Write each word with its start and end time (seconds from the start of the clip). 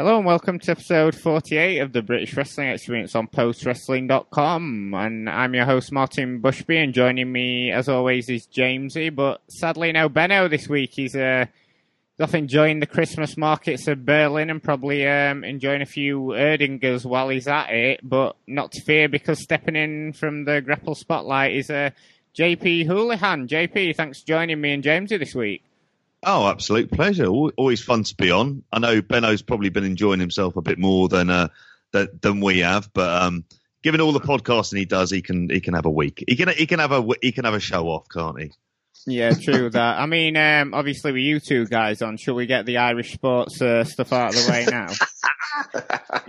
Hello 0.00 0.16
and 0.16 0.24
welcome 0.24 0.58
to 0.58 0.70
episode 0.70 1.14
48 1.14 1.80
of 1.80 1.92
the 1.92 2.00
British 2.00 2.34
Wrestling 2.34 2.68
Experience 2.68 3.14
on 3.14 3.28
postwrestling.com. 3.28 4.94
And 4.94 5.28
I'm 5.28 5.52
your 5.52 5.66
host, 5.66 5.92
Martin 5.92 6.40
Bushby, 6.40 6.82
and 6.82 6.94
joining 6.94 7.30
me, 7.30 7.70
as 7.70 7.86
always, 7.86 8.30
is 8.30 8.46
Jamesy. 8.46 9.14
But 9.14 9.42
sadly, 9.50 9.92
no 9.92 10.08
Benno 10.08 10.48
this 10.48 10.70
week. 10.70 10.92
He's, 10.94 11.14
uh, 11.14 11.44
off 12.18 12.34
enjoying 12.34 12.80
the 12.80 12.86
Christmas 12.86 13.36
markets 13.36 13.88
of 13.88 14.06
Berlin 14.06 14.48
and 14.48 14.62
probably 14.62 15.06
um, 15.06 15.44
enjoying 15.44 15.82
a 15.82 15.86
few 15.86 16.28
Erdingers 16.28 17.04
while 17.04 17.28
he's 17.28 17.46
at 17.46 17.68
it. 17.68 18.00
But 18.02 18.36
not 18.46 18.72
to 18.72 18.80
fear, 18.80 19.06
because 19.06 19.42
stepping 19.42 19.76
in 19.76 20.14
from 20.14 20.46
the 20.46 20.62
grapple 20.62 20.94
spotlight 20.94 21.52
is 21.52 21.68
uh, 21.68 21.90
JP 22.34 22.86
Houlihan. 22.86 23.46
JP, 23.48 23.96
thanks 23.96 24.22
for 24.22 24.28
joining 24.28 24.62
me 24.62 24.72
and 24.72 24.82
Jamesy 24.82 25.18
this 25.18 25.34
week. 25.34 25.62
Oh, 26.22 26.48
absolute 26.48 26.90
pleasure. 26.90 27.26
Always 27.26 27.82
fun 27.82 28.04
to 28.04 28.14
be 28.14 28.30
on. 28.30 28.62
I 28.72 28.78
know 28.78 29.00
Benno's 29.00 29.42
probably 29.42 29.70
been 29.70 29.84
enjoying 29.84 30.20
himself 30.20 30.56
a 30.56 30.62
bit 30.62 30.78
more 30.78 31.08
than 31.08 31.30
uh, 31.30 31.48
than 31.92 32.40
we 32.40 32.58
have, 32.58 32.92
but 32.92 33.22
um, 33.22 33.44
given 33.82 34.00
all 34.00 34.12
the 34.12 34.20
podcasting 34.20 34.78
he 34.78 34.84
does, 34.84 35.10
he 35.10 35.22
can 35.22 35.48
he 35.48 35.60
can 35.60 35.74
have 35.74 35.86
a 35.86 35.90
week. 35.90 36.22
He 36.28 36.36
can 36.36 36.48
he 36.50 36.66
can 36.66 36.78
have 36.78 36.92
a 36.92 37.06
he 37.22 37.32
can 37.32 37.44
have 37.44 37.54
a 37.54 37.60
show 37.60 37.88
off, 37.88 38.06
can't 38.08 38.38
he? 38.38 38.52
Yeah, 39.06 39.32
true 39.32 39.70
that. 39.70 39.98
I 39.98 40.04
mean, 40.04 40.36
um, 40.36 40.74
obviously 40.74 41.12
with 41.12 41.22
you 41.22 41.40
two 41.40 41.66
guys 41.66 42.02
on, 42.02 42.18
should 42.18 42.34
we 42.34 42.44
get 42.44 42.66
the 42.66 42.78
Irish 42.78 43.12
sports 43.12 43.60
uh, 43.62 43.84
stuff 43.84 44.12
out 44.12 44.34
of 44.34 44.44
the 44.44 44.50
way 44.50 44.66
now? 44.68 44.88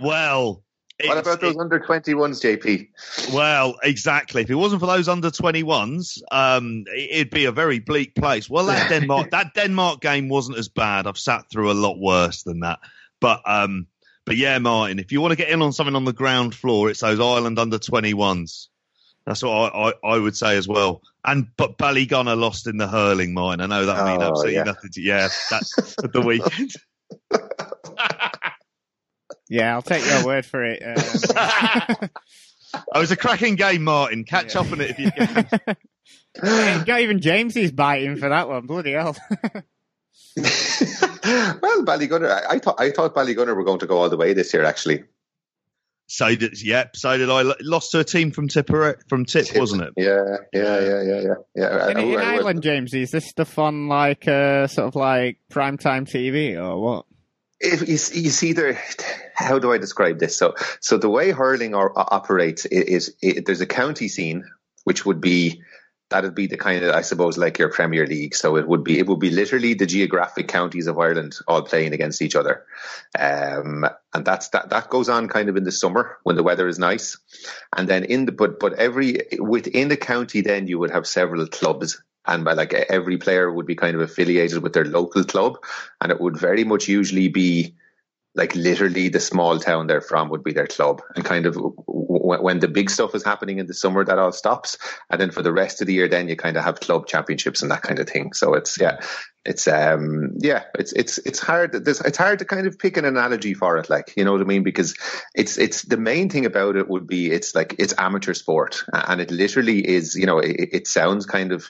well, 0.00 0.62
what 1.08 1.18
about 1.18 1.40
those 1.40 1.54
it, 1.54 1.60
under 1.60 1.80
21s, 1.80 2.40
JP? 2.40 3.32
Well, 3.34 3.76
exactly. 3.82 4.42
If 4.42 4.50
it 4.50 4.54
wasn't 4.54 4.80
for 4.80 4.86
those 4.86 5.08
under 5.08 5.30
21s, 5.30 6.20
um, 6.30 6.84
it'd 6.94 7.30
be 7.30 7.44
a 7.44 7.52
very 7.52 7.78
bleak 7.78 8.14
place. 8.14 8.48
Well, 8.48 8.66
that 8.66 8.88
Denmark 8.88 9.30
that 9.32 9.54
Denmark 9.54 10.00
game 10.00 10.28
wasn't 10.28 10.58
as 10.58 10.68
bad. 10.68 11.06
I've 11.06 11.18
sat 11.18 11.48
through 11.50 11.70
a 11.70 11.74
lot 11.74 11.98
worse 11.98 12.42
than 12.42 12.60
that. 12.60 12.78
But 13.20 13.40
um, 13.46 13.86
but 14.24 14.36
yeah, 14.36 14.58
Martin, 14.58 14.98
if 14.98 15.12
you 15.12 15.20
want 15.20 15.32
to 15.32 15.36
get 15.36 15.48
in 15.48 15.62
on 15.62 15.72
something 15.72 15.96
on 15.96 16.04
the 16.04 16.12
ground 16.12 16.54
floor, 16.54 16.90
it's 16.90 17.00
those 17.00 17.20
Ireland 17.20 17.58
under 17.58 17.78
21s. 17.78 18.68
That's 19.26 19.42
what 19.42 19.50
I, 19.50 19.90
I, 19.90 20.14
I 20.14 20.18
would 20.18 20.36
say 20.36 20.56
as 20.56 20.66
well. 20.66 21.02
And 21.24 21.46
but 21.56 21.78
Ballygunner 21.78 22.36
lost 22.36 22.66
in 22.66 22.76
the 22.76 22.88
hurling, 22.88 23.34
mine. 23.34 23.60
I 23.60 23.66
know 23.66 23.86
that 23.86 24.00
oh, 24.00 24.06
means 24.06 24.22
absolutely 24.22 24.54
yeah. 24.54 24.64
nothing 24.64 24.90
to 24.90 25.00
yeah. 25.00 25.28
That's 25.50 25.96
the 25.96 26.20
weekend. 26.20 26.72
Yeah, 29.52 29.74
I'll 29.74 29.82
take 29.82 30.06
your 30.06 30.24
word 30.24 30.46
for 30.46 30.64
it. 30.64 30.82
Um, 30.82 32.08
oh, 32.74 32.78
it 32.94 32.98
was 32.98 33.10
a 33.10 33.16
cracking 33.16 33.56
game, 33.56 33.84
Martin. 33.84 34.24
Catch 34.24 34.54
yeah. 34.54 34.62
up 34.62 34.72
on 34.72 34.80
it 34.80 34.96
if 34.96 34.98
you 34.98 35.10
can. 35.10 35.46
Not 36.86 37.00
even 37.00 37.20
James 37.20 37.54
is 37.58 37.70
biting 37.70 38.16
for 38.16 38.30
that 38.30 38.48
one. 38.48 38.64
Bloody 38.64 38.92
hell. 38.92 39.14
well, 40.38 41.84
Ballygunner, 41.84 42.30
I 42.48 42.60
thought 42.60 42.80
I 42.80 42.92
thought 42.92 43.14
Ballygunner 43.14 43.54
were 43.54 43.64
going 43.64 43.80
to 43.80 43.86
go 43.86 43.98
all 43.98 44.08
the 44.08 44.16
way 44.16 44.32
this 44.32 44.54
year. 44.54 44.64
Actually, 44.64 45.04
so 46.06 46.34
did 46.34 46.62
yep. 46.62 46.96
So 46.96 47.18
did 47.18 47.28
I. 47.28 47.42
Lost 47.60 47.90
to 47.90 47.98
a 47.98 48.04
team 48.04 48.30
from 48.30 48.48
Tipper 48.48 49.00
from 49.06 49.26
Tip, 49.26 49.44
Tip, 49.44 49.60
wasn't 49.60 49.82
it? 49.82 49.92
Yeah, 49.98 50.38
yeah, 50.54 50.80
yeah, 50.80 51.02
yeah, 51.02 51.20
yeah. 51.20 51.34
yeah. 51.54 51.90
In, 51.90 51.98
in 51.98 52.18
Ireland, 52.18 52.62
James, 52.62 52.94
is 52.94 53.10
this 53.10 53.28
stuff 53.28 53.58
on 53.58 53.88
like 53.88 54.26
uh, 54.26 54.66
sort 54.66 54.88
of 54.88 54.94
like 54.94 55.40
primetime 55.50 56.08
TV 56.08 56.56
or 56.56 56.80
what? 56.80 57.04
If 57.64 57.82
you, 57.82 58.22
you 58.22 58.30
see 58.30 58.52
there, 58.52 58.82
how 59.34 59.58
do 59.58 59.72
I 59.72 59.78
describe 59.78 60.18
this? 60.18 60.36
So, 60.36 60.54
so 60.80 60.98
the 60.98 61.08
way 61.08 61.30
hurling 61.30 61.74
or, 61.74 61.92
operates 61.96 62.66
is, 62.66 63.14
is, 63.22 63.44
there's 63.44 63.60
a 63.60 63.66
county 63.66 64.08
scene, 64.08 64.44
which 64.84 65.06
would 65.06 65.20
be 65.20 65.62
that'd 66.12 66.34
be 66.34 66.46
the 66.46 66.56
kind 66.56 66.84
of 66.84 66.94
I 66.94 67.00
suppose 67.00 67.36
like 67.38 67.58
your 67.58 67.70
Premier 67.70 68.06
League. 68.06 68.34
So 68.34 68.56
it 68.56 68.68
would 68.68 68.84
be 68.84 68.98
it 68.98 69.06
would 69.08 69.18
be 69.18 69.30
literally 69.30 69.74
the 69.74 69.86
geographic 69.86 70.46
counties 70.46 70.86
of 70.86 70.98
Ireland 70.98 71.36
all 71.48 71.62
playing 71.62 71.92
against 71.94 72.22
each 72.22 72.36
other, 72.36 72.64
um, 73.18 73.84
and 74.14 74.24
that's 74.24 74.48
that 74.50 74.70
that 74.70 74.90
goes 74.90 75.08
on 75.08 75.28
kind 75.28 75.48
of 75.48 75.56
in 75.56 75.64
the 75.64 75.72
summer 75.72 76.18
when 76.22 76.36
the 76.36 76.42
weather 76.42 76.68
is 76.68 76.78
nice, 76.78 77.16
and 77.76 77.88
then 77.88 78.04
in 78.04 78.26
the 78.26 78.32
but 78.32 78.60
but 78.60 78.74
every 78.74 79.22
within 79.40 79.88
the 79.88 79.96
county 79.96 80.42
then 80.42 80.68
you 80.68 80.78
would 80.78 80.90
have 80.90 81.06
several 81.06 81.46
clubs 81.46 82.00
and 82.26 82.44
by 82.44 82.52
like 82.52 82.72
every 82.72 83.18
player 83.18 83.50
would 83.50 83.66
be 83.66 83.74
kind 83.74 83.94
of 83.94 84.02
affiliated 84.02 84.62
with 84.62 84.72
their 84.72 84.84
local 84.84 85.24
club. 85.24 85.58
And 86.00 86.12
it 86.12 86.20
would 86.20 86.36
very 86.36 86.64
much 86.64 86.88
usually 86.88 87.28
be 87.28 87.74
like 88.34 88.54
literally 88.54 89.08
the 89.08 89.20
small 89.20 89.58
town 89.58 89.86
they're 89.86 90.00
from 90.00 90.30
would 90.30 90.42
be 90.42 90.52
their 90.52 90.66
club. 90.66 91.02
And 91.14 91.24
kind 91.24 91.44
of 91.44 91.56
when 91.86 92.60
the 92.60 92.68
big 92.68 92.88
stuff 92.88 93.14
is 93.14 93.24
happening 93.24 93.58
in 93.58 93.66
the 93.66 93.74
summer 93.74 94.04
that 94.04 94.18
all 94.18 94.32
stops. 94.32 94.78
And 95.10 95.20
then 95.20 95.30
for 95.30 95.42
the 95.42 95.52
rest 95.52 95.80
of 95.80 95.86
the 95.86 95.92
year 95.92 96.08
then 96.08 96.28
you 96.28 96.36
kind 96.36 96.56
of 96.56 96.64
have 96.64 96.80
club 96.80 97.06
championships 97.06 97.60
and 97.60 97.70
that 97.70 97.82
kind 97.82 97.98
of 97.98 98.08
thing. 98.08 98.32
So 98.32 98.54
it's 98.54 98.80
yeah 98.80 99.00
it's 99.44 99.66
um 99.66 100.34
yeah 100.38 100.62
it's 100.78 100.92
it's 100.92 101.18
it's 101.18 101.40
hard 101.40 101.74
it's 101.74 102.16
hard 102.16 102.38
to 102.38 102.44
kind 102.44 102.66
of 102.68 102.78
pick 102.78 102.96
an 102.96 103.04
analogy 103.04 103.54
for 103.54 103.76
it 103.76 103.90
like 103.90 104.14
you 104.16 104.24
know 104.24 104.32
what 104.32 104.40
i 104.40 104.44
mean? 104.44 104.62
Because 104.62 104.94
it's 105.34 105.58
it's 105.58 105.82
the 105.82 105.96
main 105.96 106.30
thing 106.30 106.46
about 106.46 106.76
it 106.76 106.88
would 106.88 107.06
be 107.06 107.30
it's 107.30 107.54
like 107.54 107.74
it's 107.78 107.94
amateur 107.98 108.34
sport. 108.34 108.82
And 108.92 109.20
it 109.20 109.30
literally 109.30 109.86
is 109.86 110.14
you 110.14 110.24
know 110.24 110.38
it, 110.38 110.70
it 110.72 110.86
sounds 110.86 111.26
kind 111.26 111.52
of 111.52 111.68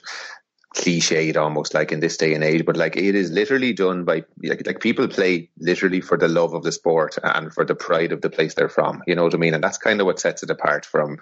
cliched 0.73 1.37
almost 1.37 1.73
like 1.73 1.91
in 1.91 1.99
this 1.99 2.17
day 2.17 2.33
and 2.33 2.43
age, 2.43 2.65
but 2.65 2.77
like 2.77 2.97
it 2.97 3.15
is 3.15 3.31
literally 3.31 3.73
done 3.73 4.03
by 4.05 4.23
like 4.41 4.65
like 4.65 4.79
people 4.79 5.07
play 5.07 5.49
literally 5.59 6.01
for 6.01 6.17
the 6.17 6.27
love 6.27 6.53
of 6.53 6.63
the 6.63 6.71
sport 6.71 7.17
and 7.23 7.53
for 7.53 7.63
the 7.63 7.75
pride 7.75 8.11
of 8.11 8.21
the 8.21 8.29
place 8.29 8.55
they're 8.55 8.69
from. 8.69 9.01
You 9.07 9.15
know 9.15 9.23
what 9.23 9.33
I 9.33 9.37
mean? 9.37 9.53
And 9.53 9.63
that's 9.63 9.77
kind 9.77 9.99
of 10.01 10.05
what 10.05 10.19
sets 10.19 10.43
it 10.43 10.49
apart 10.49 10.85
from 10.85 11.19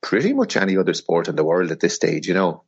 pretty 0.00 0.32
much 0.32 0.56
any 0.56 0.76
other 0.76 0.94
sport 0.94 1.28
in 1.28 1.36
the 1.36 1.44
world 1.44 1.70
at 1.70 1.80
this 1.80 1.94
stage. 1.94 2.26
You 2.26 2.34
know. 2.34 2.64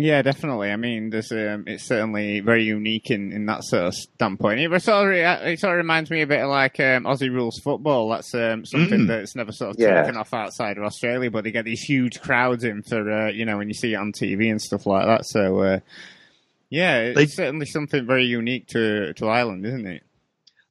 Yeah, 0.00 0.22
definitely. 0.22 0.70
I 0.70 0.76
mean, 0.76 1.10
there's 1.10 1.32
um, 1.32 1.64
it's 1.66 1.88
certainly 1.88 2.38
very 2.38 2.62
unique 2.62 3.10
in, 3.10 3.32
in 3.32 3.46
that 3.46 3.64
sort 3.64 3.82
of 3.82 3.94
standpoint. 3.94 4.60
It 4.60 4.82
sort 4.82 5.08
of, 5.08 5.12
it 5.12 5.58
sort 5.58 5.72
of 5.72 5.78
reminds 5.78 6.08
me 6.08 6.22
a 6.22 6.26
bit 6.26 6.40
of 6.40 6.48
like 6.48 6.78
um, 6.78 7.02
Aussie 7.02 7.32
rules 7.32 7.58
football. 7.64 8.08
That's 8.10 8.32
um, 8.32 8.64
something 8.64 9.00
mm. 9.00 9.08
that's 9.08 9.34
never 9.34 9.50
sort 9.50 9.70
of 9.70 9.76
yeah. 9.76 10.02
taken 10.02 10.16
off 10.16 10.32
outside 10.32 10.78
of 10.78 10.84
Australia, 10.84 11.32
but 11.32 11.42
they 11.42 11.50
get 11.50 11.64
these 11.64 11.80
huge 11.80 12.20
crowds 12.20 12.62
in 12.62 12.84
for 12.84 13.10
uh, 13.10 13.30
you 13.30 13.44
know 13.44 13.58
when 13.58 13.66
you 13.66 13.74
see 13.74 13.94
it 13.94 13.96
on 13.96 14.12
TV 14.12 14.48
and 14.52 14.62
stuff 14.62 14.86
like 14.86 15.04
that. 15.04 15.26
So 15.26 15.58
uh, 15.62 15.80
yeah, 16.70 16.98
it's 16.98 17.16
they, 17.16 17.26
certainly 17.26 17.66
something 17.66 18.06
very 18.06 18.26
unique 18.26 18.68
to 18.68 19.14
to 19.14 19.28
Ireland, 19.28 19.66
isn't 19.66 19.86
it? 19.86 20.04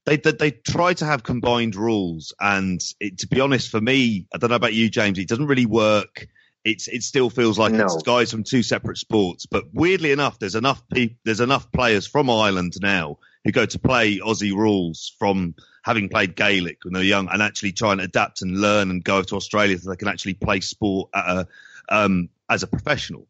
They, 0.05 0.15
they, 0.15 0.31
they 0.31 0.51
try 0.51 0.93
to 0.93 1.05
have 1.05 1.23
combined 1.23 1.75
rules, 1.75 2.33
and 2.39 2.79
it, 3.01 3.17
to 3.17 3.27
be 3.27 3.41
honest, 3.41 3.71
for 3.71 3.81
me, 3.81 4.25
I 4.33 4.37
don't 4.37 4.51
know 4.51 4.55
about 4.55 4.73
you, 4.73 4.89
James, 4.89 5.19
it 5.19 5.27
doesn't 5.27 5.47
really 5.47 5.65
work 5.65 6.27
it's 6.67 6.89
it 6.89 7.01
still 7.01 7.29
feels 7.29 7.57
like 7.57 7.71
no. 7.71 7.85
it's 7.85 8.03
guys 8.03 8.29
from 8.29 8.43
two 8.43 8.61
separate 8.61 8.97
sports. 8.97 9.45
But 9.45 9.73
weirdly 9.73 10.11
enough, 10.11 10.37
there's 10.37 10.55
enough 10.55 10.83
pe- 10.89 11.15
there's 11.23 11.39
enough 11.39 11.71
players 11.71 12.05
from 12.05 12.29
Ireland 12.29 12.73
now 12.81 13.19
who 13.45 13.53
go 13.53 13.65
to 13.65 13.79
play 13.79 14.19
Aussie 14.19 14.53
rules 14.53 15.15
from 15.17 15.55
having 15.83 16.09
played 16.09 16.35
Gaelic 16.35 16.79
when 16.83 16.93
they're 16.93 17.03
young 17.03 17.29
and 17.31 17.41
actually 17.41 17.71
try 17.71 17.93
and 17.93 18.01
adapt 18.01 18.41
and 18.41 18.59
learn 18.59 18.91
and 18.91 19.01
go 19.01 19.21
to 19.21 19.35
Australia 19.37 19.77
so 19.77 19.89
they 19.89 19.95
can 19.95 20.09
actually 20.09 20.33
play 20.33 20.59
sport 20.59 21.09
a, 21.13 21.47
um, 21.87 22.27
as 22.49 22.63
a 22.63 22.67
professional. 22.67 23.27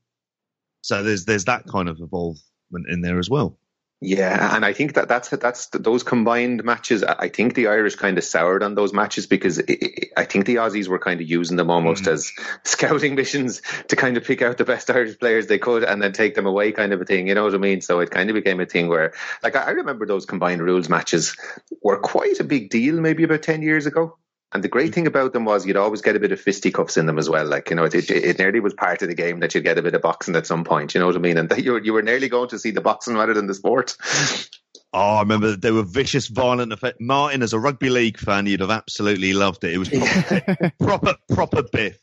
So 0.81 1.03
there's 1.03 1.25
there's 1.25 1.45
that 1.45 1.67
kind 1.67 1.89
of 1.89 1.99
involvement 1.99 2.87
in 2.89 3.01
there 3.01 3.19
as 3.19 3.29
well. 3.29 3.59
Yeah, 3.99 4.55
and 4.55 4.63
I 4.63 4.73
think 4.73 4.93
that 4.93 5.07
that's 5.07 5.29
that's 5.29 5.67
those 5.67 6.03
combined 6.03 6.63
matches. 6.63 7.03
I 7.03 7.29
think 7.29 7.55
the 7.55 7.65
Irish 7.67 7.95
kind 7.95 8.15
of 8.19 8.23
soured 8.23 8.61
on 8.61 8.75
those 8.75 8.93
matches 8.93 9.25
because 9.25 9.57
it, 9.57 9.69
it, 9.69 10.09
I 10.15 10.25
think 10.25 10.45
the 10.45 10.55
Aussies 10.55 10.87
were 10.87 10.99
kind 10.99 11.19
of 11.19 11.27
using 11.27 11.57
them 11.57 11.71
almost 11.71 12.03
mm. 12.03 12.11
as 12.11 12.31
scouting 12.63 13.15
missions 13.15 13.63
to 13.87 13.95
kind 13.95 14.15
of 14.15 14.23
pick 14.23 14.43
out 14.43 14.59
the 14.59 14.65
best 14.65 14.91
Irish 14.91 15.17
players 15.17 15.47
they 15.47 15.57
could 15.57 15.83
and 15.83 15.99
then 15.99 16.13
take 16.13 16.35
them 16.35 16.45
away, 16.45 16.71
kind 16.73 16.93
of 16.93 17.01
a 17.01 17.05
thing. 17.05 17.27
You 17.27 17.33
know 17.33 17.45
what 17.45 17.55
I 17.55 17.57
mean? 17.57 17.81
So 17.81 17.99
it 17.99 18.11
kind 18.11 18.29
of 18.29 18.35
became 18.35 18.59
a 18.59 18.67
thing 18.67 18.87
where, 18.87 19.13
like, 19.41 19.55
I 19.55 19.71
remember 19.71 20.05
those 20.05 20.27
combined 20.27 20.61
rules 20.61 20.89
matches 20.89 21.35
were 21.81 21.97
quite 21.97 22.39
a 22.39 22.43
big 22.43 22.69
deal, 22.69 23.01
maybe 23.01 23.23
about 23.23 23.41
ten 23.41 23.63
years 23.63 23.87
ago. 23.87 24.19
And 24.53 24.63
the 24.63 24.69
great 24.69 24.95
thing 24.95 25.07
about 25.07 25.33
them 25.33 25.43
was 25.43 25.65
you'd 25.65 25.75
always 25.75 26.01
get 26.01 26.15
a 26.15 26.21
bit 26.21 26.31
of 26.31 26.39
fisticuffs 26.39 26.95
in 26.95 27.05
them 27.05 27.19
as 27.19 27.29
well. 27.29 27.45
Like, 27.45 27.69
you 27.69 27.75
know, 27.75 27.83
it, 27.83 27.93
it, 27.93 28.09
it, 28.09 28.39
nearly 28.39 28.61
was 28.61 28.73
part 28.73 29.01
of 29.01 29.09
the 29.09 29.15
game 29.15 29.41
that 29.41 29.53
you'd 29.53 29.65
get 29.65 29.77
a 29.77 29.81
bit 29.81 29.93
of 29.93 30.01
boxing 30.01 30.37
at 30.37 30.47
some 30.47 30.63
point. 30.63 30.93
You 30.93 31.01
know 31.01 31.07
what 31.07 31.17
I 31.17 31.19
mean? 31.19 31.37
And 31.37 31.51
you 31.57 31.73
were, 31.73 31.83
you 31.83 31.91
were 31.91 32.01
nearly 32.01 32.29
going 32.29 32.49
to 32.49 32.59
see 32.59 32.71
the 32.71 32.79
boxing 32.79 33.15
rather 33.15 33.33
than 33.33 33.47
the 33.47 33.53
sport. 33.53 33.97
Oh, 34.93 35.17
I 35.17 35.19
remember 35.19 35.55
they 35.55 35.71
were 35.71 35.83
vicious, 35.83 36.27
violent 36.27 36.71
effect. 36.71 37.01
Martin, 37.01 37.43
as 37.43 37.51
a 37.51 37.59
rugby 37.59 37.89
league 37.89 38.17
fan, 38.17 38.45
you'd 38.45 38.61
have 38.61 38.71
absolutely 38.71 39.33
loved 39.33 39.63
it. 39.65 39.73
It 39.73 39.77
was 39.77 39.89
proper, 39.89 40.71
proper, 40.79 41.15
proper 41.29 41.63
biff. 41.63 41.99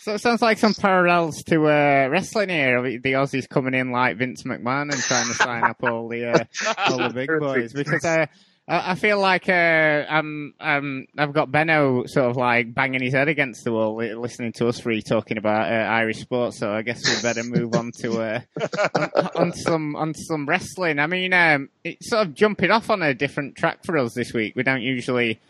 So 0.00 0.14
it 0.14 0.20
sounds 0.20 0.40
like 0.40 0.58
some 0.58 0.74
parallels 0.74 1.42
to 1.44 1.66
uh, 1.66 2.08
wrestling 2.08 2.50
here. 2.50 2.80
The 2.82 3.12
Aussies 3.14 3.48
coming 3.48 3.74
in 3.74 3.90
like 3.90 4.16
Vince 4.16 4.44
McMahon 4.44 4.92
and 4.92 5.02
trying 5.02 5.26
to 5.26 5.34
sign 5.34 5.64
up 5.64 5.82
all 5.82 6.08
the 6.08 6.30
uh, 6.30 6.44
all 6.88 6.98
the 6.98 7.10
big 7.12 7.28
boys 7.40 7.72
because 7.72 8.04
uh, 8.04 8.26
I 8.66 8.94
feel 8.94 9.20
like 9.20 9.46
uh, 9.50 9.52
I'm, 10.08 10.54
I'm, 10.58 11.06
I've 11.18 11.34
got 11.34 11.52
Benno 11.52 12.06
sort 12.06 12.30
of 12.30 12.36
like 12.36 12.72
banging 12.72 13.02
his 13.02 13.12
head 13.12 13.28
against 13.28 13.62
the 13.62 13.72
wall, 13.72 13.96
listening 13.96 14.52
to 14.52 14.68
us 14.68 14.80
three 14.80 15.02
talking 15.02 15.36
about 15.36 15.70
uh, 15.70 15.74
Irish 15.74 16.20
sports. 16.20 16.60
So 16.60 16.72
I 16.72 16.80
guess 16.80 17.02
we 17.04 17.20
better 17.20 17.44
move 17.44 17.74
on 17.74 17.92
to 18.00 18.22
uh, 18.22 18.40
on, 18.94 19.10
on, 19.36 19.52
some 19.52 19.96
on 19.96 20.14
some 20.14 20.46
wrestling. 20.46 20.98
I 20.98 21.06
mean, 21.06 21.34
um, 21.34 21.68
it's 21.84 22.08
sort 22.08 22.26
of 22.26 22.34
jumping 22.34 22.70
off 22.70 22.88
on 22.88 23.02
a 23.02 23.12
different 23.12 23.54
track 23.54 23.84
for 23.84 23.98
us 23.98 24.14
this 24.14 24.32
week. 24.32 24.56
We 24.56 24.62
don't 24.62 24.82
usually 24.82 25.40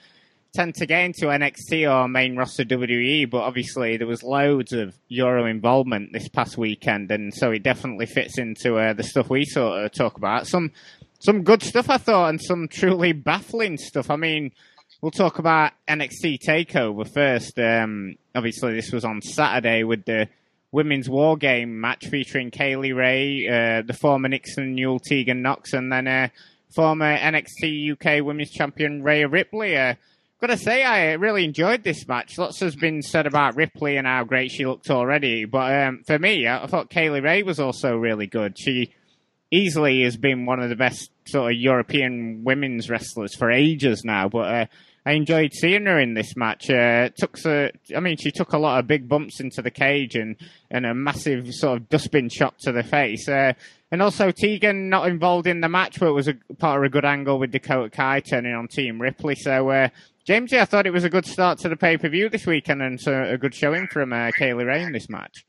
tend 0.53 0.75
to 0.77 0.87
get 0.87 1.05
into 1.05 1.27
NXT 1.27 1.89
or 1.89 2.09
main 2.09 2.37
roster 2.37 2.65
WWE, 2.65 3.31
but 3.31 3.43
obviously 3.43 3.97
there 3.97 4.07
was 4.09 4.25
loads 4.25 4.73
of 4.73 4.97
Euro 5.09 5.47
involvement 5.47 6.13
this 6.13 6.29
past 6.29 6.59
weekend, 6.59 7.13
and 7.13 7.33
so 7.33 7.53
it 7.53 7.63
definitely 7.63 8.07
fits 8.07 8.39
into 8.39 8.77
uh, 8.77 8.93
the 8.93 9.05
stuff 9.05 9.31
we 9.31 9.45
sort 9.45 9.85
of 9.85 9.93
talk 9.93 10.17
about. 10.17 10.49
Some 10.49 10.73
some 11.21 11.43
good 11.43 11.63
stuff, 11.63 11.91
I 11.91 11.99
thought, 11.99 12.31
and 12.31 12.43
some 12.43 12.69
truly 12.69 13.13
baffling 13.13 13.79
stuff. 13.79 14.11
I 14.11 14.17
mean, 14.17 14.53
we'll 15.01 15.11
talk 15.11 15.39
about 15.39 15.73
NXT 15.89 16.39
Takeover 16.47 17.07
first. 17.13 17.59
Um, 17.59 18.17
obviously, 18.35 18.75
this 18.75 18.93
was 18.93 19.05
on 19.05 19.23
Saturday 19.23 19.85
with 19.85 20.05
the 20.05 20.29
women's 20.73 21.09
war 21.09 21.37
game 21.37 21.81
match 21.81 22.07
featuring 22.09 22.51
Kay 22.51 22.77
Lee 22.77 22.93
Ray, 22.93 23.47
uh, 23.47 23.83
the 23.83 23.93
former 23.93 24.29
Nixon 24.29 24.75
Newell 24.75 24.99
Tegan 24.99 25.41
Knox, 25.41 25.73
and 25.73 25.93
then 25.93 26.09
uh, 26.09 26.29
former 26.75 27.17
NXT 27.17 27.93
UK 27.93 28.25
Women's 28.25 28.51
Champion 28.51 29.03
Rhea 29.03 29.29
Ripley. 29.29 29.77
Uh, 29.77 29.95
gotta 30.41 30.57
say, 30.59 30.83
I 30.83 31.13
really 31.13 31.45
enjoyed 31.45 31.85
this 31.85 32.07
match. 32.09 32.37
Lots 32.37 32.61
has 32.61 32.75
been 32.75 33.03
said 33.03 33.27
about 33.27 33.57
Ripley 33.57 33.97
and 33.97 34.07
how 34.07 34.25
great 34.25 34.51
she 34.51 34.67
looked 34.67 34.91
already, 34.91 35.45
but 35.45 35.73
um, 35.73 36.03
for 36.07 36.19
me, 36.19 36.49
I 36.49 36.67
thought 36.67 36.91
Kay 36.91 37.09
Lee 37.09 37.21
Ray 37.21 37.43
was 37.43 37.61
also 37.61 37.97
really 37.97 38.27
good. 38.27 38.59
She 38.59 38.93
easily 39.55 40.03
has 40.03 40.17
been 40.17 40.47
one 40.47 40.61
of 40.61 40.69
the 40.69 40.77
best 40.77 41.11
sort 41.27 41.53
of 41.53 41.59
European 41.59 42.43
women's 42.45 42.91
wrestlers 42.91 43.35
for 43.35 43.51
ages 43.51 44.05
now, 44.05 44.29
but 44.29 44.53
uh, 44.53 44.67
I 45.07 45.13
enjoyed 45.13 45.53
seeing 45.53 45.87
her 45.87 45.99
in 45.99 46.15
this 46.15 46.35
match. 46.35 46.71
Uh, 46.71 47.11
took 47.17 47.39
the, 47.39 47.73
I 47.95 48.01
mean, 48.01 48.17
she 48.17 48.31
took 48.31 48.53
a 48.53 48.59
lot 48.59 48.79
of 48.79 48.87
big 48.87 49.09
bumps 49.09 49.39
into 49.39 49.61
the 49.61 49.71
cage 49.71 50.17
and, 50.17 50.37
and 50.71 50.87
a 50.87 50.95
massive 50.95 51.53
sort 51.55 51.79
of 51.79 51.89
dustbin 51.89 52.31
shot 52.31 52.59
to 52.61 52.73
the 52.73 52.83
face. 52.83 53.29
Uh, 53.29 53.53
and 53.91 54.03
also 54.03 54.31
Tegan 54.31 54.89
not 54.89 55.09
involved 55.09 55.47
in 55.47 55.61
the 55.61 55.69
match, 55.69 56.01
but 56.01 56.13
was 56.15 56.29
a 56.29 56.35
part 56.59 56.79
of 56.79 56.85
a 56.85 56.89
good 56.89 57.05
angle 57.05 57.39
with 57.39 57.53
Dakota 57.53 57.91
Kai 57.91 58.21
turning 58.21 58.55
on 58.55 58.67
Team 58.67 59.01
Ripley. 59.01 59.35
So, 59.35 59.69
uh, 59.69 59.89
Jamesy, 60.27 60.59
I 60.59 60.65
thought 60.65 60.87
it 60.87 60.93
was 60.93 61.05
a 61.05 61.11
good 61.11 61.27
start 61.27 61.59
to 61.59 61.69
the 61.69 61.77
pay 61.77 61.99
per 61.99 62.09
view 62.09 62.31
this 62.31 62.47
weekend 62.47 62.81
and 62.83 62.99
so 62.99 63.25
a 63.25 63.37
good 63.37 63.55
showing 63.55 63.87
from 63.89 64.13
uh, 64.13 64.31
Kay 64.37 64.55
Ray 64.55 64.83
in 64.83 64.93
this 64.93 65.11
match. 65.11 65.45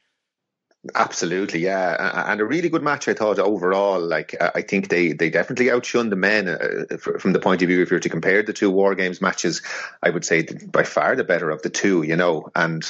Absolutely, 0.94 1.62
yeah, 1.62 2.26
and 2.32 2.40
a 2.40 2.46
really 2.46 2.70
good 2.70 2.84
match. 2.84 3.08
I 3.08 3.16
thought 3.16 3.40
overall, 3.40 4.00
like 4.00 4.36
I 4.40 4.62
think 4.62 4.90
they 4.90 5.14
they 5.14 5.32
definitely 5.32 5.72
outshone 5.72 6.10
the 6.10 6.16
men 6.16 6.48
uh, 6.48 6.98
from 6.98 7.34
the 7.34 7.40
point 7.40 7.64
of 7.64 7.70
view. 7.70 7.82
If 7.82 7.90
you're 7.90 8.00
to 8.00 8.10
compare 8.10 8.44
the 8.44 8.54
two 8.54 8.70
War 8.70 8.94
Games 8.94 9.20
matches, 9.20 9.64
I 10.04 10.12
would 10.12 10.24
say 10.24 10.44
by 10.44 10.84
far 10.84 11.16
the 11.16 11.24
better 11.24 11.50
of 11.50 11.64
the 11.64 11.72
two. 11.72 12.04
You 12.04 12.16
know, 12.16 12.52
and 12.56 12.84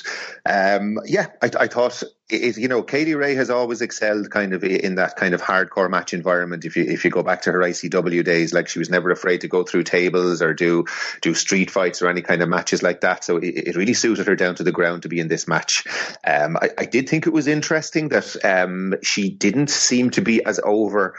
um, 0.46 1.00
yeah, 1.06 1.28
I, 1.42 1.50
I 1.58 1.68
thought 1.68 2.04
you 2.30 2.68
know, 2.68 2.82
Kay 2.82 3.06
Lee 3.06 3.14
Ray 3.14 3.36
has 3.36 3.52
always 3.52 3.82
excelled 3.82 4.32
kind 4.32 4.54
of 4.54 4.64
in 4.64 4.96
that 4.96 5.16
kind 5.16 5.36
of 5.36 5.42
hardcore 5.42 5.90
match 5.90 6.14
environment. 6.14 6.66
If 6.66 6.76
you 6.76 6.84
if 6.84 7.06
you 7.06 7.12
go 7.12 7.22
back 7.22 7.44
to 7.44 7.52
her 7.52 7.60
ICW 7.60 8.24
days, 8.24 8.52
like 8.52 8.68
she 8.68 8.80
was 8.80 8.90
never 8.90 9.12
afraid 9.12 9.42
to 9.42 9.48
go 9.48 9.64
through 9.64 9.84
tables 9.84 10.42
or 10.42 10.54
do 10.54 10.86
do 11.22 11.36
street 11.36 11.70
fights 11.70 12.02
or 12.02 12.10
any 12.10 12.24
kind 12.24 12.42
of 12.42 12.50
matches 12.50 12.82
like 12.82 13.02
that. 13.02 13.24
So 13.24 13.38
it, 13.38 13.68
it 13.68 13.76
really 13.76 13.94
suited 13.94 14.26
her 14.26 14.36
down 14.36 14.56
to 14.56 14.64
the 14.64 14.72
ground 14.72 15.04
to 15.04 15.10
be 15.10 15.20
in 15.20 15.28
this 15.28 15.48
match. 15.48 15.86
Um, 16.26 16.58
I, 16.58 16.72
I, 16.80 16.86
did 16.86 17.08
think 17.08 17.28
it 17.28 17.34
was 17.34 17.48
interesting 17.48 18.10
that 18.10 18.44
um, 18.44 18.96
she 19.04 19.30
didn't 19.30 19.70
seem 19.70 20.10
to 20.12 20.22
be 20.22 20.44
as 20.44 20.60
over 20.64 21.16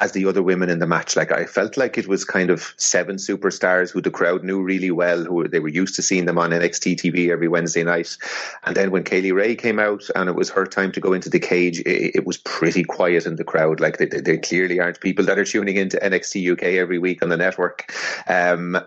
as 0.00 0.12
the 0.12 0.26
other 0.26 0.42
women 0.42 0.68
in 0.68 0.80
the 0.80 0.86
match. 0.86 1.14
Like 1.14 1.30
I 1.30 1.44
felt 1.44 1.76
like 1.76 1.96
it 1.96 2.08
was 2.08 2.24
kind 2.24 2.50
of 2.50 2.74
seven 2.76 3.16
superstars 3.16 3.92
who 3.92 4.00
the 4.00 4.10
crowd 4.10 4.42
knew 4.42 4.60
really 4.60 4.90
well, 4.90 5.24
who 5.24 5.46
they 5.46 5.60
were 5.60 5.68
used 5.68 5.94
to 5.96 6.02
seeing 6.02 6.24
them 6.24 6.38
on 6.38 6.50
NXT 6.50 6.96
TV 6.96 7.30
every 7.30 7.46
Wednesday 7.46 7.84
night. 7.84 8.16
And 8.64 8.76
then 8.76 8.90
when 8.90 9.04
Kay 9.04 9.20
Lee 9.20 9.32
Ray 9.32 9.54
came 9.54 9.78
out 9.78 10.02
and 10.16 10.28
it 10.28 10.34
was 10.34 10.50
her 10.50 10.66
time 10.66 10.90
to 10.92 11.00
go 11.00 11.12
into 11.12 11.30
the 11.30 11.38
cage, 11.38 11.80
it, 11.80 12.16
it 12.16 12.26
was 12.26 12.38
pretty 12.38 12.82
quiet 12.82 13.24
in 13.24 13.36
the 13.36 13.44
crowd. 13.44 13.80
Like 13.80 13.98
they, 13.98 14.06
they, 14.06 14.38
clearly 14.38 14.80
aren't 14.80 15.00
people 15.00 15.24
that 15.26 15.38
are 15.38 15.44
tuning 15.44 15.76
into 15.76 15.96
NXT 15.96 16.52
UK 16.52 16.62
every 16.62 16.98
week 16.98 17.22
on 17.22 17.28
the 17.28 17.36
network. 17.36 17.92
Um, 18.28 18.78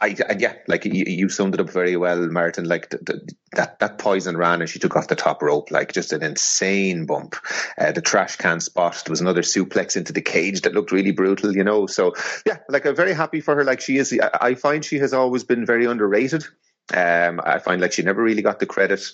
I, 0.00 0.16
I, 0.28 0.36
yeah, 0.38 0.54
like 0.66 0.86
you, 0.86 1.04
you, 1.06 1.28
summed 1.28 1.54
it 1.54 1.60
up 1.60 1.70
very 1.70 1.96
well, 1.96 2.26
Martin. 2.28 2.64
Like 2.64 2.88
the, 2.88 2.98
the, 2.98 3.34
that 3.52 3.78
that 3.80 3.98
poison 3.98 4.36
ran 4.36 4.60
and 4.60 4.70
she 4.70 4.78
took 4.78 4.96
off 4.96 5.08
the 5.08 5.14
top 5.14 5.42
rope, 5.42 5.70
like 5.70 5.92
just 5.92 6.12
an 6.12 6.22
insane 6.22 7.04
bump. 7.04 7.36
Uh, 7.76 7.92
the 7.92 8.00
trash 8.00 8.36
can 8.36 8.60
spot. 8.60 9.02
There 9.04 9.12
was 9.12 9.20
another 9.20 9.42
suplex 9.42 9.96
into 9.96 10.12
the 10.12 10.22
cage 10.22 10.62
that 10.62 10.72
looked 10.72 10.92
really 10.92 11.12
brutal, 11.12 11.54
you 11.54 11.64
know. 11.64 11.86
So 11.86 12.14
yeah, 12.46 12.58
like 12.68 12.86
I'm 12.86 12.96
very 12.96 13.12
happy 13.12 13.40
for 13.40 13.54
her. 13.56 13.64
Like 13.64 13.80
she 13.82 13.98
is, 13.98 14.18
I, 14.22 14.30
I 14.40 14.54
find 14.54 14.84
she 14.84 14.98
has 14.98 15.12
always 15.12 15.44
been 15.44 15.66
very 15.66 15.84
underrated. 15.84 16.46
Um, 16.92 17.40
I 17.44 17.58
find 17.58 17.80
like 17.80 17.92
she 17.92 18.02
never 18.02 18.22
really 18.22 18.42
got 18.42 18.58
the 18.58 18.66
credit 18.66 19.04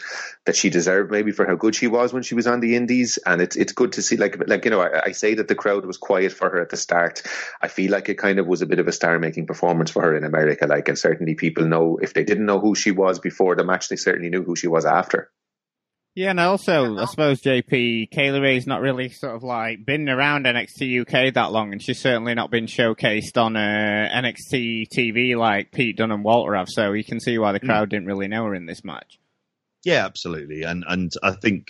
that 0.44 0.56
she 0.56 0.70
deserved, 0.70 1.10
maybe 1.10 1.30
for 1.30 1.46
how 1.46 1.56
good 1.56 1.74
she 1.74 1.86
was 1.86 2.12
when 2.12 2.22
she 2.22 2.34
was 2.34 2.46
on 2.46 2.60
the 2.60 2.76
Indies. 2.76 3.18
And 3.26 3.42
it's 3.42 3.56
it's 3.56 3.72
good 3.72 3.92
to 3.92 4.02
see, 4.02 4.16
like 4.16 4.36
like 4.48 4.64
you 4.64 4.70
know, 4.70 4.80
I, 4.80 5.06
I 5.06 5.12
say 5.12 5.34
that 5.34 5.48
the 5.48 5.54
crowd 5.54 5.84
was 5.84 5.98
quiet 5.98 6.32
for 6.32 6.48
her 6.50 6.60
at 6.60 6.70
the 6.70 6.76
start. 6.76 7.22
I 7.60 7.68
feel 7.68 7.90
like 7.90 8.08
it 8.08 8.18
kind 8.18 8.38
of 8.38 8.46
was 8.46 8.62
a 8.62 8.66
bit 8.66 8.78
of 8.78 8.88
a 8.88 8.92
star-making 8.92 9.46
performance 9.46 9.90
for 9.90 10.02
her 10.02 10.16
in 10.16 10.24
America. 10.24 10.66
Like, 10.66 10.88
and 10.88 10.98
certainly 10.98 11.34
people 11.34 11.66
know 11.66 11.98
if 12.00 12.14
they 12.14 12.24
didn't 12.24 12.46
know 12.46 12.60
who 12.60 12.74
she 12.74 12.90
was 12.90 13.18
before 13.18 13.56
the 13.56 13.64
match, 13.64 13.88
they 13.88 13.96
certainly 13.96 14.30
knew 14.30 14.42
who 14.42 14.56
she 14.56 14.68
was 14.68 14.86
after. 14.86 15.30
Yeah, 16.16 16.30
and 16.30 16.40
also, 16.40 16.96
I 16.96 17.04
suppose 17.04 17.42
JP 17.42 18.10
Kay 18.10 18.32
Lee 18.32 18.40
Ray's 18.40 18.66
not 18.66 18.80
really 18.80 19.10
sort 19.10 19.36
of 19.36 19.42
like 19.42 19.84
been 19.84 20.08
around 20.08 20.46
NXT 20.46 21.02
UK 21.02 21.34
that 21.34 21.52
long, 21.52 21.72
and 21.72 21.82
she's 21.82 22.00
certainly 22.00 22.32
not 22.32 22.50
been 22.50 22.64
showcased 22.64 23.36
on 23.36 23.54
uh, 23.54 24.08
NXT 24.14 24.88
TV 24.88 25.36
like 25.36 25.72
Pete 25.72 25.98
Dunne 25.98 26.10
and 26.10 26.24
Walter 26.24 26.54
have. 26.54 26.70
So 26.70 26.94
you 26.94 27.04
can 27.04 27.20
see 27.20 27.36
why 27.36 27.52
the 27.52 27.58
hmm. 27.58 27.66
crowd 27.66 27.90
didn't 27.90 28.06
really 28.06 28.28
know 28.28 28.44
her 28.44 28.54
in 28.54 28.64
this 28.64 28.82
match. 28.82 29.18
Yeah, 29.84 30.06
absolutely, 30.06 30.62
and 30.62 30.84
and 30.88 31.12
I 31.22 31.32
think 31.32 31.68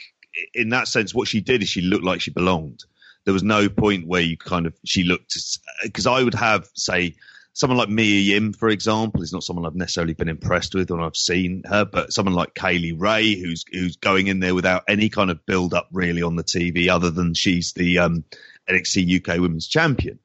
in 0.55 0.69
that 0.69 0.87
sense, 0.87 1.13
what 1.13 1.27
she 1.27 1.41
did 1.41 1.63
is 1.65 1.69
she 1.69 1.81
looked 1.81 2.05
like 2.05 2.21
she 2.21 2.31
belonged. 2.31 2.85
There 3.25 3.35
was 3.35 3.43
no 3.43 3.69
point 3.69 4.07
where 4.07 4.23
you 4.23 4.37
kind 4.37 4.67
of 4.67 4.75
she 4.85 5.03
looked 5.03 5.37
because 5.83 6.07
I 6.07 6.23
would 6.23 6.35
have 6.35 6.69
say 6.75 7.17
someone 7.57 7.79
like 7.79 7.89
Mia 7.89 8.21
Yim, 8.21 8.53
for 8.53 8.69
example, 8.69 9.23
is 9.23 9.33
not 9.33 9.43
someone 9.43 9.65
I've 9.65 9.75
necessarily 9.75 10.13
been 10.13 10.29
impressed 10.29 10.75
with 10.75 10.91
when 10.91 11.01
I've 11.01 11.17
seen 11.17 11.63
her, 11.65 11.87
but 11.87 12.13
someone 12.13 12.35
like 12.35 12.55
Kay 12.55 12.79
Lee 12.79 12.93
Ray, 12.93 13.35
who's 13.35 13.65
who's 13.73 13.97
going 13.97 14.27
in 14.27 14.41
there 14.41 14.55
without 14.55 14.85
any 14.87 15.09
kind 15.09 15.31
of 15.31 15.45
build 15.47 15.73
up 15.73 15.89
really 15.91 16.21
on 16.21 16.37
the 16.37 16.45
TV, 16.45 16.89
other 16.89 17.11
than 17.11 17.33
she's 17.33 17.73
the 17.73 17.99
um, 17.99 18.25
NXT 18.69 19.21
UK 19.21 19.41
Women's 19.41 19.67
Champion. 19.69 20.19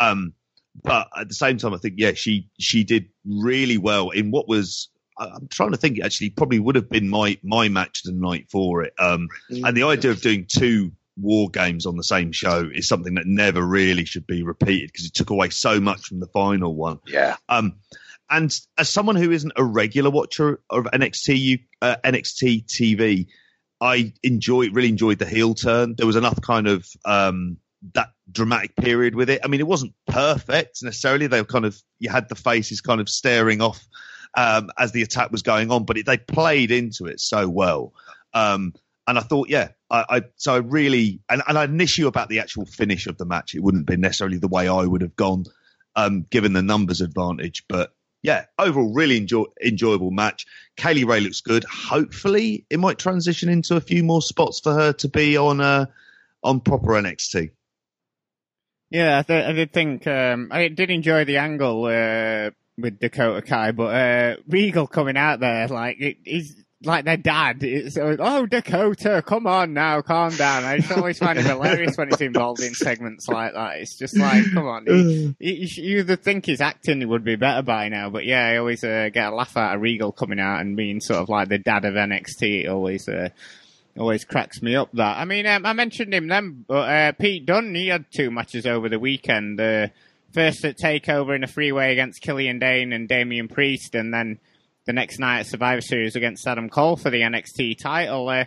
Um, 0.00 0.32
but 0.82 1.08
at 1.14 1.28
the 1.28 1.34
same 1.34 1.58
time, 1.58 1.74
I 1.74 1.76
think 1.76 1.96
yeah, 1.98 2.14
she 2.14 2.48
she 2.58 2.82
did 2.82 3.10
really 3.26 3.76
well 3.76 4.08
in 4.10 4.30
what 4.30 4.48
was. 4.48 4.88
I'm 5.18 5.48
trying 5.48 5.72
to 5.72 5.76
think. 5.76 6.00
Actually, 6.02 6.30
probably 6.30 6.60
would 6.60 6.76
have 6.76 6.88
been 6.88 7.10
my 7.10 7.36
my 7.42 7.68
match 7.68 8.06
of 8.06 8.14
the 8.14 8.18
night 8.18 8.46
for 8.48 8.84
it. 8.84 8.94
Um, 8.98 9.28
and 9.50 9.76
the 9.76 9.82
idea 9.82 10.12
of 10.12 10.22
doing 10.22 10.46
two 10.46 10.92
war 11.20 11.48
games 11.50 11.86
on 11.86 11.96
the 11.96 12.04
same 12.04 12.32
show 12.32 12.68
is 12.72 12.88
something 12.88 13.14
that 13.14 13.26
never 13.26 13.62
really 13.62 14.04
should 14.04 14.26
be 14.26 14.42
repeated 14.42 14.90
because 14.92 15.06
it 15.06 15.14
took 15.14 15.30
away 15.30 15.50
so 15.50 15.80
much 15.80 16.06
from 16.06 16.20
the 16.20 16.26
final 16.28 16.74
one. 16.74 16.98
Yeah. 17.06 17.36
Um, 17.48 17.76
and 18.30 18.56
as 18.78 18.88
someone 18.88 19.16
who 19.16 19.30
isn't 19.32 19.52
a 19.56 19.64
regular 19.64 20.10
watcher 20.10 20.60
of 20.70 20.84
NXT 20.84 21.64
uh, 21.82 21.96
NXT 22.04 22.66
TV, 22.66 23.26
I 23.80 24.12
enjoy 24.22 24.70
really 24.70 24.88
enjoyed 24.88 25.18
the 25.18 25.26
heel 25.26 25.54
turn. 25.54 25.94
There 25.96 26.06
was 26.06 26.16
enough 26.16 26.40
kind 26.40 26.68
of 26.68 26.86
um, 27.04 27.56
that 27.94 28.10
dramatic 28.30 28.76
period 28.76 29.14
with 29.14 29.30
it. 29.30 29.40
I 29.44 29.48
mean, 29.48 29.60
it 29.60 29.66
wasn't 29.66 29.94
perfect 30.06 30.82
necessarily. 30.82 31.26
They 31.26 31.40
were 31.40 31.46
kind 31.46 31.64
of 31.64 31.80
you 31.98 32.10
had 32.10 32.28
the 32.28 32.34
faces 32.34 32.80
kind 32.80 33.00
of 33.00 33.08
staring 33.08 33.60
off 33.60 33.84
um, 34.36 34.70
as 34.78 34.92
the 34.92 35.02
attack 35.02 35.32
was 35.32 35.42
going 35.42 35.70
on, 35.70 35.84
but 35.84 35.98
it, 35.98 36.06
they 36.06 36.18
played 36.18 36.70
into 36.70 37.06
it 37.06 37.20
so 37.20 37.48
well. 37.48 37.92
Um, 38.32 38.74
and 39.10 39.18
I 39.18 39.22
thought, 39.22 39.48
yeah, 39.48 39.70
I, 39.90 40.04
I, 40.08 40.22
so 40.36 40.54
I 40.54 40.58
really 40.58 41.20
and, 41.28 41.42
and 41.48 41.58
I 41.58 41.62
had 41.62 41.70
an 41.70 41.80
issue 41.80 42.06
about 42.06 42.28
the 42.28 42.38
actual 42.38 42.64
finish 42.64 43.08
of 43.08 43.18
the 43.18 43.26
match. 43.26 43.56
It 43.56 43.60
wouldn't 43.60 43.86
be 43.86 43.96
necessarily 43.96 44.38
the 44.38 44.46
way 44.46 44.68
I 44.68 44.84
would 44.84 45.02
have 45.02 45.16
gone, 45.16 45.46
um, 45.96 46.26
given 46.30 46.52
the 46.52 46.62
numbers 46.62 47.00
advantage. 47.00 47.64
But 47.68 47.92
yeah, 48.22 48.44
overall, 48.56 48.94
really 48.94 49.16
enjoy, 49.16 49.46
enjoyable 49.60 50.12
match. 50.12 50.46
Kay 50.76 50.94
Lee 50.94 51.04
Ray 51.04 51.18
looks 51.18 51.40
good. 51.40 51.64
Hopefully, 51.64 52.66
it 52.70 52.78
might 52.78 52.98
transition 52.98 53.48
into 53.48 53.74
a 53.74 53.80
few 53.80 54.04
more 54.04 54.22
spots 54.22 54.60
for 54.60 54.72
her 54.72 54.92
to 54.92 55.08
be 55.08 55.36
on 55.36 55.60
uh, 55.60 55.86
on 56.44 56.60
proper 56.60 56.90
NXT. 56.90 57.50
Yeah, 58.90 59.18
I, 59.18 59.22
th- 59.22 59.44
I 59.44 59.52
did 59.52 59.72
think 59.72 60.06
um, 60.06 60.50
I 60.52 60.68
did 60.68 60.90
enjoy 60.90 61.24
the 61.24 61.38
angle 61.38 61.84
uh, 61.86 62.50
with 62.78 63.00
Dakota 63.00 63.42
Kai, 63.42 63.72
but 63.72 63.92
uh, 63.92 64.36
Regal 64.46 64.86
coming 64.86 65.16
out 65.16 65.40
there 65.40 65.66
like 65.66 65.96
he's 66.24 66.54
like 66.82 67.04
their 67.04 67.16
dad. 67.16 67.62
It's 67.62 67.96
always, 67.96 68.18
oh 68.20 68.46
Dakota, 68.46 69.22
come 69.26 69.46
on 69.46 69.74
now, 69.74 70.00
calm 70.02 70.34
down. 70.34 70.64
I 70.64 70.78
just 70.78 70.92
always 70.92 71.18
find 71.18 71.38
it 71.38 71.44
hilarious 71.44 71.96
when 71.96 72.08
he's 72.08 72.20
involved 72.20 72.60
in 72.60 72.74
segments 72.74 73.28
like 73.28 73.52
that. 73.52 73.76
It's 73.76 73.96
just 73.96 74.16
like, 74.16 74.44
come 74.52 74.66
on, 74.66 74.86
you, 74.86 75.34
you, 75.38 76.04
think 76.16 76.46
his 76.46 76.60
acting 76.60 77.06
would 77.08 77.24
be 77.24 77.36
better 77.36 77.62
by 77.62 77.88
now, 77.88 78.10
but 78.10 78.24
yeah, 78.24 78.46
I 78.46 78.56
always 78.56 78.82
uh, 78.82 79.10
get 79.12 79.32
a 79.32 79.34
laugh 79.34 79.56
out 79.56 79.76
of 79.76 79.82
Regal 79.82 80.12
coming 80.12 80.40
out 80.40 80.60
and 80.60 80.76
being 80.76 81.00
sort 81.00 81.20
of 81.20 81.28
like 81.28 81.48
the 81.48 81.58
dad 81.58 81.84
of 81.84 81.94
NXT. 81.94 82.64
It 82.64 82.68
always. 82.68 83.08
Uh, 83.08 83.30
always 83.98 84.24
cracks 84.24 84.62
me 84.62 84.76
up 84.76 84.88
that. 84.92 85.18
I 85.18 85.24
mean, 85.24 85.46
um, 85.46 85.66
I 85.66 85.72
mentioned 85.72 86.14
him 86.14 86.28
then, 86.28 86.64
but 86.66 86.88
uh, 86.88 87.12
Pete 87.12 87.44
Dunne, 87.44 87.74
he 87.74 87.88
had 87.88 88.06
two 88.10 88.30
matches 88.30 88.64
over 88.64 88.88
the 88.88 89.00
weekend. 89.00 89.60
Uh, 89.60 89.88
first 90.32 90.64
at 90.64 90.78
Takeover 90.78 91.34
in 91.34 91.44
a 91.44 91.46
three 91.46 91.72
way 91.72 91.92
against 91.92 92.22
Killian 92.22 92.58
Dain 92.58 92.92
and 92.92 93.08
Damian 93.08 93.48
Priest, 93.48 93.94
and 93.94 94.14
then 94.14 94.38
the 94.90 94.94
next 94.94 95.20
night 95.20 95.38
at 95.38 95.46
Survivor 95.46 95.80
Series 95.80 96.16
against 96.16 96.44
Adam 96.48 96.68
Cole 96.68 96.96
for 96.96 97.10
the 97.10 97.20
NXT 97.20 97.78
title. 97.78 98.28
Uh, 98.28 98.46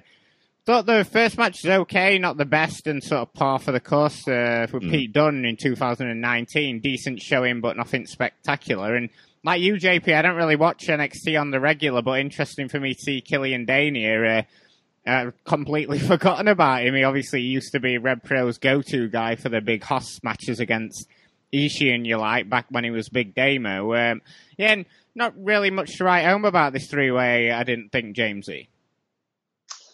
thought 0.65 0.85
the 0.85 1.05
first 1.05 1.37
match 1.37 1.63
was 1.63 1.71
okay, 1.71 2.17
not 2.17 2.35
the 2.35 2.43
best, 2.43 2.85
and 2.85 3.01
sort 3.01 3.21
of 3.21 3.33
par 3.33 3.59
for 3.59 3.71
the 3.71 3.79
course 3.79 4.27
uh, 4.27 4.67
for 4.69 4.81
mm. 4.81 4.91
Pete 4.91 5.13
Dunne 5.13 5.45
in 5.45 5.55
2019. 5.55 6.81
Decent 6.81 7.21
showing, 7.21 7.61
but 7.61 7.77
nothing 7.77 8.05
spectacular. 8.05 8.93
And 8.93 9.09
like 9.45 9.61
you, 9.61 9.75
JP, 9.75 10.13
I 10.13 10.21
don't 10.21 10.35
really 10.35 10.57
watch 10.57 10.87
NXT 10.87 11.39
on 11.39 11.51
the 11.51 11.61
regular, 11.61 12.01
but 12.01 12.19
interesting 12.19 12.67
for 12.67 12.81
me 12.81 12.93
to 12.93 12.99
see 12.99 13.21
Killian 13.21 13.63
Dain 13.63 13.95
here. 13.95 14.25
Uh, 14.25 15.09
uh, 15.09 15.31
completely 15.45 15.99
forgotten 16.11 16.49
about 16.49 16.83
him. 16.83 16.93
He 16.93 17.05
obviously 17.05 17.41
used 17.41 17.71
to 17.71 17.79
be 17.79 17.97
Rev 17.97 18.21
Pro's 18.21 18.57
go-to 18.57 19.07
guy 19.07 19.37
for 19.37 19.47
the 19.47 19.61
big 19.61 19.81
Hoss 19.81 20.19
matches 20.23 20.59
against 20.59 21.07
Ishii 21.53 21.93
and 21.93 22.05
you 22.05 22.17
like 22.17 22.49
back 22.49 22.65
when 22.69 22.83
he 22.83 22.91
was 22.91 23.07
Big 23.07 23.33
Damo. 23.33 23.93
Um, 23.93 24.21
yeah, 24.57 24.73
and 24.73 24.85
not 25.15 25.33
really 25.37 25.69
much 25.69 25.97
to 25.97 26.03
write 26.03 26.25
home 26.25 26.45
about 26.45 26.73
this 26.73 26.87
three 26.87 27.11
way. 27.11 27.51
I 27.51 27.63
didn't 27.63 27.91
think 27.91 28.15
Jamesy. 28.15 28.67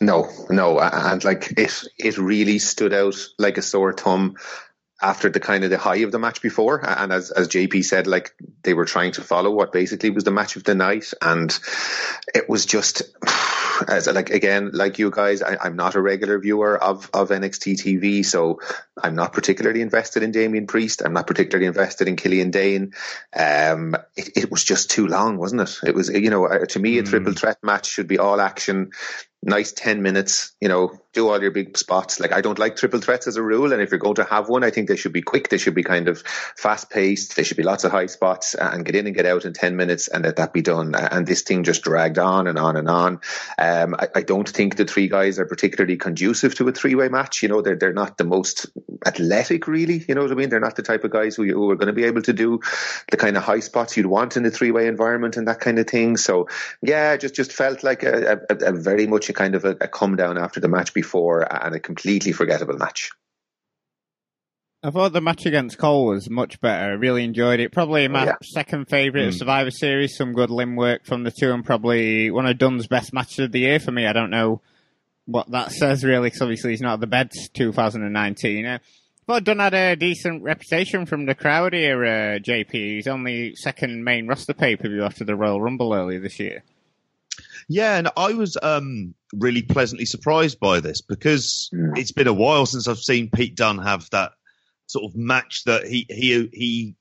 No, 0.01 0.29
no, 0.49 0.79
and 0.79 1.23
like 1.25 1.53
it, 1.57 1.83
it 1.97 2.17
really 2.17 2.57
stood 2.57 2.93
out 2.93 3.17
like 3.37 3.57
a 3.57 3.61
sore 3.61 3.91
thumb 3.91 4.37
after 5.01 5.29
the 5.29 5.39
kind 5.39 5.63
of 5.63 5.69
the 5.69 5.77
high 5.77 5.97
of 5.97 6.11
the 6.11 6.19
match 6.19 6.41
before. 6.41 6.83
And 6.85 7.11
as, 7.11 7.31
as 7.31 7.47
JP 7.47 7.85
said, 7.85 8.07
like 8.07 8.35
they 8.63 8.73
were 8.73 8.85
trying 8.85 9.13
to 9.13 9.21
follow 9.21 9.51
what 9.51 9.71
basically 9.71 10.09
was 10.09 10.23
the 10.23 10.31
match 10.31 10.55
of 10.55 10.63
the 10.63 10.75
night. 10.75 11.13
And 11.21 11.57
it 12.33 12.49
was 12.49 12.65
just, 12.65 13.03
as 13.87 14.07
like, 14.07 14.29
again, 14.29 14.71
like 14.73 14.99
you 14.99 15.09
guys, 15.09 15.41
I, 15.41 15.67
am 15.67 15.77
not 15.77 15.95
a 15.95 16.01
regular 16.01 16.37
viewer 16.39 16.77
of, 16.77 17.09
of 17.13 17.29
NXT 17.29 17.81
TV. 17.81 18.25
So 18.25 18.59
I'm 19.01 19.15
not 19.15 19.31
particularly 19.31 19.81
invested 19.81 20.21
in 20.21 20.31
Damian 20.31 20.67
Priest. 20.67 21.01
I'm 21.03 21.13
not 21.13 21.27
particularly 21.27 21.67
invested 21.67 22.09
in 22.09 22.17
Killian 22.17 22.51
Dain. 22.51 22.93
Um, 23.33 23.95
it, 24.17 24.37
it 24.37 24.51
was 24.51 24.63
just 24.63 24.91
too 24.91 25.07
long, 25.07 25.37
wasn't 25.37 25.61
it? 25.61 25.79
It 25.83 25.95
was, 25.95 26.09
you 26.09 26.29
know, 26.29 26.45
uh, 26.45 26.65
to 26.65 26.79
me, 26.79 26.97
a 26.97 27.03
triple 27.03 27.31
mm. 27.31 27.39
threat 27.39 27.59
match 27.63 27.87
should 27.87 28.07
be 28.07 28.19
all 28.19 28.41
action 28.41 28.91
nice 29.41 29.71
10 29.71 30.01
minutes, 30.01 30.51
you 30.59 30.67
know, 30.67 30.99
do 31.13 31.29
all 31.29 31.41
your 31.41 31.51
big 31.51 31.77
spots. 31.77 32.19
Like 32.19 32.33
I 32.33 32.41
don't 32.41 32.59
like 32.59 32.75
triple 32.75 32.99
threats 32.99 33.25
as 33.25 33.35
a 33.35 33.41
rule. 33.41 33.73
And 33.73 33.81
if 33.81 33.89
you're 33.89 33.99
going 33.99 34.15
to 34.15 34.23
have 34.25 34.49
one, 34.49 34.63
I 34.63 34.69
think 34.69 34.89
they 34.89 34.95
should 34.95 35.13
be 35.13 35.21
quick. 35.21 35.49
They 35.49 35.57
should 35.57 35.73
be 35.73 35.83
kind 35.83 36.07
of 36.07 36.21
fast 36.55 36.89
paced. 36.89 37.35
There 37.35 37.45
should 37.45 37.57
be 37.57 37.63
lots 37.63 37.83
of 37.83 37.91
high 37.91 38.07
spots 38.07 38.53
and 38.53 38.85
get 38.85 38.95
in 38.95 39.07
and 39.07 39.15
get 39.15 39.25
out 39.25 39.45
in 39.45 39.53
10 39.53 39.75
minutes 39.75 40.07
and 40.07 40.23
let 40.23 40.35
that 40.35 40.53
be 40.53 40.61
done. 40.61 40.93
And 40.93 41.25
this 41.25 41.41
thing 41.41 41.63
just 41.63 41.83
dragged 41.83 42.19
on 42.19 42.47
and 42.47 42.59
on 42.59 42.75
and 42.75 42.89
on. 42.89 43.21
Um, 43.57 43.95
I, 43.97 44.07
I, 44.15 44.21
don't 44.21 44.47
think 44.47 44.75
the 44.75 44.85
three 44.85 45.07
guys 45.07 45.39
are 45.39 45.45
particularly 45.45 45.97
conducive 45.97 46.53
to 46.55 46.67
a 46.67 46.71
three 46.71 46.95
way 46.95 47.07
match. 47.07 47.41
You 47.41 47.49
know, 47.49 47.61
they're, 47.61 47.77
they're 47.77 47.93
not 47.93 48.17
the 48.17 48.25
most 48.25 48.67
athletic 49.05 49.67
really. 49.67 50.03
You 50.07 50.15
know 50.15 50.21
what 50.23 50.31
I 50.31 50.35
mean? 50.35 50.49
They're 50.49 50.59
not 50.59 50.75
the 50.75 50.83
type 50.83 51.03
of 51.03 51.11
guys 51.11 51.35
who, 51.35 51.45
who 51.45 51.71
are 51.71 51.75
going 51.75 51.87
to 51.87 51.93
be 51.93 52.03
able 52.03 52.21
to 52.23 52.33
do 52.33 52.59
the 53.09 53.17
kind 53.17 53.37
of 53.37 53.43
high 53.43 53.61
spots 53.61 53.95
you'd 53.95 54.05
want 54.05 54.37
in 54.37 54.45
a 54.45 54.51
three 54.51 54.71
way 54.71 54.87
environment 54.87 55.37
and 55.37 55.47
that 55.47 55.61
kind 55.61 55.79
of 55.79 55.87
thing. 55.87 56.17
So 56.17 56.49
yeah, 56.81 57.15
just, 57.17 57.35
just 57.35 57.53
felt 57.53 57.83
like 57.83 58.03
a, 58.03 58.41
a, 58.49 58.55
a 58.67 58.71
very 58.73 59.07
much 59.07 59.28
a 59.29 59.33
kind 59.33 59.55
of 59.55 59.65
a, 59.65 59.71
a 59.81 59.87
come 59.87 60.15
down 60.15 60.37
after 60.37 60.59
the 60.59 60.67
match 60.67 60.93
before 60.93 61.41
and 61.41 61.75
a 61.75 61.79
completely 61.79 62.31
forgettable 62.31 62.77
match. 62.77 63.11
I 64.81 64.91
thought 64.91 65.11
the 65.11 65.19
match 65.19 65.45
against 65.45 65.77
Cole 65.77 66.05
was 66.05 66.29
much 66.29 66.61
better. 66.61 66.91
I 66.91 66.93
really 66.93 67.25
enjoyed 67.25 67.59
it. 67.59 67.73
Probably 67.73 68.07
my 68.07 68.27
yeah. 68.27 68.35
second 68.41 68.85
favourite 68.85 69.25
mm. 69.25 69.27
of 69.27 69.35
Survivor 69.35 69.71
Series. 69.71 70.15
Some 70.15 70.31
good 70.31 70.49
limb 70.49 70.77
work 70.77 71.05
from 71.05 71.23
the 71.23 71.31
two, 71.31 71.51
and 71.51 71.65
probably 71.65 72.31
one 72.31 72.45
of 72.45 72.57
Dunne's 72.57 72.87
best 72.87 73.11
matches 73.11 73.39
of 73.39 73.51
the 73.51 73.59
year 73.59 73.81
for 73.81 73.91
me. 73.91 74.07
I 74.07 74.13
don't 74.13 74.29
know 74.29 74.61
what 75.25 75.51
that 75.51 75.71
says 75.73 76.05
really, 76.05 76.27
because 76.27 76.41
obviously 76.41 76.71
he's 76.71 76.81
not 76.81 76.93
at 76.93 76.99
the 77.01 77.07
beds 77.07 77.49
2019. 77.49 78.65
Uh, 78.65 78.79
but 79.27 79.43
Dunn 79.43 79.59
had 79.59 79.73
a 79.73 79.95
decent 79.97 80.43
reputation 80.43 81.05
from 81.05 81.25
the 81.25 81.35
crowd 81.35 81.73
here, 81.73 82.03
uh, 82.05 82.39
JP. 82.39 82.71
He's 82.71 83.07
only 83.07 83.55
second 83.55 84.03
main 84.05 84.27
roster 84.27 84.53
pay 84.53 84.77
per 84.77 84.87
view 84.87 85.03
after 85.03 85.25
the 85.25 85.35
Royal 85.35 85.61
Rumble 85.61 85.93
earlier 85.93 86.21
this 86.21 86.39
year. 86.39 86.63
Yeah, 87.71 87.97
and 87.97 88.09
I 88.17 88.33
was 88.33 88.57
um, 88.61 89.13
really 89.31 89.61
pleasantly 89.61 90.05
surprised 90.05 90.59
by 90.59 90.79
this 90.79 91.01
because 91.01 91.69
mm. 91.71 91.95
it's 91.99 92.11
been 92.11 92.27
a 92.27 92.33
while 92.33 92.65
since 92.65 92.87
I've 92.87 92.97
seen 92.97 93.29
Pete 93.29 93.55
Dunne 93.55 93.77
have 93.77 94.09
that 94.09 94.31
sort 94.87 95.05
of 95.05 95.15
match 95.15 95.65
that 95.65 95.85
he 95.85 96.07
he 96.09 96.49
he 96.51 96.95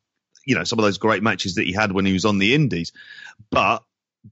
you 0.46 0.54
know 0.54 0.64
some 0.64 0.78
of 0.78 0.84
those 0.84 0.98
great 0.98 1.22
matches 1.22 1.54
that 1.54 1.66
he 1.66 1.72
had 1.72 1.90
when 1.90 2.04
he 2.04 2.12
was 2.12 2.26
on 2.26 2.36
the 2.36 2.54
Indies, 2.54 2.92
but 3.50 3.82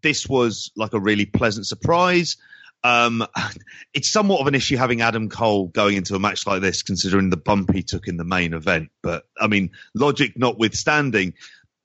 this 0.03 0.29
was 0.29 0.71
like 0.77 0.93
a 0.93 1.01
really 1.01 1.25
pleasant 1.25 1.67
surprise. 1.67 2.37
Um, 2.85 3.27
it's 3.95 4.13
somewhat 4.13 4.43
of 4.43 4.47
an 4.47 4.55
issue 4.55 4.77
having 4.77 5.01
Adam 5.01 5.31
Cole 5.31 5.69
going 5.69 5.97
into 5.97 6.17
a 6.17 6.21
match 6.21 6.47
like 6.47 6.61
this, 6.61 6.83
considering 6.83 7.31
the 7.31 7.39
bump 7.39 7.73
he 7.73 7.83
took 7.83 8.09
in 8.09 8.19
the 8.19 8.25
main 8.25 8.53
event. 8.53 8.91
But 9.03 9.25
I 9.41 9.47
mean, 9.47 9.71
logic 9.95 10.37
notwithstanding, 10.37 11.33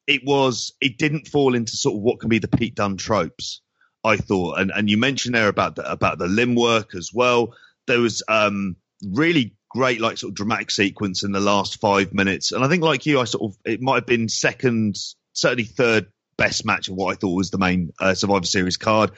it 0.08 0.26
was 0.26 0.74
it 0.82 0.98
didn't 0.98 1.30
fall 1.30 1.56
into 1.56 1.78
sort 1.78 1.96
of 1.96 2.02
what 2.02 2.20
can 2.20 2.28
be 2.28 2.40
the 2.40 2.50
Pete 2.50 2.76
Dunne 2.76 2.98
tropes 2.98 3.62
I 4.04 4.18
thought, 4.18 4.60
and 4.60 4.72
and 4.72 4.90
you 4.90 4.98
mentioned 4.98 5.36
there 5.36 5.48
about 5.48 5.76
the 5.76 5.90
about 5.90 6.18
the 6.18 6.28
limb 6.28 6.56
work 6.56 6.96
as 6.96 7.12
well. 7.14 7.54
There 7.88 8.00
was 8.00 8.24
um, 8.28 8.76
really 9.04 9.56
great 9.70 10.02
like 10.02 10.18
sort 10.18 10.32
of 10.32 10.36
dramatic 10.36 10.72
sequence 10.72 11.24
in 11.24 11.32
the 11.32 11.40
last 11.40 11.80
five 11.80 12.14
minutes, 12.14 12.52
and 12.52 12.64
I 12.64 12.68
think 12.68 12.84
like 12.84 13.06
you, 13.06 13.20
I 13.20 13.26
sort 13.26 13.52
of 13.52 13.58
it 13.66 13.82
might 13.82 13.96
have 13.96 14.06
been 14.06 14.30
second, 14.30 14.98
certainly 15.34 15.66
third 15.66 16.08
best 16.38 16.66
match 16.66 16.88
of 16.88 16.96
what 16.96 17.12
I 17.12 17.16
thought 17.16 17.36
was 17.36 17.52
the 17.52 17.60
main 17.60 17.94
uh, 18.00 18.16
Survivor 18.16 18.46
Series 18.46 18.78
card. 18.78 19.12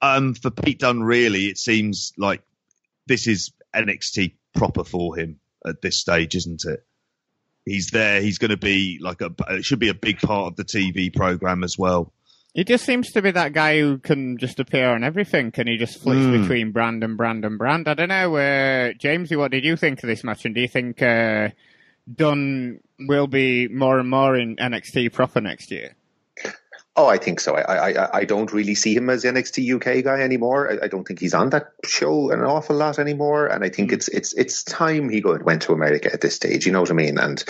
Um, 0.00 0.34
for 0.34 0.50
Pete 0.50 0.78
Dunne, 0.78 1.02
really, 1.02 1.46
it 1.46 1.58
seems 1.58 2.12
like 2.16 2.42
this 3.06 3.26
is 3.26 3.52
NXT 3.74 4.34
proper 4.54 4.84
for 4.84 5.16
him 5.16 5.40
at 5.66 5.82
this 5.82 5.98
stage, 5.98 6.36
isn't 6.36 6.64
it? 6.64 6.84
He's 7.66 7.90
there. 7.90 8.20
He's 8.22 8.38
going 8.38 8.52
to 8.52 8.56
be 8.56 8.98
like 9.00 9.20
a. 9.20 9.32
It 9.50 9.64
should 9.64 9.80
be 9.80 9.88
a 9.88 9.94
big 9.94 10.18
part 10.18 10.46
of 10.46 10.56
the 10.56 10.64
TV 10.64 11.14
program 11.14 11.62
as 11.62 11.76
well. 11.76 12.12
He 12.52 12.64
just 12.64 12.84
seems 12.84 13.12
to 13.12 13.22
be 13.22 13.30
that 13.30 13.52
guy 13.52 13.78
who 13.78 13.98
can 13.98 14.36
just 14.36 14.58
appear 14.58 14.90
on 14.90 15.04
everything, 15.04 15.52
and 15.56 15.68
he 15.68 15.76
just 15.76 16.02
flips 16.02 16.20
mm. 16.20 16.40
between 16.40 16.72
brand 16.72 17.04
and 17.04 17.16
brand 17.16 17.44
and 17.44 17.56
brand. 17.56 17.86
I 17.86 17.94
don't 17.94 18.08
know, 18.08 18.36
uh, 18.36 18.92
Jamesy, 18.92 19.36
what 19.36 19.52
did 19.52 19.64
you 19.64 19.76
think 19.76 20.02
of 20.02 20.08
this 20.08 20.24
match, 20.24 20.44
and 20.44 20.54
do 20.54 20.60
you 20.60 20.68
think 20.68 21.00
uh, 21.00 21.50
Dunne 22.12 22.80
will 22.98 23.28
be 23.28 23.68
more 23.68 24.00
and 24.00 24.10
more 24.10 24.36
in 24.36 24.56
NXT 24.56 25.12
proper 25.12 25.40
next 25.40 25.70
year? 25.70 25.94
Oh, 26.96 27.06
I 27.06 27.18
think 27.18 27.38
so. 27.38 27.54
I, 27.54 27.92
I 27.92 28.18
I 28.18 28.24
don't 28.24 28.52
really 28.52 28.74
see 28.74 28.96
him 28.96 29.08
as 29.08 29.22
NXT 29.22 29.76
UK 29.76 30.04
guy 30.04 30.20
anymore. 30.20 30.72
I, 30.72 30.84
I, 30.84 30.88
don't 30.88 31.06
think 31.06 31.20
he's 31.20 31.34
on 31.34 31.50
that 31.50 31.72
show 31.84 32.30
an 32.30 32.40
awful 32.40 32.74
lot 32.74 32.98
anymore. 32.98 33.46
And 33.46 33.62
I 33.64 33.68
think 33.68 33.90
mm. 33.90 33.94
it's 33.94 34.08
it's 34.08 34.34
it's 34.34 34.64
time 34.64 35.08
he 35.08 35.20
go, 35.20 35.38
went 35.38 35.62
to 35.62 35.72
America 35.72 36.12
at 36.12 36.20
this 36.20 36.34
stage. 36.34 36.66
You 36.66 36.72
know 36.72 36.80
what 36.80 36.90
I 36.90 36.94
mean? 36.94 37.16
And 37.16 37.44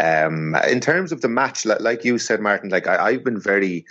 um, 0.00 0.54
in 0.70 0.80
terms 0.80 1.10
of 1.10 1.22
the 1.22 1.28
match, 1.28 1.66
like 1.66 2.04
you 2.04 2.18
said, 2.18 2.40
Martin, 2.40 2.70
like 2.70 2.86
I, 2.86 3.08
I've 3.08 3.24
been 3.24 3.40
very 3.40 3.84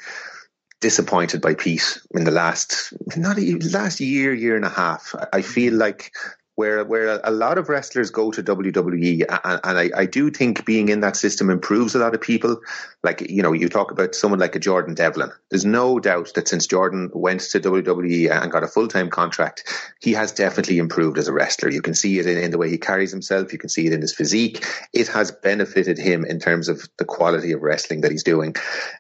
disappointed 0.84 1.42
by 1.42 1.54
Pete 1.56 1.98
in 2.12 2.26
the 2.26 2.32
last 2.32 2.94
not 3.16 3.40
a, 3.40 3.56
last 3.72 4.02
year, 4.02 4.34
year 4.34 4.58
and 4.58 4.66
a 4.66 4.70
half. 4.70 5.16
I 5.32 5.42
feel 5.42 5.74
like 5.74 6.12
where 6.56 6.84
where 6.84 7.20
a 7.24 7.32
lot 7.32 7.58
of 7.58 7.68
wrestlers 7.68 8.12
go 8.12 8.30
to 8.32 8.44
WWE, 8.44 9.26
and, 9.44 9.60
and 9.64 9.78
I, 9.80 9.90
I, 9.96 10.06
do 10.06 10.30
think 10.30 10.66
being 10.66 10.90
in 10.90 11.00
that 11.00 11.16
system 11.16 11.50
improves 11.50 11.96
a 11.96 12.00
lot 12.00 12.14
of 12.14 12.22
people. 12.22 12.62
Like 13.02 13.22
you 13.30 13.42
know, 13.42 13.54
you 13.54 13.70
talk 13.70 13.92
about 13.92 14.14
someone 14.14 14.40
like 14.40 14.56
a 14.56 14.60
Jordan 14.60 14.94
Devlin. 14.94 15.32
There's 15.50 15.66
no 15.66 16.00
doubt 16.00 16.34
that 16.36 16.48
since 16.48 16.68
Jordan 16.68 17.10
went 17.14 17.42
to 17.42 17.60
WWE 17.60 18.30
and 18.30 18.52
got 18.52 18.64
a 18.64 18.68
full 18.68 18.88
time 18.88 19.10
contract, 19.10 19.64
he 20.00 20.14
has 20.14 20.32
definitely 20.32 20.78
improved 20.78 21.18
as 21.18 21.28
a 21.28 21.34
wrestler. 21.34 21.72
You 21.72 21.82
can 21.82 21.96
see 21.96 22.20
it 22.20 22.28
in, 22.28 22.38
in, 22.38 22.52
the 22.52 22.60
way 22.60 22.70
he 22.70 22.78
carries 22.78 23.12
himself. 23.12 23.52
You 23.52 23.60
can 23.60 23.70
see 23.70 23.88
it 23.88 23.94
in 23.94 24.02
his 24.02 24.14
physique. 24.14 24.64
It 24.94 25.08
has 25.08 25.32
benefited 25.32 25.98
him 25.98 26.24
in 26.24 26.40
terms 26.40 26.70
of 26.70 26.88
the 26.98 27.06
quality 27.06 27.52
of 27.52 27.62
wrestling 27.62 28.02
that 28.02 28.12
he's 28.12 28.24
doing. 28.24 28.56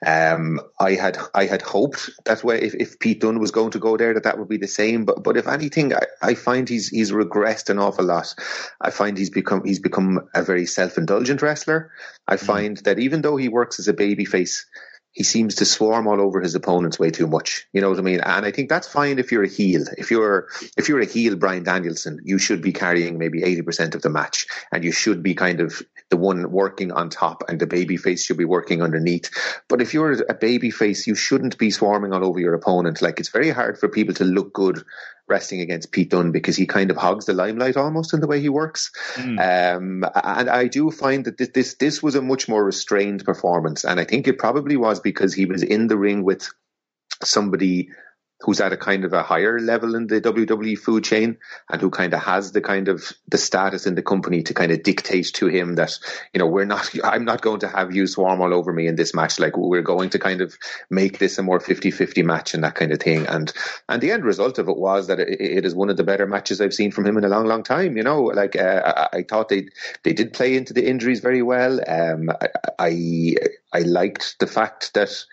Um, 0.06 0.60
I 0.80 0.94
had 0.94 1.20
I 1.36 1.46
had 1.46 1.62
hoped 1.62 2.10
that 2.26 2.44
way 2.44 2.62
if, 2.62 2.74
if 2.74 2.98
Pete 2.98 3.22
Dunne 3.22 3.40
was 3.40 3.52
going 3.52 3.72
to 3.72 3.80
go 3.80 3.96
there, 3.96 4.16
that 4.16 4.24
that 4.24 4.40
would 4.40 4.50
be 4.50 4.58
the 4.58 4.68
same. 4.68 5.06
But 5.06 5.24
but 5.24 5.38
if 5.38 5.48
anything, 5.48 5.94
I, 5.94 6.02
I 6.22 6.34
find 6.34 6.68
he's 6.68 6.90
he's 6.90 7.14
regretted 7.14 7.43
regressed 7.44 7.70
an 7.70 7.80
awful 7.80 8.06
lot. 8.06 8.34
I 8.80 8.90
find 8.90 9.18
he's 9.18 9.30
become 9.30 9.64
he's 9.66 9.80
become 9.80 10.28
a 10.34 10.44
very 10.44 10.66
self 10.66 10.98
indulgent 10.98 11.42
wrestler. 11.42 11.92
I 12.28 12.36
mm. 12.36 12.40
find 12.40 12.78
mm. 12.78 12.84
that 12.84 13.00
even 13.00 13.22
though 13.22 13.38
he 13.38 13.50
works 13.50 13.80
as 13.80 13.88
a 13.88 13.94
baby 13.94 14.26
face, 14.26 14.66
he 15.14 15.24
seems 15.24 15.56
to 15.56 15.66
swarm 15.66 16.08
all 16.08 16.20
over 16.20 16.42
his 16.42 16.56
opponents 16.56 16.98
way 16.98 17.12
too 17.12 17.28
much. 17.28 17.68
You 17.72 17.82
know 17.82 17.90
what 17.92 18.00
I 18.00 18.02
mean? 18.02 18.20
And 18.20 18.46
I 18.46 18.52
think 18.52 18.68
that's 18.68 18.88
fine 18.88 19.20
if 19.20 19.32
you're 19.32 19.44
a 19.44 19.48
heel. 19.48 19.84
If 19.96 20.10
you're 20.10 20.48
if 20.76 20.90
you're 20.90 21.02
a 21.02 21.06
heel, 21.06 21.36
Bryan 21.36 21.64
Danielson, 21.64 22.20
you 22.24 22.40
should 22.40 22.62
be 22.62 22.74
carrying 22.74 23.20
maybe 23.20 23.44
eighty 23.44 23.62
percent 23.62 23.94
of 23.96 24.02
the 24.02 24.10
match, 24.10 24.48
and 24.72 24.84
you 24.84 24.92
should 24.92 25.22
be 25.22 25.36
kind 25.36 25.62
of 25.62 25.82
the 26.10 26.18
one 26.18 26.52
working 26.52 26.92
on 26.92 27.10
top, 27.10 27.44
and 27.48 27.60
the 27.60 27.68
baby 27.68 27.98
face 27.98 28.26
should 28.26 28.38
be 28.38 28.46
working 28.46 28.82
underneath. 28.82 29.30
But 29.70 29.82
if 29.82 29.94
you're 29.94 30.24
a 30.28 30.34
baby 30.34 30.72
face, 30.72 31.06
you 31.06 31.16
shouldn't 31.16 31.60
be 31.60 31.70
swarming 31.70 32.12
all 32.12 32.26
over 32.26 32.40
your 32.40 32.56
opponent. 32.56 33.02
Like 33.02 33.20
it's 33.20 33.30
very 33.30 33.52
hard 33.52 33.78
for 33.78 33.88
people 33.90 34.16
to 34.16 34.24
look 34.24 34.52
good 34.52 34.84
wrestling 35.28 35.62
against 35.62 35.92
Pete 35.92 36.10
Dunne 36.10 36.32
because 36.32 36.56
he 36.56 36.66
kind 36.66 36.92
of 36.92 36.98
hogs 36.98 37.26
the 37.26 37.34
limelight 37.34 37.78
almost 37.78 38.14
in 38.14 38.20
the 38.20 38.28
way 38.28 38.42
he 38.42 38.50
works. 38.50 38.92
Mm. 39.16 39.40
Um, 39.78 40.12
and 40.16 40.50
I 40.50 40.68
do 40.68 40.92
find 40.92 41.26
that 41.26 41.38
this, 41.38 41.50
this, 41.50 41.76
this 41.76 42.04
was 42.04 42.16
a 42.16 42.22
much 42.22 42.50
more 42.50 42.64
restrained 42.64 43.24
performance, 43.24 43.84
and 43.84 44.00
I 44.00 44.06
think 44.06 44.28
it 44.28 44.38
probably 44.38 44.78
was 44.78 45.00
because 45.00 45.34
he 45.34 45.46
was 45.46 45.64
in 45.64 45.88
the 45.88 45.98
ring 45.98 46.24
with 46.24 46.50
somebody 47.24 47.90
who's 48.44 48.60
at 48.60 48.74
a 48.74 48.78
kind 48.78 49.06
of 49.06 49.14
a 49.14 49.24
higher 49.24 49.60
level 49.60 49.96
in 49.96 50.08
the 50.08 50.20
WWE 50.20 50.78
food 50.78 51.04
chain 51.04 51.38
and 51.70 51.82
who 51.82 51.90
kind 51.90 52.14
of 52.14 52.22
has 52.22 52.52
the 52.52 52.60
kind 52.60 52.90
of 52.90 53.14
the 53.30 53.38
status 53.38 53.86
in 53.86 53.96
the 53.96 54.02
company 54.02 54.44
to 54.44 54.54
kind 54.54 54.72
of 54.72 54.84
dictate 54.84 55.32
to 55.34 55.48
him 55.48 55.76
that, 55.76 55.98
you 56.34 56.40
know, 56.40 56.48
we're 56.48 56.66
not, 56.66 56.90
I'm 57.04 57.24
not 57.24 57.42
going 57.42 57.62
to 57.62 57.70
have 57.70 57.96
you 57.96 58.06
swarm 58.06 58.42
all 58.42 58.54
over 58.54 58.74
me 58.74 58.88
in 58.88 58.98
this 58.98 59.14
match. 59.14 59.40
Like 59.40 59.56
we're 59.56 59.82
going 59.82 60.10
to 60.10 60.20
kind 60.20 60.42
of 60.42 60.58
make 60.90 61.20
this 61.20 61.38
a 61.38 61.44
more 61.44 61.60
50-50 61.60 62.24
match 62.26 62.54
and 62.54 62.64
that 62.66 62.76
kind 62.76 62.92
of 62.92 63.00
thing. 63.00 63.26
And, 63.28 63.52
and 63.88 64.02
the 64.02 64.12
end 64.12 64.26
result 64.26 64.60
of 64.60 64.68
it 64.68 64.78
was 64.78 65.08
that 65.08 65.22
it, 65.22 65.40
it 65.40 65.66
is 65.66 65.74
one 65.74 65.90
of 65.90 65.96
the 65.96 66.04
better 66.04 66.28
matches 66.28 66.60
I've 66.60 66.74
seen 66.74 66.92
from 66.92 67.06
him 67.06 67.18
in 67.18 67.24
a 67.24 67.30
long, 67.30 67.46
long 67.46 67.64
time. 67.64 67.96
You 67.96 68.04
know, 68.04 68.24
like, 68.24 68.58
uh, 68.58 69.08
I, 69.14 69.18
I, 69.20 69.24
thought 69.24 69.48
they, 69.48 69.70
they 70.04 70.12
did 70.12 70.34
play 70.34 70.58
into 70.58 70.74
the 70.74 70.86
injuries 70.86 71.22
very 71.22 71.42
well. 71.42 71.80
Um, 71.88 72.30
I, 72.30 72.48
I, 72.78 73.36
I 73.72 73.80
liked 73.80 74.38
the 74.40 74.48
fact 74.48 74.94
that 74.96 75.24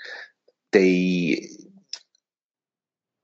they, 0.73 1.49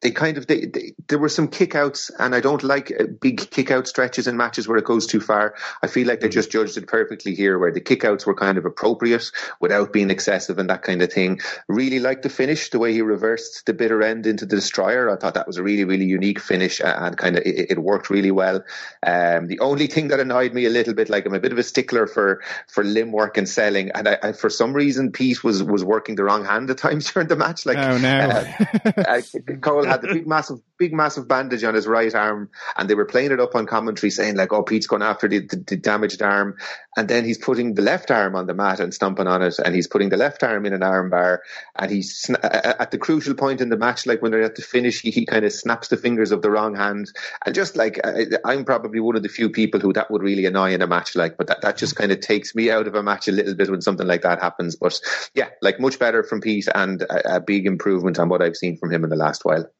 they 0.02 0.10
kind 0.10 0.36
of 0.36 0.46
they, 0.46 0.66
they, 0.66 0.92
there 1.08 1.18
were 1.18 1.28
some 1.28 1.48
kickouts, 1.48 2.10
and 2.18 2.34
I 2.34 2.40
don't 2.40 2.62
like 2.62 2.92
uh, 2.92 3.04
big 3.04 3.50
kickout 3.50 3.88
stretches 3.88 4.26
in 4.26 4.36
matches 4.36 4.68
where 4.68 4.76
it 4.76 4.84
goes 4.84 5.06
too 5.06 5.20
far. 5.20 5.54
I 5.82 5.86
feel 5.86 6.06
like 6.06 6.20
they 6.20 6.28
just 6.28 6.50
judged 6.50 6.76
it 6.76 6.86
perfectly 6.86 7.34
here, 7.34 7.58
where 7.58 7.72
the 7.72 7.80
kickouts 7.80 8.26
were 8.26 8.34
kind 8.34 8.58
of 8.58 8.66
appropriate 8.66 9.30
without 9.58 9.94
being 9.94 10.10
excessive 10.10 10.58
and 10.58 10.68
that 10.68 10.82
kind 10.82 11.00
of 11.00 11.10
thing. 11.10 11.40
Really 11.66 11.98
liked 11.98 12.24
the 12.24 12.28
finish, 12.28 12.68
the 12.68 12.78
way 12.78 12.92
he 12.92 13.00
reversed 13.00 13.64
the 13.64 13.72
bitter 13.72 14.02
end 14.02 14.26
into 14.26 14.44
the 14.44 14.56
destroyer. 14.56 15.08
I 15.10 15.16
thought 15.16 15.34
that 15.34 15.46
was 15.46 15.56
a 15.56 15.62
really 15.62 15.84
really 15.84 16.04
unique 16.04 16.40
finish, 16.40 16.80
and 16.84 17.16
kind 17.16 17.38
of 17.38 17.44
it, 17.46 17.70
it 17.70 17.78
worked 17.78 18.10
really 18.10 18.30
well. 18.30 18.64
Um, 19.02 19.46
the 19.46 19.60
only 19.60 19.86
thing 19.86 20.08
that 20.08 20.20
annoyed 20.20 20.52
me 20.52 20.66
a 20.66 20.70
little 20.70 20.94
bit, 20.94 21.08
like 21.08 21.24
I'm 21.24 21.34
a 21.34 21.40
bit 21.40 21.52
of 21.52 21.58
a 21.58 21.62
stickler 21.62 22.06
for 22.06 22.42
for 22.68 22.84
limb 22.84 23.12
work 23.12 23.38
and 23.38 23.48
selling, 23.48 23.92
and 23.92 24.08
I, 24.08 24.18
I, 24.22 24.32
for 24.32 24.50
some 24.50 24.74
reason 24.74 25.10
Pete 25.10 25.42
was 25.42 25.62
was 25.62 25.82
working 25.82 26.16
the 26.16 26.24
wrong 26.24 26.44
hand 26.44 26.68
at 26.68 26.76
times 26.76 27.10
during 27.12 27.28
the 27.28 27.36
match. 27.36 27.64
Like, 27.64 27.78
oh 27.78 27.96
no. 27.96 28.18
uh, 28.18 28.92
uh, 29.48 29.56
Cole 29.62 29.85
had 29.86 30.02
the 30.02 30.08
big 30.08 30.26
massive, 30.26 30.58
big 30.78 30.92
massive 30.92 31.28
bandage 31.28 31.64
on 31.64 31.74
his 31.74 31.86
right 31.86 32.14
arm, 32.14 32.50
and 32.76 32.88
they 32.88 32.94
were 32.94 33.04
playing 33.04 33.32
it 33.32 33.40
up 33.40 33.54
on 33.54 33.66
commentary, 33.66 34.10
saying 34.10 34.36
like, 34.36 34.52
"Oh, 34.52 34.62
Pete's 34.62 34.86
going 34.86 35.02
after 35.02 35.28
the, 35.28 35.40
the, 35.40 35.56
the, 35.56 35.76
damaged 35.76 36.22
arm," 36.22 36.56
and 36.96 37.08
then 37.08 37.24
he's 37.24 37.38
putting 37.38 37.74
the 37.74 37.82
left 37.82 38.10
arm 38.10 38.34
on 38.34 38.46
the 38.46 38.54
mat 38.54 38.80
and 38.80 38.92
stomping 38.92 39.26
on 39.26 39.42
it, 39.42 39.58
and 39.58 39.74
he's 39.74 39.86
putting 39.86 40.08
the 40.08 40.16
left 40.16 40.42
arm 40.42 40.66
in 40.66 40.72
an 40.72 40.82
arm 40.82 41.10
bar, 41.10 41.42
and 41.74 41.90
he's 41.90 42.30
at 42.42 42.90
the 42.90 42.98
crucial 42.98 43.34
point 43.34 43.60
in 43.60 43.68
the 43.68 43.76
match, 43.76 44.06
like 44.06 44.22
when 44.22 44.32
they're 44.32 44.42
at 44.42 44.56
the 44.56 44.62
finish, 44.62 45.00
he, 45.00 45.10
he 45.10 45.26
kind 45.26 45.44
of 45.44 45.52
snaps 45.52 45.88
the 45.88 45.96
fingers 45.96 46.32
of 46.32 46.42
the 46.42 46.50
wrong 46.50 46.74
hand, 46.74 47.10
and 47.44 47.54
just 47.54 47.76
like 47.76 48.00
I, 48.04 48.26
I'm 48.44 48.64
probably 48.64 49.00
one 49.00 49.16
of 49.16 49.22
the 49.22 49.28
few 49.28 49.50
people 49.50 49.80
who 49.80 49.92
that 49.92 50.10
would 50.10 50.22
really 50.22 50.46
annoy 50.46 50.72
in 50.72 50.82
a 50.82 50.86
match, 50.86 51.14
like, 51.14 51.36
but 51.36 51.46
that 51.48 51.62
that 51.62 51.76
just 51.76 51.96
kind 51.96 52.12
of 52.12 52.20
takes 52.20 52.54
me 52.54 52.70
out 52.70 52.86
of 52.86 52.94
a 52.94 53.02
match 53.02 53.28
a 53.28 53.32
little 53.32 53.54
bit 53.54 53.70
when 53.70 53.80
something 53.80 54.06
like 54.06 54.22
that 54.22 54.40
happens. 54.40 54.76
But 54.76 55.00
yeah, 55.34 55.48
like 55.62 55.80
much 55.80 55.98
better 55.98 56.22
from 56.22 56.40
Pete 56.40 56.68
and 56.74 57.02
a, 57.02 57.36
a 57.36 57.40
big 57.40 57.66
improvement 57.66 58.18
on 58.18 58.28
what 58.28 58.42
I've 58.42 58.56
seen 58.56 58.76
from 58.76 58.92
him 58.92 59.04
in 59.04 59.10
the 59.10 59.16
last 59.16 59.44
while. 59.44 59.70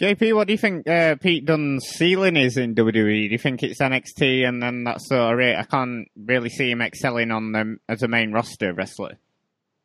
JP, 0.00 0.34
what 0.34 0.46
do 0.46 0.54
you 0.54 0.58
think 0.58 0.88
uh, 0.88 1.16
Pete 1.16 1.44
Dunne's 1.44 1.86
ceiling 1.86 2.36
is 2.36 2.56
in 2.56 2.74
WWE? 2.74 3.28
Do 3.28 3.32
you 3.32 3.38
think 3.38 3.62
it's 3.62 3.80
NXT 3.80 4.48
and 4.48 4.62
then 4.62 4.84
that's 4.84 5.08
sort 5.08 5.34
of 5.34 5.40
it? 5.40 5.56
I 5.56 5.64
can't 5.64 6.08
really 6.16 6.48
see 6.48 6.70
him 6.70 6.80
excelling 6.80 7.30
on 7.30 7.52
them 7.52 7.78
as 7.88 8.02
a 8.02 8.08
main 8.08 8.32
roster 8.32 8.72
wrestler. 8.72 9.18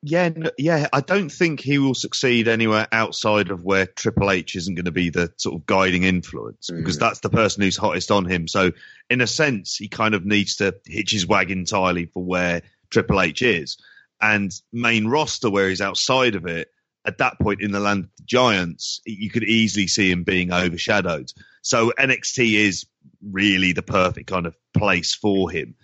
Yeah, 0.04 0.30
yeah, 0.58 0.88
I 0.94 1.02
don't 1.02 1.30
think 1.30 1.60
he 1.60 1.80
will 1.80 1.96
succeed 1.96 2.48
anywhere 2.48 2.88
outside 2.92 3.50
of 3.50 3.64
where 3.64 3.88
Triple 3.88 4.30
H 4.30 4.56
isn't 4.56 4.76
going 4.76 4.86
to 4.86 4.92
be 4.92 5.10
the 5.10 5.34
sort 5.38 5.56
of 5.56 5.66
guiding 5.66 6.04
influence 6.04 6.70
mm. 6.72 6.78
because 6.78 7.00
that's 7.00 7.20
the 7.20 7.30
person 7.30 7.64
who's 7.64 7.78
hottest 7.78 8.12
on 8.12 8.26
him. 8.26 8.48
So, 8.48 8.72
in 9.10 9.22
a 9.22 9.28
sense, 9.28 9.76
he 9.76 9.88
kind 9.88 10.14
of 10.14 10.24
needs 10.24 10.58
to 10.58 10.76
hitch 10.86 11.12
his 11.12 11.28
wagon 11.28 11.60
entirely 11.60 12.06
for 12.06 12.24
where 12.24 12.62
Triple 12.92 13.22
H 13.22 13.42
is. 13.42 13.78
And 14.22 14.52
main 14.72 15.08
roster, 15.08 15.50
where 15.50 15.70
he's 15.70 15.82
outside 15.82 16.36
of 16.36 16.46
it, 16.46 16.70
at 17.08 17.18
that 17.20 17.40
point 17.40 17.62
in 17.62 17.72
the 17.72 17.80
land 17.80 18.04
of 18.04 18.10
the 18.18 18.24
giants, 18.26 19.02
you 19.06 19.30
could 19.30 19.44
easily 19.44 19.88
see 19.88 20.12
him 20.12 20.24
being 20.24 20.52
overshadowed. 20.52 21.32
So 21.62 21.92
NXT 21.98 22.54
is 22.56 22.86
really 23.24 23.72
the 23.72 23.82
perfect 23.82 24.28
kind 24.28 24.46
of 24.46 24.56
place 24.78 25.16
for 25.16 25.50
him. 25.50 25.76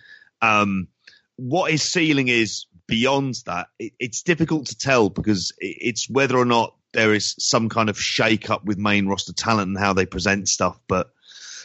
Um, 0.42 0.88
what 1.36 1.70
his 1.70 1.82
ceiling 1.82 2.28
is 2.28 2.66
beyond 2.86 3.36
that, 3.46 3.68
it, 3.78 3.94
it's 3.98 4.22
difficult 4.22 4.66
to 4.66 4.78
tell 4.78 5.08
because 5.08 5.52
it, 5.58 5.76
it's 5.80 6.08
whether 6.08 6.36
or 6.36 6.44
not 6.44 6.76
there 6.92 7.14
is 7.14 7.34
some 7.38 7.68
kind 7.68 7.88
of 7.88 7.98
shake 7.98 8.50
up 8.50 8.64
with 8.64 8.78
main 8.78 9.06
roster 9.06 9.32
talent 9.32 9.68
and 9.68 9.78
how 9.78 9.94
they 9.94 10.06
present 10.06 10.48
stuff. 10.48 10.78
But 10.86 11.10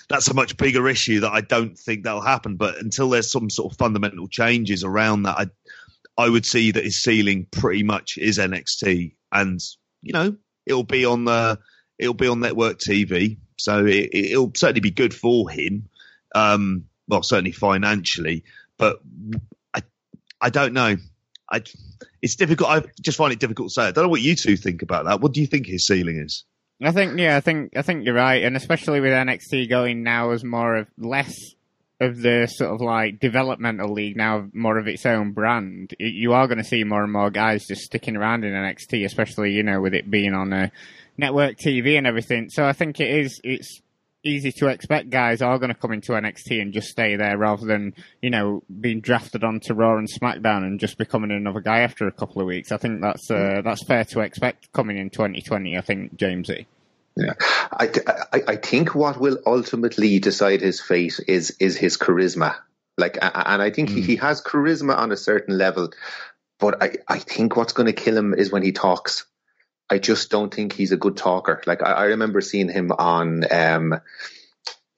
that's 0.08 0.30
a 0.30 0.34
much 0.34 0.58
bigger 0.58 0.88
issue 0.88 1.20
that 1.20 1.32
I 1.32 1.42
don't 1.42 1.78
think 1.78 2.04
that'll 2.04 2.22
happen. 2.22 2.56
But 2.56 2.80
until 2.80 3.10
there's 3.10 3.32
some 3.32 3.50
sort 3.50 3.74
of 3.74 3.78
fundamental 3.78 4.28
changes 4.28 4.84
around 4.84 5.24
that, 5.24 5.38
I 5.38 5.48
I 6.18 6.28
would 6.28 6.46
see 6.46 6.72
that 6.72 6.84
his 6.84 7.02
ceiling 7.02 7.48
pretty 7.50 7.84
much 7.84 8.18
is 8.18 8.40
NXT, 8.40 9.14
and 9.32 9.60
you 10.02 10.14
know 10.14 10.36
it'll 10.66 10.84
be 10.84 11.06
on 11.06 11.26
the 11.26 11.60
it'll 11.98 12.14
be 12.14 12.28
on 12.28 12.40
network 12.40 12.80
TV, 12.80 13.38
so 13.58 13.86
it, 13.86 14.38
will 14.38 14.52
certainly 14.56 14.82
be 14.82 14.92
good 14.92 15.14
for 15.14 15.50
him. 15.50 15.90
Um, 16.34 16.86
well, 17.08 17.24
certainly 17.24 17.52
financially, 17.52 18.44
but 18.78 19.02
I 19.74 19.82
I 20.40 20.50
don't 20.50 20.74
know. 20.74 20.96
I 21.52 21.64
it's 22.22 22.36
difficult. 22.36 22.70
I 22.70 22.84
just 23.02 23.18
find 23.18 23.34
it 23.34 23.40
difficult 23.40 23.70
to 23.70 23.74
say. 23.74 23.82
I 23.84 23.92
don't 23.92 24.06
know 24.06 24.10
what 24.10 24.22
you 24.22 24.36
two 24.36 24.58
think 24.58 24.82
about 24.82 25.06
that. 25.06 25.22
What 25.22 25.34
do 25.34 25.42
you 25.42 25.48
think 25.48 25.66
his 25.66 25.86
ceiling 25.86 26.18
is? 26.18 26.46
I 26.82 26.92
think 26.92 27.20
yeah, 27.20 27.36
I 27.36 27.42
think 27.42 27.76
I 27.76 27.82
think 27.82 28.06
you're 28.06 28.14
right, 28.14 28.44
and 28.44 28.56
especially 28.56 29.02
with 29.02 29.12
NXT 29.12 29.70
going 29.70 30.04
now 30.04 30.32
as 30.32 30.44
more 30.44 30.78
of 30.78 30.88
less 30.98 31.56
of 32.00 32.22
the 32.22 32.48
sort 32.48 32.74
of 32.74 32.82
like 32.82 33.20
developmental 33.20 33.92
league 33.92 34.16
now 34.16 34.48
more 34.54 34.78
of 34.78 34.88
its 34.88 35.06
own 35.06 35.32
brand, 35.34 35.94
you 36.00 36.34
are 36.34 36.48
going 36.48 36.58
to 36.58 36.64
see 36.64 36.84
more 36.84 37.04
and 37.04 37.12
more 37.12 37.30
guys 37.30 37.68
just 37.68 37.82
sticking 37.82 38.16
around 38.16 38.46
in 38.46 38.54
NXT, 38.54 39.06
especially 39.06 39.52
you 39.52 39.64
know 39.64 39.82
with 39.82 39.94
it 39.94 40.10
being 40.10 40.34
on 40.34 40.54
a 40.54 40.72
network 41.18 41.58
TV 41.58 41.98
and 41.98 42.08
everything. 42.08 42.50
So 42.50 42.66
I 42.66 42.74
think 42.74 43.00
it 43.00 43.10
is 43.10 43.42
it's 43.44 43.82
easy 44.24 44.52
to 44.52 44.68
expect 44.68 45.10
guys 45.10 45.42
are 45.42 45.58
going 45.58 45.74
to 45.74 45.80
come 45.80 45.94
into 45.94 46.12
NXT 46.12 46.62
and 46.62 46.74
just 46.74 46.90
stay 46.90 47.16
there 47.16 47.38
rather 47.38 47.66
than 47.66 47.94
you 48.22 48.30
know 48.30 48.64
being 48.80 49.02
drafted 49.02 49.44
onto 49.44 49.74
Raw 49.74 49.98
and 49.98 50.10
SmackDown 50.10 50.64
and 50.64 50.80
just 50.80 50.98
becoming 50.98 51.32
another 51.32 51.62
guy 51.62 51.80
after 51.80 52.08
a 52.08 52.12
couple 52.12 52.42
of 52.42 52.48
weeks. 52.48 52.72
I 52.72 52.78
think 52.78 53.02
that's 53.02 53.30
uh, 53.30 53.62
that's 53.64 53.84
fair 53.84 54.06
to 54.06 54.22
expect 54.22 54.72
coming 54.72 54.98
in 54.98 55.10
2020. 55.10 55.78
I 55.78 55.82
think 55.82 56.16
Jamesy. 56.18 56.66
Yeah, 57.20 57.34
I, 57.72 57.92
I, 58.34 58.42
I 58.48 58.56
think 58.56 58.96
what 58.96 59.20
will 59.20 59.40
ultimately 59.46 60.20
decide 60.20 60.62
his 60.62 60.82
fate 60.82 61.20
is 61.28 61.52
is 61.60 61.78
his 61.78 61.98
charisma. 61.98 62.56
Like, 62.98 63.18
and 63.22 63.62
I 63.62 63.70
think 63.72 63.90
mm. 63.90 64.04
he 64.04 64.18
has 64.18 64.42
charisma 64.42 64.98
on 64.98 65.12
a 65.12 65.18
certain 65.18 65.58
level, 65.58 65.92
but 66.60 66.84
I, 66.84 66.96
I 67.08 67.20
think 67.20 67.56
what's 67.56 67.74
going 67.74 67.88
to 67.88 67.94
kill 67.94 68.18
him 68.18 68.34
is 68.34 68.52
when 68.52 68.62
he 68.62 68.74
talks. 68.74 69.26
I 69.90 69.98
just 69.98 70.30
don't 70.30 70.54
think 70.54 70.74
he's 70.74 70.92
a 70.92 70.98
good 70.98 71.18
talker. 71.18 71.62
Like 71.66 71.82
I, 71.82 71.92
I 71.92 72.04
remember 72.06 72.42
seeing 72.42 72.70
him 72.70 72.92
on 72.92 73.52
um, 73.52 74.02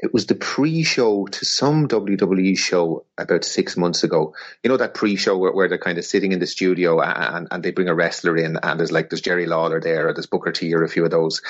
it 0.01 0.13
was 0.13 0.25
the 0.25 0.35
pre-show 0.35 1.27
to 1.27 1.45
some 1.45 1.87
WWE 1.87 2.57
show 2.57 3.05
about 3.17 3.45
six 3.45 3.77
months 3.77 4.03
ago. 4.03 4.33
You 4.63 4.69
know 4.69 4.77
that 4.77 4.95
pre-show 4.95 5.37
where, 5.37 5.51
where 5.51 5.69
they're 5.69 5.77
kind 5.77 5.99
of 5.99 6.05
sitting 6.05 6.31
in 6.31 6.39
the 6.39 6.47
studio 6.47 6.99
and, 7.01 7.47
and 7.51 7.63
they 7.63 7.71
bring 7.71 7.87
a 7.87 7.95
wrestler 7.95 8.35
in, 8.35 8.57
and 8.57 8.79
there's 8.79 8.91
like 8.91 9.09
there's 9.09 9.21
Jerry 9.21 9.45
Lawler 9.45 9.79
there, 9.79 10.07
or 10.07 10.13
there's 10.13 10.25
Booker 10.25 10.51
T, 10.51 10.73
or 10.73 10.83
a 10.83 10.89
few 10.89 11.05
of 11.05 11.11
those. 11.11 11.41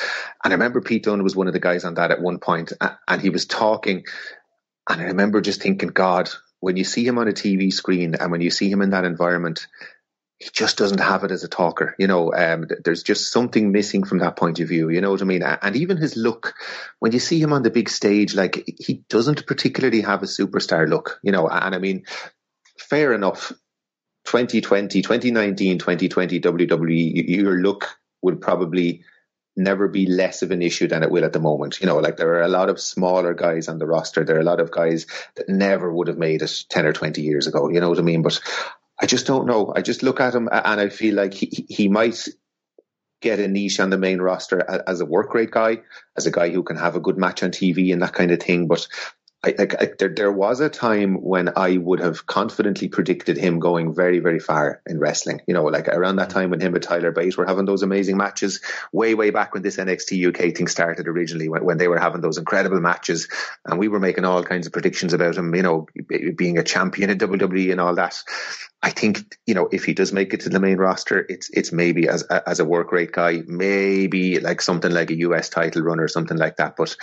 And 0.43 0.51
I 0.51 0.55
remember 0.55 0.81
Pete 0.81 1.03
Dunne 1.03 1.23
was 1.23 1.35
one 1.35 1.47
of 1.47 1.53
the 1.53 1.59
guys 1.59 1.85
on 1.85 1.93
that 1.93 2.11
at 2.11 2.21
one 2.21 2.39
point, 2.39 2.73
and 3.07 3.21
he 3.21 3.29
was 3.29 3.45
talking, 3.45 4.03
and 4.89 5.01
I 5.01 5.05
remember 5.05 5.39
just 5.39 5.61
thinking, 5.61 5.89
God, 5.89 6.29
when 6.59 6.77
you 6.77 6.83
see 6.83 7.05
him 7.05 7.17
on 7.17 7.27
a 7.27 7.33
TV 7.33 7.71
screen 7.71 8.15
and 8.15 8.31
when 8.31 8.41
you 8.41 8.51
see 8.51 8.69
him 8.69 8.81
in 8.81 8.91
that 8.91 9.05
environment, 9.05 9.67
he 10.41 10.49
just 10.51 10.77
doesn't 10.77 10.99
have 10.99 11.23
it 11.23 11.29
as 11.29 11.43
a 11.43 11.47
talker. 11.47 11.95
You 11.99 12.07
know, 12.07 12.33
um, 12.33 12.65
there's 12.83 13.03
just 13.03 13.31
something 13.31 13.71
missing 13.71 14.03
from 14.03 14.17
that 14.19 14.35
point 14.35 14.59
of 14.59 14.67
view. 14.67 14.89
You 14.89 14.99
know 14.99 15.11
what 15.11 15.21
I 15.21 15.25
mean? 15.25 15.43
And 15.43 15.75
even 15.75 15.97
his 15.97 16.17
look, 16.17 16.55
when 16.97 17.11
you 17.11 17.19
see 17.19 17.39
him 17.39 17.53
on 17.53 17.61
the 17.61 17.69
big 17.69 17.89
stage, 17.89 18.33
like 18.33 18.63
he 18.79 19.03
doesn't 19.07 19.45
particularly 19.45 20.01
have 20.01 20.23
a 20.23 20.25
superstar 20.25 20.89
look. 20.89 21.19
You 21.21 21.31
know, 21.31 21.47
and 21.47 21.75
I 21.75 21.77
mean, 21.77 22.05
fair 22.77 23.13
enough. 23.13 23.51
2020, 24.25 25.03
2019, 25.03 25.77
2020 25.77 26.39
WWE, 26.39 27.27
your 27.27 27.59
look 27.59 27.89
would 28.23 28.41
probably 28.41 29.03
never 29.55 29.87
be 29.87 30.07
less 30.07 30.41
of 30.41 30.51
an 30.51 30.61
issue 30.61 30.87
than 30.87 31.03
it 31.03 31.11
will 31.11 31.25
at 31.25 31.33
the 31.33 31.39
moment. 31.39 31.81
You 31.81 31.87
know, 31.87 31.97
like 31.97 32.17
there 32.17 32.35
are 32.35 32.41
a 32.41 32.47
lot 32.47 32.69
of 32.69 32.79
smaller 32.79 33.35
guys 33.35 33.67
on 33.67 33.77
the 33.77 33.85
roster. 33.85 34.23
There 34.23 34.37
are 34.37 34.41
a 34.41 34.43
lot 34.43 34.59
of 34.59 34.71
guys 34.71 35.05
that 35.35 35.49
never 35.49 35.93
would 35.93 36.07
have 36.07 36.17
made 36.17 36.41
it 36.41 36.63
10 36.69 36.85
or 36.85 36.93
20 36.93 37.21
years 37.21 37.45
ago. 37.45 37.69
You 37.69 37.79
know 37.79 37.89
what 37.89 37.99
I 37.99 38.03
mean? 38.03 38.21
But 38.21 38.39
I 39.01 39.07
just 39.07 39.25
don't 39.25 39.47
know. 39.47 39.73
I 39.75 39.81
just 39.81 40.03
look 40.03 40.19
at 40.19 40.35
him 40.35 40.47
and 40.51 40.79
I 40.79 40.89
feel 40.89 41.15
like 41.15 41.33
he, 41.33 41.65
he 41.67 41.87
might 41.87 42.27
get 43.21 43.39
a 43.39 43.47
niche 43.47 43.79
on 43.79 43.89
the 43.89 43.97
main 43.97 44.19
roster 44.19 44.63
as 44.87 45.01
a 45.01 45.05
work 45.05 45.33
rate 45.33 45.51
guy, 45.51 45.81
as 46.15 46.27
a 46.27 46.31
guy 46.31 46.49
who 46.49 46.63
can 46.63 46.77
have 46.77 46.95
a 46.95 46.99
good 46.99 47.17
match 47.17 47.43
on 47.43 47.51
TV 47.51 47.93
and 47.93 48.01
that 48.01 48.13
kind 48.13 48.31
of 48.31 48.41
thing. 48.41 48.67
But 48.67 48.87
I, 49.43 49.55
I, 49.57 49.67
I, 49.79 49.89
there, 49.97 50.09
there 50.09 50.31
was 50.31 50.59
a 50.59 50.69
time 50.69 51.15
when 51.15 51.49
I 51.55 51.77
would 51.77 51.99
have 51.99 52.27
confidently 52.27 52.89
predicted 52.89 53.37
him 53.37 53.57
going 53.59 53.95
very, 53.95 54.19
very 54.19 54.39
far 54.39 54.81
in 54.87 54.99
wrestling. 54.99 55.41
You 55.47 55.55
know, 55.55 55.63
like 55.63 55.87
around 55.87 56.17
that 56.17 56.29
time 56.29 56.51
when 56.51 56.59
him 56.59 56.75
and 56.75 56.83
Tyler 56.83 57.11
Bate 57.11 57.35
were 57.37 57.47
having 57.47 57.65
those 57.65 57.81
amazing 57.81 58.17
matches, 58.17 58.61
way, 58.91 59.15
way 59.15 59.31
back 59.31 59.53
when 59.53 59.63
this 59.63 59.77
NXT 59.77 60.27
UK 60.27 60.55
thing 60.55 60.67
started 60.67 61.07
originally, 61.07 61.49
when, 61.49 61.65
when 61.65 61.77
they 61.79 61.87
were 61.87 61.99
having 61.99 62.21
those 62.21 62.37
incredible 62.37 62.79
matches, 62.79 63.29
and 63.65 63.79
we 63.79 63.87
were 63.87 63.99
making 63.99 64.25
all 64.25 64.43
kinds 64.43 64.67
of 64.67 64.73
predictions 64.73 65.13
about 65.13 65.37
him. 65.37 65.55
You 65.55 65.63
know, 65.63 65.87
being 66.35 66.59
a 66.59 66.63
champion 66.63 67.09
in 67.09 67.17
WWE 67.17 67.71
and 67.71 67.81
all 67.81 67.95
that. 67.95 68.21
I 68.83 68.89
think 68.89 69.37
you 69.45 69.53
know 69.53 69.69
if 69.71 69.85
he 69.85 69.93
does 69.93 70.11
make 70.11 70.33
it 70.33 70.41
to 70.41 70.49
the 70.49 70.59
main 70.59 70.77
roster, 70.77 71.23
it's 71.29 71.51
it's 71.51 71.71
maybe 71.71 72.07
as 72.07 72.23
as 72.23 72.59
a 72.59 72.65
work 72.65 72.91
rate 72.91 73.11
guy, 73.11 73.43
maybe 73.45 74.39
like 74.39 74.59
something 74.59 74.91
like 74.91 75.11
a 75.11 75.17
US 75.17 75.49
title 75.49 75.83
run 75.83 75.99
or 75.99 76.07
something 76.07 76.37
like 76.37 76.57
that. 76.57 76.75
But 76.77 76.95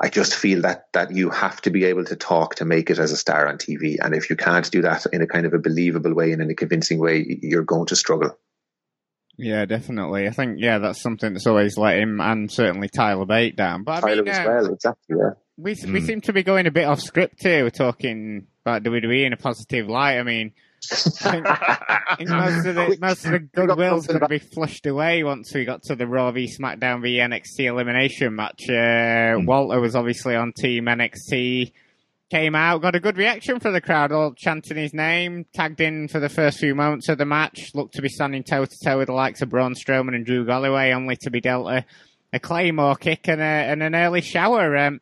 I 0.00 0.10
just 0.10 0.36
feel 0.36 0.62
that 0.62 0.86
that 0.92 1.10
you 1.10 1.30
have 1.30 1.60
to 1.62 1.70
be 1.70 1.86
able 1.86 2.04
to 2.04 2.16
talk 2.16 2.56
to 2.56 2.64
make 2.64 2.88
it 2.88 3.00
as 3.00 3.10
a 3.10 3.16
star 3.16 3.48
on 3.48 3.58
TV, 3.58 3.96
and 4.00 4.14
if 4.14 4.30
you 4.30 4.36
can't 4.36 4.70
do 4.70 4.82
that 4.82 5.06
in 5.12 5.22
a 5.22 5.26
kind 5.26 5.44
of 5.44 5.54
a 5.54 5.58
believable 5.58 6.14
way 6.14 6.30
and 6.30 6.40
in 6.40 6.50
a 6.50 6.54
convincing 6.54 7.00
way, 7.00 7.38
you're 7.42 7.64
going 7.64 7.86
to 7.86 7.96
struggle. 7.96 8.38
Yeah, 9.36 9.64
definitely. 9.64 10.28
I 10.28 10.30
think 10.30 10.58
yeah, 10.60 10.78
that's 10.78 11.02
something 11.02 11.32
that's 11.32 11.48
always 11.48 11.76
let 11.76 11.98
him 11.98 12.20
and 12.20 12.48
certainly 12.50 12.88
Tyler 12.88 13.26
Bate 13.26 13.56
down. 13.56 13.82
But 13.82 14.04
I 14.04 14.08
Tyler 14.08 14.22
mean, 14.22 14.28
as 14.28 14.38
uh, 14.38 14.44
well, 14.46 14.72
exactly. 14.72 15.16
Yeah. 15.18 15.30
We 15.56 15.74
mm. 15.74 15.92
we 15.92 16.00
seem 16.00 16.20
to 16.20 16.32
be 16.32 16.44
going 16.44 16.68
a 16.68 16.70
bit 16.70 16.84
off 16.84 17.00
script 17.00 17.42
here. 17.42 17.64
We're 17.64 17.70
talking 17.70 18.46
about 18.64 18.84
WWE 18.84 19.26
in 19.26 19.32
a 19.32 19.36
positive 19.36 19.88
light. 19.88 20.20
I 20.20 20.22
mean 20.22 20.52
I 20.52 20.63
think, 20.90 21.46
I 21.46 22.14
think 22.16 22.30
most 22.30 22.66
of 22.66 22.74
the 22.74 22.98
most 23.00 23.24
of 23.24 23.32
the 23.32 23.38
goodwill's 23.54 24.06
going 24.06 24.20
to 24.20 24.28
be 24.28 24.38
flushed 24.38 24.86
away 24.86 25.24
once 25.24 25.52
we 25.54 25.64
got 25.64 25.82
to 25.84 25.96
the 25.96 26.06
Raw 26.06 26.30
v 26.32 26.46
SmackDown 26.46 27.02
v 27.02 27.18
NXT 27.18 27.66
elimination 27.66 28.34
match. 28.34 28.64
Uh, 28.68 28.72
mm. 29.38 29.46
Walter 29.46 29.80
was 29.80 29.96
obviously 29.96 30.34
on 30.34 30.52
Team 30.52 30.86
NXT 30.86 31.72
came 32.30 32.54
out, 32.54 32.82
got 32.82 32.94
a 32.94 33.00
good 33.00 33.16
reaction 33.16 33.60
from 33.60 33.72
the 33.72 33.80
crowd, 33.80 34.10
all 34.10 34.32
chanting 34.34 34.76
his 34.76 34.94
name, 34.94 35.46
tagged 35.52 35.80
in 35.80 36.08
for 36.08 36.18
the 36.18 36.28
first 36.28 36.58
few 36.58 36.74
moments 36.74 37.08
of 37.08 37.18
the 37.18 37.24
match, 37.24 37.70
looked 37.74 37.94
to 37.94 38.02
be 38.02 38.08
standing 38.08 38.42
toe 38.42 38.64
to 38.64 38.76
toe 38.84 38.98
with 38.98 39.06
the 39.06 39.12
likes 39.12 39.42
of 39.42 39.50
Braun 39.50 39.74
Strowman 39.74 40.14
and 40.14 40.26
Drew 40.26 40.44
Galloway, 40.44 40.92
only 40.92 41.16
to 41.22 41.30
be 41.30 41.40
dealt 41.40 41.68
a, 41.68 41.84
a 42.32 42.40
Claymore 42.40 42.96
kick 42.96 43.28
and, 43.28 43.40
a, 43.40 43.44
and 43.44 43.82
an 43.82 43.94
early 43.94 44.20
shower. 44.20 44.76
Um, 44.76 45.00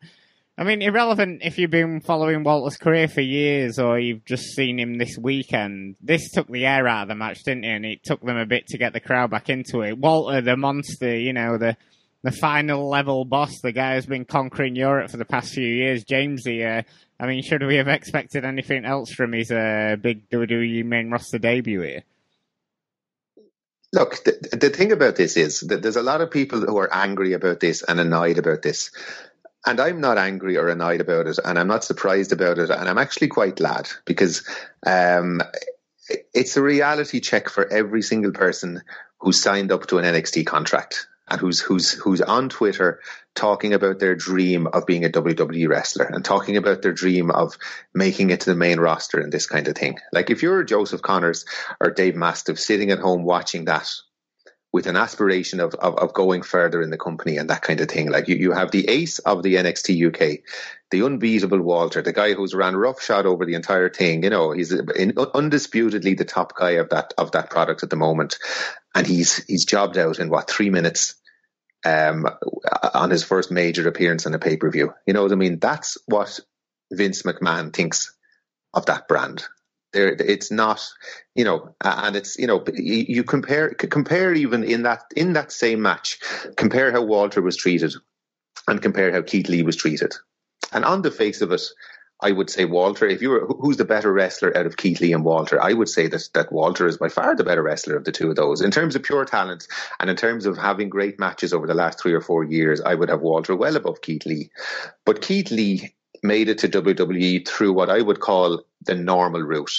I 0.55 0.63
mean, 0.63 0.83
irrelevant 0.83 1.41
if 1.43 1.57
you've 1.57 1.71
been 1.71 1.99
following 1.99 2.43
Walter's 2.43 2.77
career 2.77 3.07
for 3.07 3.21
years 3.21 3.79
or 3.79 3.97
you've 3.97 4.23
just 4.23 4.55
seen 4.55 4.79
him 4.79 4.99
this 4.99 5.17
weekend. 5.17 5.95
This 5.99 6.29
took 6.31 6.47
the 6.47 6.67
air 6.67 6.87
out 6.87 7.03
of 7.03 7.07
the 7.07 7.15
match, 7.15 7.43
didn't 7.43 7.63
it? 7.63 7.75
And 7.75 7.85
it 7.85 8.03
took 8.03 8.21
them 8.21 8.37
a 8.37 8.45
bit 8.45 8.67
to 8.67 8.77
get 8.77 8.93
the 8.93 8.99
crowd 8.99 9.31
back 9.31 9.49
into 9.49 9.81
it. 9.81 9.97
Walter, 9.97 10.41
the 10.41 10.55
monster, 10.55 11.17
you 11.17 11.33
know, 11.33 11.57
the 11.57 11.75
the 12.23 12.31
final 12.31 12.87
level 12.89 13.25
boss, 13.25 13.59
the 13.61 13.73
guy 13.73 13.95
who's 13.95 14.05
been 14.05 14.23
conquering 14.23 14.77
Europe 14.77 15.11
for 15.11 15.17
the 15.17 15.25
past 15.25 15.53
few 15.53 15.67
years, 15.67 16.05
Jamesy, 16.05 16.65
uh, 16.65 16.83
I 17.19 17.27
mean, 17.27 17.43
should 17.43 17.63
we 17.63 17.75
have 17.75 17.87
expected 17.87 18.45
anything 18.45 18.85
else 18.85 19.11
from 19.11 19.33
his 19.33 19.51
uh, 19.51 19.97
big 20.01 20.29
WWE 20.29 20.85
main 20.85 21.11
roster 21.11 21.37
debut 21.37 21.81
here? 21.81 22.03
Look, 23.91 24.23
the, 24.23 24.57
the 24.57 24.69
thing 24.69 24.91
about 24.91 25.15
this 25.15 25.37
is 25.37 25.59
that 25.61 25.81
there's 25.81 25.97
a 25.97 26.01
lot 26.01 26.21
of 26.21 26.31
people 26.31 26.61
who 26.61 26.77
are 26.77 26.91
angry 26.91 27.33
about 27.33 27.59
this 27.59 27.83
and 27.83 27.99
annoyed 27.99 28.37
about 28.39 28.61
this. 28.61 28.89
And 29.65 29.79
I'm 29.79 30.01
not 30.01 30.17
angry 30.17 30.57
or 30.57 30.67
annoyed 30.67 31.01
about 31.01 31.27
it, 31.27 31.39
and 31.43 31.57
I'm 31.57 31.67
not 31.67 31.83
surprised 31.83 32.33
about 32.33 32.59
it, 32.59 32.69
and 32.69 32.89
I'm 32.89 32.97
actually 32.97 33.29
quite 33.29 33.55
glad 33.55 33.89
because 34.05 34.47
um, 34.85 35.41
it's 36.33 36.57
a 36.57 36.61
reality 36.61 37.19
check 37.21 37.49
for 37.49 37.71
every 37.71 38.01
single 38.01 38.31
person 38.31 38.81
who 39.19 39.31
signed 39.31 39.71
up 39.71 39.87
to 39.87 39.99
an 39.99 40.05
NXT 40.05 40.45
contract 40.45 41.07
and 41.29 41.39
who's 41.39 41.59
who's 41.59 41.91
who's 41.91 42.21
on 42.21 42.49
Twitter 42.49 42.99
talking 43.35 43.73
about 43.73 43.99
their 43.99 44.15
dream 44.15 44.67
of 44.67 44.85
being 44.85 45.05
a 45.05 45.09
WWE 45.09 45.67
wrestler 45.67 46.05
and 46.05 46.23
talking 46.23 46.57
about 46.57 46.81
their 46.81 46.93
dream 46.93 47.31
of 47.31 47.57
making 47.93 48.29
it 48.29 48.41
to 48.41 48.49
the 48.49 48.55
main 48.55 48.79
roster 48.79 49.19
and 49.19 49.31
this 49.31 49.47
kind 49.47 49.67
of 49.67 49.75
thing. 49.75 49.97
Like 50.11 50.29
if 50.29 50.43
you're 50.43 50.63
Joseph 50.63 51.01
Conners 51.01 51.45
or 51.79 51.91
Dave 51.91 52.15
Mastiff 52.15 52.59
sitting 52.59 52.91
at 52.91 52.99
home 52.99 53.23
watching 53.23 53.65
that 53.65 53.89
with 54.73 54.87
an 54.87 54.97
aspiration 54.97 55.59
of, 55.59 55.75
of, 55.75 55.95
of 55.97 56.13
going 56.13 56.41
further 56.41 56.81
in 56.81 56.89
the 56.89 56.97
company 56.97 57.37
and 57.37 57.51
that 57.51 57.61
kind 57.61 57.79
of 57.79 57.87
thing. 57.87 58.09
Like 58.09 58.27
you, 58.27 58.35
you 58.35 58.51
have 58.51 58.71
the 58.71 58.89
ace 58.89 59.19
of 59.19 59.43
the 59.43 59.55
NXT 59.55 60.07
UK, 60.07 60.39
the 60.89 61.05
unbeatable 61.05 61.61
Walter, 61.61 62.01
the 62.01 62.11
guy 62.11 62.33
who's 62.33 62.55
ran 62.55 62.75
roughshod 62.75 63.27
over 63.27 63.45
the 63.45 63.53
entire 63.53 63.89
thing. 63.89 64.23
You 64.23 64.31
know, 64.31 64.51
he's 64.51 64.71
in, 64.71 65.13
undisputedly 65.15 66.15
the 66.15 66.25
top 66.25 66.57
guy 66.57 66.71
of 66.71 66.89
that 66.89 67.13
of 67.19 67.31
that 67.33 67.51
product 67.51 67.83
at 67.83 67.91
the 67.91 67.95
moment, 67.95 68.39
and 68.95 69.05
he's 69.05 69.43
he's 69.45 69.65
jobbed 69.65 69.97
out 69.97 70.17
in 70.17 70.29
what 70.29 70.49
three 70.49 70.71
minutes 70.71 71.15
um, 71.85 72.25
on 72.95 73.11
his 73.11 73.23
first 73.23 73.51
major 73.51 73.87
appearance 73.87 74.25
on 74.25 74.33
a 74.33 74.39
pay 74.39 74.57
per 74.57 74.71
view. 74.71 74.93
You 75.05 75.13
know 75.13 75.21
what 75.21 75.31
I 75.31 75.35
mean? 75.35 75.59
That's 75.59 75.99
what 76.07 76.39
Vince 76.91 77.21
McMahon 77.21 77.71
thinks 77.71 78.15
of 78.73 78.87
that 78.87 79.07
brand. 79.07 79.45
There, 79.93 80.09
it's 80.09 80.49
not, 80.51 80.81
you 81.35 81.45
know, 81.45 81.75
and 81.81 82.15
it's 82.15 82.37
you 82.37 82.47
know, 82.47 82.63
you 82.73 83.23
compare 83.23 83.69
compare 83.69 84.33
even 84.33 84.63
in 84.63 84.83
that 84.83 85.03
in 85.15 85.33
that 85.33 85.51
same 85.51 85.81
match, 85.81 86.19
compare 86.57 86.91
how 86.91 87.03
Walter 87.03 87.41
was 87.41 87.55
treated, 87.55 87.93
and 88.67 88.81
compare 88.81 89.11
how 89.11 89.21
Keith 89.21 89.49
Lee 89.49 89.61
was 89.61 89.75
treated, 89.75 90.13
and 90.71 90.83
on 90.83 91.03
the 91.03 91.11
face 91.11 91.41
of 91.41 91.51
it, 91.51 91.61
I 92.23 92.31
would 92.31 92.49
say 92.49 92.65
Walter. 92.65 93.05
If 93.05 93.21
you 93.21 93.29
were 93.29 93.45
who's 93.45 93.77
the 93.77 93.85
better 93.85 94.11
wrestler 94.11 94.55
out 94.57 94.65
of 94.65 94.77
Keith 94.77 95.01
Lee 95.01 95.13
and 95.13 95.23
Walter, 95.23 95.61
I 95.61 95.73
would 95.73 95.89
say 95.89 96.07
that 96.07 96.29
that 96.33 96.51
Walter 96.51 96.87
is 96.87 96.97
by 96.97 97.09
far 97.09 97.35
the 97.35 97.43
better 97.43 97.61
wrestler 97.61 97.95
of 97.95 98.05
the 98.05 98.11
two 98.11 98.29
of 98.29 98.35
those. 98.35 98.61
In 98.61 98.71
terms 98.71 98.95
of 98.95 99.03
pure 99.03 99.25
talent 99.25 99.67
and 99.99 100.09
in 100.09 100.15
terms 100.15 100.45
of 100.45 100.57
having 100.57 100.89
great 100.89 101.19
matches 101.19 101.53
over 101.53 101.67
the 101.67 101.73
last 101.73 101.99
three 101.99 102.13
or 102.13 102.21
four 102.21 102.43
years, 102.43 102.81
I 102.81 102.95
would 102.95 103.09
have 103.09 103.21
Walter 103.21 103.55
well 103.55 103.75
above 103.75 104.01
Keith 104.01 104.25
Lee. 104.25 104.49
But 105.05 105.21
Keith 105.21 105.51
Lee 105.51 105.93
made 106.23 106.49
it 106.49 106.57
to 106.59 106.69
WWE 106.69 107.47
through 107.47 107.73
what 107.73 107.89
I 107.89 108.01
would 108.01 108.19
call 108.19 108.63
the 108.81 108.95
normal 108.95 109.41
route. 109.41 109.77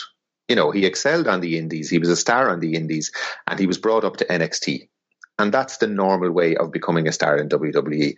You 0.49 0.57
know, 0.57 0.71
he 0.71 0.85
excelled 0.85 1.27
on 1.27 1.41
the 1.41 1.59
Indies. 1.59 1.89
He 1.89 1.99
was 1.99 2.11
a 2.11 2.17
star 2.17 2.51
on 2.51 2.61
the 2.61 2.75
Indies, 2.75 3.11
and 3.47 3.59
he 3.59 3.67
was 3.67 3.79
brought 3.79 4.05
up 4.05 4.19
to 4.19 4.27
NXT. 4.27 4.89
And 5.39 5.53
that's 5.53 5.79
the 5.79 5.87
normal 5.87 6.31
way 6.31 6.55
of 6.57 6.71
becoming 6.71 7.09
a 7.09 7.13
star 7.13 7.39
in 7.39 7.49
WWE. 7.49 8.15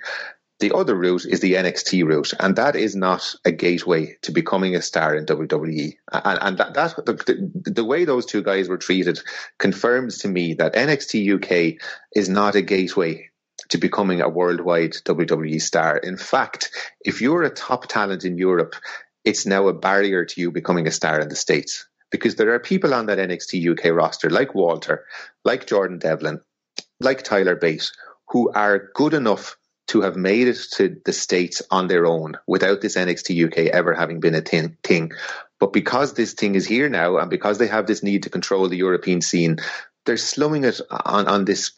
The 0.59 0.75
other 0.75 0.97
route 0.97 1.27
is 1.27 1.41
the 1.41 1.55
NXT 1.55 2.07
route, 2.07 2.33
and 2.41 2.57
that 2.57 2.77
is 2.77 2.97
not 2.97 3.35
a 3.45 3.53
gateway 3.53 4.17
to 4.23 4.33
becoming 4.33 4.75
a 4.75 4.81
star 4.83 5.15
in 5.15 5.27
WWE. 5.27 5.97
And, 6.13 6.39
and 6.41 6.59
that, 6.59 6.75
that 6.75 7.27
the, 7.27 7.73
the, 7.73 7.85
way 7.85 8.07
those 8.07 8.25
two 8.25 8.43
guys 8.43 8.69
were 8.69 8.79
treated 8.79 9.21
confirms 9.59 10.19
to 10.19 10.29
me 10.29 10.55
that 10.55 10.75
NXT 10.75 11.35
UK 11.35 11.81
is 12.15 12.31
not 12.31 12.55
a 12.55 12.63
gateway 12.63 13.29
to 13.69 13.79
becoming 13.79 14.21
a 14.21 14.29
worldwide 14.29 14.93
WWE 14.93 15.61
star. 15.61 15.97
In 15.97 16.17
fact, 16.17 16.71
if 17.01 17.21
you're 17.21 17.43
a 17.43 17.51
top 17.51 17.89
talent 17.89 18.25
in 18.25 18.39
Europe, 18.39 18.75
it's 19.25 19.47
now 19.47 19.69
a 19.69 19.75
barrier 19.75 20.25
to 20.25 20.41
you 20.41 20.51
becoming 20.53 20.87
a 20.87 20.93
star 20.93 21.21
in 21.21 21.29
the 21.29 21.37
States. 21.37 21.87
Because 22.11 22.37
there 22.37 22.55
are 22.55 22.61
people 22.61 22.95
on 22.95 23.07
that 23.07 23.19
NXT 23.19 23.73
UK 23.73 23.93
roster, 23.93 24.31
like 24.31 24.55
Walter, 24.55 25.05
like 25.45 25.67
Jordan 25.67 25.99
Devlin, 25.99 26.41
like 27.01 27.25
Tyler 27.25 27.57
Bates, 27.57 27.93
who 28.29 28.51
are 28.53 28.91
good 28.95 29.13
enough 29.13 29.57
to 29.89 30.01
have 30.03 30.17
made 30.17 30.49
it 30.49 30.59
to 30.73 31.01
the 31.05 31.13
States 31.13 31.63
on 31.71 31.87
their 31.87 32.07
own 32.07 32.37
without 32.47 32.81
this 32.81 32.97
NXT 32.97 33.47
UK 33.47 33.59
ever 33.73 33.95
having 33.95 34.21
been 34.21 34.35
a 34.35 34.41
thing. 34.41 35.13
But 35.59 35.73
because 35.73 36.13
this 36.13 36.35
thing 36.35 36.55
is 36.55 36.67
here 36.67 36.89
now 36.89 37.19
and 37.19 37.31
because 37.31 37.59
they 37.59 37.69
have 37.69 37.87
this 37.87 38.03
need 38.03 38.25
to 38.25 38.31
control 38.31 38.69
the 38.69 38.77
European 38.77 39.21
scene, 39.21 39.59
they're 40.07 40.17
slumming 40.17 40.65
it 40.65 40.81
on, 40.91 41.27
on 41.27 41.45
this 41.45 41.73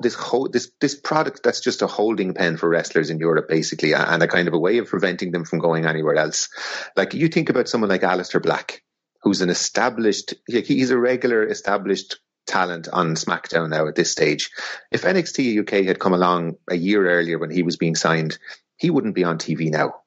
this 0.00 0.16
this 0.50 0.72
this 0.80 0.94
product 0.94 1.42
that's 1.42 1.60
just 1.60 1.82
a 1.82 1.86
holding 1.86 2.32
pen 2.32 2.56
for 2.56 2.68
wrestlers 2.68 3.10
in 3.10 3.18
Europe, 3.18 3.48
basically, 3.48 3.92
and 3.94 4.22
a 4.22 4.28
kind 4.28 4.48
of 4.48 4.54
a 4.54 4.58
way 4.58 4.78
of 4.78 4.88
preventing 4.88 5.32
them 5.32 5.44
from 5.44 5.58
going 5.58 5.84
anywhere 5.84 6.16
else. 6.16 6.48
Like 6.96 7.14
you 7.14 7.28
think 7.28 7.50
about 7.50 7.68
someone 7.68 7.90
like 7.90 8.02
Aleister 8.02 8.42
Black, 8.42 8.82
who's 9.22 9.40
an 9.42 9.50
established, 9.50 10.34
he's 10.46 10.90
a 10.90 10.98
regular 10.98 11.46
established 11.46 12.18
talent 12.46 12.88
on 12.92 13.14
SmackDown 13.14 13.70
now 13.70 13.86
at 13.86 13.94
this 13.94 14.10
stage. 14.10 14.50
If 14.90 15.02
NXT 15.02 15.60
UK 15.60 15.86
had 15.86 15.98
come 15.98 16.12
along 16.12 16.56
a 16.68 16.76
year 16.76 17.08
earlier 17.08 17.38
when 17.38 17.50
he 17.50 17.62
was 17.62 17.76
being 17.76 17.94
signed, 17.94 18.38
he 18.76 18.90
wouldn't 18.90 19.14
be 19.14 19.24
on 19.24 19.38
TV 19.38 19.70
now. 19.70 20.01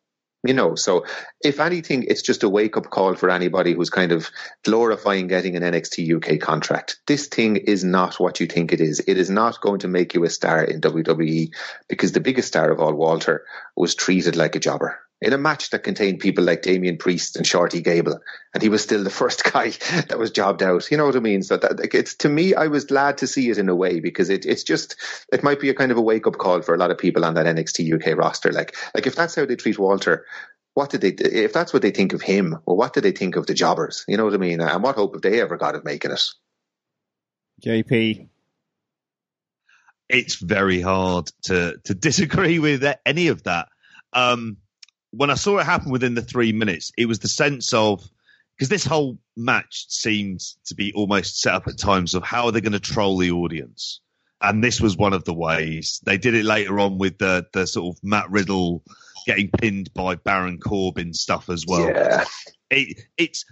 You 0.45 0.53
know, 0.53 0.75
so 0.75 1.05
if 1.43 1.60
anything, 1.60 2.03
it's 2.03 2.21
just 2.21 2.43
a 2.43 2.49
wake 2.49 2.77
up 2.77 2.89
call 2.89 3.15
for 3.15 3.29
anybody 3.29 3.73
who's 3.73 3.89
kind 3.89 4.12
of 4.12 4.29
glorifying 4.63 5.27
getting 5.27 5.55
an 5.55 5.63
NXT 5.63 6.15
UK 6.17 6.39
contract. 6.39 6.99
This 7.08 7.27
thing 7.27 7.55
is 7.55 7.84
not 7.84 8.19
what 8.19 8.39
you 8.39 8.47
think 8.47 8.71
it 8.71 8.81
is. 8.81 9.01
It 9.08 9.17
is 9.17 9.29
not 9.29 9.62
going 9.62 9.79
to 9.79 9.88
make 9.88 10.13
you 10.13 10.23
a 10.23 10.29
star 10.29 10.63
in 10.63 10.81
WWE 10.81 11.53
because 11.88 12.12
the 12.12 12.19
biggest 12.19 12.49
star 12.49 12.71
of 12.71 12.79
all, 12.79 12.93
Walter, 12.93 13.45
was 13.75 13.95
treated 13.95 14.36
like 14.36 14.55
a 14.55 14.60
jobber 14.60 14.99
in 15.25 15.33
a 15.33 15.39
match 15.39 15.71
that 15.71 15.83
contained 15.83 16.19
people 16.19 16.43
like 16.43 16.61
Damian 16.61 16.97
Priest 16.97 17.35
and 17.35 17.47
Shorty 17.47 17.81
Gable, 17.81 18.19
and 18.53 18.61
he 18.61 18.69
was 18.69 18.83
still 18.83 19.03
the 19.03 19.09
first 19.21 19.43
guy 19.43 19.71
that 20.07 20.19
was 20.19 20.29
jobbed 20.29 20.61
out. 20.61 20.89
You 20.91 20.97
know 20.97 21.07
what 21.07 21.15
I 21.15 21.19
mean? 21.19 21.41
So 21.41 21.57
that 21.57 21.93
it's 21.93 22.15
to 22.17 22.29
me, 22.29 22.53
I 22.53 22.67
was 22.67 22.85
glad 22.85 23.17
to 23.17 23.27
see 23.27 23.49
it 23.49 23.57
in 23.57 23.67
a 23.67 23.75
way 23.75 23.99
because 23.99 24.29
it, 24.29 24.45
it's 24.45 24.63
just 24.63 24.95
it 25.33 25.43
might 25.43 25.59
be 25.59 25.69
a 25.69 25.73
kind 25.73 25.91
of 25.91 25.97
a 25.97 26.01
wake 26.01 26.27
up 26.27 26.38
call 26.38 26.61
for 26.61 26.75
a 26.75 26.77
lot 26.77 26.91
of 26.91 26.99
people 26.99 27.25
on 27.25 27.33
that 27.33 27.47
NXT 27.47 27.91
UK 27.93 28.15
roster. 28.15 28.51
Like 28.51 28.75
like 28.93 29.07
if 29.07 29.15
that's 29.15 29.35
how 29.35 29.45
they 29.45 29.55
treat 29.55 29.79
Walter. 29.79 30.25
What 30.75 30.89
did 30.89 30.99
they? 30.99 31.11
If 31.11 31.53
that's 31.53 31.71
what 31.71 31.81
they 31.81 31.91
think 31.91 32.11
of 32.11 32.21
him, 32.21 32.57
well, 32.65 32.75
what 32.75 32.91
do 32.91 32.99
they 32.99 33.13
think 33.13 33.38
of 33.38 33.47
the 33.47 33.53
jobbers? 33.53 34.03
You 34.09 34.17
know 34.17 34.25
what 34.25 34.33
I 34.33 34.38
mean? 34.38 34.59
And 34.59 34.83
what 34.83 34.97
hope 34.97 35.13
have 35.15 35.21
they 35.21 35.39
ever 35.39 35.55
got 35.55 35.75
of 35.75 35.85
making 35.85 36.11
it? 36.11 36.21
JP, 37.65 38.27
it's 40.09 40.35
very 40.35 40.81
hard 40.81 41.31
to 41.43 41.77
to 41.85 41.95
disagree 41.95 42.59
with 42.59 42.83
any 43.05 43.29
of 43.29 43.43
that. 43.43 43.69
Um, 44.11 44.57
when 45.15 45.30
I 45.30 45.36
saw 45.36 45.58
it 45.60 45.65
happen 45.65 45.91
within 45.91 46.15
the 46.15 46.21
three 46.21 46.51
minutes, 46.51 46.91
it 46.97 47.06
was 47.08 47.19
the 47.19 47.28
sense 47.28 47.73
of 47.73 48.08
because 48.58 48.69
this 48.69 48.86
whole 48.86 49.17
match 49.36 49.86
seemed 49.89 50.39
to 50.65 50.75
be 50.75 50.93
almost 50.93 51.41
set 51.41 51.54
up 51.54 51.67
at 51.67 51.78
times 51.78 52.15
of 52.15 52.23
how 52.23 52.45
are 52.45 52.51
they 52.51 52.62
going 52.62 52.71
to 52.73 52.80
troll 52.80 53.17
the 53.17 53.32
audience, 53.32 54.01
and 54.41 54.63
this 54.63 54.80
was 54.80 54.97
one 54.97 55.13
of 55.13 55.25
the 55.25 55.34
ways 55.34 56.01
they 56.06 56.17
did 56.17 56.34
it 56.36 56.45
later 56.45 56.80
on 56.80 56.97
with 56.97 57.17
the 57.17 57.45
the 57.54 57.65
sort 57.67 57.95
of 57.95 58.04
Matt 58.04 58.30
Riddle 58.30 58.84
getting 59.25 59.49
pinned 59.49 59.93
by 59.93 60.15
Baron 60.15 60.60
Corbin 60.60 61.13
stuff 61.13 61.49
as 61.49 61.65
well. 61.67 61.88
Yeah. 61.88 62.23
It, 62.69 63.01
it's 63.17 63.45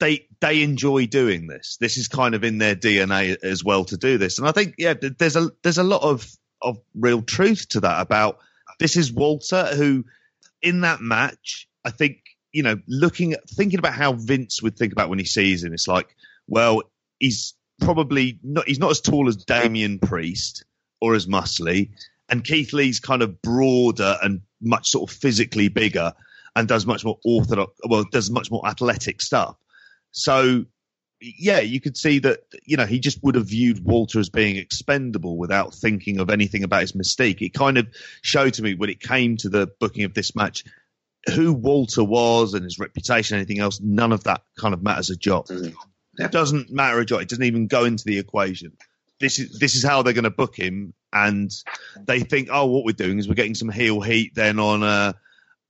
they 0.00 0.26
they 0.40 0.62
enjoy 0.62 1.06
doing 1.06 1.46
this. 1.46 1.76
This 1.80 1.96
is 1.96 2.08
kind 2.08 2.34
of 2.34 2.44
in 2.44 2.58
their 2.58 2.76
DNA 2.76 3.36
as 3.42 3.64
well 3.64 3.84
to 3.86 3.96
do 3.96 4.18
this, 4.18 4.38
and 4.38 4.48
I 4.48 4.52
think 4.52 4.74
yeah, 4.78 4.94
there's 4.94 5.36
a 5.36 5.50
there's 5.62 5.78
a 5.78 5.84
lot 5.84 6.02
of 6.02 6.26
of 6.60 6.78
real 6.94 7.22
truth 7.22 7.68
to 7.70 7.80
that 7.80 8.00
about 8.00 8.38
this 8.78 8.96
is 8.96 9.12
Walter 9.12 9.66
who 9.76 10.04
in 10.62 10.82
that 10.82 11.00
match, 11.00 11.68
I 11.84 11.90
think 11.90 12.22
you 12.52 12.62
know, 12.62 12.76
looking 12.86 13.34
at 13.34 13.48
thinking 13.48 13.78
about 13.78 13.94
how 13.94 14.14
Vince 14.14 14.62
would 14.62 14.76
think 14.76 14.92
about 14.92 15.08
when 15.08 15.18
he 15.18 15.24
sees 15.24 15.62
him, 15.62 15.72
it's 15.72 15.88
like, 15.88 16.14
well, 16.46 16.82
he's 17.18 17.54
probably 17.80 18.38
not. 18.42 18.66
He's 18.66 18.78
not 18.78 18.90
as 18.90 19.00
tall 19.00 19.28
as 19.28 19.36
Damian 19.36 19.98
Priest 19.98 20.64
or 21.00 21.14
as 21.14 21.26
muscly, 21.26 21.90
and 22.28 22.44
Keith 22.44 22.72
Lee's 22.72 23.00
kind 23.00 23.22
of 23.22 23.40
broader 23.42 24.16
and 24.22 24.40
much 24.60 24.88
sort 24.88 25.10
of 25.10 25.16
physically 25.16 25.68
bigger 25.68 26.12
and 26.56 26.66
does 26.66 26.86
much 26.86 27.04
more 27.04 27.18
orthodox. 27.24 27.72
Well, 27.88 28.04
does 28.10 28.30
much 28.30 28.50
more 28.50 28.66
athletic 28.66 29.20
stuff. 29.20 29.56
So 30.10 30.64
yeah, 31.20 31.60
you 31.60 31.80
could 31.80 31.96
see 31.96 32.20
that 32.20 32.40
you 32.64 32.76
know 32.76 32.86
he 32.86 33.00
just 33.00 33.22
would 33.22 33.34
have 33.34 33.46
viewed 33.46 33.84
Walter 33.84 34.20
as 34.20 34.28
being 34.28 34.56
expendable 34.56 35.36
without 35.36 35.74
thinking 35.74 36.20
of 36.20 36.30
anything 36.30 36.64
about 36.64 36.82
his 36.82 36.92
mystique. 36.92 37.42
It 37.42 37.54
kind 37.54 37.78
of 37.78 37.88
showed 38.22 38.54
to 38.54 38.62
me 38.62 38.74
when 38.74 38.90
it 38.90 39.00
came 39.00 39.36
to 39.38 39.48
the 39.48 39.68
booking 39.80 40.04
of 40.04 40.14
this 40.14 40.36
match 40.36 40.64
who 41.34 41.52
Walter 41.52 42.04
was 42.04 42.54
and 42.54 42.64
his 42.64 42.78
reputation, 42.78 43.36
anything 43.36 43.58
else. 43.58 43.80
None 43.80 44.12
of 44.12 44.24
that 44.24 44.42
kind 44.58 44.74
of 44.74 44.82
matters 44.82 45.10
a 45.10 45.16
jot. 45.16 45.46
Mm-hmm. 45.46 45.74
Yeah. 46.18 46.26
It 46.26 46.32
doesn't 46.32 46.70
matter 46.70 46.98
a 46.98 47.04
jot. 47.04 47.22
It 47.22 47.28
doesn't 47.28 47.44
even 47.44 47.66
go 47.66 47.84
into 47.84 48.04
the 48.04 48.18
equation. 48.18 48.76
This 49.20 49.38
is 49.40 49.58
this 49.58 49.74
is 49.74 49.82
how 49.82 50.02
they're 50.02 50.12
going 50.12 50.24
to 50.24 50.30
book 50.30 50.56
him, 50.56 50.94
and 51.12 51.50
they 52.00 52.20
think, 52.20 52.48
oh, 52.52 52.66
what 52.66 52.84
we're 52.84 52.92
doing 52.92 53.18
is 53.18 53.28
we're 53.28 53.34
getting 53.34 53.56
some 53.56 53.68
heel 53.68 54.00
heat 54.00 54.34
then 54.34 54.60
on 54.60 54.84
uh, 54.84 55.12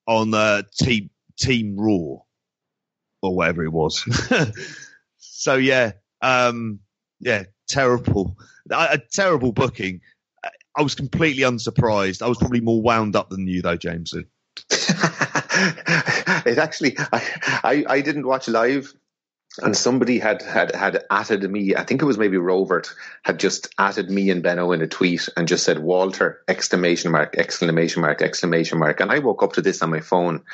on 0.07 0.35
uh, 0.35 0.63
team 0.79 1.09
Team 1.39 1.77
Raw 1.79 2.21
or 3.23 3.35
whatever 3.35 3.65
it 3.65 3.73
was. 3.73 4.05
So 5.39 5.55
yeah, 5.55 5.93
um, 6.21 6.81
yeah, 7.21 7.45
terrible, 7.69 8.37
a 8.69 8.99
terrible 8.99 9.53
booking. 9.53 10.01
I 10.77 10.83
was 10.83 10.97
completely 10.97 11.45
unsurprised. 11.45 12.23
I 12.23 12.29
was 12.29 12.39
probably 12.39 12.61
more 12.61 12.83
wound 12.83 13.15
up 13.15 13.31
than 13.31 13.47
you, 13.47 13.63
though, 13.63 13.77
James. 13.77 14.13
it 14.71 16.59
actually, 16.59 16.97
I, 16.99 17.23
I, 17.63 17.85
I 17.89 18.01
didn't 18.01 18.27
watch 18.27 18.49
live 18.49 18.93
and 19.63 19.77
somebody 19.77 20.19
had 20.19 20.43
had 20.43 20.75
had 20.75 21.05
added 21.11 21.49
me. 21.51 21.75
I 21.75 21.83
think 21.85 22.03
it 22.03 22.05
was 22.05 22.19
maybe 22.19 22.37
Rovert 22.37 22.93
had 23.23 23.39
just 23.39 23.73
added 23.79 24.11
me 24.11 24.31
and 24.31 24.43
Benno 24.43 24.73
in 24.73 24.83
a 24.83 24.87
tweet 24.87 25.29
and 25.37 25.49
just 25.49 25.65
said 25.65 25.79
Walter 25.79 26.41
exclamation 26.47 27.13
mark 27.13 27.37
exclamation 27.37 28.03
mark 28.03 28.23
exclamation 28.23 28.79
mark. 28.79 29.01
And 29.01 29.11
I 29.11 29.19
woke 29.19 29.43
up 29.43 29.55
to 29.55 29.63
this 29.63 29.83
on 29.83 29.91
my 29.91 30.01
phone, 30.01 30.45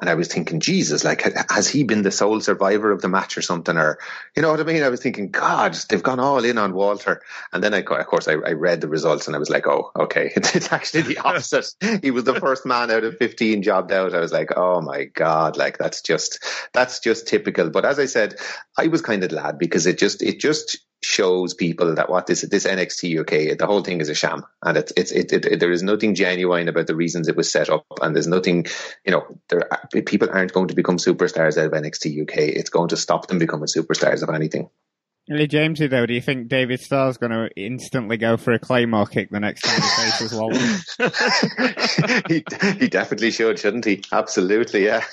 and 0.00 0.08
I 0.08 0.14
was 0.14 0.28
thinking, 0.28 0.60
Jesus, 0.60 1.02
like, 1.04 1.22
has 1.50 1.68
he 1.68 1.82
been 1.82 2.02
the 2.02 2.12
sole 2.12 2.40
survivor 2.40 2.92
of 2.92 3.02
the 3.02 3.08
match 3.08 3.36
or 3.36 3.42
something? 3.42 3.76
Or, 3.76 3.98
you 4.36 4.42
know 4.42 4.50
what 4.52 4.60
I 4.60 4.62
mean? 4.62 4.84
I 4.84 4.90
was 4.90 5.00
thinking, 5.00 5.30
God, 5.30 5.74
they've 5.88 6.02
gone 6.02 6.20
all 6.20 6.44
in 6.44 6.56
on 6.56 6.72
Walter. 6.72 7.20
And 7.52 7.64
then 7.64 7.74
I, 7.74 7.78
of 7.78 8.06
course, 8.06 8.28
I, 8.28 8.34
I 8.34 8.52
read 8.52 8.80
the 8.80 8.86
results 8.86 9.26
and 9.26 9.34
I 9.34 9.40
was 9.40 9.50
like, 9.50 9.66
oh, 9.66 9.90
okay. 9.98 10.32
It's, 10.38 10.54
it's 10.54 10.72
actually 10.72 11.02
the 11.02 11.18
opposite. 11.24 11.74
he 12.00 12.12
was 12.12 12.22
the 12.22 12.36
first 12.36 12.64
man 12.64 12.92
out 12.92 13.02
of 13.02 13.16
15 13.16 13.62
jobbed 13.64 13.90
out. 13.90 14.14
I 14.14 14.20
was 14.20 14.30
like, 14.30 14.56
oh 14.56 14.80
my 14.80 15.04
God, 15.04 15.56
like, 15.56 15.78
that's 15.78 16.00
just, 16.00 16.44
that's 16.72 17.00
just 17.00 17.26
typical. 17.26 17.68
But 17.68 17.84
as 17.84 17.98
I 17.98 18.06
said, 18.06 18.36
I 18.78 18.86
was 18.86 19.02
kind 19.02 19.24
of 19.24 19.30
glad 19.30 19.58
because 19.58 19.86
it 19.86 19.98
just, 19.98 20.22
it 20.22 20.38
just 20.38 20.78
shows 21.02 21.54
people 21.54 21.94
that 21.94 22.10
what 22.10 22.26
this 22.26 22.42
this 22.42 22.66
NXT 22.66 23.20
UK 23.20 23.56
the 23.56 23.66
whole 23.66 23.82
thing 23.82 24.00
is 24.00 24.08
a 24.08 24.14
sham. 24.14 24.44
And 24.62 24.76
it's 24.76 24.92
it's 24.96 25.12
it, 25.12 25.32
it, 25.32 25.44
it, 25.44 25.60
there 25.60 25.72
is 25.72 25.82
nothing 25.82 26.14
genuine 26.14 26.68
about 26.68 26.86
the 26.86 26.96
reasons 26.96 27.28
it 27.28 27.36
was 27.36 27.50
set 27.50 27.70
up. 27.70 27.86
And 28.02 28.14
there's 28.14 28.26
nothing 28.26 28.66
you 29.04 29.12
know 29.12 29.38
there 29.48 29.68
people 30.04 30.28
aren't 30.30 30.52
going 30.52 30.68
to 30.68 30.74
become 30.74 30.98
superstars 30.98 31.56
out 31.56 31.66
of 31.66 31.72
NXT 31.72 32.22
UK 32.22 32.38
it's 32.38 32.70
going 32.70 32.88
to 32.88 32.96
stop 32.96 33.26
them 33.26 33.38
becoming 33.38 33.66
superstars 33.66 34.22
of 34.22 34.30
anything 34.30 34.70
Really, 35.28 35.46
Jamesy, 35.46 35.90
though, 35.90 36.06
do 36.06 36.14
you 36.14 36.22
think 36.22 36.48
David 36.48 36.80
Starr's 36.80 37.18
going 37.18 37.32
to 37.32 37.50
instantly 37.54 38.16
go 38.16 38.38
for 38.38 38.52
a 38.52 38.58
claymore 38.58 39.04
kick 39.04 39.30
the 39.30 39.38
next 39.38 39.60
time 39.60 39.74
he 39.74 39.88
faces 40.02 40.32
Walter? 40.32 40.58
he, 42.28 42.44
he 42.78 42.88
definitely 42.88 43.30
should, 43.30 43.58
shouldn't 43.58 43.84
he? 43.84 44.02
Absolutely, 44.10 44.86
yeah. 44.86 45.04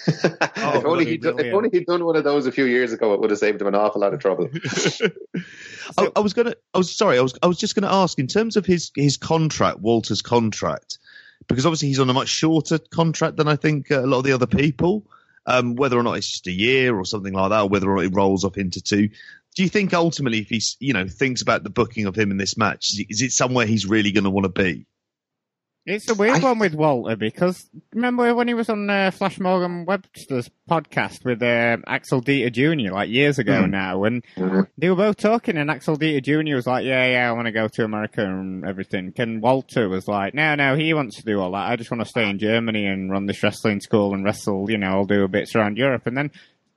Oh, 0.57 0.79
if, 0.79 0.85
only 0.85 1.05
he'd, 1.05 1.25
if 1.25 1.53
only 1.53 1.69
he'd 1.69 1.85
done 1.85 2.05
one 2.05 2.15
of 2.15 2.23
those 2.23 2.45
a 2.45 2.51
few 2.53 2.63
years 2.63 2.93
ago, 2.93 3.13
it 3.13 3.19
would 3.19 3.29
have 3.29 3.39
saved 3.39 3.59
him 3.59 3.67
an 3.67 3.75
awful 3.75 3.99
lot 3.99 4.13
of 4.13 4.21
trouble. 4.21 4.49
I, 5.97 6.09
I, 6.15 6.19
was 6.21 6.33
gonna. 6.33 6.53
I 6.73 6.77
was 6.77 6.95
sorry. 6.95 7.17
I 7.17 7.21
was. 7.21 7.37
I 7.43 7.47
was 7.47 7.57
just 7.57 7.75
going 7.75 7.83
to 7.83 7.93
ask 7.93 8.17
in 8.17 8.27
terms 8.27 8.55
of 8.55 8.65
his 8.65 8.91
his 8.95 9.17
contract, 9.17 9.79
Walter's 9.79 10.21
contract, 10.21 10.97
because 11.47 11.65
obviously 11.65 11.89
he's 11.89 11.99
on 11.99 12.09
a 12.09 12.13
much 12.13 12.29
shorter 12.29 12.79
contract 12.79 13.35
than 13.35 13.49
I 13.49 13.57
think 13.57 13.91
a 13.91 13.99
lot 13.99 14.19
of 14.19 14.23
the 14.23 14.31
other 14.31 14.47
people. 14.47 15.05
Um, 15.47 15.75
whether 15.75 15.95
or 15.95 16.01
not 16.01 16.13
it's 16.13 16.31
just 16.31 16.47
a 16.47 16.51
year 16.51 16.97
or 16.97 17.05
something 17.05 17.33
like 17.33 17.51
that, 17.51 17.61
or 17.61 17.69
whether 17.69 17.87
or 17.87 17.97
not 17.97 18.05
it 18.05 18.15
rolls 18.15 18.43
up 18.43 18.57
into 18.57 18.81
two. 18.81 19.09
Do 19.55 19.63
you 19.63 19.69
think 19.69 19.93
ultimately, 19.93 20.39
if 20.39 20.49
he's 20.49 20.75
you 20.79 20.93
know 20.93 21.07
thinks 21.07 21.41
about 21.41 21.63
the 21.63 21.69
booking 21.69 22.05
of 22.05 22.15
him 22.15 22.31
in 22.31 22.37
this 22.37 22.57
match, 22.57 22.91
is 23.09 23.21
it 23.21 23.31
somewhere 23.31 23.65
he's 23.65 23.85
really 23.85 24.11
going 24.11 24.25
to 24.25 24.29
want 24.29 24.45
to 24.45 24.49
be? 24.49 24.85
It's 25.85 26.09
a 26.09 26.15
weird 26.15 26.37
I... 26.37 26.39
one 26.39 26.57
with 26.57 26.73
Walter 26.73 27.15
because 27.15 27.69
remember 27.93 28.33
when 28.33 28.47
he 28.47 28.55
was 28.55 28.69
on 28.69 28.89
uh, 28.89 29.11
Flash 29.11 29.39
Morgan 29.39 29.85
Webster's 29.85 30.49
podcast 30.67 31.23
with 31.23 31.43
uh, 31.43 31.77
Axel 31.85 32.23
Dieter 32.23 32.51
Jr. 32.51 32.91
like 32.91 33.09
years 33.09 33.37
ago 33.37 33.61
mm. 33.63 33.69
now, 33.69 34.03
and 34.03 34.23
mm-hmm. 34.35 34.61
they 34.79 34.89
were 34.89 34.95
both 34.95 35.17
talking, 35.17 35.57
and 35.57 35.69
Axel 35.69 35.95
Dieter 35.95 36.23
Jr. 36.23 36.55
was 36.55 36.65
like, 36.65 36.85
"Yeah, 36.85 37.05
yeah, 37.05 37.29
I 37.29 37.33
want 37.33 37.45
to 37.45 37.51
go 37.51 37.67
to 37.67 37.83
America 37.83 38.25
and 38.25 38.65
everything." 38.65 39.11
Ken 39.11 39.41
Walter 39.41 39.87
was 39.87 40.07
like, 40.07 40.33
"No, 40.33 40.55
no, 40.55 40.75
he 40.75 40.91
wants 40.95 41.17
to 41.17 41.23
do 41.23 41.39
all 41.39 41.51
that. 41.51 41.69
I 41.69 41.75
just 41.75 41.91
want 41.91 42.01
to 42.01 42.09
stay 42.09 42.29
in 42.29 42.39
Germany 42.39 42.87
and 42.87 43.11
run 43.11 43.27
this 43.27 43.43
wrestling 43.43 43.79
school 43.79 44.15
and 44.15 44.25
wrestle. 44.25 44.71
You 44.71 44.79
know, 44.79 44.87
I'll 44.87 45.05
do 45.05 45.23
a 45.23 45.27
bits 45.27 45.55
around 45.55 45.77
Europe." 45.77 46.07
And 46.07 46.17
then 46.17 46.31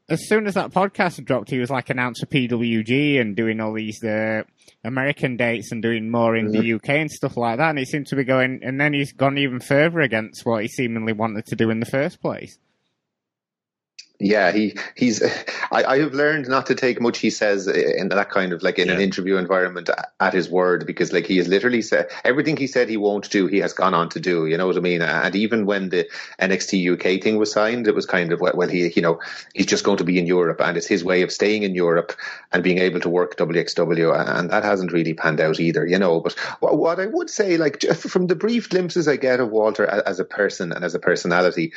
as 0.08 0.26
soon 0.28 0.46
as 0.46 0.54
that 0.54 0.70
podcast 0.70 1.22
dropped, 1.24 1.50
he 1.50 1.58
was 1.58 1.70
like 1.70 1.90
announcing 1.90 2.28
PWG 2.28 3.20
and 3.20 3.36
doing 3.36 3.60
all 3.60 3.74
these 3.74 4.02
uh, 4.02 4.42
American 4.84 5.36
dates 5.36 5.70
and 5.70 5.82
doing 5.82 6.10
more 6.10 6.36
in 6.36 6.50
mm-hmm. 6.50 6.60
the 6.60 6.74
UK 6.74 6.88
and 6.90 7.10
stuff 7.10 7.36
like 7.36 7.58
that. 7.58 7.70
And 7.70 7.78
he 7.78 7.84
seemed 7.84 8.06
to 8.08 8.16
be 8.16 8.24
going, 8.24 8.60
and 8.62 8.80
then 8.80 8.94
he's 8.94 9.12
gone 9.12 9.38
even 9.38 9.60
further 9.60 10.00
against 10.00 10.46
what 10.46 10.62
he 10.62 10.68
seemingly 10.68 11.12
wanted 11.12 11.46
to 11.46 11.56
do 11.56 11.70
in 11.70 11.80
the 11.80 11.86
first 11.86 12.20
place 12.20 12.58
yeah, 14.20 14.50
he 14.50 14.76
he's. 14.96 15.22
I, 15.70 15.84
I 15.84 15.98
have 16.00 16.12
learned 16.12 16.48
not 16.48 16.66
to 16.66 16.74
take 16.74 17.00
much 17.00 17.18
he 17.18 17.30
says 17.30 17.68
in 17.68 18.08
that 18.08 18.30
kind 18.30 18.52
of 18.52 18.62
like 18.62 18.78
in 18.78 18.88
yeah. 18.88 18.94
an 18.94 19.00
interview 19.00 19.36
environment 19.36 19.90
at 20.18 20.34
his 20.34 20.48
word 20.48 20.86
because 20.86 21.12
like 21.12 21.26
he 21.26 21.36
has 21.36 21.46
literally 21.46 21.82
said 21.82 22.10
everything 22.24 22.56
he 22.56 22.66
said 22.66 22.88
he 22.88 22.96
won't 22.96 23.30
do, 23.30 23.46
he 23.46 23.58
has 23.58 23.72
gone 23.72 23.94
on 23.94 24.08
to 24.10 24.20
do. 24.20 24.46
You 24.46 24.56
know 24.56 24.66
what 24.66 24.76
I 24.76 24.80
mean? 24.80 25.02
And 25.02 25.36
even 25.36 25.66
when 25.66 25.90
the 25.90 26.08
NXT 26.40 26.94
UK 26.94 27.22
thing 27.22 27.36
was 27.36 27.52
signed, 27.52 27.86
it 27.86 27.94
was 27.94 28.06
kind 28.06 28.32
of 28.32 28.40
well, 28.40 28.68
he 28.68 28.92
you 28.94 29.02
know 29.02 29.20
he's 29.54 29.66
just 29.66 29.84
going 29.84 29.98
to 29.98 30.04
be 30.04 30.18
in 30.18 30.26
Europe, 30.26 30.60
and 30.60 30.76
it's 30.76 30.88
his 30.88 31.04
way 31.04 31.22
of 31.22 31.30
staying 31.30 31.62
in 31.62 31.74
Europe 31.74 32.12
and 32.52 32.64
being 32.64 32.78
able 32.78 33.00
to 33.00 33.08
work 33.08 33.36
WXW, 33.36 34.38
and 34.38 34.50
that 34.50 34.64
hasn't 34.64 34.92
really 34.92 35.14
panned 35.14 35.40
out 35.40 35.60
either. 35.60 35.86
You 35.86 35.98
know, 35.98 36.20
but 36.20 36.34
what 36.60 36.98
I 36.98 37.06
would 37.06 37.30
say, 37.30 37.56
like 37.56 37.82
from 37.96 38.26
the 38.26 38.36
brief 38.36 38.68
glimpses 38.68 39.06
I 39.06 39.16
get 39.16 39.38
of 39.38 39.50
Walter 39.50 39.86
as 39.86 40.18
a 40.18 40.24
person 40.24 40.72
and 40.72 40.84
as 40.84 40.96
a 40.96 40.98
personality, 40.98 41.72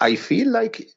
I 0.00 0.14
feel 0.16 0.48
like 0.50 0.88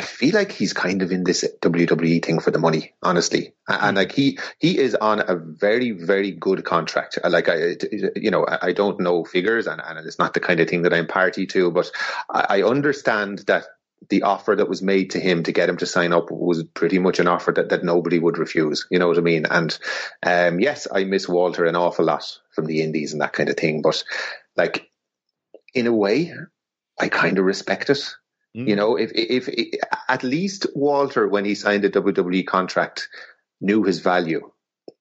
I 0.00 0.02
feel 0.02 0.34
like 0.34 0.50
he's 0.50 0.72
kind 0.72 1.02
of 1.02 1.12
in 1.12 1.24
this 1.24 1.44
WWE 1.60 2.24
thing 2.24 2.40
for 2.40 2.50
the 2.50 2.58
money, 2.58 2.94
honestly. 3.02 3.52
And 3.68 3.98
like 3.98 4.12
he 4.12 4.38
he 4.58 4.78
is 4.78 4.94
on 4.94 5.20
a 5.20 5.36
very 5.36 5.90
very 5.90 6.30
good 6.30 6.64
contract. 6.64 7.18
Like 7.22 7.50
I, 7.50 7.76
you 8.16 8.30
know, 8.30 8.46
I 8.48 8.72
don't 8.72 8.98
know 8.98 9.26
figures, 9.26 9.66
and, 9.66 9.78
and 9.84 9.98
it's 9.98 10.18
not 10.18 10.32
the 10.32 10.40
kind 10.40 10.58
of 10.58 10.70
thing 10.70 10.82
that 10.82 10.94
I'm 10.94 11.06
party 11.06 11.46
to. 11.48 11.70
But 11.70 11.90
I, 12.30 12.62
understand 12.62 13.40
that 13.40 13.64
the 14.08 14.22
offer 14.22 14.56
that 14.56 14.70
was 14.70 14.80
made 14.80 15.10
to 15.10 15.20
him 15.20 15.42
to 15.42 15.52
get 15.52 15.68
him 15.68 15.76
to 15.76 15.86
sign 15.86 16.14
up 16.14 16.30
was 16.30 16.64
pretty 16.64 16.98
much 16.98 17.18
an 17.20 17.28
offer 17.28 17.52
that, 17.52 17.68
that 17.68 17.84
nobody 17.84 18.18
would 18.18 18.38
refuse. 18.38 18.86
You 18.90 19.00
know 19.00 19.08
what 19.08 19.18
I 19.18 19.20
mean? 19.20 19.44
And 19.44 19.78
um, 20.22 20.60
yes, 20.60 20.88
I 20.90 21.04
miss 21.04 21.28
Walter 21.28 21.66
an 21.66 21.76
awful 21.76 22.06
lot 22.06 22.24
from 22.54 22.64
the 22.64 22.80
Indies 22.80 23.12
and 23.12 23.20
that 23.20 23.34
kind 23.34 23.50
of 23.50 23.58
thing. 23.58 23.82
But 23.82 24.02
like 24.56 24.88
in 25.74 25.86
a 25.86 25.92
way, 25.92 26.32
I 26.98 27.10
kind 27.10 27.38
of 27.38 27.44
respect 27.44 27.90
it 27.90 28.14
Mm. 28.56 28.68
You 28.68 28.76
know, 28.76 28.96
if, 28.96 29.12
if, 29.14 29.48
if 29.48 29.80
at 30.08 30.22
least 30.22 30.66
Walter, 30.74 31.28
when 31.28 31.44
he 31.44 31.54
signed 31.54 31.84
a 31.84 31.90
WWE 31.90 32.46
contract, 32.46 33.08
knew 33.60 33.82
his 33.82 34.00
value 34.00 34.50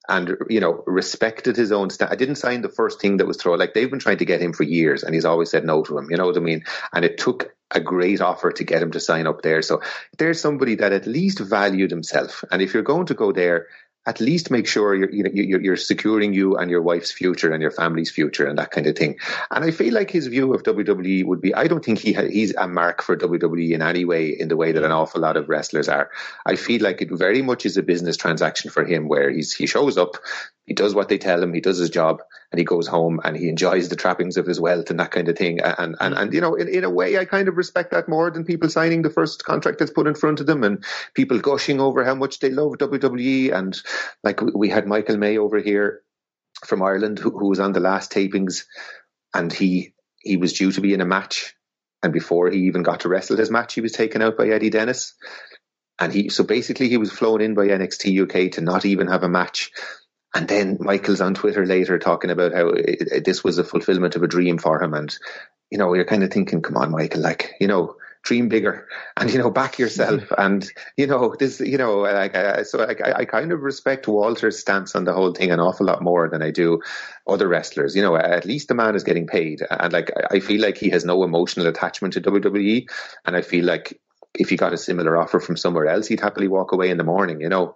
and 0.10 0.36
you 0.50 0.60
know 0.60 0.84
respected 0.88 1.56
his 1.56 1.72
own 1.72 1.90
I 2.02 2.16
didn't 2.16 2.36
sign 2.36 2.62
the 2.62 2.70
first 2.70 3.00
thing 3.00 3.18
that 3.18 3.28
was 3.28 3.38
thrown. 3.38 3.60
Like 3.60 3.74
they've 3.74 3.90
been 3.90 4.00
trying 4.00 4.18
to 4.18 4.26
get 4.26 4.42
him 4.42 4.54
for 4.54 4.64
years, 4.64 5.04
and 5.04 5.14
he's 5.14 5.26
always 5.26 5.52
said 5.52 5.64
no 5.64 5.84
to 5.84 5.98
him. 5.98 6.10
You 6.10 6.18
know 6.18 6.26
what 6.26 6.38
I 6.38 6.42
mean? 6.42 6.64
And 6.92 7.06
it 7.06 7.18
took 7.18 7.56
a 7.72 7.80
great 7.80 8.20
offer 8.20 8.52
to 8.52 8.64
get 8.64 8.82
him 8.82 8.92
to 8.92 9.00
sign 9.00 9.28
up 9.28 9.44
there. 9.44 9.62
So 9.62 9.82
there's 10.18 10.42
somebody 10.42 10.76
that 10.76 10.92
at 10.92 11.06
least 11.06 11.40
valued 11.40 11.92
himself. 11.92 12.44
And 12.52 12.62
if 12.62 12.74
you're 12.74 12.84
going 12.84 13.06
to 13.08 13.14
go 13.14 13.32
there, 13.32 13.68
at 14.06 14.20
least 14.20 14.50
make 14.50 14.66
sure 14.66 14.96
you're, 14.96 15.10
you're, 15.12 15.62
you're 15.62 15.76
securing 15.76 16.34
you 16.34 16.56
and 16.58 16.72
your 16.72 16.82
wife's 16.82 17.12
future 17.12 17.52
and 17.52 17.62
your 17.62 17.72
family's 17.72 18.10
future 18.10 18.48
and 18.48 18.58
that 18.58 18.72
kind 18.72 18.88
of 18.88 18.96
thing. 18.96 19.18
And 19.52 19.64
I 19.64 19.72
feel 19.72 19.94
like 19.94 20.10
his 20.10 20.28
view 20.28 20.54
of 20.54 20.64
WWE 20.64 21.26
would 21.26 21.42
be, 21.42 21.54
I 21.54 21.68
don't 21.68 21.84
think 21.84 22.00
he 22.00 22.14
ha- 22.14 22.24
he's 22.24 22.56
a 22.56 22.68
mark 22.68 23.04
for 23.04 23.18
WWE 23.18 23.72
in 23.72 23.82
any 23.82 24.06
way, 24.06 24.30
in 24.30 24.48
the 24.48 24.58
way 24.58 24.72
that 24.72 24.84
an 24.84 24.92
awful 24.92 25.22
lot 25.22 25.38
of 25.38 25.50
wrestlers 25.50 25.90
are. 25.90 26.10
I 26.46 26.56
feel 26.56 26.82
like 26.82 27.02
it 27.02 27.10
very 27.12 27.42
much 27.42 27.66
is 27.66 27.78
a 27.78 27.84
business 27.84 28.18
transaction 28.18 28.72
for 28.72 28.86
him, 28.86 29.08
where 29.08 29.30
he's 29.30 29.54
he 29.54 29.68
shows 29.68 29.98
up, 29.98 30.16
he 30.66 30.76
does 30.76 30.94
what 30.94 31.10
they 31.10 31.18
tell 31.18 31.42
him, 31.42 31.52
he 31.52 31.62
does 31.62 31.80
his 31.80 31.90
job, 31.90 32.22
and 32.52 32.60
he 32.60 32.64
goes 32.64 32.86
home 32.86 33.20
and 33.24 33.36
he 33.36 33.50
enjoys 33.50 33.90
the 33.90 33.96
trappings 33.96 34.38
of 34.38 34.46
his 34.46 34.60
wealth 34.60 34.92
and 34.92 35.00
that 35.00 35.10
kind 35.10 35.28
of 35.28 35.36
thing. 35.36 35.60
And 35.62 35.96
and 36.00 36.14
and 36.14 36.32
you 36.32 36.42
know, 36.42 36.54
in, 36.54 36.68
in 36.68 36.84
a 36.84 36.90
way, 36.90 37.18
I 37.18 37.26
kind 37.26 37.48
of 37.48 37.58
respect 37.58 37.92
that 37.92 38.08
more 38.08 38.30
than 38.30 38.46
people 38.46 38.70
signing 38.70 39.02
the 39.02 39.10
first 39.10 39.44
contract 39.44 39.80
that's 39.80 39.92
put 39.92 40.06
in 40.06 40.14
front 40.14 40.42
of 40.42 40.46
them 40.46 40.64
and 40.64 40.84
people 41.16 41.40
gushing 41.40 41.82
over 41.82 42.04
how 42.04 42.14
much 42.14 42.40
they 42.40 42.52
love 42.52 42.74
WWE. 42.74 43.52
And 43.52 43.76
like 44.24 44.42
we 44.42 44.70
had 44.70 44.88
Michael 44.88 45.18
May 45.18 45.40
over 45.40 45.60
here 45.60 46.02
from 46.64 46.84
Ireland 46.84 47.18
who, 47.18 47.32
who 47.32 47.50
was 47.50 47.60
on 47.60 47.74
the 47.74 47.80
last 47.80 48.12
tapings, 48.12 48.66
and 49.34 49.52
he 49.52 49.96
he 50.20 50.38
was 50.38 50.54
due 50.54 50.72
to 50.72 50.82
be 50.82 50.94
in 50.94 51.02
a 51.02 51.06
match, 51.06 51.56
and 52.04 52.14
before 52.14 52.52
he 52.52 52.60
even 52.66 52.84
got 52.84 53.00
to 53.02 53.10
wrestle 53.10 53.38
his 53.38 53.50
match, 53.50 53.74
he 53.74 53.82
was 53.82 53.94
taken 53.94 54.22
out 54.22 54.38
by 54.38 54.50
Eddie 54.50 54.70
Dennis. 54.70 55.16
And 56.02 56.14
he, 56.14 56.30
so 56.30 56.46
basically, 56.46 56.88
he 56.88 56.98
was 56.98 57.12
flown 57.12 57.42
in 57.42 57.56
by 57.56 57.68
NXT 57.68 58.24
UK 58.24 58.54
to 58.54 58.62
not 58.62 58.86
even 58.86 59.08
have 59.08 59.24
a 59.24 59.30
match 59.30 59.72
and 60.34 60.48
then 60.48 60.78
Michael's 60.80 61.22
on 61.22 61.34
Twitter 61.34 61.66
later 61.66 61.98
talking 61.98 62.30
about 62.30 62.54
how 62.54 62.70
it, 62.70 63.02
it, 63.12 63.26
this 63.26 63.44
was 63.44 63.58
a 63.58 63.64
fulfillment 63.64 64.16
of 64.16 64.24
a 64.24 64.28
dream 64.28 64.58
for 64.58 64.82
him. 64.82 64.94
And, 64.94 65.16
you 65.72 65.78
know, 65.78 65.94
you're 65.94 66.06
kind 66.06 66.24
of 66.24 66.32
thinking, 66.32 66.62
come 66.62 66.78
on, 66.78 66.92
Michael, 66.92 67.22
like, 67.22 67.56
you 67.60 67.68
know, 67.68 67.96
dream 68.22 68.50
bigger 68.50 68.88
and 69.18 69.32
you 69.32 69.40
know 69.40 69.50
back 69.50 69.80
yourself. 69.80 70.24
And 70.38 70.70
you 70.98 71.08
know 71.08 71.36
this 71.40 71.60
you 71.60 71.78
know 71.78 72.00
like 72.00 72.36
I, 72.36 72.64
so 72.64 72.84
I, 72.84 73.20
I 73.20 73.26
kind 73.26 73.52
of 73.52 73.62
respect 73.62 74.08
Walter's 74.08 74.60
stance 74.60 74.96
on 74.96 75.06
the 75.06 75.14
whole 75.14 75.34
thing 75.34 75.52
an 75.52 75.60
awful 75.60 75.86
lot 75.86 76.02
more 76.02 76.30
than 76.30 76.42
I 76.42 76.52
do 76.52 76.82
other 77.28 77.48
wrestlers. 77.48 77.96
You 77.96 78.02
know 78.02 78.16
at 78.16 78.46
least 78.46 78.68
the 78.68 78.76
man 78.76 78.96
is 78.96 79.04
getting 79.04 79.28
paid. 79.28 79.62
And 79.70 79.94
like 79.94 80.12
I 80.30 80.40
feel 80.40 80.62
like 80.62 80.78
he 80.78 80.90
has 80.90 81.06
no 81.06 81.24
emotional 81.24 81.68
attachment 81.68 82.14
to 82.16 82.22
WWE 82.22 82.90
and 83.26 83.36
I 83.36 83.42
feel 83.42 83.66
like 83.66 84.00
if 84.34 84.50
he 84.50 84.58
got 84.58 84.74
a 84.74 84.78
similar 84.78 85.18
offer 85.18 85.40
from 85.40 85.58
somewhere 85.58 85.88
else 85.88 86.08
he'd 86.08 86.20
happily 86.20 86.48
walk 86.48 86.72
away 86.72 86.90
in 86.92 86.98
the 86.98 87.04
morning 87.04 87.42
you 87.42 87.50
know 87.50 87.76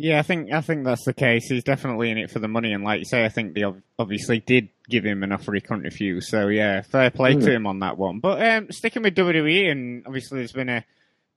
yeah, 0.00 0.20
I 0.20 0.22
think 0.22 0.52
I 0.52 0.60
think 0.60 0.84
that's 0.84 1.04
the 1.04 1.12
case. 1.12 1.48
He's 1.48 1.64
definitely 1.64 2.12
in 2.12 2.18
it 2.18 2.30
for 2.30 2.38
the 2.38 2.46
money, 2.46 2.72
and 2.72 2.84
like 2.84 3.00
you 3.00 3.04
say, 3.04 3.24
I 3.24 3.28
think 3.28 3.54
they 3.54 3.64
obviously 3.98 4.38
did 4.38 4.68
give 4.88 5.04
him 5.04 5.24
an 5.24 5.32
offer 5.32 5.52
he 5.52 5.60
couldn't 5.60 5.82
refuse. 5.82 6.30
So 6.30 6.46
yeah, 6.46 6.82
fair 6.82 7.10
play 7.10 7.34
mm. 7.34 7.44
to 7.44 7.50
him 7.50 7.66
on 7.66 7.80
that 7.80 7.98
one. 7.98 8.20
But 8.20 8.40
um, 8.46 8.70
sticking 8.70 9.02
with 9.02 9.16
WWE, 9.16 9.68
and 9.68 10.06
obviously 10.06 10.38
there's 10.38 10.52
been 10.52 10.68
a 10.68 10.84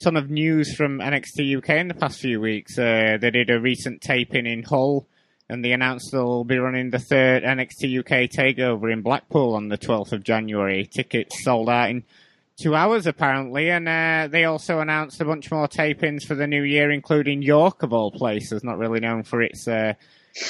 ton 0.03 0.15
of 0.15 0.29
news 0.29 0.75
from 0.75 0.99
NXT 0.99 1.57
UK 1.57 1.69
in 1.71 1.87
the 1.87 1.95
past 1.95 2.19
few 2.19 2.39
weeks. 2.39 2.77
Uh, 2.77 3.17
they 3.19 3.31
did 3.31 3.49
a 3.49 3.59
recent 3.59 3.99
taping 3.99 4.45
in 4.45 4.61
Hull, 4.61 5.07
and 5.49 5.65
they 5.65 5.71
announced 5.71 6.11
they'll 6.11 6.43
be 6.43 6.59
running 6.59 6.91
the 6.91 6.99
third 6.99 7.41
NXT 7.41 7.99
UK 8.01 8.29
takeover 8.29 8.93
in 8.93 9.01
Blackpool 9.01 9.55
on 9.55 9.69
the 9.69 9.77
12th 9.79 10.11
of 10.11 10.23
January. 10.23 10.85
Tickets 10.85 11.43
sold 11.43 11.67
out 11.67 11.89
in 11.89 12.03
two 12.57 12.75
hours 12.75 13.07
apparently, 13.07 13.69
and 13.69 13.87
uh, 13.87 14.27
they 14.29 14.45
also 14.45 14.79
announced 14.79 15.21
a 15.21 15.25
bunch 15.25 15.51
more 15.51 15.67
tapings 15.67 16.23
for 16.23 16.35
the 16.35 16.47
new 16.47 16.63
year, 16.63 16.91
including 16.91 17.41
York 17.41 17.83
of 17.83 17.93
all 17.93 18.11
places, 18.11 18.63
not 18.63 18.77
really 18.77 18.99
known 18.99 19.23
for 19.23 19.41
its 19.41 19.67
uh, 19.67 19.93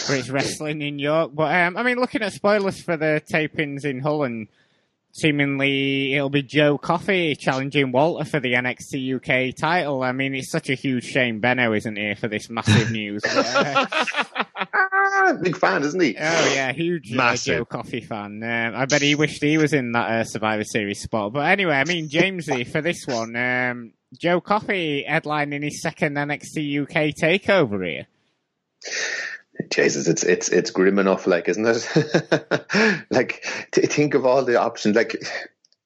for 0.05 0.15
its 0.15 0.29
wrestling 0.31 0.81
in 0.81 0.99
York. 0.99 1.31
But 1.33 1.55
um, 1.55 1.77
I 1.77 1.83
mean, 1.83 1.97
looking 1.97 2.21
at 2.21 2.33
spoilers 2.33 2.81
for 2.81 2.97
the 2.97 3.21
tapings 3.31 3.85
in 3.85 3.99
Hull, 3.99 4.23
and 4.23 4.47
seemingly 5.13 6.13
it'll 6.15 6.29
be 6.29 6.43
Joe 6.43 6.77
Coffey 6.77 7.35
challenging 7.35 7.91
Walter 7.91 8.25
for 8.25 8.39
the 8.39 8.53
NXT 8.53 9.15
UK 9.15 9.55
title. 9.55 10.03
I 10.03 10.11
mean, 10.11 10.33
it's 10.35 10.51
such 10.51 10.69
a 10.69 10.75
huge 10.75 11.03
shame 11.05 11.39
Benno 11.39 11.73
isn't 11.73 11.95
here 11.97 12.15
for 12.15 12.27
this 12.27 12.49
massive 12.49 12.91
news. 12.91 13.23
Uh, 13.25 13.85
Big 15.41 15.57
fan, 15.57 15.83
isn't 15.83 15.99
he? 16.01 16.15
Oh 16.17 16.51
yeah, 16.53 16.71
huge 16.71 17.15
uh, 17.15 17.35
Joe 17.35 17.65
Coffey 17.65 18.01
fan. 18.01 18.41
Um, 18.43 18.75
I 18.75 18.85
bet 18.85 19.01
he 19.01 19.15
wished 19.15 19.41
he 19.41 19.57
was 19.57 19.73
in 19.73 19.91
that 19.93 20.09
uh, 20.09 20.23
Survivor 20.23 20.63
Series 20.63 21.01
spot. 21.01 21.33
But 21.33 21.47
anyway, 21.47 21.73
I 21.75 21.83
mean, 21.85 22.09
Jamesy 22.09 22.67
for 22.67 22.81
this 22.81 23.05
one, 23.07 23.35
um, 23.35 23.93
Joe 24.17 24.41
Coffey 24.41 25.05
headlining 25.07 25.63
his 25.63 25.81
second 25.81 26.15
NXT 26.15 26.83
UK 26.83 27.13
takeover 27.15 27.85
here. 27.87 28.07
Jesus, 29.69 30.07
it's 30.07 30.23
it's 30.23 30.49
it's 30.49 30.71
grim 30.71 30.99
enough, 30.99 31.27
like, 31.27 31.49
isn't 31.49 31.65
it? 31.67 33.05
like, 33.11 33.45
to 33.71 33.85
think 33.87 34.13
of 34.13 34.25
all 34.25 34.43
the 34.43 34.59
options, 34.59 34.95
like. 34.95 35.15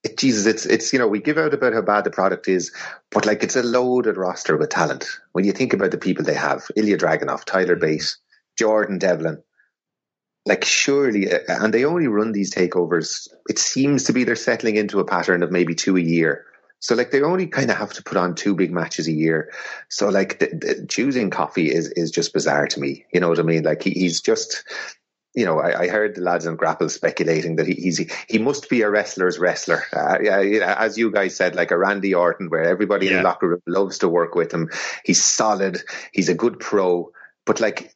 It, 0.04 0.17
Jesus, 0.17 0.45
it's 0.45 0.67
it's 0.67 0.93
you 0.93 0.99
know 0.99 1.08
we 1.08 1.19
give 1.19 1.39
out 1.39 1.56
about 1.56 1.73
how 1.73 1.82
bad 1.82 2.04
the 2.04 2.12
product 2.12 2.47
is, 2.47 2.71
but 3.10 3.25
like 3.25 3.41
it's 3.41 3.56
a 3.56 3.63
loaded 3.63 4.17
roster 4.17 4.56
with 4.56 4.69
talent. 4.69 5.08
When 5.32 5.45
you 5.45 5.51
think 5.51 5.73
about 5.73 5.89
the 5.89 5.97
people 5.97 6.23
they 6.23 6.36
have, 6.36 6.67
Ilya 6.75 6.99
Dragunov, 6.99 7.43
Tyler 7.43 7.75
Bates, 7.75 8.19
Jordan 8.56 8.99
Devlin, 8.99 9.41
like 10.45 10.63
surely, 10.63 11.32
uh, 11.32 11.39
and 11.47 11.73
they 11.73 11.86
only 11.86 12.08
run 12.08 12.32
these 12.32 12.54
takeovers. 12.54 13.28
It 13.49 13.58
seems 13.58 14.04
to 14.04 14.13
be 14.13 14.23
they're 14.23 14.36
settling 14.36 14.75
into 14.75 14.99
a 14.99 15.06
pattern 15.06 15.41
of 15.43 15.51
maybe 15.51 15.73
two 15.73 15.97
a 15.97 16.01
year. 16.01 16.45
So 16.86 16.93
like 16.93 17.10
they 17.10 17.24
only 17.24 17.48
kind 17.48 17.71
of 17.71 17.78
have 17.78 17.93
to 17.93 18.04
put 18.04 18.15
on 18.15 18.36
two 18.36 18.54
big 18.54 18.71
matches 18.71 19.08
a 19.08 19.12
year. 19.12 19.52
So 19.89 20.10
like 20.10 20.38
the, 20.38 20.45
the, 20.45 20.86
choosing 20.88 21.32
Coffey 21.32 21.74
is 21.74 21.89
is 21.89 22.12
just 22.12 22.32
bizarre 22.32 22.67
to 22.67 22.80
me. 22.80 23.08
You 23.12 23.21
know 23.21 23.28
what 23.28 23.39
I 23.39 23.41
mean? 23.41 23.63
Like 23.63 23.82
he, 23.82 23.89
he's 23.89 24.21
just. 24.21 24.63
You 25.38 25.43
know, 25.43 25.60
I, 25.60 25.82
I 25.82 25.88
heard 25.89 26.15
the 26.15 26.21
lads 26.21 26.48
on 26.48 26.56
Grapple 26.56 26.88
speculating 26.88 27.58
that 27.58 27.67
he, 27.67 27.74
he's 27.74 27.98
he 28.30 28.38
must 28.38 28.69
be 28.69 28.84
a 28.84 28.89
wrestler's 28.89 29.38
wrestler. 29.38 29.84
Uh, 29.91 30.19
yeah, 30.21 30.76
as 30.78 30.98
you 30.98 31.12
guys 31.12 31.36
said, 31.36 31.56
like 31.56 31.71
a 31.71 31.78
Randy 31.78 32.13
Orton, 32.13 32.50
where 32.50 32.63
everybody 32.63 33.08
yeah. 33.08 33.12
in 33.12 33.17
the 33.17 33.24
locker 33.24 33.50
room 33.50 33.62
loves 33.67 33.98
to 33.98 34.08
work 34.08 34.36
with 34.36 34.54
him. 34.54 34.69
He's 35.04 35.21
solid. 35.21 35.82
He's 36.13 36.30
a 36.30 36.36
good 36.36 36.60
pro. 36.60 37.12
But 37.45 37.60
like 37.60 37.94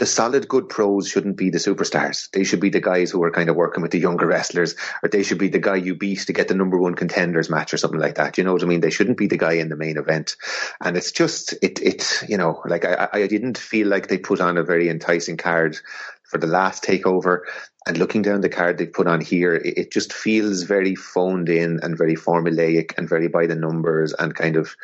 the 0.00 0.06
solid 0.06 0.48
good 0.48 0.70
pros 0.70 1.08
shouldn't 1.08 1.36
be 1.36 1.50
the 1.50 1.58
superstars. 1.58 2.30
They 2.30 2.42
should 2.42 2.58
be 2.58 2.70
the 2.70 2.80
guys 2.80 3.10
who 3.10 3.22
are 3.22 3.30
kind 3.30 3.50
of 3.50 3.54
working 3.54 3.82
with 3.82 3.90
the 3.90 3.98
younger 3.98 4.26
wrestlers, 4.26 4.74
or 5.02 5.10
they 5.10 5.22
should 5.22 5.36
be 5.36 5.48
the 5.48 5.58
guy 5.58 5.76
you 5.76 5.94
beat 5.94 6.20
to 6.20 6.32
get 6.32 6.48
the 6.48 6.54
number 6.54 6.78
one 6.78 6.94
contenders 6.94 7.50
match 7.50 7.74
or 7.74 7.76
something 7.76 8.00
like 8.00 8.14
that. 8.14 8.38
You 8.38 8.44
know 8.44 8.54
what 8.54 8.62
I 8.62 8.66
mean? 8.66 8.80
They 8.80 8.90
shouldn't 8.90 9.18
be 9.18 9.26
the 9.26 9.36
guy 9.36 9.52
in 9.52 9.68
the 9.68 9.76
main 9.76 9.98
event. 9.98 10.36
And 10.80 10.96
it's 10.96 11.12
just, 11.12 11.52
it, 11.60 11.82
it, 11.82 12.22
you 12.26 12.38
know, 12.38 12.62
like 12.64 12.86
I, 12.86 13.08
I 13.12 13.26
didn't 13.26 13.58
feel 13.58 13.88
like 13.88 14.08
they 14.08 14.16
put 14.16 14.40
on 14.40 14.56
a 14.56 14.64
very 14.64 14.88
enticing 14.88 15.36
card 15.36 15.76
for 16.24 16.38
the 16.38 16.46
last 16.46 16.82
takeover. 16.82 17.40
And 17.86 17.98
looking 17.98 18.22
down 18.22 18.40
the 18.40 18.48
card 18.48 18.78
they 18.78 18.86
put 18.86 19.06
on 19.06 19.20
here, 19.20 19.54
it, 19.54 19.76
it 19.76 19.92
just 19.92 20.14
feels 20.14 20.62
very 20.62 20.94
phoned 20.94 21.50
in 21.50 21.80
and 21.82 21.98
very 21.98 22.16
formulaic 22.16 22.96
and 22.96 23.06
very 23.06 23.28
by 23.28 23.46
the 23.46 23.54
numbers 23.54 24.14
and 24.14 24.34
kind 24.34 24.56
of 24.56 24.76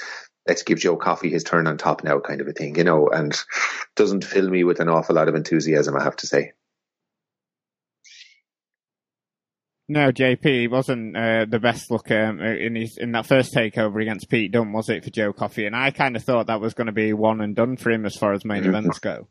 let's 0.46 0.62
give 0.62 0.78
Joe 0.78 0.96
Coffey 0.96 1.30
his 1.30 1.44
turn 1.44 1.66
on 1.66 1.78
top 1.78 2.04
now 2.04 2.20
kind 2.20 2.40
of 2.40 2.48
a 2.48 2.52
thing, 2.52 2.76
you 2.76 2.84
know, 2.84 3.08
and 3.08 3.38
doesn't 3.94 4.24
fill 4.24 4.48
me 4.48 4.64
with 4.64 4.80
an 4.80 4.88
awful 4.88 5.14
lot 5.14 5.28
of 5.28 5.34
enthusiasm, 5.34 5.96
I 5.96 6.04
have 6.04 6.16
to 6.16 6.26
say. 6.26 6.52
No, 9.88 10.10
JP 10.10 10.70
wasn't 10.70 11.16
uh, 11.16 11.46
the 11.48 11.60
best 11.60 11.92
look 11.92 12.10
um, 12.10 12.40
in 12.40 12.74
his 12.74 12.96
in 12.98 13.12
that 13.12 13.26
first 13.26 13.54
takeover 13.54 14.02
against 14.02 14.28
Pete 14.28 14.50
Dunne, 14.50 14.72
was 14.72 14.88
it 14.88 15.04
for 15.04 15.10
Joe 15.10 15.32
Coffey? 15.32 15.64
And 15.64 15.76
I 15.76 15.92
kind 15.92 16.16
of 16.16 16.24
thought 16.24 16.48
that 16.48 16.60
was 16.60 16.74
going 16.74 16.88
to 16.88 16.92
be 16.92 17.12
one 17.12 17.40
and 17.40 17.54
done 17.54 17.76
for 17.76 17.90
him 17.92 18.04
as 18.04 18.16
far 18.16 18.32
as 18.32 18.44
main 18.44 18.62
mm-hmm. 18.62 18.70
events 18.70 18.98
go. 18.98 19.28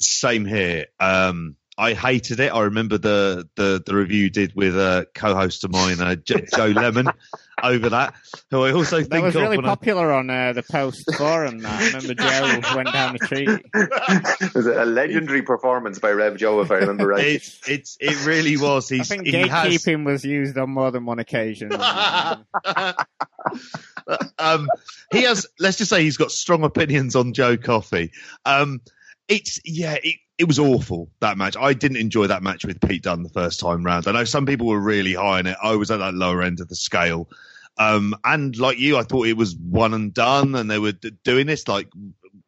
Same 0.00 0.46
here. 0.46 0.86
Um, 0.98 1.56
I 1.78 1.94
hated 1.94 2.38
it. 2.38 2.52
I 2.52 2.60
remember 2.62 2.98
the 2.98 3.48
the, 3.56 3.82
the 3.84 3.94
review 3.94 4.28
did 4.28 4.54
with 4.54 4.76
a 4.76 5.06
co-host 5.14 5.64
of 5.64 5.72
mine, 5.72 6.00
uh, 6.00 6.16
Joe 6.16 6.66
Lemon, 6.66 7.08
over 7.62 7.88
that. 7.88 8.12
Who 8.50 8.64
I 8.64 8.72
also 8.72 8.98
think 8.98 9.08
that 9.10 9.22
was 9.22 9.34
really 9.34 9.56
popular 9.56 10.12
I... 10.12 10.18
on 10.18 10.28
uh, 10.28 10.52
the 10.52 10.62
post 10.62 11.14
forum. 11.14 11.60
That 11.60 11.80
I 11.80 11.86
remember 11.86 12.12
Joe 12.14 12.60
went 12.76 12.92
down 12.92 13.14
the 13.14 13.20
tree. 13.26 13.46
it 13.48 14.54
was 14.54 14.66
a 14.66 14.84
legendary 14.84 15.40
performance 15.42 15.98
by 15.98 16.10
Rev 16.10 16.36
Joe, 16.36 16.60
if 16.60 16.70
I 16.70 16.74
remember 16.76 17.06
right. 17.06 17.24
It's 17.24 17.66
it's 17.66 17.96
it 18.00 18.26
really 18.26 18.58
was. 18.58 18.90
He's, 18.90 19.10
I 19.10 19.16
think 19.16 19.28
gatekeeping 19.28 20.00
has... 20.00 20.06
was 20.06 20.26
used 20.26 20.58
on 20.58 20.68
more 20.70 20.90
than 20.90 21.06
one 21.06 21.20
occasion. 21.20 21.72
um, 24.38 24.68
he 25.10 25.22
has. 25.22 25.46
Let's 25.58 25.78
just 25.78 25.88
say 25.88 26.02
he's 26.02 26.18
got 26.18 26.32
strong 26.32 26.64
opinions 26.64 27.16
on 27.16 27.32
Joe 27.32 27.56
Coffey. 27.56 28.12
Um, 28.44 28.82
it's 29.26 29.58
yeah. 29.64 29.96
It, 30.02 30.16
it 30.38 30.48
was 30.48 30.58
awful 30.58 31.10
that 31.20 31.36
match. 31.36 31.56
I 31.58 31.74
didn't 31.74 31.98
enjoy 31.98 32.26
that 32.28 32.42
match 32.42 32.64
with 32.64 32.80
Pete 32.80 33.02
Dunne 33.02 33.22
the 33.22 33.28
first 33.28 33.60
time 33.60 33.84
round. 33.84 34.08
I 34.08 34.12
know 34.12 34.24
some 34.24 34.46
people 34.46 34.66
were 34.66 34.80
really 34.80 35.14
high 35.14 35.38
on 35.38 35.46
it. 35.46 35.56
I 35.62 35.76
was 35.76 35.90
at 35.90 35.98
that 35.98 36.14
lower 36.14 36.42
end 36.42 36.60
of 36.60 36.68
the 36.68 36.76
scale. 36.76 37.28
Um, 37.78 38.14
and 38.24 38.56
like 38.56 38.78
you, 38.78 38.98
I 38.98 39.02
thought 39.02 39.26
it 39.26 39.36
was 39.36 39.56
one 39.56 39.94
and 39.94 40.12
done, 40.12 40.54
and 40.54 40.70
they 40.70 40.78
were 40.78 40.92
d- 40.92 41.12
doing 41.24 41.46
this 41.46 41.68
like 41.68 41.88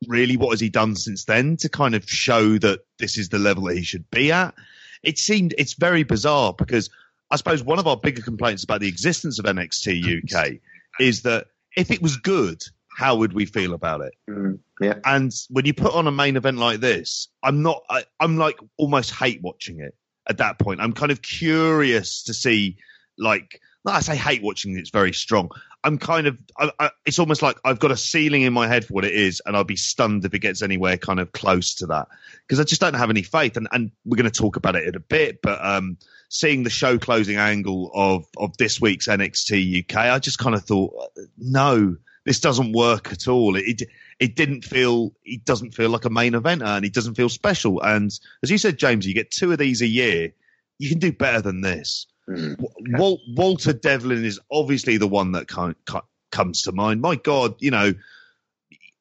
really 0.06 0.36
what 0.36 0.50
has 0.50 0.60
he 0.60 0.68
done 0.68 0.96
since 0.96 1.24
then 1.24 1.56
to 1.58 1.68
kind 1.68 1.94
of 1.94 2.08
show 2.08 2.58
that 2.58 2.80
this 2.98 3.16
is 3.16 3.30
the 3.30 3.38
level 3.38 3.64
that 3.64 3.76
he 3.76 3.82
should 3.82 4.10
be 4.10 4.32
at. 4.32 4.54
It 5.02 5.18
seemed 5.18 5.54
it's 5.56 5.74
very 5.74 6.02
bizarre 6.02 6.52
because 6.52 6.90
I 7.30 7.36
suppose 7.36 7.62
one 7.62 7.78
of 7.78 7.86
our 7.86 7.96
bigger 7.96 8.22
complaints 8.22 8.64
about 8.64 8.80
the 8.80 8.88
existence 8.88 9.38
of 9.38 9.44
NXT 9.44 10.24
UK 10.24 10.54
is 11.00 11.22
that 11.22 11.46
if 11.76 11.90
it 11.90 12.02
was 12.02 12.16
good, 12.16 12.62
how 12.94 13.16
would 13.16 13.32
we 13.32 13.44
feel 13.44 13.74
about 13.74 14.00
it? 14.02 14.14
Mm, 14.30 14.60
yeah. 14.80 14.94
And 15.04 15.32
when 15.50 15.66
you 15.66 15.74
put 15.74 15.94
on 15.94 16.06
a 16.06 16.12
main 16.12 16.36
event 16.36 16.58
like 16.58 16.80
this, 16.80 17.28
I'm 17.42 17.62
not, 17.62 17.82
I, 17.90 18.04
I'm 18.20 18.36
like 18.36 18.58
almost 18.76 19.10
hate 19.10 19.42
watching 19.42 19.80
it 19.80 19.94
at 20.28 20.38
that 20.38 20.58
point. 20.58 20.80
I'm 20.80 20.92
kind 20.92 21.10
of 21.10 21.20
curious 21.20 22.24
to 22.24 22.34
see, 22.34 22.76
like, 23.18 23.60
I 23.86 24.00
say 24.00 24.16
hate 24.16 24.42
watching 24.42 24.78
it's 24.78 24.90
very 24.90 25.12
strong. 25.12 25.50
I'm 25.82 25.98
kind 25.98 26.26
of, 26.26 26.38
I, 26.56 26.70
I, 26.78 26.90
it's 27.04 27.18
almost 27.18 27.42
like 27.42 27.58
I've 27.64 27.78
got 27.78 27.90
a 27.90 27.96
ceiling 27.96 28.42
in 28.42 28.54
my 28.54 28.66
head 28.66 28.86
for 28.86 28.94
what 28.94 29.04
it 29.04 29.12
is, 29.12 29.42
and 29.44 29.54
I'll 29.54 29.64
be 29.64 29.76
stunned 29.76 30.24
if 30.24 30.32
it 30.32 30.38
gets 30.38 30.62
anywhere 30.62 30.96
kind 30.96 31.20
of 31.20 31.32
close 31.32 31.74
to 31.76 31.86
that 31.86 32.08
because 32.40 32.58
I 32.60 32.64
just 32.64 32.80
don't 32.80 32.94
have 32.94 33.10
any 33.10 33.22
faith. 33.22 33.58
And, 33.58 33.68
and 33.70 33.90
we're 34.06 34.16
going 34.16 34.30
to 34.30 34.40
talk 34.40 34.56
about 34.56 34.76
it 34.76 34.88
in 34.88 34.94
a 34.94 35.00
bit, 35.00 35.42
but 35.42 35.62
um, 35.62 35.98
seeing 36.30 36.62
the 36.62 36.70
show 36.70 36.96
closing 36.96 37.36
angle 37.36 37.90
of 37.92 38.24
of 38.38 38.56
this 38.56 38.80
week's 38.80 39.08
NXT 39.08 39.84
UK, 39.84 39.96
I 39.96 40.18
just 40.20 40.38
kind 40.38 40.54
of 40.54 40.64
thought, 40.64 40.94
no, 41.36 41.96
this 42.24 42.40
doesn't 42.40 42.72
work 42.72 43.12
at 43.12 43.28
all. 43.28 43.56
It 43.56 43.82
it 44.18 44.36
didn't 44.36 44.62
feel 44.62 45.12
it 45.24 45.44
doesn't 45.44 45.72
feel 45.74 45.90
like 45.90 46.04
a 46.04 46.10
main 46.10 46.32
eventer 46.32 46.76
and 46.76 46.84
it 46.84 46.94
doesn't 46.94 47.14
feel 47.14 47.28
special. 47.28 47.80
And 47.82 48.10
as 48.42 48.50
you 48.50 48.58
said, 48.58 48.78
James, 48.78 49.06
you 49.06 49.14
get 49.14 49.30
two 49.30 49.52
of 49.52 49.58
these 49.58 49.82
a 49.82 49.86
year. 49.86 50.32
You 50.78 50.88
can 50.88 50.98
do 50.98 51.12
better 51.12 51.40
than 51.40 51.60
this. 51.60 52.06
Mm-hmm. 52.28 52.96
Wal- 52.96 53.20
Walter 53.36 53.72
Devlin 53.72 54.24
is 54.24 54.40
obviously 54.50 54.96
the 54.96 55.06
one 55.06 55.32
that 55.32 55.48
comes 55.48 56.62
to 56.62 56.72
mind. 56.72 57.00
My 57.00 57.16
God, 57.16 57.56
you 57.60 57.70
know, 57.70 57.92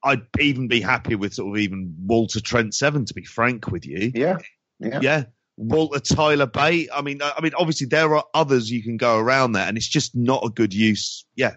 I'd 0.04 0.28
even 0.40 0.68
be 0.68 0.82
happy 0.82 1.16
with 1.16 1.34
sort 1.34 1.56
of 1.56 1.62
even 1.62 1.96
Walter 2.06 2.42
Trent 2.42 2.76
Seven, 2.76 3.06
to 3.06 3.14
be 3.14 3.24
frank 3.24 3.72
with 3.72 3.86
you. 3.86 4.12
Yeah, 4.14 4.38
yeah, 4.80 5.00
yeah. 5.02 5.24
Walter 5.56 6.00
Tyler 6.00 6.48
Bate. 6.48 6.90
I 6.94 7.02
mean, 7.02 7.22
I 7.22 7.40
mean, 7.42 7.54
obviously 7.58 7.88
there 7.88 8.16
are 8.16 8.26
others 8.34 8.70
you 8.70 8.84
can 8.84 8.98
go 8.98 9.18
around 9.18 9.54
there, 9.54 9.68
and 9.68 9.78
it's 9.78 9.88
just 9.88 10.16
not 10.16 10.44
a 10.46 10.50
good 10.50 10.74
use. 10.74 11.26
Yeah, 11.36 11.56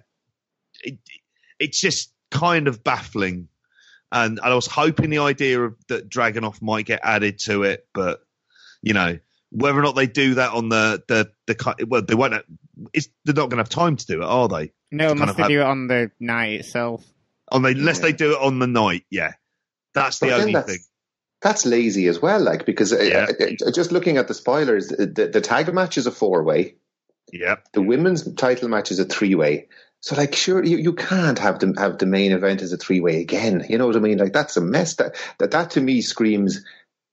it, 0.83 0.99
it's 1.59 1.81
just 1.81 2.13
kind 2.31 2.69
of 2.69 2.85
baffling. 2.85 3.49
And, 4.13 4.39
and 4.39 4.53
I 4.53 4.55
was 4.55 4.67
hoping 4.67 5.11
the 5.11 5.19
idea 5.19 5.61
of 5.61 5.75
that 5.89 6.09
Dragunov 6.09 6.63
might 6.63 6.87
get 6.87 7.01
added 7.03 7.39
to 7.41 7.65
it, 7.65 7.87
but 7.93 8.21
you 8.83 8.95
know 8.95 9.19
whether 9.51 9.79
or 9.79 9.83
not 9.83 9.97
they 9.97 10.07
do 10.07 10.35
that 10.35 10.53
on 10.53 10.69
the 10.69 11.03
the 11.09 11.31
the 11.47 11.87
well 11.89 12.03
they 12.03 12.15
won't 12.15 12.35
It's, 12.93 13.09
they're 13.25 13.35
not 13.35 13.49
going 13.49 13.57
to 13.57 13.57
have 13.59 13.69
time 13.69 13.97
to 13.97 14.07
do 14.07 14.23
it, 14.23 14.25
are 14.25 14.49
they? 14.49 14.73
No, 14.91 15.13
unless 15.13 15.35
they 15.35 15.43
have, 15.43 15.51
do 15.51 15.61
it 15.61 15.67
on 15.67 15.87
the 15.87 16.11
night 16.21 16.61
itself. 16.61 17.05
On 17.51 17.63
the, 17.63 17.71
unless 17.71 17.99
yeah. 17.99 18.03
they 18.03 18.13
do 18.13 18.33
it 18.33 18.41
on 18.41 18.59
the 18.59 18.67
night, 18.67 19.05
yeah. 19.11 19.33
That's 19.95 20.19
the 20.19 20.35
only 20.35 20.53
that's, 20.53 20.71
thing. 20.71 20.79
That's 21.41 21.65
lazy 21.65 22.07
as 22.09 22.21
well, 22.21 22.41
like 22.41 22.67
because 22.67 22.93
uh, 22.93 22.99
yeah. 22.99 23.27
uh, 23.41 23.71
just 23.71 23.93
looking 23.93 24.17
at 24.17 24.29
the 24.29 24.35
spoilers, 24.35 24.89
the, 24.89 25.31
the 25.33 25.41
tag 25.41 25.73
match 25.73 25.97
is 25.97 26.07
a 26.07 26.13
four 26.13 26.43
way. 26.43 26.77
Yeah. 27.33 27.57
The 27.73 27.83
women's 27.83 28.31
title 28.35 28.69
match 28.69 28.91
is 28.91 28.99
a 28.99 29.05
three 29.05 29.35
way. 29.35 29.69
So 30.01 30.15
like, 30.15 30.35
sure, 30.35 30.65
you, 30.65 30.77
you 30.77 30.93
can't 30.93 31.39
have 31.39 31.59
the 31.59 31.75
have 31.79 31.99
the 31.99 32.07
main 32.07 32.33
event 32.33 32.63
as 32.63 32.73
a 32.73 32.77
three 32.77 33.01
way 33.01 33.21
again. 33.21 33.65
You 33.69 33.79
know 33.79 33.87
what 33.87 33.97
I 33.97 34.01
mean? 34.01 34.19
Like 34.19 34.33
that's 34.33 34.57
a 34.57 34.61
mess. 34.61 34.97
That 34.97 35.17
that 35.39 35.51
that 35.51 35.71
to 35.73 35.81
me 35.81 36.01
screams 36.01 36.65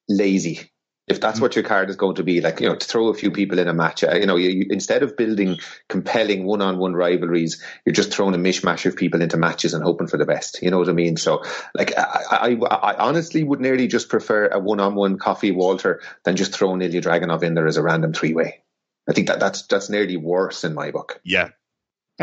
lazy. 0.07 0.69
If 1.05 1.19
that's 1.19 1.41
what 1.41 1.57
your 1.57 1.65
card 1.65 1.89
is 1.89 1.97
going 1.97 2.15
to 2.15 2.23
be, 2.23 2.39
like 2.39 2.61
you 2.61 2.69
know, 2.69 2.77
to 2.77 2.87
throw 2.87 3.09
a 3.09 3.13
few 3.13 3.29
people 3.29 3.59
in 3.59 3.67
a 3.67 3.73
match, 3.73 4.05
uh, 4.05 4.15
you 4.15 4.25
know, 4.25 4.37
you, 4.37 4.49
you, 4.49 4.65
instead 4.69 5.03
of 5.03 5.17
building 5.17 5.59
compelling 5.89 6.45
one-on-one 6.45 6.93
rivalries, 6.93 7.61
you're 7.85 7.91
just 7.91 8.13
throwing 8.13 8.33
a 8.33 8.37
mishmash 8.37 8.85
of 8.85 8.95
people 8.95 9.21
into 9.21 9.35
matches 9.35 9.73
and 9.73 9.83
hoping 9.83 10.07
for 10.07 10.15
the 10.15 10.25
best. 10.25 10.61
You 10.61 10.71
know 10.71 10.79
what 10.79 10.87
I 10.87 10.93
mean? 10.93 11.17
So, 11.17 11.43
like, 11.75 11.91
I, 11.97 12.23
I, 12.31 12.53
I 12.53 12.95
honestly 13.05 13.43
would 13.43 13.59
nearly 13.59 13.87
just 13.87 14.07
prefer 14.07 14.47
a 14.47 14.59
one-on-one 14.59 15.17
Coffey 15.17 15.51
Walter 15.51 16.01
than 16.23 16.37
just 16.37 16.53
throwing 16.53 16.81
Ilya 16.81 17.01
Dragunov 17.01 17.43
in 17.43 17.53
there 17.53 17.67
as 17.67 17.75
a 17.75 17.83
random 17.83 18.13
three-way. 18.13 18.63
I 19.09 19.11
think 19.11 19.27
that 19.27 19.41
that's 19.41 19.63
that's 19.63 19.89
nearly 19.89 20.15
worse 20.15 20.63
in 20.63 20.73
my 20.73 20.91
book. 20.91 21.19
Yeah, 21.25 21.49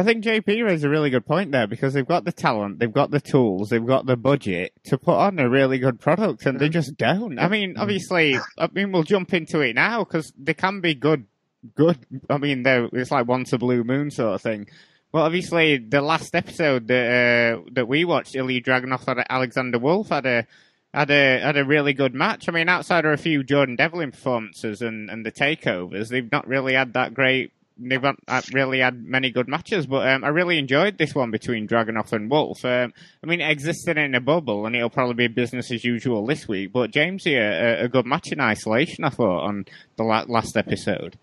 I 0.00 0.02
think 0.02 0.24
JP 0.24 0.64
raised 0.64 0.82
a 0.82 0.88
really 0.88 1.10
good 1.10 1.26
point 1.26 1.52
there 1.52 1.66
because 1.66 1.92
they've 1.92 2.06
got 2.06 2.24
the 2.24 2.32
talent, 2.32 2.78
they've 2.78 2.90
got 2.90 3.10
the 3.10 3.20
tools, 3.20 3.68
they've 3.68 3.84
got 3.84 4.06
the 4.06 4.16
budget 4.16 4.72
to 4.84 4.96
put 4.96 5.14
on 5.14 5.38
a 5.38 5.46
really 5.46 5.78
good 5.78 6.00
product, 6.00 6.46
and 6.46 6.58
they 6.58 6.66
mm-hmm. 6.66 6.72
just 6.72 6.96
don't. 6.96 7.38
I 7.38 7.48
mean, 7.48 7.74
mm-hmm. 7.74 7.82
obviously, 7.82 8.38
I 8.56 8.68
mean, 8.72 8.92
we'll 8.92 9.02
jump 9.02 9.34
into 9.34 9.60
it 9.60 9.74
now 9.74 10.02
because 10.02 10.32
they 10.38 10.54
can 10.54 10.80
be 10.80 10.94
good. 10.94 11.26
Good. 11.74 11.98
I 12.30 12.38
mean, 12.38 12.64
it's 12.64 13.10
like 13.10 13.28
once 13.28 13.52
a 13.52 13.58
blue 13.58 13.84
moon 13.84 14.10
sort 14.10 14.36
of 14.36 14.40
thing. 14.40 14.68
Well, 15.12 15.24
obviously, 15.24 15.76
the 15.76 16.00
last 16.00 16.34
episode 16.34 16.88
that 16.88 17.58
uh, 17.58 17.62
that 17.72 17.86
we 17.86 18.06
watched, 18.06 18.34
Ilya 18.34 18.62
Dragunov 18.62 19.06
and 19.06 19.22
Alexander 19.28 19.78
Wolf 19.78 20.08
had 20.08 20.24
a 20.24 20.46
had 20.94 21.10
a 21.10 21.40
had 21.40 21.58
a 21.58 21.64
really 21.66 21.92
good 21.92 22.14
match. 22.14 22.48
I 22.48 22.52
mean, 22.52 22.70
outside 22.70 23.04
of 23.04 23.12
a 23.12 23.18
few 23.18 23.44
Jordan 23.44 23.76
Devlin 23.76 24.12
performances 24.12 24.80
and, 24.80 25.10
and 25.10 25.26
the 25.26 25.32
takeovers, 25.32 26.08
they've 26.08 26.32
not 26.32 26.46
really 26.46 26.72
had 26.72 26.94
that 26.94 27.12
great 27.12 27.52
they've 27.80 28.02
not 28.02 28.16
really 28.52 28.80
had 28.80 29.02
many 29.04 29.30
good 29.30 29.48
matches, 29.48 29.86
but 29.86 30.08
um, 30.08 30.24
I 30.24 30.28
really 30.28 30.58
enjoyed 30.58 30.98
this 30.98 31.14
one 31.14 31.30
between 31.30 31.66
Dragunov 31.66 32.12
and 32.12 32.30
Wolf. 32.30 32.64
Um, 32.64 32.92
I 33.22 33.26
mean, 33.26 33.40
it 33.40 33.50
existed 33.50 33.96
in 33.96 34.14
a 34.14 34.20
bubble, 34.20 34.66
and 34.66 34.76
it'll 34.76 34.90
probably 34.90 35.28
be 35.28 35.28
business 35.28 35.70
as 35.70 35.84
usual 35.84 36.26
this 36.26 36.46
week. 36.46 36.72
But 36.72 36.90
James 36.90 37.24
here, 37.24 37.50
a, 37.50 37.84
a 37.84 37.88
good 37.88 38.06
match 38.06 38.32
in 38.32 38.40
isolation, 38.40 39.04
I 39.04 39.10
thought, 39.10 39.44
on 39.44 39.64
the 39.96 40.04
last 40.04 40.56
episode. 40.56 41.16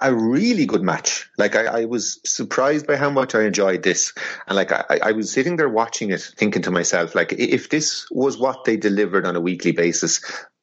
A 0.00 0.14
really 0.14 0.64
good 0.64 0.82
match. 0.82 1.28
Like 1.36 1.54
I, 1.54 1.82
I, 1.82 1.84
was 1.84 2.18
surprised 2.24 2.86
by 2.86 2.96
how 2.96 3.10
much 3.10 3.34
I 3.34 3.42
enjoyed 3.42 3.82
this, 3.82 4.14
and 4.46 4.56
like 4.56 4.72
I, 4.72 5.00
I 5.02 5.12
was 5.12 5.30
sitting 5.30 5.56
there 5.56 5.68
watching 5.68 6.10
it, 6.10 6.22
thinking 6.22 6.62
to 6.62 6.70
myself, 6.70 7.14
like 7.14 7.34
if 7.34 7.68
this 7.68 8.06
was 8.10 8.38
what 8.38 8.64
they 8.64 8.78
delivered 8.78 9.26
on 9.26 9.36
a 9.36 9.40
weekly 9.40 9.72
basis, 9.72 10.22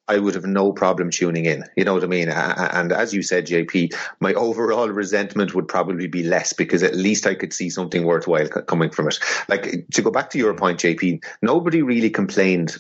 I 0.10 0.18
would 0.18 0.34
have 0.34 0.46
no 0.46 0.74
problem 0.74 1.12
tuning 1.12 1.46
in. 1.46 1.64
You 1.76 1.86
know 1.86 1.94
what 1.94 2.04
I 2.04 2.08
mean? 2.08 2.30
And 2.30 2.92
as 2.92 3.14
you 3.14 3.22
said, 3.22 3.46
JP, 3.46 3.96
my 4.20 4.34
overall 4.34 4.90
resentment 4.90 5.54
would 5.54 5.68
probably 5.68 6.08
be 6.08 6.24
less 6.24 6.54
because 6.54 6.82
at 6.82 6.96
least 6.96 7.28
I 7.28 7.36
could 7.36 7.54
see 7.54 7.70
something 7.70 8.04
worthwhile 8.04 8.48
coming 8.48 8.90
from 8.90 9.08
it. 9.08 9.20
Like 9.48 9.86
to 9.94 10.02
go 10.02 10.10
back 10.10 10.32
to 10.32 10.40
your 10.40 10.56
point, 10.56 10.80
JP, 10.80 11.24
nobody 11.44 11.84
really 11.84 12.10
complained 12.10 12.76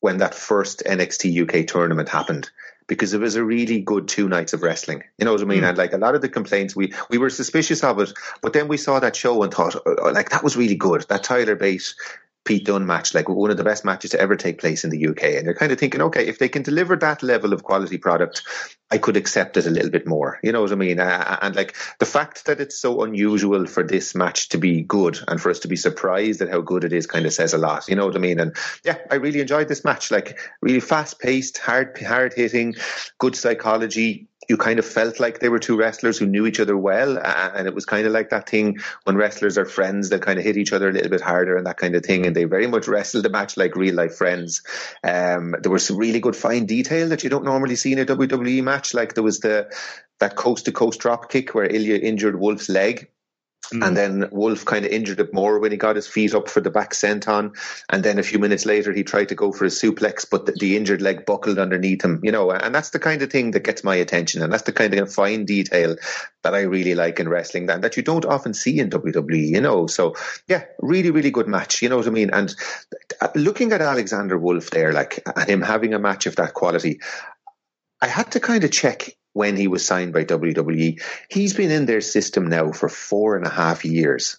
when 0.00 0.18
that 0.18 0.34
first 0.34 0.82
NXT 0.86 1.42
UK 1.42 1.66
tournament 1.66 2.08
happened 2.08 2.50
because 2.86 3.12
it 3.12 3.20
was 3.20 3.36
a 3.36 3.44
really 3.44 3.80
good 3.80 4.08
two 4.08 4.28
nights 4.28 4.52
of 4.52 4.62
wrestling. 4.62 5.02
You 5.18 5.26
know 5.26 5.32
what 5.32 5.42
I 5.42 5.44
mean? 5.44 5.62
Mm. 5.62 5.70
And 5.70 5.78
like 5.78 5.92
a 5.92 5.98
lot 5.98 6.14
of 6.14 6.22
the 6.22 6.28
complaints, 6.28 6.74
we 6.74 6.92
we 7.10 7.18
were 7.18 7.30
suspicious 7.30 7.82
of 7.84 7.98
it, 8.00 8.12
but 8.40 8.52
then 8.52 8.68
we 8.68 8.76
saw 8.76 9.00
that 9.00 9.16
show 9.16 9.42
and 9.42 9.52
thought, 9.52 9.76
oh, 9.84 10.10
like 10.12 10.30
that 10.30 10.44
was 10.44 10.56
really 10.56 10.76
good. 10.76 11.04
That 11.08 11.24
Tyler 11.24 11.56
Bate 11.56 11.94
Pete 12.46 12.64
Dunne 12.64 12.86
match, 12.86 13.12
like 13.12 13.28
one 13.28 13.50
of 13.50 13.56
the 13.56 13.64
best 13.64 13.84
matches 13.84 14.12
to 14.12 14.20
ever 14.20 14.36
take 14.36 14.58
place 14.58 14.84
in 14.84 14.90
the 14.90 15.08
UK. 15.08 15.24
And 15.24 15.44
you're 15.44 15.54
kind 15.54 15.72
of 15.72 15.78
thinking, 15.78 16.00
okay, 16.02 16.26
if 16.26 16.38
they 16.38 16.48
can 16.48 16.62
deliver 16.62 16.96
that 16.96 17.22
level 17.22 17.52
of 17.52 17.64
quality 17.64 17.98
product, 17.98 18.42
I 18.90 18.98
could 18.98 19.16
accept 19.16 19.56
it 19.56 19.66
a 19.66 19.70
little 19.70 19.90
bit 19.90 20.06
more. 20.06 20.38
You 20.42 20.52
know 20.52 20.62
what 20.62 20.72
I 20.72 20.76
mean? 20.76 21.00
And 21.00 21.56
like 21.56 21.74
the 21.98 22.06
fact 22.06 22.46
that 22.46 22.60
it's 22.60 22.78
so 22.78 23.02
unusual 23.02 23.66
for 23.66 23.82
this 23.82 24.14
match 24.14 24.48
to 24.50 24.58
be 24.58 24.82
good 24.82 25.18
and 25.26 25.40
for 25.40 25.50
us 25.50 25.58
to 25.60 25.68
be 25.68 25.76
surprised 25.76 26.40
at 26.40 26.48
how 26.48 26.60
good 26.60 26.84
it 26.84 26.92
is 26.92 27.06
kind 27.06 27.26
of 27.26 27.32
says 27.32 27.52
a 27.52 27.58
lot. 27.58 27.88
You 27.88 27.96
know 27.96 28.06
what 28.06 28.16
I 28.16 28.20
mean? 28.20 28.38
And 28.38 28.56
yeah, 28.84 28.98
I 29.10 29.16
really 29.16 29.40
enjoyed 29.40 29.68
this 29.68 29.84
match. 29.84 30.10
Like 30.12 30.38
really 30.62 30.80
fast 30.80 31.18
paced, 31.18 31.58
hard, 31.58 31.98
hard 32.00 32.32
hitting, 32.32 32.76
good 33.18 33.34
psychology 33.34 34.28
you 34.48 34.56
kind 34.56 34.78
of 34.78 34.86
felt 34.86 35.20
like 35.20 35.40
they 35.40 35.48
were 35.48 35.58
two 35.58 35.76
wrestlers 35.76 36.18
who 36.18 36.26
knew 36.26 36.46
each 36.46 36.60
other 36.60 36.76
well. 36.76 37.18
And 37.18 37.66
it 37.66 37.74
was 37.74 37.84
kind 37.84 38.06
of 38.06 38.12
like 38.12 38.30
that 38.30 38.48
thing 38.48 38.78
when 39.04 39.16
wrestlers 39.16 39.58
are 39.58 39.64
friends, 39.64 40.08
they 40.08 40.18
kind 40.18 40.38
of 40.38 40.44
hit 40.44 40.56
each 40.56 40.72
other 40.72 40.88
a 40.88 40.92
little 40.92 41.10
bit 41.10 41.20
harder 41.20 41.56
and 41.56 41.66
that 41.66 41.78
kind 41.78 41.94
of 41.94 42.04
thing. 42.04 42.26
And 42.26 42.34
they 42.34 42.44
very 42.44 42.66
much 42.66 42.88
wrestled 42.88 43.24
the 43.24 43.30
match 43.30 43.56
like 43.56 43.76
real 43.76 43.94
life 43.94 44.16
friends. 44.16 44.62
Um, 45.02 45.54
there 45.60 45.72
was 45.72 45.86
some 45.86 45.96
really 45.96 46.20
good 46.20 46.36
fine 46.36 46.66
detail 46.66 47.08
that 47.08 47.24
you 47.24 47.30
don't 47.30 47.44
normally 47.44 47.76
see 47.76 47.92
in 47.92 47.98
a 47.98 48.06
WWE 48.06 48.62
match. 48.62 48.94
Like 48.94 49.14
there 49.14 49.24
was 49.24 49.40
the, 49.40 49.72
that 50.20 50.36
coast 50.36 50.66
to 50.66 50.72
coast 50.72 51.00
drop 51.00 51.30
kick 51.30 51.54
where 51.54 51.66
Ilya 51.66 51.96
injured 51.96 52.38
Wolf's 52.38 52.68
leg 52.68 53.08
Mm. 53.72 53.86
And 53.86 53.96
then 53.96 54.28
Wolf 54.30 54.64
kind 54.64 54.84
of 54.84 54.92
injured 54.92 55.20
it 55.20 55.34
more 55.34 55.58
when 55.58 55.72
he 55.72 55.76
got 55.76 55.96
his 55.96 56.06
feet 56.06 56.34
up 56.34 56.48
for 56.48 56.60
the 56.60 56.70
back 56.70 56.92
senton. 56.92 57.56
And 57.88 58.02
then 58.02 58.18
a 58.18 58.22
few 58.22 58.38
minutes 58.38 58.64
later, 58.64 58.92
he 58.92 59.02
tried 59.02 59.28
to 59.30 59.34
go 59.34 59.52
for 59.52 59.64
a 59.64 59.68
suplex, 59.68 60.26
but 60.28 60.46
the, 60.46 60.52
the, 60.52 60.76
injured 60.76 61.02
leg 61.02 61.26
buckled 61.26 61.58
underneath 61.58 62.04
him, 62.04 62.20
you 62.22 62.30
know. 62.30 62.50
And 62.50 62.74
that's 62.74 62.90
the 62.90 62.98
kind 62.98 63.22
of 63.22 63.30
thing 63.30 63.52
that 63.52 63.64
gets 63.64 63.82
my 63.82 63.96
attention. 63.96 64.42
And 64.42 64.52
that's 64.52 64.64
the 64.64 64.72
kind 64.72 64.94
of 64.94 65.12
fine 65.12 65.44
detail 65.44 65.96
that 66.42 66.54
I 66.54 66.60
really 66.62 66.94
like 66.94 67.18
in 67.18 67.28
wrestling 67.28 67.66
that, 67.66 67.82
that 67.82 67.96
you 67.96 68.02
don't 68.02 68.24
often 68.24 68.54
see 68.54 68.78
in 68.78 68.90
WWE, 68.90 69.48
you 69.48 69.60
know. 69.60 69.86
So, 69.86 70.14
yeah, 70.46 70.64
really, 70.78 71.10
really 71.10 71.30
good 71.30 71.48
match, 71.48 71.82
you 71.82 71.88
know 71.88 71.96
what 71.96 72.06
I 72.06 72.10
mean? 72.10 72.30
And 72.30 72.54
uh, 73.20 73.28
looking 73.34 73.72
at 73.72 73.80
Alexander 73.80 74.38
Wolf 74.38 74.70
there, 74.70 74.92
like, 74.92 75.22
and 75.34 75.48
him 75.48 75.62
having 75.62 75.94
a 75.94 75.98
match 75.98 76.26
of 76.26 76.36
that 76.36 76.54
quality, 76.54 77.00
I 78.00 78.06
had 78.06 78.32
to 78.32 78.40
kind 78.40 78.62
of 78.62 78.70
check 78.70 79.16
when 79.36 79.54
he 79.54 79.68
was 79.68 79.84
signed 79.84 80.14
by 80.14 80.24
WWE. 80.24 80.98
He's 81.28 81.52
been 81.52 81.70
in 81.70 81.84
their 81.84 82.00
system 82.00 82.46
now 82.46 82.72
for 82.72 82.88
four 82.88 83.36
and 83.36 83.44
a 83.44 83.50
half 83.50 83.84
years. 83.84 84.38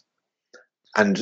And 0.96 1.20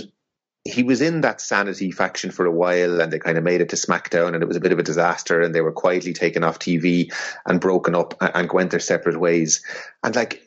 he 0.63 0.84
was 0.84 1.01
in 1.01 1.19
that 1.21 1.41
sanity 1.41 1.91
faction 1.91 2.32
for 2.32 2.45
a 2.45 2.51
while 2.51 3.01
and 3.01 3.11
they 3.11 3.19
kind 3.19 3.38
of 3.38 3.43
made 3.43 3.59
it 3.59 3.67
to 3.69 3.76
SmackDown 3.76 4.34
and 4.34 4.41
it 4.41 4.47
was 4.47 4.55
a 4.55 4.61
bit 4.61 4.71
of 4.71 4.80
a 4.80 4.84
disaster 4.84 5.41
and 5.41 5.53
they 5.53 5.59
were 5.59 5.73
quietly 5.73 6.13
taken 6.13 6.41
off 6.41 6.57
TV 6.57 7.13
and 7.45 7.59
broken 7.59 7.95
up 7.95 8.13
and 8.21 8.49
went 8.49 8.71
their 8.71 8.80
separate 8.80 9.19
ways. 9.19 9.61
And 10.01 10.15
like, 10.15 10.41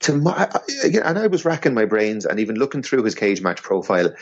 to 0.00 0.16
my, 0.16 0.50
and 0.82 1.16
I 1.16 1.28
was 1.28 1.44
racking 1.44 1.74
my 1.74 1.84
brains 1.84 2.26
and 2.26 2.40
even 2.40 2.56
looking 2.56 2.82
through 2.82 3.04
his 3.04 3.14
Cagematch 3.14 3.62
profile 3.62 4.12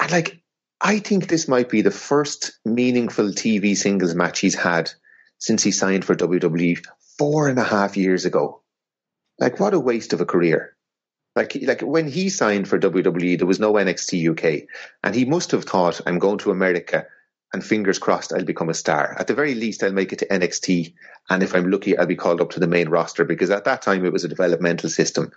and 0.00 0.10
like, 0.10 0.42
I 0.80 0.98
think 0.98 1.28
this 1.28 1.46
might 1.46 1.68
be 1.68 1.82
the 1.82 1.92
first 1.92 2.58
meaningful 2.64 3.26
TV 3.26 3.76
singles 3.76 4.16
match 4.16 4.40
he's 4.40 4.56
had 4.56 4.90
since 5.38 5.62
he 5.62 5.70
signed 5.70 6.04
for 6.04 6.16
WWE 6.16 6.84
four 7.20 7.48
and 7.48 7.58
a 7.58 7.62
half 7.62 7.98
years 7.98 8.24
ago. 8.24 8.62
Like, 9.38 9.60
what 9.60 9.74
a 9.74 9.78
waste 9.78 10.14
of 10.14 10.22
a 10.22 10.24
career. 10.24 10.74
Like, 11.36 11.54
like 11.60 11.82
when 11.82 12.08
he 12.08 12.30
signed 12.30 12.66
for 12.66 12.78
WWE, 12.78 13.36
there 13.36 13.46
was 13.46 13.60
no 13.60 13.74
NXT 13.74 14.30
UK, 14.30 14.66
and 15.04 15.14
he 15.14 15.26
must 15.26 15.50
have 15.50 15.64
thought, 15.64 16.00
"I'm 16.06 16.18
going 16.18 16.38
to 16.38 16.50
America, 16.50 17.04
and 17.52 17.62
fingers 17.62 17.98
crossed, 17.98 18.32
I'll 18.32 18.52
become 18.52 18.70
a 18.70 18.80
star. 18.82 19.14
At 19.18 19.26
the 19.26 19.34
very 19.34 19.54
least, 19.54 19.82
I'll 19.82 19.92
make 19.92 20.14
it 20.14 20.20
to 20.20 20.32
NXT, 20.32 20.94
and 21.28 21.42
if 21.42 21.54
I'm 21.54 21.70
lucky, 21.70 21.98
I'll 21.98 22.06
be 22.06 22.16
called 22.16 22.40
up 22.40 22.52
to 22.52 22.60
the 22.60 22.66
main 22.66 22.88
roster 22.88 23.26
because 23.26 23.50
at 23.50 23.64
that 23.64 23.82
time 23.82 24.06
it 24.06 24.14
was 24.14 24.24
a 24.24 24.34
developmental 24.36 24.88
system." 24.88 25.30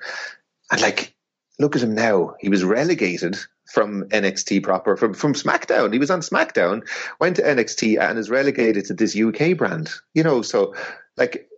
And 0.72 0.82
like, 0.82 1.14
look 1.60 1.76
at 1.76 1.84
him 1.84 1.96
now. 1.96 2.36
He 2.40 2.48
was 2.48 2.64
relegated 2.64 3.38
from 3.74 4.06
NXT 4.06 4.64
proper 4.64 4.96
from 4.96 5.14
from 5.14 5.34
SmackDown. 5.34 5.92
He 5.92 6.00
was 6.00 6.12
on 6.12 6.22
SmackDown, 6.22 6.88
went 7.20 7.36
to 7.36 7.42
NXT, 7.44 8.00
and 8.00 8.18
is 8.18 8.30
relegated 8.30 8.86
to 8.86 8.94
this 8.94 9.18
UK 9.18 9.58
brand. 9.58 9.92
You 10.14 10.24
know, 10.24 10.42
so 10.44 10.76
like 11.18 11.50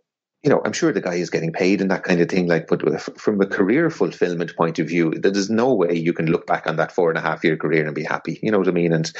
you 0.45 0.51
know, 0.51 0.61
I'm 0.63 0.73
sure 0.73 0.93
the 0.93 1.01
guy 1.01 1.15
is 1.15 1.31
getting 1.31 1.51
paid 1.51 1.81
and 1.81 1.89
that 1.89 2.03
kind 2.03 2.21
of 2.21 2.29
thing. 2.29 2.45
Like, 2.47 2.67
but 2.67 3.01
from 3.19 3.41
a 3.41 3.47
career 3.47 3.89
fulfillment 3.89 4.55
point 4.55 4.77
of 4.77 4.87
view, 4.87 5.09
there's 5.09 5.49
no 5.49 5.73
way 5.73 5.95
you 5.95 6.13
can 6.13 6.27
look 6.27 6.45
back 6.45 6.67
on 6.67 6.75
that 6.75 6.91
four 6.91 7.09
and 7.09 7.17
a 7.17 7.21
half 7.21 7.43
year 7.43 7.57
career 7.57 7.83
and 7.83 7.95
be 7.95 8.03
happy. 8.03 8.39
You 8.43 8.51
know 8.51 8.59
what 8.59 8.67
I 8.67 8.71
mean? 8.71 8.93
And 8.93 9.11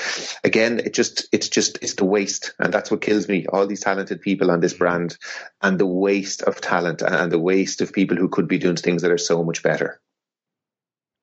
again, 0.43 0.78
it 0.78 0.93
just, 0.93 1.28
it's 1.32 1.49
just, 1.49 1.80
it's 1.82 1.95
the 1.95 2.05
waste, 2.05 2.53
and 2.59 2.71
that's 2.71 2.91
what 2.91 3.01
kills 3.01 3.28
me. 3.28 3.47
All 3.47 3.65
these 3.65 3.82
talented 3.82 4.21
people 4.21 4.51
on 4.51 4.59
this 4.59 4.76
brand, 4.76 5.17
and 5.63 5.80
the 5.80 5.88
waste 5.88 6.43
of 6.43 6.61
talent, 6.61 7.01
and 7.01 7.32
the 7.32 7.39
waste 7.39 7.82
of 7.82 7.91
people 7.91 8.17
who 8.17 8.30
could 8.30 8.47
be 8.47 8.59
doing 8.59 8.76
things 8.76 9.01
that 9.01 9.09
are 9.09 9.17
so 9.17 9.43
much 9.43 9.63
better. 9.63 9.99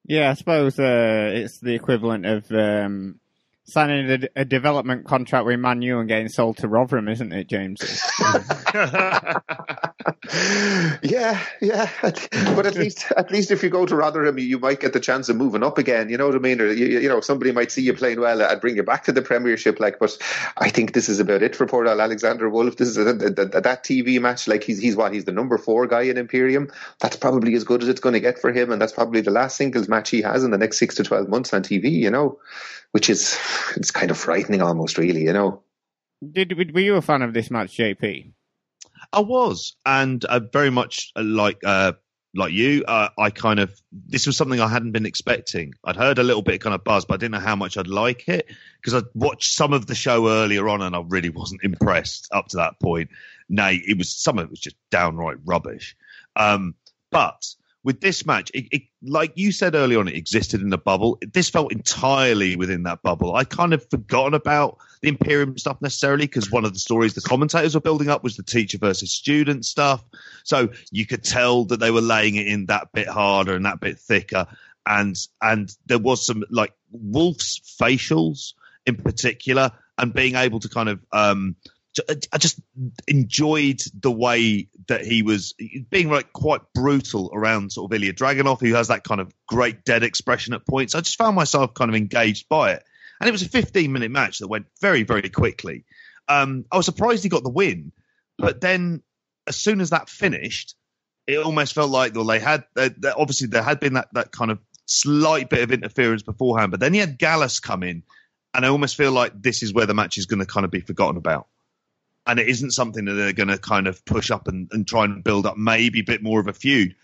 Yeah, 0.04 0.32
I 0.32 0.34
suppose 0.34 0.80
uh, 0.80 1.30
it's 1.32 1.60
the 1.60 1.74
equivalent 1.74 2.26
of 2.26 2.50
um, 2.50 3.20
signing 3.64 4.10
a, 4.10 4.40
a, 4.40 4.44
development 4.44 5.06
contract 5.06 5.46
with 5.46 5.58
Manu 5.58 5.98
and 5.98 6.08
getting 6.08 6.28
sold 6.28 6.56
to 6.58 6.68
Rotherham, 6.68 7.08
isn't 7.08 7.32
it, 7.32 7.48
James? 7.48 7.80
yeah, 11.02 11.40
yeah. 11.60 11.88
But 12.02 12.66
at 12.66 12.74
least, 12.74 13.12
at 13.16 13.30
least 13.30 13.50
if 13.50 13.62
you 13.62 13.70
go 13.70 13.86
to 13.86 13.94
Rotherham, 13.94 14.38
you 14.38 14.58
might 14.58 14.80
get 14.80 14.92
the 14.92 15.00
chance 15.00 15.28
of 15.28 15.36
moving 15.36 15.62
up 15.62 15.78
again. 15.78 16.08
You 16.08 16.16
know 16.16 16.26
what 16.26 16.34
I 16.34 16.38
mean? 16.38 16.60
Or 16.60 16.72
you, 16.72 17.00
you 17.00 17.08
know, 17.08 17.20
somebody 17.20 17.52
might 17.52 17.70
see 17.70 17.82
you 17.82 17.94
playing 17.94 18.20
well 18.20 18.42
and 18.42 18.60
bring 18.60 18.76
you 18.76 18.82
back 18.82 19.04
to 19.04 19.12
the 19.12 19.22
Premiership. 19.22 19.78
Like, 19.78 19.98
but 19.98 20.16
I 20.56 20.70
think 20.70 20.92
this 20.92 21.08
is 21.08 21.20
about 21.20 21.42
it 21.42 21.54
for 21.54 21.66
poor 21.66 21.86
Alexander 21.86 22.48
Wolf. 22.48 22.76
This 22.76 22.88
is 22.88 22.98
a, 22.98 23.02
a, 23.02 23.10
a, 23.56 23.60
that 23.60 23.84
TV 23.84 24.20
match. 24.20 24.48
Like, 24.48 24.64
he's 24.64 24.80
he's 24.80 24.96
what 24.96 25.12
he's 25.12 25.24
the 25.24 25.32
number 25.32 25.58
four 25.58 25.86
guy 25.86 26.02
in 26.02 26.18
Imperium. 26.18 26.70
That's 27.00 27.16
probably 27.16 27.54
as 27.54 27.64
good 27.64 27.82
as 27.82 27.88
it's 27.88 28.00
going 28.00 28.14
to 28.14 28.20
get 28.20 28.40
for 28.40 28.52
him, 28.52 28.72
and 28.72 28.80
that's 28.80 28.92
probably 28.92 29.20
the 29.20 29.30
last 29.30 29.56
singles 29.56 29.88
match 29.88 30.10
he 30.10 30.22
has 30.22 30.42
in 30.42 30.50
the 30.50 30.58
next 30.58 30.78
six 30.78 30.96
to 30.96 31.04
twelve 31.04 31.28
months 31.28 31.52
on 31.52 31.62
TV. 31.62 31.90
You 31.90 32.10
know, 32.10 32.38
which 32.92 33.10
is 33.10 33.38
it's 33.76 33.90
kind 33.90 34.10
of 34.10 34.18
frightening 34.18 34.62
almost, 34.62 34.98
really. 34.98 35.22
You 35.22 35.32
know. 35.32 35.62
Did 36.32 36.74
were 36.74 36.80
you 36.80 36.96
a 36.96 37.02
fan 37.02 37.22
of 37.22 37.34
this 37.34 37.50
match, 37.50 37.76
JP? 37.76 38.32
I 39.12 39.20
was, 39.20 39.76
and 39.84 40.24
uh, 40.24 40.40
very 40.52 40.70
much 40.70 41.12
uh, 41.16 41.22
like 41.22 41.58
uh, 41.64 41.92
like 42.34 42.52
you, 42.52 42.84
uh, 42.86 43.08
I 43.18 43.30
kind 43.30 43.58
of 43.60 43.78
this 43.90 44.26
was 44.26 44.36
something 44.36 44.60
I 44.60 44.68
hadn't 44.68 44.92
been 44.92 45.06
expecting. 45.06 45.74
I'd 45.84 45.96
heard 45.96 46.18
a 46.18 46.22
little 46.22 46.42
bit 46.42 46.60
kind 46.60 46.74
of 46.74 46.84
buzz, 46.84 47.04
but 47.04 47.14
I 47.14 47.16
didn't 47.18 47.32
know 47.32 47.40
how 47.40 47.56
much 47.56 47.76
I'd 47.76 47.88
like 47.88 48.28
it 48.28 48.46
because 48.80 48.94
I'd 48.94 49.10
watched 49.14 49.52
some 49.52 49.72
of 49.72 49.86
the 49.86 49.94
show 49.94 50.28
earlier 50.28 50.68
on, 50.68 50.82
and 50.82 50.94
I 50.94 51.02
really 51.06 51.30
wasn't 51.30 51.62
impressed 51.64 52.28
up 52.32 52.48
to 52.48 52.58
that 52.58 52.80
point. 52.80 53.10
Nay, 53.48 53.82
it 53.86 53.98
was 53.98 54.14
some 54.14 54.38
of 54.38 54.44
it 54.44 54.50
was 54.50 54.60
just 54.60 54.76
downright 54.90 55.38
rubbish. 55.44 55.96
Um, 56.36 56.74
but 57.10 57.42
with 57.84 58.00
this 58.00 58.24
match, 58.24 58.50
it, 58.54 58.66
it, 58.70 58.82
like 59.02 59.32
you 59.34 59.50
said 59.50 59.74
earlier 59.74 59.98
on, 59.98 60.08
it 60.08 60.14
existed 60.14 60.60
in 60.60 60.72
a 60.72 60.78
bubble. 60.78 61.18
This 61.32 61.50
felt 61.50 61.72
entirely 61.72 62.54
within 62.54 62.84
that 62.84 63.02
bubble. 63.02 63.34
I 63.34 63.44
kind 63.44 63.74
of 63.74 63.88
forgotten 63.90 64.34
about 64.34 64.78
the 65.00 65.08
Imperium 65.08 65.58
stuff 65.58 65.82
necessarily 65.82 66.26
because 66.26 66.50
one 66.50 66.64
of 66.64 66.72
the 66.72 66.78
stories 66.78 67.14
the 67.14 67.20
commentators 67.20 67.74
were 67.74 67.80
building 67.80 68.08
up 68.08 68.22
was 68.22 68.36
the 68.36 68.44
teacher 68.44 68.78
versus 68.78 69.12
student 69.12 69.64
stuff. 69.64 70.04
So 70.44 70.68
you 70.90 71.06
could 71.06 71.24
tell 71.24 71.64
that 71.66 71.80
they 71.80 71.90
were 71.90 72.00
laying 72.00 72.36
it 72.36 72.46
in 72.46 72.66
that 72.66 72.92
bit 72.92 73.08
harder 73.08 73.54
and 73.54 73.66
that 73.66 73.80
bit 73.80 73.98
thicker. 73.98 74.46
And 74.86 75.16
and 75.40 75.72
there 75.86 75.98
was 75.98 76.26
some 76.26 76.44
like 76.50 76.72
Wolf's 76.90 77.60
facials 77.80 78.54
in 78.86 78.96
particular, 78.96 79.70
and 79.98 80.12
being 80.12 80.34
able 80.34 80.60
to 80.60 80.68
kind 80.68 80.88
of 80.88 81.00
um, 81.12 81.56
I 82.32 82.38
just 82.38 82.58
enjoyed 83.06 83.82
the 84.00 84.10
way 84.10 84.68
that 84.88 85.04
he 85.04 85.22
was 85.22 85.54
being 85.90 86.08
like 86.08 86.32
quite 86.32 86.62
brutal 86.74 87.30
around 87.34 87.72
sort 87.72 87.92
of 87.92 87.94
Ilya 87.94 88.14
Dragunov, 88.14 88.60
who 88.60 88.74
has 88.74 88.88
that 88.88 89.04
kind 89.04 89.20
of 89.20 89.32
great 89.46 89.84
dead 89.84 90.02
expression 90.02 90.54
at 90.54 90.66
points. 90.66 90.94
I 90.94 91.00
just 91.00 91.18
found 91.18 91.36
myself 91.36 91.74
kind 91.74 91.90
of 91.90 91.94
engaged 91.94 92.48
by 92.48 92.72
it, 92.72 92.84
and 93.20 93.28
it 93.28 93.32
was 93.32 93.42
a 93.42 93.48
15 93.48 93.92
minute 93.92 94.10
match 94.10 94.38
that 94.38 94.48
went 94.48 94.66
very 94.80 95.02
very 95.02 95.28
quickly. 95.28 95.84
Um, 96.28 96.64
I 96.72 96.78
was 96.78 96.86
surprised 96.86 97.24
he 97.24 97.28
got 97.28 97.42
the 97.42 97.50
win, 97.50 97.92
but 98.38 98.62
then 98.62 99.02
as 99.46 99.56
soon 99.56 99.82
as 99.82 99.90
that 99.90 100.08
finished, 100.08 100.74
it 101.26 101.38
almost 101.38 101.74
felt 101.74 101.90
like 101.90 102.14
well 102.14 102.24
they 102.24 102.40
had 102.40 102.64
they, 102.74 102.88
they, 102.88 103.10
obviously 103.10 103.48
there 103.48 103.62
had 103.62 103.80
been 103.80 103.94
that 103.94 104.08
that 104.14 104.32
kind 104.32 104.50
of 104.50 104.60
slight 104.86 105.50
bit 105.50 105.62
of 105.62 105.70
interference 105.70 106.22
beforehand, 106.22 106.70
but 106.70 106.80
then 106.80 106.94
he 106.94 107.00
had 107.00 107.18
Gallus 107.18 107.60
come 107.60 107.82
in, 107.82 108.02
and 108.54 108.64
I 108.64 108.70
almost 108.70 108.96
feel 108.96 109.12
like 109.12 109.42
this 109.42 109.62
is 109.62 109.74
where 109.74 109.86
the 109.86 109.92
match 109.92 110.16
is 110.16 110.24
going 110.24 110.40
to 110.40 110.46
kind 110.46 110.64
of 110.64 110.70
be 110.70 110.80
forgotten 110.80 111.18
about 111.18 111.48
and 112.26 112.38
it 112.38 112.48
isn't 112.48 112.70
something 112.70 113.04
that 113.06 113.14
they're 113.14 113.32
going 113.32 113.48
to 113.48 113.58
kind 113.58 113.86
of 113.86 114.04
push 114.04 114.30
up 114.30 114.46
and, 114.48 114.68
and 114.72 114.86
try 114.86 115.04
and 115.04 115.24
build 115.24 115.46
up 115.46 115.56
maybe 115.56 116.00
a 116.00 116.04
bit 116.04 116.22
more 116.22 116.40
of 116.40 116.46
a 116.46 116.52
feud. 116.52 116.94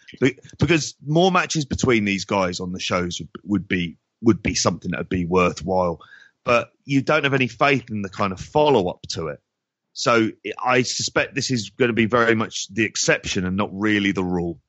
Because 0.59 0.95
more 1.05 1.33
matches 1.33 1.64
between 1.64 2.05
these 2.05 2.25
guys 2.25 2.61
on 2.61 2.73
the 2.73 2.81
shows 2.81 3.21
would, 3.21 3.29
would 3.45 3.69
be 3.69 3.97
would 4.21 4.43
be 4.43 4.55
something 4.55 4.91
that 4.91 4.99
would 4.99 5.09
be 5.09 5.25
worthwhile. 5.25 6.01
But 6.45 6.73
you 6.85 7.03
don't 7.03 7.25
have 7.25 7.35
any 7.35 7.49
faith 7.49 7.91
in 7.91 8.03
the 8.03 8.09
kind 8.09 8.33
of 8.33 8.41
follow 8.41 8.89
up 8.89 9.03
to 9.11 9.29
it. 9.29 9.41
So 9.93 10.31
i 10.62 10.83
suspect 10.83 11.35
this 11.35 11.51
is 11.51 11.71
going 11.71 11.89
to 11.89 11.95
be 11.95 12.07
very 12.07 12.37
much 12.37 12.69
the 12.69 12.85
exception 12.85 13.45
and 13.45 13.57
not 13.57 13.71
really 13.73 14.12
the 14.12 14.23
rule. 14.23 14.61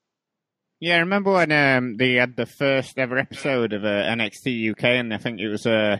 Yeah, 0.80 0.96
I 0.96 1.00
remember 1.00 1.34
when 1.34 1.52
um, 1.52 1.98
they 1.98 2.14
had 2.14 2.36
the 2.36 2.46
first 2.46 2.98
ever 2.98 3.18
episode 3.18 3.74
of 3.74 3.84
uh, 3.84 3.88
NXT 3.88 4.72
UK, 4.72 4.84
and 4.86 5.14
I 5.14 5.18
think 5.18 5.40
it 5.40 5.50
was 5.50 5.66
uh, 5.68 5.98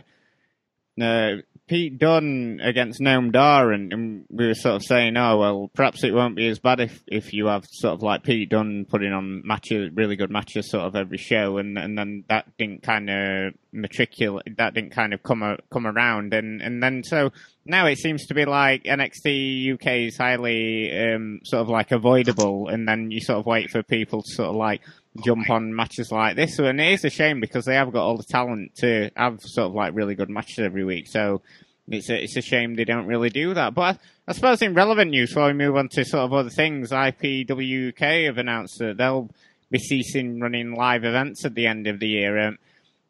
uh, 1.00 1.36
Pete 1.70 2.00
Dunne 2.00 2.58
against 2.60 3.00
Noam 3.00 3.30
Dar, 3.30 3.70
and, 3.70 3.92
and, 3.92 4.24
we 4.28 4.48
were 4.48 4.54
sort 4.54 4.74
of 4.74 4.82
saying, 4.82 5.16
oh 5.16 5.38
well, 5.38 5.70
perhaps 5.72 6.02
it 6.02 6.12
won't 6.12 6.34
be 6.34 6.48
as 6.48 6.58
bad 6.58 6.80
if 6.80 7.00
if 7.06 7.32
you 7.32 7.46
have 7.46 7.64
sort 7.70 7.94
of 7.94 8.02
like 8.02 8.24
Pete 8.24 8.48
Dunne 8.48 8.86
putting 8.86 9.12
on 9.12 9.42
matches, 9.46 9.92
really 9.94 10.16
good 10.16 10.32
matches, 10.32 10.68
sort 10.68 10.82
of 10.82 10.96
every 10.96 11.16
show, 11.16 11.58
and 11.58 11.78
and 11.78 11.96
then 11.96 12.24
that 12.28 12.46
didn't 12.58 12.82
kind 12.82 13.08
of 13.08 13.54
matriculate, 13.70 14.56
that 14.56 14.74
didn't 14.74 14.90
kind 14.90 15.14
of 15.14 15.22
come 15.22 15.44
a, 15.44 15.58
come 15.70 15.86
around, 15.86 16.34
and 16.34 16.60
and 16.60 16.82
then 16.82 17.04
so 17.04 17.30
now 17.64 17.86
it 17.86 17.98
seems 17.98 18.26
to 18.26 18.34
be 18.34 18.46
like 18.46 18.82
NXT 18.82 19.74
UK 19.74 20.08
is 20.08 20.16
highly 20.16 20.90
um, 20.90 21.38
sort 21.44 21.60
of 21.60 21.68
like 21.68 21.92
avoidable, 21.92 22.66
and 22.66 22.88
then 22.88 23.12
you 23.12 23.20
sort 23.20 23.38
of 23.38 23.46
wait 23.46 23.70
for 23.70 23.84
people 23.84 24.22
to 24.22 24.34
sort 24.34 24.48
of 24.48 24.56
like 24.56 24.80
jump 25.24 25.50
on 25.50 25.74
matches 25.74 26.12
like 26.12 26.36
this. 26.36 26.58
And 26.58 26.80
it 26.80 26.92
is 26.92 27.04
a 27.04 27.10
shame 27.10 27.40
because 27.40 27.64
they 27.64 27.74
have 27.74 27.92
got 27.92 28.04
all 28.04 28.16
the 28.16 28.24
talent 28.24 28.76
to 28.76 29.10
have 29.16 29.40
sort 29.42 29.68
of 29.68 29.74
like 29.74 29.94
really 29.94 30.14
good 30.14 30.30
matches 30.30 30.60
every 30.60 30.84
week. 30.84 31.08
So 31.08 31.42
it's 31.88 32.08
a, 32.08 32.22
it's 32.22 32.36
a 32.36 32.42
shame 32.42 32.74
they 32.74 32.84
don't 32.84 33.06
really 33.06 33.30
do 33.30 33.54
that. 33.54 33.74
But 33.74 33.82
I, 33.82 33.98
I 34.28 34.32
suppose 34.32 34.62
in 34.62 34.74
relevant 34.74 35.10
news, 35.10 35.30
before 35.30 35.48
we 35.48 35.52
move 35.52 35.76
on 35.76 35.88
to 35.90 36.04
sort 36.04 36.24
of 36.24 36.32
other 36.32 36.50
things, 36.50 36.90
IPW 36.90 37.90
UK 37.90 38.26
have 38.26 38.38
announced 38.38 38.78
that 38.78 38.96
they'll 38.96 39.30
be 39.70 39.78
ceasing 39.78 40.40
running 40.40 40.74
live 40.74 41.04
events 41.04 41.44
at 41.44 41.54
the 41.54 41.66
end 41.66 41.86
of 41.86 42.00
the 42.00 42.08
year. 42.08 42.38
Um, 42.38 42.58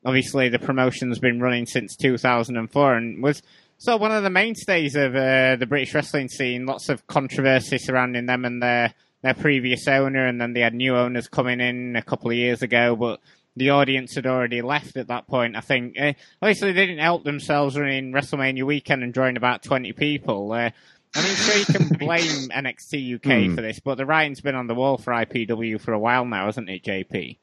obviously, 0.04 0.48
the 0.48 0.58
promotion's 0.58 1.18
been 1.18 1.40
running 1.40 1.66
since 1.66 1.96
2004 1.96 2.94
and 2.94 3.22
was 3.22 3.42
sort 3.78 3.96
of 3.96 4.00
one 4.00 4.12
of 4.12 4.22
the 4.22 4.30
mainstays 4.30 4.94
of 4.94 5.14
uh, 5.14 5.56
the 5.56 5.66
British 5.66 5.94
wrestling 5.94 6.28
scene. 6.28 6.66
Lots 6.66 6.88
of 6.88 7.06
controversy 7.06 7.78
surrounding 7.78 8.26
them 8.26 8.44
and 8.44 8.62
their 8.62 8.94
their 9.22 9.34
previous 9.34 9.86
owner, 9.88 10.26
and 10.26 10.40
then 10.40 10.52
they 10.52 10.60
had 10.60 10.74
new 10.74 10.96
owners 10.96 11.28
coming 11.28 11.60
in 11.60 11.96
a 11.96 12.02
couple 12.02 12.30
of 12.30 12.36
years 12.36 12.62
ago, 12.62 12.96
but 12.96 13.20
the 13.56 13.70
audience 13.70 14.14
had 14.14 14.26
already 14.26 14.62
left 14.62 14.96
at 14.96 15.08
that 15.08 15.26
point. 15.26 15.56
I 15.56 15.60
think 15.60 15.98
uh, 16.00 16.12
obviously 16.40 16.72
they 16.72 16.86
didn't 16.86 17.02
help 17.02 17.24
themselves 17.24 17.78
running 17.78 18.12
WrestleMania 18.12 18.64
weekend 18.64 19.02
and 19.02 19.12
drawing 19.12 19.36
about 19.36 19.62
twenty 19.62 19.92
people. 19.92 20.52
Uh, 20.52 20.70
I 21.14 21.22
mean, 21.22 21.34
sure 21.34 21.56
you 21.56 21.64
can 21.64 21.88
blame 21.98 22.48
NXT 22.50 23.16
UK 23.16 23.22
mm. 23.22 23.54
for 23.54 23.62
this, 23.62 23.80
but 23.80 23.96
the 23.96 24.06
writing's 24.06 24.40
been 24.40 24.54
on 24.54 24.66
the 24.66 24.74
wall 24.74 24.96
for 24.96 25.12
IPW 25.12 25.80
for 25.80 25.92
a 25.92 25.98
while 25.98 26.24
now, 26.24 26.46
hasn't 26.46 26.70
it, 26.70 26.84
JP? 26.84 27.38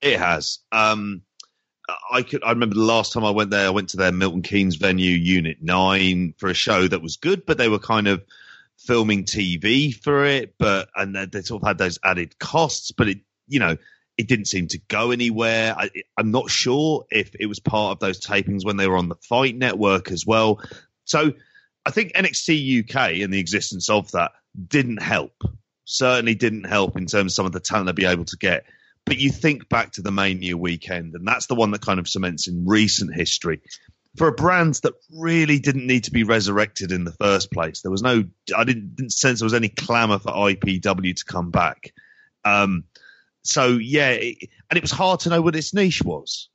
It 0.00 0.18
has. 0.18 0.60
Um, 0.70 1.22
I 2.12 2.22
could. 2.22 2.42
I 2.44 2.50
remember 2.50 2.74
the 2.74 2.82
last 2.82 3.12
time 3.12 3.24
I 3.24 3.30
went 3.30 3.50
there. 3.50 3.66
I 3.66 3.70
went 3.70 3.90
to 3.90 3.96
their 3.96 4.12
Milton 4.12 4.42
Keynes 4.42 4.76
venue, 4.76 5.10
Unit 5.10 5.58
Nine, 5.60 6.34
for 6.38 6.48
a 6.48 6.54
show 6.54 6.86
that 6.86 7.02
was 7.02 7.16
good, 7.16 7.46
but 7.46 7.58
they 7.58 7.68
were 7.68 7.78
kind 7.78 8.08
of 8.08 8.24
filming 8.78 9.24
TV 9.24 9.94
for 9.94 10.24
it, 10.24 10.54
but 10.58 10.88
and 10.94 11.14
they, 11.14 11.26
they 11.26 11.42
sort 11.42 11.62
of 11.62 11.68
had 11.68 11.78
those 11.78 11.98
added 12.04 12.38
costs. 12.38 12.92
But 12.92 13.08
it, 13.08 13.18
you 13.48 13.58
know, 13.58 13.76
it 14.18 14.28
didn't 14.28 14.46
seem 14.46 14.68
to 14.68 14.78
go 14.88 15.10
anywhere. 15.10 15.74
I, 15.76 15.90
am 16.18 16.30
not 16.30 16.50
sure 16.50 17.04
if 17.10 17.34
it 17.38 17.46
was 17.46 17.60
part 17.60 17.92
of 17.92 18.00
those 18.00 18.20
tapings 18.20 18.64
when 18.64 18.76
they 18.76 18.88
were 18.88 18.96
on 18.96 19.08
the 19.08 19.16
Fight 19.28 19.56
Network 19.56 20.10
as 20.10 20.26
well. 20.26 20.60
So 21.04 21.32
I 21.84 21.90
think 21.90 22.14
NXT 22.14 22.84
UK 22.84 23.22
and 23.22 23.32
the 23.32 23.40
existence 23.40 23.90
of 23.90 24.10
that 24.12 24.32
didn't 24.68 25.02
help. 25.02 25.42
Certainly 25.84 26.34
didn't 26.34 26.64
help 26.64 26.96
in 26.96 27.06
terms 27.06 27.32
of 27.32 27.34
some 27.34 27.46
of 27.46 27.52
the 27.52 27.60
talent 27.60 27.86
they'd 27.86 27.94
be 27.94 28.06
able 28.06 28.24
to 28.24 28.36
get. 28.36 28.64
But 29.04 29.18
you 29.18 29.30
think 29.30 29.68
back 29.68 29.92
to 29.92 30.02
the 30.02 30.10
Mania 30.10 30.56
weekend, 30.56 31.14
and 31.14 31.26
that's 31.26 31.46
the 31.46 31.54
one 31.54 31.70
that 31.70 31.80
kind 31.80 32.00
of 32.00 32.08
cements 32.08 32.48
in 32.48 32.66
recent 32.66 33.14
history 33.14 33.60
for 34.16 34.28
a 34.28 34.32
brand 34.32 34.74
that 34.82 34.94
really 35.12 35.58
didn't 35.58 35.86
need 35.86 36.04
to 36.04 36.10
be 36.10 36.24
resurrected 36.24 36.92
in 36.92 37.04
the 37.04 37.12
first 37.12 37.50
place. 37.50 37.82
There 37.82 37.90
was 37.90 38.02
no, 38.02 38.24
I 38.56 38.64
didn't, 38.64 38.96
didn't 38.96 39.12
sense 39.12 39.40
there 39.40 39.46
was 39.46 39.54
any 39.54 39.68
clamour 39.68 40.18
for 40.18 40.32
IPW 40.32 41.16
to 41.16 41.24
come 41.24 41.50
back. 41.50 41.92
Um, 42.44 42.84
so 43.42 43.68
yeah, 43.68 44.10
it, 44.10 44.38
and 44.70 44.76
it 44.76 44.82
was 44.82 44.90
hard 44.90 45.20
to 45.20 45.28
know 45.28 45.42
what 45.42 45.56
its 45.56 45.74
niche 45.74 46.02
was. 46.02 46.48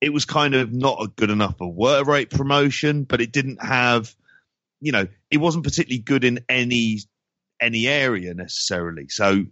It 0.00 0.12
was 0.12 0.24
kind 0.24 0.54
of 0.54 0.72
not 0.72 1.02
a 1.02 1.08
good 1.08 1.30
enough 1.30 1.60
a 1.60 1.68
work 1.68 2.06
rate 2.06 2.30
promotion, 2.30 3.04
but 3.04 3.20
it 3.20 3.32
didn't 3.32 3.62
have, 3.62 4.14
you 4.80 4.92
know, 4.92 5.06
it 5.30 5.38
wasn't 5.38 5.64
particularly 5.64 6.02
good 6.02 6.24
in 6.24 6.40
any 6.48 7.00
any 7.60 7.86
area 7.86 8.34
necessarily. 8.34 9.08
So 9.08 9.46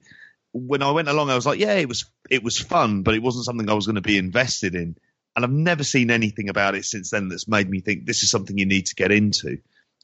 when 0.52 0.82
I 0.82 0.90
went 0.90 1.08
along, 1.08 1.30
I 1.30 1.34
was 1.34 1.46
like, 1.46 1.58
yeah, 1.58 1.74
it 1.74 1.88
was 1.88 2.04
it 2.28 2.42
was 2.42 2.58
fun, 2.58 3.02
but 3.02 3.14
it 3.14 3.22
wasn't 3.22 3.46
something 3.46 3.68
I 3.68 3.74
was 3.74 3.86
going 3.86 3.96
to 3.96 4.02
be 4.02 4.18
invested 4.18 4.74
in. 4.74 4.96
And 5.34 5.44
I've 5.44 5.50
never 5.50 5.84
seen 5.84 6.10
anything 6.10 6.48
about 6.48 6.74
it 6.74 6.84
since 6.84 7.10
then 7.10 7.28
that's 7.28 7.48
made 7.48 7.68
me 7.68 7.80
think 7.80 8.04
this 8.04 8.22
is 8.22 8.30
something 8.30 8.58
you 8.58 8.66
need 8.66 8.86
to 8.86 8.94
get 8.94 9.10
into. 9.10 9.58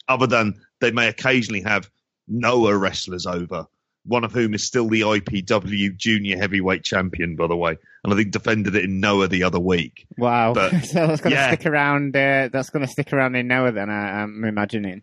Other 0.09 0.27
than 0.27 0.61
they 0.81 0.91
may 0.91 1.09
occasionally 1.09 1.63
have 1.63 1.91
Noah 2.27 2.77
wrestlers 2.77 3.27
over 3.27 3.67
one 4.09 4.25
of 4.25 4.33
whom 4.33 4.55
is 4.55 4.65
still 4.65 4.89
the 4.89 5.03
IPW 5.03 5.95
junior 5.97 6.39
heavyweight 6.39 6.83
champion, 6.83 7.37
by 7.37 7.47
the 7.47 7.57
way, 7.57 7.77
and 8.03 8.13
I 8.13 8.17
think 8.17 8.31
defended 8.31 8.75
it 8.75 8.85
in 8.85 9.01
Noah 9.01 9.29
the 9.29 9.43
other 9.43 9.61
week. 9.61 10.07
Wow, 10.17 10.55
but, 10.55 10.71
so 10.85 11.07
that's 11.07 11.21
going 11.21 11.35
to 11.35 11.41
yeah. 11.41 11.49
stick 11.53 11.67
around. 11.67 12.17
Uh, 12.17 12.49
that's 12.51 12.71
going 12.71 12.85
to 12.85 12.91
stick 12.91 13.13
around 13.13 13.37
in 13.37 13.47
Noah, 13.49 13.73
then 13.73 13.91
I, 13.91 14.23
am 14.23 14.45
imagining. 14.45 15.03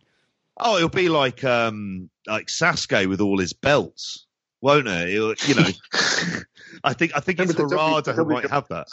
Oh, 0.58 0.78
it'll 0.78 0.90
be 0.90 1.10
like 1.10 1.44
um, 1.44 2.10
like 2.26 2.48
Sasuke 2.48 3.08
with 3.08 3.22
all 3.22 3.38
his 3.38 3.54
belts, 3.54 4.26
won't 4.62 4.88
it? 4.88 5.10
It'll, 5.10 5.36
you 5.46 5.56
know, 5.56 5.70
I 6.84 6.94
think 6.94 7.12
I 7.16 7.20
think 7.20 7.40
it's 7.40 7.54
Harada 7.54 8.16
who 8.16 8.26
might 8.26 8.50
have 8.50 8.68
that. 8.70 8.88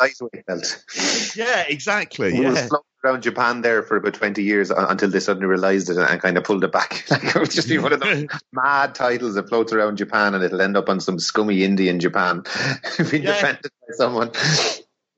Yeah, 1.37 1.64
exactly. 1.68 2.37
yeah. 2.37 2.51
Was 2.51 2.68
floating 2.68 2.87
around 3.05 3.22
Japan 3.22 3.62
there 3.62 3.83
for 3.83 3.97
about 3.97 4.14
20 4.14 4.43
years 4.43 4.70
uh, 4.70 4.87
until 4.89 5.11
they 5.11 5.20
suddenly 5.20 5.47
realized 5.47 5.91
it 5.91 5.97
and 5.97 6.20
kind 6.20 6.37
of 6.37 6.45
pulled 6.45 6.64
it 6.64 6.72
back. 6.72 7.05
like 7.11 7.24
it 7.24 7.35
would 7.35 7.51
just 7.51 7.68
be 7.68 7.78
one 7.78 7.93
of 7.93 8.01
those 8.01 8.26
mad 8.53 8.95
titles 8.95 9.35
that 9.35 9.49
floats 9.49 9.72
around 9.72 9.97
Japan 9.97 10.35
and 10.35 10.45
it'll 10.45 10.61
end 10.61 10.76
up 10.76 10.89
on 10.89 11.01
some 11.01 11.18
scummy 11.18 11.61
indie 11.61 11.89
in 11.89 12.01
Japan 12.01 12.45
being 13.11 13.24
yeah. 13.24 13.35
defended 13.35 13.70
by 13.89 13.95
someone. 13.95 14.30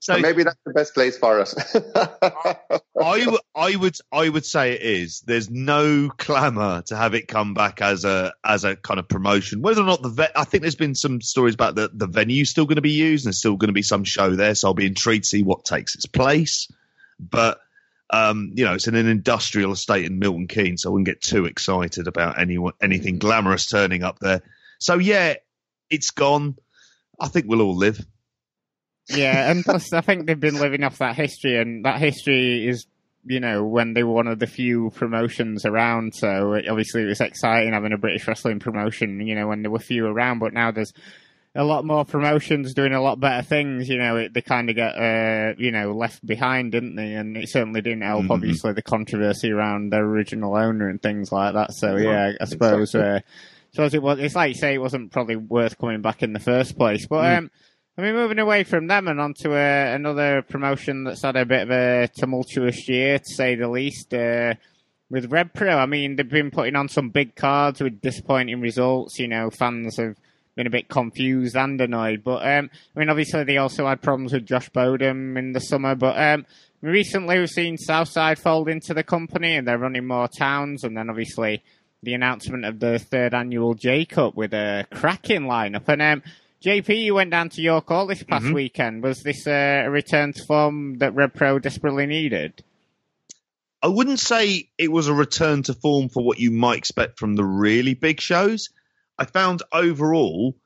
So 0.04 0.18
maybe 0.18 0.42
that's 0.42 0.60
the 0.66 0.74
best 0.74 0.92
place 0.92 1.16
for 1.16 1.40
us. 1.40 1.54
I, 2.94 3.38
I 3.54 3.76
would 3.76 3.96
I 4.12 4.28
would 4.28 4.44
say 4.44 4.74
it 4.74 4.82
is. 4.82 5.22
There's 5.22 5.48
no 5.48 6.10
clamour 6.10 6.82
to 6.88 6.96
have 6.96 7.14
it 7.14 7.26
come 7.26 7.54
back 7.54 7.80
as 7.80 8.04
a 8.04 8.34
as 8.44 8.64
a 8.64 8.76
kind 8.76 9.00
of 9.00 9.08
promotion. 9.08 9.62
Whether 9.62 9.80
or 9.80 9.86
not 9.86 10.02
the 10.02 10.10
vet, 10.10 10.32
I 10.36 10.44
think 10.44 10.60
there's 10.60 10.74
been 10.74 10.94
some 10.94 11.22
stories 11.22 11.54
about 11.54 11.74
the 11.74 11.88
the 11.90 12.06
venue 12.06 12.44
still 12.44 12.66
going 12.66 12.76
to 12.76 12.82
be 12.82 12.90
used 12.90 13.24
and 13.24 13.30
there's 13.30 13.38
still 13.38 13.56
going 13.56 13.68
to 13.68 13.72
be 13.72 13.80
some 13.80 14.04
show 14.04 14.36
there. 14.36 14.54
So 14.54 14.68
I'll 14.68 14.74
be 14.74 14.84
intrigued 14.84 15.24
to 15.24 15.28
see 15.30 15.42
what 15.42 15.64
takes 15.64 15.94
its 15.94 16.04
place. 16.04 16.70
But 17.18 17.60
um, 18.10 18.52
you 18.56 18.66
know, 18.66 18.74
it's 18.74 18.88
in 18.88 18.96
an 18.96 19.08
industrial 19.08 19.72
estate 19.72 20.04
in 20.04 20.18
Milton 20.18 20.48
Keynes, 20.48 20.82
so 20.82 20.90
I 20.90 20.92
wouldn't 20.92 21.06
get 21.06 21.22
too 21.22 21.46
excited 21.46 22.08
about 22.08 22.38
anyone 22.38 22.74
anything 22.82 23.16
glamorous 23.16 23.70
turning 23.70 24.02
up 24.02 24.18
there. 24.18 24.42
So 24.78 24.98
yeah, 24.98 25.36
it's 25.88 26.10
gone. 26.10 26.56
I 27.18 27.28
think 27.28 27.46
we'll 27.48 27.62
all 27.62 27.74
live. 27.74 28.04
Yeah, 29.08 29.50
and 29.50 29.64
plus 29.64 29.92
I 29.92 30.00
think 30.00 30.26
they've 30.26 30.38
been 30.38 30.60
living 30.60 30.82
off 30.82 30.98
that 30.98 31.16
history, 31.16 31.58
and 31.58 31.84
that 31.84 32.00
history 32.00 32.66
is, 32.66 32.86
you 33.24 33.40
know, 33.40 33.64
when 33.64 33.94
they 33.94 34.02
were 34.02 34.14
one 34.14 34.28
of 34.28 34.38
the 34.38 34.46
few 34.46 34.90
promotions 34.90 35.64
around. 35.66 36.14
So 36.14 36.54
obviously 36.68 37.02
it 37.02 37.06
was 37.06 37.20
exciting 37.20 37.72
having 37.72 37.92
a 37.92 37.98
British 37.98 38.26
wrestling 38.26 38.60
promotion, 38.60 39.20
you 39.26 39.34
know, 39.34 39.48
when 39.48 39.62
there 39.62 39.70
were 39.70 39.78
few 39.78 40.06
around. 40.06 40.38
But 40.38 40.54
now 40.54 40.70
there's 40.70 40.92
a 41.54 41.64
lot 41.64 41.84
more 41.84 42.04
promotions 42.04 42.74
doing 42.74 42.94
a 42.94 43.02
lot 43.02 43.20
better 43.20 43.42
things. 43.42 43.88
You 43.88 43.98
know, 43.98 44.16
it, 44.16 44.32
they 44.34 44.40
kind 44.40 44.70
of 44.70 44.76
get, 44.76 44.96
uh, 44.96 45.54
you 45.58 45.70
know, 45.70 45.92
left 45.92 46.24
behind, 46.26 46.72
didn't 46.72 46.96
they? 46.96 47.12
And 47.14 47.36
it 47.36 47.50
certainly 47.50 47.82
didn't 47.82 48.02
help, 48.02 48.22
mm-hmm. 48.22 48.32
obviously, 48.32 48.72
the 48.72 48.82
controversy 48.82 49.50
around 49.50 49.90
their 49.90 50.04
original 50.04 50.56
owner 50.56 50.88
and 50.88 51.00
things 51.00 51.30
like 51.30 51.54
that. 51.54 51.74
So 51.74 51.96
yeah, 51.96 52.32
I 52.40 52.44
suppose. 52.46 52.94
Uh, 52.94 53.20
suppose 53.74 53.94
it 53.94 54.02
was. 54.02 54.18
It's 54.18 54.34
like 54.34 54.54
you 54.54 54.54
say, 54.54 54.74
it 54.74 54.78
wasn't 54.78 55.12
probably 55.12 55.36
worth 55.36 55.78
coming 55.78 56.00
back 56.00 56.22
in 56.22 56.32
the 56.32 56.40
first 56.40 56.76
place. 56.76 57.06
But 57.06 57.42
mm. 57.42 57.50
I 57.96 58.02
mean, 58.02 58.14
moving 58.14 58.40
away 58.40 58.64
from 58.64 58.88
them 58.88 59.06
and 59.06 59.20
onto 59.20 59.52
uh, 59.52 59.92
another 59.94 60.42
promotion 60.42 61.04
that's 61.04 61.22
had 61.22 61.36
a 61.36 61.46
bit 61.46 61.62
of 61.62 61.70
a 61.70 62.08
tumultuous 62.08 62.88
year, 62.88 63.20
to 63.20 63.34
say 63.34 63.54
the 63.54 63.68
least, 63.68 64.12
uh, 64.12 64.54
with 65.10 65.30
Rev 65.30 65.52
Pro. 65.54 65.78
I 65.78 65.86
mean, 65.86 66.16
they've 66.16 66.28
been 66.28 66.50
putting 66.50 66.74
on 66.74 66.88
some 66.88 67.10
big 67.10 67.36
cards 67.36 67.80
with 67.80 68.00
disappointing 68.00 68.60
results. 68.60 69.20
You 69.20 69.28
know, 69.28 69.48
fans 69.48 69.98
have 69.98 70.16
been 70.56 70.66
a 70.66 70.70
bit 70.70 70.88
confused 70.88 71.54
and 71.54 71.80
annoyed. 71.80 72.24
But, 72.24 72.44
um, 72.44 72.68
I 72.96 72.98
mean, 72.98 73.10
obviously 73.10 73.44
they 73.44 73.58
also 73.58 73.86
had 73.86 74.02
problems 74.02 74.32
with 74.32 74.44
Josh 74.44 74.70
Bodom 74.70 75.36
in 75.38 75.52
the 75.52 75.60
summer. 75.60 75.94
But 75.94 76.20
um, 76.20 76.46
recently 76.80 77.38
we've 77.38 77.48
seen 77.48 77.78
Southside 77.78 78.40
fold 78.40 78.68
into 78.68 78.92
the 78.92 79.04
company 79.04 79.54
and 79.54 79.68
they're 79.68 79.78
running 79.78 80.06
more 80.06 80.26
towns. 80.26 80.82
And 80.82 80.96
then 80.96 81.10
obviously 81.10 81.62
the 82.02 82.14
announcement 82.14 82.64
of 82.64 82.80
the 82.80 82.98
third 82.98 83.34
annual 83.34 83.74
J 83.74 84.04
Cup 84.04 84.34
with 84.34 84.52
a 84.52 84.84
cracking 84.92 85.42
lineup. 85.42 85.88
And 85.88 86.02
um, 86.02 86.22
JP, 86.64 87.04
you 87.04 87.14
went 87.14 87.30
down 87.30 87.50
to 87.50 87.60
York 87.60 87.88
Hall 87.88 88.06
this 88.06 88.22
past 88.22 88.46
mm-hmm. 88.46 88.54
weekend. 88.54 89.02
Was 89.02 89.22
this 89.22 89.46
uh, 89.46 89.82
a 89.84 89.90
return 89.90 90.32
to 90.32 90.44
form 90.44 90.96
that 90.98 91.14
Rev 91.14 91.34
Pro 91.34 91.58
desperately 91.58 92.06
needed? 92.06 92.64
I 93.82 93.88
wouldn't 93.88 94.18
say 94.18 94.70
it 94.78 94.90
was 94.90 95.08
a 95.08 95.12
return 95.12 95.62
to 95.64 95.74
form 95.74 96.08
for 96.08 96.24
what 96.24 96.38
you 96.38 96.50
might 96.50 96.78
expect 96.78 97.18
from 97.18 97.36
the 97.36 97.44
really 97.44 97.92
big 97.92 98.18
shows. 98.18 98.70
I 99.18 99.26
found 99.26 99.62
overall 99.74 100.56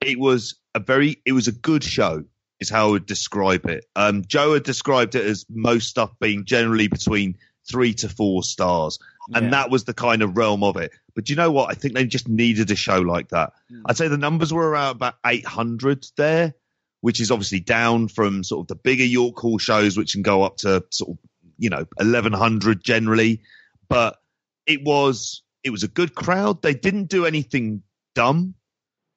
it 0.00 0.16
was 0.16 0.54
a 0.76 0.78
very 0.78 1.20
it 1.26 1.32
was 1.32 1.48
a 1.48 1.52
good 1.52 1.82
show 1.82 2.22
is 2.60 2.70
how 2.70 2.86
I 2.86 2.90
would 2.92 3.06
describe 3.06 3.66
it. 3.66 3.84
Um, 3.96 4.24
Joe 4.24 4.54
had 4.54 4.62
described 4.62 5.16
it 5.16 5.26
as 5.26 5.44
most 5.48 5.88
stuff 5.88 6.12
being 6.20 6.44
generally 6.44 6.86
between 6.86 7.36
three 7.68 7.94
to 7.94 8.08
four 8.08 8.44
stars, 8.44 9.00
and 9.34 9.46
yeah. 9.46 9.50
that 9.50 9.70
was 9.70 9.84
the 9.84 9.94
kind 9.94 10.22
of 10.22 10.36
realm 10.36 10.62
of 10.62 10.76
it. 10.76 10.92
But 11.14 11.28
you 11.28 11.36
know 11.36 11.50
what? 11.50 11.70
I 11.70 11.74
think 11.74 11.94
they 11.94 12.06
just 12.06 12.28
needed 12.28 12.70
a 12.70 12.76
show 12.76 13.00
like 13.00 13.28
that. 13.28 13.52
Mm. 13.70 13.82
I'd 13.86 13.96
say 13.96 14.08
the 14.08 14.16
numbers 14.16 14.52
were 14.52 14.68
around 14.68 14.96
about 14.96 15.16
800 15.24 16.06
there, 16.16 16.54
which 17.00 17.20
is 17.20 17.30
obviously 17.30 17.60
down 17.60 18.08
from 18.08 18.42
sort 18.42 18.64
of 18.64 18.68
the 18.68 18.74
bigger 18.74 19.04
York 19.04 19.36
Hall 19.36 19.58
shows, 19.58 19.96
which 19.96 20.12
can 20.12 20.22
go 20.22 20.42
up 20.42 20.58
to 20.58 20.84
sort 20.90 21.10
of, 21.10 21.18
you 21.58 21.70
know, 21.70 21.86
1100 21.96 22.82
generally. 22.82 23.42
But 23.88 24.18
it 24.66 24.82
was, 24.82 25.42
it 25.62 25.70
was 25.70 25.82
a 25.82 25.88
good 25.88 26.14
crowd. 26.14 26.62
They 26.62 26.74
didn't 26.74 27.06
do 27.06 27.26
anything 27.26 27.82
dumb. 28.14 28.54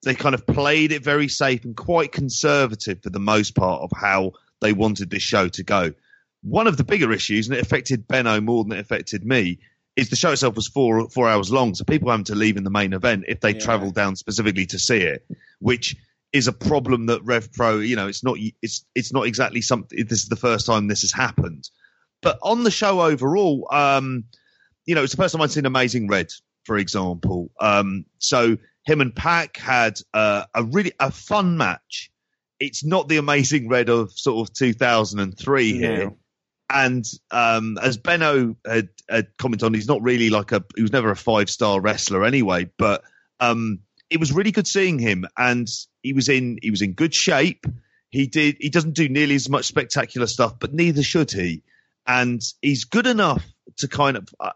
They 0.04 0.16
kind 0.16 0.36
of 0.36 0.48
played 0.48 0.92
it 0.92 1.04
very 1.04 1.28
safe 1.28 1.64
and 1.64 1.78
quite 1.78 2.12
conservative 2.12 3.04
for 3.04 3.12
the 3.12 3.20
most 3.20 3.56
part 3.56 3.82
of 3.82 3.92
how 3.96 4.34
they 4.60 4.74
wanted 4.74 5.10
this 5.10 5.24
show 5.24 5.48
to 5.50 5.64
go. 5.64 5.94
One 6.42 6.66
of 6.66 6.78
the 6.78 6.84
bigger 6.84 7.12
issues, 7.12 7.48
and 7.48 7.56
it 7.56 7.62
affected 7.62 8.08
Benno 8.08 8.42
more 8.42 8.64
than 8.64 8.74
it 8.74 8.80
affected 8.80 9.24
me, 9.24 9.60
is 10.02 10.10
the 10.10 10.16
show 10.16 10.32
itself 10.32 10.56
was 10.56 10.68
four 10.68 11.08
four 11.10 11.30
hours 11.30 11.52
long, 11.52 11.76
so 11.76 11.84
people 11.84 12.10
having 12.10 12.26
to 12.26 12.36
leave 12.36 12.58
in 12.58 12.64
the 12.64 12.72
main 12.72 12.94
event 12.94 13.26
if 13.28 13.40
they 13.40 13.54
yeah. 13.54 13.60
travel 13.60 13.92
down 13.92 14.16
specifically 14.16 14.66
to 14.66 14.80
see 14.80 14.98
it, 14.98 15.24
which 15.60 15.96
is 16.34 16.48
a 16.48 16.54
problem 16.54 17.06
that 17.06 17.24
Rev 17.24 17.54
Pro, 17.54 17.80
you 17.80 17.96
know, 17.96 18.08
it's 18.08 18.24
not 18.24 18.38
it's 18.62 18.84
it's 18.96 19.14
not 19.14 19.28
exactly 19.28 19.62
something. 19.62 20.04
This 20.06 20.24
is 20.24 20.30
the 20.30 20.36
first 20.36 20.66
time 20.66 20.88
this 20.88 21.02
has 21.02 21.12
happened, 21.12 21.70
but 22.22 22.40
on 22.42 22.64
the 22.64 22.72
show 22.72 23.02
overall, 23.02 23.68
um, 23.72 24.24
you 24.86 24.96
know, 24.96 25.04
it's 25.04 25.14
the 25.14 25.22
first 25.22 25.34
time 25.34 25.42
I've 25.42 25.52
seen 25.52 25.68
Amazing 25.68 26.08
Red, 26.08 26.32
for 26.64 26.78
example. 26.78 27.52
Um, 27.60 28.06
so 28.18 28.58
him 28.84 29.02
and 29.02 29.16
PAC 29.16 29.58
had 29.58 30.00
uh, 30.16 30.46
a 30.56 30.64
really 30.64 30.94
a 31.00 31.12
fun 31.12 31.58
match. 31.58 32.12
It's 32.60 32.84
not 32.84 33.08
the 33.08 33.18
Amazing 33.18 33.70
Red 33.70 33.90
of 33.90 34.12
sort 34.12 34.50
of 34.50 34.54
2003 34.56 35.74
here. 35.74 36.14
And 36.74 37.06
um, 37.32 37.78
as 37.82 37.98
Benno 37.98 38.56
had, 38.66 38.90
had, 39.10 39.38
commented 39.38 39.66
on, 39.66 39.74
he's 39.74 39.88
not 39.88 40.02
really 40.02 40.30
like 40.30 40.52
a 40.52 40.64
he 40.76 40.82
was 40.82 40.92
never 40.92 41.12
a 41.12 41.16
five 41.16 41.50
star 41.50 41.82
wrestler 41.82 42.24
anyway. 42.24 42.70
But 42.78 43.04
um, 43.40 43.80
it 44.10 44.20
was 44.20 44.32
really 44.32 44.52
good 44.52 44.68
seeing 44.68 45.00
him, 45.00 45.26
and 45.38 45.68
he 46.02 46.14
was 46.14 46.30
in 46.30 46.60
he 46.62 46.72
was 46.72 46.82
in 46.82 46.94
good 46.94 47.14
shape. 47.14 47.66
He 48.10 48.28
did 48.28 48.58
he 48.60 48.70
doesn't 48.70 48.94
do 48.94 49.10
nearly 49.10 49.36
as 49.36 49.50
much 49.50 49.66
spectacular 49.66 50.28
stuff, 50.28 50.60
but 50.60 50.74
neither 50.74 51.04
should 51.04 51.32
he. 51.32 51.64
And 52.08 52.42
he's 52.62 52.86
good 52.86 53.08
enough 53.08 53.44
to 53.78 53.88
kind 53.88 54.18
of. 54.18 54.30
Uh, 54.40 54.52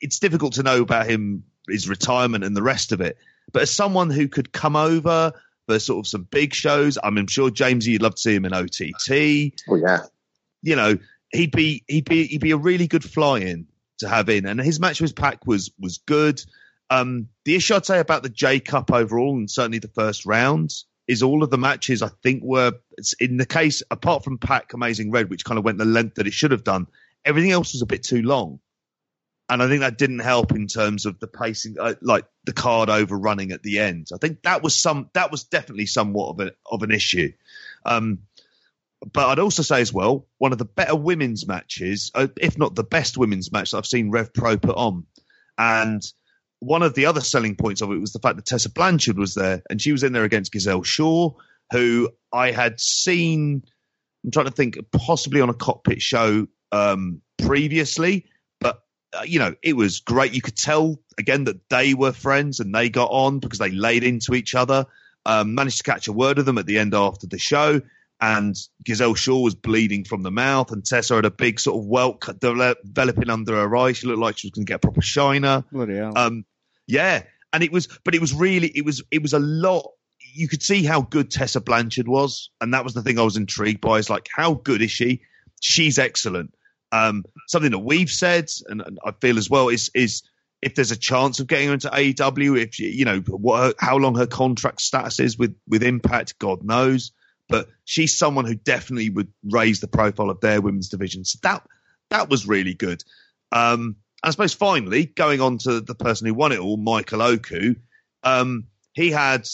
it's 0.00 0.20
difficult 0.20 0.52
to 0.54 0.62
know 0.62 0.80
about 0.80 1.08
him, 1.08 1.42
his 1.68 1.88
retirement, 1.88 2.44
and 2.44 2.56
the 2.56 2.62
rest 2.62 2.92
of 2.92 3.00
it. 3.00 3.18
But 3.52 3.62
as 3.62 3.70
someone 3.70 4.10
who 4.10 4.28
could 4.28 4.52
come 4.52 4.76
over 4.76 5.32
for 5.66 5.78
sort 5.78 6.04
of 6.04 6.08
some 6.08 6.22
big 6.22 6.54
shows, 6.54 6.98
I'm 7.02 7.26
sure 7.26 7.50
Jamesy, 7.50 7.86
you'd 7.86 8.02
love 8.02 8.14
to 8.14 8.20
see 8.20 8.34
him 8.34 8.44
in 8.44 8.54
OTT. 8.54 9.54
Oh 9.68 9.74
yeah. 9.74 10.04
You 10.62 10.76
know, 10.76 10.98
he'd 11.30 11.52
be 11.52 11.84
he'd 11.86 12.08
be 12.08 12.26
he'd 12.26 12.40
be 12.40 12.52
a 12.52 12.56
really 12.56 12.86
good 12.86 13.04
fly-in 13.04 13.66
to 13.98 14.08
have 14.08 14.28
in, 14.28 14.46
and 14.46 14.60
his 14.60 14.80
match 14.80 15.00
with 15.00 15.16
PAC 15.16 15.46
was 15.46 15.70
was 15.78 15.98
good. 15.98 16.42
Um, 16.90 17.28
the 17.44 17.54
issue 17.54 17.74
I'd 17.74 17.86
say 17.86 18.00
about 18.00 18.22
the 18.22 18.28
J 18.28 18.60
Cup 18.60 18.90
overall, 18.92 19.36
and 19.36 19.50
certainly 19.50 19.78
the 19.78 19.88
first 19.88 20.24
round, 20.24 20.72
is 21.06 21.22
all 21.22 21.42
of 21.42 21.50
the 21.50 21.58
matches 21.58 22.02
I 22.02 22.08
think 22.22 22.42
were 22.42 22.72
in 23.20 23.36
the 23.36 23.46
case 23.46 23.82
apart 23.90 24.24
from 24.24 24.38
PAC 24.38 24.72
Amazing 24.72 25.10
Red, 25.10 25.30
which 25.30 25.44
kind 25.44 25.58
of 25.58 25.64
went 25.64 25.78
the 25.78 25.84
length 25.84 26.16
that 26.16 26.26
it 26.26 26.32
should 26.32 26.52
have 26.52 26.64
done. 26.64 26.86
Everything 27.24 27.50
else 27.50 27.72
was 27.72 27.82
a 27.82 27.86
bit 27.86 28.04
too 28.04 28.22
long, 28.22 28.60
and 29.48 29.62
I 29.62 29.68
think 29.68 29.80
that 29.80 29.98
didn't 29.98 30.20
help 30.20 30.52
in 30.52 30.66
terms 30.66 31.04
of 31.04 31.18
the 31.18 31.26
pacing, 31.26 31.76
uh, 31.78 31.94
like 32.00 32.24
the 32.44 32.52
card 32.52 32.88
overrunning 32.88 33.52
at 33.52 33.62
the 33.62 33.80
end. 33.80 34.08
I 34.14 34.18
think 34.18 34.42
that 34.42 34.62
was 34.62 34.74
some 34.74 35.10
that 35.14 35.30
was 35.30 35.44
definitely 35.44 35.86
somewhat 35.86 36.30
of 36.30 36.40
a 36.40 36.52
of 36.70 36.82
an 36.82 36.90
issue. 36.90 37.32
Um, 37.84 38.20
but 39.12 39.28
I'd 39.28 39.38
also 39.38 39.62
say 39.62 39.80
as 39.80 39.92
well, 39.92 40.26
one 40.38 40.52
of 40.52 40.58
the 40.58 40.64
better 40.64 40.96
women's 40.96 41.46
matches, 41.46 42.10
uh, 42.14 42.28
if 42.40 42.58
not 42.58 42.74
the 42.74 42.84
best 42.84 43.16
women's 43.16 43.52
match 43.52 43.70
that 43.70 43.78
I've 43.78 43.86
seen 43.86 44.10
Rev 44.10 44.32
Pro 44.34 44.56
put 44.56 44.76
on. 44.76 45.06
And 45.56 46.02
one 46.60 46.82
of 46.82 46.94
the 46.94 47.06
other 47.06 47.20
selling 47.20 47.54
points 47.54 47.80
of 47.80 47.92
it 47.92 48.00
was 48.00 48.12
the 48.12 48.18
fact 48.18 48.36
that 48.36 48.46
Tessa 48.46 48.70
Blanchard 48.70 49.18
was 49.18 49.34
there, 49.34 49.62
and 49.70 49.80
she 49.80 49.92
was 49.92 50.02
in 50.02 50.12
there 50.12 50.24
against 50.24 50.52
Giselle 50.52 50.82
Shaw, 50.82 51.32
who 51.72 52.10
I 52.32 52.50
had 52.50 52.80
seen. 52.80 53.62
I'm 54.24 54.30
trying 54.32 54.46
to 54.46 54.52
think, 54.52 54.76
possibly 54.92 55.40
on 55.40 55.48
a 55.48 55.54
cockpit 55.54 56.02
show 56.02 56.48
um, 56.72 57.22
previously, 57.38 58.26
but 58.60 58.80
uh, 59.16 59.22
you 59.24 59.38
know, 59.38 59.54
it 59.62 59.76
was 59.76 60.00
great. 60.00 60.34
You 60.34 60.42
could 60.42 60.56
tell 60.56 61.00
again 61.18 61.44
that 61.44 61.68
they 61.70 61.94
were 61.94 62.12
friends 62.12 62.58
and 62.58 62.74
they 62.74 62.88
got 62.88 63.10
on 63.10 63.38
because 63.38 63.60
they 63.60 63.70
laid 63.70 64.02
into 64.02 64.34
each 64.34 64.56
other. 64.56 64.86
Um, 65.24 65.54
managed 65.54 65.78
to 65.78 65.82
catch 65.82 66.08
a 66.08 66.12
word 66.12 66.38
of 66.38 66.46
them 66.46 66.58
at 66.58 66.66
the 66.66 66.78
end 66.78 66.94
after 66.94 67.26
the 67.26 67.38
show 67.38 67.82
and 68.20 68.56
Giselle 68.86 69.14
Shaw 69.14 69.40
was 69.40 69.54
bleeding 69.54 70.04
from 70.04 70.22
the 70.22 70.30
mouth, 70.30 70.72
and 70.72 70.84
Tessa 70.84 71.14
had 71.16 71.24
a 71.24 71.30
big 71.30 71.60
sort 71.60 71.78
of 71.78 71.86
welt 71.86 72.24
developing 72.40 73.30
under 73.30 73.54
her 73.54 73.76
eye. 73.76 73.92
She 73.92 74.06
looked 74.06 74.18
like 74.18 74.38
she 74.38 74.48
was 74.48 74.52
going 74.52 74.66
to 74.66 74.70
get 74.70 74.76
a 74.76 74.80
proper 74.80 75.02
shiner. 75.02 75.64
Bloody 75.70 75.96
hell. 75.96 76.12
Um, 76.16 76.44
yeah, 76.86 77.22
and 77.52 77.62
it 77.62 77.70
was, 77.70 77.88
but 78.04 78.14
it 78.14 78.20
was 78.20 78.34
really, 78.34 78.68
it 78.68 78.84
was, 78.84 79.02
it 79.10 79.22
was 79.22 79.34
a 79.34 79.38
lot. 79.38 79.90
You 80.34 80.48
could 80.48 80.62
see 80.62 80.84
how 80.84 81.02
good 81.02 81.30
Tessa 81.30 81.60
Blanchard 81.60 82.08
was, 82.08 82.50
and 82.60 82.74
that 82.74 82.84
was 82.84 82.94
the 82.94 83.02
thing 83.02 83.18
I 83.18 83.22
was 83.22 83.36
intrigued 83.36 83.80
by. 83.80 83.98
Is 83.98 84.10
like, 84.10 84.28
how 84.34 84.54
good 84.54 84.82
is 84.82 84.90
she? 84.90 85.22
She's 85.60 85.98
excellent. 85.98 86.54
Um, 86.90 87.24
something 87.46 87.70
that 87.70 87.78
we've 87.78 88.10
said, 88.10 88.48
and, 88.66 88.80
and 88.80 88.98
I 89.04 89.12
feel 89.12 89.38
as 89.38 89.48
well, 89.48 89.68
is 89.68 89.90
is 89.94 90.22
if 90.60 90.74
there's 90.74 90.90
a 90.90 90.96
chance 90.96 91.38
of 91.38 91.46
getting 91.46 91.68
her 91.68 91.74
into 91.74 91.88
AEW, 91.88 92.60
if 92.60 92.80
you, 92.80 92.88
you 92.88 93.04
know 93.04 93.20
what, 93.20 93.62
her, 93.62 93.74
how 93.78 93.96
long 93.96 94.16
her 94.16 94.26
contract 94.26 94.80
status 94.80 95.20
is 95.20 95.38
with 95.38 95.54
with 95.68 95.84
Impact, 95.84 96.36
God 96.40 96.64
knows 96.64 97.12
but 97.48 97.68
she's 97.84 98.16
someone 98.16 98.44
who 98.44 98.54
definitely 98.54 99.10
would 99.10 99.32
raise 99.44 99.80
the 99.80 99.88
profile 99.88 100.30
of 100.30 100.40
their 100.40 100.60
women's 100.60 100.88
division. 100.88 101.24
So 101.24 101.38
that 101.42 101.66
that 102.10 102.28
was 102.28 102.46
really 102.46 102.74
good. 102.74 103.02
Um, 103.52 103.96
I 104.22 104.30
suppose 104.30 104.52
finally, 104.52 105.06
going 105.06 105.40
on 105.40 105.58
to 105.58 105.80
the 105.80 105.94
person 105.94 106.26
who 106.26 106.34
won 106.34 106.52
it 106.52 106.58
all, 106.58 106.76
Michael 106.76 107.22
Oku, 107.22 107.76
um, 108.22 108.64
he 108.92 109.10
had, 109.10 109.46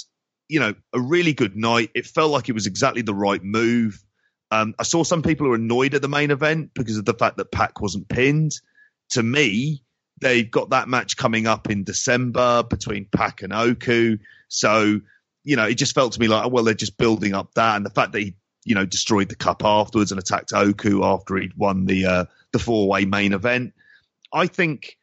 you 0.49 0.61
know, 0.61 0.75
a 0.93 1.01
really 1.01 1.35
good 1.35 1.57
night. 1.57 1.91
It 1.95 2.07
felt 2.07 2.31
like 2.31 2.49
it 2.49 2.55
was 2.55 2.67
exactly 2.67 3.03
the 3.03 3.15
right 3.15 3.43
move. 3.43 4.03
Um, 4.51 4.75
I 4.79 4.85
saw 4.85 5.03
some 5.03 5.23
people 5.23 5.49
were 5.49 5.57
annoyed 5.57 5.95
at 5.95 6.03
the 6.03 6.09
main 6.09 6.31
event 6.31 6.71
because 6.75 6.97
of 6.97 7.05
the 7.05 7.15
fact 7.15 7.37
that 7.37 7.53
Pac 7.53 7.81
wasn't 7.81 8.09
pinned. 8.09 8.53
To 9.11 9.23
me, 9.23 9.83
they've 10.21 10.51
got 10.51 10.71
that 10.71 10.89
match 10.89 11.17
coming 11.17 11.47
up 11.47 11.71
in 11.71 11.85
December 11.85 12.63
between 12.63 13.07
Pac 13.15 13.43
and 13.43 13.53
Oku. 13.53 14.19
So, 14.49 15.01
you 15.45 15.57
know, 15.57 15.67
it 15.67 15.75
just 15.75 15.95
felt 15.95 16.13
to 16.13 16.21
me 16.21 16.29
like, 16.29 16.45
oh, 16.45 16.49
well, 16.49 16.65
they're 16.65 16.75
just 16.75 16.97
building 16.97 17.35
up 17.35 17.55
that. 17.55 17.77
And 17.77 17.87
the 17.87 17.91
fact 17.91 18.13
that 18.13 18.21
he, 18.21 18.35
you 18.65 18.75
know, 18.75 18.87
destroyed 18.87 19.29
the 19.29 19.37
cup 19.37 19.63
afterwards 19.65 20.11
and 20.11 20.19
attacked 20.19 20.53
Oku 20.55 21.05
after 21.05 21.37
he'd 21.37 21.57
won 21.57 21.85
the 21.85 22.07
uh, 22.07 22.25
the 22.53 22.59
four 22.59 22.89
way 22.89 23.05
main 23.05 23.33
event. 23.33 23.75
I 24.33 24.47
think 24.47 24.97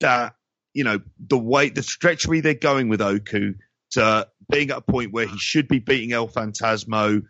that, 0.00 0.34
you 0.74 0.84
know, 0.84 1.00
the 1.18 1.38
way, 1.38 1.70
the 1.70 1.82
trajectory 1.82 2.40
they're 2.40 2.54
going 2.54 2.88
with 2.88 3.00
Oku 3.00 3.54
to 3.92 4.28
being 4.50 4.70
at 4.70 4.78
a 4.78 4.82
point 4.82 5.12
where 5.12 5.26
he 5.26 5.38
should 5.38 5.66
be 5.66 5.78
beating 5.78 6.12
El 6.12 6.28
Phantasmo 6.28 7.22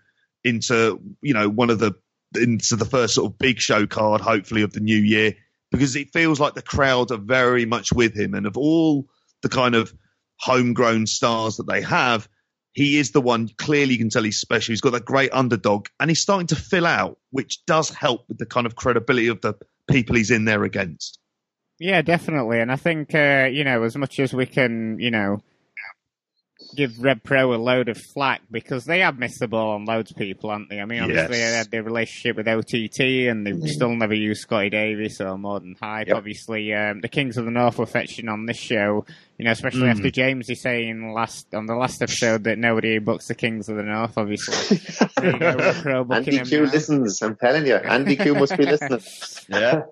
into, 0.42 1.00
you 1.22 1.34
know, 1.34 1.48
one 1.48 1.70
of 1.70 1.78
the, 1.78 1.92
into 2.34 2.76
the 2.76 2.84
first 2.84 3.14
sort 3.14 3.30
of 3.30 3.38
big 3.38 3.60
show 3.60 3.86
card, 3.86 4.20
hopefully, 4.20 4.62
of 4.62 4.72
the 4.72 4.80
new 4.80 4.98
year 4.98 5.34
because 5.70 5.96
it 5.96 6.12
feels 6.12 6.40
like 6.40 6.54
the 6.54 6.62
crowd 6.62 7.10
are 7.10 7.18
very 7.18 7.66
much 7.66 7.92
with 7.92 8.18
him. 8.18 8.34
And 8.34 8.46
of 8.46 8.56
all 8.56 9.08
the 9.42 9.48
kind 9.48 9.74
of 9.74 9.92
homegrown 10.38 11.06
stars 11.06 11.56
that 11.56 11.66
they 11.66 11.82
have, 11.82 12.28
he 12.76 12.98
is 12.98 13.12
the 13.12 13.22
one 13.22 13.48
clearly 13.56 13.94
you 13.94 13.98
can 13.98 14.10
tell 14.10 14.22
he's 14.22 14.38
special. 14.38 14.72
He's 14.72 14.82
got 14.82 14.92
that 14.92 15.06
great 15.06 15.32
underdog 15.32 15.86
and 15.98 16.10
he's 16.10 16.20
starting 16.20 16.48
to 16.48 16.56
fill 16.56 16.84
out, 16.84 17.18
which 17.30 17.64
does 17.64 17.88
help 17.88 18.26
with 18.28 18.36
the 18.36 18.44
kind 18.44 18.66
of 18.66 18.76
credibility 18.76 19.28
of 19.28 19.40
the 19.40 19.54
people 19.88 20.14
he's 20.14 20.30
in 20.30 20.44
there 20.44 20.62
against. 20.62 21.18
Yeah, 21.78 22.02
definitely. 22.02 22.60
And 22.60 22.70
I 22.70 22.76
think, 22.76 23.14
uh, 23.14 23.48
you 23.50 23.64
know, 23.64 23.82
as 23.82 23.96
much 23.96 24.20
as 24.20 24.34
we 24.34 24.44
can, 24.44 24.98
you 25.00 25.10
know, 25.10 25.42
give 26.76 27.02
Rev 27.02 27.22
Pro 27.22 27.54
a 27.54 27.56
load 27.56 27.88
of 27.88 27.98
flack 27.98 28.42
because 28.50 28.84
they 28.84 29.00
have 29.00 29.18
missed 29.18 29.40
the 29.40 29.48
ball 29.48 29.72
on 29.72 29.84
loads 29.84 30.10
of 30.10 30.16
people, 30.16 30.50
haven't 30.50 30.70
they? 30.70 30.80
I 30.80 30.84
mean, 30.84 31.02
obviously 31.02 31.38
yes. 31.38 31.50
they 31.50 31.56
had 31.56 31.70
their 31.70 31.82
relationship 31.82 32.36
with 32.36 32.46
OTT 32.46 33.00
and 33.28 33.46
they've 33.46 33.54
mm. 33.54 33.68
still 33.68 33.94
never 33.94 34.14
used 34.14 34.42
Scotty 34.42 34.70
Davis 34.70 35.20
or 35.20 35.36
Modern 35.38 35.76
Hype. 35.80 36.08
Yep. 36.08 36.16
Obviously, 36.16 36.72
um, 36.74 37.00
the 37.00 37.08
Kings 37.08 37.36
of 37.36 37.44
the 37.44 37.50
North 37.50 37.78
were 37.78 37.86
fetching 37.86 38.28
on 38.28 38.46
this 38.46 38.58
show, 38.58 39.06
you 39.38 39.44
know, 39.44 39.50
especially 39.50 39.82
mm. 39.82 39.90
after 39.90 40.10
James 40.10 40.48
is 40.50 40.60
saying 40.60 41.12
last 41.12 41.52
on 41.54 41.66
the 41.66 41.74
last 41.74 42.02
episode 42.02 42.44
that 42.44 42.58
nobody 42.58 42.98
books 42.98 43.28
the 43.28 43.34
Kings 43.34 43.68
of 43.68 43.76
the 43.76 43.82
North. 43.82 44.16
Obviously, 44.16 44.80
you 45.22 45.38
know, 45.38 46.06
Andy 46.10 46.38
Q 46.40 46.64
now. 46.64 46.70
listens. 46.70 47.22
I'm 47.22 47.36
telling 47.36 47.66
you, 47.66 47.76
Andy 47.76 48.16
Q 48.16 48.34
must 48.34 48.56
be 48.56 48.66
listening. 48.66 49.00
yeah, 49.48 49.82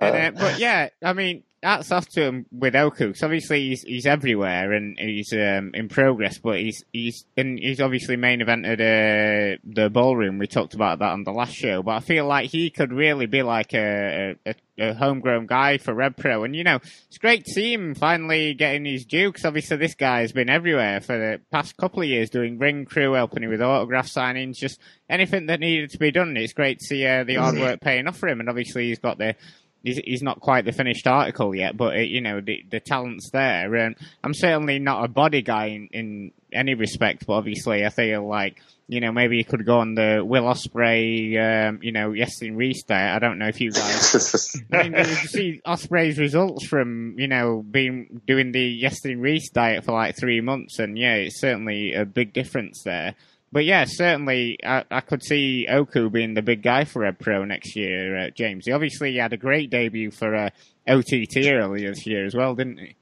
and, 0.00 0.36
uh, 0.36 0.40
but 0.40 0.58
yeah, 0.58 0.88
I 1.02 1.12
mean 1.12 1.42
hats 1.62 1.92
off 1.92 2.08
to 2.08 2.22
him 2.22 2.46
with 2.50 2.74
Oku. 2.74 3.08
Because 3.08 3.22
obviously 3.22 3.68
he's 3.68 3.82
he's 3.82 4.06
everywhere 4.06 4.72
and 4.72 4.98
he's 4.98 5.32
um, 5.32 5.70
in 5.74 5.88
progress, 5.88 6.38
but 6.38 6.58
he's 6.58 6.84
he's 6.92 7.24
and 7.36 7.58
he's 7.58 7.80
obviously 7.80 8.16
main 8.16 8.40
evented 8.40 8.80
uh, 8.80 9.58
the 9.64 9.90
ballroom. 9.90 10.38
We 10.38 10.46
talked 10.46 10.74
about 10.74 10.98
that 11.00 11.12
on 11.12 11.24
the 11.24 11.32
last 11.32 11.54
show, 11.54 11.82
but 11.82 11.92
I 11.92 12.00
feel 12.00 12.26
like 12.26 12.50
he 12.50 12.70
could 12.70 12.92
really 12.92 13.26
be 13.26 13.42
like 13.42 13.74
a, 13.74 14.36
a, 14.46 14.54
a 14.78 14.94
homegrown 14.94 15.46
guy 15.46 15.78
for 15.78 15.94
Rev 15.94 16.16
Pro. 16.16 16.44
And 16.44 16.56
you 16.56 16.64
know, 16.64 16.80
it's 17.08 17.18
great 17.18 17.44
to 17.44 17.52
see 17.52 17.72
him 17.72 17.94
finally 17.94 18.54
getting 18.54 18.84
his 18.84 19.04
due. 19.04 19.30
Because 19.30 19.44
obviously 19.44 19.76
this 19.76 19.94
guy 19.94 20.20
has 20.20 20.32
been 20.32 20.50
everywhere 20.50 21.00
for 21.00 21.18
the 21.18 21.40
past 21.50 21.76
couple 21.76 22.02
of 22.02 22.08
years, 22.08 22.30
doing 22.30 22.58
ring 22.58 22.84
crew, 22.84 23.12
helping 23.12 23.42
him 23.42 23.50
with 23.50 23.62
autograph 23.62 24.06
signings, 24.06 24.56
just 24.56 24.80
anything 25.08 25.46
that 25.46 25.60
needed 25.60 25.90
to 25.90 25.98
be 25.98 26.10
done. 26.10 26.36
It's 26.36 26.52
great 26.52 26.78
to 26.78 26.84
see 26.84 27.06
uh, 27.06 27.24
the 27.24 27.36
hard 27.36 27.58
work 27.58 27.80
paying 27.80 28.06
off 28.06 28.16
for 28.16 28.28
him, 28.28 28.40
and 28.40 28.48
obviously 28.48 28.88
he's 28.88 28.98
got 28.98 29.18
the 29.18 29.34
he's, 29.82 29.98
he's 29.98 30.22
not 30.22 30.40
quite 30.40 30.64
the 30.64 30.72
finished 30.72 31.06
article 31.06 31.54
yet, 31.54 31.76
but 31.76 31.96
it, 31.96 32.08
you 32.08 32.20
know 32.20 32.40
the 32.40 32.64
the 32.70 32.80
talent's 32.80 33.30
there, 33.30 33.74
and 33.74 33.96
I'm 34.22 34.34
certainly 34.34 34.78
not 34.78 35.04
a 35.04 35.08
body 35.08 35.42
guy 35.42 35.66
in, 35.66 35.88
in 35.92 36.32
any 36.52 36.74
respect, 36.74 37.26
but 37.26 37.34
obviously 37.34 37.84
I 37.84 37.90
feel 37.90 38.26
like 38.26 38.60
you 38.88 39.00
know 39.00 39.12
maybe 39.12 39.38
he 39.38 39.44
could 39.44 39.64
go 39.64 39.78
on 39.78 39.94
the 39.94 40.22
Will 40.24 40.44
Ospreay, 40.44 41.68
um, 41.68 41.80
you 41.82 41.92
know, 41.92 42.10
Iestyn 42.10 42.56
Rees 42.56 42.84
there. 42.86 43.14
I 43.14 43.18
don't 43.18 43.38
know 43.38 43.48
if 43.48 43.60
you 43.60 43.72
guys. 43.72 44.56
I 44.72 44.82
mean, 44.82 44.94
you 44.94 45.04
see 45.04 45.60
Ospreay's 45.66 46.18
results 46.18 46.66
from 46.66 47.14
you 47.18 47.28
know 47.28 47.62
being 47.62 48.20
doing 48.26 48.52
the 48.52 48.82
Iestyn 48.82 49.20
Rees 49.20 49.50
diet 49.50 49.84
for 49.84 49.92
like 49.92 50.16
three 50.16 50.40
months, 50.40 50.78
and 50.78 50.98
yeah, 50.98 51.14
it's 51.14 51.40
certainly 51.40 51.94
a 51.94 52.04
big 52.04 52.32
difference 52.32 52.82
there 52.84 53.14
but 53.52 53.64
yeah, 53.64 53.84
certainly 53.86 54.58
I, 54.64 54.84
I, 54.90 55.00
could 55.00 55.22
see 55.22 55.66
Oku 55.68 56.08
being 56.10 56.34
the 56.34 56.42
big 56.42 56.62
guy 56.62 56.84
for 56.84 57.00
Rev 57.00 57.18
Pro 57.18 57.44
next 57.44 57.74
year, 57.74 58.16
uh, 58.16 58.30
James. 58.30 58.66
He 58.66 58.72
obviously 58.72 59.16
had 59.16 59.32
a 59.32 59.36
great 59.36 59.70
debut 59.70 60.10
for 60.10 60.34
uh, 60.34 60.50
OTT 60.88 61.46
earlier 61.46 61.90
this 61.90 62.06
year 62.06 62.24
as 62.24 62.34
well, 62.34 62.54
didn't 62.54 62.78
he? 62.78 62.96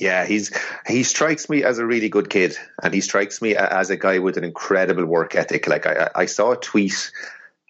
Yeah, 0.00 0.24
he's 0.24 0.56
he 0.86 1.02
strikes 1.02 1.50
me 1.50 1.64
as 1.64 1.78
a 1.78 1.86
really 1.86 2.08
good 2.08 2.30
kid, 2.30 2.56
and 2.82 2.94
he 2.94 3.00
strikes 3.00 3.42
me 3.42 3.54
as 3.56 3.90
a 3.90 3.96
guy 3.96 4.20
with 4.20 4.36
an 4.36 4.44
incredible 4.44 5.04
work 5.04 5.34
ethic. 5.34 5.66
Like 5.66 5.86
I, 5.86 6.10
I 6.14 6.26
saw 6.26 6.52
a 6.52 6.56
tweet, 6.56 7.10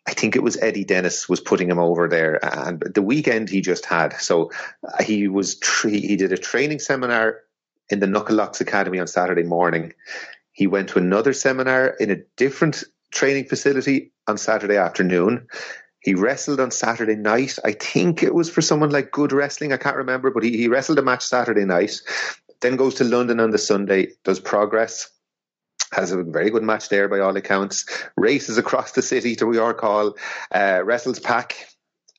I 0.07 0.13
think 0.13 0.37
it 0.37 0.43
was 0.43 0.57
Eddie 0.61 0.85
Dennis 0.85 1.29
was 1.29 1.41
putting 1.41 1.71
him 1.71 1.79
over 1.79 2.09
there, 2.09 2.39
and 2.43 2.81
the 2.81 3.03
weekend 3.03 3.49
he 3.49 3.61
just 3.61 3.87
had. 3.87 4.21
So 4.21 4.51
he 5.03 5.27
was 5.27 5.59
he 5.83 6.17
did 6.17 6.33
a 6.33 6.39
training 6.39 6.81
seminar 6.81 7.41
in 7.89 8.01
the 8.01 8.07
Knucklelocks 8.07 8.61
Academy 8.61 9.01
on 9.01 9.07
Saturday 9.07 9.45
morning. 9.45 9.95
He 10.53 10.67
went 10.67 10.91
to 10.91 10.99
another 10.99 11.33
seminar 11.33 11.89
in 11.99 12.11
a 12.11 12.23
different 12.37 12.85
training 13.11 13.47
facility 13.47 14.13
on 14.27 14.39
Saturday 14.39 14.77
afternoon. 14.77 15.47
He 16.01 16.15
wrestled 16.15 16.61
on 16.61 16.71
Saturday 16.71 17.15
night. 17.15 17.59
I 17.65 17.73
think 17.73 18.23
it 18.23 18.35
was 18.35 18.51
for 18.51 18.61
someone 18.61 18.91
like 18.91 19.13
Good 19.13 19.33
Wrestling. 19.33 19.73
I 19.73 19.77
can't 19.77 19.97
remember, 19.97 20.31
but 20.31 20.43
he, 20.43 20.57
he 20.57 20.69
wrestled 20.69 20.99
a 20.99 21.03
match 21.03 21.23
Saturday 21.23 21.65
night. 21.65 22.01
Then 22.61 22.77
goes 22.77 22.97
to 22.97 23.05
London 23.05 23.41
on 23.41 23.51
the 23.51 23.59
Sunday, 23.59 24.09
does 24.25 24.41
progress, 24.41 25.09
has 25.93 26.11
a 26.11 26.23
very 26.23 26.51
good 26.51 26.63
match 26.63 26.89
there 26.89 27.09
by 27.09 27.21
all 27.21 27.37
accounts. 27.37 27.87
Races 28.17 28.59
across 28.59 28.93
the 28.93 29.03
city 29.03 29.37
to 29.37 29.53
York 29.53 29.81
Hall, 29.81 30.17
uh, 30.53 30.83
wrestles 30.85 31.21
PAC, 31.21 31.55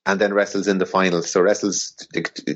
and 0.06 0.20
then 0.20 0.34
wrestles 0.34 0.68
in 0.68 0.78
the 0.78 0.86
final. 0.86 1.22
So 1.22 1.42
wrestles 1.42 1.96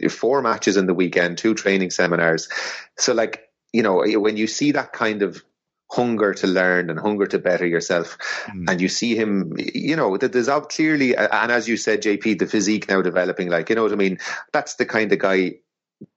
four 0.10 0.42
matches 0.42 0.78
in 0.78 0.86
the 0.86 0.94
weekend, 0.94 1.38
two 1.38 1.54
training 1.54 1.92
seminars. 1.92 2.50
So 2.98 3.14
like 3.14 3.50
you 3.74 3.84
know 3.84 4.04
when 4.20 4.38
you 4.38 4.48
see 4.48 4.72
that 4.74 4.94
kind 4.94 5.22
of 5.22 5.44
hunger 5.90 6.34
to 6.34 6.48
learn 6.48 6.90
and 6.90 7.00
hunger 7.00 7.26
to 7.28 7.40
better 7.40 7.66
yourself. 7.66 8.18
Mm. 8.48 8.70
And 8.70 8.82
you 8.82 8.90
see 8.90 9.16
him, 9.16 9.56
you 9.58 9.96
know, 9.96 10.18
that 10.18 10.34
there's 10.34 10.50
out 10.50 10.70
clearly, 10.70 11.16
and 11.16 11.52
as 11.52 11.68
you 11.68 11.78
said, 11.78 12.02
JP, 12.02 12.40
the 12.40 12.46
physique 12.46 12.90
now 12.90 13.02
developing, 13.02 13.50
like, 13.50 13.70
you 13.70 13.76
know 13.76 13.84
what 13.84 13.94
I 13.94 13.96
mean? 13.96 14.20
That's 14.52 14.76
the 14.76 14.86
kind 14.86 15.12
of 15.12 15.20
guy 15.20 15.56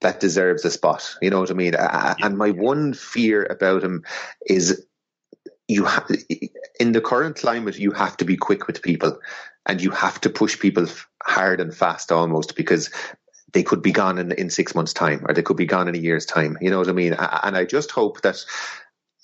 that 0.01 0.19
deserves 0.19 0.65
a 0.65 0.71
spot. 0.71 1.15
You 1.21 1.29
know 1.29 1.39
what 1.39 1.51
I 1.51 1.55
mean? 1.55 1.73
Yeah. 1.73 2.15
And 2.19 2.37
my 2.37 2.51
one 2.51 2.93
fear 2.93 3.43
about 3.43 3.83
him 3.83 4.03
is 4.45 4.85
you 5.67 5.85
have, 5.85 6.09
in 6.79 6.91
the 6.91 7.01
current 7.01 7.37
climate, 7.37 7.79
you 7.79 7.91
have 7.91 8.17
to 8.17 8.25
be 8.25 8.37
quick 8.37 8.67
with 8.67 8.81
people 8.81 9.19
and 9.65 9.81
you 9.81 9.91
have 9.91 10.19
to 10.21 10.29
push 10.29 10.59
people 10.59 10.85
hard 11.23 11.61
and 11.61 11.73
fast 11.73 12.11
almost 12.11 12.55
because 12.55 12.89
they 13.53 13.63
could 13.63 13.81
be 13.81 13.91
gone 13.91 14.17
in, 14.17 14.31
in 14.33 14.49
six 14.49 14.75
months' 14.75 14.93
time 14.93 15.25
or 15.27 15.33
they 15.33 15.41
could 15.41 15.57
be 15.57 15.65
gone 15.65 15.87
in 15.87 15.95
a 15.95 15.99
year's 15.99 16.25
time. 16.25 16.57
You 16.61 16.69
know 16.69 16.79
what 16.79 16.89
I 16.89 16.93
mean? 16.93 17.13
And 17.13 17.57
I 17.57 17.65
just 17.65 17.91
hope 17.91 18.21
that 18.21 18.43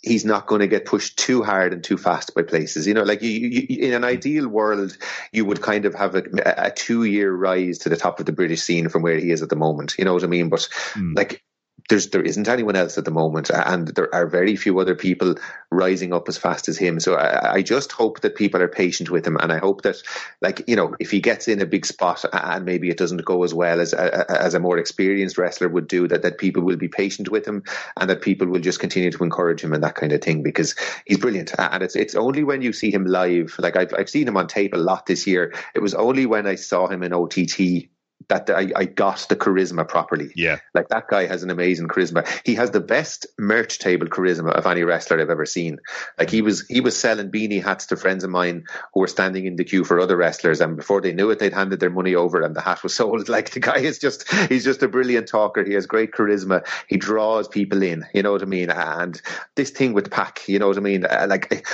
he's 0.01 0.25
not 0.25 0.47
going 0.47 0.61
to 0.61 0.67
get 0.67 0.85
pushed 0.85 1.17
too 1.17 1.43
hard 1.43 1.73
and 1.73 1.83
too 1.83 1.97
fast 1.97 2.33
by 2.35 2.43
places. 2.43 2.87
You 2.87 2.93
know, 2.93 3.03
like 3.03 3.21
you, 3.21 3.29
you, 3.29 3.87
in 3.87 3.93
an 3.93 4.03
ideal 4.03 4.47
world, 4.47 4.97
you 5.31 5.45
would 5.45 5.61
kind 5.61 5.85
of 5.85 5.95
have 5.95 6.15
a, 6.15 6.23
a 6.45 6.71
two 6.71 7.03
year 7.03 7.33
rise 7.33 7.79
to 7.79 7.89
the 7.89 7.97
top 7.97 8.19
of 8.19 8.25
the 8.25 8.31
British 8.31 8.61
scene 8.61 8.89
from 8.89 9.01
where 9.01 9.17
he 9.17 9.31
is 9.31 9.41
at 9.41 9.49
the 9.49 9.55
moment. 9.55 9.95
You 9.97 10.05
know 10.05 10.13
what 10.13 10.23
I 10.23 10.27
mean? 10.27 10.49
But 10.49 10.67
mm. 10.93 11.15
like 11.15 11.43
there's 11.89 12.09
there 12.09 12.21
isn't 12.21 12.47
anyone 12.47 12.75
else 12.75 12.97
at 12.97 13.05
the 13.05 13.11
moment, 13.11 13.49
and 13.49 13.87
there 13.89 14.13
are 14.13 14.27
very 14.27 14.55
few 14.55 14.79
other 14.79 14.95
people 14.95 15.35
rising 15.71 16.13
up 16.13 16.27
as 16.27 16.37
fast 16.37 16.67
as 16.67 16.77
him. 16.77 16.99
So 16.99 17.15
I, 17.15 17.53
I, 17.53 17.61
just 17.61 17.91
hope 17.91 18.21
that 18.21 18.35
people 18.35 18.61
are 18.61 18.67
patient 18.67 19.09
with 19.09 19.25
him, 19.25 19.37
and 19.37 19.53
I 19.53 19.57
hope 19.57 19.83
that, 19.83 19.97
like 20.41 20.63
you 20.67 20.75
know, 20.75 20.95
if 20.99 21.11
he 21.11 21.21
gets 21.21 21.47
in 21.47 21.61
a 21.61 21.65
big 21.65 21.85
spot 21.85 22.25
and 22.33 22.65
maybe 22.65 22.89
it 22.89 22.97
doesn't 22.97 23.23
go 23.23 23.43
as 23.43 23.53
well 23.53 23.79
as 23.79 23.93
as 23.93 24.53
a 24.53 24.59
more 24.59 24.77
experienced 24.77 25.37
wrestler 25.37 25.69
would 25.69 25.87
do, 25.87 26.07
that 26.09 26.23
that 26.23 26.37
people 26.37 26.63
will 26.63 26.77
be 26.77 26.89
patient 26.89 27.29
with 27.29 27.47
him, 27.47 27.63
and 27.97 28.09
that 28.09 28.21
people 28.21 28.47
will 28.47 28.59
just 28.59 28.79
continue 28.79 29.11
to 29.11 29.23
encourage 29.23 29.63
him 29.63 29.73
and 29.73 29.83
that 29.83 29.95
kind 29.95 30.11
of 30.11 30.21
thing 30.21 30.43
because 30.43 30.75
he's 31.05 31.19
brilliant. 31.19 31.53
And 31.57 31.83
it's 31.83 31.95
it's 31.95 32.15
only 32.15 32.43
when 32.43 32.61
you 32.61 32.73
see 32.73 32.91
him 32.91 33.05
live, 33.05 33.55
like 33.59 33.77
I've 33.77 33.93
I've 33.97 34.09
seen 34.09 34.27
him 34.27 34.37
on 34.37 34.47
tape 34.47 34.73
a 34.73 34.77
lot 34.77 35.05
this 35.05 35.25
year. 35.25 35.53
It 35.73 35.79
was 35.79 35.93
only 35.93 36.25
when 36.25 36.47
I 36.47 36.55
saw 36.55 36.87
him 36.87 37.03
in 37.03 37.13
OTT 37.13 37.87
that 38.29 38.49
I, 38.49 38.71
I 38.75 38.85
got 38.85 39.25
the 39.29 39.35
charisma 39.35 39.87
properly. 39.87 40.31
Yeah. 40.35 40.59
Like 40.73 40.89
that 40.89 41.07
guy 41.07 41.25
has 41.27 41.43
an 41.43 41.49
amazing 41.49 41.87
charisma. 41.87 42.27
He 42.45 42.55
has 42.55 42.71
the 42.71 42.81
best 42.81 43.25
merch 43.37 43.79
table 43.79 44.07
charisma 44.07 44.51
of 44.51 44.65
any 44.65 44.83
wrestler 44.83 45.19
I've 45.19 45.29
ever 45.29 45.45
seen. 45.45 45.79
Like 46.17 46.29
he 46.29 46.41
was 46.41 46.65
he 46.67 46.81
was 46.81 46.97
selling 46.97 47.31
beanie 47.31 47.63
hats 47.63 47.85
to 47.87 47.97
friends 47.97 48.23
of 48.23 48.29
mine 48.29 48.65
who 48.93 48.99
were 48.99 49.07
standing 49.07 49.45
in 49.45 49.55
the 49.55 49.63
queue 49.63 49.83
for 49.83 49.99
other 49.99 50.17
wrestlers 50.17 50.59
and 50.59 50.75
before 50.75 51.01
they 51.01 51.13
knew 51.13 51.29
it 51.29 51.39
they'd 51.39 51.53
handed 51.53 51.79
their 51.79 51.89
money 51.89 52.15
over 52.15 52.41
and 52.41 52.55
the 52.55 52.61
hat 52.61 52.83
was 52.83 52.93
sold. 52.95 53.29
Like 53.29 53.51
the 53.51 53.59
guy 53.59 53.79
is 53.79 53.99
just 53.99 54.31
he's 54.49 54.63
just 54.63 54.83
a 54.83 54.87
brilliant 54.87 55.27
talker. 55.27 55.63
He 55.63 55.73
has 55.73 55.85
great 55.85 56.11
charisma. 56.11 56.67
He 56.87 56.97
draws 56.97 57.47
people 57.47 57.81
in, 57.81 58.05
you 58.13 58.23
know 58.23 58.31
what 58.31 58.43
I 58.43 58.45
mean? 58.45 58.69
And 58.69 59.21
this 59.55 59.69
thing 59.69 59.93
with 59.93 60.11
Pac, 60.11 60.47
you 60.47 60.59
know 60.59 60.67
what 60.67 60.77
I 60.77 60.81
mean? 60.81 61.05
Uh, 61.05 61.27
like 61.29 61.65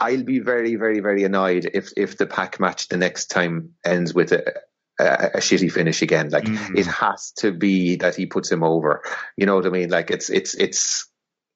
I'll 0.00 0.22
be 0.22 0.38
very, 0.38 0.76
very, 0.76 1.00
very 1.00 1.24
annoyed 1.24 1.70
if 1.74 1.92
if 1.96 2.16
the 2.16 2.26
Pac 2.26 2.60
match 2.60 2.88
the 2.88 2.96
next 2.96 3.26
time 3.26 3.74
ends 3.84 4.14
with 4.14 4.32
a 4.32 4.54
a, 4.98 5.30
a 5.34 5.38
shitty 5.38 5.70
finish 5.70 6.02
again. 6.02 6.30
Like 6.30 6.44
mm. 6.44 6.76
it 6.76 6.86
has 6.86 7.32
to 7.38 7.52
be 7.52 7.96
that 7.96 8.16
he 8.16 8.26
puts 8.26 8.50
him 8.50 8.62
over. 8.62 9.02
You 9.36 9.46
know 9.46 9.56
what 9.56 9.66
I 9.66 9.70
mean? 9.70 9.90
Like 9.90 10.10
it's 10.10 10.30
it's 10.30 10.54
it's 10.54 11.08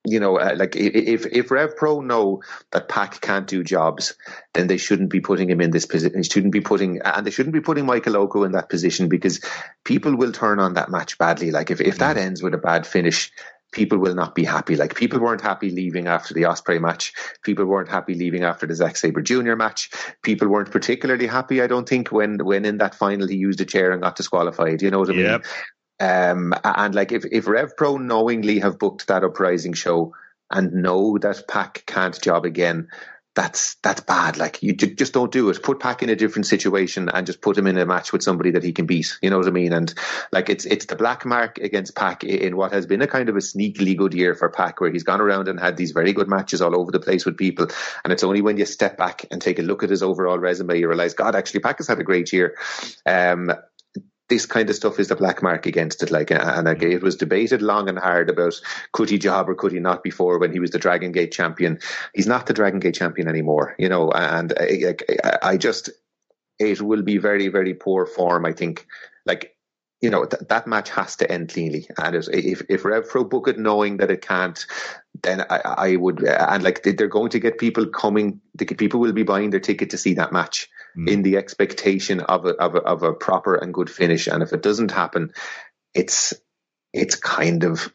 you 0.04 0.18
know, 0.18 0.36
uh, 0.36 0.54
like 0.56 0.74
if 0.74 1.26
if 1.26 1.50
Rev 1.50 1.76
Pro 1.76 2.00
know 2.00 2.42
that 2.72 2.88
PAC 2.88 3.20
can't 3.20 3.46
do 3.46 3.62
jobs, 3.62 4.14
then 4.52 4.66
they 4.66 4.76
shouldn't 4.76 5.10
be 5.10 5.20
putting 5.20 5.48
him 5.48 5.60
in 5.60 5.70
this 5.70 5.86
position. 5.86 6.16
They 6.16 6.24
shouldn't 6.24 6.52
be 6.52 6.60
putting, 6.60 7.00
and 7.02 7.24
they 7.24 7.30
shouldn't 7.30 7.52
be 7.52 7.60
putting 7.60 7.86
Michael 7.86 8.16
Oku 8.16 8.42
in 8.42 8.52
that 8.52 8.68
position 8.68 9.08
because 9.08 9.40
people 9.84 10.16
will 10.16 10.32
turn 10.32 10.58
on 10.58 10.74
that 10.74 10.90
match 10.90 11.18
badly. 11.18 11.52
Like 11.52 11.70
if 11.70 11.80
if 11.80 11.98
that 11.98 12.16
mm. 12.16 12.20
ends 12.20 12.42
with 12.42 12.52
a 12.54 12.58
bad 12.58 12.84
finish, 12.84 13.30
people 13.72 13.98
will 13.98 14.14
not 14.14 14.34
be 14.34 14.44
happy. 14.44 14.76
Like 14.76 14.94
people 14.94 15.18
weren't 15.18 15.40
happy 15.40 15.70
leaving 15.70 16.06
after 16.06 16.34
the 16.34 16.42
Ospreay 16.42 16.80
match. 16.80 17.12
People 17.42 17.64
weren't 17.64 17.88
happy 17.88 18.14
leaving 18.14 18.44
after 18.44 18.66
the 18.66 18.74
Zack 18.74 18.96
Sabre 18.96 19.22
Jr. 19.22 19.56
match. 19.56 19.90
People 20.22 20.48
weren't 20.48 20.70
particularly 20.70 21.26
happy, 21.26 21.62
I 21.62 21.66
don't 21.66 21.88
think, 21.88 22.12
when 22.12 22.38
when 22.44 22.64
in 22.64 22.78
that 22.78 22.94
final 22.94 23.26
he 23.26 23.36
used 23.36 23.60
a 23.60 23.64
chair 23.64 23.90
and 23.90 24.02
got 24.02 24.16
disqualified. 24.16 24.82
You 24.82 24.90
know 24.90 25.00
what 25.00 25.10
I 25.10 25.14
mean? 25.14 25.42
Um, 26.00 26.54
and 26.64 26.94
like 26.94 27.12
if, 27.12 27.24
if 27.30 27.46
Rev 27.46 27.76
Pro 27.76 27.96
knowingly 27.96 28.58
have 28.58 28.78
booked 28.78 29.06
that 29.06 29.24
uprising 29.24 29.72
show 29.72 30.14
and 30.50 30.72
know 30.72 31.16
that 31.18 31.48
PAC 31.48 31.84
can't 31.86 32.20
job 32.20 32.44
again, 32.44 32.88
that's 33.34 33.76
that's 33.76 34.00
bad. 34.02 34.36
Like 34.36 34.62
you 34.62 34.74
just 34.74 35.14
don't 35.14 35.32
do 35.32 35.48
it. 35.48 35.62
Put 35.62 35.80
PAC 35.80 36.02
in 36.02 36.10
a 36.10 36.16
different 36.16 36.46
situation 36.46 37.08
and 37.08 37.26
just 37.26 37.40
put 37.40 37.56
him 37.56 37.66
in 37.66 37.78
a 37.78 37.86
match 37.86 38.12
with 38.12 38.22
somebody 38.22 38.50
that 38.52 38.62
he 38.62 38.72
can 38.72 38.86
beat. 38.86 39.18
You 39.22 39.30
know 39.30 39.38
what 39.38 39.46
I 39.46 39.50
mean? 39.50 39.72
And 39.72 39.92
like 40.32 40.50
it's 40.50 40.66
it's 40.66 40.86
the 40.86 40.96
black 40.96 41.24
mark 41.24 41.58
against 41.58 41.94
PAC 41.94 42.24
in 42.24 42.56
what 42.56 42.72
has 42.72 42.86
been 42.86 43.00
a 43.00 43.06
kind 43.06 43.28
of 43.28 43.36
a 43.36 43.40
sneakily 43.40 43.96
good 43.96 44.12
year 44.12 44.34
for 44.34 44.50
PAC, 44.50 44.80
where 44.80 44.92
he's 44.92 45.02
gone 45.02 45.20
around 45.20 45.48
and 45.48 45.58
had 45.58 45.76
these 45.76 45.92
very 45.92 46.12
good 46.12 46.28
matches 46.28 46.60
all 46.60 46.78
over 46.78 46.92
the 46.92 47.00
place 47.00 47.24
with 47.24 47.38
people. 47.38 47.68
And 48.04 48.12
it's 48.12 48.24
only 48.24 48.42
when 48.42 48.58
you 48.58 48.66
step 48.66 48.98
back 48.98 49.24
and 49.30 49.40
take 49.40 49.58
a 49.58 49.62
look 49.62 49.82
at 49.82 49.90
his 49.90 50.02
overall 50.02 50.38
resume, 50.38 50.78
you 50.78 50.88
realize, 50.88 51.14
God, 51.14 51.34
actually, 51.34 51.60
PAC 51.60 51.78
has 51.78 51.88
had 51.88 52.00
a 52.00 52.04
great 52.04 52.32
year. 52.32 52.56
Um, 53.06 53.52
this 54.32 54.46
kind 54.46 54.70
of 54.70 54.76
stuff 54.76 54.98
is 54.98 55.08
the 55.08 55.16
black 55.16 55.42
mark 55.42 55.66
against 55.66 56.02
it. 56.02 56.10
Like, 56.10 56.30
and 56.30 56.64
like, 56.64 56.78
mm. 56.78 56.90
it 56.90 57.02
was 57.02 57.16
debated 57.16 57.60
long 57.60 57.90
and 57.90 57.98
hard 57.98 58.30
about 58.30 58.58
could 58.92 59.10
he 59.10 59.18
job 59.18 59.50
or 59.50 59.54
could 59.54 59.72
he 59.72 59.78
not 59.78 60.02
before 60.02 60.38
when 60.38 60.52
he 60.52 60.58
was 60.58 60.70
the 60.70 60.78
Dragon 60.78 61.12
Gate 61.12 61.32
champion. 61.32 61.78
He's 62.14 62.26
not 62.26 62.46
the 62.46 62.54
Dragon 62.54 62.80
Gate 62.80 62.94
champion 62.94 63.28
anymore, 63.28 63.76
you 63.78 63.90
know. 63.90 64.10
And 64.10 64.52
uh, 64.52 64.94
I, 65.22 65.38
I 65.42 65.56
just, 65.58 65.90
it 66.58 66.80
will 66.80 67.02
be 67.02 67.18
very, 67.18 67.48
very 67.48 67.74
poor 67.74 68.06
form. 68.06 68.46
I 68.46 68.52
think, 68.52 68.86
like, 69.26 69.54
you 70.00 70.08
know, 70.08 70.24
th- 70.24 70.48
that 70.48 70.66
match 70.66 70.88
has 70.90 71.16
to 71.16 71.30
end 71.30 71.50
cleanly. 71.50 71.86
And 72.02 72.16
if 72.16 72.62
if 72.70 72.84
Rev 72.86 73.06
Pro 73.06 73.24
book 73.24 73.48
it 73.48 73.58
knowing 73.58 73.98
that 73.98 74.10
it 74.10 74.22
can't, 74.22 74.64
then 75.22 75.44
I, 75.50 75.60
I 75.88 75.96
would, 75.96 76.24
and 76.24 76.62
like 76.62 76.82
they're 76.82 77.06
going 77.06 77.30
to 77.30 77.38
get 77.38 77.58
people 77.58 77.86
coming. 77.86 78.40
The 78.54 78.64
people 78.64 78.98
will 78.98 79.12
be 79.12 79.24
buying 79.24 79.50
their 79.50 79.60
ticket 79.60 79.90
to 79.90 79.98
see 79.98 80.14
that 80.14 80.32
match 80.32 80.70
mm. 80.96 81.08
in 81.08 81.22
the 81.22 81.36
expectation 81.36 82.20
of 82.20 82.44
a, 82.44 82.50
of 82.50 82.74
a, 82.74 82.78
of 82.78 83.02
a 83.02 83.12
proper 83.12 83.54
and 83.54 83.74
good 83.74 83.90
finish. 83.90 84.26
And 84.26 84.42
if 84.42 84.52
it 84.52 84.62
doesn't 84.62 84.90
happen, 84.90 85.32
it's 85.94 86.34
it's 86.92 87.16
kind 87.16 87.64
of 87.64 87.92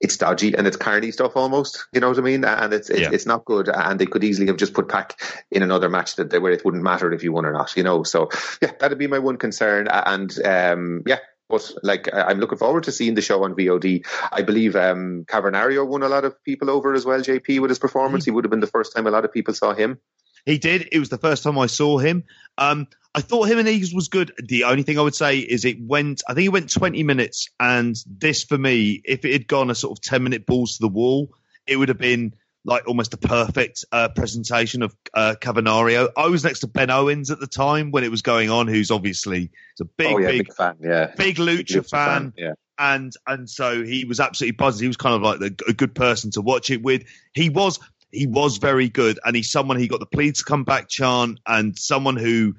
it's 0.00 0.16
dodgy 0.16 0.54
and 0.54 0.66
it's 0.66 0.76
carny 0.76 1.10
stuff 1.10 1.36
almost. 1.36 1.86
You 1.92 2.00
know 2.00 2.08
what 2.08 2.18
I 2.18 2.22
mean? 2.22 2.44
And 2.44 2.72
it's 2.72 2.88
it's, 2.88 3.00
yeah. 3.00 3.10
it's 3.12 3.26
not 3.26 3.44
good. 3.44 3.68
And 3.68 3.98
they 3.98 4.06
could 4.06 4.24
easily 4.24 4.46
have 4.46 4.56
just 4.56 4.72
put 4.72 4.88
PAC 4.88 5.20
in 5.50 5.62
another 5.62 5.90
match 5.90 6.16
that 6.16 6.30
they, 6.30 6.38
where 6.38 6.52
it 6.52 6.64
wouldn't 6.64 6.82
matter 6.82 7.12
if 7.12 7.22
you 7.22 7.32
won 7.32 7.44
or 7.44 7.52
not. 7.52 7.76
You 7.76 7.82
know, 7.82 8.02
so 8.02 8.30
yeah, 8.62 8.72
that'd 8.78 8.98
be 8.98 9.06
my 9.06 9.18
one 9.18 9.36
concern. 9.36 9.88
And 9.88 10.32
um, 10.44 11.02
yeah. 11.06 11.18
But 11.50 11.68
like, 11.82 12.08
I'm 12.14 12.38
looking 12.38 12.58
forward 12.58 12.84
to 12.84 12.92
seeing 12.92 13.14
the 13.14 13.22
show 13.22 13.42
on 13.42 13.56
VOD. 13.56 14.06
I 14.30 14.42
believe 14.42 14.76
um, 14.76 15.24
Cavernario 15.26 15.84
won 15.84 16.04
a 16.04 16.08
lot 16.08 16.24
of 16.24 16.40
people 16.44 16.70
over 16.70 16.94
as 16.94 17.04
well. 17.04 17.20
JP 17.20 17.60
with 17.60 17.70
his 17.70 17.80
performance, 17.80 18.22
mm-hmm. 18.22 18.30
he 18.30 18.34
would 18.36 18.44
have 18.44 18.52
been 18.52 18.60
the 18.60 18.68
first 18.68 18.94
time 18.94 19.08
a 19.08 19.10
lot 19.10 19.24
of 19.24 19.32
people 19.32 19.52
saw 19.52 19.74
him. 19.74 19.98
He 20.46 20.58
did. 20.58 20.88
It 20.92 20.98
was 20.98 21.08
the 21.08 21.18
first 21.18 21.42
time 21.42 21.58
I 21.58 21.66
saw 21.66 21.98
him. 21.98 22.24
Um, 22.58 22.88
I 23.14 23.20
thought 23.20 23.48
him 23.48 23.58
and 23.58 23.68
Eagles 23.68 23.92
was 23.92 24.08
good. 24.08 24.32
The 24.38 24.64
only 24.64 24.84
thing 24.84 24.98
I 24.98 25.02
would 25.02 25.14
say 25.14 25.38
is 25.38 25.64
it 25.64 25.78
went, 25.80 26.22
I 26.28 26.34
think 26.34 26.46
it 26.46 26.52
went 26.52 26.72
20 26.72 27.02
minutes. 27.02 27.48
And 27.58 27.96
this 28.06 28.44
for 28.44 28.56
me, 28.56 29.02
if 29.04 29.24
it 29.24 29.32
had 29.32 29.48
gone 29.48 29.70
a 29.70 29.74
sort 29.74 29.98
of 29.98 30.02
10 30.02 30.22
minute 30.22 30.46
balls 30.46 30.76
to 30.76 30.82
the 30.82 30.88
wall, 30.88 31.30
it 31.66 31.76
would 31.76 31.88
have 31.88 31.98
been 31.98 32.34
like 32.64 32.86
almost 32.86 33.14
a 33.14 33.16
perfect 33.16 33.84
uh, 33.90 34.08
presentation 34.08 34.82
of 34.82 34.94
uh, 35.14 35.34
Cavernario. 35.40 36.10
I 36.16 36.26
was 36.26 36.44
next 36.44 36.60
to 36.60 36.66
Ben 36.66 36.90
Owens 36.90 37.30
at 37.30 37.40
the 37.40 37.46
time 37.46 37.90
when 37.90 38.04
it 38.04 38.10
was 38.10 38.22
going 38.22 38.50
on, 38.50 38.68
who's 38.68 38.90
obviously 38.90 39.50
a 39.80 39.84
big, 39.84 40.14
oh, 40.14 40.18
yeah, 40.18 40.28
big, 40.28 40.46
big, 40.46 40.54
fan, 40.54 40.76
yeah, 40.80 41.12
big 41.16 41.36
lucha, 41.36 41.56
big 41.56 41.66
lucha 41.66 41.88
fan, 41.88 42.08
fan, 42.08 42.32
yeah. 42.36 42.52
And 42.78 43.12
and 43.26 43.48
so 43.48 43.82
he 43.82 44.04
was 44.04 44.20
absolutely 44.20 44.56
buzzed. 44.56 44.80
He 44.80 44.86
was 44.86 44.96
kind 44.96 45.14
of 45.14 45.22
like 45.22 45.38
the, 45.38 45.64
a 45.68 45.72
good 45.72 45.94
person 45.94 46.30
to 46.32 46.40
watch 46.40 46.70
it 46.70 46.82
with. 46.82 47.04
He 47.32 47.50
was 47.50 47.78
he 48.12 48.26
was 48.26 48.58
very 48.58 48.88
good, 48.88 49.18
and 49.24 49.36
he's 49.36 49.50
someone 49.50 49.78
he 49.78 49.88
got 49.88 50.00
the 50.00 50.06
please 50.06 50.38
to 50.38 50.44
come 50.44 50.64
back 50.64 50.88
chant, 50.88 51.40
and 51.46 51.78
someone 51.78 52.16
who. 52.16 52.54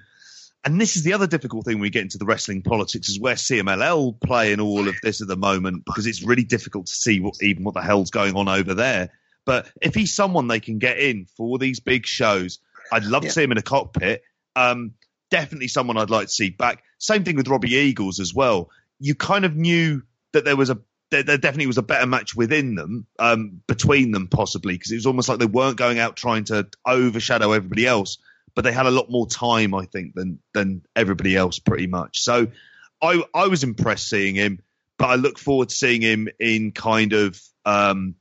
And 0.64 0.80
this 0.80 0.96
is 0.96 1.02
the 1.02 1.14
other 1.14 1.26
difficult 1.26 1.66
thing 1.66 1.78
when 1.78 1.82
we 1.82 1.90
get 1.90 2.04
into 2.04 2.20
the 2.20 2.26
wrestling 2.26 2.62
politics 2.62 3.10
is 3.10 3.20
where 3.20 3.34
CMLL 3.34 4.22
play 4.22 4.52
in 4.52 4.60
all 4.60 4.88
of 4.88 4.96
this 5.02 5.20
at 5.20 5.28
the 5.28 5.36
moment 5.36 5.86
because 5.86 6.06
it's 6.06 6.22
really 6.22 6.44
difficult 6.44 6.86
to 6.86 6.94
see 6.94 7.20
what 7.20 7.34
even 7.42 7.64
what 7.64 7.74
the 7.74 7.82
hell's 7.82 8.12
going 8.12 8.36
on 8.36 8.48
over 8.48 8.76
there. 8.76 9.10
But 9.44 9.72
if 9.82 9.96
he's 9.96 10.14
someone 10.14 10.48
they 10.48 10.60
can 10.60 10.78
get 10.78 11.00
in 11.00 11.26
for 11.36 11.58
these 11.58 11.80
big 11.80 12.06
shows, 12.06 12.60
I'd 12.92 13.06
love 13.06 13.24
yeah. 13.24 13.30
to 13.30 13.34
see 13.34 13.44
him 13.44 13.52
in 13.52 13.58
a 13.58 13.64
cockpit. 13.64 14.24
Um, 14.56 14.94
definitely 15.32 15.68
someone 15.68 15.98
I'd 15.98 16.12
like 16.12 16.28
to 16.28 16.34
see 16.34 16.52
back. 16.52 16.84
Same 17.00 17.24
thing 17.24 17.38
with 17.38 17.48
Robbie 17.48 17.72
Eagles 17.72 18.20
as 18.20 18.34
well. 18.34 18.70
You 19.00 19.16
kind 19.16 19.46
of 19.46 19.56
knew 19.56 20.04
that 20.34 20.46
there 20.46 20.56
was 20.56 20.70
a 20.70 20.80
there, 21.12 21.24
there 21.24 21.38
definitely 21.38 21.68
was 21.68 21.78
a 21.78 21.84
better 21.84 22.08
match 22.08 22.36
within 22.36 22.76
them, 22.76 23.06
um, 23.20 23.62
between 23.68 24.12
them 24.12 24.28
possibly, 24.28 24.74
because 24.74 24.92
it 24.92 24.96
was 24.96 25.06
almost 25.06 25.30
like 25.30 25.40
they 25.40 25.46
weren't 25.46 25.78
going 25.78 26.00
out 26.00 26.16
trying 26.16 26.46
to 26.46 26.68
overshadow 26.86 27.52
everybody 27.52 27.86
else, 27.86 28.18
but 28.56 28.64
they 28.64 28.72
had 28.72 28.86
a 28.86 28.92
lot 28.92 29.12
more 29.12 29.28
time, 29.28 29.76
I 29.76 29.86
think, 29.86 30.16
than 30.16 30.40
than 30.54 30.82
everybody 30.96 31.36
else, 31.36 31.60
pretty 31.60 31.88
much. 31.88 32.22
So, 32.22 32.48
I 33.02 33.24
I 33.34 33.48
was 33.48 33.64
impressed 33.64 34.10
seeing 34.10 34.36
him, 34.36 34.60
but 34.98 35.10
I 35.10 35.16
look 35.16 35.38
forward 35.38 35.70
to 35.70 35.76
seeing 35.76 36.02
him 36.02 36.30
in 36.40 36.72
kind 36.72 37.14
of, 37.14 37.40
um, 37.66 38.16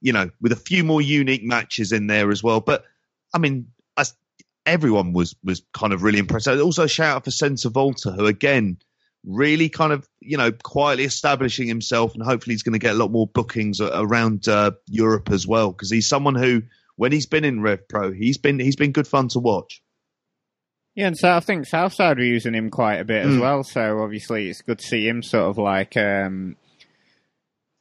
you 0.00 0.12
know, 0.12 0.30
with 0.40 0.52
a 0.52 0.56
few 0.56 0.84
more 0.84 1.00
unique 1.00 1.44
matches 1.44 1.92
in 1.92 2.06
there 2.06 2.30
as 2.30 2.42
well. 2.42 2.60
But 2.60 2.84
I 3.34 3.38
mean, 3.38 3.68
as 3.96 4.14
everyone 4.66 5.12
was 5.12 5.34
was 5.42 5.62
kind 5.72 5.92
of 5.92 6.02
really 6.02 6.18
impressed. 6.18 6.48
Also, 6.48 6.84
a 6.84 6.88
shout 6.88 7.16
out 7.16 7.24
for 7.24 7.30
Senza 7.30 7.70
Volto, 7.70 8.12
who 8.12 8.26
again 8.26 8.78
really 9.26 9.68
kind 9.68 9.92
of 9.92 10.08
you 10.20 10.38
know 10.38 10.52
quietly 10.52 11.04
establishing 11.04 11.68
himself, 11.68 12.14
and 12.14 12.22
hopefully 12.22 12.54
he's 12.54 12.62
going 12.62 12.72
to 12.72 12.78
get 12.78 12.94
a 12.94 12.98
lot 12.98 13.10
more 13.10 13.26
bookings 13.26 13.80
around 13.80 14.48
uh, 14.48 14.70
Europe 14.88 15.30
as 15.30 15.46
well 15.46 15.72
because 15.72 15.90
he's 15.90 16.08
someone 16.08 16.36
who, 16.36 16.62
when 16.94 17.12
he's 17.12 17.26
been 17.26 17.44
in 17.44 17.60
Rev 17.60 17.86
Pro, 17.88 18.12
he's 18.12 18.38
been 18.38 18.58
he's 18.58 18.76
been 18.76 18.92
good 18.92 19.08
fun 19.08 19.28
to 19.28 19.38
watch. 19.38 19.82
Yeah, 20.94 21.08
and 21.08 21.18
so 21.18 21.30
I 21.30 21.40
think 21.40 21.66
Southside 21.66 22.16
were 22.16 22.24
using 22.24 22.54
him 22.54 22.70
quite 22.70 22.96
a 22.96 23.04
bit 23.04 23.26
mm. 23.26 23.34
as 23.34 23.38
well. 23.38 23.62
So 23.64 24.00
obviously 24.00 24.48
it's 24.48 24.62
good 24.62 24.78
to 24.78 24.86
see 24.86 25.06
him 25.06 25.22
sort 25.22 25.50
of 25.50 25.58
like 25.58 25.94
um, 25.96 26.56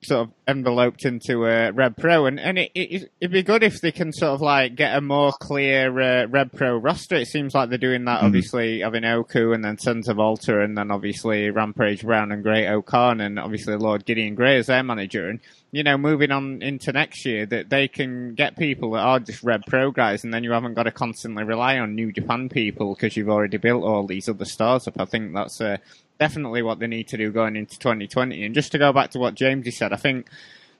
sort 0.05 0.27
of 0.27 0.33
enveloped 0.47 1.05
into 1.05 1.45
uh, 1.45 1.71
Rev 1.73 1.95
Pro, 1.97 2.25
and 2.25 2.39
and 2.39 2.57
it, 2.57 2.71
it 2.73 3.09
would 3.21 3.31
be 3.31 3.43
good 3.43 3.63
if 3.63 3.81
they 3.81 3.91
can 3.91 4.11
sort 4.13 4.33
of 4.33 4.41
like 4.41 4.75
get 4.75 4.95
a 4.95 5.01
more 5.01 5.31
clear 5.31 5.99
uh, 5.99 6.27
Rev 6.27 6.51
Pro 6.53 6.77
roster. 6.77 7.15
It 7.15 7.27
seems 7.27 7.53
like 7.53 7.69
they're 7.69 7.77
doing 7.77 8.05
that. 8.05 8.17
Mm-hmm. 8.17 8.25
Obviously, 8.25 8.79
having 8.81 9.05
Oku 9.05 9.53
and 9.53 9.63
then 9.63 9.77
Senza 9.77 10.13
Volto, 10.13 10.61
and 10.61 10.77
then 10.77 10.91
obviously 10.91 11.49
Rampage 11.49 12.03
Brown 12.03 12.31
and 12.31 12.43
Great-O-Khan, 12.43 13.21
and 13.21 13.39
obviously 13.39 13.75
Lord 13.75 14.05
Gideon 14.05 14.35
Grey 14.35 14.57
as 14.57 14.67
their 14.67 14.83
manager. 14.83 15.29
And 15.29 15.39
you 15.71 15.83
know, 15.83 15.97
moving 15.97 16.31
on 16.31 16.61
into 16.61 16.93
next 16.93 17.25
year, 17.25 17.45
that 17.47 17.69
they 17.69 17.87
can 17.87 18.33
get 18.33 18.57
people 18.57 18.91
that 18.91 19.01
are 19.01 19.19
just 19.19 19.43
Rev 19.43 19.61
Pro 19.67 19.91
guys, 19.91 20.23
and 20.23 20.33
then 20.33 20.43
you 20.43 20.51
haven't 20.51 20.75
got 20.75 20.83
to 20.83 20.91
constantly 20.91 21.43
rely 21.43 21.79
on 21.79 21.95
New 21.95 22.11
Japan 22.11 22.47
people 22.47 22.93
because 22.95 23.17
you've 23.17 23.29
already 23.29 23.57
built 23.57 23.83
all 23.83 24.07
these 24.07 24.29
other 24.29 24.45
stars 24.45 24.87
up. 24.87 24.99
I 24.99 25.05
think 25.05 25.33
that's 25.33 25.59
uh, 25.59 25.77
definitely 26.19 26.61
what 26.61 26.79
they 26.79 26.87
need 26.87 27.07
to 27.09 27.17
do 27.17 27.31
going 27.31 27.55
into 27.55 27.77
2020. 27.79 28.45
And 28.45 28.55
just 28.55 28.71
to 28.71 28.77
go 28.77 28.93
back 28.93 29.11
to 29.11 29.19
what 29.19 29.35
Jamesy 29.35 29.71
said, 29.71 29.93
I 29.93 29.97
think. 29.97 30.27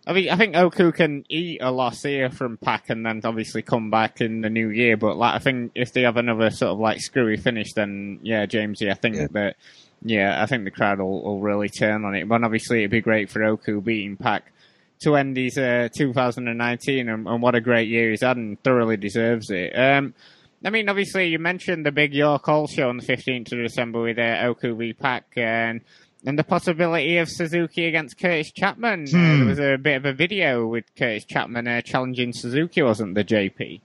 I 0.08 0.14
mean, 0.14 0.30
I 0.30 0.36
think 0.36 0.56
Oku 0.56 0.92
can 0.92 1.26
eat 1.30 1.64
a 1.64 1.72
loss 1.72 2.04
here 2.04 2.30
from 2.30 2.58
PAC 2.58 2.92
and 2.92 3.04
then 3.04 3.22
obviously 3.24 3.64
come 3.64 3.90
back 3.90 4.22
in 4.22 4.42
the 4.42 4.52
new 4.52 4.70
year. 4.70 4.98
But 4.98 5.18
like, 5.18 5.34
I 5.34 5.40
think 5.40 5.72
if 5.74 5.94
they 5.94 6.04
have 6.04 6.18
another 6.18 6.52
sort 6.52 6.74
of 6.74 6.78
like 6.78 7.02
screwy 7.02 7.38
finish, 7.38 7.74
then 7.74 8.20
yeah, 8.22 8.46
Jamesy, 8.46 8.92
I 8.92 8.94
think 8.94 9.16
yeah. 9.16 9.28
that 9.32 9.56
yeah, 10.04 10.42
I 10.42 10.46
think 10.46 10.64
the 10.64 10.72
crowd 10.72 11.00
will, 11.00 11.24
will 11.24 11.42
really 11.42 11.70
turn 11.70 12.06
on 12.06 12.14
it. 12.14 12.30
But 12.30 12.44
obviously, 12.44 12.80
it'd 12.80 12.92
be 12.92 13.02
great 13.02 13.32
for 13.32 13.44
Oku 13.44 13.82
beating 13.82 14.18
PAC 14.18 14.52
to 15.02 15.16
end 15.16 15.38
his 15.38 15.58
uh, 15.58 15.90
2019, 15.96 17.10
and, 17.10 17.28
and, 17.28 17.42
what 17.42 17.56
a 17.56 17.62
great 17.62 17.90
year 17.90 18.12
he's 18.12 18.22
had, 18.22 18.38
and 18.38 18.62
thoroughly 18.64 18.98
deserves 18.98 19.50
it. 19.50 19.74
Um, 19.78 20.14
I 20.66 20.72
mean, 20.72 20.90
obviously, 20.90 21.28
you 21.28 21.38
mentioned 21.38 21.86
the 21.86 21.92
big 21.92 22.12
York 22.16 22.46
Hall 22.46 22.66
show 22.66 22.90
on 22.90 22.98
the 22.98 23.04
15th 23.04 23.52
of 23.52 23.60
December 23.60 24.02
with 24.02 24.18
uh, 24.18 24.48
Oku 24.48 24.76
v 24.76 24.94
PAC 24.94 25.26
and, 25.36 25.82
and 26.26 26.40
the 26.40 26.44
possibility 26.44 27.18
of 27.18 27.30
Suzuki 27.30 27.86
against 27.86 28.18
Kurtis 28.18 28.52
Chapman. 28.52 29.06
Hmm. 29.08 29.16
Uh, 29.16 29.38
there 29.38 29.46
was 29.46 29.60
a 29.60 29.78
bit 29.78 29.98
of 29.98 30.06
a 30.06 30.14
video 30.14 30.66
with 30.66 30.86
Kurtis 30.96 31.28
Chapman 31.28 31.68
uh, 31.68 31.82
challenging 31.82 32.34
Suzuki, 32.34 32.82
wasn't 32.82 33.14
the 33.14 33.24
JP? 33.24 33.82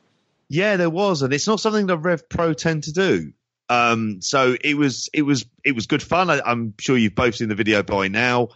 Yeah, 0.49 0.77
there 0.77 0.89
was, 0.89 1.21
and 1.21 1.35
it's 1.35 1.47
not 1.47 1.61
something 1.61 1.87
that 1.89 1.99
Rev 1.99 2.27
Pro 2.31 2.55
tend 2.55 2.85
to 2.85 2.93
do. 2.93 3.35
Um, 3.69 4.23
so 4.23 4.57
it 4.65 4.75
was, 4.75 5.11
it 5.13 5.23
was, 5.23 5.45
it 5.63 5.73
was 5.73 5.87
good 5.87 6.03
fun. 6.03 6.31
I, 6.31 6.41
I'm 6.41 6.73
sure 6.81 6.97
you've 6.97 7.15
both 7.15 7.35
seen 7.35 7.51
the 7.51 7.55
video 7.55 7.83
by 7.83 8.09
now. 8.09 8.49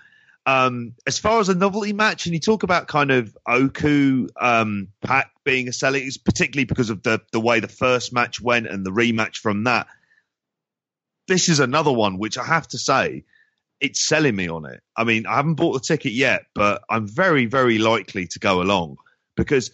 Um, 0.47 0.95
as 1.07 1.19
far 1.19 1.41
as 1.41 1.49
a 1.49 1.55
novelty 1.55 1.95
match, 1.95 2.27
and 2.27 2.35
you 2.35 2.41
talk 2.41 2.65
about 2.65 2.87
kind 2.87 3.11
of 3.11 3.37
Oku 3.47 4.29
um, 4.39 4.89
PAC 5.01 5.31
being 5.45 5.69
a 5.69 5.73
selling, 5.73 6.09
particularly 6.25 6.65
because 6.65 6.91
of 6.91 7.03
the 7.03 7.21
the 7.33 7.41
way 7.41 7.61
the 7.61 7.69
first 7.69 8.13
match 8.13 8.41
went 8.41 8.67
and 8.67 8.85
the 8.85 8.91
rematch 8.91 9.37
from 9.39 9.65
that. 9.65 9.87
this 11.29 11.49
is 11.49 11.61
another 11.61 11.93
one 11.93 12.19
which 12.19 12.39
I 12.39 12.45
have 12.45 12.69
to 12.69 12.79
say, 12.79 13.25
it's 13.81 14.01
selling 14.01 14.37
me 14.37 14.49
on 14.49 14.67
it. 14.67 14.83
I 14.97 15.05
mean, 15.05 15.27
I 15.27 15.37
haven't 15.37 15.55
bought 15.55 15.73
the 15.73 15.81
ticket 15.81 16.13
yet, 16.13 16.47
but 16.55 16.83
I'm 16.89 17.07
very, 17.07 17.47
very 17.47 17.79
likely 17.79 18.27
to 18.29 18.39
go 18.39 18.63
along 18.63 18.97
because 19.37 19.71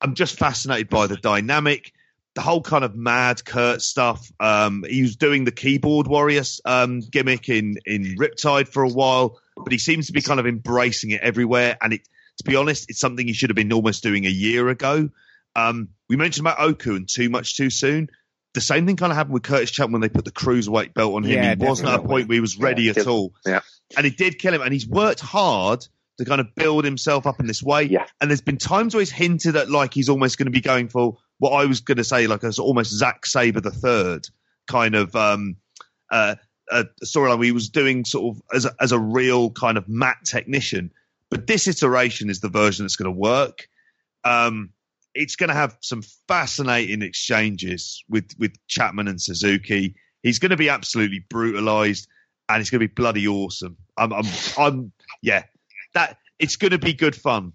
I'm 0.00 0.14
just 0.14 0.38
fascinated 0.38 0.88
by 0.88 1.06
the 1.06 1.16
dynamic, 1.16 1.92
the 2.34 2.40
whole 2.40 2.62
kind 2.62 2.84
of 2.84 2.96
mad 2.96 3.44
Kurt 3.44 3.80
stuff. 3.80 4.30
Um, 4.40 4.84
he 4.88 5.02
was 5.02 5.16
doing 5.16 5.44
the 5.44 5.52
keyboard 5.52 6.06
warriors 6.06 6.60
um, 6.64 7.00
gimmick 7.00 7.48
in 7.48 7.78
in 7.86 8.16
Riptide 8.16 8.68
for 8.68 8.82
a 8.82 8.88
while, 8.88 9.38
but 9.56 9.72
he 9.72 9.78
seems 9.78 10.06
to 10.08 10.12
be 10.12 10.22
kind 10.22 10.40
of 10.40 10.46
embracing 10.46 11.10
it 11.10 11.20
everywhere. 11.20 11.76
And 11.80 11.92
it, 11.92 12.02
to 12.38 12.44
be 12.44 12.56
honest, 12.56 12.90
it's 12.90 13.00
something 13.00 13.26
he 13.26 13.32
should 13.32 13.50
have 13.50 13.56
been 13.56 13.72
almost 13.72 14.02
doing 14.02 14.26
a 14.26 14.30
year 14.30 14.68
ago. 14.68 15.10
Um, 15.56 15.90
we 16.08 16.16
mentioned 16.16 16.46
about 16.46 16.60
Oku 16.60 16.96
and 16.96 17.08
too 17.08 17.28
much 17.28 17.56
too 17.56 17.70
soon. 17.70 18.08
The 18.54 18.60
same 18.60 18.86
thing 18.86 18.96
kind 18.96 19.10
of 19.10 19.16
happened 19.16 19.34
with 19.34 19.42
Kurtis 19.42 19.72
Chapman 19.72 19.92
when 19.92 20.00
they 20.00 20.08
put 20.08 20.24
the 20.24 20.30
cruiserweight 20.32 20.94
belt 20.94 21.14
on 21.14 21.24
him. 21.24 21.42
Yeah, 21.42 21.54
he 21.56 21.64
wasn't 21.64 21.88
at 21.88 22.00
a 22.00 22.02
point 22.02 22.28
where 22.28 22.36
he 22.36 22.40
was 22.40 22.56
ready 22.56 22.84
Yeah, 22.84 22.92
at 22.96 23.06
all. 23.06 23.32
Yeah. 23.44 23.60
And 23.96 24.06
it 24.06 24.16
did 24.16 24.38
kill 24.38 24.54
him. 24.54 24.62
And 24.62 24.72
he's 24.72 24.86
worked 24.86 25.20
hard 25.20 25.86
to 26.18 26.24
kind 26.24 26.40
of 26.40 26.54
build 26.54 26.84
himself 26.84 27.26
up 27.26 27.40
in 27.40 27.46
this 27.46 27.62
way. 27.62 27.84
Yeah. 27.84 28.06
And 28.20 28.30
there's 28.30 28.40
been 28.40 28.58
times 28.58 28.94
where 28.94 29.00
he's 29.00 29.10
hinted 29.10 29.56
at 29.56 29.70
like 29.70 29.92
he's 29.92 30.08
almost 30.08 30.38
going 30.38 30.46
to 30.46 30.52
be 30.52 30.60
going 30.60 30.88
for 30.88 31.18
what 31.38 31.50
I 31.50 31.66
was 31.66 31.80
going 31.80 31.96
to 31.96 32.04
say, 32.04 32.26
like 32.28 32.44
a 32.44 32.52
sort 32.52 32.66
almost 32.66 32.92
Zack 32.92 33.26
Sabre 33.26 33.60
the 33.60 33.72
third 33.72 34.28
kind 34.68 34.94
of 34.94 35.14
um, 35.16 35.56
uh, 36.10 36.36
uh, 36.70 36.84
storyline. 37.04 37.38
Where 37.38 37.46
he 37.46 37.52
was 37.52 37.68
doing 37.68 38.04
sort 38.04 38.36
of 38.36 38.42
as 38.54 38.64
a, 38.64 38.74
as 38.80 38.92
a 38.92 38.98
real 38.98 39.50
kind 39.50 39.78
of 39.78 39.88
mat 39.88 40.18
technician. 40.24 40.90
But 41.30 41.46
this 41.46 41.66
iteration 41.66 42.30
is 42.30 42.40
the 42.40 42.48
version 42.48 42.84
that's 42.84 42.96
going 42.96 43.12
to 43.12 43.18
work. 43.18 43.68
Um, 44.24 44.70
it's 45.14 45.36
going 45.36 45.48
to 45.48 45.54
have 45.54 45.76
some 45.80 46.02
fascinating 46.28 47.02
exchanges 47.02 48.04
with 48.08 48.30
with 48.38 48.54
Chapman 48.66 49.08
and 49.08 49.20
Suzuki. 49.20 49.94
He's 50.22 50.38
going 50.38 50.50
to 50.50 50.56
be 50.56 50.68
absolutely 50.68 51.24
brutalized, 51.28 52.08
and 52.48 52.60
it's 52.60 52.70
going 52.70 52.80
to 52.80 52.88
be 52.88 52.92
bloody 52.94 53.28
awesome. 53.28 53.76
I'm, 53.96 54.12
I'm, 54.12 54.24
I'm 54.58 54.92
yeah, 55.22 55.44
that 55.94 56.18
it's 56.38 56.56
going 56.56 56.72
to 56.72 56.78
be 56.78 56.94
good 56.94 57.14
fun. 57.14 57.52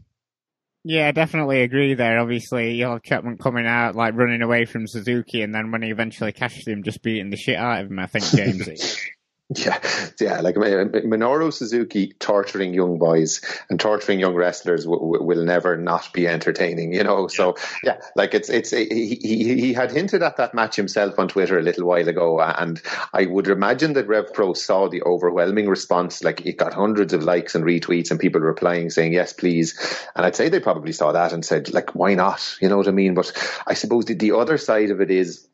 Yeah, 0.84 1.08
I 1.10 1.12
definitely 1.12 1.62
agree 1.62 1.94
there. 1.94 2.20
Obviously, 2.20 2.74
you'll 2.76 2.94
have 2.94 3.04
Chapman 3.04 3.38
coming 3.38 3.68
out, 3.68 3.96
like 3.96 4.16
running 4.16 4.42
away 4.42 4.66
from 4.66 4.88
Suzuki, 4.88 5.42
and 5.42 5.54
then 5.54 5.72
when 5.72 5.82
he 5.82 5.90
eventually 5.90 6.32
catches 6.32 6.68
him, 6.68 6.84
just 6.84 7.02
beating 7.02 7.30
the 7.30 7.38
shit 7.38 7.58
out 7.58 7.84
of 7.84 7.92
him, 7.92 8.00
I 8.00 8.08
think, 8.08 8.24
Jamesy. 8.26 8.98
Yeah, 9.58 9.80
yeah, 10.20 10.42
like 10.42 10.54
Minoru 10.54 11.52
Suzuki 11.52 12.14
torturing 12.20 12.72
young 12.76 13.00
boys 13.00 13.42
and 13.68 13.80
torturing 13.80 14.20
young 14.20 14.36
wrestlers 14.36 14.84
w- 14.84 15.02
w- 15.02 15.24
will 15.24 15.44
never 15.44 15.76
not 15.76 16.14
be 16.14 16.28
entertaining, 16.28 16.94
you 16.94 17.04
know. 17.04 17.28
So 17.28 17.56
yeah, 17.84 17.98
like 18.16 18.36
it's 18.36 18.50
it's 18.50 18.70
he, 18.70 19.18
he 19.20 19.60
he 19.60 19.74
had 19.74 19.92
hinted 19.92 20.22
at 20.22 20.38
that 20.38 20.54
match 20.54 20.76
himself 20.76 21.18
on 21.18 21.30
Twitter 21.30 21.58
a 21.58 21.64
little 21.64 21.88
while 21.88 22.08
ago, 22.08 22.40
and 22.40 22.80
I 23.12 23.26
would 23.26 23.48
imagine 23.48 23.94
that 23.94 24.08
Rev 24.08 24.32
Pro 24.34 24.54
saw 24.54 24.88
the 24.88 25.02
overwhelming 25.02 25.68
response. 25.68 26.24
Like 26.24 26.46
it 26.46 26.58
got 26.58 26.76
hundreds 26.76 27.14
of 27.14 27.24
likes 27.24 27.56
and 27.56 27.66
retweets 27.66 28.12
and 28.12 28.20
people 28.20 28.42
replying 28.42 28.92
saying 28.92 29.14
yes, 29.14 29.34
please. 29.34 29.74
And 30.16 30.28
I'd 30.28 30.36
say 30.36 30.50
they 30.50 30.60
probably 30.60 30.92
saw 30.92 31.14
that 31.14 31.34
and 31.34 31.44
said 31.44 31.74
like, 31.74 31.96
why 31.96 32.14
not? 32.14 32.56
You 32.62 32.70
know 32.70 32.78
what 32.78 32.88
I 32.88 32.92
mean? 32.92 33.16
But 33.16 33.32
I 33.66 33.74
suppose 33.74 34.06
the, 34.06 34.14
the 34.14 34.34
other 34.34 34.60
side 34.60 34.92
of 34.92 35.02
it 35.02 35.10
is 35.10 35.48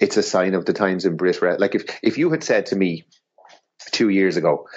it's 0.00 0.16
a 0.16 0.22
sign 0.22 0.54
of 0.54 0.64
the 0.64 0.72
times 0.72 1.04
in 1.04 1.18
Brit. 1.18 1.60
Like 1.60 1.74
if 1.74 1.98
if 2.02 2.16
you 2.16 2.30
had 2.30 2.42
said 2.42 2.64
to 2.66 2.76
me 2.76 3.04
two 3.90 4.08
years 4.08 4.36
ago 4.36 4.68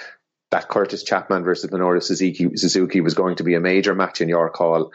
that 0.50 0.68
Kurtis 0.68 1.04
Chapman 1.04 1.44
versus 1.44 1.70
Minoru 1.70 2.02
Suzuki, 2.02 2.56
Suzuki 2.56 3.00
was 3.00 3.14
going 3.14 3.36
to 3.36 3.44
be 3.44 3.54
a 3.54 3.60
major 3.60 3.94
match 3.94 4.20
in 4.20 4.28
York 4.28 4.56
Hall, 4.56 4.92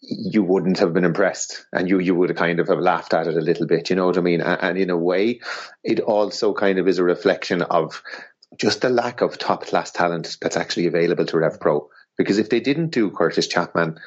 you 0.00 0.42
wouldn't 0.42 0.78
have 0.78 0.92
been 0.92 1.04
impressed 1.04 1.66
and 1.72 1.88
you, 1.88 1.98
you 1.98 2.14
would 2.14 2.30
have 2.30 2.38
kind 2.38 2.60
of 2.60 2.68
have 2.68 2.78
laughed 2.78 3.14
at 3.14 3.26
it 3.26 3.36
a 3.36 3.40
little 3.40 3.66
bit. 3.66 3.90
You 3.90 3.96
know 3.96 4.06
what 4.06 4.18
I 4.18 4.20
mean? 4.20 4.40
And, 4.40 4.60
and 4.62 4.78
in 4.78 4.90
a 4.90 4.96
way, 4.96 5.40
it 5.82 6.00
also 6.00 6.54
kind 6.54 6.78
of 6.78 6.88
is 6.88 6.98
a 6.98 7.04
reflection 7.04 7.62
of 7.62 8.02
just 8.56 8.80
the 8.80 8.90
lack 8.90 9.20
of 9.20 9.38
top 9.38 9.66
class 9.66 9.90
talent 9.90 10.36
that's 10.40 10.56
actually 10.56 10.86
available 10.86 11.26
to 11.26 11.38
Rev 11.38 11.60
Pro. 11.60 11.88
Because 12.18 12.38
if 12.38 12.50
they 12.50 12.60
didn't 12.60 12.90
do 12.90 13.10
Kurtis 13.10 13.48
Chapman, 13.48 13.98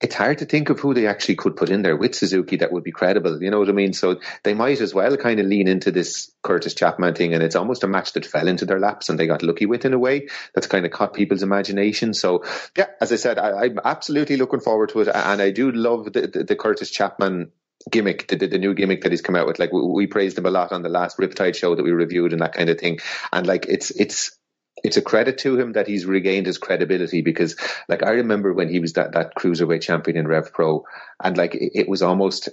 it's 0.00 0.14
hard 0.14 0.38
to 0.38 0.44
think 0.44 0.70
of 0.70 0.80
who 0.80 0.92
they 0.92 1.06
actually 1.06 1.36
could 1.36 1.56
put 1.56 1.70
in 1.70 1.82
there 1.82 1.96
with 1.96 2.14
Suzuki 2.14 2.56
that 2.56 2.72
would 2.72 2.84
be 2.84 2.90
credible. 2.90 3.42
You 3.42 3.50
know 3.50 3.60
what 3.60 3.68
I 3.68 3.72
mean? 3.72 3.92
So 3.92 4.20
they 4.42 4.52
might 4.52 4.80
as 4.80 4.92
well 4.92 5.16
kind 5.16 5.40
of 5.40 5.46
lean 5.46 5.68
into 5.68 5.90
this 5.90 6.32
Kurtis 6.42 6.76
Chapman 6.76 7.14
thing, 7.14 7.32
and 7.32 7.42
it's 7.42 7.56
almost 7.56 7.84
a 7.84 7.88
match 7.88 8.12
that 8.12 8.26
fell 8.26 8.48
into 8.48 8.66
their 8.66 8.80
laps 8.80 9.08
and 9.08 9.18
they 9.18 9.26
got 9.26 9.42
lucky 9.42 9.66
with 9.66 9.84
in 9.84 9.94
a 9.94 9.98
way 9.98 10.28
that's 10.54 10.66
kind 10.66 10.84
of 10.84 10.92
caught 10.92 11.14
people's 11.14 11.42
imagination. 11.42 12.12
So 12.12 12.44
yeah, 12.76 12.88
as 13.00 13.12
I 13.12 13.16
said, 13.16 13.38
I, 13.38 13.66
am 13.66 13.80
absolutely 13.84 14.36
looking 14.36 14.60
forward 14.60 14.90
to 14.90 15.00
it, 15.00 15.08
and 15.08 15.40
I 15.40 15.50
do 15.50 15.70
love 15.70 16.12
the, 16.12 16.26
the, 16.26 16.44
the 16.44 16.56
Kurtis 16.56 16.92
Chapman 16.92 17.52
gimmick, 17.90 18.28
the, 18.28 18.36
the, 18.36 18.58
new 18.58 18.74
gimmick 18.74 19.02
that 19.02 19.12
he's 19.12 19.22
come 19.22 19.36
out 19.36 19.46
with. 19.46 19.58
Like 19.58 19.72
we, 19.72 19.82
we 19.82 20.06
praised 20.06 20.38
him 20.38 20.46
a 20.46 20.50
lot 20.50 20.72
on 20.72 20.82
the 20.82 20.88
last 20.88 21.18
Riptide 21.18 21.54
show 21.54 21.74
that 21.74 21.82
we 21.82 21.90
reviewed 21.90 22.32
and 22.32 22.40
that 22.42 22.54
kind 22.54 22.70
of 22.70 22.78
thing. 22.78 22.98
And 23.32 23.46
like 23.46 23.66
it's 23.66 23.90
it's 23.90 24.36
it's 24.82 24.96
a 24.96 25.02
credit 25.02 25.38
to 25.38 25.58
him 25.58 25.72
that 25.72 25.86
he's 25.86 26.06
regained 26.06 26.46
his 26.46 26.58
credibility 26.58 27.22
because 27.22 27.56
like 27.88 28.02
I 28.02 28.10
remember 28.10 28.52
when 28.52 28.68
he 28.68 28.80
was 28.80 28.94
that, 28.94 29.12
that 29.12 29.34
cruiserweight 29.34 29.82
champion 29.82 30.16
in 30.16 30.26
Rev 30.26 30.52
Pro 30.52 30.84
and 31.22 31.36
like 31.36 31.54
it, 31.54 31.72
it 31.74 31.88
was 31.88 32.02
almost 32.02 32.48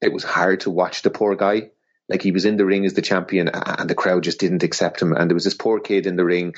it 0.00 0.12
was 0.12 0.24
hard 0.24 0.60
to 0.60 0.70
watch 0.70 1.02
the 1.02 1.10
poor 1.10 1.36
guy. 1.36 1.70
Like 2.08 2.22
he 2.22 2.32
was 2.32 2.44
in 2.44 2.56
the 2.56 2.64
ring 2.64 2.84
as 2.86 2.94
the 2.94 3.02
champion 3.02 3.48
and 3.48 3.88
the 3.88 3.94
crowd 3.94 4.24
just 4.24 4.40
didn't 4.40 4.64
accept 4.64 5.00
him. 5.00 5.12
And 5.12 5.30
there 5.30 5.34
was 5.34 5.44
this 5.44 5.54
poor 5.54 5.78
kid 5.78 6.06
in 6.06 6.16
the 6.16 6.24
ring, 6.24 6.54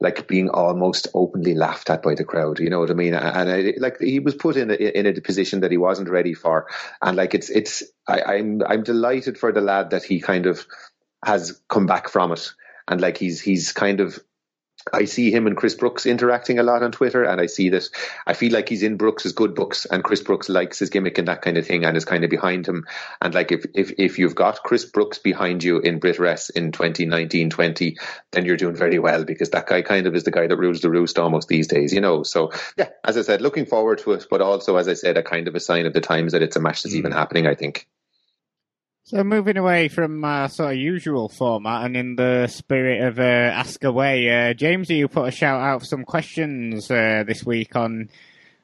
like 0.00 0.26
being 0.26 0.48
almost 0.48 1.06
openly 1.14 1.54
laughed 1.54 1.90
at 1.90 2.02
by 2.02 2.14
the 2.14 2.24
crowd. 2.24 2.58
You 2.58 2.70
know 2.70 2.80
what 2.80 2.90
I 2.90 2.94
mean? 2.94 3.14
And 3.14 3.50
I, 3.50 3.74
like 3.78 4.00
he 4.00 4.18
was 4.18 4.34
put 4.34 4.56
in 4.56 4.70
a, 4.70 4.74
in 4.74 5.06
a 5.06 5.20
position 5.20 5.60
that 5.60 5.70
he 5.70 5.76
wasn't 5.76 6.08
ready 6.08 6.34
for. 6.34 6.66
And 7.00 7.16
like 7.16 7.34
it's 7.34 7.50
it's 7.50 7.84
I, 8.08 8.22
I'm 8.22 8.62
I'm 8.66 8.82
delighted 8.82 9.38
for 9.38 9.52
the 9.52 9.60
lad 9.60 9.90
that 9.90 10.02
he 10.02 10.20
kind 10.20 10.46
of 10.46 10.66
has 11.24 11.60
come 11.68 11.86
back 11.86 12.08
from 12.08 12.32
it 12.32 12.52
and 12.88 13.00
like 13.00 13.18
he's 13.18 13.40
he's 13.40 13.72
kind 13.72 14.00
of 14.00 14.18
I 14.92 15.06
see 15.06 15.32
him 15.32 15.46
and 15.46 15.56
Chris 15.56 15.74
Brooks 15.74 16.06
interacting 16.06 16.58
a 16.58 16.62
lot 16.62 16.82
on 16.82 16.92
Twitter, 16.92 17.24
and 17.24 17.40
I 17.40 17.46
see 17.46 17.70
that 17.70 17.88
I 18.26 18.34
feel 18.34 18.52
like 18.52 18.68
he's 18.68 18.82
in 18.82 18.96
Brooks's 18.96 19.32
good 19.32 19.54
books, 19.54 19.84
and 19.84 20.04
Chris 20.04 20.20
Brooks 20.20 20.48
likes 20.48 20.78
his 20.78 20.90
gimmick 20.90 21.18
and 21.18 21.26
that 21.28 21.42
kind 21.42 21.56
of 21.56 21.66
thing, 21.66 21.84
and 21.84 21.96
is 21.96 22.04
kind 22.04 22.22
of 22.22 22.30
behind 22.30 22.66
him. 22.66 22.86
And 23.20 23.34
like 23.34 23.50
if 23.50 23.64
if 23.74 23.92
if 23.98 24.18
you've 24.18 24.34
got 24.34 24.62
Chris 24.62 24.84
Brooks 24.84 25.18
behind 25.18 25.64
you 25.64 25.80
in 25.80 25.98
Brit 25.98 26.18
Rest 26.18 26.50
in 26.50 26.70
2019-20, 26.70 27.96
then 28.32 28.44
you're 28.44 28.56
doing 28.56 28.76
very 28.76 28.98
well 28.98 29.24
because 29.24 29.50
that 29.50 29.66
guy 29.66 29.82
kind 29.82 30.06
of 30.06 30.14
is 30.14 30.24
the 30.24 30.30
guy 30.30 30.46
that 30.46 30.56
rules 30.56 30.80
the 30.80 30.90
roost 30.90 31.18
almost 31.18 31.48
these 31.48 31.66
days, 31.66 31.92
you 31.92 32.00
know. 32.00 32.22
So 32.22 32.52
yeah, 32.76 32.90
as 33.02 33.16
I 33.16 33.22
said, 33.22 33.40
looking 33.40 33.66
forward 33.66 33.98
to 33.98 34.12
it, 34.12 34.26
but 34.30 34.40
also 34.40 34.76
as 34.76 34.88
I 34.88 34.94
said, 34.94 35.16
a 35.16 35.22
kind 35.22 35.48
of 35.48 35.54
a 35.56 35.60
sign 35.60 35.86
of 35.86 35.94
the 35.94 36.00
times 36.00 36.32
that 36.32 36.42
it's 36.42 36.56
a 36.56 36.60
match 36.60 36.82
that's 36.82 36.94
mm. 36.94 36.98
even 36.98 37.12
happening. 37.12 37.46
I 37.46 37.54
think. 37.54 37.88
So 39.08 39.22
moving 39.22 39.56
away 39.56 39.86
from 39.86 40.24
uh, 40.24 40.48
sort 40.48 40.72
of 40.72 40.78
usual 40.78 41.28
format 41.28 41.84
and 41.84 41.96
in 41.96 42.16
the 42.16 42.48
spirit 42.48 43.04
of 43.04 43.20
uh, 43.20 43.22
ask 43.22 43.84
away, 43.84 44.28
uh, 44.28 44.52
James, 44.52 44.90
you 44.90 45.06
put 45.06 45.28
a 45.28 45.30
shout 45.30 45.60
out 45.60 45.82
for 45.82 45.86
some 45.86 46.04
questions 46.04 46.90
uh, 46.90 47.22
this 47.24 47.44
week 47.46 47.76
on 47.76 48.08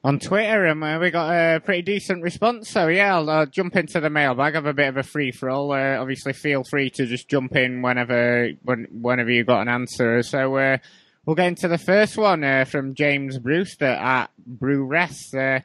on 0.03 0.19
Twitter, 0.19 0.65
and 0.65 0.83
uh, 0.83 0.97
we 0.99 1.11
got 1.11 1.31
a 1.31 1.61
pretty 1.61 1.81
decent 1.83 2.23
response. 2.23 2.69
So 2.69 2.89
yeah, 2.89 3.15
I'll 3.15 3.29
uh, 3.29 3.45
jump 3.45 3.77
into 3.77 4.01
the 4.01 4.09
mailbag. 4.09 4.55
Have 4.55 4.65
a 4.65 4.73
bit 4.73 4.89
of 4.89 4.97
a 4.97 5.03
free 5.03 5.31
for 5.31 5.49
all. 5.49 5.71
Uh, 5.71 5.95
obviously, 5.95 6.33
feel 6.33 6.65
free 6.65 6.89
to 6.89 7.05
just 7.05 7.29
jump 7.29 7.55
in 7.55 7.81
whenever 7.81 8.49
when, 8.63 8.87
whenever 8.91 9.31
you 9.31 9.45
got 9.45 9.61
an 9.61 9.69
answer. 9.69 10.23
So 10.23 10.79
we'll 11.25 11.35
get 11.37 11.47
into 11.47 11.69
the 11.69 11.77
first 11.77 12.17
one 12.17 12.65
from 12.65 12.95
James 12.95 13.39
Brewster 13.39 13.85
at 13.85 14.29
Brew 14.45 14.83
Rest. 14.83 15.33
Uh, 15.33 15.61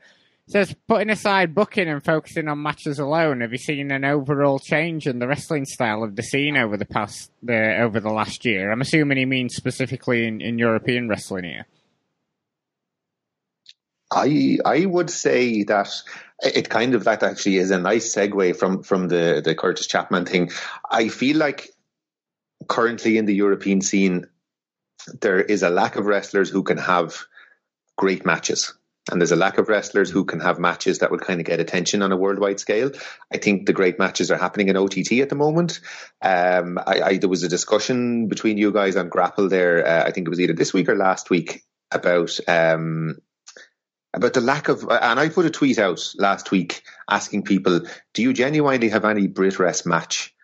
says, 0.48 0.74
putting 0.86 1.10
aside 1.10 1.54
booking 1.54 1.88
and 1.88 2.02
focusing 2.02 2.48
on 2.48 2.62
matches 2.62 2.98
alone, 2.98 3.42
have 3.42 3.52
you 3.52 3.58
seen 3.58 3.90
an 3.90 4.04
overall 4.04 4.58
change 4.58 5.06
in 5.06 5.18
the 5.18 5.28
wrestling 5.28 5.66
style 5.66 6.02
of 6.02 6.16
the 6.16 6.22
scene 6.22 6.56
over 6.56 6.76
the 6.76 6.86
past, 6.86 7.30
uh, 7.48 7.52
over 7.52 8.00
the 8.00 8.10
last 8.10 8.44
year? 8.44 8.72
I'm 8.72 8.80
assuming 8.80 9.18
he 9.18 9.26
means 9.26 9.54
specifically 9.54 10.26
in, 10.26 10.40
in 10.40 10.58
European 10.58 11.08
wrestling 11.08 11.44
here. 11.44 11.66
I 14.10 14.58
I 14.64 14.86
would 14.86 15.10
say 15.10 15.64
that 15.64 15.90
it 16.42 16.70
kind 16.70 16.94
of 16.94 17.04
that 17.04 17.22
actually 17.22 17.58
is 17.58 17.70
a 17.70 17.78
nice 17.78 18.14
segue 18.14 18.56
from 18.56 18.82
from 18.82 19.08
the 19.08 19.42
the 19.44 19.54
Kurtis 19.54 19.86
Chapman 19.86 20.24
thing. 20.24 20.50
I 20.90 21.08
feel 21.08 21.36
like 21.36 21.68
currently 22.68 23.18
in 23.18 23.26
the 23.26 23.34
European 23.34 23.82
scene 23.82 24.26
there 25.20 25.40
is 25.40 25.62
a 25.62 25.68
lack 25.68 25.96
of 25.96 26.06
wrestlers 26.06 26.48
who 26.48 26.62
can 26.62 26.78
have 26.78 27.26
great 27.96 28.24
matches 28.24 28.77
and 29.08 29.20
there's 29.20 29.32
a 29.32 29.36
lack 29.36 29.58
of 29.58 29.68
wrestlers 29.68 30.10
who 30.10 30.24
can 30.24 30.40
have 30.40 30.58
matches 30.58 30.98
that 30.98 31.10
would 31.10 31.20
kind 31.20 31.40
of 31.40 31.46
get 31.46 31.60
attention 31.60 32.02
on 32.02 32.12
a 32.12 32.16
worldwide 32.16 32.60
scale. 32.60 32.90
I 33.32 33.38
think 33.38 33.66
the 33.66 33.72
great 33.72 33.98
matches 33.98 34.30
are 34.30 34.38
happening 34.38 34.68
in 34.68 34.76
OTT 34.76 35.12
at 35.20 35.28
the 35.28 35.34
moment. 35.34 35.80
Um, 36.22 36.78
I, 36.78 37.00
I, 37.00 37.16
there 37.18 37.28
was 37.28 37.42
a 37.42 37.48
discussion 37.48 38.28
between 38.28 38.58
you 38.58 38.72
guys 38.72 38.96
on 38.96 39.08
Grapple 39.08 39.48
there. 39.48 39.86
Uh, 39.86 40.04
I 40.04 40.10
think 40.10 40.26
it 40.26 40.30
was 40.30 40.40
either 40.40 40.52
this 40.52 40.72
week 40.72 40.88
or 40.88 40.96
last 40.96 41.30
week 41.30 41.62
about 41.90 42.38
um, 42.48 43.18
about 44.14 44.34
the 44.34 44.40
lack 44.40 44.68
of. 44.68 44.82
And 44.82 45.20
I 45.20 45.28
put 45.28 45.46
a 45.46 45.50
tweet 45.50 45.78
out 45.78 46.00
last 46.16 46.50
week 46.50 46.82
asking 47.08 47.44
people, 47.44 47.80
"Do 48.14 48.22
you 48.22 48.32
genuinely 48.32 48.90
have 48.90 49.04
any 49.04 49.26
Brit 49.26 49.58
Rest 49.58 49.86
match?" 49.86 50.34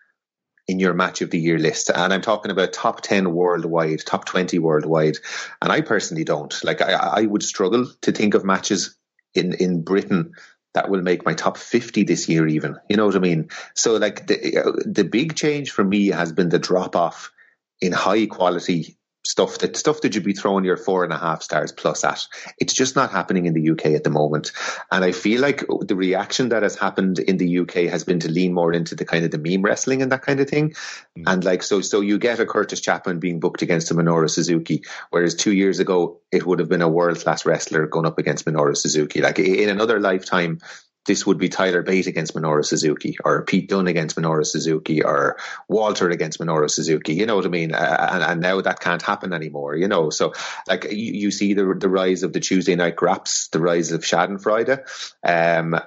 In 0.66 0.78
your 0.78 0.94
match 0.94 1.20
of 1.20 1.30
the 1.30 1.38
year 1.38 1.58
list. 1.58 1.90
And 1.94 2.12
I'm 2.12 2.22
talking 2.22 2.50
about 2.50 2.72
top 2.72 3.02
10 3.02 3.32
worldwide, 3.32 4.00
top 4.06 4.24
20 4.24 4.58
worldwide. 4.58 5.16
And 5.60 5.70
I 5.70 5.82
personally 5.82 6.24
don't. 6.24 6.54
Like, 6.64 6.80
I, 6.80 6.92
I 6.92 7.22
would 7.22 7.42
struggle 7.42 7.86
to 8.02 8.12
think 8.12 8.34
of 8.34 8.44
matches 8.44 8.96
in, 9.34 9.54
in 9.54 9.82
Britain 9.82 10.32
that 10.74 10.90
will 10.90 11.02
make 11.02 11.24
my 11.24 11.34
top 11.34 11.56
50 11.56 12.02
this 12.02 12.28
year 12.28 12.46
even 12.48 12.76
you 12.88 12.96
know 12.96 13.06
what 13.06 13.14
i 13.14 13.20
mean 13.20 13.48
so 13.74 13.96
like 13.96 14.26
the 14.26 14.82
the 14.84 15.04
big 15.04 15.36
change 15.36 15.70
for 15.70 15.84
me 15.84 16.08
has 16.08 16.32
been 16.32 16.48
the 16.48 16.58
drop 16.58 16.96
off 16.96 17.32
in 17.80 17.92
high 17.92 18.26
quality 18.26 18.98
stuff 19.24 19.58
that 19.58 19.76
stuff 19.76 20.02
that 20.02 20.14
you'd 20.14 20.24
be 20.24 20.34
throwing 20.34 20.64
your 20.64 20.76
four 20.76 21.02
and 21.02 21.12
a 21.12 21.18
half 21.18 21.42
stars 21.42 21.72
plus 21.72 22.04
at. 22.04 22.26
It's 22.58 22.74
just 22.74 22.94
not 22.94 23.10
happening 23.10 23.46
in 23.46 23.54
the 23.54 23.70
UK 23.70 23.86
at 23.86 24.04
the 24.04 24.10
moment. 24.10 24.52
And 24.90 25.04
I 25.04 25.12
feel 25.12 25.40
like 25.40 25.64
the 25.80 25.96
reaction 25.96 26.50
that 26.50 26.62
has 26.62 26.76
happened 26.76 27.18
in 27.18 27.38
the 27.38 27.60
UK 27.60 27.90
has 27.90 28.04
been 28.04 28.20
to 28.20 28.30
lean 28.30 28.52
more 28.52 28.72
into 28.72 28.94
the 28.94 29.04
kind 29.04 29.24
of 29.24 29.30
the 29.30 29.38
meme 29.38 29.62
wrestling 29.62 30.02
and 30.02 30.12
that 30.12 30.22
kind 30.22 30.40
of 30.40 30.48
thing. 30.48 30.74
Mm. 31.18 31.24
And 31.26 31.44
like 31.44 31.62
so 31.62 31.80
so 31.80 32.00
you 32.00 32.18
get 32.18 32.40
a 32.40 32.44
Kurtis 32.44 32.82
Chapman 32.82 33.18
being 33.18 33.40
booked 33.40 33.62
against 33.62 33.90
a 33.90 33.94
Minoru 33.94 34.28
Suzuki, 34.28 34.84
whereas 35.10 35.34
two 35.34 35.52
years 35.52 35.80
ago 35.80 36.20
it 36.30 36.44
would 36.46 36.58
have 36.58 36.68
been 36.68 36.82
a 36.82 36.88
world 36.88 37.18
class 37.18 37.46
wrestler 37.46 37.86
going 37.86 38.06
up 38.06 38.18
against 38.18 38.44
Minoru 38.44 38.76
Suzuki. 38.76 39.20
Like 39.20 39.38
in 39.38 39.68
another 39.68 40.00
lifetime, 40.00 40.60
this 41.06 41.26
would 41.26 41.38
be 41.38 41.48
Tyler 41.48 41.82
Bate 41.82 42.06
against 42.06 42.34
Minoru 42.34 42.64
Suzuki 42.64 43.16
or 43.24 43.42
Pete 43.42 43.68
Dunne 43.68 43.88
against 43.88 44.16
Minoru 44.16 44.46
Suzuki 44.46 45.02
or 45.02 45.36
Walter 45.68 46.10
against 46.10 46.40
Minoru 46.40 46.70
Suzuki. 46.70 47.14
You 47.14 47.26
know 47.26 47.36
what 47.36 47.46
I 47.46 47.48
mean? 47.48 47.74
And, 47.74 48.22
and, 48.22 48.40
now 48.40 48.60
that 48.60 48.80
can't 48.80 49.02
happen 49.02 49.32
anymore, 49.32 49.76
you 49.76 49.88
know? 49.88 50.10
So 50.10 50.32
like 50.66 50.84
you, 50.84 51.12
you, 51.12 51.30
see 51.30 51.54
the, 51.54 51.74
the 51.78 51.88
rise 51.88 52.22
of 52.22 52.32
the 52.32 52.40
Tuesday 52.40 52.74
night 52.74 52.96
graps, 52.96 53.48
the 53.48 53.60
rise 53.60 53.92
of 53.92 54.02
Schadenfreude. 54.02 54.80
Um, 55.22 55.80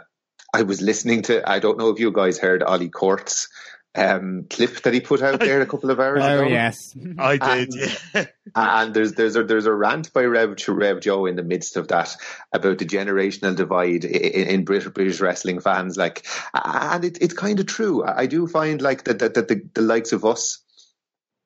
I 0.53 0.61
was 0.63 0.81
listening 0.81 1.23
to, 1.23 1.47
I 1.47 1.59
don't 1.59 1.77
know 1.77 1.89
if 1.89 1.99
you 1.99 2.11
guys 2.11 2.37
heard 2.37 2.63
Ollie 2.63 2.89
Court's 2.89 3.49
um, 3.95 4.45
clip 4.49 4.81
that 4.83 4.93
he 4.93 4.99
put 4.99 5.21
out 5.21 5.39
there 5.39 5.61
a 5.61 5.65
couple 5.65 5.89
of 5.89 5.99
hours 5.99 6.23
ago. 6.23 6.27
oh, 6.37 6.41
ago. 6.41 6.47
yes, 6.47 6.95
I 7.17 7.37
did. 7.37 7.73
And, 7.73 7.91
yeah. 8.13 8.25
and 8.55 8.93
there's 8.93 9.13
there's 9.13 9.35
a, 9.35 9.43
there's 9.43 9.65
a 9.65 9.73
rant 9.73 10.13
by 10.13 10.23
Rev 10.23 10.55
Rev 10.67 10.99
Joe 10.99 11.25
in 11.25 11.35
the 11.35 11.43
midst 11.43 11.77
of 11.77 11.87
that 11.87 12.15
about 12.53 12.77
the 12.77 12.85
generational 12.85 13.55
divide 13.55 14.05
in, 14.05 14.47
in 14.47 14.65
British, 14.65 14.93
British 14.93 15.19
wrestling 15.19 15.59
fans. 15.59 15.97
Like, 15.97 16.25
and 16.53 17.03
it, 17.05 17.17
it's 17.21 17.33
kind 17.33 17.59
of 17.59 17.65
true. 17.65 18.03
I 18.05 18.27
do 18.27 18.47
find 18.47 18.81
like 18.81 19.05
that 19.05 19.19
that, 19.19 19.33
that 19.33 19.47
the, 19.47 19.67
the 19.73 19.81
likes 19.81 20.11
of 20.11 20.25
us 20.25 20.59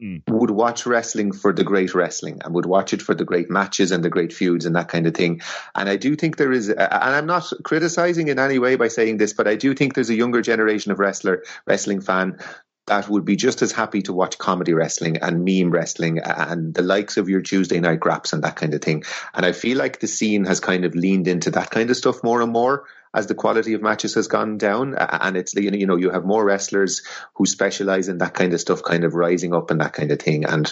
mm. 0.02 0.22
would 0.28 0.52
watch 0.52 0.86
wrestling 0.86 1.32
for 1.32 1.54
the 1.54 1.64
great 1.64 1.94
wrestling 1.94 2.42
and 2.44 2.54
would 2.54 2.66
watch 2.66 2.94
it 2.94 3.02
for 3.02 3.14
the 3.14 3.26
great 3.26 3.50
matches 3.50 3.92
and 3.92 4.04
the 4.04 4.10
great 4.10 4.34
feuds 4.34 4.66
and 4.66 4.76
that 4.76 4.88
kind 4.88 5.08
of 5.08 5.14
thing. 5.14 5.42
And 5.76 5.90
I 5.90 5.98
do 5.98 6.16
think 6.16 6.38
there 6.38 6.52
is, 6.52 6.70
and 6.70 6.80
I'm 6.80 7.26
not 7.26 7.52
criticizing 7.64 8.28
in 8.28 8.40
any 8.40 8.60
way 8.60 8.76
by 8.76 8.88
saying 8.88 9.18
this, 9.18 9.34
but 9.34 9.48
I 9.48 9.56
do 9.56 9.74
think 9.74 9.94
there's 9.94 10.10
a 10.10 10.16
younger 10.16 10.42
generation 10.42 10.92
of 10.92 11.00
wrestler, 11.00 11.44
wrestling 11.66 12.02
fan 12.02 12.40
that 12.88 13.08
would 13.08 13.26
be 13.26 13.36
just 13.36 13.62
as 13.62 13.72
happy 13.72 14.02
to 14.04 14.14
watch 14.14 14.38
comedy 14.38 14.74
wrestling 14.74 15.18
and 15.18 15.46
meme 15.46 15.72
wrestling 15.72 16.20
and 16.20 16.74
the 16.74 16.82
likes 16.82 17.18
of 17.18 17.30
your 17.30 17.42
Tuesday 17.42 17.80
night 17.80 18.00
graps 18.00 18.34
and 18.34 18.44
that 18.44 18.56
kind 18.56 18.74
of 18.74 18.82
thing. 18.82 19.04
And 19.34 19.46
I 19.46 19.52
feel 19.52 19.78
like 19.78 20.00
the 20.00 20.08
scene 20.08 20.46
has 20.46 20.60
kind 20.60 20.84
of 20.84 20.96
leaned 20.96 21.28
into 21.28 21.52
that 21.52 21.70
kind 21.70 21.90
of 21.90 21.98
stuff 21.98 22.24
more 22.24 22.42
and 22.42 22.52
more 22.52 22.86
as 23.14 23.28
the 23.28 23.36
quality 23.36 23.74
of 23.74 23.82
matches 23.82 24.16
has 24.16 24.28
gone 24.28 24.58
down. 24.58 24.96
And 24.96 25.38
it's, 25.38 25.54
you 25.54 25.86
know, 25.86 25.98
you 25.98 26.10
have 26.10 26.26
more 26.26 26.44
wrestlers 26.44 27.04
who 27.36 27.46
specialize 27.46 28.08
in 28.08 28.20
that 28.20 28.34
kind 28.34 28.54
of 28.54 28.62
stuff 28.62 28.82
kind 28.84 29.04
of 29.04 29.14
rising 29.14 29.54
up 29.54 29.70
and 29.70 29.82
that 29.82 29.94
kind 29.94 30.12
of 30.12 30.20
thing. 30.20 30.46
And 30.46 30.72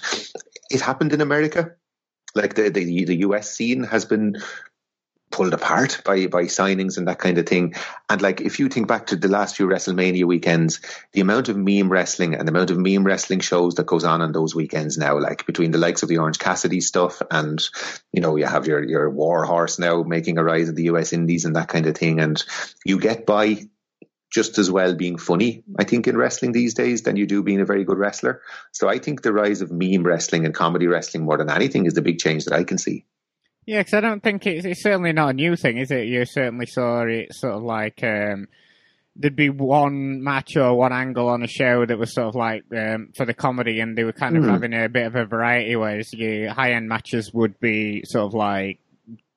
it 0.72 0.82
happened 0.82 1.14
in 1.14 1.22
America. 1.22 1.76
Like 2.36 2.54
the, 2.56 2.70
the, 2.70 3.06
the 3.06 3.18
US 3.18 3.52
scene 3.52 3.84
has 3.84 4.06
been 4.06 4.38
pulled 5.32 5.54
apart 5.54 6.02
by 6.04 6.28
by 6.28 6.44
signings 6.44 6.98
and 6.98 7.08
that 7.08 7.20
kind 7.20 7.38
of 7.38 7.46
thing. 7.46 7.76
And 8.10 8.22
like 8.22 8.42
if 8.42 8.60
you 8.60 8.68
think 8.70 8.88
back 8.88 9.08
to 9.08 9.16
the 9.16 9.28
last 9.28 9.56
few 9.56 9.68
WrestleMania 9.68 10.26
weekends, 10.26 10.82
the 11.14 11.22
amount 11.22 11.50
of 11.50 11.58
meme 11.58 11.92
wrestling 11.92 12.36
and 12.36 12.48
the 12.48 12.52
amount 12.52 12.72
of 12.72 12.78
meme 12.78 13.06
wrestling 13.06 13.40
shows 13.40 13.76
that 13.76 13.86
goes 13.86 14.04
on 14.04 14.22
on 14.22 14.32
those 14.32 14.56
weekends 14.56 14.98
now, 14.98 15.20
like 15.20 15.46
between 15.46 15.72
the 15.72 15.78
likes 15.78 16.04
of 16.04 16.10
the 16.10 16.18
Orange 16.18 16.40
Cassidy 16.40 16.82
stuff 16.82 17.22
and 17.30 17.62
you 18.12 18.22
know 18.22 18.36
you 18.36 18.46
have 18.46 18.68
your 18.68 18.84
your 18.84 19.10
War 19.10 19.46
Horse 19.46 19.80
now 19.80 20.04
making 20.04 20.38
a 20.38 20.44
rise 20.44 20.70
in 20.70 20.76
the 20.76 20.84
US 20.84 21.14
Indies 21.14 21.46
and 21.46 21.56
that 21.56 21.68
kind 21.68 21.86
of 21.86 21.96
thing, 21.96 22.20
and 22.20 22.44
you 22.86 23.00
get 23.00 23.26
by 23.26 23.68
just 24.30 24.58
as 24.60 24.70
well 24.70 24.96
being 24.96 25.18
funny, 25.18 25.64
I 25.78 25.84
think, 25.84 26.08
in 26.08 26.16
wrestling 26.16 26.52
these 26.52 26.76
days 26.76 27.02
than 27.02 27.16
you 27.16 27.26
do 27.26 27.42
being 27.44 27.62
a 27.62 27.66
very 27.66 27.84
good 27.84 27.98
wrestler. 27.98 28.42
So 28.72 28.88
I 28.88 29.00
think 29.00 29.22
the 29.22 29.34
rise 29.34 29.62
of 29.62 29.72
meme 29.72 30.04
wrestling 30.04 30.46
and 30.46 30.54
comedy 30.54 30.88
wrestling 30.88 31.26
more 31.26 31.38
than 31.38 31.50
anything 31.50 31.86
is 31.86 31.94
the 31.94 32.02
big 32.02 32.20
change 32.20 32.46
that 32.46 32.54
I 32.54 32.64
can 32.64 32.78
see. 32.78 33.06
Yeah, 33.70 33.82
because 33.82 33.94
I 33.94 34.02
don't 34.02 34.24
think 34.24 34.48
it's, 34.48 34.66
it's 34.66 34.82
certainly 34.82 35.14
not 35.14 35.30
a 35.30 35.34
new 35.34 35.56
thing, 35.56 35.78
is 35.78 35.92
it? 35.92 36.08
You 36.08 36.26
certainly 36.26 36.66
saw 36.66 37.04
it 37.04 37.32
sort 37.36 37.54
of 37.54 37.62
like 37.62 38.04
um, 38.04 38.48
there'd 39.16 39.36
be 39.36 39.52
one 39.52 40.24
match 40.24 40.58
or 40.58 40.74
one 40.74 40.92
angle 40.92 41.30
on 41.30 41.44
a 41.44 41.48
show 41.48 41.86
that 41.86 42.00
was 42.00 42.12
sort 42.12 42.30
of 42.30 42.34
like 42.34 42.64
um, 42.76 43.10
for 43.16 43.28
the 43.28 43.34
comedy, 43.36 43.80
and 43.80 43.96
they 43.96 44.04
were 44.04 44.12
kind 44.12 44.36
of 44.38 44.44
mm. 44.44 44.50
having 44.50 44.74
a 44.74 44.90
bit 44.90 45.06
of 45.06 45.16
a 45.16 45.24
variety. 45.24 45.76
Whereas 45.76 46.12
your 46.14 46.52
high 46.52 46.72
end 46.72 46.90
matches 46.90 47.32
would 47.32 47.60
be 47.60 48.02
sort 48.06 48.26
of 48.26 48.34
like 48.34 48.80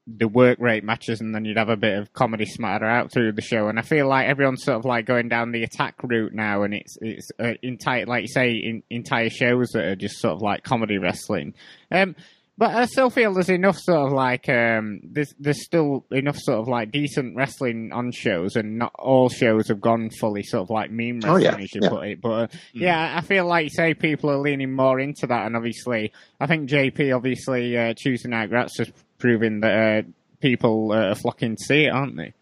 the 0.06 0.28
work 0.28 0.58
rate 0.58 0.82
matches, 0.82 1.20
and 1.20 1.34
then 1.34 1.44
you'd 1.44 1.58
have 1.58 1.68
a 1.68 1.76
bit 1.76 1.98
of 1.98 2.14
comedy 2.14 2.46
smatter 2.46 2.86
out 2.86 3.12
through 3.12 3.32
the 3.32 3.42
show. 3.42 3.68
And 3.68 3.78
I 3.78 3.82
feel 3.82 4.08
like 4.08 4.28
everyone's 4.28 4.64
sort 4.64 4.78
of 4.78 4.86
like 4.86 5.04
going 5.04 5.28
down 5.28 5.52
the 5.52 5.62
attack 5.62 5.96
route 6.02 6.32
now, 6.32 6.62
and 6.62 6.72
it's 6.72 6.96
it's 7.02 7.30
uh, 7.38 7.52
entire 7.62 8.06
like 8.06 8.22
you 8.22 8.28
say 8.28 8.52
in, 8.52 8.82
entire 8.88 9.28
shows 9.28 9.72
that 9.74 9.84
are 9.84 9.94
just 9.94 10.20
sort 10.20 10.32
of 10.32 10.40
like 10.40 10.62
comedy 10.62 10.96
wrestling. 10.96 11.52
Um, 11.90 12.16
but 12.62 12.76
I 12.76 12.84
still 12.84 13.10
feel 13.10 13.34
there's 13.34 13.48
enough 13.48 13.76
sort 13.76 14.06
of 14.06 14.12
like 14.12 14.48
um, 14.48 15.00
there's 15.02 15.34
there's 15.40 15.64
still 15.64 16.06
enough 16.12 16.36
sort 16.38 16.60
of 16.60 16.68
like 16.68 16.92
decent 16.92 17.34
wrestling 17.34 17.90
on 17.90 18.12
shows, 18.12 18.54
and 18.54 18.78
not 18.78 18.92
all 18.96 19.28
shows 19.28 19.66
have 19.66 19.80
gone 19.80 20.10
fully 20.10 20.44
sort 20.44 20.62
of 20.62 20.70
like 20.70 20.92
meme 20.92 21.18
wrestling, 21.18 21.32
oh, 21.32 21.38
yeah. 21.38 21.56
as 21.56 21.74
you 21.74 21.80
yeah. 21.82 21.88
put 21.88 22.06
it. 22.06 22.20
But 22.20 22.30
uh, 22.30 22.46
mm. 22.46 22.58
yeah, 22.74 23.14
I 23.18 23.20
feel 23.22 23.46
like 23.46 23.72
say 23.72 23.94
people 23.94 24.30
are 24.30 24.38
leaning 24.38 24.70
more 24.70 25.00
into 25.00 25.26
that, 25.26 25.44
and 25.44 25.56
obviously, 25.56 26.12
I 26.38 26.46
think 26.46 26.70
JP 26.70 27.16
obviously 27.16 27.76
uh, 27.76 27.94
Tuesday 27.94 28.28
Night 28.28 28.48
Graps 28.50 28.78
has 28.78 28.92
proven 29.18 29.58
that 29.62 30.04
uh, 30.04 30.08
people 30.38 30.92
uh, 30.92 31.08
are 31.08 31.14
flocking 31.16 31.56
to 31.56 31.64
see 31.64 31.86
it, 31.86 31.92
aren't 31.92 32.16
they? 32.16 32.32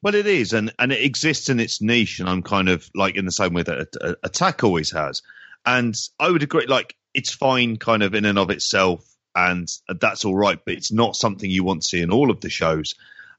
Well, 0.00 0.14
it 0.14 0.28
is, 0.28 0.52
and 0.52 0.72
and 0.78 0.92
it 0.92 1.02
exists 1.02 1.48
in 1.48 1.58
its 1.58 1.82
niche, 1.82 2.20
and 2.20 2.28
I'm 2.28 2.44
kind 2.44 2.68
of 2.68 2.88
like 2.94 3.16
in 3.16 3.24
the 3.24 3.32
same 3.32 3.54
way 3.54 3.64
that 3.64 4.16
Attack 4.22 4.62
always 4.62 4.92
has, 4.92 5.22
and 5.66 5.92
I 6.20 6.30
would 6.30 6.44
agree. 6.44 6.66
Like 6.66 6.94
it's 7.14 7.34
fine, 7.34 7.78
kind 7.78 8.04
of 8.04 8.14
in 8.14 8.24
and 8.24 8.38
of 8.38 8.50
itself 8.50 9.04
and 9.34 9.68
that's 10.00 10.24
all 10.24 10.34
right. 10.34 10.58
But 10.64 10.74
it's 10.74 10.92
not 10.92 11.16
something 11.16 11.50
you 11.50 11.64
want 11.64 11.82
to 11.82 11.88
see 11.88 12.00
in 12.00 12.10
all 12.10 12.30
of 12.30 12.40
the 12.40 12.50
shows. 12.50 12.94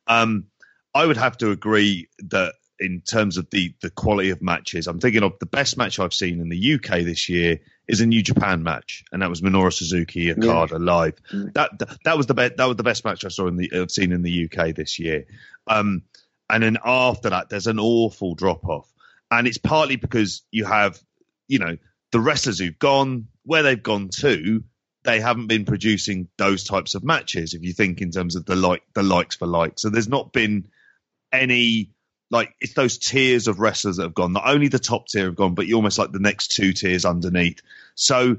Um, 0.08 0.46
I 0.94 1.06
would 1.06 1.18
have 1.18 1.38
to 1.38 1.52
agree 1.52 2.10
that 2.30 2.54
in 2.80 3.02
terms 3.02 3.38
of 3.38 3.50
the 3.52 3.74
the 3.82 3.92
quality 3.92 4.32
of 4.32 4.42
matches, 4.42 4.88
I'm 4.88 5.00
thinking 5.00 5.24
of 5.24 5.38
the 5.39 5.46
best 5.46 5.78
match 5.78 6.00
I've 6.00 6.14
seen 6.14 6.42
in 6.42 6.50
the 6.50 6.74
UK 6.76 7.04
this 7.04 7.30
year 7.30 7.60
is 7.88 8.02
a 8.02 8.06
New 8.06 8.24
Japan 8.24 8.64
match, 8.64 9.04
and 9.12 9.22
that 9.22 9.30
was 9.30 9.42
Minoru 9.42 9.72
Suzuki 9.72 10.32
Okada 10.32 10.74
yeah. 10.74 10.78
live. 10.80 11.16
Mm. 11.32 11.54
That, 11.54 11.80
that, 11.80 11.98
that 12.04 12.18
was 12.18 12.26
the 12.26 12.34
best 12.34 12.58
that 12.58 12.66
was 12.66 12.78
the 12.78 12.84
best 12.84 13.06
match 13.06 13.24
I 13.24 13.30
saw 13.30 13.48
in 13.48 13.58
the 13.58 13.72
I've 13.74 13.92
seen 13.92 14.12
in 14.12 14.24
the 14.24 14.46
UK 14.46 14.76
this 14.76 15.00
year. 15.00 15.26
Um, 15.68 16.04
and 16.50 16.64
then 16.64 16.78
after 16.84 17.30
that, 17.30 17.50
there's 17.50 17.68
an 17.68 17.80
awful 17.80 18.36
drop 18.36 18.66
off, 18.66 18.92
and 19.30 19.48
it's 19.48 19.60
partly 19.60 19.96
because 19.96 20.42
you 20.52 20.66
have 20.66 21.00
you 21.48 21.60
know 21.60 21.78
the 22.12 22.20
wrestlers 22.20 22.60
who've 22.60 22.80
gone 22.80 23.28
where 23.44 23.64
they've 23.64 23.82
gone 23.82 24.10
to 24.10 24.64
they 25.04 25.20
haven't 25.20 25.47
been 25.47 25.66
producing 25.66 26.28
those 26.38 26.64
types 26.64 26.95
of 26.95 27.04
matches. 27.04 27.54
If 27.54 27.64
you 27.64 27.74
think 27.74 28.02
in 28.02 28.12
terms 28.12 28.36
of 28.36 28.45
the 28.45 28.56
like 28.56 28.84
the 28.93 29.04
likes 29.04 29.36
for 29.36 29.47
likes, 29.47 29.82
so 29.82 29.89
there's 29.89 30.10
not 30.10 30.32
been 30.32 30.68
any 31.32 31.91
like 32.30 32.54
it's 32.60 32.74
those 32.74 32.97
tiers 32.97 33.47
of 33.47 33.60
wrestlers 33.60 33.97
that 33.97 34.04
have 34.04 34.14
gone. 34.14 34.34
Not 34.34 34.47
only 34.47 34.68
the 34.68 34.80
top 34.80 35.08
tier 35.08 35.26
have 35.26 35.36
gone, 35.36 35.54
but 35.54 35.68
you 35.68 35.76
almost 35.76 35.99
like 35.99 36.12
the 36.12 36.20
next 36.20 36.52
two 36.52 36.74
tiers 36.74 37.06
underneath. 37.06 37.62
So 37.95 38.38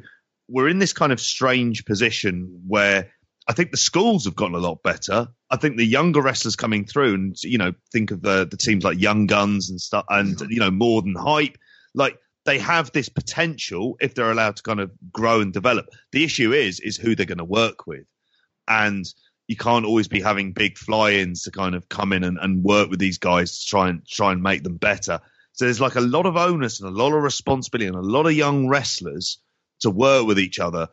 we're 0.49 0.69
in 0.69 0.79
this 0.79 0.93
kind 0.93 1.13
of 1.13 1.21
strange 1.21 1.85
position 1.85 2.63
where 2.67 3.11
I 3.49 3.53
think 3.55 3.71
the 3.71 3.77
schools 3.77 4.25
have 4.25 4.37
gotten 4.37 4.55
a 4.55 4.59
lot 4.59 4.83
better. 4.83 5.29
I 5.51 5.57
think 5.57 5.77
the 5.77 5.85
younger 5.85 6.23
wrestlers 6.23 6.57
coming 6.57 6.85
through, 6.85 7.15
and 7.15 7.43
you 7.43 7.59
know, 7.59 7.73
think 7.93 8.13
of 8.13 8.23
the 8.23 8.47
the 8.47 8.57
teams 8.57 8.85
like 8.85 9.01
Young 9.01 9.27
Guns 9.27 9.71
and 9.71 9.81
stuff, 9.81 10.07
and 10.09 10.41
you 10.49 10.61
know, 10.61 10.71
more 10.71 11.03
than 11.03 11.15
hype. 11.15 11.59
Like 11.95 12.19
they 12.45 12.59
have 12.59 12.91
this 12.93 13.09
potential 13.09 13.97
if 14.01 14.15
they're 14.15 14.31
allowed 14.31 14.57
to 14.57 14.63
kind 14.63 14.81
of 14.81 14.91
grow 15.13 15.41
and 15.41 15.53
develop. 15.53 15.87
The 16.13 16.25
issue 16.25 16.53
is 16.53 16.81
is 16.81 16.97
who 16.97 17.15
they're 17.15 17.27
going 17.27 17.39
to 17.39 17.45
work 17.45 17.87
with, 17.87 18.07
and 18.67 19.05
you 19.49 19.57
can't 19.57 19.85
always 19.85 20.09
be 20.09 20.21
having 20.21 20.53
big 20.53 20.79
fly-ins 20.79 21.43
to 21.43 21.51
kind 21.51 21.75
of 21.75 21.89
come 21.89 22.13
in 22.13 22.25
and, 22.25 22.39
and 22.41 22.65
work 22.65 22.89
with 22.91 22.99
these 22.99 23.19
guys 23.19 23.59
to 23.59 23.69
try 23.69 23.89
and 23.89 24.07
try 24.07 24.33
and 24.33 24.43
make 24.43 24.63
them 24.63 24.77
better. 24.77 25.21
So 25.53 25.67
there's 25.67 25.81
like 25.81 25.97
a 25.97 26.01
lot 26.01 26.27
of 26.27 26.37
onus 26.37 26.81
and 26.81 26.89
a 26.89 26.97
lot 26.97 27.13
of 27.13 27.23
responsibility 27.23 27.87
and 27.87 27.97
a 27.97 28.01
lot 28.01 28.27
of 28.27 28.33
young 28.33 28.69
wrestlers 28.69 29.39
to 29.81 29.91
work 29.91 30.27
with 30.27 30.39
each 30.39 30.59
other 30.59 30.89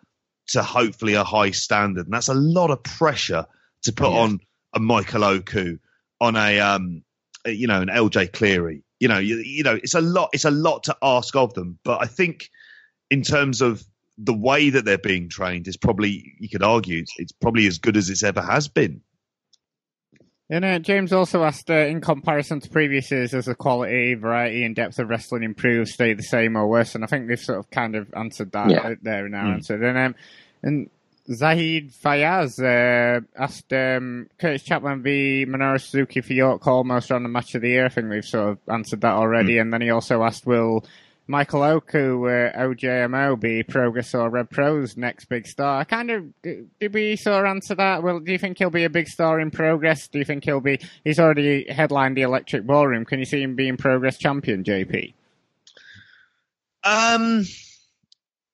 to 0.50 0.64
hopefully 0.64 1.14
a 1.14 1.24
high 1.24 1.52
standard, 1.52 2.06
and 2.06 2.14
that's 2.14 2.28
a 2.28 2.34
lot 2.34 2.72
of 2.72 2.84
pressure 2.84 3.46
to 3.84 3.94
put 3.94 4.12
yeah. 4.12 4.18
on 4.20 4.40
a 4.74 4.80
Michael 4.80 5.24
Oku, 5.24 5.78
on 6.20 6.36
a 6.36 6.60
um, 6.60 7.04
you 7.46 7.68
know, 7.68 7.82
an 7.82 7.88
LJ 7.88 8.34
Cleary, 8.34 8.84
you 9.00 9.08
know, 9.08 9.18
you, 9.18 9.38
you 9.38 9.64
know, 9.64 9.76
it's 9.76 9.96
a 9.96 10.02
lot. 10.02 10.30
It's 10.34 10.46
a 10.46 10.52
lot 10.52 10.84
to 10.84 10.98
ask 11.02 11.36
of 11.36 11.54
them. 11.54 11.80
But 11.84 12.02
I 12.02 12.06
think 12.06 12.50
in 13.10 13.22
terms 13.22 13.62
of 13.62 13.84
the 14.18 14.34
way 14.34 14.70
that 14.70 14.86
they're 14.86 14.98
being 14.98 15.30
trained 15.30 15.68
is 15.68 15.78
probably 15.78 16.34
you 16.40 16.50
could 16.50 16.64
argue 16.64 17.04
it's 17.18 17.32
probably 17.32 17.68
as 17.68 17.78
good 17.78 17.96
as 17.96 18.10
it's 18.10 18.24
ever 18.24 18.42
has 18.42 18.68
been. 18.68 19.02
And 20.52 20.66
uh, 20.66 20.80
James 20.80 21.14
also 21.14 21.44
asked, 21.44 21.70
uh, 21.70 21.76
in 21.76 22.02
comparison 22.02 22.60
to 22.60 22.70
previous 22.70 23.12
years, 23.12 23.36
as 23.36 23.46
the 23.46 23.54
quality, 23.54 24.16
variety, 24.16 24.64
and 24.64 24.76
depth 24.76 24.98
of 24.98 25.08
wrestling 25.08 25.44
improved, 25.44 25.90
stayed 25.90 26.18
the 26.18 26.24
same 26.24 26.58
or 26.58 26.68
worse? 26.68 26.96
And 26.96 27.04
I 27.04 27.08
think 27.08 27.28
they've 27.28 27.40
sort 27.40 27.60
of 27.60 27.70
kind 27.70 27.96
of 27.96 28.12
answered 28.16 28.52
that 28.54 28.72
yeah. 28.72 28.96
there 29.00 29.30
now. 29.30 29.44
Mm. 29.44 29.54
Answered. 29.54 29.84
And 29.84 29.98
um, 29.98 30.16
and 30.64 30.90
Zahid 31.32 31.92
Fayaz 31.92 32.60
uh, 32.60 33.22
asked 33.38 33.72
um, 33.72 34.28
Kurtis 34.40 34.64
Chapman 34.64 35.04
v 35.04 35.46
Minoru 35.48 35.80
Suzuki 35.80 36.22
for 36.22 36.34
York 36.34 36.66
almost 36.66 37.12
on 37.12 37.22
the 37.24 37.30
match 37.30 37.54
of 37.54 37.62
the 37.62 37.70
year. 37.70 37.86
I 37.86 37.90
think 37.90 38.10
we've 38.10 38.26
sort 38.26 38.50
of 38.50 38.58
answered 38.68 39.02
that 39.02 39.14
already. 39.14 39.56
Mm. 39.56 39.62
And 39.62 39.74
then 39.74 39.82
he 39.82 39.92
also 39.92 40.24
asked, 40.24 40.48
will 40.48 40.86
Michael 41.28 41.62
Oku, 41.62 42.26
uh, 42.26 42.52
OJMO, 42.58 43.40
be 43.40 43.62
Progress 43.62 44.16
or 44.16 44.28
Rev 44.32 44.50
Pro's 44.50 44.98
next 44.98 45.26
big 45.26 45.46
star? 45.46 45.80
I 45.80 45.84
kind 45.84 46.10
of, 46.10 46.26
did 46.42 46.94
we 46.94 47.16
sort 47.16 47.46
of 47.46 47.50
answer 47.52 47.76
that? 47.76 48.02
Well, 48.02 48.20
do 48.20 48.32
you 48.32 48.40
think 48.40 48.58
he'll 48.58 48.72
be 48.72 48.86
a 48.86 48.90
big 48.90 49.08
star 49.08 49.40
in 49.40 49.52
Progress? 49.52 50.08
Do 50.08 50.18
you 50.18 50.26
think 50.26 50.46
he'll 50.46 50.62
be, 50.62 50.80
he's 51.04 51.20
already 51.20 51.72
headlined 51.72 52.18
the 52.18 52.24
Electric 52.24 52.66
Ballroom. 52.66 53.06
Can 53.06 53.20
you 53.20 53.26
see 53.26 53.44
him 53.44 53.56
being 53.56 53.78
Progress 53.78 54.18
champion, 54.18 54.64
JP? 54.64 55.14
Um, 56.84 57.44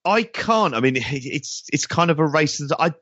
I 0.05 0.23
can't. 0.23 0.75
I 0.75 0.79
mean, 0.79 0.95
it's 0.99 1.63
it's 1.73 1.87
kind 1.87 2.11
of 2.11 2.19
a 2.19 2.25
race. 2.25 2.59
That 2.59 2.77
I 2.79 2.93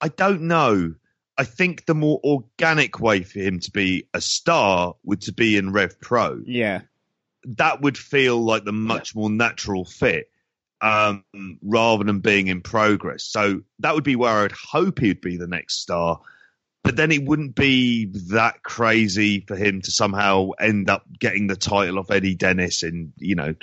I 0.00 0.08
don't 0.08 0.42
know. 0.42 0.94
I 1.36 1.44
think 1.44 1.86
the 1.86 1.94
more 1.94 2.20
organic 2.24 2.98
way 2.98 3.22
for 3.22 3.38
him 3.38 3.60
to 3.60 3.70
be 3.70 4.08
a 4.12 4.20
star 4.20 4.96
would 5.04 5.20
to 5.22 5.32
be 5.32 5.56
in 5.56 5.72
Rev 5.72 6.00
Pro. 6.00 6.40
Yeah, 6.44 6.80
that 7.44 7.80
would 7.80 7.96
feel 7.96 8.38
like 8.38 8.64
the 8.64 8.72
much 8.72 9.14
more 9.14 9.30
natural 9.30 9.84
fit 9.84 10.30
um, 10.80 11.24
rather 11.62 12.04
than 12.04 12.20
being 12.20 12.48
in 12.48 12.60
progress. 12.60 13.24
So 13.24 13.62
that 13.80 13.94
would 13.94 14.04
be 14.04 14.16
where 14.16 14.44
I'd 14.44 14.52
hope 14.52 14.98
he'd 14.98 15.20
be 15.20 15.36
the 15.36 15.46
next 15.46 15.80
star. 15.80 16.20
But 16.84 16.96
then 16.96 17.12
it 17.12 17.24
wouldn't 17.24 17.54
be 17.54 18.06
that 18.30 18.62
crazy 18.62 19.40
for 19.40 19.56
him 19.56 19.82
to 19.82 19.90
somehow 19.90 20.50
end 20.58 20.88
up 20.88 21.04
getting 21.18 21.46
the 21.46 21.56
title 21.56 21.98
of 21.98 22.10
Eddie 22.10 22.36
Dennis 22.36 22.82
in, 22.82 23.12
you 23.16 23.34
know, 23.34 23.54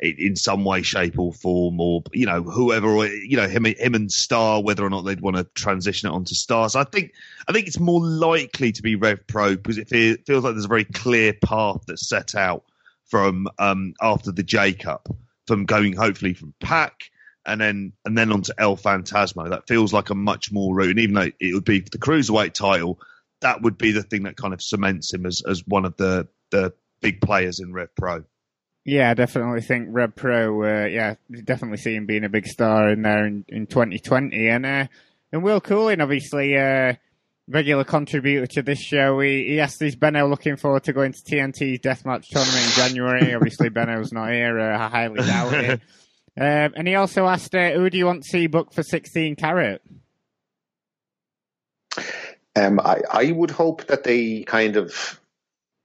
in 0.00 0.36
some 0.36 0.64
way, 0.64 0.82
shape, 0.82 1.18
or 1.18 1.32
form, 1.32 1.80
or 1.80 2.02
you 2.12 2.26
know, 2.26 2.42
whoever, 2.42 3.06
you 3.06 3.36
know, 3.36 3.48
him, 3.48 3.64
him 3.64 3.94
and 3.94 4.10
Starr, 4.10 4.62
whether 4.62 4.84
or 4.84 4.90
not 4.90 5.02
they'd 5.02 5.20
want 5.20 5.36
to 5.36 5.44
transition 5.54 6.08
it 6.08 6.12
onto 6.12 6.34
Starr. 6.34 6.68
So 6.68 6.80
I 6.80 6.84
think, 6.84 7.12
I 7.48 7.52
think 7.52 7.66
it's 7.66 7.78
more 7.78 8.04
likely 8.04 8.72
to 8.72 8.82
be 8.82 8.96
Rev 8.96 9.26
Pro 9.26 9.56
because 9.56 9.78
it 9.78 9.88
feels 9.88 10.44
like 10.44 10.54
there's 10.54 10.64
a 10.64 10.68
very 10.68 10.84
clear 10.84 11.32
path 11.32 11.82
that's 11.86 12.08
set 12.08 12.34
out 12.34 12.64
from 13.06 13.48
um, 13.58 13.94
after 14.02 14.32
the 14.32 14.42
J 14.42 14.72
Cup, 14.72 15.08
from 15.46 15.64
going 15.64 15.94
hopefully 15.94 16.34
from 16.34 16.54
PAC 16.60 17.10
and 17.46 17.60
then 17.60 17.92
and 18.04 18.16
then 18.16 18.32
onto 18.32 18.52
El 18.58 18.76
Fantasma. 18.76 19.48
That 19.50 19.68
feels 19.68 19.92
like 19.92 20.10
a 20.10 20.14
much 20.14 20.50
more 20.50 20.74
route. 20.74 20.90
And 20.90 20.98
even 20.98 21.14
though 21.14 21.30
it 21.40 21.54
would 21.54 21.64
be 21.64 21.80
the 21.80 21.98
cruiserweight 21.98 22.52
title, 22.52 23.00
that 23.40 23.62
would 23.62 23.78
be 23.78 23.92
the 23.92 24.02
thing 24.02 24.24
that 24.24 24.36
kind 24.36 24.54
of 24.54 24.62
cements 24.62 25.12
him 25.12 25.26
as 25.26 25.42
as 25.48 25.66
one 25.66 25.84
of 25.84 25.96
the 25.96 26.26
the 26.50 26.72
big 27.00 27.20
players 27.20 27.60
in 27.60 27.72
Rev 27.72 27.94
Pro. 27.94 28.24
Yeah, 28.84 29.10
I 29.10 29.14
definitely 29.14 29.62
think 29.62 29.88
Rev 29.90 30.14
Pro. 30.14 30.62
Uh, 30.62 30.86
yeah, 30.86 31.14
definitely 31.44 31.78
see 31.78 31.94
him 31.94 32.04
being 32.04 32.24
a 32.24 32.28
big 32.28 32.46
star 32.46 32.90
in 32.90 33.02
there 33.02 33.26
in, 33.26 33.44
in 33.48 33.66
2020. 33.66 34.48
And 34.48 34.66
uh, 34.66 34.86
and 35.32 35.42
Will 35.42 35.60
Cooling, 35.60 36.02
obviously, 36.02 36.56
uh, 36.56 36.94
regular 37.48 37.84
contributor 37.84 38.46
to 38.46 38.62
this 38.62 38.78
show. 38.78 39.20
He, 39.20 39.46
he 39.48 39.60
asked, 39.60 39.80
"Is 39.80 39.96
Benno 39.96 40.28
looking 40.28 40.56
forward 40.56 40.84
to 40.84 40.92
going 40.92 41.12
to 41.12 41.18
TNT's 41.18 41.80
deathmatch 41.80 42.28
tournament 42.28 42.64
in 42.64 42.70
January?" 42.72 43.34
obviously, 43.34 43.70
Benno's 43.70 44.12
not 44.12 44.30
here. 44.30 44.60
Uh, 44.60 44.78
I 44.78 44.88
highly 44.88 45.22
doubt 45.22 45.54
it. 45.54 45.80
Um, 46.36 46.72
and 46.74 46.88
he 46.88 46.96
also 46.96 47.28
asked, 47.28 47.54
uh, 47.54 47.70
"Who 47.70 47.88
do 47.88 47.96
you 47.96 48.06
want 48.06 48.24
to 48.24 48.28
see 48.28 48.48
book 48.48 48.72
for 48.72 48.82
16 48.82 49.36
carat?" 49.36 49.80
Um, 52.56 52.80
I, 52.80 53.02
I 53.08 53.30
would 53.30 53.52
hope 53.52 53.86
that 53.86 54.02
they 54.02 54.42
kind 54.42 54.74
of 54.74 55.20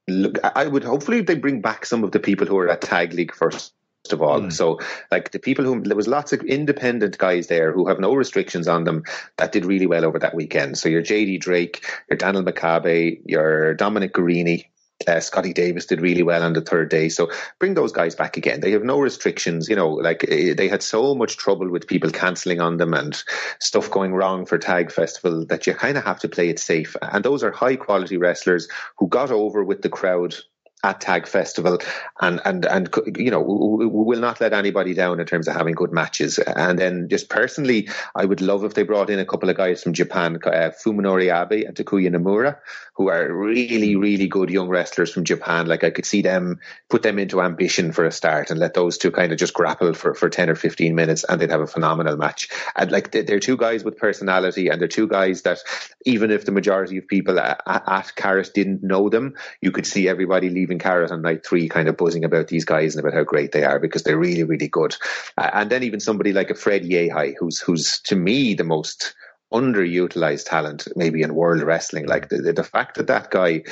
look, 0.09 0.37
I 0.43 0.67
would 0.67 0.83
hopefully 0.83 1.21
they 1.21 1.35
bring 1.35 1.61
back 1.61 1.85
some 1.85 2.03
of 2.03 2.11
the 2.11 2.19
people 2.19 2.47
who 2.47 2.57
are 2.57 2.69
at 2.69 2.81
Tag 2.81 3.13
League 3.13 3.33
first 3.33 3.73
of 4.11 4.21
all. 4.21 4.41
Mm. 4.41 4.53
So, 4.53 4.79
like 5.11 5.31
the 5.31 5.39
people 5.39 5.65
who 5.65 5.81
there 5.81 5.95
was 5.95 6.07
lots 6.07 6.33
of 6.33 6.41
independent 6.41 7.17
guys 7.17 7.47
there 7.47 7.71
who 7.71 7.87
have 7.87 7.99
no 7.99 8.13
restrictions 8.13 8.67
on 8.67 8.83
them 8.83 9.03
that 9.37 9.51
did 9.51 9.65
really 9.65 9.85
well 9.85 10.05
over 10.05 10.19
that 10.19 10.35
weekend. 10.35 10.77
So 10.77 10.89
your 10.89 11.03
JD 11.03 11.41
Drake, 11.41 11.85
your 12.09 12.17
Daniel 12.17 12.43
Makabe, 12.43 13.21
your 13.25 13.73
Dominic 13.73 14.13
Garrini, 14.13 14.65
uh, 15.07 15.19
Scotty 15.19 15.53
Davis 15.53 15.85
did 15.85 16.01
really 16.01 16.23
well 16.23 16.43
on 16.43 16.53
the 16.53 16.61
third 16.61 16.89
day. 16.89 17.09
So 17.09 17.31
bring 17.57 17.73
those 17.73 17.91
guys 17.91 18.15
back 18.15 18.37
again. 18.37 18.59
They 18.59 18.71
have 18.71 18.83
no 18.83 18.99
restrictions. 18.99 19.69
You 19.69 19.75
know, 19.75 19.91
like 19.91 20.25
eh, 20.27 20.53
they 20.53 20.67
had 20.67 20.83
so 20.83 21.15
much 21.15 21.37
trouble 21.37 21.69
with 21.69 21.87
people 21.87 22.11
cancelling 22.11 22.59
on 22.59 22.77
them 22.77 22.93
and 22.93 23.21
stuff 23.59 23.89
going 23.89 24.13
wrong 24.13 24.45
for 24.45 24.57
Tag 24.57 24.91
Festival 24.91 25.45
that 25.47 25.67
you 25.67 25.73
kind 25.73 25.97
of 25.97 26.03
have 26.03 26.19
to 26.19 26.29
play 26.29 26.49
it 26.49 26.59
safe. 26.59 26.95
And 27.01 27.23
those 27.23 27.43
are 27.43 27.51
high 27.51 27.75
quality 27.75 28.17
wrestlers 28.17 28.67
who 28.97 29.07
got 29.07 29.31
over 29.31 29.63
with 29.63 29.81
the 29.81 29.89
crowd 29.89 30.35
at 30.83 31.01
Tag 31.01 31.27
Festival, 31.27 31.79
and 32.21 32.39
and 32.45 32.65
and 32.65 32.89
you 33.17 33.31
know 33.31 33.41
we 33.41 33.85
will 33.85 34.19
not 34.19 34.39
let 34.39 34.53
anybody 34.53 34.93
down 34.93 35.19
in 35.19 35.25
terms 35.25 35.47
of 35.47 35.55
having 35.55 35.73
good 35.73 35.91
matches. 35.91 36.39
And 36.39 36.79
then 36.79 37.09
just 37.09 37.29
personally, 37.29 37.89
I 38.15 38.23
would 38.23 38.39
love 38.39 38.63
if 38.63 38.73
they 38.75 38.83
brought 38.83 39.09
in 39.09 39.19
a 39.19 39.25
couple 39.25 39.49
of 39.49 39.57
guys 39.57 39.83
from 39.83 39.93
Japan, 39.93 40.37
uh, 40.37 40.71
Fuminori 40.83 41.29
Abe 41.33 41.67
and 41.67 41.75
Takuya 41.75 42.09
Nomura, 42.09 42.57
who 42.93 43.09
are 43.09 43.31
really 43.31 43.97
really 43.97 44.27
good 44.27 44.49
young 44.49 44.69
wrestlers 44.69 45.11
from 45.11 45.25
Japan. 45.25 45.67
Like 45.67 45.83
I 45.83 45.89
could 45.89 46.05
see 46.05 46.21
them 46.21 46.59
put 46.89 47.03
them 47.03 47.19
into 47.19 47.41
ambition 47.41 47.91
for 47.91 48.05
a 48.05 48.11
start 48.11 48.49
and 48.49 48.59
let 48.59 48.73
those 48.73 48.97
two 48.97 49.11
kind 49.11 49.33
of 49.33 49.37
just 49.37 49.53
grapple 49.53 49.93
for 49.93 50.13
for 50.13 50.29
ten 50.29 50.49
or 50.49 50.55
fifteen 50.55 50.95
minutes, 50.95 51.25
and 51.25 51.41
they'd 51.41 51.51
have 51.51 51.61
a 51.61 51.67
phenomenal 51.67 52.15
match. 52.15 52.49
And 52.75 52.89
like 52.89 53.11
they're 53.11 53.39
two 53.39 53.57
guys 53.57 53.83
with 53.83 53.97
personality, 53.97 54.69
and 54.69 54.79
they're 54.79 54.87
two 54.87 55.07
guys 55.07 55.41
that 55.41 55.59
even 56.05 56.31
if 56.31 56.45
the 56.45 56.53
majority 56.53 56.97
of 56.97 57.07
people 57.07 57.37
at, 57.37 57.61
at 57.67 58.53
didn't 58.53 58.81
know 58.81 59.09
them, 59.09 59.35
you 59.61 59.71
could 59.71 59.85
see 59.85 60.07
everybody 60.07 60.49
leave 60.49 60.68
leaving 60.69 60.79
Carat 60.79 61.11
on 61.11 61.23
night 61.23 61.43
three 61.43 61.67
kind 61.67 61.89
of 61.89 61.97
buzzing 61.97 62.23
about 62.23 62.47
these 62.47 62.63
guys 62.63 62.95
and 62.95 63.03
about 63.03 63.17
how 63.17 63.23
great 63.23 63.51
they 63.51 63.63
are 63.63 63.79
because 63.79 64.03
they're 64.03 64.19
really, 64.19 64.43
really 64.43 64.67
good. 64.67 64.95
Uh, 65.35 65.49
and 65.53 65.69
then 65.71 65.81
even 65.81 65.99
somebody 65.99 66.31
like 66.31 66.51
a 66.51 66.55
Fred 66.55 66.83
Yehi, 66.83 67.33
who's, 67.39 67.59
who's 67.59 67.99
to 68.01 68.15
me 68.15 68.53
the 68.53 68.63
most 68.63 69.15
underutilized 69.51 70.47
talent 70.47 70.87
maybe 70.95 71.23
in 71.23 71.33
world 71.33 71.63
wrestling. 71.63 72.05
Like 72.05 72.29
the, 72.29 72.53
the 72.53 72.63
fact 72.63 72.97
that 72.97 73.07
that 73.07 73.31
guy 73.31 73.63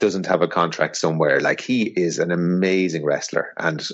doesn't 0.00 0.26
have 0.26 0.42
a 0.42 0.48
contract 0.48 0.96
somewhere. 0.96 1.40
Like 1.40 1.60
he 1.60 1.82
is 1.82 2.18
an 2.18 2.30
amazing 2.30 3.04
wrestler. 3.04 3.52
And 3.56 3.86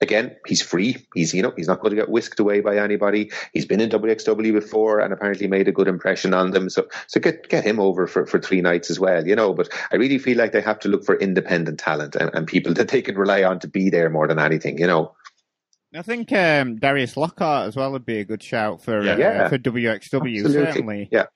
again, 0.00 0.36
he's 0.46 0.62
free. 0.62 1.04
He's, 1.14 1.34
you 1.34 1.42
know, 1.42 1.52
he's 1.56 1.66
not 1.66 1.80
going 1.80 1.90
to 1.90 1.96
get 1.96 2.08
whisked 2.08 2.40
away 2.40 2.60
by 2.60 2.78
anybody. 2.78 3.30
He's 3.52 3.66
been 3.66 3.80
in 3.80 3.90
WXW 3.90 4.52
before 4.52 5.00
and 5.00 5.12
apparently 5.12 5.48
made 5.48 5.68
a 5.68 5.72
good 5.72 5.88
impression 5.88 6.34
on 6.34 6.52
them. 6.52 6.70
So, 6.70 6.88
so 7.06 7.20
get, 7.20 7.48
get 7.48 7.64
him 7.64 7.80
over 7.80 8.06
for, 8.06 8.26
for 8.26 8.38
three 8.38 8.60
nights 8.60 8.90
as 8.90 9.00
well, 9.00 9.26
you 9.26 9.34
know, 9.34 9.52
but 9.52 9.68
I 9.92 9.96
really 9.96 10.18
feel 10.18 10.38
like 10.38 10.52
they 10.52 10.62
have 10.62 10.78
to 10.80 10.88
look 10.88 11.04
for 11.04 11.16
independent 11.16 11.80
talent 11.80 12.14
and, 12.16 12.30
and 12.34 12.46
people 12.46 12.74
that 12.74 12.88
they 12.88 13.02
can 13.02 13.16
rely 13.16 13.42
on 13.42 13.58
to 13.60 13.68
be 13.68 13.90
there 13.90 14.10
more 14.10 14.28
than 14.28 14.38
anything, 14.38 14.78
you 14.78 14.86
know. 14.86 15.14
I 15.94 16.02
think 16.02 16.30
um, 16.32 16.76
Darius 16.76 17.16
Lockhart 17.16 17.66
as 17.66 17.74
well 17.74 17.90
would 17.90 18.06
be 18.06 18.20
a 18.20 18.24
good 18.24 18.44
shout 18.44 18.80
for 18.80 19.00
uh, 19.00 19.16
yeah. 19.16 19.48
for 19.48 19.58
WXW 19.58 19.96
Absolutely. 19.96 20.52
certainly. 20.52 21.08
Yeah, 21.10 21.26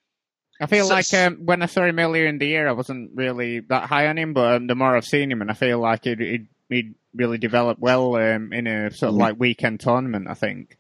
I 0.61 0.67
feel 0.67 0.87
so, 0.87 0.95
like 0.95 1.13
um, 1.15 1.45
when 1.45 1.63
I 1.63 1.67
saw 1.67 1.85
him 1.85 1.99
earlier 1.99 2.27
in 2.27 2.39
the 2.39 2.47
year, 2.47 2.69
I 2.69 2.73
wasn't 2.73 3.11
really 3.15 3.61
that 3.61 3.89
high 3.89 4.07
on 4.07 4.19
him, 4.19 4.35
but 4.35 4.55
um, 4.55 4.67
the 4.67 4.75
more 4.75 4.97
I've 4.97 5.05
seen 5.05 5.31
him, 5.31 5.41
and 5.41 5.51
I 5.51 5.55
feel 5.55 5.79
like 5.81 6.05
he'd, 6.05 6.21
he'd, 6.21 6.49
he'd 6.69 6.95
really 7.15 7.39
developed 7.39 7.81
well 7.81 8.15
um, 8.17 8.53
in 8.53 8.67
a 8.67 8.91
sort 8.93 9.11
of 9.11 9.17
mm. 9.17 9.21
like 9.21 9.39
weekend 9.39 9.81
tournament. 9.81 10.29
I 10.29 10.35
think. 10.35 10.77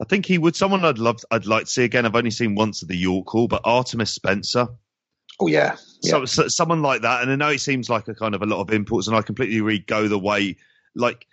I 0.00 0.04
think 0.04 0.26
he 0.26 0.38
would. 0.38 0.56
Someone 0.56 0.84
I'd 0.84 0.98
love, 0.98 1.20
I'd 1.30 1.46
like 1.46 1.64
to 1.66 1.70
see 1.70 1.84
again. 1.84 2.04
I've 2.04 2.16
only 2.16 2.30
seen 2.30 2.54
once 2.54 2.82
at 2.82 2.88
the 2.88 2.96
York 2.96 3.28
Hall, 3.28 3.48
but 3.48 3.60
Artemis 3.64 4.12
Spencer. 4.12 4.68
Oh 5.38 5.46
yeah, 5.46 5.76
yeah. 6.02 6.10
So, 6.10 6.24
so, 6.24 6.48
someone 6.48 6.82
like 6.82 7.02
that, 7.02 7.22
and 7.22 7.30
I 7.30 7.36
know 7.36 7.50
it 7.50 7.60
seems 7.60 7.88
like 7.88 8.08
a 8.08 8.14
kind 8.14 8.34
of 8.34 8.42
a 8.42 8.46
lot 8.46 8.60
of 8.60 8.72
imports, 8.72 9.06
and 9.06 9.16
I 9.16 9.22
completely 9.22 9.58
agree. 9.58 9.78
Go 9.78 10.08
the 10.08 10.18
way, 10.18 10.56
like 10.96 11.26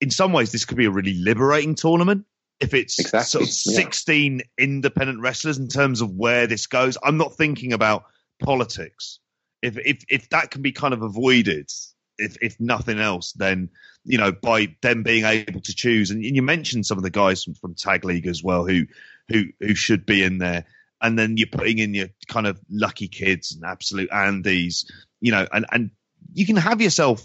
in 0.00 0.10
some 0.10 0.32
ways, 0.32 0.50
this 0.50 0.64
could 0.64 0.78
be 0.78 0.86
a 0.86 0.90
really 0.90 1.14
liberating 1.14 1.74
tournament 1.74 2.24
if 2.62 2.74
it's 2.74 2.98
exactly. 2.98 3.24
sort 3.24 3.44
of 3.44 3.50
16 3.50 4.38
yeah. 4.38 4.44
independent 4.56 5.20
wrestlers 5.20 5.58
in 5.58 5.68
terms 5.68 6.00
of 6.00 6.14
where 6.14 6.46
this 6.46 6.66
goes. 6.66 6.96
I'm 7.02 7.16
not 7.16 7.36
thinking 7.36 7.72
about 7.72 8.04
politics. 8.40 9.18
If 9.60 9.76
if 9.78 10.04
if 10.08 10.28
that 10.30 10.50
can 10.50 10.62
be 10.62 10.72
kind 10.72 10.94
of 10.94 11.02
avoided, 11.02 11.70
if 12.18 12.36
if 12.40 12.60
nothing 12.60 12.98
else, 12.98 13.32
then 13.32 13.70
you 14.04 14.18
know 14.18 14.32
by 14.32 14.74
them 14.80 15.02
being 15.02 15.24
able 15.24 15.60
to 15.60 15.74
choose. 15.74 16.10
And 16.10 16.24
you 16.24 16.42
mentioned 16.42 16.86
some 16.86 16.98
of 16.98 17.04
the 17.04 17.10
guys 17.10 17.44
from, 17.44 17.54
from 17.54 17.74
Tag 17.74 18.04
League 18.04 18.26
as 18.26 18.42
well 18.42 18.66
who 18.66 18.86
who 19.28 19.44
who 19.60 19.74
should 19.74 20.06
be 20.06 20.22
in 20.22 20.38
there. 20.38 20.64
And 21.00 21.18
then 21.18 21.36
you're 21.36 21.48
putting 21.48 21.78
in 21.78 21.94
your 21.94 22.08
kind 22.28 22.46
of 22.46 22.60
lucky 22.70 23.08
kids 23.08 23.52
and 23.56 23.64
absolute 23.64 24.12
Andes, 24.12 24.88
you 25.20 25.32
know, 25.32 25.46
and 25.52 25.66
and 25.70 25.90
you 26.32 26.46
can 26.46 26.56
have 26.56 26.80
yourself 26.80 27.22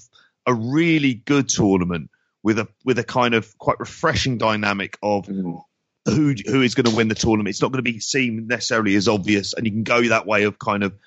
a 0.47 0.53
really 0.53 1.13
good 1.13 1.49
tournament 1.49 2.09
with 2.47 2.59
a 2.59 2.67
with 2.85 2.97
a 2.97 3.03
kind 3.03 3.33
of 3.33 3.57
quite 3.57 3.77
refreshing 3.77 4.37
dynamic 4.37 4.97
of 5.03 5.25
mm. 5.25 5.61
who 6.05 6.33
who 6.45 6.61
is 6.61 6.75
going 6.75 6.89
to 6.89 6.95
win 6.95 7.09
the 7.09 7.13
tournament. 7.13 7.49
It's 7.49 7.61
not 7.61 7.73
going 7.73 7.83
to 7.83 7.91
be 7.91 7.99
seen 7.99 8.47
necessarily 8.47 8.95
as 8.95 9.09
obvious, 9.09 9.53
and 9.53 9.65
you 9.65 9.71
can 9.73 9.83
go 9.83 10.07
that 10.07 10.25
way 10.25 10.43
of 10.43 10.57
kind 10.57 10.83
of 10.83 10.97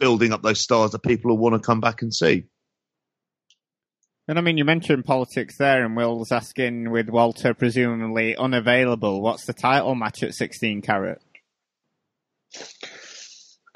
building 0.00 0.32
up 0.32 0.42
those 0.42 0.58
stars 0.58 0.90
that 0.90 1.04
people 1.04 1.30
will 1.30 1.38
want 1.38 1.54
to 1.54 1.64
come 1.64 1.80
back 1.80 2.02
and 2.02 2.12
see. 2.12 2.46
And 4.26 4.40
I 4.40 4.42
mean, 4.42 4.58
you 4.58 4.64
mentioned 4.64 5.04
politics 5.04 5.56
there, 5.56 5.84
and 5.84 5.96
Will's 5.96 6.32
asking 6.32 6.90
with 6.90 7.08
Walter 7.08 7.54
presumably 7.54 8.34
unavailable, 8.34 9.22
what's 9.22 9.46
the 9.46 9.52
title 9.52 9.94
match 9.94 10.24
at 10.24 10.34
16 10.34 10.82
carat? 10.82 11.22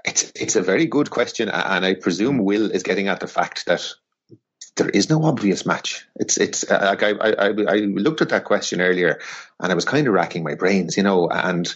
It's 0.05 0.33
it's 0.35 0.57
a 0.57 0.63
very 0.63 0.87
good 0.87 1.09
question, 1.09 1.49
and 1.49 1.87
I 1.87 1.95
presume 1.95 2.39
Will 2.39 2.73
is 2.73 2.83
getting 2.83 3.07
at 3.07 3.21
the 3.21 3.29
fact 3.29 3.67
that 3.67 3.95
there 4.77 4.89
is 4.89 5.11
no 5.11 5.25
obvious 5.25 5.67
match. 5.67 6.07
It's 6.17 6.39
it's 6.39 6.71
uh, 6.71 6.97
like 6.99 7.03
I, 7.03 7.11
I 7.11 7.47
I 7.49 7.77
looked 7.77 8.23
at 8.23 8.31
that 8.31 8.45
question 8.45 8.81
earlier, 8.81 9.21
and 9.61 9.71
I 9.71 9.75
was 9.75 9.85
kind 9.85 10.07
of 10.07 10.15
racking 10.15 10.45
my 10.45 10.55
brains, 10.55 10.97
you 10.97 11.03
know, 11.03 11.29
and 11.29 11.73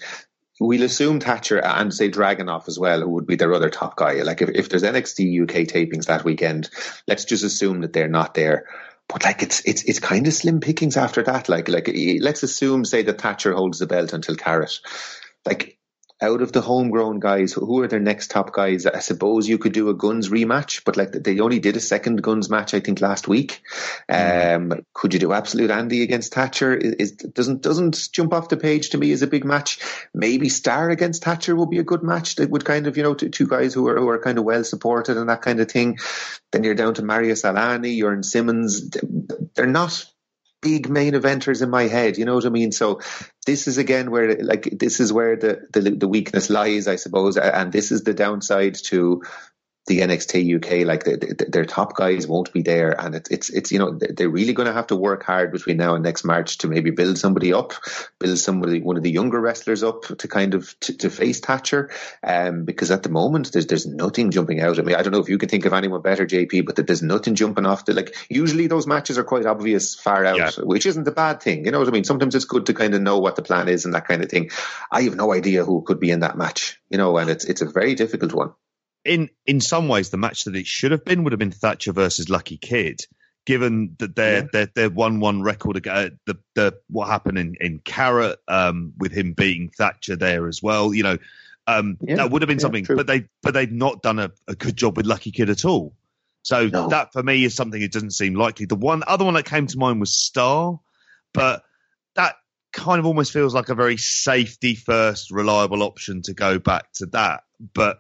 we'll 0.61 0.83
assume 0.83 1.21
Thatcher 1.21 1.59
and 1.59 1.93
say 1.93 2.11
Dragunov 2.11 2.69
as 2.69 2.79
well, 2.79 3.01
who 3.01 3.11
would 3.11 3.27
be 3.27 3.37
their 3.37 3.53
other 3.53 3.69
top 3.69 3.97
guy. 3.97 4.23
Like 4.23 4.41
if, 4.41 4.49
if 4.51 4.69
there's 4.69 4.83
NXT 4.83 5.43
UK 5.43 5.69
tapings 5.69 6.07
that 6.07 6.25
weekend, 6.25 6.71
let's 7.07 7.25
just 7.27 7.45
assume 7.45 7.83
that 7.83 7.93
they're 7.93 8.09
not 8.09 8.35
there. 8.35 8.67
But 9.09 9.25
like 9.25 9.43
it's 9.43 9.61
it's 9.67 9.85
it's 9.85 10.01
kind 10.01 10.27
of 10.27 10.33
slim 10.33 10.61
pickings 10.61 10.97
after 10.97 11.23
that. 11.25 11.49
Like 11.49 11.69
like 11.69 11.91
let's 12.21 12.43
assume 12.43 12.85
say 12.85 13.03
that 13.03 13.21
Thatcher 13.21 13.53
holds 13.53 13.79
the 13.79 13.87
belt 13.87 14.13
until 14.13 14.37
Carat. 14.37 14.81
Like 15.45 15.79
out 16.23 16.41
of 16.41 16.51
the 16.53 16.63
homegrown 16.63 17.21
guys, 17.21 17.53
who 17.53 17.83
are 17.83 17.89
their 17.89 18.01
next 18.01 18.31
top 18.31 18.53
guys? 18.53 18.87
I 18.87 19.01
suppose 19.01 19.49
you 19.49 19.59
could 19.59 19.73
do 19.73 19.91
a 19.91 19.95
Guns 19.95 20.31
rematch, 20.31 20.83
but 20.85 20.97
like 20.97 21.13
they 21.13 21.41
only 21.41 21.59
did 21.59 21.77
a 21.77 21.81
second 21.81 22.23
Guns 22.23 22.49
match, 22.49 22.73
I 22.73 22.81
think, 22.81 23.01
last 23.03 23.29
week. 23.29 23.63
Mm. 24.11 24.73
Um, 24.73 24.85
could 24.95 25.13
you 25.13 25.21
do 25.21 25.33
Absolute 25.33 25.71
Andy 25.71 26.03
against 26.03 26.33
Thatcher? 26.33 26.75
Is, 26.75 27.13
doesn't 27.13 27.61
doesn't 27.61 28.09
jump 28.13 28.33
off 28.33 28.49
the 28.49 28.57
page 28.57 28.91
to 28.91 28.99
me 28.99 29.13
as 29.13 29.23
a 29.23 29.27
big 29.27 29.45
match. 29.45 29.79
Maybe 30.15 30.49
Starr 30.49 30.91
against 30.91 31.23
Thatcher 31.23 31.55
would 31.55 31.71
be 31.71 31.79
a 31.79 31.85
good 31.85 32.03
match. 32.03 32.37
That 32.37 32.51
would 32.51 32.65
kind 32.65 32.87
of 32.87 32.97
you 32.97 33.03
know 33.03 33.15
two 33.15 33.47
guys 33.47 33.75
who 33.75 33.87
are 33.89 33.99
who 33.99 34.09
are 34.09 34.23
kind 34.23 34.39
of 34.39 34.45
well 34.45 34.65
supported 34.65 35.19
and 35.19 35.29
that 35.29 35.43
kind 35.43 35.61
of 35.61 35.71
thing. 35.71 35.99
Then 36.51 36.65
you're 36.65 36.75
down 36.75 36.95
to 36.95 37.03
Marius 37.03 37.45
Al-Ani, 37.45 38.01
Jurn 38.01 38.23
Simmons. 38.23 38.91
They're 39.55 39.67
not 39.67 40.07
big 40.67 40.89
main 40.89 41.13
eventers 41.13 41.63
in 41.63 41.71
my 41.71 41.85
head. 41.85 42.19
You 42.19 42.25
know 42.25 42.35
what 42.35 42.47
I 42.47 42.49
mean? 42.49 42.73
So 42.73 43.01
this 43.47 43.69
is 43.69 43.79
again 43.79 44.11
where 44.11 44.37
like 44.43 44.69
this 44.73 44.99
is 44.99 45.13
where 45.13 45.37
the 45.37 45.61
the, 45.73 45.81
the 45.91 46.09
weakness 46.09 46.51
lies, 46.51 46.89
I 46.89 46.97
suppose, 46.97 47.37
and 47.37 47.73
this 47.73 47.93
is 47.93 48.03
the 48.03 48.15
downside 48.15 48.75
to 48.91 49.23
the 49.87 50.01
NXT 50.01 50.57
UK, 50.57 50.85
like 50.85 51.05
the, 51.05 51.17
the, 51.17 51.47
their 51.49 51.65
top 51.65 51.95
guys 51.95 52.27
won't 52.27 52.53
be 52.53 52.63
there, 52.63 53.01
and 53.01 53.15
it's 53.15 53.31
it's 53.31 53.51
it's 53.51 53.73
you 53.73 53.79
know 53.79 53.93
they're 53.93 54.29
really 54.29 54.53
going 54.53 54.67
to 54.67 54.73
have 54.73 54.89
to 54.89 54.97
work 54.97 55.23
hard 55.23 55.53
between 55.53 55.77
now 55.77 55.95
and 55.95 56.03
next 56.03 56.25
March 56.25 56.59
to 56.59 56.69
maybe 56.69 56.91
build 56.91 57.19
somebody 57.19 57.53
up, 57.53 57.73
build 58.19 58.39
somebody 58.39 58.81
one 58.81 58.97
of 58.97 59.05
the 59.05 59.11
younger 59.11 59.41
wrestlers 59.41 59.85
up 59.85 60.03
to 60.19 60.27
kind 60.27 60.55
of 60.55 60.79
to, 60.81 60.97
to 60.99 61.09
face 61.09 61.39
Thatcher, 61.39 61.91
um, 62.25 62.65
because 62.65 62.91
at 62.91 63.05
the 63.05 63.09
moment 63.09 63.53
there's 63.53 63.67
there's 63.67 63.87
nothing 63.87 64.33
jumping 64.33 64.61
out 64.61 64.79
at 64.79 64.85
me. 64.85 64.95
I 64.95 65.03
don't 65.03 65.13
know 65.13 65.21
if 65.21 65.29
you 65.29 65.39
can 65.39 65.49
think 65.49 65.67
of 65.67 65.73
anyone 65.73 66.03
better, 66.03 66.27
JP, 66.27 66.67
but 66.67 66.77
that 66.77 66.89
there's 66.89 67.03
nothing 67.03 67.37
jumping 67.37 67.65
off 67.67 67.85
the 67.85 67.95
like. 67.95 68.17
Usually 68.29 68.67
those 68.67 68.89
matches 68.89 69.19
are 69.19 69.25
quite 69.25 69.47
obvious 69.47 69.95
far 69.95 70.25
out, 70.25 70.37
yeah. 70.37 70.51
which 70.65 70.87
isn't 70.87 71.07
a 71.07 71.13
bad 71.13 71.41
thing. 71.41 71.65
You 71.65 71.71
know 71.71 71.79
what 71.79 71.89
I 71.89 71.93
mean? 71.93 72.05
Sometimes 72.05 72.35
it's 72.35 72.45
good 72.45 72.67
to 72.67 72.75
kind 72.75 72.95
of 72.95 73.03
know 73.03 73.21
what 73.21 73.37
the 73.37 73.43
plan 73.43 73.69
is 73.69 73.85
and 73.85 73.95
that 73.95 74.09
kind 74.09 74.25
of 74.25 74.31
thing. 74.31 74.51
I 74.91 75.03
have 75.03 75.15
no 75.15 75.33
idea 75.33 75.65
who 75.65 75.83
could 75.83 76.01
be 76.01 76.11
in 76.11 76.21
that 76.21 76.37
match, 76.37 76.81
you 76.91 76.99
know, 76.99 77.19
and 77.19 77.31
it's 77.31 77.45
it's 77.45 77.63
a 77.63 77.71
very 77.71 77.95
difficult 77.95 78.33
one 78.33 78.53
in 79.07 79.31
in 79.47 79.61
some 79.61 79.89
ways, 79.89 80.11
the 80.11 80.17
match 80.17 80.45
that 80.45 80.57
it 80.57 80.67
should 80.67 80.91
have 80.91 81.05
been 81.05 81.25
would 81.25 81.33
have 81.33 81.39
been 81.39 81.53
Thatcher 81.53 81.93
versus 81.93 82.29
Lucky 82.29 82.59
Kid, 82.59 83.01
given 83.47 83.97
that 83.99 84.17
their 84.17 84.43
yeah. 84.43 84.49
their 84.53 84.67
their 84.75 84.91
one 84.91 85.21
one 85.21 85.43
record 85.43 85.77
ago, 85.77 86.11
the 86.27 86.39
the 86.55 86.79
what 86.89 87.09
happened 87.09 87.39
in 87.39 87.57
in 87.61 87.79
Carat 87.79 88.39
um, 88.49 88.93
with 88.99 89.13
him 89.13 89.33
beating 89.33 89.71
Thatcher 89.71 90.17
there 90.17 90.49
as 90.49 90.63
well. 90.63 90.93
You 90.93 91.05
know, 91.05 91.19
um, 91.67 91.97
yeah, 92.01 92.17
that 92.17 92.31
would 92.31 92.43
have 92.43 92.49
been 92.49 92.59
yeah, 92.59 92.63
something, 92.63 92.85
true. 92.85 92.97
but 92.97 93.07
they 93.07 93.29
but 93.43 93.55
they've 93.55 93.71
not 93.71 94.03
done 94.03 94.19
a, 94.19 94.31
a, 94.49 94.55
good 94.55 94.77
job 94.77 94.97
with 94.97 95.07
Lucky 95.07 95.31
Kid 95.31 95.51
at 95.51 95.65
all. 95.65 95.95
So 96.43 96.67
no. 96.67 96.89
that 96.89 97.13
for 97.13 97.23
me 97.23 97.45
is 97.45 97.55
something 97.55 97.81
it 97.81 97.93
doesn't 97.93 98.13
seem 98.13 98.35
likely. 98.35 98.67
The 98.67 98.77
one 98.77 99.03
other 99.07 99.25
one 99.25 99.35
that 99.35 99.47
came 99.47 99.67
to 99.67 99.79
mind 99.79 100.01
was 100.01 100.15
Starr, 100.15 100.79
but 101.33 101.63
that 102.15 102.37
kind 102.73 102.99
of 102.99 103.07
almost 103.07 103.33
feels 103.33 103.55
like 103.55 103.69
a 103.69 103.75
very 103.75 103.97
safety 103.97 104.75
first, 104.75 105.31
reliable 105.31 105.83
option 105.83 106.23
to 106.23 106.35
go 106.35 106.59
back 106.59 106.93
to 106.95 107.07
that. 107.07 107.43
But 107.75 107.99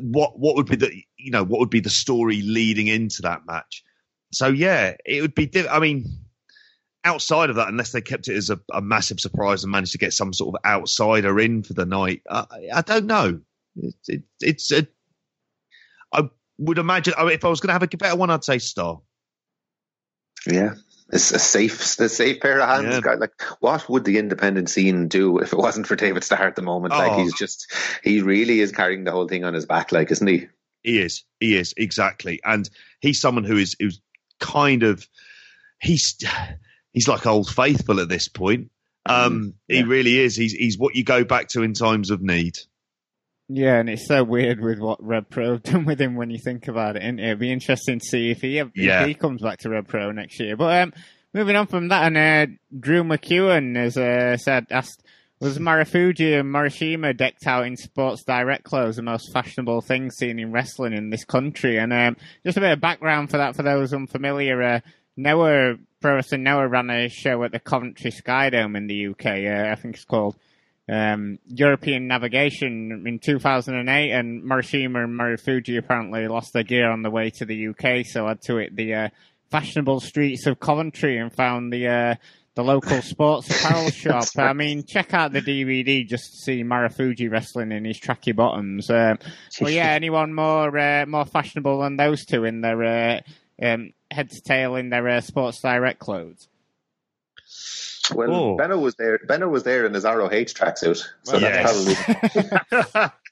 what 0.00 0.38
what 0.38 0.56
would 0.56 0.66
be 0.66 0.76
the 0.76 0.90
you 1.16 1.30
know 1.30 1.44
what 1.44 1.60
would 1.60 1.70
be 1.70 1.80
the 1.80 1.90
story 1.90 2.42
leading 2.42 2.88
into 2.88 3.22
that 3.22 3.42
match? 3.46 3.84
So 4.32 4.48
yeah, 4.48 4.96
it 5.04 5.22
would 5.22 5.34
be. 5.34 5.50
I 5.68 5.78
mean, 5.78 6.06
outside 7.04 7.50
of 7.50 7.56
that, 7.56 7.68
unless 7.68 7.92
they 7.92 8.00
kept 8.00 8.28
it 8.28 8.36
as 8.36 8.50
a, 8.50 8.60
a, 8.72 8.82
massive 8.82 9.20
surprise 9.20 9.62
and 9.62 9.70
managed 9.70 9.92
to 9.92 9.98
get 9.98 10.12
some 10.12 10.32
sort 10.32 10.54
of 10.54 10.70
outsider 10.70 11.38
in 11.38 11.62
for 11.62 11.72
the 11.72 11.86
night, 11.86 12.22
uh, 12.28 12.46
I 12.74 12.82
don't 12.82 13.06
know. 13.06 13.40
It, 13.76 13.94
it, 14.08 14.22
it's 14.40 14.70
a. 14.72 14.86
I 16.12 16.28
would 16.58 16.78
imagine. 16.78 17.14
I 17.16 17.24
mean, 17.24 17.32
if 17.32 17.44
I 17.44 17.48
was 17.48 17.60
going 17.60 17.68
to 17.68 17.74
have 17.74 17.82
a 17.82 17.96
better 17.96 18.16
one, 18.16 18.30
I'd 18.30 18.44
say 18.44 18.58
Starr. 18.58 19.00
Yeah, 20.46 20.74
a 21.10 21.18
safe, 21.18 21.98
a 22.00 22.08
safe 22.08 22.40
pair 22.40 22.60
of 22.60 22.68
hands. 22.68 23.00
Yeah. 23.04 23.14
Like, 23.14 23.40
what 23.60 23.88
would 23.88 24.04
the 24.04 24.18
independent 24.18 24.70
scene 24.70 25.08
do 25.08 25.38
if 25.38 25.52
it 25.52 25.58
wasn't 25.58 25.86
for 25.86 25.96
David 25.96 26.24
Starr 26.24 26.46
at 26.46 26.56
the 26.56 26.62
moment? 26.62 26.94
Oh. 26.94 26.98
Like, 26.98 27.18
he's 27.18 27.34
just, 27.34 27.72
he 28.02 28.22
really 28.22 28.60
is 28.60 28.72
carrying 28.72 29.04
the 29.04 29.12
whole 29.12 29.28
thing 29.28 29.44
on 29.44 29.54
his 29.54 29.66
back, 29.66 29.92
like, 29.92 30.10
isn't 30.10 30.26
he? 30.26 30.48
He 30.82 31.00
is. 31.00 31.24
He 31.40 31.56
is 31.56 31.74
exactly, 31.76 32.40
and 32.44 32.70
he's 33.00 33.20
someone 33.20 33.42
who 33.42 33.56
is 33.56 33.74
who's 33.76 34.00
kind 34.38 34.84
of 34.84 35.04
he's 35.80 36.16
he's 36.92 37.08
like 37.08 37.26
old 37.26 37.48
faithful 37.48 37.98
at 37.98 38.08
this 38.08 38.28
point. 38.28 38.70
Um, 39.04 39.40
mm, 39.40 39.54
yeah. 39.66 39.76
He 39.78 39.82
really 39.82 40.20
is. 40.20 40.36
He's 40.36 40.52
he's 40.52 40.78
what 40.78 40.94
you 40.94 41.02
go 41.02 41.24
back 41.24 41.48
to 41.48 41.64
in 41.64 41.74
times 41.74 42.12
of 42.12 42.22
need. 42.22 42.58
Yeah, 43.48 43.78
and 43.78 43.88
it's 43.88 44.08
so 44.08 44.24
weird 44.24 44.60
with 44.60 44.80
what 44.80 45.02
Rev 45.02 45.30
Pro 45.30 45.52
have 45.52 45.62
done 45.62 45.84
with 45.84 46.00
him 46.00 46.16
when 46.16 46.30
you 46.30 46.38
think 46.38 46.68
about 46.68 46.96
it. 46.96 47.02
And 47.02 47.20
it'll 47.20 47.36
be 47.36 47.52
interesting 47.52 48.00
to 48.00 48.04
see 48.04 48.30
if 48.30 48.40
he 48.40 48.58
if 48.58 48.70
yeah. 48.74 49.06
he 49.06 49.14
comes 49.14 49.42
back 49.42 49.60
to 49.60 49.70
Rev 49.70 49.86
Pro 49.86 50.10
next 50.12 50.40
year. 50.40 50.56
But 50.56 50.82
um, 50.82 50.92
moving 51.32 51.56
on 51.56 51.66
from 51.66 51.88
that, 51.88 52.12
and 52.12 52.16
uh, 52.52 52.54
Drew 52.78 53.04
McEwen 53.04 53.76
has 53.76 53.96
uh, 53.96 54.36
said 54.36 54.66
asked. 54.70 55.02
Was 55.38 55.58
Marufuji 55.58 56.40
and 56.40 56.48
Morishima 56.48 57.14
decked 57.14 57.46
out 57.46 57.66
in 57.66 57.76
Sports 57.76 58.24
Direct 58.24 58.64
clothes 58.64 58.96
the 58.96 59.02
most 59.02 59.34
fashionable 59.34 59.82
thing 59.82 60.10
seen 60.10 60.38
in 60.38 60.50
wrestling 60.50 60.94
in 60.94 61.10
this 61.10 61.26
country? 61.26 61.78
And 61.78 61.92
um, 61.92 62.16
just 62.42 62.56
a 62.56 62.60
bit 62.62 62.72
of 62.72 62.80
background 62.80 63.30
for 63.30 63.36
that 63.36 63.54
for 63.54 63.62
those 63.62 63.92
unfamiliar. 63.92 64.62
Uh, 64.62 64.80
Noah 65.14 65.76
Pro 66.00 66.14
Wrestling 66.14 66.42
Noah 66.42 66.68
ran 66.68 66.88
a 66.88 67.10
show 67.10 67.44
at 67.44 67.52
the 67.52 67.60
Coventry 67.60 68.12
Skydome 68.12 68.78
in 68.78 68.86
the 68.86 69.08
UK. 69.08 69.26
Uh, 69.26 69.72
I 69.72 69.74
think 69.74 69.96
it's 69.96 70.06
called 70.06 70.36
um, 70.88 71.38
European 71.48 72.06
navigation 72.06 73.04
in 73.06 73.18
2008, 73.18 74.12
and 74.12 74.42
Morishima 74.42 75.04
and 75.04 75.18
Marufuji 75.18 75.78
apparently 75.78 76.28
lost 76.28 76.52
their 76.52 76.62
gear 76.62 76.90
on 76.90 77.02
the 77.02 77.10
way 77.10 77.30
to 77.30 77.44
the 77.44 77.68
UK, 77.68 78.06
so 78.06 78.26
had 78.26 78.42
to 78.42 78.56
hit 78.56 78.76
the 78.76 78.94
uh, 78.94 79.08
fashionable 79.50 80.00
streets 80.00 80.46
of 80.46 80.60
Coventry 80.60 81.18
and 81.18 81.32
found 81.32 81.72
the 81.72 81.88
uh, 81.88 82.14
the 82.54 82.64
local 82.64 83.02
sports 83.02 83.50
apparel 83.50 83.90
shop. 83.90 84.24
I 84.38 84.52
mean, 84.52 84.84
check 84.84 85.12
out 85.12 85.32
the 85.32 85.42
DVD 85.42 86.06
just 86.06 86.32
to 86.32 86.36
see 86.38 86.64
Marufuji 86.64 87.30
wrestling 87.30 87.72
in 87.72 87.84
his 87.84 88.00
tracky 88.00 88.34
bottoms. 88.34 88.86
But 88.86 89.72
yeah, 89.72 89.90
anyone 89.90 90.34
more 90.34 90.76
uh, 90.76 91.04
more 91.06 91.26
fashionable 91.26 91.80
than 91.80 91.96
those 91.96 92.24
two 92.24 92.44
in 92.44 92.62
their 92.62 92.82
uh, 92.82 93.20
um, 93.62 93.92
head 94.10 94.30
to 94.30 94.40
tail 94.40 94.76
in 94.76 94.90
their 94.90 95.08
uh, 95.08 95.20
Sports 95.20 95.60
Direct 95.60 95.98
clothes? 95.98 96.48
Well, 98.14 98.32
oh. 98.32 98.56
Benno 98.56 98.78
was 98.78 98.94
there. 98.96 99.18
Benno 99.18 99.48
was 99.48 99.62
there 99.62 99.86
in 99.86 99.94
his 99.94 100.04
ROH 100.04 100.28
tracksuit, 100.28 101.04
so 101.22 101.32
well, 101.32 101.40
that's 101.40 101.86
yes. 101.86 102.84
probably 102.94 103.10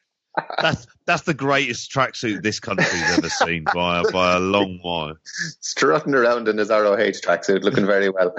that's 0.61 0.87
that's 1.07 1.23
the 1.23 1.35
greatest 1.35 1.93
tracksuit 1.93 2.43
this 2.43 2.61
country's 2.61 3.19
ever 3.19 3.29
seen 3.29 3.65
by 3.73 4.03
by 4.11 4.37
a 4.37 4.41
long 4.41 4.79
while. 4.83 5.15
Strutting 5.61 6.15
around 6.15 6.49
in 6.49 6.59
his 6.59 6.71
ROH 6.71 6.97
tracksuit, 6.97 7.63
looking 7.63 7.87
very 7.87 8.09
well. 8.09 8.35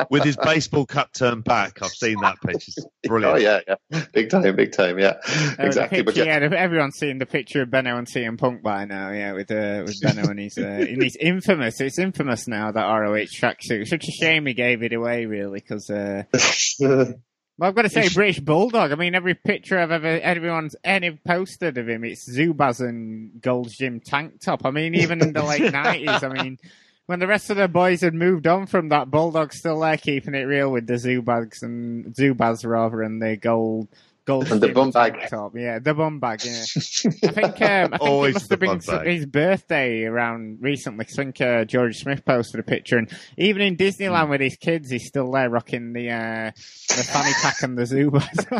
With 0.10 0.24
his 0.24 0.36
baseball 0.36 0.86
cap 0.86 1.12
turned 1.12 1.44
back, 1.44 1.80
I've 1.82 1.90
seen 1.90 2.20
that 2.20 2.40
picture. 2.40 2.72
It's 2.76 2.86
brilliant. 3.06 3.36
Oh 3.36 3.38
yeah, 3.38 3.60
yeah, 3.66 4.04
big 4.12 4.30
time, 4.30 4.56
big 4.56 4.72
time, 4.72 4.98
yeah, 4.98 5.14
exactly. 5.58 5.98
Picture, 5.98 6.04
but 6.04 6.16
yeah, 6.16 6.40
yeah, 6.40 6.56
everyone's 6.56 6.96
seen 6.96 7.18
the 7.18 7.26
picture 7.26 7.62
of 7.62 7.70
Benno 7.70 7.96
and 7.96 8.06
CM 8.06 8.38
Punk 8.38 8.62
by 8.62 8.84
now. 8.84 9.10
Yeah, 9.10 9.32
with 9.32 9.50
uh, 9.50 9.84
with 9.86 10.00
Benno 10.02 10.28
and 10.28 10.38
he's 10.38 10.58
uh, 10.58 10.62
and 10.62 11.02
he's 11.02 11.16
infamous. 11.16 11.80
It's 11.80 11.98
infamous 11.98 12.46
now 12.46 12.72
that 12.72 12.84
ROH 12.84 13.28
tracksuit. 13.34 13.86
Such 13.86 14.04
a 14.08 14.12
shame 14.12 14.46
he 14.46 14.54
gave 14.54 14.82
it 14.82 14.92
away, 14.92 15.26
really, 15.26 15.60
because. 15.60 15.88
Uh, 15.88 16.24
well, 17.56 17.68
I've 17.68 17.74
got 17.74 17.82
to 17.82 17.88
say, 17.88 18.08
British 18.08 18.40
Bulldog. 18.40 18.90
I 18.90 18.96
mean, 18.96 19.14
every 19.14 19.34
picture 19.34 19.78
I've 19.78 19.92
ever, 19.92 20.06
everyone's 20.06 20.74
any 20.82 21.12
posted 21.24 21.78
of 21.78 21.88
him, 21.88 22.04
it's 22.04 22.28
Zubaz 22.28 22.80
and 22.80 23.40
Gold's 23.40 23.76
Gym 23.76 24.00
tank 24.00 24.40
top. 24.40 24.64
I 24.64 24.70
mean, 24.70 24.94
even 24.94 25.22
in 25.22 25.32
the 25.32 25.42
late 25.42 25.72
nineties. 25.72 26.22
I 26.22 26.28
mean, 26.28 26.58
when 27.06 27.20
the 27.20 27.26
rest 27.26 27.50
of 27.50 27.56
the 27.56 27.68
boys 27.68 28.00
had 28.00 28.14
moved 28.14 28.46
on 28.46 28.66
from 28.66 28.88
that, 28.88 29.10
Bulldog's 29.10 29.58
still 29.58 29.80
there, 29.80 29.96
keeping 29.96 30.34
it 30.34 30.44
real 30.44 30.70
with 30.70 30.86
the 30.86 30.94
Zubaz 30.94 31.62
and 31.62 32.06
Zubaz 32.14 32.66
rather, 32.66 33.02
and 33.02 33.22
the 33.22 33.36
gold 33.36 33.88
gold 34.24 34.50
and 34.50 34.60
the 34.60 34.68
bum 34.68 34.90
bag 34.90 35.28
top. 35.28 35.56
Yeah, 35.56 35.78
the 35.78 35.94
bum 35.94 36.20
bag. 36.20 36.44
Yeah, 36.44 36.64
I 37.22 37.28
think 37.28 37.62
um, 37.62 37.68
I 37.68 37.88
think 37.88 38.00
Always 38.00 38.30
it 38.30 38.34
must 38.34 38.50
have 38.50 38.60
been 38.60 39.06
his 39.06 39.26
birthday 39.26 40.04
around 40.04 40.58
recently. 40.60 41.06
I 41.08 41.08
think 41.08 41.40
uh, 41.40 41.64
George 41.64 41.98
Smith 41.98 42.24
posted 42.24 42.60
a 42.60 42.62
picture, 42.62 42.98
and 42.98 43.10
even 43.36 43.62
in 43.62 43.76
Disneyland 43.76 44.26
mm. 44.26 44.30
with 44.30 44.40
his 44.40 44.56
kids, 44.56 44.90
he's 44.90 45.06
still 45.06 45.30
there 45.30 45.50
rocking 45.50 45.92
the 45.92 46.10
uh, 46.10 46.50
the 46.88 47.04
fanny 47.04 47.32
pack 47.42 47.62
and 47.62 47.76
the 47.76 47.86
zoo. 47.86 48.10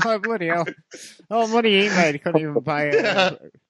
oh 0.04 0.18
bloody 0.22 0.48
hell! 0.48 0.66
Oh, 1.30 1.46
money 1.46 1.82
he 1.82 1.88
made, 1.88 2.14
he 2.14 2.18
couldn't 2.18 2.40
even 2.40 2.60
buy 2.60 2.84
it. 2.84 3.52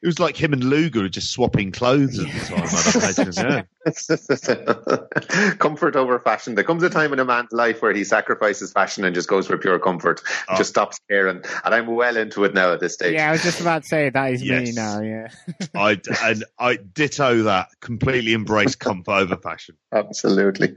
It 0.00 0.06
was 0.06 0.20
like 0.20 0.36
him 0.36 0.52
and 0.52 0.62
Luger 0.62 1.02
were 1.02 1.08
just 1.08 1.32
swapping 1.32 1.72
clothes 1.72 2.20
at 2.20 2.26
the 2.26 3.32
time. 3.32 3.66
yeah. 3.88 5.52
comfort 5.58 5.96
over 5.96 6.20
fashion. 6.20 6.54
There 6.54 6.62
comes 6.62 6.84
a 6.84 6.90
time 6.90 7.12
in 7.12 7.18
a 7.18 7.24
man's 7.24 7.50
life 7.50 7.82
where 7.82 7.92
he 7.92 8.04
sacrifices 8.04 8.72
fashion 8.72 9.04
and 9.04 9.12
just 9.14 9.28
goes 9.28 9.48
for 9.48 9.58
pure 9.58 9.78
comfort, 9.80 10.22
oh. 10.48 10.56
just 10.56 10.70
stops 10.70 11.00
caring. 11.10 11.42
And 11.64 11.74
I'm 11.74 11.86
well 11.86 12.16
into 12.16 12.44
it 12.44 12.54
now 12.54 12.72
at 12.72 12.80
this 12.80 12.94
stage. 12.94 13.14
Yeah, 13.14 13.28
I 13.28 13.32
was 13.32 13.42
just 13.42 13.60
about 13.60 13.82
to 13.82 13.88
say 13.88 14.10
that 14.10 14.32
is 14.32 14.42
yes. 14.42 14.68
me 14.68 14.72
now. 14.72 15.00
Yeah, 15.00 15.28
I 15.74 16.00
and 16.22 16.44
I 16.58 16.76
ditto 16.76 17.42
that. 17.44 17.68
Completely 17.80 18.34
embrace 18.34 18.76
comfort 18.76 19.10
over 19.10 19.36
fashion. 19.36 19.76
Absolutely. 19.92 20.76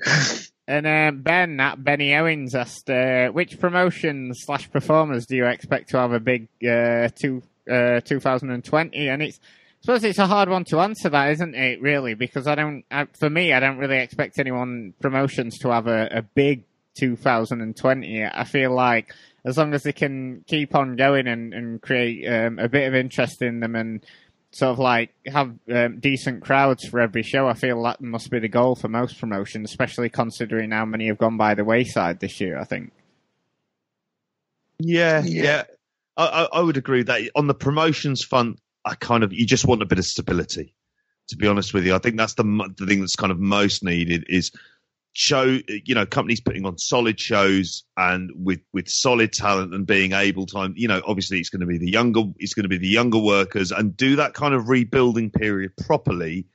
And 0.68 0.88
um, 0.88 1.22
Ben 1.22 1.60
at 1.60 1.84
Benny 1.84 2.15
Owens 2.15 2.56
asked, 2.56 2.89
uh, 2.89 3.30
which 3.30 3.60
promotions 3.60 4.43
slash 4.45 4.72
performers 4.72 5.26
do 5.26 5.35
you 5.35 5.45
expect 5.45 5.89
to 5.89 5.98
have 5.98 6.14
a 6.14 6.19
big 6.19 6.48
uh, 6.65 7.10
two, 7.14 7.43
uh, 7.70 8.02
2020? 8.02 9.10
And 9.10 9.22
it's, 9.22 9.40
I 9.40 9.82
suppose 9.82 10.04
it's 10.04 10.20
a 10.20 10.28
hard 10.28 10.50
one 10.50 10.64
to 10.66 10.80
answer 10.80 11.10
that, 11.10 11.32
isn't 11.32 11.56
it? 11.56 11.82
Really, 11.82 12.14
because 12.14 12.48
I 12.48 12.56
don't, 12.56 12.84
I, 12.92 13.08
for 13.20 13.30
me, 13.30 13.54
I 13.54 13.60
don't 13.60 13.78
really 13.78 13.98
expect 13.98 14.40
anyone 14.40 14.94
promotions 15.02 15.58
to 15.60 15.70
have 15.70 15.88
a, 15.88 16.08
a 16.12 16.22
big 16.22 16.66
2020. 17.00 18.26
I 18.26 18.44
feel 18.44 18.74
like 18.74 19.14
as 19.46 19.58
long 19.58 19.74
as 19.74 19.84
they 19.84 19.94
can 19.94 20.44
keep 20.48 20.76
on 20.76 20.96
going 20.96 21.28
and, 21.28 21.54
and 21.54 21.82
create 21.82 22.28
um, 22.28 22.60
a 22.60 22.70
bit 22.70 22.88
of 22.88 22.94
interest 22.94 23.42
in 23.42 23.60
them 23.60 23.76
and 23.76 24.06
sort 24.52 24.72
of 24.72 24.80
like 24.80 25.12
have 25.26 25.56
um, 25.74 26.00
decent 26.00 26.44
crowds 26.44 26.86
for 26.86 27.00
every 27.00 27.24
show. 27.24 27.48
I 27.48 27.54
feel 27.54 27.82
that 27.84 28.02
must 28.02 28.30
be 28.30 28.40
the 28.40 28.50
goal 28.50 28.76
for 28.76 28.88
most 28.88 29.20
promotions, 29.20 29.72
especially 29.72 30.10
considering 30.10 30.72
how 30.72 30.86
many 30.86 31.08
have 31.08 31.18
gone 31.18 31.38
by 31.38 31.56
the 31.56 31.64
wayside 31.64 32.20
this 32.20 32.40
year. 32.40 32.60
I 32.60 32.66
think. 32.66 32.92
Yeah, 34.80 35.22
yeah, 35.26 35.44
yeah. 35.44 35.64
I, 36.18 36.48
I, 36.52 36.60
would 36.62 36.78
agree 36.78 37.04
that 37.04 37.32
on 37.36 37.48
the 37.48 37.54
promotions 37.54 38.24
front, 38.24 38.60
I 38.86 38.96
kind 38.96 39.24
of 39.24 39.32
you 39.34 39.46
just 39.46 39.66
want 39.66 39.82
a 39.82 39.86
bit 39.86 40.00
of 40.00 40.06
stability. 40.06 40.76
To 41.30 41.38
be 41.38 41.48
honest 41.48 41.74
with 41.74 41.86
you, 41.86 41.96
I 41.96 42.00
think 42.00 42.18
that's 42.18 42.34
the 42.34 42.44
the 42.78 42.86
thing 42.86 43.00
that's 43.00 43.16
kind 43.16 43.32
of 43.32 43.40
most 43.40 43.84
needed 43.84 44.26
is 44.28 44.52
show 45.14 45.60
you 45.68 45.94
know 45.94 46.06
companies 46.06 46.40
putting 46.40 46.66
on 46.66 46.78
solid 46.78 47.20
shows 47.20 47.84
and 47.98 48.32
with 48.34 48.62
with 48.72 48.88
solid 48.88 49.34
talent 49.34 49.74
and 49.74 49.86
being 49.86 50.14
able 50.14 50.46
to 50.46 50.72
you 50.76 50.88
know 50.88 51.02
obviously 51.06 51.38
it's 51.38 51.50
going 51.50 51.60
to 51.60 51.66
be 51.66 51.78
the 51.78 51.90
younger 51.90 52.22
it's 52.38 52.54
going 52.54 52.64
to 52.64 52.70
be 52.70 52.78
the 52.78 52.88
younger 52.88 53.20
workers 53.20 53.72
and 53.72 53.98
do 53.98 54.16
that 54.16 54.34
kind 54.34 54.54
of 54.54 54.70
rebuilding 54.70 55.30
period 55.30 55.76
properly 55.86 56.46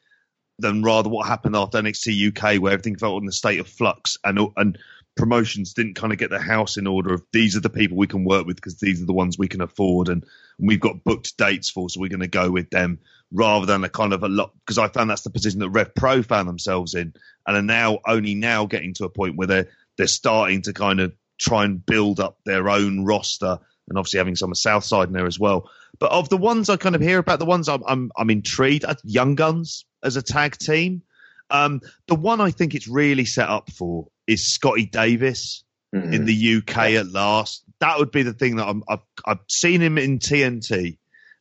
than 0.59 0.83
rather 0.83 1.11
what 1.11 1.27
happened 1.27 1.55
after 1.55 1.79
NXT 1.79 2.35
UK 2.35 2.61
where 2.61 2.73
everything 2.73 2.97
felt 2.97 3.23
in 3.23 3.29
a 3.29 3.33
state 3.33 3.61
of 3.61 3.69
flux 3.69 4.17
and 4.25 4.39
and 4.57 4.79
promotions 5.17 5.73
didn't 5.73 5.95
kind 5.95 6.13
of 6.13 6.19
get 6.19 6.31
the 6.31 6.39
house 6.39 6.77
in 6.77 6.87
order 6.87 7.13
of 7.13 7.23
these 7.33 7.57
are 7.57 7.61
the 7.61 7.71
people 7.71 7.97
we 7.97 8.07
can 8.07 8.25
work 8.25 8.47
with 8.47 8.57
because 8.57 8.79
these 8.79 9.03
are 9.03 9.07
the 9.07 9.13
ones 9.13 9.39
we 9.39 9.49
can 9.49 9.61
afford 9.61 10.09
and, 10.09 10.25
we've 10.59 10.81
got 10.81 11.05
booked 11.05 11.37
dates 11.37 11.71
for 11.71 11.89
so 11.91 12.01
we're 12.01 12.09
going 12.09 12.21
to 12.21 12.27
go 12.27 12.51
with 12.51 12.71
them 12.71 12.99
rather 13.33 13.67
than 13.67 13.85
a 13.85 13.89
kind 13.89 14.13
of 14.13 14.23
a 14.23 14.29
lot 14.29 14.53
because 14.61 14.79
I 14.79 14.89
found 14.89 15.11
that's 15.11 15.23
the 15.23 15.31
position 15.31 15.61
that 15.61 15.71
Rev 15.71 15.95
Pro 15.95 16.23
found 16.23 16.49
themselves 16.49 16.95
in 16.95 17.13
and 17.47 17.57
are 17.57 17.63
now 17.63 17.99
only 18.07 18.35
now 18.35 18.67
getting 18.67 18.95
to 18.95 19.05
a 19.05 19.11
point 19.11 19.37
where 19.37 19.47
they're 19.47 19.69
they're 19.97 20.07
starting 20.07 20.63
to 20.63 20.73
kind 20.73 21.01
of 21.01 21.13
try 21.39 21.65
and 21.65 21.85
build 21.85 22.21
up 22.21 22.39
their 22.45 22.69
own 22.69 23.05
roster 23.05 23.59
and 23.89 23.99
obviously 23.99 24.19
having 24.19 24.37
some 24.37 24.51
of 24.51 24.59
Southside 24.59 25.09
in 25.09 25.15
there 25.15 25.27
as 25.27 25.39
well. 25.39 25.71
But 25.99 26.13
of 26.13 26.29
the 26.29 26.37
ones 26.37 26.69
I 26.69 26.77
kind 26.77 26.95
of 26.95 27.01
hear 27.01 27.19
about, 27.19 27.39
the 27.39 27.45
ones 27.45 27.69
I'm 27.69 27.83
I'm, 27.87 28.11
I'm 28.17 28.31
intrigued 28.31 28.85
at 28.85 29.01
Young 29.05 29.35
Guns 29.35 29.85
as 30.03 30.17
a 30.17 30.23
tag 30.23 30.57
team. 30.57 31.03
Um, 31.51 31.81
the 32.09 32.17
one 32.17 32.41
I 32.41 32.51
think 32.51 32.75
it's 32.75 32.89
really 32.89 33.25
set 33.25 33.49
up 33.49 33.71
for 33.71 34.09
is 34.27 34.53
Scotty 34.53 34.87
Davis 34.87 35.65
mm-hmm. 35.95 36.13
in 36.13 36.25
the 36.25 36.57
UK 36.57 36.91
yeah. 36.91 37.01
at 37.01 37.09
last. 37.09 37.65
That 37.81 37.99
would 37.99 38.11
be 38.11 38.23
the 38.23 38.33
thing 38.33 38.57
that 38.57 38.67
i 38.67 38.75
have 38.89 39.03
I've 39.25 39.39
seen 39.49 39.81
him 39.81 39.99
in 39.99 40.19
TNT, 40.19 40.99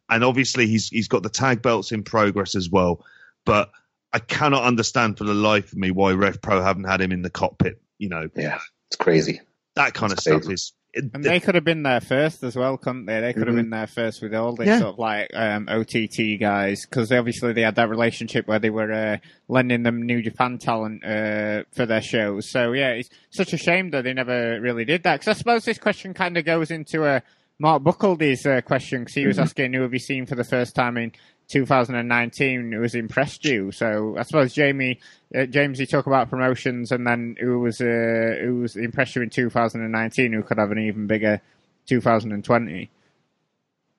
and 0.10 0.24
obviously 0.24 0.68
he's 0.68 0.90
he's 0.90 1.08
got 1.08 1.24
the 1.24 1.30
tag 1.30 1.62
belts 1.62 1.92
in 1.92 2.04
progress 2.04 2.56
as 2.56 2.70
well. 2.70 3.06
But 3.46 3.72
I 4.12 4.20
cannot 4.20 4.64
understand 4.64 5.18
for 5.18 5.24
the 5.24 5.34
life 5.34 5.72
of 5.72 5.78
me 5.78 5.92
why 5.92 6.14
Rev 6.14 6.42
Pro 6.42 6.62
haven't 6.62 6.86
had 6.86 7.02
him 7.02 7.12
in 7.12 7.22
the 7.22 7.30
cockpit. 7.30 7.82
You 7.98 8.10
know, 8.10 8.30
yeah, 8.36 8.60
it's 8.88 8.98
crazy. 8.98 9.42
That 9.76 9.94
kind 9.94 10.12
it's 10.12 10.26
of 10.26 10.32
crazy. 10.32 10.42
stuff 10.44 10.54
is 10.54 10.74
and 10.96 11.24
they 11.24 11.40
could 11.40 11.56
have 11.56 11.64
been 11.64 11.84
there 11.84 12.00
first 12.00 12.44
as 12.44 12.56
well, 12.56 12.78
couldn't 12.78 13.06
they? 13.06 13.20
They 13.20 13.34
could 13.34 13.44
mm-hmm. 13.44 13.58
have 13.58 13.66
been 13.66 13.70
there 13.70 13.88
first 13.88 14.22
with 14.22 14.34
all 14.34 14.56
this 14.56 14.68
yeah. 14.68 14.80
sort 14.80 14.94
of 14.94 15.00
like 15.00 15.30
um, 15.34 15.68
OTT 15.70 16.40
guys, 16.40 16.86
because 16.86 17.12
obviously 17.12 17.54
they 17.54 17.62
had 17.62 17.76
that 17.76 17.90
relationship 17.90 18.48
where 18.48 18.60
they 18.60 18.70
were 18.70 18.92
uh, 18.92 19.18
lending 19.48 19.84
them 19.84 20.04
New 20.04 20.22
Japan 20.22 20.58
talent 20.58 21.04
uh, 21.04 21.64
for 21.72 21.86
their 21.86 22.02
shows. 22.02 22.50
So 22.50 22.72
yeah, 22.72 22.92
it's 22.92 23.10
such 23.30 23.54
a 23.54 23.58
shame 23.58 23.92
that 23.92 24.04
they 24.04 24.14
never 24.14 24.60
really 24.62 24.86
did 24.86 25.04
that. 25.04 25.20
Because 25.20 25.36
I 25.36 25.38
suppose 25.38 25.66
this 25.66 25.78
question 25.78 26.14
kind 26.14 26.38
of 26.38 26.46
goes 26.46 26.72
into 26.72 27.06
a 27.06 27.22
Mark 27.60 27.84
Buckeldy's 27.84 28.46
uh, 28.46 28.62
question, 28.62 29.02
because 29.02 29.16
he 29.16 29.28
was 29.28 29.38
mm-hmm. 29.38 29.44
asking 29.44 29.74
who 29.74 29.82
have 29.82 29.94
you 29.94 30.00
seen 30.00 30.26
for 30.26 30.36
the 30.36 30.44
first 30.44 30.76
time 30.76 30.98
in 30.98 31.12
2019 31.48 32.72
who 32.72 32.82
has 32.82 32.96
impressed 32.96 33.46
you. 33.46 33.72
So 33.72 34.16
I 34.18 34.24
suppose 34.24 34.54
Jamie, 34.54 35.00
uh, 35.36 35.46
James, 35.46 35.80
you 35.80 35.86
talk 35.86 36.08
about 36.08 36.30
promotions, 36.30 36.92
and 36.92 37.06
then 37.06 37.36
who 37.40 37.60
was 37.60 37.82
uh, 37.82 38.38
who 38.42 38.60
was 38.62 38.76
impressed 38.76 39.16
you 39.16 39.22
in 39.22 39.30
2019, 39.30 40.34
who 40.34 40.44
could 40.44 40.58
have 40.58 40.72
an 40.72 40.80
even 40.80 41.08
bigger 41.08 41.42
2020. 41.88 42.90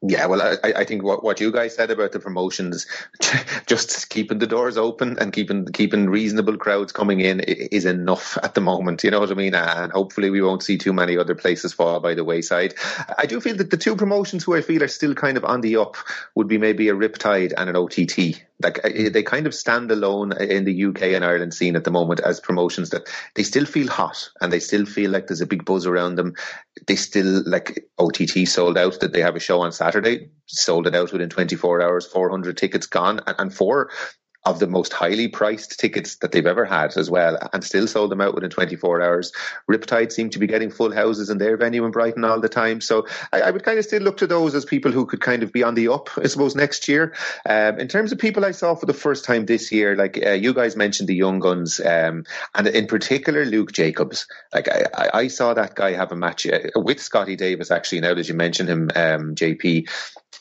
Yeah, 0.02 0.26
well, 0.26 0.42
I, 0.42 0.72
I 0.74 0.84
think 0.84 1.02
what, 1.02 1.24
what 1.24 1.40
you 1.40 1.50
guys 1.50 1.74
said 1.74 1.90
about 1.90 2.12
the 2.12 2.20
promotions, 2.20 2.86
just 3.66 4.10
keeping 4.10 4.38
the 4.38 4.46
doors 4.46 4.76
open 4.76 5.18
and 5.18 5.32
keeping 5.32 5.64
keeping 5.66 6.10
reasonable 6.10 6.58
crowds 6.58 6.92
coming 6.92 7.20
in 7.20 7.40
is 7.40 7.86
enough 7.86 8.36
at 8.42 8.54
the 8.54 8.60
moment. 8.60 9.04
You 9.04 9.10
know 9.10 9.20
what 9.20 9.30
I 9.30 9.34
mean? 9.34 9.54
And 9.54 9.90
hopefully 9.90 10.28
we 10.28 10.42
won't 10.42 10.62
see 10.62 10.76
too 10.76 10.92
many 10.92 11.16
other 11.16 11.34
places 11.34 11.72
fall 11.72 11.98
by 12.00 12.12
the 12.12 12.24
wayside. 12.24 12.74
I 13.16 13.24
do 13.24 13.40
feel 13.40 13.56
that 13.56 13.70
the 13.70 13.78
two 13.78 13.96
promotions 13.96 14.44
who 14.44 14.54
I 14.54 14.60
feel 14.60 14.82
are 14.82 14.88
still 14.88 15.14
kind 15.14 15.38
of 15.38 15.46
on 15.46 15.62
the 15.62 15.76
up 15.76 15.96
would 16.34 16.46
be 16.46 16.58
maybe 16.58 16.90
a 16.90 16.94
Riptide 16.94 17.54
and 17.56 17.70
an 17.70 17.76
OTT 17.76 18.42
like 18.62 18.84
uh, 18.84 19.10
they 19.10 19.22
kind 19.22 19.46
of 19.46 19.54
stand 19.54 19.90
alone 19.90 20.32
in 20.40 20.64
the 20.64 20.84
UK 20.86 21.02
and 21.02 21.24
Ireland 21.24 21.54
scene 21.54 21.76
at 21.76 21.84
the 21.84 21.90
moment 21.90 22.20
as 22.20 22.40
promotions 22.40 22.90
that 22.90 23.08
they 23.34 23.42
still 23.42 23.66
feel 23.66 23.88
hot 23.88 24.30
and 24.40 24.52
they 24.52 24.60
still 24.60 24.86
feel 24.86 25.10
like 25.10 25.26
there's 25.26 25.40
a 25.40 25.46
big 25.46 25.64
buzz 25.64 25.86
around 25.86 26.16
them. 26.16 26.34
They 26.86 26.96
still 26.96 27.42
like 27.46 27.86
OTT 27.98 28.46
sold 28.46 28.78
out 28.78 29.00
that 29.00 29.12
they 29.12 29.20
have 29.20 29.36
a 29.36 29.40
show 29.40 29.60
on 29.60 29.72
Saturday, 29.72 30.30
sold 30.46 30.86
it 30.86 30.94
out 30.94 31.12
within 31.12 31.28
24 31.28 31.82
hours, 31.82 32.06
400 32.06 32.56
tickets 32.56 32.86
gone, 32.86 33.20
and, 33.26 33.36
and 33.38 33.54
of 34.46 34.60
the 34.60 34.66
most 34.66 34.92
highly 34.92 35.28
priced 35.28 35.78
tickets 35.78 36.16
that 36.16 36.32
they've 36.32 36.46
ever 36.46 36.64
had 36.64 36.96
as 36.96 37.10
well, 37.10 37.36
and 37.52 37.64
still 37.64 37.86
sold 37.86 38.10
them 38.10 38.20
out 38.20 38.34
within 38.34 38.50
24 38.50 39.02
hours. 39.02 39.32
Riptide 39.68 40.12
seem 40.12 40.30
to 40.30 40.38
be 40.38 40.46
getting 40.46 40.70
full 40.70 40.94
houses 40.94 41.28
in 41.28 41.38
their 41.38 41.56
venue 41.56 41.84
in 41.84 41.90
Brighton 41.90 42.24
all 42.24 42.40
the 42.40 42.48
time. 42.48 42.80
So 42.80 43.06
I, 43.32 43.42
I 43.42 43.50
would 43.50 43.64
kind 43.64 43.78
of 43.78 43.84
still 43.84 44.02
look 44.02 44.18
to 44.18 44.26
those 44.26 44.54
as 44.54 44.64
people 44.64 44.92
who 44.92 45.04
could 45.04 45.20
kind 45.20 45.42
of 45.42 45.52
be 45.52 45.64
on 45.64 45.74
the 45.74 45.88
up, 45.88 46.10
I 46.16 46.28
suppose, 46.28 46.54
next 46.54 46.88
year. 46.88 47.14
Um, 47.44 47.80
in 47.80 47.88
terms 47.88 48.12
of 48.12 48.18
people 48.18 48.44
I 48.44 48.52
saw 48.52 48.74
for 48.76 48.86
the 48.86 48.94
first 48.94 49.24
time 49.24 49.46
this 49.46 49.72
year, 49.72 49.96
like 49.96 50.24
uh, 50.24 50.30
you 50.30 50.54
guys 50.54 50.76
mentioned 50.76 51.08
the 51.08 51.14
Young 51.14 51.40
Guns, 51.40 51.80
um, 51.80 52.24
and 52.54 52.68
in 52.68 52.86
particular 52.86 53.44
Luke 53.44 53.72
Jacobs. 53.72 54.28
Like 54.54 54.68
I, 54.68 55.10
I, 55.12 55.28
saw 55.28 55.54
that 55.54 55.74
guy 55.74 55.92
have 55.92 56.12
a 56.12 56.16
match 56.16 56.46
uh, 56.46 56.60
with 56.76 57.00
Scotty 57.00 57.34
Davis, 57.36 57.70
actually, 57.70 58.00
now 58.00 58.14
that 58.14 58.28
you 58.28 58.34
mentioned 58.34 58.68
him, 58.68 58.90
um, 58.94 59.34
JP 59.34 59.88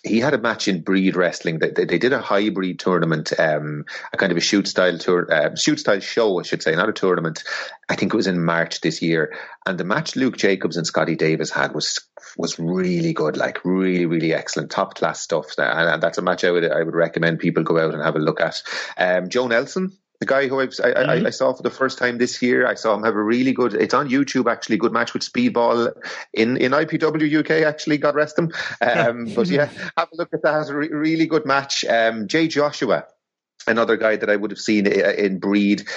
he 0.04 0.20
had 0.20 0.34
a 0.34 0.38
match 0.38 0.68
in 0.68 0.82
Breed 0.82 1.16
Wrestling. 1.16 1.60
They, 1.60 1.72
they, 1.72 1.86
they 1.86 1.98
did 1.98 2.14
a 2.14 2.22
hybrid 2.22 2.80
tournament, 2.80 3.38
um, 3.40 3.86
a 4.14 4.18
kind 4.18 4.32
of 4.32 4.38
a 4.38 4.42
shoot 4.42 4.68
style 4.68 4.98
tour, 4.98 5.32
uh, 5.32 5.56
shoot 5.56 5.80
style 5.80 6.00
show, 6.00 6.40
I 6.40 6.44
should 6.44 6.64
say, 6.64 6.76
not 6.76 6.90
a 6.90 6.94
tournament. 6.94 7.44
I 7.90 7.96
think 7.96 8.14
it 8.14 8.18
was 8.18 8.28
in 8.28 8.44
March 8.44 8.82
this 8.82 9.02
year, 9.02 9.34
and 9.66 9.78
the 9.78 9.84
match 9.84 10.16
Luke 10.16 10.38
Jacobs 10.38 10.78
and 10.78 10.88
Scotty 10.88 11.16
Davis 11.16 11.52
had 11.52 11.74
was 11.74 12.00
was 12.38 12.60
really 12.60 13.14
good, 13.14 13.38
like 13.38 13.64
really, 13.64 14.06
really 14.06 14.34
excellent, 14.34 14.72
top 14.72 14.96
class 14.96 15.22
stuff. 15.22 15.48
And, 15.58 15.90
and 15.90 16.04
that's 16.04 16.18
a 16.18 16.22
match 16.22 16.44
I 16.44 16.52
would 16.52 16.70
I 16.70 16.84
would 16.84 16.96
recommend 16.96 17.40
people 17.40 17.64
go 17.64 17.80
out 17.80 17.94
and 17.94 18.04
have 18.04 18.16
a 18.16 18.20
look 18.20 18.42
at. 18.42 18.62
Um, 18.98 19.30
Joe 19.30 19.48
Nelson 19.48 19.98
the 20.20 20.26
guy 20.26 20.48
who 20.48 20.60
I, 20.60 20.64
I, 20.64 20.68
mm-hmm. 20.68 21.26
I, 21.28 21.30
saw 21.30 21.54
for 21.54 21.64
the 21.64 21.70
first 21.70 21.98
time 21.98 22.18
this 22.18 22.42
year. 22.42 22.66
I 22.68 22.76
saw 22.76 22.96
him 22.96 23.04
have 23.04 23.16
a 23.16 23.24
really 23.24 23.54
good. 23.54 23.74
It's 23.74 23.94
on 23.94 24.10
YouTube 24.10 24.52
actually. 24.52 24.78
Good 24.78 24.94
match 24.94 25.14
with 25.14 25.24
Speedball 25.24 25.92
in 26.34 26.58
in 26.58 26.72
IPW 26.72 27.40
UK. 27.40 27.66
Actually, 27.66 27.98
God 27.98 28.16
rest 28.16 28.38
him. 28.38 28.52
Um, 28.82 29.26
but 29.36 29.48
yeah, 29.48 29.70
have 29.98 30.10
a 30.12 30.16
look 30.16 30.34
at 30.34 30.44
that. 30.44 30.70
Re- 30.70 30.90
really 30.90 31.26
good 31.26 31.46
match. 31.46 31.84
Um, 31.86 32.28
Jay 32.28 32.48
Joshua 32.48 33.06
another 33.68 33.98
guy 33.98 34.16
that 34.16 34.30
I 34.30 34.36
would 34.36 34.52
have 34.52 34.60
seen 34.60 34.86
in 34.86 35.40
Breed 35.40 35.88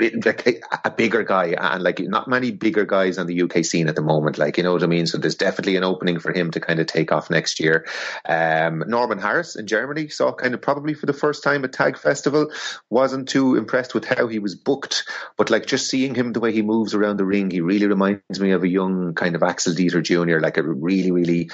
like 0.00 0.62
a 0.84 0.90
bigger 0.90 1.22
guy 1.22 1.54
and 1.58 1.82
like 1.82 2.00
not 2.00 2.26
many 2.26 2.50
bigger 2.50 2.86
guys 2.86 3.18
on 3.18 3.26
the 3.26 3.42
UK 3.42 3.62
scene 3.62 3.88
at 3.88 3.94
the 3.94 4.00
moment 4.00 4.38
like 4.38 4.56
you 4.56 4.62
know 4.62 4.72
what 4.72 4.82
I 4.82 4.86
mean 4.86 5.06
so 5.06 5.18
there's 5.18 5.34
definitely 5.34 5.76
an 5.76 5.84
opening 5.84 6.18
for 6.18 6.32
him 6.32 6.50
to 6.52 6.60
kind 6.60 6.80
of 6.80 6.86
take 6.86 7.12
off 7.12 7.28
next 7.28 7.60
year 7.60 7.86
um, 8.24 8.82
Norman 8.86 9.18
Harras 9.18 9.58
in 9.58 9.66
Germany 9.66 10.08
saw 10.08 10.32
kind 10.32 10.54
of 10.54 10.62
probably 10.62 10.94
for 10.94 11.04
the 11.04 11.12
first 11.12 11.44
time 11.44 11.62
at 11.64 11.74
Tag 11.74 11.98
Festival 11.98 12.50
wasn't 12.88 13.28
too 13.28 13.56
impressed 13.56 13.92
with 13.92 14.06
how 14.06 14.28
he 14.28 14.38
was 14.38 14.54
booked 14.54 15.04
but 15.36 15.50
like 15.50 15.66
just 15.66 15.90
seeing 15.90 16.14
him 16.14 16.32
the 16.32 16.40
way 16.40 16.52
he 16.52 16.62
moves 16.62 16.94
around 16.94 17.18
the 17.18 17.26
ring 17.26 17.50
he 17.50 17.60
really 17.60 17.86
reminds 17.86 18.40
me 18.40 18.52
of 18.52 18.62
a 18.62 18.68
young 18.68 19.14
kind 19.14 19.36
of 19.36 19.42
Axel 19.42 19.74
Dieter 19.74 20.02
Jr. 20.02 20.40
like 20.40 20.56
a 20.56 20.62
really 20.62 21.10
really 21.10 21.50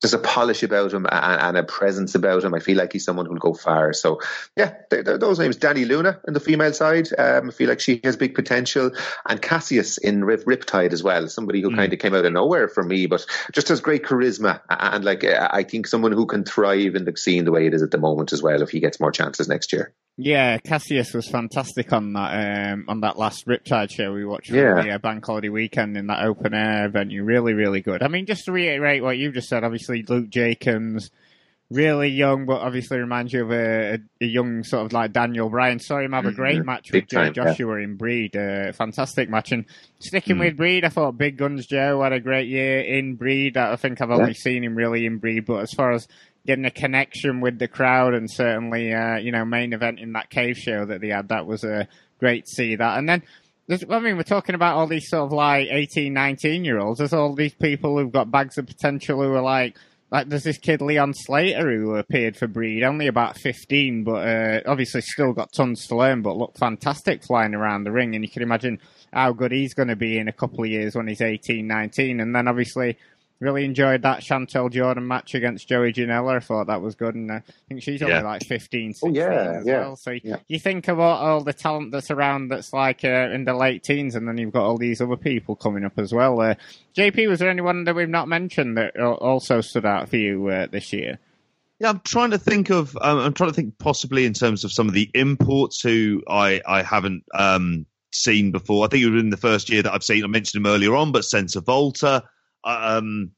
there's 0.00 0.14
a 0.14 0.18
polish 0.18 0.62
about 0.62 0.92
him 0.92 1.06
and, 1.10 1.40
and, 1.40 1.56
a 1.56 1.62
presence 1.62 2.14
about 2.14 2.44
him. 2.44 2.54
I 2.54 2.60
feel 2.60 2.78
like 2.78 2.92
he's 2.92 3.04
someone 3.04 3.26
who'll 3.26 3.36
go 3.36 3.54
far. 3.54 3.92
So 3.92 4.20
yeah, 4.56 4.74
they're, 4.90 5.02
they're 5.02 5.18
those 5.18 5.38
names. 5.38 5.58
Dani 5.58 5.86
Luna 5.86 6.20
in 6.26 6.34
the 6.34 6.40
female 6.40 6.72
side. 6.72 7.08
Um, 7.18 7.48
I 7.48 7.52
feel 7.52 7.68
like 7.68 7.80
she 7.80 8.00
has 8.04 8.16
big 8.16 8.34
potential, 8.34 8.90
and 9.28 9.42
Cassius 9.42 9.98
in 9.98 10.24
Rip, 10.24 10.44
Riptide 10.44 10.92
as 10.92 11.02
well. 11.02 11.28
Somebody 11.28 11.60
who 11.60 11.70
mm. 11.70 11.76
kind 11.76 11.92
of 11.92 11.98
came 11.98 12.14
out 12.14 12.24
of 12.24 12.32
nowhere 12.32 12.68
for 12.68 12.82
me, 12.82 13.06
but 13.06 13.26
just 13.52 13.68
has 13.68 13.80
great 13.80 14.04
charisma 14.04 14.60
and 14.70 15.04
like 15.04 15.24
I 15.24 15.64
think 15.64 15.86
someone 15.86 16.12
who 16.12 16.26
can 16.26 16.44
thrive 16.44 16.94
in 16.94 17.04
the 17.04 17.16
scene 17.16 17.44
the 17.44 17.52
way 17.52 17.66
it 17.66 17.74
is 17.74 17.82
at 17.82 17.90
the 17.90 17.98
moment 17.98 18.32
as 18.32 18.42
well. 18.42 18.62
If 18.62 18.70
he 18.70 18.80
gets 18.80 19.00
more 19.00 19.12
chances 19.12 19.48
next 19.48 19.72
year. 19.72 19.92
Yeah, 20.22 20.58
Cassius 20.58 21.14
was 21.14 21.28
fantastic 21.28 21.94
on 21.94 22.12
that 22.12 22.72
um, 22.72 22.84
on 22.88 23.00
that 23.00 23.18
last 23.18 23.46
Riptide 23.46 23.90
show 23.90 24.12
we 24.12 24.26
watched 24.26 24.50
yeah. 24.50 24.82
the 24.82 24.90
uh, 24.90 24.98
bank 24.98 25.24
holiday 25.24 25.48
weekend 25.48 25.96
in 25.96 26.08
that 26.08 26.24
open 26.24 26.52
air 26.52 26.90
venue. 26.90 27.24
Really, 27.24 27.54
really 27.54 27.80
good. 27.80 28.02
I 28.02 28.08
mean, 28.08 28.26
just 28.26 28.44
to 28.44 28.52
reiterate 28.52 29.02
what 29.02 29.16
you've 29.16 29.32
just 29.32 29.48
said, 29.48 29.64
obviously 29.64 30.02
Luke 30.02 30.28
Jacobs, 30.28 31.10
really 31.70 32.08
young, 32.08 32.44
but 32.44 32.60
obviously 32.60 32.98
reminds 32.98 33.32
you 33.32 33.44
of 33.44 33.50
a, 33.50 33.98
a 34.20 34.26
young 34.26 34.62
sort 34.62 34.84
of 34.84 34.92
like 34.92 35.14
Daniel 35.14 35.48
Bryan. 35.48 35.78
Saw 35.78 36.00
him 36.00 36.12
have 36.12 36.26
a 36.26 36.32
great 36.32 36.58
mm-hmm. 36.58 36.66
match 36.66 36.92
Big 36.92 37.04
with 37.04 37.10
time, 37.10 37.32
Joshua 37.32 37.78
yeah. 37.78 37.84
in 37.84 37.96
Breed. 37.96 38.36
Uh, 38.36 38.72
fantastic 38.72 39.30
match. 39.30 39.52
And 39.52 39.64
sticking 40.00 40.36
mm. 40.36 40.40
with 40.40 40.56
Breed, 40.58 40.84
I 40.84 40.90
thought 40.90 41.16
Big 41.16 41.38
Guns 41.38 41.66
Joe 41.66 42.02
had 42.02 42.12
a 42.12 42.20
great 42.20 42.48
year 42.48 42.80
in 42.80 43.14
Breed. 43.14 43.56
I 43.56 43.76
think 43.76 44.02
I've 44.02 44.10
only 44.10 44.32
yeah. 44.32 44.38
seen 44.38 44.64
him 44.64 44.74
really 44.74 45.06
in 45.06 45.16
Breed, 45.16 45.46
but 45.46 45.62
as 45.62 45.72
far 45.72 45.92
as 45.92 46.06
getting 46.46 46.64
a 46.64 46.70
connection 46.70 47.40
with 47.40 47.58
the 47.58 47.68
crowd 47.68 48.14
and 48.14 48.30
certainly, 48.30 48.92
uh, 48.92 49.16
you 49.16 49.32
know, 49.32 49.44
main 49.44 49.72
event 49.72 49.98
in 49.98 50.12
that 50.12 50.30
cave 50.30 50.56
show 50.56 50.84
that 50.84 51.00
they 51.00 51.08
had. 51.08 51.28
That 51.28 51.46
was 51.46 51.64
uh, 51.64 51.84
great 52.18 52.44
to 52.46 52.50
see 52.50 52.76
that. 52.76 52.98
And 52.98 53.08
then, 53.08 53.22
I 53.70 53.98
mean, 54.00 54.16
we're 54.16 54.22
talking 54.22 54.54
about 54.54 54.76
all 54.76 54.86
these 54.86 55.08
sort 55.08 55.24
of 55.24 55.32
like 55.32 55.68
18, 55.70 56.12
19 56.12 56.64
year 56.64 56.78
olds. 56.78 56.98
There's 56.98 57.12
all 57.12 57.34
these 57.34 57.54
people 57.54 57.98
who've 57.98 58.12
got 58.12 58.30
bags 58.30 58.58
of 58.58 58.66
potential 58.66 59.22
who 59.22 59.32
are 59.34 59.42
like, 59.42 59.76
like 60.10 60.28
there's 60.28 60.42
this 60.42 60.58
kid 60.58 60.80
Leon 60.80 61.14
Slater 61.14 61.70
who 61.70 61.94
appeared 61.94 62.36
for 62.36 62.48
Breed, 62.48 62.82
only 62.82 63.06
about 63.06 63.38
15, 63.38 64.02
but 64.02 64.26
uh, 64.26 64.60
obviously 64.66 65.02
still 65.02 65.32
got 65.32 65.52
tons 65.52 65.86
to 65.86 65.94
learn, 65.94 66.22
but 66.22 66.36
looked 66.36 66.58
fantastic 66.58 67.22
flying 67.22 67.54
around 67.54 67.84
the 67.84 67.92
ring. 67.92 68.16
And 68.16 68.24
you 68.24 68.30
can 68.30 68.42
imagine 68.42 68.80
how 69.12 69.32
good 69.32 69.52
he's 69.52 69.74
going 69.74 69.88
to 69.88 69.96
be 69.96 70.18
in 70.18 70.26
a 70.26 70.32
couple 70.32 70.64
of 70.64 70.70
years 70.70 70.96
when 70.96 71.06
he's 71.06 71.20
18, 71.20 71.66
19. 71.66 72.18
And 72.18 72.34
then 72.34 72.48
obviously 72.48 72.98
Really 73.40 73.64
enjoyed 73.64 74.02
that 74.02 74.20
Chantel 74.20 74.70
Jordan 74.70 75.08
match 75.08 75.34
against 75.34 75.66
Joey 75.66 75.94
Janela. 75.94 76.36
I 76.36 76.40
thought 76.40 76.66
that 76.66 76.82
was 76.82 76.94
good, 76.94 77.14
and 77.14 77.32
I 77.32 77.42
think 77.68 77.82
she's 77.82 78.02
only 78.02 78.16
yeah. 78.16 78.20
like 78.20 78.44
15, 78.44 78.92
16 78.92 79.10
oh, 79.10 79.14
yeah, 79.14 79.52
as 79.52 79.66
yeah, 79.66 79.78
well. 79.78 79.96
So 79.96 80.10
yeah. 80.10 80.36
you 80.46 80.58
think 80.58 80.88
about 80.88 81.22
all 81.22 81.42
the 81.42 81.54
talent 81.54 81.90
that's 81.90 82.10
around 82.10 82.48
that's 82.48 82.74
like 82.74 83.02
uh, 83.02 83.30
in 83.32 83.46
the 83.46 83.54
late 83.54 83.82
teens, 83.82 84.14
and 84.14 84.28
then 84.28 84.36
you've 84.36 84.52
got 84.52 84.64
all 84.64 84.76
these 84.76 85.00
other 85.00 85.16
people 85.16 85.56
coming 85.56 85.86
up 85.86 85.98
as 85.98 86.12
well. 86.12 86.38
Uh, 86.38 86.54
JP, 86.94 87.30
was 87.30 87.38
there 87.38 87.48
anyone 87.48 87.84
that 87.84 87.94
we've 87.94 88.10
not 88.10 88.28
mentioned 88.28 88.76
that 88.76 89.00
also 89.00 89.62
stood 89.62 89.86
out 89.86 90.10
for 90.10 90.18
you 90.18 90.46
uh, 90.48 90.66
this 90.70 90.92
year? 90.92 91.18
Yeah, 91.78 91.88
I'm 91.88 92.00
trying 92.00 92.32
to 92.32 92.38
think 92.38 92.68
of. 92.68 92.94
Um, 93.00 93.20
I'm 93.20 93.32
trying 93.32 93.48
to 93.48 93.56
think 93.56 93.78
possibly 93.78 94.26
in 94.26 94.34
terms 94.34 94.64
of 94.64 94.72
some 94.72 94.86
of 94.86 94.92
the 94.92 95.10
imports 95.14 95.80
who 95.80 96.22
I 96.28 96.60
I 96.66 96.82
haven't 96.82 97.24
um, 97.32 97.86
seen 98.12 98.50
before. 98.50 98.84
I 98.84 98.88
think 98.88 99.02
it 99.02 99.08
was 99.08 99.22
in 99.22 99.30
the 99.30 99.38
first 99.38 99.70
year 99.70 99.82
that 99.82 99.94
I've 99.94 100.04
seen. 100.04 100.24
I 100.24 100.26
mentioned 100.26 100.60
him 100.60 100.70
earlier 100.70 100.94
on, 100.94 101.10
but 101.10 101.24
Senza 101.24 101.62
Volto. 101.62 102.20
Um, 102.64 103.32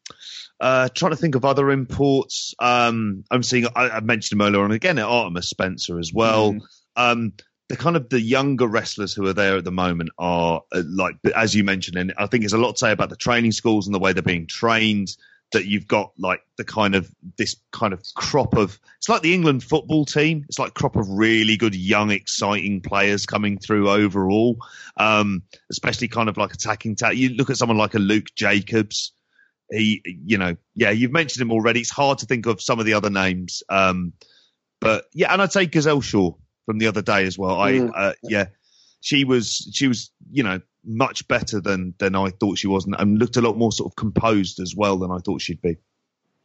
uh, 0.61 0.89
trying 0.95 1.13
to 1.13 1.17
think 1.17 1.35
of 1.35 1.45
other 1.45 1.71
imports. 1.71 2.55
Um, 2.59 3.25
I'm 3.31 3.43
seeing. 3.43 3.67
I, 3.75 3.91
I, 3.91 4.01
mentioned 4.01 4.41
him 4.41 4.47
earlier 4.47 4.63
on 4.63 4.73
again. 4.73 4.99
at 4.99 5.05
Artemis 5.05 5.49
Spencer 5.49 5.99
as 5.99 6.13
well. 6.13 6.53
Mm. 6.53 6.61
Um, 6.97 7.33
the 7.69 7.77
kind 7.77 7.97
of 7.97 8.09
the 8.11 8.21
younger 8.21 8.67
wrestlers 8.67 9.15
who 9.15 9.27
are 9.27 9.33
there 9.33 9.57
at 9.57 9.65
the 9.65 9.73
moment 9.73 10.11
are 10.19 10.63
uh, 10.73 10.83
like, 10.87 11.17
as 11.35 11.55
you 11.55 11.65
mentioned, 11.65 11.97
and 11.97 12.13
I 12.19 12.27
think 12.27 12.43
there's 12.43 12.53
a 12.53 12.59
lot 12.59 12.73
to 12.73 12.79
say 12.79 12.93
about 12.93 13.09
the 13.09 13.17
training 13.17 13.53
schools 13.53 13.87
and 13.87 13.95
the 13.95 13.99
way 13.99 14.13
they're 14.13 14.23
being 14.23 14.47
trained. 14.47 15.17
That 15.53 15.67
you've 15.67 15.87
got 15.87 16.13
like 16.19 16.41
the 16.57 16.65
kind 16.65 16.95
of 16.95 17.11
this 17.37 17.57
kind 17.73 17.93
of 17.93 18.03
crop 18.15 18.57
of 18.57 18.79
it's 18.99 19.09
like 19.09 19.23
the 19.23 19.35
England 19.35 19.63
football 19.63 20.05
team. 20.05 20.45
It's 20.49 20.59
like 20.59 20.75
crop 20.75 20.97
of 20.97 21.09
really 21.09 21.57
good 21.57 21.75
young, 21.75 22.11
exciting 22.11 22.81
players 22.81 23.27
coming 23.27 23.59
through 23.59 23.91
overall. 23.91 24.57
Um, 24.97 25.43
especially 25.71 26.09
kind 26.09 26.29
of 26.29 26.37
like 26.37 26.55
attacking. 26.55 26.97
Ta- 26.97 27.11
you 27.11 27.31
look 27.31 27.51
at 27.51 27.57
someone 27.57 27.79
like 27.79 27.95
a 27.95 27.99
Luke 27.99 28.35
Jacobs 28.35 29.13
he, 29.73 30.03
you 30.05 30.39
know, 30.39 30.57
yeah, 30.75 30.91
you've 30.91 31.13
mentioned 31.13 31.43
him 31.43 31.53
already. 31.53 31.81
It's 31.81 31.91
hard 31.91 32.19
to 32.19 32.27
think 32.27 32.47
of 32.47 32.61
some 32.61 32.79
of 32.79 32.87
the 32.87 32.95
other 32.95 33.11
names. 33.11 33.63
Um, 33.69 34.13
but 34.81 35.05
yeah, 35.15 35.33
and 35.33 35.41
I'd 35.41 35.53
say 35.53 35.67
Gisele 35.67 36.01
Shaw 36.01 36.33
from 36.67 36.79
the 36.79 36.89
other 36.89 37.03
day 37.03 37.25
as 37.25 37.39
well. 37.39 37.59
I, 37.61 37.73
mm. 37.73 37.91
uh, 37.95 38.13
yeah, 38.23 38.47
she 39.03 39.25
was, 39.25 39.69
she 39.75 39.87
was, 39.87 40.11
you 40.31 40.43
know, 40.43 40.61
much 40.85 41.29
better 41.29 41.61
than 41.61 41.95
than 41.99 42.17
I 42.17 42.31
thought 42.31 42.59
she 42.59 42.67
was, 42.67 42.87
and, 42.87 42.97
and 42.99 43.19
looked 43.19 43.37
a 43.37 43.43
lot 43.43 43.59
more 43.59 43.71
sort 43.71 43.93
of 43.93 43.97
composed 43.97 44.59
as 44.61 44.75
well 44.75 44.99
than 44.99 45.11
I 45.11 45.19
thought 45.19 45.43
she'd 45.43 45.61
be. 45.61 45.77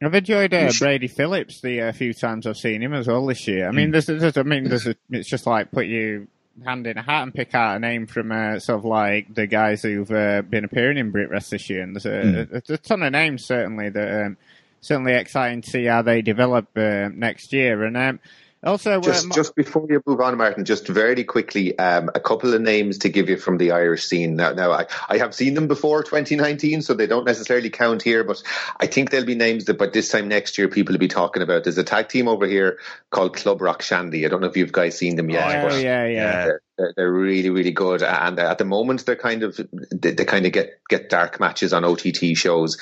I've 0.00 0.14
enjoyed 0.14 0.54
uh, 0.54 0.70
Brady 0.78 1.08
Phillips 1.08 1.60
the 1.60 1.80
uh, 1.80 1.92
few 1.92 2.14
times 2.14 2.46
I've 2.46 2.56
seen 2.56 2.82
him 2.82 2.94
as 2.94 3.08
well 3.08 3.26
this 3.26 3.48
year. 3.48 3.66
I 3.66 3.72
mean, 3.72 3.88
mm. 3.88 3.92
there's, 3.92 4.06
there's, 4.06 4.36
I 4.36 4.44
mean, 4.44 4.68
there's 4.68 4.86
a, 4.86 4.94
it's 5.10 5.28
just 5.28 5.44
like 5.44 5.72
put 5.72 5.86
you 5.86 6.28
hand 6.64 6.86
in 6.86 6.98
a 6.98 7.02
hat 7.02 7.24
and 7.24 7.34
pick 7.34 7.52
out 7.52 7.76
a 7.76 7.80
name 7.80 8.06
from 8.06 8.30
uh, 8.30 8.60
sort 8.60 8.78
of 8.78 8.84
like 8.84 9.34
the 9.34 9.48
guys 9.48 9.82
who've 9.82 10.10
uh, 10.12 10.42
been 10.42 10.64
appearing 10.64 10.98
in 10.98 11.10
Brit 11.10 11.30
Rest 11.30 11.50
this 11.50 11.68
year. 11.68 11.82
And 11.82 11.96
there's 11.96 12.06
a, 12.06 12.46
mm. 12.46 12.70
a, 12.70 12.74
a 12.74 12.78
ton 12.78 13.02
of 13.02 13.10
names 13.10 13.44
certainly 13.44 13.88
that 13.88 14.26
um, 14.26 14.36
certainly 14.80 15.14
exciting 15.14 15.62
to 15.62 15.70
see 15.70 15.86
how 15.86 16.02
they 16.02 16.22
develop 16.22 16.68
uh, 16.76 17.08
next 17.12 17.52
year. 17.52 17.82
And 17.82 17.96
um, 17.96 18.20
also, 18.64 19.00
just, 19.00 19.26
uh, 19.26 19.34
just 19.34 19.54
before 19.54 19.86
you 19.88 20.02
move 20.04 20.20
on, 20.20 20.36
Martin, 20.36 20.64
just 20.64 20.88
very 20.88 21.22
quickly, 21.22 21.78
um, 21.78 22.10
a 22.14 22.20
couple 22.20 22.52
of 22.54 22.60
names 22.60 22.98
to 22.98 23.08
give 23.08 23.28
you 23.28 23.36
from 23.36 23.56
the 23.56 23.70
Irish 23.70 24.04
scene. 24.04 24.34
Now, 24.34 24.52
now 24.52 24.72
I, 24.72 24.86
I 25.08 25.18
have 25.18 25.32
seen 25.34 25.54
them 25.54 25.68
before 25.68 26.02
2019, 26.02 26.82
so 26.82 26.94
they 26.94 27.06
don't 27.06 27.24
necessarily 27.24 27.70
count 27.70 28.02
here, 28.02 28.24
but 28.24 28.42
I 28.80 28.86
think 28.86 29.10
there'll 29.10 29.26
be 29.26 29.36
names 29.36 29.66
that 29.66 29.78
by 29.78 29.86
this 29.86 30.08
time 30.10 30.26
next 30.26 30.58
year 30.58 30.68
people 30.68 30.94
will 30.94 30.98
be 30.98 31.08
talking 31.08 31.42
about. 31.42 31.64
There's 31.64 31.78
a 31.78 31.84
tag 31.84 32.08
team 32.08 32.26
over 32.26 32.46
here 32.46 32.78
called 33.10 33.36
Club 33.36 33.62
Rock 33.62 33.82
Shandy. 33.82 34.26
I 34.26 34.28
don't 34.28 34.40
know 34.40 34.48
if 34.48 34.56
you've 34.56 34.72
guys 34.72 34.98
seen 34.98 35.14
them 35.14 35.30
yet. 35.30 35.64
Oh, 35.64 35.76
yeah, 35.76 36.06
yeah. 36.06 36.44
They're, 36.76 36.94
they're, 36.96 37.12
really, 37.12 37.50
really 37.50 37.72
good, 37.72 38.02
and 38.02 38.38
at 38.38 38.58
the 38.58 38.64
moment 38.64 39.04
they're 39.04 39.16
kind 39.16 39.42
of 39.42 39.60
they, 39.90 40.12
they 40.12 40.24
kind 40.24 40.46
of 40.46 40.52
get 40.52 40.80
get 40.88 41.10
dark 41.10 41.40
matches 41.40 41.72
on 41.72 41.84
OTT 41.84 42.36
shows, 42.36 42.78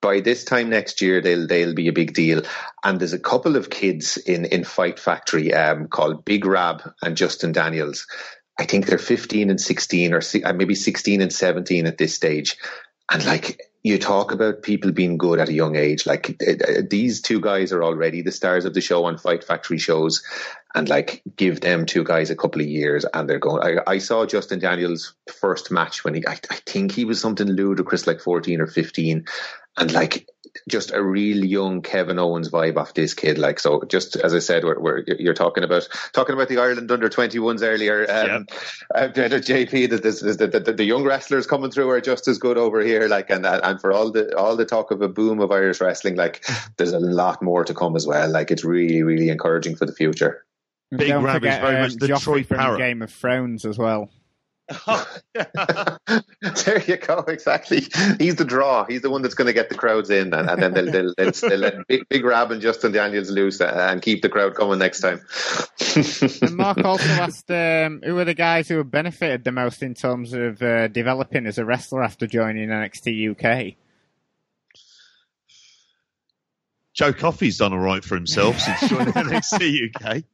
by 0.00 0.20
this 0.20 0.44
time 0.44 0.70
next 0.70 1.00
year 1.02 1.20
they'll 1.20 1.46
they'll 1.46 1.74
be 1.74 1.88
a 1.88 1.92
big 1.92 2.14
deal. 2.14 2.42
And 2.84 3.00
there's 3.00 3.12
a 3.12 3.18
couple 3.18 3.56
of 3.56 3.70
kids 3.70 4.16
in 4.16 4.44
in 4.44 4.64
Fight 4.64 4.98
Factory 4.98 5.52
um, 5.52 5.88
called 5.88 6.24
Big 6.24 6.44
Rab 6.44 6.82
and 7.02 7.16
Justin 7.16 7.52
Daniels. 7.52 8.06
I 8.58 8.64
think 8.64 8.86
they're 8.86 8.98
15 8.98 9.50
and 9.50 9.60
16 9.60 10.12
or 10.12 10.20
uh, 10.44 10.52
maybe 10.52 10.74
16 10.74 11.20
and 11.20 11.32
17 11.32 11.86
at 11.86 11.96
this 11.96 12.14
stage. 12.14 12.56
And 13.10 13.24
like 13.24 13.60
you 13.84 13.98
talk 13.98 14.32
about 14.32 14.62
people 14.62 14.90
being 14.90 15.16
good 15.16 15.38
at 15.38 15.48
a 15.48 15.52
young 15.52 15.76
age, 15.76 16.04
like 16.04 16.36
uh, 16.46 16.82
these 16.90 17.22
two 17.22 17.40
guys 17.40 17.72
are 17.72 17.84
already 17.84 18.22
the 18.22 18.32
stars 18.32 18.64
of 18.64 18.74
the 18.74 18.80
show 18.80 19.04
on 19.04 19.16
Fight 19.16 19.44
Factory 19.44 19.78
shows. 19.78 20.22
And 20.74 20.88
like 20.88 21.22
give 21.34 21.60
them 21.60 21.86
two 21.86 22.04
guys 22.04 22.30
a 22.30 22.36
couple 22.36 22.60
of 22.60 22.68
years 22.68 23.06
and 23.14 23.28
they're 23.28 23.38
going. 23.38 23.62
I, 23.62 23.92
I 23.92 23.98
saw 23.98 24.26
Justin 24.26 24.58
Daniels' 24.58 25.14
first 25.40 25.70
match 25.70 26.04
when 26.04 26.14
he, 26.14 26.26
I, 26.26 26.38
I 26.50 26.56
think 26.66 26.92
he 26.92 27.06
was 27.06 27.20
something 27.20 27.46
ludicrous 27.48 28.06
like 28.06 28.20
14 28.20 28.60
or 28.60 28.66
15 28.66 29.24
and 29.78 29.92
like 29.92 30.26
just 30.68 30.92
a 30.92 31.02
real 31.02 31.44
young 31.44 31.82
Kevin 31.82 32.18
Owens 32.18 32.50
vibe 32.50 32.76
off 32.76 32.94
this 32.94 33.14
kid. 33.14 33.38
Like 33.38 33.60
so, 33.60 33.82
just 33.88 34.16
as 34.16 34.34
I 34.34 34.38
said, 34.38 34.64
we're, 34.64 34.80
we're 34.80 35.04
you're 35.06 35.34
talking 35.34 35.64
about 35.64 35.88
talking 36.12 36.34
about 36.34 36.48
the 36.48 36.58
Ireland 36.58 36.90
under 36.90 37.08
21s 37.08 37.62
earlier. 37.62 38.02
Um, 38.10 38.46
yep. 38.48 38.50
uh, 38.94 39.08
JP, 39.08 39.90
that 39.90 40.02
this, 40.02 40.20
the, 40.20 40.46
the, 40.46 40.72
the, 40.72 40.84
young 40.84 41.04
wrestlers 41.04 41.46
coming 41.46 41.70
through 41.70 41.90
are 41.90 42.00
just 42.00 42.28
as 42.28 42.38
good 42.38 42.58
over 42.58 42.80
here. 42.80 43.08
Like 43.08 43.30
and 43.30 43.46
and 43.46 43.80
for 43.80 43.92
all 43.92 44.10
the 44.10 44.36
all 44.36 44.56
the 44.56 44.64
talk 44.64 44.90
of 44.90 45.02
a 45.02 45.08
boom 45.08 45.40
of 45.40 45.50
Irish 45.52 45.80
wrestling, 45.80 46.16
like 46.16 46.44
there's 46.76 46.92
a 46.92 47.00
lot 47.00 47.42
more 47.42 47.64
to 47.64 47.74
come 47.74 47.96
as 47.96 48.06
well. 48.06 48.28
Like 48.28 48.50
it's 48.50 48.64
really 48.64 49.02
really 49.02 49.28
encouraging 49.28 49.76
for 49.76 49.86
the 49.86 49.94
future. 49.94 50.44
Big 50.90 51.08
Don't 51.08 51.22
forget, 51.22 51.54
is 51.54 51.60
very 51.60 51.76
um, 51.76 51.82
much 51.82 51.94
the 51.96 52.08
Troy 52.18 52.44
from 52.44 52.78
Game 52.78 53.02
of 53.02 53.12
Thrones 53.12 53.66
as 53.66 53.76
well. 53.76 54.08
there 56.64 56.82
you 56.86 56.96
go. 56.98 57.24
Exactly. 57.26 57.86
He's 58.18 58.36
the 58.36 58.44
draw. 58.46 58.84
He's 58.84 59.02
the 59.02 59.10
one 59.10 59.22
that's 59.22 59.34
going 59.34 59.46
to 59.46 59.52
get 59.52 59.68
the 59.68 59.74
crowds 59.74 60.10
in, 60.10 60.34
and, 60.34 60.48
and 60.48 60.62
then 60.62 60.72
they'll, 60.72 60.92
they'll, 60.92 61.14
they'll, 61.16 61.30
they'll, 61.30 61.58
let 61.58 61.86
Big, 61.88 62.08
Big 62.08 62.24
Rab 62.24 62.50
and 62.50 62.60
Justin 62.60 62.92
Daniels 62.92 63.30
loose 63.30 63.60
and 63.60 64.02
keep 64.02 64.22
the 64.22 64.28
crowd 64.28 64.54
coming 64.54 64.78
next 64.78 65.00
time. 65.00 65.20
and 66.42 66.56
Mark 66.56 66.84
also 66.84 67.08
asked 67.08 67.50
um, 67.50 68.00
who 68.04 68.18
are 68.18 68.24
the 68.24 68.34
guys 68.34 68.68
who 68.68 68.76
have 68.76 68.90
benefited 68.90 69.44
the 69.44 69.52
most 69.52 69.82
in 69.82 69.94
terms 69.94 70.32
of 70.34 70.62
uh, 70.62 70.88
developing 70.88 71.46
as 71.46 71.58
a 71.58 71.64
wrestler 71.64 72.02
after 72.02 72.26
joining 72.26 72.68
NXT 72.68 73.30
UK. 73.32 73.76
Joe 76.98 77.12
Coffey's 77.12 77.58
done 77.58 77.72
all 77.72 77.78
right 77.78 78.04
for 78.04 78.16
himself 78.16 78.58
since 78.58 78.88
joining 78.88 79.12
NXT 79.14 79.94
UK. 79.94 80.24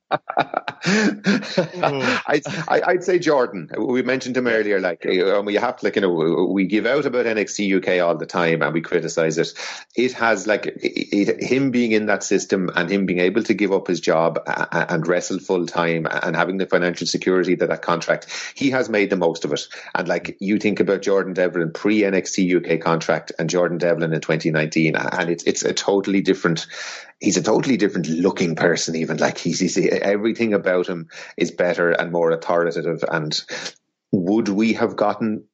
I'd, 2.27 2.43
I'd, 2.69 3.05
say 3.05 3.19
Jordan. 3.19 3.70
We 3.78 4.02
mentioned 4.02 4.36
him 4.36 4.47
earlier. 4.47 4.81
Like 4.81 5.06
um, 5.06 5.47
we 5.47 5.55
have 5.55 5.78
to, 5.78 5.86
like 5.86 5.97
you 5.97 6.02
know, 6.02 6.48
we 6.51 6.66
give 6.66 6.85
out 6.85 7.06
about 7.06 7.24
NXT 7.24 7.78
UK 7.78 8.05
all 8.05 8.16
the 8.16 8.27
time 8.27 8.61
and 8.61 8.74
we 8.74 8.82
criticize 8.82 9.39
it. 9.39 9.55
It 9.97 10.12
has 10.12 10.47
like 10.47 10.66
it, 10.66 10.77
it, 10.82 11.43
him 11.43 11.70
being 11.70 11.93
in 11.93 12.06
that 12.06 12.23
system 12.23 12.70
and 12.74 12.90
him 12.90 13.06
being 13.06 13.20
able 13.20 13.43
to 13.44 13.55
give 13.55 13.73
up 13.73 13.86
his 13.86 14.01
job 14.01 14.43
and 14.47 15.06
wrestle 15.06 15.39
full 15.39 15.66
time 15.66 16.06
and 16.11 16.36
having 16.36 16.59
the 16.59 16.66
financial 16.66 17.06
security 17.06 17.55
that 17.55 17.70
that 17.70 17.81
contract. 17.81 18.52
He 18.55 18.70
has 18.70 18.90
made 18.90 19.09
the 19.09 19.16
most 19.16 19.47
of 19.47 19.52
it. 19.55 19.66
And 19.94 20.06
like 20.06 20.36
you 20.39 20.59
think 20.59 20.81
about 20.81 21.01
Jordan 21.01 21.32
Devlin 21.32 21.73
pre 21.73 22.02
NXT 22.02 22.74
UK 22.74 22.81
contract 22.82 23.32
and 23.39 23.48
Jordan 23.48 23.78
Devlin 23.78 24.12
in 24.12 24.20
2019, 24.20 24.97
and 24.97 25.31
it's 25.31 25.44
it's 25.44 25.65
a 25.65 25.73
totally 25.73 26.20
different 26.20 26.66
he's 27.20 27.36
a 27.36 27.43
totally 27.43 27.77
different 27.77 28.09
looking 28.09 28.57
person 28.57 28.97
even 28.97 29.16
like 29.16 29.39
he's, 29.39 29.61
he's 29.61 29.77
everything 29.78 30.55
about 30.55 30.86
him 30.86 31.09
is 31.36 31.51
better 31.51 31.91
and 31.91 32.12
more 32.12 32.31
authoritative 32.31 33.05
and 33.09 33.45
would 34.12 34.49
we 34.49 34.74
have 34.74 34.97
gotten 34.97 35.45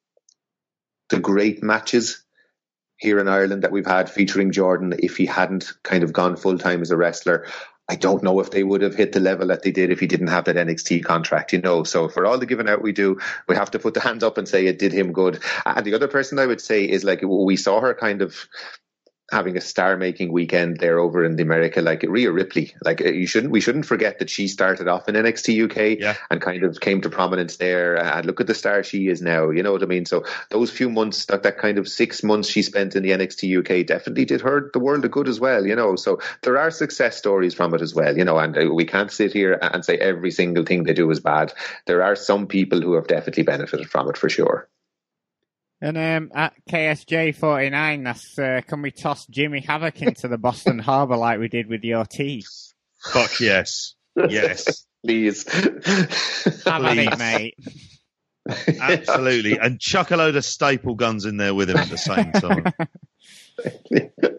the 1.08 1.20
great 1.20 1.62
matches 1.62 2.24
here 2.96 3.18
in 3.18 3.28
Ireland 3.28 3.62
that 3.62 3.72
we've 3.72 3.86
had 3.86 4.10
featuring 4.10 4.52
Jordan 4.52 4.94
if 4.98 5.16
he 5.16 5.26
hadn't 5.26 5.72
kind 5.82 6.04
of 6.04 6.12
gone 6.12 6.36
full 6.36 6.58
time 6.58 6.82
as 6.82 6.90
a 6.90 6.96
wrestler 6.96 7.46
I 7.90 7.96
don't 7.96 8.22
know 8.22 8.38
if 8.38 8.52
they 8.52 8.62
would 8.62 8.82
have 8.82 8.94
hit 8.94 9.10
the 9.10 9.18
level 9.18 9.48
that 9.48 9.64
they 9.64 9.72
did 9.72 9.90
if 9.90 9.98
he 9.98 10.06
didn't 10.06 10.28
have 10.28 10.44
that 10.44 10.54
NXT 10.54 11.02
contract, 11.02 11.52
you 11.52 11.60
know. 11.60 11.82
So 11.82 12.08
for 12.08 12.24
all 12.24 12.38
the 12.38 12.46
giving 12.46 12.68
out 12.68 12.82
we 12.82 12.92
do, 12.92 13.18
we 13.48 13.56
have 13.56 13.72
to 13.72 13.80
put 13.80 13.94
the 13.94 14.00
hands 14.00 14.22
up 14.22 14.38
and 14.38 14.46
say 14.46 14.64
it 14.64 14.78
did 14.78 14.92
him 14.92 15.12
good. 15.12 15.40
And 15.66 15.84
the 15.84 15.94
other 15.94 16.06
person 16.06 16.38
I 16.38 16.46
would 16.46 16.60
say 16.60 16.84
is 16.84 17.02
like 17.02 17.20
we 17.22 17.56
saw 17.56 17.80
her 17.80 17.92
kind 17.92 18.22
of 18.22 18.46
having 19.30 19.56
a 19.56 19.60
star 19.60 19.96
making 19.96 20.32
weekend 20.32 20.78
there 20.78 20.98
over 20.98 21.24
in 21.24 21.36
the 21.36 21.42
America, 21.42 21.80
like 21.80 22.02
Rhea 22.02 22.30
Ripley. 22.30 22.74
Like 22.84 23.00
you 23.00 23.26
shouldn't, 23.26 23.52
we 23.52 23.60
shouldn't 23.60 23.86
forget 23.86 24.18
that 24.18 24.30
she 24.30 24.48
started 24.48 24.88
off 24.88 25.08
in 25.08 25.14
NXT 25.14 25.64
UK 25.64 26.00
yeah. 26.00 26.16
and 26.30 26.40
kind 26.40 26.64
of 26.64 26.80
came 26.80 27.00
to 27.02 27.10
prominence 27.10 27.56
there. 27.56 27.96
And 27.96 28.26
look 28.26 28.40
at 28.40 28.46
the 28.46 28.54
star 28.54 28.82
she 28.82 29.08
is 29.08 29.22
now. 29.22 29.50
You 29.50 29.62
know 29.62 29.72
what 29.72 29.82
I 29.82 29.86
mean? 29.86 30.04
So 30.04 30.24
those 30.50 30.70
few 30.70 30.90
months, 30.90 31.26
that, 31.26 31.42
that 31.42 31.58
kind 31.58 31.78
of 31.78 31.88
six 31.88 32.22
months 32.22 32.48
she 32.48 32.62
spent 32.62 32.96
in 32.96 33.02
the 33.02 33.10
NXT 33.10 33.58
UK 33.58 33.86
definitely 33.86 34.24
did 34.24 34.40
her 34.40 34.70
the 34.72 34.78
world 34.78 35.04
a 35.04 35.08
good 35.08 35.28
as 35.28 35.40
well. 35.40 35.66
You 35.66 35.76
know, 35.76 35.96
so 35.96 36.20
there 36.42 36.58
are 36.58 36.70
success 36.70 37.16
stories 37.16 37.54
from 37.54 37.74
it 37.74 37.82
as 37.82 37.94
well. 37.94 38.16
You 38.16 38.24
know, 38.24 38.38
and 38.38 38.56
uh, 38.56 38.74
we 38.74 38.84
can't 38.84 39.12
sit 39.12 39.32
here 39.32 39.58
and 39.60 39.84
say 39.84 39.96
every 39.96 40.30
single 40.30 40.64
thing 40.64 40.84
they 40.84 40.92
do 40.94 41.10
is 41.10 41.20
bad. 41.20 41.52
There 41.86 42.02
are 42.02 42.16
some 42.16 42.46
people 42.46 42.80
who 42.80 42.94
have 42.94 43.06
definitely 43.06 43.44
benefited 43.44 43.88
from 43.88 44.08
it 44.08 44.16
for 44.16 44.28
sure. 44.28 44.68
And 45.82 45.96
um, 45.96 46.30
at 46.34 46.52
KSJ49, 46.70 48.04
that's 48.04 48.38
uh, 48.38 48.60
can 48.66 48.82
we 48.82 48.90
toss 48.90 49.26
Jimmy 49.26 49.60
Havoc 49.60 50.02
into 50.02 50.28
the 50.28 50.36
Boston 50.36 50.78
Harbor 50.80 51.16
like 51.16 51.38
we 51.38 51.48
did 51.48 51.68
with 51.68 51.80
the 51.80 51.94
Ortiz? 51.94 52.74
Fuck 53.12 53.40
yes. 53.40 53.94
Yes. 54.28 54.86
Please. 55.04 55.44
Have 56.64 56.84
it, 56.84 57.18
mate. 57.18 57.54
Absolutely. 58.80 59.58
And 59.58 59.80
chuck 59.80 60.10
a 60.10 60.16
load 60.16 60.36
of 60.36 60.44
staple 60.44 60.94
guns 60.94 61.24
in 61.24 61.36
there 61.36 61.54
with 61.54 61.70
him 61.70 61.76
at 61.76 61.88
the 61.88 61.98
same 61.98 62.32
time. 62.32 62.72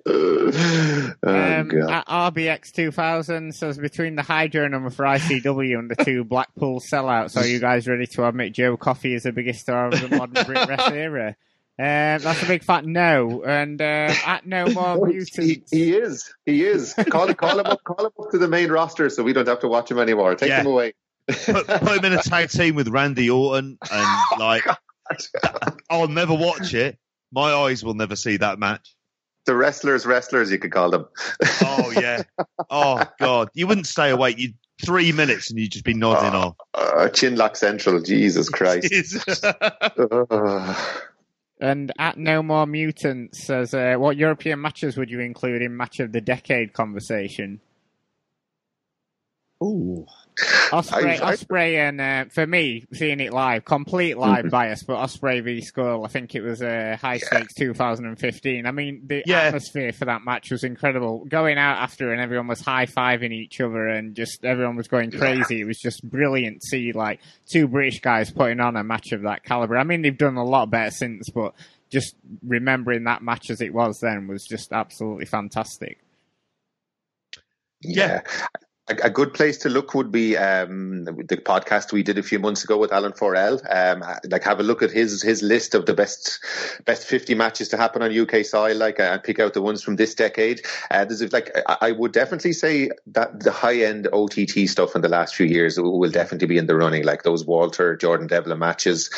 oh, 0.05 1.11
um, 1.23 1.71
at 1.89 2.07
RBX 2.07 2.71
2000 2.71 3.53
says 3.53 3.77
between 3.77 4.15
the 4.15 4.21
Hydro 4.21 4.67
number 4.67 4.89
for 4.89 5.05
ICW 5.05 5.77
and 5.77 5.91
the 5.91 6.03
two 6.03 6.23
Blackpool 6.23 6.79
sellouts, 6.79 7.37
are 7.37 7.45
you 7.45 7.59
guys 7.59 7.87
ready 7.87 8.07
to 8.07 8.27
admit 8.27 8.53
Joe 8.53 8.77
Coffey 8.77 9.13
is 9.13 9.23
the 9.23 9.31
biggest 9.31 9.61
star 9.61 9.87
of 9.87 10.01
the 10.01 10.15
modern 10.15 10.45
Brit 10.45 10.67
Wrestling 10.69 10.99
era? 10.99 11.35
Um, 11.79 12.21
that's 12.21 12.43
a 12.43 12.45
big 12.45 12.63
fat 12.63 12.85
no. 12.85 13.43
And 13.43 13.81
uh, 13.81 14.13
at 14.25 14.45
no 14.45 14.67
more 14.67 15.07
mutants, 15.07 15.35
he, 15.35 15.63
he, 15.71 15.93
is. 15.93 16.33
He 16.45 16.63
is. 16.63 16.93
Call, 17.09 17.33
call 17.33 17.59
him 17.59 17.65
up. 17.65 17.83
Call 17.83 18.05
him 18.05 18.11
up 18.19 18.31
to 18.31 18.37
the 18.37 18.47
main 18.47 18.69
roster, 18.71 19.09
so 19.09 19.23
we 19.23 19.33
don't 19.33 19.47
have 19.47 19.61
to 19.61 19.67
watch 19.67 19.89
him 19.89 19.99
anymore. 19.99 20.35
Take 20.35 20.49
yeah. 20.49 20.61
him 20.61 20.67
away. 20.67 20.93
Put, 21.33 21.67
put, 21.67 21.97
him 21.97 22.05
in 22.05 22.13
a 22.13 22.17
tag 22.23 22.49
team 22.49 22.75
with 22.75 22.87
Randy 22.87 23.29
Orton, 23.29 23.77
and 23.91 24.25
oh, 24.31 24.35
like, 24.39 24.63
I'll 25.89 26.07
never 26.07 26.33
watch 26.33 26.73
it. 26.73 26.97
My 27.31 27.53
eyes 27.53 27.83
will 27.83 27.93
never 27.93 28.15
see 28.15 28.37
that 28.37 28.59
match 28.59 28.95
the 29.45 29.55
wrestlers, 29.55 30.05
wrestlers, 30.05 30.51
you 30.51 30.59
could 30.59 30.71
call 30.71 30.91
them. 30.91 31.07
oh 31.63 31.91
yeah. 31.95 32.21
Oh 32.69 33.03
god, 33.19 33.49
you 33.53 33.67
wouldn't 33.67 33.87
stay 33.87 34.11
awake. 34.11 34.37
You 34.37 34.53
three 34.83 35.11
minutes 35.11 35.49
and 35.49 35.59
you'd 35.59 35.71
just 35.71 35.85
be 35.85 35.93
nodding 35.93 36.33
off. 36.33 36.55
Uh, 36.73 37.07
Chinlock 37.11 37.55
Central, 37.55 38.01
Jesus 38.01 38.49
Christ. 38.49 38.91
and 41.59 41.91
at 41.99 42.17
No 42.17 42.43
More 42.43 42.65
Mutants 42.65 43.45
says, 43.45 43.73
uh, 43.73 43.95
"What 43.97 44.17
European 44.17 44.61
matches 44.61 44.97
would 44.97 45.09
you 45.09 45.19
include 45.19 45.61
in 45.61 45.75
match 45.75 45.99
of 45.99 46.11
the 46.11 46.21
decade 46.21 46.73
conversation?" 46.73 47.61
Ooh, 49.63 50.07
Ospreay, 50.37 51.21
I, 51.21 51.31
I, 51.31 51.33
Ospreay, 51.35 51.75
and 51.75 52.01
uh, 52.01 52.25
for 52.29 52.47
me, 52.47 52.85
seeing 52.93 53.19
it 53.19 53.33
live, 53.33 53.65
complete 53.65 54.17
live 54.17 54.45
mm-hmm. 54.45 54.49
bias, 54.49 54.83
but 54.83 54.97
Ospreay 54.97 55.43
v 55.43 55.61
Scurll, 55.61 56.05
I 56.05 56.07
think 56.07 56.35
it 56.35 56.41
was 56.41 56.61
a 56.61 56.93
uh, 56.93 56.97
high 56.97 57.17
stakes 57.17 57.53
yeah. 57.57 57.67
2015. 57.67 58.65
I 58.65 58.71
mean, 58.71 59.01
the 59.05 59.23
yeah. 59.25 59.41
atmosphere 59.41 59.91
for 59.91 60.05
that 60.05 60.23
match 60.23 60.49
was 60.49 60.63
incredible. 60.63 61.25
Going 61.25 61.57
out 61.57 61.77
after 61.77 62.11
and 62.11 62.21
everyone 62.21 62.47
was 62.47 62.61
high 62.61 62.85
fiving 62.85 63.31
each 63.31 63.59
other 63.59 63.87
and 63.87 64.15
just 64.15 64.45
everyone 64.45 64.75
was 64.75 64.87
going 64.87 65.11
crazy. 65.11 65.57
Yeah. 65.57 65.63
It 65.63 65.67
was 65.67 65.79
just 65.79 66.07
brilliant 66.09 66.61
to 66.61 66.67
see 66.67 66.91
like 66.93 67.19
two 67.51 67.67
British 67.67 67.99
guys 67.99 68.31
putting 68.31 68.59
on 68.59 68.77
a 68.77 68.83
match 68.83 69.11
of 69.11 69.23
that 69.23 69.43
caliber. 69.43 69.77
I 69.77 69.83
mean, 69.83 70.01
they've 70.01 70.17
done 70.17 70.37
a 70.37 70.45
lot 70.45 70.69
better 70.69 70.91
since, 70.91 71.29
but 71.29 71.53
just 71.89 72.15
remembering 72.41 73.03
that 73.03 73.21
match 73.21 73.49
as 73.49 73.59
it 73.59 73.73
was 73.73 73.99
then 73.99 74.27
was 74.27 74.45
just 74.45 74.71
absolutely 74.71 75.25
fantastic. 75.25 75.99
Yeah 77.83 78.21
a, 79.03 79.09
good 79.09 79.33
place 79.33 79.57
to 79.59 79.69
look 79.69 79.93
would 79.93 80.11
be 80.11 80.37
um, 80.37 81.05
the 81.05 81.37
podcast 81.37 81.91
we 81.91 82.03
did 82.03 82.17
a 82.17 82.23
few 82.23 82.39
months 82.39 82.63
ago 82.63 82.77
with 82.77 82.91
Alan 82.91 83.13
Forel. 83.13 83.61
Um, 83.69 84.03
like 84.29 84.43
have 84.43 84.59
a 84.59 84.63
look 84.63 84.81
at 84.81 84.91
his 84.91 85.21
his 85.21 85.41
list 85.41 85.75
of 85.75 85.85
the 85.85 85.93
best 85.93 86.39
best 86.85 87.05
fifty 87.05 87.35
matches 87.35 87.69
to 87.69 87.77
happen 87.77 88.01
on 88.01 88.17
UK 88.17 88.45
soil, 88.45 88.75
like 88.75 88.99
uh, 88.99 89.03
and 89.03 89.23
pick 89.23 89.39
out 89.39 89.53
the 89.53 89.61
ones 89.61 89.83
from 89.83 89.95
this 89.95 90.15
decade. 90.15 90.61
Uh, 90.89 91.05
there's 91.05 91.33
like 91.33 91.51
I 91.67 91.91
would 91.91 92.11
definitely 92.11 92.53
say 92.53 92.91
that 93.07 93.39
the 93.39 93.51
high 93.51 93.83
end 93.83 94.07
OTT 94.11 94.67
stuff 94.67 94.95
in 94.95 95.01
the 95.01 95.09
last 95.09 95.35
few 95.35 95.45
years 95.45 95.79
will 95.79 96.11
definitely 96.11 96.47
be 96.47 96.57
in 96.57 96.67
the 96.67 96.75
running, 96.75 97.03
like 97.03 97.23
those 97.23 97.45
Walter 97.45 97.95
Jordan 97.95 98.27
Devlin 98.27 98.59
matches, 98.59 99.09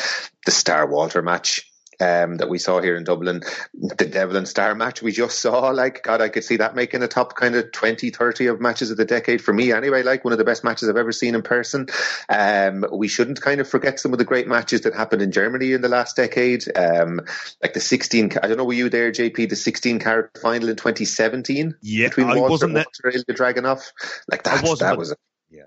the 0.44 0.50
Starr 0.50 0.86
Walter 0.86 1.22
match 1.22 1.70
um, 2.00 2.36
that 2.36 2.48
we 2.48 2.58
saw 2.58 2.80
here 2.80 2.96
in 2.96 3.04
Dublin, 3.04 3.42
the 3.74 4.06
Devlin 4.06 4.46
Starr 4.46 4.74
match 4.74 5.02
we 5.02 5.12
just 5.12 5.38
saw, 5.38 5.70
like, 5.70 6.02
God, 6.02 6.20
I 6.20 6.28
could 6.28 6.44
see 6.44 6.56
that 6.56 6.74
making 6.74 7.02
a 7.02 7.08
top 7.08 7.34
kind 7.36 7.54
of 7.54 7.70
20, 7.72 8.10
30 8.10 8.46
of 8.46 8.60
matches 8.60 8.90
of 8.90 8.96
the 8.96 9.04
decade 9.04 9.42
for 9.42 9.52
me 9.52 9.72
anyway, 9.72 10.02
like 10.02 10.24
one 10.24 10.32
of 10.32 10.38
the 10.38 10.44
best 10.44 10.64
matches 10.64 10.88
I've 10.88 10.96
ever 10.96 11.12
seen 11.12 11.34
in 11.34 11.42
person. 11.42 11.86
Um, 12.28 12.84
we 12.92 13.08
shouldn't 13.08 13.40
kind 13.40 13.60
of 13.60 13.68
forget 13.68 14.00
some 14.00 14.12
of 14.12 14.18
the 14.18 14.24
great 14.24 14.48
matches 14.48 14.82
that 14.82 14.94
happened 14.94 15.22
in 15.22 15.32
Germany 15.32 15.72
in 15.72 15.80
the 15.80 15.88
last 15.88 16.16
decade. 16.16 16.64
Um, 16.76 17.20
like 17.62 17.74
the 17.74 17.80
16, 17.80 18.32
I 18.42 18.48
don't 18.48 18.56
know, 18.56 18.64
were 18.64 18.72
you 18.72 18.88
there, 18.88 19.12
JP, 19.12 19.48
the 19.48 19.56
16 19.56 19.98
carat 19.98 20.36
final 20.40 20.68
in 20.68 20.76
2017? 20.76 21.74
Yeah, 21.82 22.08
between 22.08 22.28
I 22.28 22.36
Walter, 22.36 22.50
wasn't 22.50 22.74
Walter, 22.74 22.90
there. 23.02 23.12
Ilja 23.12 23.36
Dragunov. 23.36 23.82
Like 24.30 24.42
that, 24.44 24.64
that 24.78 24.98
was, 24.98 25.12
a, 25.12 25.16
yeah. 25.50 25.62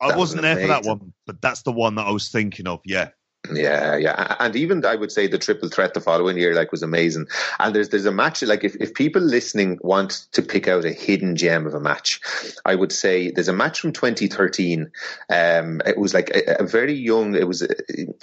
I 0.00 0.16
wasn't 0.16 0.18
was 0.18 0.34
there 0.42 0.60
for 0.60 0.66
that 0.68 0.84
one, 0.84 1.12
but 1.26 1.40
that's 1.40 1.62
the 1.62 1.72
one 1.72 1.94
that 1.96 2.06
I 2.06 2.10
was 2.10 2.30
thinking 2.30 2.66
of. 2.66 2.80
Yeah. 2.84 3.10
Yeah, 3.52 3.96
yeah, 3.96 4.36
and 4.38 4.54
even 4.56 4.84
I 4.84 4.96
would 4.96 5.12
say 5.12 5.26
the 5.26 5.38
triple 5.38 5.68
threat 5.68 5.94
the 5.94 6.00
following 6.00 6.36
year 6.36 6.54
like 6.54 6.72
was 6.72 6.82
amazing. 6.82 7.26
And 7.58 7.74
there's 7.74 7.88
there's 7.88 8.04
a 8.06 8.12
match 8.12 8.42
like 8.42 8.64
if, 8.64 8.76
if 8.76 8.94
people 8.94 9.22
listening 9.22 9.78
want 9.82 10.26
to 10.32 10.42
pick 10.42 10.68
out 10.68 10.84
a 10.84 10.92
hidden 10.92 11.36
gem 11.36 11.66
of 11.66 11.74
a 11.74 11.80
match, 11.80 12.20
I 12.64 12.74
would 12.74 12.92
say 12.92 13.30
there's 13.30 13.48
a 13.48 13.52
match 13.52 13.80
from 13.80 13.92
2013. 13.92 14.90
Um, 15.30 15.80
it 15.86 15.98
was 15.98 16.14
like 16.14 16.30
a, 16.30 16.56
a 16.60 16.66
very 16.66 16.94
young. 16.94 17.34
It 17.34 17.48
was 17.48 17.62
uh, 17.62 17.74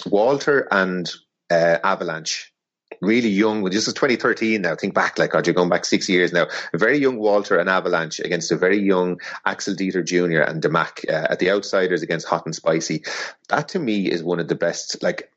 Walter 0.06 0.68
and 0.70 1.10
uh, 1.50 1.78
Avalanche 1.84 2.53
really 3.00 3.28
young. 3.28 3.64
This 3.64 3.88
is 3.88 3.94
2013 3.94 4.62
now. 4.62 4.74
Think 4.76 4.94
back, 4.94 5.18
like, 5.18 5.30
God, 5.30 5.46
you're 5.46 5.54
going 5.54 5.68
back 5.68 5.84
six 5.84 6.08
years 6.08 6.32
now. 6.32 6.46
A 6.72 6.78
very 6.78 6.98
young 6.98 7.16
Walter 7.16 7.58
and 7.58 7.68
Avalanche 7.68 8.20
against 8.20 8.52
a 8.52 8.56
very 8.56 8.78
young 8.78 9.20
Axel 9.44 9.74
Dieter 9.74 10.04
Jr. 10.04 10.40
and 10.40 10.62
Da 10.62 10.68
Mack 10.68 11.02
uh, 11.08 11.26
at 11.30 11.38
the 11.38 11.50
Outsiders 11.50 12.02
against 12.02 12.26
Hot 12.28 12.46
and 12.46 12.54
Spicy. 12.54 13.04
That 13.48 13.68
to 13.70 13.78
me 13.78 14.10
is 14.10 14.22
one 14.22 14.40
of 14.40 14.48
the 14.48 14.54
best. 14.54 15.02
Like, 15.02 15.30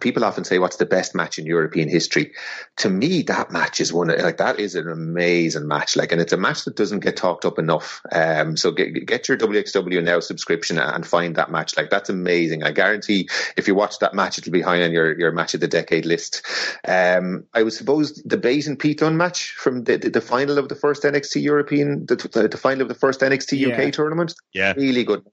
people 0.00 0.24
often 0.24 0.44
say, 0.44 0.58
"What's 0.58 0.76
the 0.76 0.86
best 0.86 1.14
match 1.14 1.38
in 1.38 1.46
European 1.46 1.88
history?" 1.88 2.32
To 2.78 2.90
me, 2.90 3.22
that 3.22 3.50
match 3.50 3.80
is 3.80 3.92
one 3.92 4.08
like 4.08 4.36
that 4.36 4.60
is 4.60 4.74
an 4.74 4.88
amazing 4.88 5.66
match. 5.66 5.96
Like, 5.96 6.12
and 6.12 6.20
it's 6.20 6.32
a 6.32 6.36
match 6.36 6.64
that 6.64 6.76
doesn't 6.76 7.00
get 7.00 7.16
talked 7.16 7.44
up 7.44 7.58
enough. 7.58 8.02
Um, 8.12 8.56
so 8.56 8.70
get, 8.70 9.06
get 9.06 9.28
your 9.28 9.38
WXW 9.38 10.02
now 10.02 10.20
subscription 10.20 10.78
and 10.78 11.06
find 11.06 11.36
that 11.36 11.50
match. 11.50 11.76
Like, 11.76 11.90
that's 11.90 12.10
amazing. 12.10 12.62
I 12.62 12.72
guarantee 12.72 13.28
if 13.56 13.66
you 13.66 13.74
watch 13.74 13.98
that 14.00 14.14
match, 14.14 14.38
it'll 14.38 14.52
be 14.52 14.60
high 14.60 14.82
on 14.82 14.92
your 14.92 15.18
your 15.18 15.32
match 15.32 15.54
of 15.54 15.60
the 15.60 15.68
decade 15.68 16.04
list. 16.04 16.42
Um, 16.86 17.44
I 17.54 17.62
would 17.62 17.72
suppose 17.72 18.22
the 18.24 18.36
Bate 18.36 18.66
and 18.66 18.78
Pete 18.78 18.98
Dunne 18.98 19.16
match 19.16 19.52
from 19.52 19.84
the, 19.84 19.96
the, 19.96 20.10
the, 20.10 20.20
final 20.20 20.58
of 20.58 20.68
the 20.68 20.74
first 20.74 21.02
NXT 21.02 21.42
European, 21.42 22.06
the, 22.06 22.16
the, 22.16 22.48
the 22.48 22.56
final 22.56 22.82
of 22.82 22.88
the 22.88 22.94
first 22.94 23.20
NXT 23.20 23.58
yeah. 23.58 23.80
UK 23.80 23.92
tournament. 23.92 24.34
Yeah, 24.52 24.74
really 24.76 25.04
good. 25.04 25.24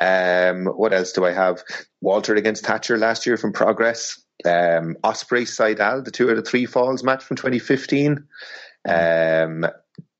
Um, 0.00 0.66
what 0.66 0.92
else 0.92 1.12
do 1.12 1.24
I 1.24 1.32
have? 1.32 1.62
Walter 2.00 2.34
against 2.34 2.64
Thatcher 2.64 2.98
last 2.98 3.26
year 3.26 3.36
from 3.36 3.52
Progress. 3.52 4.22
Um, 4.44 4.96
Ospreay 5.04 5.42
Sydal, 5.42 6.04
the 6.04 6.10
two 6.10 6.30
out 6.30 6.38
of 6.38 6.46
three 6.46 6.66
falls 6.66 7.04
match 7.04 7.22
from 7.22 7.36
2015. 7.36 8.26
Um, 8.88 9.66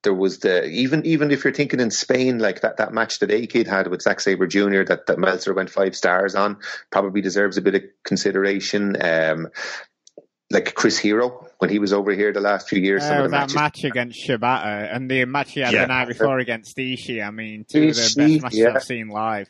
there 0.03 0.15
was 0.15 0.41
the 0.41 0.65
even 0.67 1.07
even 1.07 1.31
if 1.31 1.45
you're 1.45 1.53
thinking 1.53 1.81
in 1.81 1.91
Spain, 1.91 2.39
like 2.39 2.61
that, 2.63 2.79
that 2.79 2.93
match 2.93 3.21
that 3.21 3.31
A 3.31 3.47
Kid 3.47 3.67
had 3.67 3.87
with 3.87 4.03
Zack 4.03 4.21
Sabre 4.21 4.47
Jr. 4.47 4.83
that, 4.85 5.07
that 5.07 5.19
Meltzer 5.19 5.55
went 5.55 5.71
five 5.71 5.95
stars 5.95 6.35
on, 6.35 6.59
probably 6.91 7.21
deserves 7.21 7.57
a 7.57 7.63
bit 7.63 7.75
of 7.77 7.83
consideration. 8.05 8.97
Um, 9.01 9.49
like 10.53 10.75
Chris 10.75 10.99
Hero 10.99 11.49
when 11.59 11.71
he 11.71 11.79
was 11.79 11.93
over 11.93 12.13
here 12.13 12.33
the 12.33 12.41
last 12.41 12.69
few 12.69 12.81
years. 12.81 13.03
Uh, 13.03 13.23
that 13.23 13.31
matches. 13.31 13.55
match 13.55 13.85
against 13.85 14.27
Shibata 14.27 14.95
and 14.95 15.11
the 15.11 15.25
match 15.25 15.53
he 15.53 15.61
had 15.61 15.73
yeah. 15.73 15.83
the 15.83 15.87
night 15.89 16.09
before 16.09 16.39
against 16.39 16.77
Ishii. 16.77 17.27
I 17.27 17.31
mean, 17.31 17.65
two 17.69 17.89
of 17.89 17.95
the 17.95 18.01
best 18.01 18.43
matches 18.43 18.59
yeah. 18.59 18.73
I've 18.75 18.83
seen 18.83 19.09
live 19.09 19.49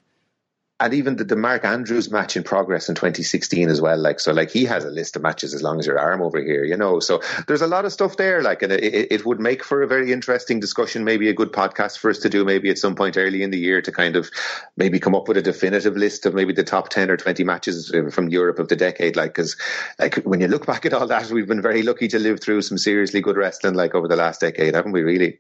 and 0.83 0.95
even 0.95 1.15
the, 1.15 1.23
the 1.23 1.37
Mark 1.37 1.65
Andrews 1.65 2.11
match 2.11 2.37
in 2.37 2.43
progress 2.43 2.89
in 2.89 2.97
2016 2.97 3.71
as 3.71 3.81
well. 3.81 3.97
Like, 3.97 4.19
so 4.19 4.33
like 4.33 4.51
he 4.51 4.65
has 4.65 4.85
a 4.85 4.91
list 4.91 5.15
of 5.15 5.23
matches 5.23 5.55
as 5.55 5.63
long 5.63 5.79
as 5.79 5.87
your 5.87 5.97
arm 5.97 6.21
over 6.21 6.43
here, 6.43 6.65
you 6.65 6.77
know. 6.77 6.99
So 6.99 7.23
there's 7.47 7.63
a 7.63 7.69
lot 7.69 7.85
of 7.85 7.93
stuff 7.93 8.17
there. 8.17 8.43
Like, 8.43 8.63
and 8.63 8.73
it, 8.73 9.13
it 9.13 9.25
would 9.25 9.39
make 9.39 9.63
for 9.63 9.83
a 9.83 9.87
very 9.87 10.13
interesting 10.13 10.59
discussion, 10.59 11.05
maybe 11.05 11.29
a 11.29 11.35
good 11.35 11.53
podcast 11.53 11.99
for 11.99 12.11
us 12.11 12.19
to 12.19 12.29
do 12.29 12.45
maybe 12.45 12.69
at 12.69 12.79
some 12.79 12.97
point 12.97 13.17
early 13.17 13.45
in 13.45 13.53
the 13.53 13.61
year 13.61 13.81
to 13.81 13.93
kind 13.93 14.17
of 14.17 14.29
maybe 14.77 14.99
come 14.99 15.15
up 15.15 15.29
with 15.29 15.37
a 15.37 15.43
definitive 15.43 15.97
list 15.97 16.27
of 16.27 16.35
maybe 16.35 16.53
the 16.53 16.65
top 16.65 16.89
10 16.89 17.13
or 17.13 17.17
20 17.17 17.45
matches 17.45 17.95
from 18.11 18.29
Europe 18.29 18.59
of 18.59 18.67
the 18.67 18.75
decade. 18.75 19.15
Like, 19.15 19.35
cause 19.35 19.57
like 20.01 20.17
when 20.25 20.41
you 20.41 20.49
look 20.49 20.67
back 20.67 20.85
at 20.85 20.93
all 20.93 21.07
that, 21.07 21.31
we've 21.31 21.47
been 21.47 21.63
very 21.63 21.85
lucky 21.85 22.09
to 22.09 22.19
live 22.19 22.41
through 22.41 22.63
some 22.63 22.77
seriously 22.77 23.21
good 23.21 23.37
wrestling 23.37 23.75
like 23.75 23.95
over 23.95 24.09
the 24.09 24.17
last 24.17 24.41
decade, 24.41 24.75
haven't 24.75 24.91
we 24.91 25.03
really? 25.03 25.39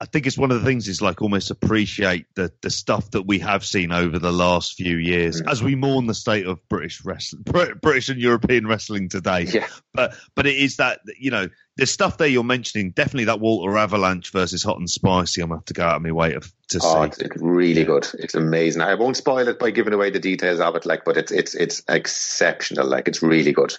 I 0.00 0.06
think 0.06 0.26
it's 0.26 0.38
one 0.38 0.52
of 0.52 0.60
the 0.60 0.66
things 0.66 0.86
is 0.86 1.02
like 1.02 1.22
almost 1.22 1.50
appreciate 1.50 2.26
the 2.36 2.52
the 2.62 2.70
stuff 2.70 3.10
that 3.12 3.22
we 3.22 3.40
have 3.40 3.64
seen 3.64 3.90
over 3.90 4.18
the 4.20 4.30
last 4.30 4.74
few 4.74 4.96
years 4.96 5.40
mm-hmm. 5.40 5.48
as 5.48 5.62
we 5.62 5.74
mourn 5.74 6.06
the 6.06 6.14
state 6.14 6.46
of 6.46 6.66
British 6.68 7.04
wrestling, 7.04 7.42
British 7.82 8.08
and 8.08 8.20
European 8.20 8.66
wrestling 8.66 9.08
today. 9.08 9.42
Yeah. 9.42 9.66
But 9.92 10.14
but 10.36 10.46
it 10.46 10.54
is 10.54 10.76
that 10.76 11.00
you 11.18 11.32
know 11.32 11.48
the 11.76 11.86
stuff 11.86 12.18
there 12.18 12.28
you're 12.28 12.44
mentioning 12.44 12.92
definitely 12.92 13.24
that 13.24 13.40
Walter 13.40 13.76
Avalanche 13.76 14.30
versus 14.30 14.62
Hot 14.62 14.78
and 14.78 14.88
Spicy. 14.88 15.40
I'm 15.40 15.48
gonna 15.48 15.58
have 15.58 15.64
to 15.64 15.74
go 15.74 15.84
out 15.84 15.96
of 15.96 16.02
my 16.02 16.12
way 16.12 16.32
to, 16.32 16.40
to 16.40 16.80
oh, 16.80 17.10
see. 17.10 17.24
It's 17.24 17.36
really 17.42 17.82
good. 17.82 18.06
It's 18.14 18.36
amazing. 18.36 18.82
I 18.82 18.94
won't 18.94 19.16
spoil 19.16 19.48
it 19.48 19.58
by 19.58 19.72
giving 19.72 19.92
away 19.92 20.10
the 20.10 20.20
details 20.20 20.60
of 20.60 20.76
it, 20.76 20.86
like, 20.86 21.04
but 21.04 21.16
it's 21.16 21.32
it's 21.32 21.54
it's 21.56 21.82
exceptional. 21.88 22.86
Like, 22.86 23.08
it's 23.08 23.22
really 23.22 23.52
good 23.52 23.76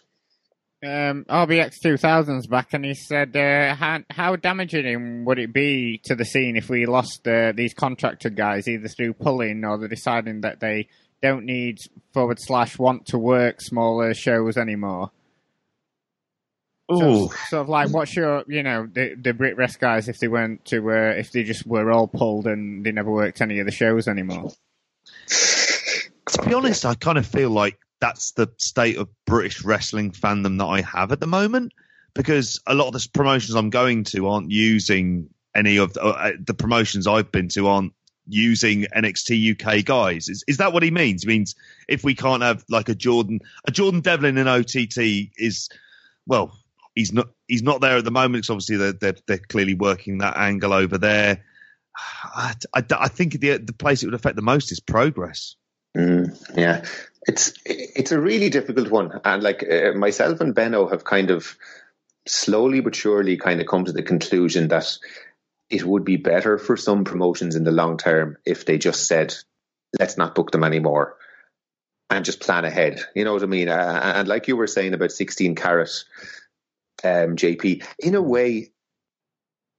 um, 0.81 1.25
RBX 1.25 1.75
2000's 1.83 2.47
back, 2.47 2.73
and 2.73 2.85
he 2.85 2.93
said, 2.93 3.35
uh, 3.35 3.75
how, 3.75 3.99
how, 4.09 4.35
damaging 4.37 5.25
would 5.25 5.37
it 5.37 5.51
be 5.51 5.99
to 6.05 6.15
the 6.15 6.23
scene 6.23 6.55
if 6.55 6.69
we 6.69 6.85
lost 6.85 7.27
uh, 7.27 7.51
these 7.53 7.73
contracted 7.73 8.35
guys, 8.35 8.67
either 8.67 8.87
through 8.87 9.13
pulling 9.13 9.65
or 9.65 9.77
the 9.77 9.89
deciding 9.89 10.41
that 10.41 10.61
they 10.61 10.87
don't 11.21 11.45
need 11.45 11.79
forward 12.13 12.37
slash 12.39 12.79
want 12.79 13.07
to 13.07 13.17
work 13.17 13.59
smaller 13.59 14.13
shows 14.13 14.55
anymore? 14.55 15.11
So, 16.89 17.27
sort 17.49 17.61
of 17.61 17.69
like, 17.69 17.89
what's 17.89 18.15
your, 18.15 18.43
you 18.47 18.63
know, 18.63 18.87
the 18.91 19.13
the 19.13 19.33
Brit 19.33 19.57
Wres 19.57 19.75
guys 19.75 20.09
if 20.09 20.17
they 20.17 20.27
weren't 20.27 20.65
to, 20.65 20.77
uh, 20.89 21.13
if 21.17 21.31
they 21.31 21.43
just 21.43 21.67
were 21.67 21.91
all 21.91 22.07
pulled 22.07 22.47
and 22.47 22.83
they 22.83 22.91
never 22.91 23.11
worked 23.11 23.41
any 23.41 23.59
of 23.59 23.67
the 23.67 23.71
shows 23.71 24.07
anymore? 24.07 24.51
To 25.27 26.41
be 26.47 26.53
honest, 26.53 26.85
I 26.85 26.95
kind 26.95 27.19
of 27.19 27.27
feel 27.27 27.51
like 27.51 27.77
that's 27.99 28.31
the 28.31 28.51
state 28.57 28.97
of 28.97 29.09
British 29.25 29.63
wrestling 29.63 30.11
fandom 30.11 30.57
that 30.59 30.65
I 30.65 30.81
have 30.81 31.11
at 31.11 31.19
the 31.19 31.27
moment 31.27 31.73
because 32.13 32.59
a 32.65 32.73
lot 32.73 32.87
of 32.87 32.93
the 32.93 33.07
promotions 33.13 33.55
I'm 33.55 33.69
going 33.69 34.03
to 34.05 34.27
aren't 34.27 34.51
using 34.51 35.29
any 35.55 35.77
of 35.77 35.93
the, 35.93 36.03
uh, 36.03 36.31
the 36.45 36.53
promotions 36.53 37.07
I've 37.07 37.31
been 37.31 37.49
to 37.49 37.67
aren't 37.67 37.93
using 38.27 38.85
NXT 38.95 39.59
UK 39.59 39.83
guys. 39.83 40.29
Is, 40.29 40.43
is 40.47 40.57
that 40.57 40.71
what 40.71 40.83
he 40.83 40.91
means? 40.91 41.23
He 41.23 41.27
means 41.27 41.55
if 41.87 42.03
we 42.03 42.15
can't 42.15 42.43
have 42.43 42.63
like 42.69 42.89
a 42.89 42.95
Jordan, 42.95 43.39
a 43.65 43.71
Jordan 43.71 44.01
Devlin 44.01 44.37
in 44.37 44.47
OTT 44.47 44.97
is, 45.37 45.69
well, 46.27 46.57
he's 46.95 47.11
not 47.11 47.29
he's 47.47 47.63
not 47.63 47.81
there 47.81 47.97
at 47.97 48.03
the 48.03 48.11
moment 48.11 48.33
because 48.33 48.49
obviously 48.49 48.77
they're, 48.77 48.93
they're, 48.93 49.15
they're 49.27 49.37
clearly 49.37 49.73
working 49.73 50.19
that 50.19 50.37
angle 50.37 50.73
over 50.73 50.97
there. 50.97 51.43
I, 52.35 52.53
I, 52.73 52.83
I, 52.91 53.07
think 53.07 53.33
the 53.33 53.57
the 53.57 53.73
place 53.73 54.03
it 54.03 54.07
would 54.07 54.15
affect 54.15 54.35
the 54.35 54.41
most 54.41 54.71
is 54.71 54.79
progress. 54.79 55.55
Mm, 55.97 56.55
yeah, 56.55 56.85
it's 57.27 57.53
it's 57.65 58.11
a 58.11 58.19
really 58.19 58.49
difficult 58.49 58.89
one, 58.89 59.19
and 59.25 59.43
like 59.43 59.63
uh, 59.69 59.93
myself 59.93 60.39
and 60.39 60.53
Benno 60.53 60.87
have 60.87 61.03
kind 61.03 61.31
of 61.31 61.57
slowly 62.27 62.79
but 62.79 62.95
surely 62.95 63.37
kind 63.37 63.59
of 63.59 63.67
come 63.67 63.85
to 63.85 63.91
the 63.91 64.03
conclusion 64.03 64.67
that 64.67 64.97
it 65.69 65.83
would 65.83 66.05
be 66.05 66.17
better 66.17 66.57
for 66.57 66.77
some 66.77 67.03
promotions 67.03 67.55
in 67.55 67.63
the 67.63 67.71
long 67.71 67.97
term 67.97 68.37
if 68.45 68.65
they 68.65 68.77
just 68.77 69.07
said, 69.07 69.33
"Let's 69.99 70.17
not 70.17 70.35
book 70.35 70.51
them 70.51 70.63
anymore." 70.63 71.17
And 72.11 72.25
just 72.25 72.39
plan 72.39 72.65
ahead, 72.65 73.01
you 73.15 73.23
know 73.23 73.33
what 73.33 73.43
I 73.43 73.47
mean? 73.47 73.69
Uh, 73.69 74.01
and 74.15 74.27
like 74.27 74.47
you 74.47 74.55
were 74.55 74.67
saying 74.67 74.93
about 74.93 75.11
sixteen 75.11 75.55
carat, 75.55 75.91
um, 77.03 77.35
JP, 77.35 77.83
in 77.99 78.15
a 78.15 78.21
way, 78.21 78.71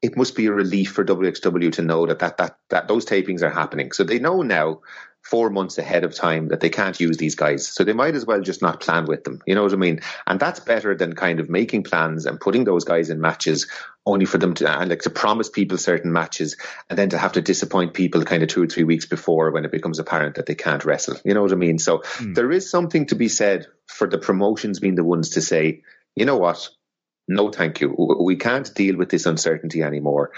it 0.03 0.16
must 0.16 0.37
be 0.37 0.47
a 0.47 0.53
relief 0.53 0.93
for 0.93 1.05
WXW 1.05 1.73
to 1.73 1.82
know 1.82 2.07
that, 2.07 2.20
that 2.20 2.37
that 2.39 2.59
that 2.70 2.89
those 2.89 3.05
tapings 3.05 3.43
are 3.43 3.51
happening. 3.51 3.93
So 3.93 4.05
they 4.05 4.19
know 4.19 4.43
now 4.43 4.81
four 5.23 5.51
months 5.51 5.79
ahead 5.79 6.03
of 6.03 6.15
time 6.15 6.49
that 6.49 6.61
they 6.61 6.71
can't 6.71 6.99
use 6.99 7.17
these 7.17 7.35
guys. 7.35 7.69
So 7.69 7.85
they 7.85 7.93
might 7.93 8.15
as 8.15 8.27
well 8.27 8.41
just 8.41 8.63
not 8.63 8.81
plan 8.81 9.05
with 9.07 9.23
them. 9.25 9.41
You 9.47 9.55
know 9.55 9.63
what 9.63 9.73
I 9.73 9.77
mean? 9.77 10.01
And 10.27 10.41
that's 10.41 10.61
better 10.61 10.95
than 10.95 11.15
kind 11.15 11.41
of 11.41 11.51
making 11.51 11.85
plans 11.85 12.27
and 12.27 12.41
putting 12.41 12.65
those 12.65 12.85
guys 12.85 13.11
in 13.11 13.21
matches 13.21 13.69
only 14.07 14.25
for 14.25 14.39
them 14.39 14.55
to 14.55 14.69
and 14.69 14.91
like 14.91 15.03
to 15.03 15.11
promise 15.11 15.49
people 15.49 15.79
certain 15.79 16.13
matches 16.13 16.57
and 16.89 16.99
then 16.99 17.11
to 17.11 17.19
have 17.19 17.33
to 17.33 17.43
disappoint 17.43 17.95
people 17.95 18.25
kind 18.25 18.43
of 18.43 18.49
two 18.49 18.63
or 18.63 18.67
three 18.67 18.85
weeks 18.85 19.07
before 19.07 19.51
when 19.51 19.65
it 19.65 19.71
becomes 19.71 19.99
apparent 19.99 20.37
that 20.37 20.47
they 20.47 20.55
can't 20.55 20.85
wrestle. 20.85 21.17
You 21.25 21.35
know 21.35 21.43
what 21.43 21.53
I 21.53 21.57
mean? 21.57 21.79
So 21.79 21.99
mm. 21.99 22.35
there 22.35 22.51
is 22.51 22.71
something 22.71 23.07
to 23.07 23.15
be 23.15 23.29
said 23.29 23.67
for 23.87 24.09
the 24.09 24.19
promotions 24.19 24.81
being 24.81 24.95
the 24.95 25.05
ones 25.05 25.31
to 25.31 25.43
say, 25.43 25.83
you 26.17 26.25
know 26.25 26.39
what? 26.39 26.69
No, 27.29 27.51
thank 27.51 27.81
you. 27.81 27.95
We 28.21 28.37
can't 28.37 28.75
deal 28.75 28.97
with 28.97 29.11
this 29.11 29.27
uncertainty 29.27 29.83
anymore. 29.83 30.33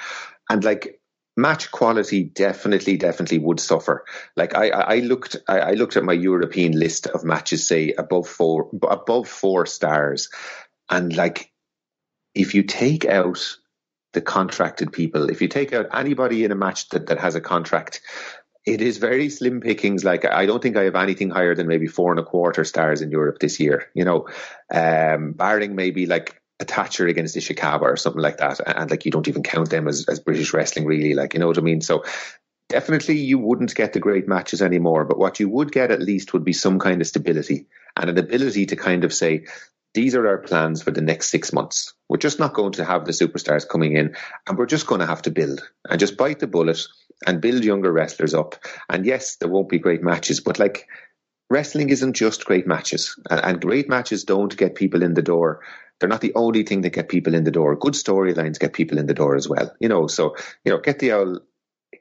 And 0.51 0.63
like 0.63 1.01
match 1.37 1.71
quality 1.71 2.25
definitely 2.25 2.97
definitely 2.97 3.39
would 3.39 3.61
suffer. 3.61 4.05
Like 4.37 4.55
i 4.55 4.69
i 4.69 4.97
looked 4.99 5.37
i 5.49 5.73
looked 5.73 5.97
at 5.97 6.05
my 6.05 6.13
european 6.13 6.79
list 6.79 7.07
of 7.07 7.25
matches 7.25 7.67
say 7.67 7.93
above 7.97 8.29
four 8.29 8.69
above 8.89 9.29
four 9.29 9.67
stars. 9.67 10.29
And 10.91 11.15
like 11.17 11.51
if 12.35 12.55
you 12.55 12.63
take 12.63 13.05
out 13.05 13.57
the 14.13 14.21
contracted 14.21 14.93
people 14.93 15.31
if 15.31 15.41
you 15.41 15.49
take 15.49 15.73
out 15.73 15.87
anybody 15.95 16.45
in 16.45 16.53
a 16.53 16.57
match 16.57 16.89
that, 16.91 17.07
that 17.07 17.19
has 17.19 17.35
a 17.35 17.41
contract 17.41 18.03
it 18.65 18.81
is 18.81 18.99
very 18.99 19.29
slim 19.29 19.61
pickings. 19.61 20.05
Like 20.05 20.27
i 20.27 20.45
don't 20.45 20.63
think 20.63 20.77
i 20.77 20.85
have 20.85 20.97
anything 20.97 21.31
higher 21.31 21.55
than 21.55 21.67
maybe 21.67 21.87
four 21.87 22.11
and 22.11 22.21
a 22.21 22.25
quarter 22.25 22.65
stars 22.65 23.01
in 23.01 23.11
europe 23.11 23.39
this 23.39 23.59
year 23.59 23.87
you 23.95 24.05
know? 24.05 24.29
Um 24.71 25.33
barring 25.33 25.75
maybe 25.77 26.05
like 26.05 26.42
a 26.63 26.65
Thatcher 26.65 27.07
against 27.07 27.37
Ishikawa 27.37 27.83
or 27.83 27.97
something 27.97 28.23
like 28.23 28.39
that, 28.39 28.61
and, 28.61 28.77
and, 28.77 28.91
like 28.91 29.05
you 29.05 29.11
don't 29.11 29.29
even 29.29 29.43
count 29.43 29.71
them 29.71 29.89
as, 29.89 30.07
as 30.09 30.21
British 30.21 30.55
wrestling, 30.55 30.87
really. 30.87 31.15
Like 31.15 31.35
you 31.35 31.41
know 31.41 31.49
what 31.49 31.59
I 31.59 31.63
mean? 31.63 31.81
So 31.81 32.05
definitely 32.73 33.19
you 33.19 33.39
wouldn't 33.39 33.75
get 33.75 33.93
the 33.93 34.01
great 34.01 34.27
matches 34.27 34.63
anymore, 34.63 35.05
but 35.05 35.19
what 35.19 35.39
you 35.39 35.49
would 35.49 35.71
get 35.71 35.91
at 35.91 36.01
least 36.01 36.33
would 36.33 36.45
be 36.45 36.55
some 36.55 36.79
kind 36.79 37.01
of 37.01 37.07
stability 37.07 37.67
and 37.97 38.09
an 38.09 38.19
ability 38.19 38.67
to 38.67 38.77
kind 38.77 39.05
of 39.05 39.13
say, 39.13 39.45
these 39.95 40.15
are 40.15 40.27
our 40.27 40.39
plans 40.39 40.83
for 40.83 40.91
the 40.91 41.03
next 41.03 41.29
six 41.29 41.53
months. 41.53 41.93
We're 42.09 42.17
just 42.17 42.39
not 42.39 42.55
going 42.55 42.73
to 42.73 42.85
have 42.85 43.05
the 43.05 43.13
superstars 43.13 43.69
coming 43.69 43.95
in 43.95 44.17
and 44.49 44.57
we're 44.57 44.65
just 44.65 44.87
going 44.87 45.01
to 45.01 45.07
have 45.07 45.23
to 45.23 45.31
build 45.31 45.61
and 45.89 46.01
just 46.01 46.17
bite 46.17 46.39
the 46.39 46.47
bullet 46.47 46.81
and 47.27 47.43
build 47.43 47.63
younger 47.63 47.93
wrestlers 47.93 48.33
up. 48.33 48.55
And 48.89 49.05
yes, 49.05 49.37
there 49.37 49.51
won't 49.51 49.69
be 49.69 49.79
great 49.79 50.03
matches, 50.03 50.41
but 50.41 50.59
like 50.59 50.89
wrestling 51.51 51.91
isn't 51.91 52.15
just 52.15 52.47
great 52.47 52.67
matches 52.67 53.15
and, 53.29 53.41
and 53.41 53.61
great 53.61 53.91
matches 53.91 54.25
don't 54.25 54.57
get 54.57 54.75
people 54.75 55.03
in 55.03 55.13
the 55.13 55.21
door 55.21 55.61
they're 55.99 56.09
not 56.09 56.21
the 56.21 56.35
only 56.35 56.65
thing 56.65 56.83
that 56.83 56.91
get 56.91 57.09
people 57.09 57.35
in 57.35 57.45
the 57.45 57.51
door. 57.51 57.77
Good 57.77 57.95
storylines 57.95 58.59
get 58.59 58.73
people 58.73 58.99
in 58.99 59.07
the 59.07 59.15
door 59.15 59.37
as 59.37 59.49
well. 59.49 59.73
You 59.81 59.89
know, 59.89 60.07
so 60.07 60.37
you 60.65 60.73
know, 60.73 60.79
get 60.79 60.99
the 60.99 61.13
old 61.13 61.43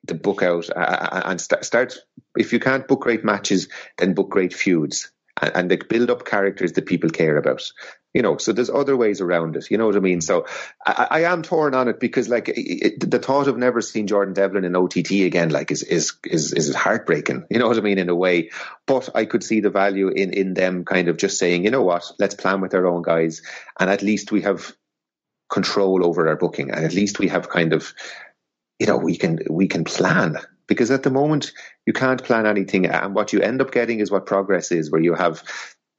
the 0.06 0.16
book 0.16 0.42
out 0.42 0.70
and 0.76 1.40
start, 1.40 1.66
start. 1.66 1.98
If 2.36 2.54
you 2.54 2.60
can't 2.60 2.88
book 2.88 3.02
great 3.02 3.24
matches, 3.24 3.68
then 3.98 4.14
book 4.14 4.30
great 4.30 4.54
feuds 4.54 5.12
and, 5.42 5.72
and 5.72 5.88
build 5.90 6.10
up 6.10 6.26
characters 6.26 6.74
that 6.74 6.86
people 6.86 7.10
care 7.10 7.38
about 7.38 7.72
you 8.14 8.22
know 8.22 8.38
so 8.38 8.52
there's 8.52 8.70
other 8.70 8.98
ways 8.98 9.22
around 9.22 9.56
it 9.56 9.70
you 9.72 9.78
know 9.78 9.86
what 9.86 9.96
i 9.96 10.00
mean? 10.00 10.22
So 10.22 10.46
i, 10.86 11.08
I 11.12 11.20
am 11.24 11.44
torn 11.44 11.74
on 11.74 11.88
it 11.88 12.00
because 12.00 12.30
like 12.30 12.50
it, 12.54 13.10
the 13.10 13.20
thought 13.20 13.48
of 13.48 13.58
never 13.58 13.82
seeing 13.82 14.08
jordan 14.08 14.34
devlin 14.34 14.66
in 14.66 14.76
ott 14.76 14.96
again 14.96 15.50
like 15.50 15.72
is 15.72 15.84
is 15.84 16.14
is 16.26 16.54
is 16.54 16.76
heartbreaking 16.76 17.46
you 17.50 17.60
know 17.60 17.68
what 17.68 17.78
i 17.78 17.82
mean 17.82 17.98
in 17.98 18.10
a 18.10 18.16
way. 18.16 18.50
But 18.86 19.10
i 19.16 19.26
could 19.26 19.44
see 19.44 19.62
the 19.62 19.70
value 19.70 20.10
in 20.10 20.34
in 20.34 20.54
them 20.54 20.84
kind 20.86 21.08
of 21.08 21.18
just 21.18 21.38
saying 21.38 21.64
you 21.64 21.72
know 21.72 21.84
what? 21.84 22.12
Let's 22.20 22.36
plan 22.36 22.62
with 22.62 22.74
our 22.74 22.88
own 22.88 23.02
guys 23.02 23.42
and 23.80 23.90
at 23.90 24.02
least 24.02 24.32
we 24.32 24.42
have 24.42 24.76
control 25.50 26.06
over 26.06 26.28
our 26.28 26.36
booking 26.36 26.72
and 26.72 26.86
at 26.86 26.94
least 26.94 27.20
we 27.20 27.28
have 27.28 27.50
kind 27.50 27.74
of 27.74 27.94
you 28.80 28.88
know 28.88 28.98
we 28.98 29.18
can 29.18 29.40
we 29.50 29.68
can 29.68 29.84
plan. 29.84 30.38
Because 30.68 30.92
at 30.92 31.04
the 31.04 31.12
moment 31.12 31.52
you 31.86 31.92
can't 31.92 32.24
plan 32.24 32.46
anything 32.46 32.86
and 32.86 33.14
what 33.14 33.34
you 33.34 33.42
end 33.42 33.62
up 33.62 33.72
getting 33.72 34.00
is 34.00 34.10
what 34.10 34.26
progress 34.26 34.72
is 34.72 34.90
where 34.90 35.02
you 35.02 35.14
have 35.14 35.44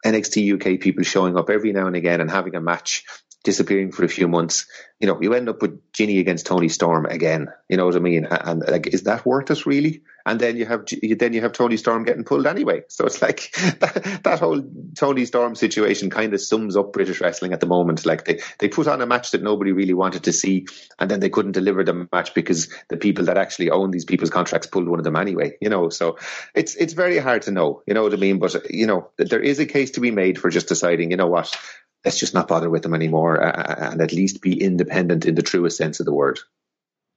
NXT 0.05 0.55
UK 0.55 0.81
people 0.81 1.05
showing 1.05 1.37
up 1.37 1.51
every 1.51 1.73
now 1.73 1.87
and 1.87 1.97
again 1.97 2.21
and 2.21 2.31
having 2.31 2.55
a 2.55 2.61
match 2.61 3.05
disappearing 3.45 3.93
for 3.93 4.05
a 4.05 4.09
few 4.09 4.29
months. 4.29 4.67
You 5.01 5.09
know, 5.09 5.21
you 5.21 5.35
end 5.35 5.49
up 5.49 5.63
with 5.63 5.93
Jinny 5.93 6.19
against 6.19 6.47
Toni 6.47 6.69
Storm 6.69 7.07
again. 7.07 7.49
You 7.69 7.77
know 7.77 7.87
what 7.87 7.97
I 7.97 8.01
mean? 8.01 8.27
And, 8.27 8.63
like, 8.67 8.89
is 8.89 9.05
that 9.05 9.27
worth 9.27 9.51
it 9.51 9.67
really? 9.67 10.03
And 10.25 10.41
then 10.41 10.57
you 10.57 10.67
have 10.67 10.87
then 11.19 11.33
you 11.33 11.41
have 11.41 11.53
Toni 11.53 11.77
Storm 11.77 12.05
getting 12.05 12.25
pulled 12.25 12.47
anyway. 12.47 12.83
So 12.93 13.07
it's 13.07 13.23
like 13.23 13.53
that, 13.81 14.21
that 14.23 14.39
whole 14.39 14.63
Toni 14.95 15.25
Storm 15.25 15.55
situation 15.55 16.11
kind 16.11 16.35
of 16.35 16.41
sums 16.41 16.77
up 16.77 16.93
British 16.93 17.21
wrestling 17.21 17.53
at 17.53 17.61
the 17.61 17.67
moment. 17.67 18.05
Like 18.05 18.25
they 18.25 18.41
they 18.59 18.69
put 18.69 18.87
on 18.87 19.01
a 19.01 19.07
match 19.07 19.31
that 19.31 19.43
nobody 19.43 19.73
really 19.73 19.95
wanted 19.95 20.25
to 20.25 20.33
see, 20.33 20.67
and 20.99 21.11
then 21.11 21.21
they 21.21 21.31
couldn't 21.31 21.53
deliver 21.53 21.85
the 21.85 22.07
match 22.13 22.35
because 22.35 22.69
the 22.89 22.97
people 22.97 23.25
that 23.25 23.39
actually 23.39 23.71
own 23.71 23.91
these 23.91 24.05
people's 24.05 24.31
contracts 24.31 24.67
pulled 24.67 24.89
one 24.89 24.99
of 24.99 25.05
them 25.05 25.17
anyway. 25.17 25.57
You 25.61 25.71
know, 25.71 25.89
so 25.89 26.19
it's 26.55 26.75
it's 26.77 26.93
very 26.93 27.19
hard 27.19 27.43
to 27.43 27.51
know. 27.51 27.83
You 27.87 27.95
know 27.95 28.03
what 28.03 28.13
I 28.13 28.17
mean? 28.17 28.39
But 28.39 28.71
you 28.71 28.87
know, 28.87 29.11
there 29.17 29.41
is 29.41 29.59
a 29.59 29.67
case 29.67 29.93
to 29.93 30.01
be 30.01 30.11
made 30.11 30.39
for 30.39 30.51
just 30.51 30.69
deciding. 30.69 31.11
You 31.11 31.17
know 31.17 31.29
what? 31.29 31.57
let's 32.05 32.19
just 32.19 32.35
not 32.35 32.49
bother 32.49 32.69
with 32.69 32.83
them 32.83 32.95
anymore 32.95 33.43
uh, 33.43 33.91
and 33.93 34.01
at 34.01 34.13
least 34.13 34.43
be 34.43 34.61
independent 34.61 35.25
in 35.25 35.35
the 35.35 35.43
truest 35.43 35.77
sense 35.77 36.01
of 36.01 36.07
the 36.07 36.13
word. 36.13 36.41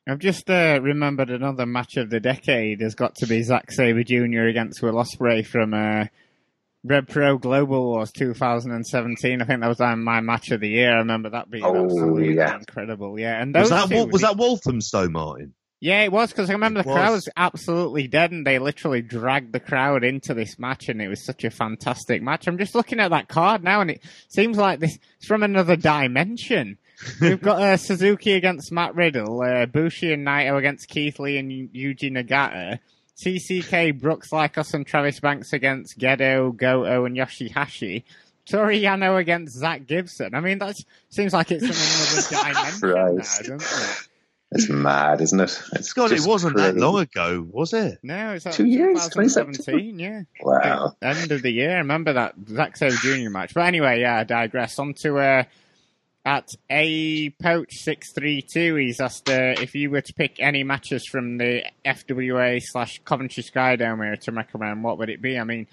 I've 0.08 0.20
just 0.20 0.50
uh, 0.52 0.80
remembered 0.84 1.32
another 1.32 1.66
match 1.66 1.98
of 1.98 2.12
the 2.12 2.20
decade 2.20 2.82
has 2.82 2.94
got 2.94 3.16
to 3.16 3.28
be 3.28 3.42
Zack 3.42 3.72
Sabre 3.72 4.04
Jr. 4.04 4.44
against 4.44 4.84
Will 4.84 4.94
Ospreay 4.94 5.44
from 5.44 5.74
uh, 5.74 6.06
Rev 6.84 7.08
Pro 7.08 7.40
Global 7.40 7.84
Wars 7.84 8.12
2017. 8.12 9.42
I 9.42 9.46
think 9.46 9.62
that 9.62 9.68
was 9.68 9.82
uh, 9.82 9.96
my 9.96 10.22
match 10.22 10.52
of 10.52 10.62
the 10.62 10.70
year. 10.70 10.94
I 10.94 10.98
remember 10.98 11.32
that 11.32 11.50
being 11.50 11.64
oh, 11.64 11.86
absolutely 11.86 12.36
yeah. 12.36 12.56
incredible. 12.56 13.20
Yeah, 13.20 13.42
and 13.42 13.56
was 13.56 13.72
that 13.72 13.90
two, 13.90 14.06
was 14.06 14.22
that 14.22 14.38
Walthamstow, 14.38 15.10
Martin? 15.10 15.56
Yeah, 15.82 16.04
it 16.04 16.12
was 16.12 16.30
because 16.30 16.52
I 16.52 16.54
remember 16.54 16.84
the 16.84 16.92
crowd 16.92 17.12
was 17.12 17.28
absolutely 17.36 18.08
dead, 18.08 18.32
and 18.32 18.46
they 18.46 18.60
literally 18.60 19.02
dragged 19.02 19.54
the 19.54 19.60
crowd 19.60 20.04
into 20.04 20.36
this 20.36 20.60
match, 20.60 20.88
and 20.88 21.02
it 21.02 21.08
was 21.08 21.26
such 21.26 21.44
a 21.44 21.50
fantastic 21.50 22.22
match. 22.22 22.48
I'm 22.48 22.60
just 22.60 22.76
looking 22.76 23.00
at 23.00 23.10
that 23.10 23.28
card 23.28 23.64
now, 23.64 23.82
and 23.82 23.90
it 23.90 24.04
seems 24.30 24.58
like 24.58 24.80
this 24.80 24.94
is 24.94 25.28
from 25.28 25.42
another 25.42 25.76
dimension. 25.76 26.78
We've 27.22 27.42
got 27.42 27.62
uh, 27.62 27.78
Suzuki 27.78 28.34
against 28.34 28.72
Matt 28.72 28.96
Riddle, 28.96 29.42
uh, 29.42 29.66
Bushi 29.66 30.14
and 30.14 30.26
Naito 30.26 30.58
against 30.58 30.88
Keith 30.88 31.20
Lee 31.20 31.38
and 31.38 31.52
Yuji 31.52 32.12
Nagata, 32.12 32.80
CCK 33.18 34.00
Brookes 34.00 34.30
Lykos 34.32 34.74
and 34.74 34.86
Travis 34.86 35.20
Banks 35.20 35.54
against 35.54 35.98
Gedo, 35.98 36.56
Goto, 36.56 37.06
and 37.06 37.16
Yoshihashi. 37.16 38.04
Toru 38.46 38.74
Yano 38.74 39.20
against 39.20 39.58
Zack 39.58 39.88
Gibson. 39.88 40.36
I 40.36 40.40
mean, 40.40 40.60
that 40.60 40.76
seems 41.10 41.34
like 41.34 41.52
it's 41.52 41.64
another 41.64 42.54
dimension 42.54 42.90
now, 42.90 43.18
doesn't 43.18 43.62
it? 43.62 44.08
It's 44.52 44.70
mad, 44.70 45.22
isn't 45.22 45.40
it? 45.40 45.62
It's 45.74 45.92
God, 45.94 46.12
it 46.12 46.22
wasn't 46.26 46.56
crazy. 46.56 46.74
that 46.74 46.78
long 46.78 47.00
ago, 47.00 47.46
was 47.52 47.74
it? 47.74 48.00
No, 48.04 48.34
it's 48.34 48.46
two 48.56 48.66
years, 48.66 49.04
2017. 49.10 49.98
Yeah. 49.98 50.22
Wow. 50.42 50.96
End 51.02 51.32
of 51.32 51.42
the 51.42 51.50
year. 51.52 51.72
I 51.72 51.80
remember 51.80 52.14
that 52.14 52.36
Zack 52.48 52.78
Sabre 52.78 52.96
Junior 52.96 53.32
match. 53.32 53.54
But 53.54 53.66
anyway, 53.66 54.02
yeah, 54.02 54.20
I 54.20 54.24
digress. 54.24 54.78
On 54.78 54.94
to 54.96 55.18
uh, 55.18 55.44
at 56.26 56.50
a 56.70 57.30
poach 57.42 57.76
six 57.76 58.12
three 58.12 58.42
two. 58.42 58.76
He's 58.76 59.00
asked 59.00 59.30
uh, 59.30 59.56
if 59.62 59.76
you 59.76 59.92
were 59.92 60.02
to 60.02 60.14
pick 60.14 60.38
any 60.40 60.64
matches 60.64 61.06
from 61.06 61.38
the 61.38 61.64
FWA 61.86 62.60
slash 62.62 63.00
Coventry 63.06 63.44
Sky 63.44 63.76
down 63.76 64.00
here 64.00 64.16
to 64.18 64.32
recommend, 64.32 64.84
what 64.84 64.98
would 64.98 65.10
it 65.10 65.22
be? 65.22 65.38
I 65.38 65.44
mean, 65.44 65.68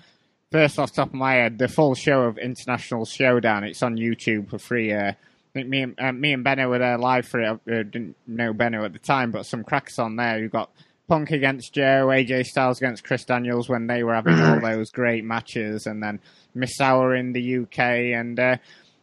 first 0.52 0.78
off 0.78 0.92
top 0.92 1.08
of 1.08 1.14
my 1.14 1.34
head, 1.34 1.58
the 1.58 1.68
full 1.68 1.94
show 1.94 2.22
of 2.22 2.38
International 2.38 3.06
Showdown. 3.06 3.64
It's 3.64 3.82
on 3.82 3.96
YouTube 3.96 4.50
for 4.50 4.58
free. 4.58 4.92
Uh, 4.92 5.12
I 5.12 5.16
think 5.54 5.68
me 5.68 5.82
and 5.82 5.94
uh, 5.98 6.12
me 6.12 6.32
and 6.32 6.44
Benno 6.44 6.68
were 6.68 6.78
there 6.78 6.98
live 6.98 7.26
for 7.26 7.40
it. 7.40 7.46
I 7.46 7.52
uh, 7.52 7.82
didn't 7.82 8.16
know 8.26 8.52
Benno 8.52 8.84
at 8.84 8.92
the 8.92 8.98
time, 8.98 9.30
but 9.30 9.46
some 9.46 9.64
cracks 9.64 9.98
on 9.98 10.16
there. 10.16 10.38
You've 10.38 10.52
got 10.52 10.70
Punk 11.08 11.30
against 11.30 11.74
Joe, 11.74 12.08
AJ 12.08 12.46
Styles 12.46 12.78
against 12.78 13.04
Chris 13.04 13.24
Daniels 13.24 13.68
when 13.68 13.86
they 13.86 14.02
were 14.02 14.14
having 14.14 14.38
all 14.40 14.60
those 14.62 14.90
great 14.90 15.24
matches, 15.24 15.86
and 15.86 16.02
then 16.02 16.20
Misawa 16.56 17.18
in 17.18 17.32
the 17.32 17.58
UK. 17.58 17.78
And 18.18 18.38
uh, 18.38 18.56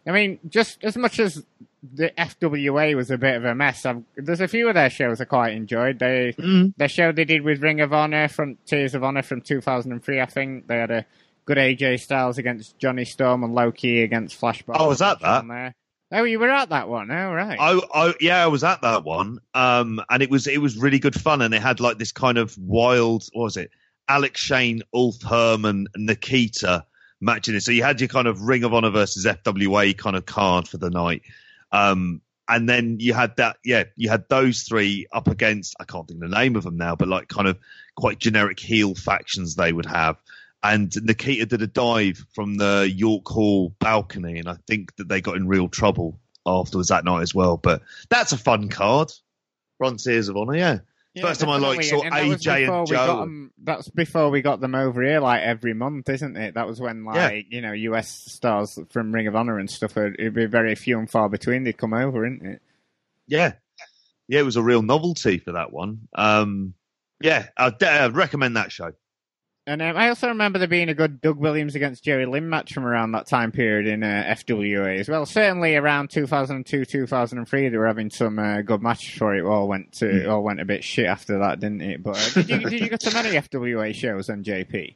I 0.08 0.12
mean, 0.12 0.40
just 0.48 0.84
as 0.84 0.98
much 0.98 1.20
as 1.20 1.44
the 1.94 2.12
FWA 2.18 2.96
was 2.96 3.12
a 3.12 3.18
bit 3.18 3.36
of 3.36 3.46
a 3.46 3.56
mess, 3.56 3.86
I've, 3.86 4.04
there's 4.16 4.42
a 4.42 4.48
few 4.48 4.68
of 4.68 4.76
their 4.76 4.90
shows 4.90 5.22
I 5.22 5.26
quite 5.26 5.54
enjoyed. 5.54 6.00
They 6.00 6.34
mm. 6.38 6.74
their 6.78 6.90
show 6.90 7.12
they 7.12 7.26
did 7.26 7.42
with 7.44 7.62
Ring 7.62 7.82
of 7.82 7.94
Honor, 7.94 8.28
Frontiers 8.28 8.96
of 8.96 9.04
Honor 9.04 9.22
from 9.22 9.42
2003, 9.42 10.22
I 10.22 10.26
think. 10.26 10.68
They 10.68 10.78
had 10.78 10.92
a 10.92 11.06
good 11.46 11.58
AJ 11.58 12.02
Styles 12.02 12.38
against 12.38 12.78
Jonny 12.78 13.06
Storm 13.06 13.44
and 13.44 13.54
Loki 13.54 14.04
against 14.04 14.40
Flashback. 14.40 14.76
Oh, 14.76 14.90
was 14.90 15.00
that 15.00 15.20
that? 15.22 15.74
Oh, 16.12 16.24
you 16.24 16.40
were 16.40 16.50
at 16.50 16.70
that 16.70 16.90
one. 16.90 17.12
Oh, 17.12 17.32
right. 17.32 17.58
I, 17.60 17.80
I, 17.94 18.14
yeah, 18.20 18.44
I 18.44 18.48
was 18.48 18.64
at 18.64 18.82
that 18.82 19.04
one. 19.04 19.40
Um, 19.54 20.02
and 20.10 20.24
it 20.24 20.32
was, 20.32 20.48
it 20.48 20.60
was 20.60 20.76
really 20.76 20.98
good 20.98 21.20
fun. 21.20 21.44
And 21.44 21.54
it 21.54 21.62
had 21.62 21.80
like 21.80 22.00
this 22.00 22.12
kind 22.12 22.40
of 22.40 22.58
wild, 22.58 23.26
what 23.34 23.44
was 23.44 23.58
it? 23.58 23.70
Alex 24.08 24.42
Shane, 24.42 24.82
Ulf 24.92 25.22
Herman, 25.22 25.88
Nikita 25.96 26.86
matching 27.22 27.56
it. 27.56 27.62
So 27.62 27.72
you 27.72 27.84
had 27.84 28.02
your 28.02 28.08
kind 28.08 28.28
of 28.28 28.42
Ring 28.42 28.64
of 28.64 28.74
Honor 28.74 28.90
versus 28.90 29.26
FWA 29.26 29.98
kind 29.98 30.16
of 30.16 30.26
card 30.26 30.68
for 30.68 30.78
the 30.78 30.90
night. 30.90 31.24
Um, 31.72 32.22
and 32.48 32.68
then 32.68 32.98
you 33.00 33.14
had 33.14 33.36
that, 33.38 33.58
yeah, 33.64 33.84
you 33.96 34.10
had 34.10 34.28
those 34.28 34.64
three 34.64 35.08
up 35.12 35.28
against, 35.28 35.76
I 35.80 35.84
can't 35.84 36.08
think 36.08 36.20
the 36.20 36.28
name 36.28 36.56
of 36.56 36.64
them 36.64 36.78
now, 36.78 36.96
but 36.96 37.08
like 37.08 37.28
kind 37.28 37.48
of 37.48 37.60
quite 37.96 38.18
generic 38.18 38.60
heel 38.60 38.96
factions 38.96 39.56
they 39.56 39.72
would 39.72 39.86
have 39.86 40.18
and 40.62 40.94
Nikita 41.04 41.46
did 41.46 41.62
a 41.62 41.68
dive 41.68 42.26
from 42.34 42.58
the 42.58 42.92
York 42.94 43.28
Hall 43.28 43.74
balcony, 43.80 44.40
and 44.40 44.50
I 44.50 44.58
think 44.68 44.96
that 44.98 45.08
they 45.08 45.22
got 45.22 45.38
in 45.38 45.48
real 45.48 45.70
trouble 45.70 46.20
afterwards 46.46 46.90
that 46.90 47.06
night 47.06 47.22
as 47.22 47.34
well. 47.34 47.58
But 47.58 47.82
that's 48.10 48.34
a 48.34 48.38
fun 48.38 48.70
card. 48.70 49.12
Frontiers 49.78 50.28
of 50.28 50.36
Honor, 50.36 50.56
yeah. 50.56 50.80
Yeah 51.20 51.28
First 51.28 51.42
time 51.42 51.50
I 51.50 51.58
like 51.58 51.84
saw 51.84 52.02
and 52.02 52.14
AJ 52.14 52.68
and 52.68 52.88
Joe. 52.88 53.20
Them, 53.20 53.52
that's 53.62 53.90
before 53.90 54.30
we 54.30 54.42
got 54.42 54.60
them 54.60 54.76
over 54.76 55.04
here, 55.04 55.20
like 55.20 55.42
every 55.42 55.74
month, 55.74 56.10
isn't 56.10 56.38
it? 56.38 56.56
That 56.56 56.68
was 56.68 56.80
when, 56.80 57.06
like, 57.06 57.16
yeah. 57.16 57.42
you 57.50 57.62
know, 57.62 57.72
US 57.72 58.10
stars 58.10 58.80
from 58.90 59.14
Ring 59.14 59.28
of 59.28 59.36
Honor 59.36 59.60
and 59.60 59.70
stuff, 59.70 59.98
uh, 59.98 60.12
it'd 60.18 60.34
be 60.34 60.46
very 60.46 60.76
few 60.76 60.98
and 61.00 61.10
far 61.10 61.30
between 61.30 61.64
they'd 61.64 61.78
come 61.78 61.94
over, 61.94 62.26
isn't 62.26 62.46
it? 62.46 62.62
Yeah. 63.28 63.54
Yeah, 64.28 64.42
it 64.42 64.46
was 64.46 64.58
a 64.58 64.64
real 64.64 64.82
novelty 64.82 65.40
for 65.40 65.54
that 65.54 65.72
one. 65.72 66.08
Um, 66.14 66.74
yeah, 67.22 67.48
I'd, 67.58 67.82
I'd 67.84 68.16
recommend 68.16 68.58
that 68.58 68.72
show. 68.72 68.94
And 69.70 69.84
um, 69.84 69.98
I 69.98 70.10
also 70.10 70.30
remember 70.30 70.58
there 70.58 70.68
being 70.68 70.90
a 70.90 70.96
good 70.96 71.22
Doug 71.22 71.38
Williams 71.38 71.76
against 71.76 72.04
Jerry 72.04 72.26
Lynn 72.26 72.50
match 72.50 72.74
from 72.74 72.88
around 72.88 73.12
that 73.12 73.28
time 73.28 73.52
period 73.52 73.86
in 73.86 74.02
uh, 74.02 74.36
FWA 74.36 74.98
as 74.98 75.08
well. 75.08 75.28
Certainly 75.28 75.76
around 75.76 76.10
2002, 76.10 76.86
2003, 76.86 77.70
they 77.70 77.78
were 77.78 77.86
having 77.86 78.10
some 78.10 78.40
uh, 78.40 78.64
good 78.64 78.82
matches 78.82 79.16
for 79.16 79.36
it. 79.36 79.46
All 79.46 79.68
went 79.68 79.92
to, 80.00 80.06
mm. 80.06 80.28
all 80.28 80.42
went 80.42 80.60
a 80.60 80.66
bit 80.66 80.84
shit 80.84 81.06
after 81.06 81.38
that, 81.38 81.60
didn't 81.60 81.82
it? 81.82 82.02
But 82.02 82.18
uh, 82.18 82.42
did, 82.42 82.50
you, 82.50 82.60
did 82.68 82.82
you 82.82 82.90
go 82.90 82.98
to 82.98 83.14
many 83.14 83.30
FWA 83.30 83.94
shows 83.94 84.28
on 84.32 84.44
JP? 84.44 84.96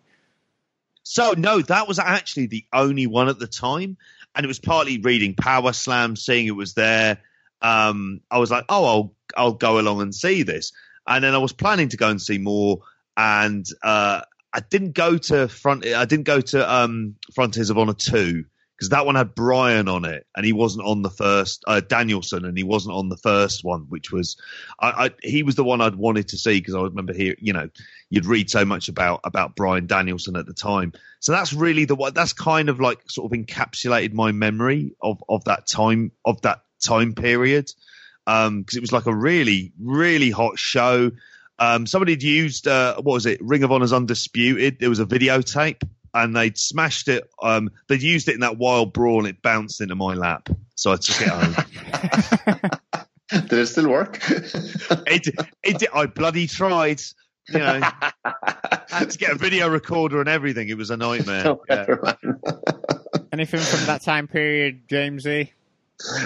So 1.04 1.36
no, 1.38 1.62
that 1.62 1.88
was 1.88 2.00
actually 2.00 2.48
the 2.48 2.66
only 2.74 3.06
one 3.06 3.30
at 3.30 3.38
the 3.38 3.46
time, 3.46 3.96
and 4.34 4.44
it 4.44 4.48
was 4.48 4.60
partly 4.60 4.98
reading 4.98 5.36
Power 5.36 5.72
Slam, 5.74 6.16
seeing 6.16 6.48
it 6.48 6.56
was 6.56 6.74
there. 6.74 7.20
Um, 7.62 8.22
I 8.32 8.40
was 8.40 8.50
like, 8.50 8.66
oh, 8.70 8.86
I'll 8.86 9.14
I'll 9.38 9.54
go 9.54 9.78
along 9.78 10.02
and 10.02 10.16
see 10.16 10.42
this, 10.42 10.72
and 11.06 11.24
then 11.24 11.36
I 11.36 11.38
was 11.38 11.54
planning 11.54 11.90
to 11.90 11.98
go 11.98 12.10
and 12.10 12.20
see 12.20 12.40
more, 12.40 12.80
and 13.16 13.68
uh, 13.84 14.22
I 14.54 14.60
didn't 14.60 14.92
go 14.92 15.18
to 15.18 15.48
front. 15.48 15.86
I 15.86 16.06
didn't 16.06 16.26
go 16.26 16.40
to 16.40 16.74
um, 16.74 17.16
Frontiers 17.34 17.70
of 17.70 17.78
Honor 17.78 17.94
two 17.94 18.46
because 18.78 18.90
that 18.90 19.06
one 19.06 19.16
had 19.16 19.34
Bryan 19.34 19.88
on 19.88 20.04
it, 20.06 20.26
and 20.36 20.46
he 20.46 20.52
wasn't 20.52 20.86
on 20.86 21.02
the 21.02 21.10
first 21.10 21.64
uh, 21.68 21.80
Danielson, 21.80 22.46
and 22.46 22.58
he 22.58 22.64
wasn't 22.64 22.96
on 22.96 23.10
the 23.10 23.18
first 23.18 23.64
one, 23.64 23.86
which 23.90 24.12
was 24.12 24.38
I, 24.80 25.06
I 25.06 25.10
he 25.22 25.42
was 25.44 25.56
the 25.56 25.64
one 25.64 25.82
I'd 25.82 25.96
wanted 25.96 26.28
to 26.30 26.38
see 26.38 26.60
because 26.60 26.76
I 26.76 26.82
remember 26.82 27.14
here, 27.14 27.36
you 27.40 27.54
know, 27.54 27.70
you'd 28.10 28.26
read 28.26 28.50
so 28.50 28.66
much 28.66 28.90
about 28.90 29.22
about 29.24 29.56
Bryan 29.56 29.88
Danielson 29.88 30.36
at 30.36 30.46
the 30.46 30.54
time. 30.54 30.94
So 31.20 31.32
that's 31.32 31.54
really 31.54 31.86
the 31.86 31.96
one. 31.96 32.14
That's 32.14 32.34
kind 32.34 32.70
of 32.70 32.80
like 32.80 33.00
sort 33.10 33.32
of 33.32 33.40
encapsulated 33.40 34.14
my 34.14 34.32
memory 34.32 34.96
of 35.02 35.24
of 35.30 35.46
that 35.46 35.66
time 35.66 36.12
of 36.26 36.42
that 36.42 36.62
time 36.84 37.14
period 37.14 37.72
because 38.26 38.48
um, 38.48 38.66
it 38.72 38.82
was 38.82 38.92
like 38.92 39.06
a 39.06 39.16
really 39.16 39.72
really 39.80 40.30
hot 40.30 40.60
show. 40.60 41.12
Um, 41.60 41.86
somebody 41.86 42.14
had 42.14 42.24
used 42.24 42.68
uh, 42.68 42.96
what 42.96 43.14
was 43.14 43.26
it? 43.26 43.40
Ring 43.42 43.64
of 43.64 43.72
Honor's 43.72 43.94
Undisputed. 43.94 44.80
There 44.80 44.90
was 44.90 45.00
a 45.00 45.06
videotape, 45.06 45.88
and 46.14 46.36
they'd 46.36 46.58
smashed 46.58 47.08
it. 47.08 47.30
Um, 47.42 47.72
they'd 47.88 48.02
used 48.02 48.28
it 48.28 48.36
in 48.36 48.42
that 48.42 48.58
wild 48.58 48.94
brawl, 48.94 49.20
and 49.20 49.28
it 49.28 49.42
bounced 49.42 49.82
into 49.82 49.96
my 49.96 50.14
lap. 50.14 50.50
So 50.76 50.92
I 50.92 50.96
took 50.98 51.22
it 51.22 51.30
home. 51.30 52.72
did 53.30 53.54
it 53.54 53.68
still 53.68 53.90
work? 53.90 54.20
it, 54.30 55.28
it, 55.64 55.84
I 55.94 56.06
bloody 56.06 56.48
tried. 56.48 57.02
You 57.50 57.60
know, 57.60 57.82
had 58.90 59.10
to 59.10 59.18
get 59.18 59.32
a 59.32 59.36
video 59.36 59.68
recorder 59.70 60.20
and 60.20 60.30
everything. 60.30 60.70
It 60.70 60.78
was 60.78 60.92
a 60.92 60.98
nightmare. 60.98 61.58
Yeah. 61.70 61.86
Anything 63.34 63.60
from 63.60 63.86
that 63.88 64.02
time 64.02 64.28
period, 64.28 64.88
Jamesy? 64.88 65.50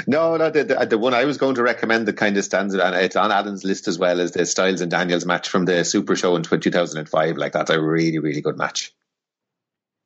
No, 0.08 0.38
no, 0.38 0.50
the, 0.50 0.64
the, 0.64 0.86
the, 0.86 0.98
one 0.98 1.14
I 1.14 1.26
was 1.26 1.38
going 1.38 1.56
to 1.56 1.64
recommend 1.64 2.08
that 2.08 2.18
kind 2.18 2.36
of 2.38 2.44
stands 2.44 2.74
and 2.74 2.96
it's 2.96 3.16
on 3.16 3.32
Alan's 3.32 3.64
list 3.64 3.88
as 3.88 4.00
well 4.00 4.20
as 4.20 4.32
the 4.32 4.46
Styles 4.46 4.82
and 4.82 4.90
Daniels 4.90 5.26
match 5.26 5.50
from 5.50 5.66
the 5.66 5.84
Super 5.84 6.16
Show 6.16 6.36
in 6.36 6.44
2005. 6.44 7.38
Like 7.38 7.54
that's 7.54 7.70
a 7.70 7.82
really, 7.82 8.20
really 8.20 8.42
good 8.42 8.58
match. 8.58 8.94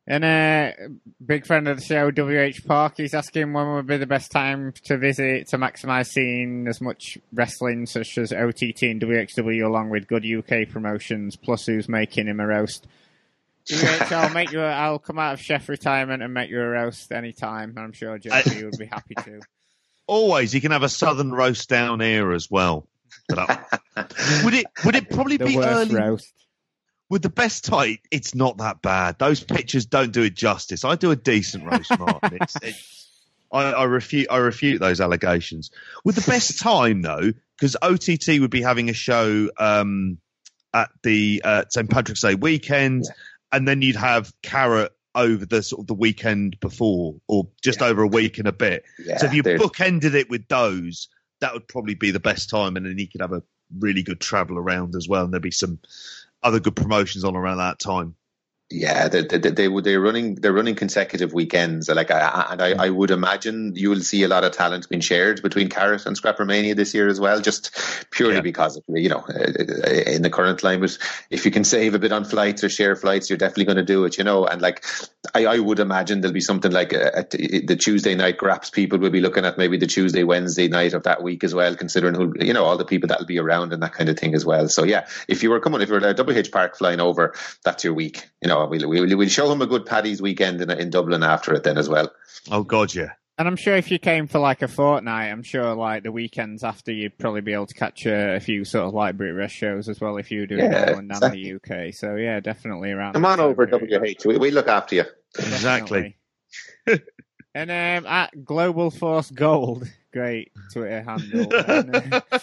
And 0.08 0.26
a 0.26 0.74
uh, 0.78 0.88
big 1.24 1.46
friend 1.46 1.68
of 1.68 1.78
the 1.78 1.84
show, 1.84 2.10
WH 2.10 2.66
Park, 2.68 2.96
he's 2.98 3.14
asking 3.14 3.54
when 3.54 3.76
would 3.76 3.86
be 3.86 3.98
the 3.98 4.08
best 4.08 4.32
time 4.32 4.74
to 4.86 4.98
visit 4.98 5.48
to 5.50 5.58
maximise 5.58 6.08
seeing 6.08 6.68
as 6.68 6.82
much 6.82 7.20
wrestling 7.32 7.86
such 7.86 8.18
as 8.18 8.34
OTT 8.34 8.82
and 8.82 9.02
WXW 9.02 9.64
along 9.64 9.90
with 9.90 10.08
good 10.08 10.26
UK 10.26 10.68
promotions, 10.68 11.36
plus 11.36 11.66
who's 11.68 11.88
making 11.88 12.28
him 12.28 12.40
a 12.40 12.48
roast. 12.48 12.88
WH, 13.72 14.12
I'll 14.12 14.34
make 14.34 14.52
you. 14.52 14.62
A, 14.62 14.72
I'll 14.72 15.00
come 15.00 15.20
out 15.20 15.36
of 15.36 15.40
chef 15.40 15.70
retirement 15.70 16.24
and 16.24 16.34
make 16.34 16.50
you 16.50 16.60
a 16.60 16.68
roast 16.68 17.12
anytime. 17.12 17.76
I'm 17.78 17.94
sure 17.94 18.18
JP 18.18 18.64
would 18.64 18.80
be 18.80 18.88
happy 18.88 19.14
to. 19.24 19.40
Always 20.12 20.54
you 20.54 20.60
can 20.60 20.72
have 20.72 20.84
a 20.84 20.90
southern 20.90 21.32
roast 21.32 21.70
down 21.70 22.02
here 22.02 22.34
as 22.34 22.52
well. 22.52 22.86
would 23.30 24.54
it 24.54 24.66
would 24.84 24.98
it 24.98 25.10
probably 25.10 25.38
the 25.38 25.46
be 25.46 25.58
early? 25.58 25.96
Roast. 25.96 26.34
With 27.10 27.22
the 27.22 27.30
best 27.30 27.64
tight, 27.64 28.02
it's 28.12 28.36
not 28.36 28.58
that 28.58 28.82
bad. 28.82 29.18
Those 29.20 29.42
pictures 29.42 29.86
don't 29.86 30.12
do 30.12 30.24
it 30.24 30.36
justice. 30.36 30.84
I 30.84 30.96
do 30.96 31.12
a 31.12 31.16
decent 31.16 31.64
roast, 31.64 31.98
Martin. 31.98 32.40
It's, 32.42 32.58
it's, 32.62 33.10
I, 33.54 33.72
I 33.72 33.84
refute 33.86 34.28
I 34.30 34.40
refute 34.40 34.82
those 34.82 35.00
allegations. 35.00 35.72
With 36.04 36.16
the 36.16 36.30
best 36.30 36.60
time 36.62 37.02
though, 37.02 37.32
because 37.58 37.78
OTT 37.82 38.42
would 38.42 38.52
be 38.52 38.62
having 38.62 38.90
a 38.90 38.94
show 38.94 39.50
um, 39.58 40.18
at 40.74 40.90
the 41.04 41.42
uh, 41.46 41.64
St 41.70 41.90
Patrick's 41.90 42.20
Day 42.20 42.36
weekend, 42.36 43.06
yeah. 43.06 43.14
and 43.54 43.66
then 43.66 43.82
you'd 43.82 43.96
have 43.96 44.34
Carat 44.42 44.92
over 45.16 45.46
the 45.46 45.62
sort 45.62 45.82
of 45.82 45.88
the 45.88 45.94
weekend 45.94 46.60
before, 46.60 47.16
or 47.28 47.48
just 47.62 47.82
yeah. 47.82 47.88
over 47.88 48.04
a 48.04 48.08
week 48.08 48.38
and 48.38 48.48
a 48.48 48.54
bit. 48.54 48.84
Yeah, 49.04 49.18
so 49.18 49.28
if 49.28 49.34
you 49.34 49.44
bookended 49.44 50.14
it 50.14 50.30
with 50.30 50.48
those, 50.48 51.10
that 51.42 51.54
would 51.54 51.68
probably 51.68 51.96
be 51.96 52.12
the 52.12 52.20
best 52.20 52.50
time, 52.50 52.78
and 52.78 52.86
then 52.86 52.98
you 52.98 53.08
could 53.08 53.22
have 53.22 53.34
a 53.34 53.44
really 53.78 54.04
good 54.04 54.22
travel 54.22 54.58
around 54.58 54.96
as 54.96 55.08
well, 55.08 55.26
and 55.26 55.34
there'd 55.34 55.44
be 55.44 55.52
some 55.52 55.80
other 56.44 56.60
good 56.60 56.76
promotions 56.76 57.24
on 57.24 57.36
around 57.36 57.58
that 57.58 57.80
time. 57.80 58.16
Yeah, 58.72 59.10
they, 59.10 59.24
they, 59.24 59.38
they, 59.38 59.68
they're 59.68 60.00
running 60.00 60.36
they're 60.36 60.54
running 60.54 60.76
consecutive 60.76 61.34
weekends. 61.34 61.90
Like, 61.90 62.10
I, 62.10 62.48
and 62.52 62.62
I, 62.62 62.86
I 62.86 62.90
would 62.90 63.12
imagine 63.12 63.74
you 63.76 63.90
will 63.90 64.00
see 64.00 64.24
a 64.24 64.28
lot 64.28 64.44
of 64.44 64.54
talent 64.54 64.88
being 64.88 65.02
shared 65.02 65.42
between 65.42 65.70
Carat 65.70 66.06
and 66.06 66.20
Scrappermania 66.20 66.76
this 66.76 66.94
year 66.94 67.08
as 67.08 67.20
well, 67.20 67.42
just 67.42 67.76
purely 68.12 68.36
yeah. 68.36 68.42
because 68.42 68.78
of 68.78 68.84
you 68.88 69.10
know 69.10 69.26
in 69.26 70.22
the 70.22 70.30
current 70.32 70.60
climate, 70.60 70.98
if 71.30 71.46
you 71.46 71.52
can 71.52 71.64
save 71.64 71.96
a 71.96 72.00
bit 72.00 72.12
on 72.12 72.24
flights 72.24 72.64
or 72.64 72.70
share 72.70 72.96
flights, 72.96 73.30
you're 73.30 73.38
definitely 73.38 73.66
going 73.66 73.78
to 73.78 73.84
do 73.84 74.06
it. 74.06 74.18
You 74.18 74.24
know, 74.24 74.46
and 74.46 74.62
like 74.62 74.86
I, 75.36 75.46
I 75.46 75.60
would 75.60 75.80
imagine 75.80 76.22
there'll 76.22 76.34
be 76.34 76.42
something 76.42 76.72
like 76.72 76.94
a, 76.94 77.20
uh, 77.20 77.24
a, 77.34 77.62
the 77.62 77.76
Tuesday 77.76 78.16
night 78.16 78.38
graps 78.38 78.70
people 78.70 79.00
will 79.00 79.10
be 79.10 79.22
looking 79.22 79.46
at 79.46 79.58
maybe 79.58 79.78
the 79.78 79.88
Tuesday 79.88 80.24
Wednesday 80.24 80.68
night 80.68 80.94
of 80.94 81.04
that 81.04 81.22
week 81.22 81.44
as 81.44 81.54
well, 81.54 81.76
considering 81.76 82.16
who 82.16 82.34
you 82.40 82.54
know 82.54 82.66
all 82.66 82.78
the 82.78 82.86
people 82.86 83.08
that'll 83.08 83.26
be 83.26 83.40
around 83.40 83.74
and 83.74 83.84
that 83.84 83.94
kind 83.94 84.10
of 84.10 84.18
thing 84.18 84.34
as 84.34 84.46
well. 84.46 84.70
So 84.70 84.84
yeah, 84.84 85.08
if 85.28 85.44
you 85.44 85.50
were 85.50 85.60
coming, 85.60 85.82
if 85.82 85.90
you 85.90 85.96
were 85.96 86.06
at 86.06 86.18
WH 86.18 86.52
Park 86.52 86.78
flying 86.78 87.00
over, 87.00 87.36
that's 87.64 87.84
your 87.84 87.94
week. 87.94 88.30
You 88.42 88.48
know, 88.48 88.61
we'll, 88.70 88.88
we'll, 88.88 89.18
we'll 89.18 89.30
show 89.30 89.52
him 89.52 89.62
a 89.62 89.68
good 89.68 89.86
Paddy's 89.86 90.22
weekend 90.22 90.62
in, 90.62 90.70
in 90.72 90.90
Dublin 90.90 91.24
after 91.24 91.54
it 91.54 91.64
then 91.64 91.78
as 91.78 91.90
well. 91.90 92.12
Oh, 92.50 92.64
God, 92.64 92.94
yeah. 92.94 93.14
And 93.38 93.48
I'm 93.48 93.56
sure 93.56 93.76
if 93.76 93.90
you 93.90 93.98
came 93.98 94.28
for 94.28 94.38
like 94.38 94.62
a 94.62 94.68
fortnight, 94.68 95.32
I'm 95.32 95.42
sure 95.42 95.74
like 95.74 96.04
the 96.04 96.12
weekends 96.12 96.64
after 96.64 96.92
you'd 96.92 97.18
probably 97.18 97.42
be 97.42 97.54
able 97.54 97.66
to 97.66 97.74
catch 97.74 98.06
a, 98.06 98.36
a 98.36 98.40
few 98.40 98.64
sort 98.66 98.86
of 98.86 98.94
like 98.94 99.18
Brit 99.18 99.34
Wres 99.34 99.52
shows 99.52 99.90
as 99.90 100.00
well 100.00 100.18
if 100.18 100.30
you 100.30 100.42
were 100.42 100.46
doing 100.46 100.72
yeah, 100.72 100.86
Ireland 100.88 101.10
exactly. 101.10 101.50
and 101.50 101.62
the 101.64 101.88
UK. 101.88 101.94
So 101.96 102.16
yeah, 102.18 102.40
definitely 102.40 102.92
around. 102.92 103.14
Come 103.14 103.26
on 103.26 103.40
over 103.40 103.66
WH. 103.66 104.26
We, 104.26 104.38
we 104.38 104.52
look 104.52 104.68
after 104.68 104.96
you. 104.96 105.06
Exactly. 105.40 106.18
and 107.56 107.72
um, 107.72 108.06
at 108.06 108.46
Global 108.46 108.92
Force 108.92 109.32
Gold, 109.32 109.90
great 110.14 110.52
Twitter 110.72 111.02
handle. 111.02 111.52
and, 111.68 112.14
uh, 112.14 112.40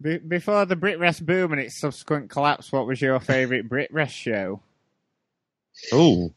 be- 0.00 0.16
before 0.16 0.64
the 0.64 0.76
Brit 0.76 0.98
Wres 0.98 1.20
boom 1.20 1.52
and 1.52 1.60
its 1.60 1.78
subsequent 1.78 2.30
collapse, 2.30 2.72
what 2.72 2.86
was 2.86 3.02
your 3.02 3.20
favourite 3.20 3.68
Brit 3.68 3.92
Wres 3.92 4.10
show? 4.10 4.62
Oh, 5.90 6.34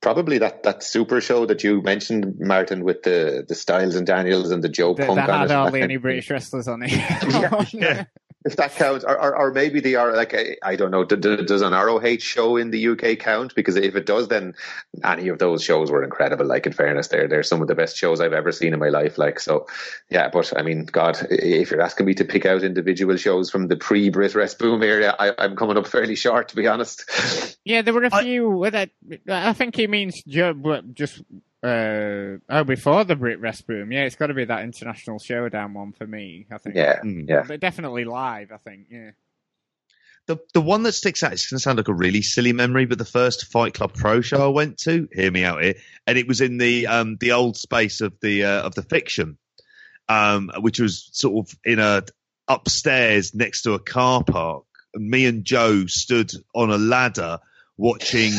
probably 0.00 0.38
that, 0.38 0.62
that 0.64 0.82
super 0.82 1.20
show 1.20 1.46
that 1.46 1.64
you 1.64 1.82
mentioned, 1.82 2.38
Martin, 2.38 2.84
with 2.84 3.02
the 3.02 3.44
the 3.46 3.54
Styles 3.54 3.94
and 3.94 4.06
Daniels 4.06 4.50
and 4.50 4.62
the 4.62 4.68
Joe 4.68 4.94
the, 4.94 5.06
Punk. 5.06 5.16
That 5.16 5.28
had 5.28 5.50
hardly 5.50 5.82
any 5.82 5.96
British 5.96 6.30
wrestlers 6.30 6.68
on 6.68 6.82
it. 6.82 6.90
yeah. 6.92 7.64
yeah 7.72 8.04
if 8.46 8.54
that 8.56 8.74
counts, 8.76 9.04
or, 9.04 9.20
or, 9.20 9.36
or, 9.36 9.52
maybe 9.52 9.80
they 9.80 9.96
are 9.96 10.14
like 10.14 10.34
I 10.62 10.76
don't 10.76 10.92
know. 10.92 11.04
Does 11.04 11.62
an 11.62 11.72
ROH 11.72 12.18
show 12.18 12.56
in 12.56 12.70
the 12.70 12.88
UK 12.88 13.18
count? 13.18 13.54
Because 13.56 13.74
if 13.74 13.96
it 13.96 14.06
does, 14.06 14.28
then 14.28 14.54
any 15.02 15.26
of 15.28 15.40
those 15.40 15.64
shows 15.64 15.90
were 15.90 16.04
incredible. 16.04 16.46
Like 16.46 16.64
in 16.64 16.72
fairness, 16.72 17.08
they're 17.08 17.26
they're 17.26 17.42
some 17.42 17.60
of 17.60 17.66
the 17.66 17.74
best 17.74 17.96
shows 17.96 18.20
I've 18.20 18.32
ever 18.32 18.52
seen 18.52 18.72
in 18.72 18.78
my 18.78 18.88
life. 18.88 19.18
Like 19.18 19.40
so, 19.40 19.66
yeah. 20.10 20.28
But 20.28 20.52
I 20.56 20.62
mean, 20.62 20.86
God, 20.86 21.18
if 21.28 21.72
you're 21.72 21.82
asking 21.82 22.06
me 22.06 22.14
to 22.14 22.24
pick 22.24 22.46
out 22.46 22.62
individual 22.62 23.16
shows 23.16 23.50
from 23.50 23.66
the 23.66 23.76
pre 23.76 24.10
Brit 24.10 24.36
Wres 24.36 24.54
boom 24.54 24.82
area, 24.82 25.16
I, 25.18 25.44
am 25.44 25.56
coming 25.56 25.76
up 25.76 25.88
fairly 25.88 26.14
short, 26.14 26.48
to 26.50 26.56
be 26.56 26.68
honest. 26.68 27.58
Yeah, 27.64 27.82
there 27.82 27.94
were 27.94 28.04
a 28.04 28.22
few. 28.22 28.64
I, 28.64 28.88
I 29.28 29.52
think 29.54 29.74
he 29.74 29.88
means 29.88 30.22
just 30.22 31.22
uh, 31.62 32.38
oh, 32.48 32.64
before 32.64 33.04
the 33.04 33.16
Brit 33.16 33.40
Wres 33.40 33.62
boom, 33.62 33.90
yeah, 33.92 34.04
it's 34.04 34.16
got 34.16 34.26
to 34.28 34.34
be 34.34 34.44
that 34.44 34.62
international 34.62 35.18
showdown 35.18 35.74
one 35.74 35.92
for 35.92 36.06
me. 36.06 36.46
I 36.50 36.58
think. 36.58 36.76
Yeah, 36.76 37.00
mm. 37.00 37.28
yeah, 37.28 37.44
but 37.46 37.60
definitely 37.60 38.04
live. 38.04 38.52
I 38.52 38.58
think. 38.58 38.86
Yeah. 38.90 39.12
The 40.26 40.38
the 40.54 40.60
one 40.60 40.82
that 40.82 40.92
sticks 40.92 41.22
out. 41.22 41.32
It's 41.32 41.48
going 41.48 41.58
to 41.58 41.62
sound 41.62 41.78
like 41.78 41.88
a 41.88 41.94
really 41.94 42.22
silly 42.22 42.52
memory, 42.52 42.84
but 42.84 42.98
the 42.98 43.04
first 43.04 43.46
Fight 43.46 43.74
Club 43.74 43.94
Pro 43.94 44.20
show 44.20 44.44
I 44.44 44.48
went 44.48 44.78
to, 44.78 45.08
hear 45.12 45.30
me 45.30 45.44
out 45.44 45.62
here, 45.62 45.74
and 46.06 46.18
it 46.18 46.26
was 46.26 46.40
in 46.40 46.58
the 46.58 46.88
um 46.88 47.16
the 47.20 47.32
old 47.32 47.56
space 47.56 48.00
of 48.00 48.18
the 48.20 48.44
uh, 48.44 48.62
of 48.62 48.74
the 48.74 48.82
fiction, 48.82 49.38
um, 50.08 50.50
which 50.60 50.80
was 50.80 51.08
sort 51.12 51.46
of 51.46 51.58
in 51.64 51.78
a 51.78 52.02
upstairs 52.48 53.34
next 53.34 53.62
to 53.62 53.74
a 53.74 53.78
car 53.78 54.24
park. 54.24 54.64
And 54.94 55.08
me 55.08 55.26
and 55.26 55.44
Joe 55.44 55.86
stood 55.86 56.32
on 56.54 56.70
a 56.70 56.78
ladder 56.78 57.38
watching 57.76 58.32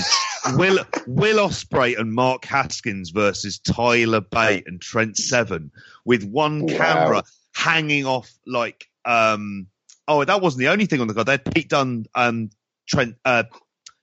Will 0.55 0.79
Will 1.05 1.47
Ospreay 1.47 1.99
and 1.99 2.13
Mark 2.13 2.45
Haskins 2.45 3.09
versus 3.09 3.59
Tyler 3.59 4.21
Bate 4.21 4.67
and 4.67 4.81
Trent 4.81 5.17
Seven 5.17 5.71
with 6.05 6.23
one 6.23 6.65
wow. 6.65 6.77
camera 6.77 7.23
hanging 7.55 8.05
off 8.05 8.31
like 8.45 8.87
um 9.05 9.67
oh 10.07 10.23
that 10.23 10.41
wasn't 10.41 10.59
the 10.59 10.69
only 10.69 10.85
thing 10.85 11.01
on 11.01 11.07
the 11.07 11.13
card. 11.13 11.27
They'd 11.27 11.45
Pete 11.45 11.69
Dunne 11.69 12.05
um 12.15 12.49
Trent 12.87 13.15
uh 13.25 13.43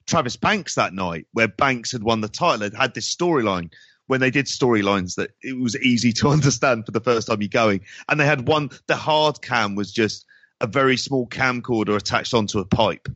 Travis 0.05 0.35
Banks 0.35 0.75
that 0.75 0.93
night 0.93 1.27
where 1.33 1.47
Banks 1.47 1.91
had 1.91 2.03
won 2.03 2.21
the 2.21 2.27
title. 2.27 2.63
It 2.63 2.75
had 2.75 2.93
this 2.93 3.13
storyline 3.13 3.71
when 4.07 4.19
they 4.19 4.29
did 4.29 4.45
storylines 4.45 5.15
that 5.15 5.31
it 5.41 5.57
was 5.57 5.75
easy 5.77 6.13
to 6.13 6.29
understand 6.29 6.85
for 6.85 6.91
the 6.91 7.01
first 7.01 7.27
time 7.27 7.41
you're 7.41 7.49
going. 7.49 7.81
And 8.07 8.19
they 8.19 8.25
had 8.25 8.47
one 8.47 8.69
the 8.87 8.95
hard 8.95 9.41
cam 9.41 9.75
was 9.75 9.91
just 9.91 10.25
a 10.61 10.67
very 10.67 10.97
small 10.97 11.27
camcorder 11.27 11.95
attached 11.95 12.33
onto 12.33 12.59
a 12.59 12.65
pipe 12.65 13.09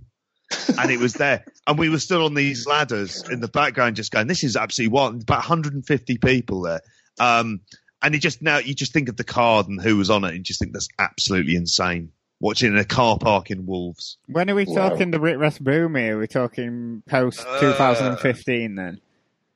and 0.79 0.91
it 0.91 0.99
was 0.99 1.13
there. 1.13 1.45
And 1.67 1.77
we 1.77 1.89
were 1.89 1.99
still 1.99 2.25
on 2.25 2.33
these 2.33 2.65
ladders 2.67 3.23
in 3.29 3.41
the 3.41 3.47
background, 3.47 3.95
just 3.95 4.11
going, 4.11 4.27
"This 4.27 4.43
is 4.43 4.55
absolutely 4.55 4.93
wild." 4.93 5.21
About 5.23 5.39
150 5.39 6.17
people 6.17 6.61
there, 6.61 6.81
um, 7.19 7.61
and 8.01 8.13
you 8.13 8.19
just 8.19 8.41
now 8.41 8.57
you 8.57 8.73
just 8.73 8.93
think 8.93 9.09
of 9.09 9.17
the 9.17 9.23
card 9.23 9.67
and 9.67 9.81
who 9.81 9.97
was 9.97 10.09
on 10.09 10.23
it, 10.23 10.35
and 10.35 10.43
just 10.43 10.59
think 10.59 10.73
that's 10.73 10.89
absolutely 10.97 11.55
insane. 11.55 12.11
Watching 12.41 12.71
in 12.71 12.77
a 12.77 12.85
car 12.85 13.17
park 13.17 13.51
in 13.51 13.65
Wolves. 13.65 14.17
When 14.27 14.49
are 14.49 14.55
we 14.55 14.65
talking 14.65 15.11
the 15.11 15.19
Brit 15.19 15.37
Rest 15.37 15.61
boom 15.61 15.95
here? 15.95 16.17
We're 16.17 16.27
talking 16.27 17.03
post 17.05 17.41
2015 17.59 18.79
uh, 18.79 18.81
then. 18.81 19.01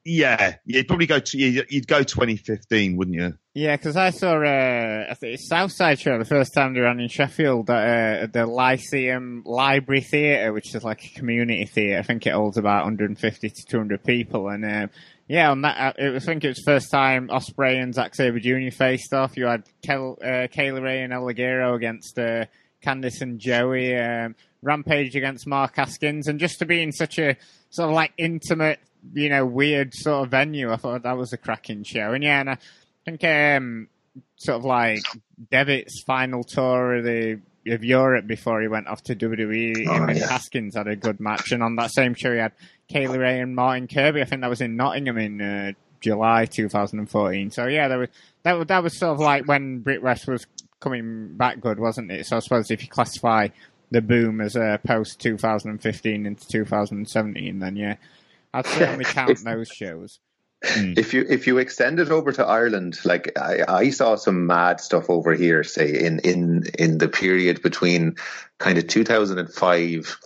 Yeah, 0.06 0.56
you'd 0.66 0.88
probably 0.88 1.06
go 1.06 1.20
to 1.20 1.38
you'd 1.38 1.88
go 1.88 2.04
2015, 2.04 2.98
wouldn't 2.98 3.16
you? 3.16 3.38
Yeah, 3.54 3.78
because 3.78 3.96
I 3.96 4.10
saw 4.10 4.36
uh, 4.44 5.06
I 5.10 5.14
think 5.14 5.36
it's 5.36 5.48
Southside 5.48 5.98
show 6.00 6.18
the 6.18 6.26
first 6.26 6.54
time 6.54 6.74
they 6.74 6.82
ran 6.82 7.00
in 7.00 7.08
Sheffield 7.08 7.70
at 7.70 8.24
uh, 8.24 8.28
the 8.32 8.46
Lyceum 8.46 9.44
Library 9.46 10.02
Theatre, 10.02 10.52
which 10.52 10.76
is 10.76 10.84
like 10.84 11.06
a 11.06 11.18
community 11.18 11.66
theatre. 11.66 12.00
I 12.00 12.02
think 12.02 12.28
it 12.28 12.34
holds 12.34 12.58
about 12.58 12.84
150 12.84 13.50
to 13.50 13.66
200 13.70 14.04
people, 14.04 14.50
and 14.50 14.66
uh, 14.66 14.88
yeah, 15.30 15.52
on 15.52 15.62
that 15.62 15.98
uh, 15.98 16.16
I 16.16 16.20
think 16.20 16.44
it 16.44 16.50
was 16.50 16.64
first 16.66 16.92
time 16.92 17.30
Ospreay 17.30 17.82
and 17.82 17.94
Zack 17.94 18.14
Sabre 18.14 18.40
Jr. 18.40 18.76
faced 18.76 19.14
off. 19.14 19.38
You 19.38 19.46
had 19.46 19.64
Kel, 19.84 20.18
uh, 20.22 20.48
Kay 20.52 20.74
Lee 20.74 20.82
Ray 20.82 21.02
and 21.02 21.14
El 21.14 21.30
against 21.30 22.20
uh, 22.20 22.46
Candice 22.86 23.22
and 23.22 23.40
Joey, 23.40 23.96
um, 23.96 24.36
Rampage 24.62 25.16
against 25.16 25.48
Mark 25.48 25.78
Haskins, 25.78 26.28
and 26.28 26.42
just 26.42 26.60
to 26.60 26.66
be 26.66 26.82
in 26.82 26.92
such 26.92 27.20
a 27.20 27.38
sort 27.70 27.90
of 27.90 27.96
like 27.96 28.12
intimate 28.18 28.80
you 29.14 29.30
know, 29.30 29.46
weird 29.46 29.94
sort 29.94 30.26
of 30.26 30.32
venue. 30.32 30.72
I 30.72 30.78
thought 30.78 31.04
that 31.04 31.18
was 31.18 31.34
a 31.34 31.38
cracking 31.38 31.84
show. 31.84 32.14
And 32.14 32.24
yeah, 32.24 32.40
and 32.40 32.50
I 32.52 32.58
think 33.06 33.24
um, 33.24 33.88
sort 34.38 34.58
of 34.58 34.66
like 34.66 35.04
Devitt's 35.52 36.04
final 36.04 36.44
tour 36.44 36.96
of 36.98 37.04
the 37.04 37.40
of 37.68 37.84
Europe 37.84 38.28
before 38.28 38.62
he 38.62 38.68
went 38.68 38.88
off 38.88 39.04
to 39.04 39.16
WWE. 39.16 39.88
Oh, 39.88 39.94
him 39.94 40.10
and 40.10 40.18
Haskins 40.20 40.76
had 40.76 40.88
a 40.88 40.96
good 40.96 41.20
match, 41.20 41.52
and 41.52 41.64
on 41.64 41.76
that 41.78 41.92
same 41.92 42.14
show 42.14 42.32
he 42.32 42.40
had 42.40 42.52
Kay 42.88 43.08
Lee 43.08 43.18
Ray 43.18 43.40
and 43.40 43.56
Martin 43.56 43.88
Kirby. 43.88 44.22
I 44.22 44.26
think 44.26 44.42
that 44.42 44.50
was 44.50 44.62
in 44.62 44.76
Nottingham 44.76 45.18
in 45.18 45.42
uh, 45.42 45.72
July 46.02 46.46
2014. 46.46 47.52
So 47.52 47.68
yeah, 47.68 47.88
that 47.88 47.96
was 47.96 48.10
that 48.44 48.54
was 48.54 48.68
that 48.68 48.84
was 48.84 48.98
sort 48.98 49.14
of 49.14 49.20
like 49.20 49.48
when 49.48 49.80
Brit 49.80 50.04
Wres 50.04 50.28
was 50.28 50.46
coming 50.80 51.36
back 51.36 51.62
good, 51.62 51.80
wasn't 51.80 52.12
it? 52.12 52.26
So 52.26 52.38
I 52.38 52.40
suppose 52.40 52.70
if 52.70 52.82
you 52.82 52.90
classify 52.90 53.48
the 53.92 54.02
boom 54.02 54.42
as 54.42 54.56
a 54.56 54.80
post 54.86 55.20
2015 55.20 56.26
into 56.26 56.48
2017, 56.48 57.60
then 57.60 57.76
yeah, 57.76 57.96
I'd 58.54 58.66
certainly 58.66 59.06
count 59.06 59.44
those 59.44 59.70
shows. 59.70 60.20
Hmm. 60.64 60.94
If 60.96 61.14
you 61.14 61.26
if 61.28 61.46
you 61.48 61.58
extend 61.58 62.00
it 62.00 62.10
over 62.10 62.32
to 62.32 62.46
Ireland, 62.46 62.98
like 63.04 63.38
I, 63.38 63.64
I 63.68 63.90
saw 63.90 64.16
some 64.16 64.48
mad 64.48 64.80
stuff 64.80 65.10
over 65.10 65.34
here, 65.34 65.64
say 65.64 66.06
in 66.06 66.20
in 66.20 66.64
in 66.80 66.98
the 67.00 67.10
period 67.10 67.62
between 67.62 68.16
kind 68.60 68.78
of 68.78 68.88
2005 68.88 70.20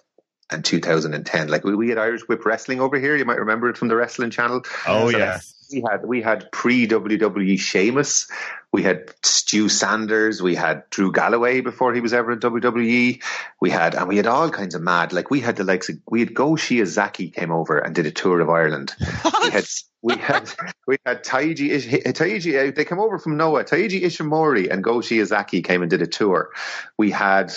and 0.52 0.64
2010. 0.64 1.48
Like 1.48 1.64
we, 1.64 1.76
we 1.76 1.90
had 1.90 1.98
Irish 1.98 2.22
Whip 2.28 2.46
Wrestling 2.46 2.80
over 2.82 3.00
here. 3.00 3.16
You 3.16 3.26
might 3.26 3.40
remember 3.40 3.70
it 3.70 3.78
from 3.78 3.88
the 3.88 3.96
Wrestling 3.96 4.30
Channel. 4.30 4.62
Oh 4.86 5.10
so 5.10 5.18
yeah. 5.18 5.40
We 5.72 5.82
had 5.82 6.06
we 6.06 6.22
had 6.22 6.52
pre 6.52 6.88
WWE 6.88 7.60
Sheamus. 7.60 8.30
We 8.72 8.84
had 8.84 9.14
Stu 9.24 9.70
Sanders. 9.70 10.42
We 10.42 10.56
had 10.56 10.84
Drew 10.90 11.12
Galloway 11.12 11.62
before 11.62 11.94
he 11.94 12.02
was 12.02 12.14
ever 12.14 12.32
in 12.32 12.40
WWE. 12.40 13.24
We 13.62 13.70
had 13.70 13.96
and 13.96 14.08
we 14.08 14.18
had 14.18 14.28
all 14.28 14.50
kinds 14.50 14.76
of 14.76 14.82
mad. 14.82 15.14
Like 15.14 15.30
we 15.30 15.40
had 15.40 15.56
the 15.56 15.64
likes 15.64 15.90
of 15.90 15.98
we 16.10 16.20
had 16.20 16.34
Go 16.34 16.52
Shiozaki 16.52 17.34
came 17.34 17.52
over 17.52 17.78
and 17.78 17.96
did 17.96 18.06
a 18.06 18.12
tour 18.12 18.40
of 18.40 18.50
Ireland. 18.50 18.94
We 19.44 19.52
had 19.52 19.66
we 20.02 20.16
had 20.18 20.50
we 20.88 20.98
had 21.06 21.24
Taiji 21.24 21.70
Taiji. 22.04 22.70
Uh, 22.70 22.72
they 22.76 22.84
came 22.84 23.00
over 23.00 23.18
from 23.18 23.38
Noah. 23.38 23.64
Taiji 23.64 24.02
Ishimori 24.04 24.70
and 24.70 24.84
Go 24.84 24.98
Shiozaki 24.98 25.64
came 25.64 25.82
and 25.82 25.90
did 25.90 26.02
a 26.02 26.08
tour. 26.08 26.50
We 26.98 27.12
had 27.12 27.54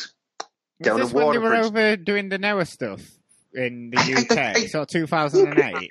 down 0.83 1.01
Was 1.01 1.09
this 1.09 1.15
when 1.15 1.33
they 1.33 1.39
were 1.39 1.57
over 1.57 1.97
doing 1.97 2.29
the 2.29 2.39
Noah 2.39 2.67
stuff 2.67 3.03
in 3.53 3.91
the 3.91 3.99
UK? 3.99 4.69
So 4.69 4.85
2008. 4.85 5.91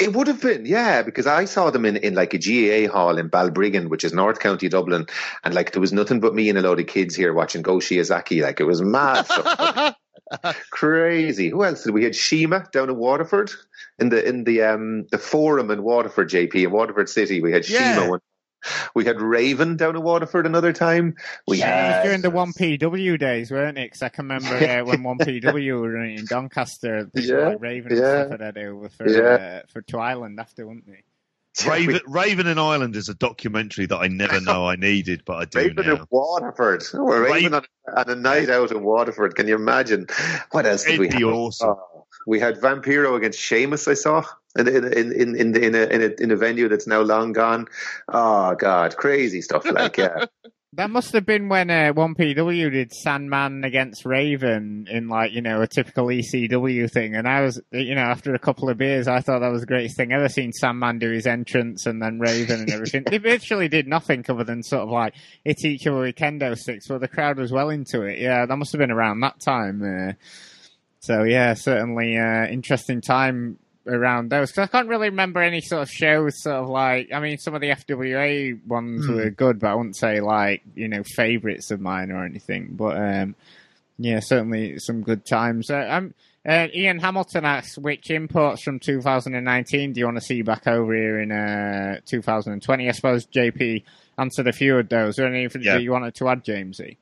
It 0.00 0.14
would 0.14 0.26
have 0.28 0.40
been, 0.40 0.66
yeah, 0.66 1.02
because 1.02 1.26
I 1.26 1.46
saw 1.46 1.70
them 1.70 1.84
in, 1.84 1.96
in 1.96 2.14
like 2.14 2.34
a 2.34 2.38
GAA 2.38 2.92
hall 2.92 3.18
in 3.18 3.28
Balbriggan, 3.28 3.88
which 3.88 4.04
is 4.04 4.12
North 4.12 4.38
County 4.38 4.68
Dublin, 4.68 5.06
and 5.42 5.54
like 5.54 5.72
there 5.72 5.80
was 5.80 5.92
nothing 5.92 6.20
but 6.20 6.34
me 6.34 6.48
and 6.48 6.58
a 6.58 6.62
load 6.62 6.80
of 6.80 6.86
kids 6.86 7.16
here 7.16 7.32
watching 7.32 7.62
Go 7.62 7.76
Shiozaki. 7.78 8.42
Like 8.42 8.60
it 8.60 8.64
was 8.64 8.82
mad. 8.82 9.26
Crazy. 10.70 11.48
Who 11.48 11.64
else 11.64 11.82
did 11.82 11.92
we 11.92 12.04
had 12.04 12.14
Shima 12.14 12.68
down 12.72 12.88
in 12.88 12.96
Waterford 12.96 13.50
in 13.98 14.10
the 14.10 14.26
in 14.26 14.44
the 14.44 14.62
um 14.62 15.06
the 15.10 15.18
forum 15.18 15.70
in 15.70 15.82
Waterford, 15.82 16.30
JP 16.30 16.54
in 16.54 16.70
Waterford 16.70 17.08
City. 17.08 17.40
We 17.40 17.52
had 17.52 17.68
yeah. 17.68 17.94
Shima 17.94 18.10
one 18.10 18.20
we 18.94 19.04
had 19.04 19.20
Raven 19.20 19.76
down 19.76 19.96
in 19.96 20.02
Waterford 20.02 20.46
another 20.46 20.72
time. 20.72 21.16
We 21.46 21.58
yeah, 21.58 21.94
had 21.94 22.02
during 22.04 22.20
the 22.22 22.30
1PW 22.30 23.18
days, 23.18 23.50
weren't 23.50 23.78
it? 23.78 23.86
Because 23.86 24.02
I 24.02 24.08
can 24.08 24.24
remember 24.24 24.54
uh, 24.54 24.84
when 24.84 25.02
one 25.02 25.18
PW 25.18 25.80
were 25.80 25.96
in 25.96 26.24
Doncaster, 26.26 27.10
yeah, 27.14 27.48
like 27.48 27.60
Raven 27.60 27.96
yeah, 27.96 28.22
and 28.22 28.34
stuff 28.34 28.56
over 28.56 28.88
for 28.88 29.08
yeah. 29.08 29.22
uh, 29.22 29.62
for 29.72 29.82
to 29.82 29.98
Ireland 29.98 30.40
after, 30.40 30.66
weren't 30.66 30.86
they? 30.86 31.04
Raven, 31.66 32.00
Raven 32.06 32.46
in 32.46 32.58
Ireland 32.58 32.96
is 32.96 33.08
a 33.08 33.14
documentary 33.14 33.86
that 33.86 33.98
I 33.98 34.08
never 34.08 34.40
know 34.40 34.68
I 34.68 34.76
needed, 34.76 35.22
but 35.24 35.36
I 35.36 35.44
do 35.46 35.58
Raven 35.58 35.86
now. 35.86 35.96
in 35.96 36.06
Waterford. 36.10 36.84
Oh, 36.94 37.04
Raven, 37.04 37.32
Raven 37.32 37.54
on, 37.54 37.64
on, 37.96 38.10
a 38.10 38.14
night 38.14 38.48
out 38.48 38.70
in 38.70 38.82
Waterford. 38.82 39.34
Can 39.34 39.48
you 39.48 39.56
imagine? 39.56 40.06
What 40.52 40.66
else 40.66 40.84
did 40.84 41.00
It'd 41.00 41.14
we 41.14 41.24
have? 41.24 41.34
awesome. 41.34 41.70
Oh, 41.70 42.06
we 42.26 42.40
had 42.40 42.60
Vampiro 42.60 43.16
against 43.16 43.38
Sheamus. 43.38 43.88
I 43.88 43.94
saw 43.94 44.24
in 44.58 44.68
in 44.68 44.84
in 44.92 45.12
in 45.12 45.36
in, 45.36 45.56
in, 45.56 45.74
a, 45.74 45.78
in, 45.86 46.02
a, 46.02 46.22
in 46.22 46.30
a 46.30 46.36
venue 46.36 46.68
that's 46.68 46.86
now 46.86 47.00
long 47.00 47.32
gone. 47.32 47.66
Oh 48.08 48.54
God, 48.54 48.96
crazy 48.96 49.42
stuff 49.42 49.64
like 49.70 49.96
yeah. 49.96 50.26
That 50.74 50.88
must 50.88 51.12
have 51.14 51.26
been 51.26 51.48
when 51.48 51.68
uh, 51.68 51.92
1PW 51.94 52.70
did 52.70 52.92
Sandman 52.92 53.64
against 53.64 54.04
Raven 54.04 54.86
in 54.88 55.08
like, 55.08 55.32
you 55.32 55.42
know, 55.42 55.60
a 55.60 55.66
typical 55.66 56.06
ECW 56.06 56.88
thing. 56.88 57.16
And 57.16 57.26
I 57.26 57.40
was, 57.40 57.60
you 57.72 57.96
know, 57.96 58.02
after 58.02 58.34
a 58.34 58.38
couple 58.38 58.70
of 58.70 58.78
beers, 58.78 59.08
I 59.08 59.18
thought 59.18 59.40
that 59.40 59.50
was 59.50 59.62
the 59.62 59.66
greatest 59.66 59.96
thing 59.96 60.12
ever 60.12 60.28
seen 60.28 60.52
Sandman 60.52 61.00
do 61.00 61.10
his 61.10 61.26
entrance 61.26 61.86
and 61.86 62.00
then 62.00 62.20
Raven 62.20 62.60
and 62.60 62.70
everything. 62.70 63.02
they 63.02 63.18
literally 63.18 63.66
did 63.66 63.88
nothing 63.88 64.24
other 64.28 64.44
than 64.44 64.62
sort 64.62 64.82
of 64.82 64.90
like 64.90 65.14
hit 65.44 65.64
each 65.64 65.88
other 65.88 66.02
with 66.02 66.14
kendo 66.14 66.56
sticks, 66.56 66.86
but 66.86 67.00
the 67.00 67.08
crowd 67.08 67.36
was 67.36 67.50
well 67.50 67.70
into 67.70 68.02
it. 68.02 68.20
Yeah, 68.20 68.46
that 68.46 68.56
must 68.56 68.70
have 68.70 68.78
been 68.78 68.92
around 68.92 69.20
that 69.20 69.40
time. 69.40 69.82
Uh, 69.82 70.12
so 71.00 71.24
yeah, 71.24 71.54
certainly, 71.54 72.16
uh, 72.16 72.46
interesting 72.46 73.00
time 73.00 73.58
around 73.86 74.30
those 74.30 74.50
because 74.50 74.68
I 74.68 74.70
can't 74.70 74.88
really 74.88 75.10
remember 75.10 75.40
any 75.40 75.60
sort 75.60 75.82
of 75.82 75.90
shows. 75.90 76.42
Sort 76.42 76.56
of 76.56 76.68
like, 76.68 77.12
I 77.12 77.20
mean, 77.20 77.38
some 77.38 77.54
of 77.54 77.60
the 77.60 77.70
FWA 77.70 78.64
ones 78.66 79.06
mm. 79.06 79.14
were 79.14 79.30
good, 79.30 79.58
but 79.58 79.68
I 79.68 79.74
wouldn't 79.74 79.96
say 79.96 80.20
like 80.20 80.62
you 80.74 80.88
know 80.88 81.02
favorites 81.04 81.70
of 81.70 81.80
mine 81.80 82.10
or 82.10 82.24
anything. 82.24 82.70
But 82.72 82.96
um, 82.96 83.34
yeah, 83.98 84.20
certainly 84.20 84.78
some 84.78 85.02
good 85.02 85.26
times. 85.26 85.70
Uh, 85.70 85.86
um, 85.88 86.14
uh, 86.46 86.68
Ian 86.74 86.98
Hamilton 86.98 87.44
asks, 87.44 87.76
which 87.76 88.10
imports 88.10 88.62
from 88.62 88.78
2019 88.78 89.92
do 89.92 90.00
you 90.00 90.06
want 90.06 90.16
to 90.16 90.24
see 90.24 90.40
back 90.40 90.66
over 90.66 90.94
here 90.94 91.20
in 91.20 91.30
uh, 91.30 92.00
2020? 92.06 92.88
I 92.88 92.92
suppose 92.92 93.26
JP 93.26 93.82
answered 94.16 94.48
a 94.48 94.52
few 94.52 94.78
of 94.78 94.88
those. 94.88 95.10
Is 95.10 95.16
there 95.16 95.26
anything 95.26 95.62
yeah. 95.62 95.74
that 95.74 95.82
you 95.82 95.92
wanted 95.92 96.14
to 96.14 96.28
add, 96.28 96.44
Jamesy? 96.44 96.96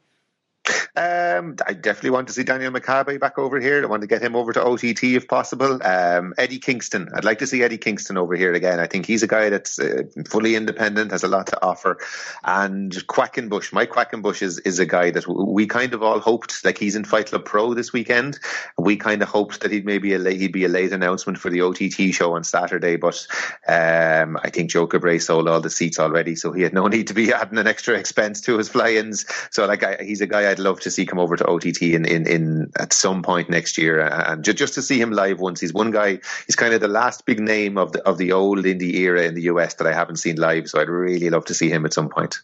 Um, 0.97 1.57
I 1.67 1.73
definitely 1.73 2.11
want 2.11 2.29
to 2.29 2.35
see 2.35 2.43
Daniel 2.43 2.73
Makabe 2.73 3.21
back 3.21 3.39
over 3.39 3.61
here. 3.61 3.83
I 3.83 3.87
want 3.87 4.03
to 4.03 4.09
get 4.09 4.23
him 4.23 4.37
over 4.37 4.53
to 4.53 4.65
OTT 4.65 5.05
if 5.05 5.29
possible. 5.29 5.83
Um, 5.83 6.35
Eddie 6.39 6.59
Kingston. 6.59 7.09
I'd 7.15 7.25
like 7.25 7.39
to 7.39 7.47
see 7.47 7.63
Eddie 7.63 7.79
Kingston 7.79 8.17
over 8.17 8.35
here 8.35 8.53
again. 8.53 8.81
I 8.81 8.87
think 8.87 9.07
he's 9.07 9.23
a 9.23 9.29
guy 9.29 9.51
that's 9.51 9.79
uh, 9.79 10.03
fully 10.29 10.55
independent, 10.55 11.13
has 11.13 11.25
a 11.25 11.29
lot 11.29 11.47
to 11.49 11.63
offer. 11.65 11.99
And 12.45 12.93
Quackenbush, 12.93 13.73
Mike 13.73 13.91
Quackenbush 13.91 14.43
is, 14.43 14.59
is 14.61 14.79
a 14.79 14.87
guy 14.87 15.11
that 15.11 15.27
we 15.29 15.67
kind 15.67 15.95
of 15.95 16.03
all 16.03 16.21
hoped, 16.21 16.65
like 16.65 16.79
he's 16.79 16.97
in 16.97 17.05
Fight 17.05 17.27
Club 17.27 17.45
Pro 17.45 17.75
this 17.75 17.93
weekend. 17.93 18.39
We 18.77 18.97
kind 18.97 19.23
of 19.23 19.29
hoped 19.29 19.61
that 19.61 19.71
he'd 19.71 19.85
maybe 19.85 20.15
a 20.15 20.19
late, 20.19 20.41
he'd 20.41 20.53
be 20.53 20.65
a 20.65 20.69
late 20.69 20.93
announcement 20.93 21.39
for 21.39 21.51
the 21.51 21.63
OTT 21.63 22.15
show 22.15 22.35
on 22.35 22.45
Saturday, 22.45 22.97
but 22.97 23.27
um, 23.67 24.39
I 24.43 24.51
think 24.51 24.71
Joe 24.71 24.87
Cabray 24.87 25.21
sold 25.21 25.49
all 25.49 25.61
the 25.61 25.71
seats 25.71 25.99
already, 25.99 26.35
so 26.35 26.53
he 26.53 26.63
had 26.63 26.73
no 26.73 26.87
need 26.87 27.09
to 27.09 27.15
be 27.15 27.33
adding 27.35 27.59
an 27.59 27.67
extra 27.67 27.99
expense 27.99 28.41
to 28.43 28.59
his 28.59 28.69
fly-ins. 28.69 29.27
So 29.51 29.67
like, 29.67 29.83
I, 29.83 29.97
he's 30.03 30.21
a 30.21 30.27
guy 30.27 30.51
I'd 30.51 30.58
love 30.59 30.81
to 30.81 30.91
see 30.91 31.07
come 31.07 31.19
over 31.19 31.37
to 31.37 31.47
OTT 31.47 31.83
in, 31.83 32.05
in, 32.05 32.27
in 32.27 32.73
at 32.79 32.93
some 32.93 33.23
point 33.23 33.51
next 33.51 33.79
year, 33.79 34.01
and 34.01 34.45
just, 34.45 34.59
just 34.59 34.75
to 34.75 34.83
see 34.83 35.01
him 35.01 35.11
live 35.11 35.41
once. 35.41 35.61
He's 35.61 35.73
one 35.73 35.91
guy. 35.91 36.21
He's 36.47 36.57
kind 36.57 36.75
of 36.75 36.81
the 36.81 36.89
last 36.89 37.27
big 37.27 37.41
name 37.41 37.79
of 37.79 37.93
the 37.93 38.03
of 38.07 38.19
the 38.19 38.33
old 38.33 38.59
indie 38.59 38.95
era 38.95 39.23
in 39.23 39.35
the 39.35 39.43
US 39.43 39.75
that 39.75 39.87
I 39.87 39.93
haven't 39.93 40.17
seen 40.17 40.37
live. 40.37 40.69
So 40.69 40.81
I'd 40.81 40.89
really 40.89 41.31
love 41.31 41.47
to 41.47 41.55
see 41.55 41.71
him 41.71 41.85
at 41.85 41.93
some 41.93 42.09
point. 42.09 42.39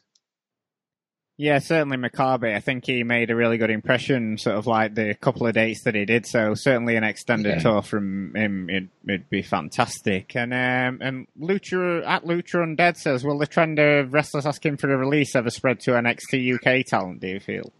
Yeah, 1.36 1.58
certainly 1.58 1.96
Makabe. 1.96 2.54
I 2.54 2.60
think 2.60 2.86
he 2.86 3.02
made 3.02 3.30
a 3.30 3.36
really 3.36 3.58
good 3.58 3.70
impression, 3.70 4.38
sort 4.38 4.56
of 4.56 4.68
like 4.68 4.94
the 4.94 5.14
couple 5.14 5.48
of 5.48 5.54
dates 5.54 5.82
that 5.82 5.96
he 5.96 6.04
did. 6.04 6.26
So 6.26 6.54
certainly 6.54 6.94
an 6.94 7.02
extended 7.02 7.56
yeah. 7.56 7.58
tour 7.58 7.82
from 7.82 8.36
him, 8.36 8.70
it, 8.70 8.84
would 9.04 9.28
be 9.30 9.42
fantastic. 9.42 10.36
And 10.36 10.52
um, 10.54 11.00
and 11.04 11.26
Lucha 11.40 12.06
at 12.06 12.24
Lucha 12.24 12.64
Undead 12.64 12.96
says, 12.96 13.24
will 13.24 13.38
the 13.38 13.48
trend 13.48 13.80
of 13.80 14.12
wrestlers 14.12 14.46
asking 14.46 14.76
for 14.76 14.92
a 14.92 14.96
release 14.96 15.34
ever 15.34 15.50
spread 15.50 15.80
to 15.80 15.92
NXT 15.92 16.54
UK 16.54 16.86
talent? 16.86 17.20
Do 17.20 17.26
you 17.26 17.40
feel? 17.40 17.72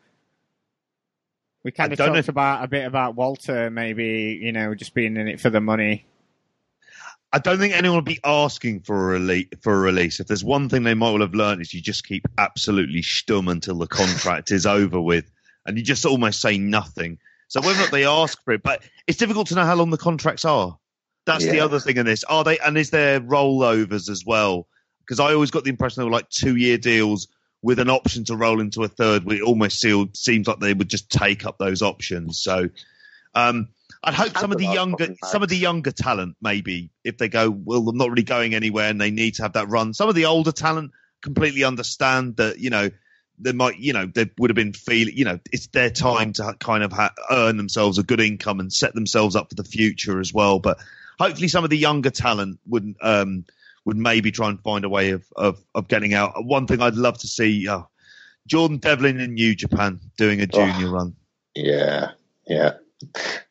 We 1.65 1.73
kind 1.73 1.93
of 1.93 1.99
talked 1.99 2.29
about 2.29 2.63
a 2.63 2.69
bit 2.69 2.87
about 2.87 3.17
Walter, 3.17 3.71
maybe 3.71 4.39
you 4.41 4.53
know, 4.53 4.75
just 4.75 4.95
being 4.95 5.17
in 5.17 5.29
it 5.29 5.41
for 5.41 5.49
the 5.49 5.61
money. 5.61 6.07
I 7.33 7.39
don't 7.39 7.59
think 7.59 7.75
anyone 7.75 7.97
will 7.97 8.03
be 8.03 8.21
asking 8.23 8.83
for 8.83 8.95
a 8.95 9.19
release. 9.19 9.49
For 9.63 9.75
a 9.75 9.79
release, 9.79 10.21
if 10.21 10.27
there's 10.27 10.45
one 10.45 10.69
thing 10.69 10.85
they 10.85 10.95
might 10.95 11.11
well 11.11 11.23
have 11.23 11.35
learned 11.35 11.63
is 11.63 11.75
you 11.75 11.81
just 11.81 12.07
keep 12.07 12.29
absolutely 12.39 13.01
stum 13.01 13.51
until 13.51 13.79
the 13.79 13.87
contract 13.87 14.53
is 14.53 14.67
over 14.67 15.01
with, 15.01 15.29
and 15.67 15.77
you 15.77 15.83
just 15.83 16.05
almost 16.05 16.41
say 16.41 16.59
nothing. 16.59 17.19
So 17.49 17.61
whether 17.61 17.79
or 17.79 17.83
not 17.83 17.91
they 17.91 18.05
ask 18.05 18.43
for 18.45 18.53
it, 18.53 18.63
but 18.63 18.83
it's 19.07 19.19
difficult 19.19 19.49
to 19.49 19.55
know 19.55 19.65
how 19.65 19.75
long 19.75 19.91
the 19.91 19.97
contracts 19.97 20.45
are. 20.45 20.79
That's 21.25 21.45
yeah. 21.45 21.53
the 21.53 21.61
other 21.61 21.81
thing 21.81 21.97
in 21.97 22.05
this. 22.05 22.25
Are 22.25 22.45
they? 22.45 22.59
And 22.59 22.77
is 22.77 22.91
there 22.91 23.21
rollovers 23.21 24.11
as 24.11 24.25
well? 24.27 24.69
Because 25.01 25.19
I 25.19 25.33
always 25.33 25.51
got 25.51 25.65
the 25.65 25.71
impression 25.71 26.03
they 26.03 26.05
were 26.05 26.11
like 26.11 26.29
two 26.29 26.57
year 26.57 26.77
deals 26.77 27.29
with 27.65 27.79
an 27.79 27.89
option 27.89 28.25
to 28.25 28.37
roll 28.37 28.61
into 28.61 28.85
a 28.85 28.89
third, 28.89 29.27
it 29.33 29.41
almost 29.41 29.81
sealed, 29.81 30.15
seems 30.19 30.47
like 30.47 30.61
they 30.61 30.75
would 30.75 30.91
just 30.91 31.11
take 31.11 31.47
up 31.47 31.57
those 31.57 31.81
options. 31.81 32.39
So 32.39 32.69
um, 33.35 33.69
I'd 34.05 34.13
hope 34.13 34.37
some 34.37 34.53
of 34.53 34.59
the 34.59 34.67
younger, 34.67 35.17
some 35.25 35.43
of 35.43 35.49
the 35.49 35.57
younger 35.57 35.91
talent, 35.91 36.37
maybe 36.43 36.91
if 37.05 37.17
they 37.17 37.31
go, 37.31 37.49
well, 37.51 37.89
I'm 37.89 37.97
not 37.97 38.11
really 38.11 38.23
going 38.23 38.55
anywhere, 38.55 38.91
and 38.91 39.01
they 39.01 39.11
need 39.11 39.37
to 39.37 39.45
have 39.45 39.55
that 39.55 39.71
run. 39.71 39.95
Some 39.95 40.11
of 40.11 40.15
the 40.15 40.27
older 40.27 40.53
talent 40.53 40.91
completely 41.23 41.65
understand 41.65 42.37
that, 42.37 42.59
you 42.59 42.69
know, 42.69 42.91
they 43.39 43.53
might, 43.53 43.79
you 43.79 43.95
know, 43.95 44.05
they 44.15 44.31
would 44.37 44.51
have 44.51 44.57
been 44.57 44.75
feeling, 44.75 45.17
you 45.17 45.25
know, 45.25 45.41
it's 45.51 45.69
their 45.69 45.89
time 45.89 46.35
to 46.35 46.55
kind 46.61 46.85
of 46.85 46.93
ha- 46.93 47.15
earn 47.31 47.57
themselves 47.57 47.97
a 47.97 48.03
good 48.03 48.21
income 48.21 48.61
and 48.61 48.71
set 48.71 48.95
themselves 48.95 49.37
up 49.37 49.49
for 49.49 49.55
the 49.55 49.65
future 49.65 50.21
as 50.21 50.35
well. 50.35 50.59
But 50.59 50.81
hopefully, 51.19 51.49
some 51.49 51.65
of 51.65 51.71
the 51.71 51.79
younger 51.79 52.11
talent 52.11 52.61
wouldn't. 52.67 52.99
Um, 53.01 53.47
would 53.85 53.97
maybe 53.97 54.31
try 54.31 54.49
and 54.49 54.61
find 54.61 54.85
a 54.85 54.89
way 54.89 55.11
of, 55.11 55.25
of, 55.37 55.63
of 55.75 55.89
getting 55.89 56.15
out. 56.15 56.33
One 56.45 56.67
thing 56.67 56.81
I'd 56.81 56.95
love 56.95 57.19
to 57.19 57.27
see 57.27 57.69
uh, 57.69 57.83
Jordan 58.47 58.79
Devlin 58.79 59.21
in 59.21 59.35
New 59.35 59.55
Japan 59.55 60.01
doing 60.17 60.41
a 60.41 60.47
junior 60.47 60.89
oh, 60.89 60.93
run. 60.93 61.17
Yeah, 61.55 62.13
yeah. 62.47 62.75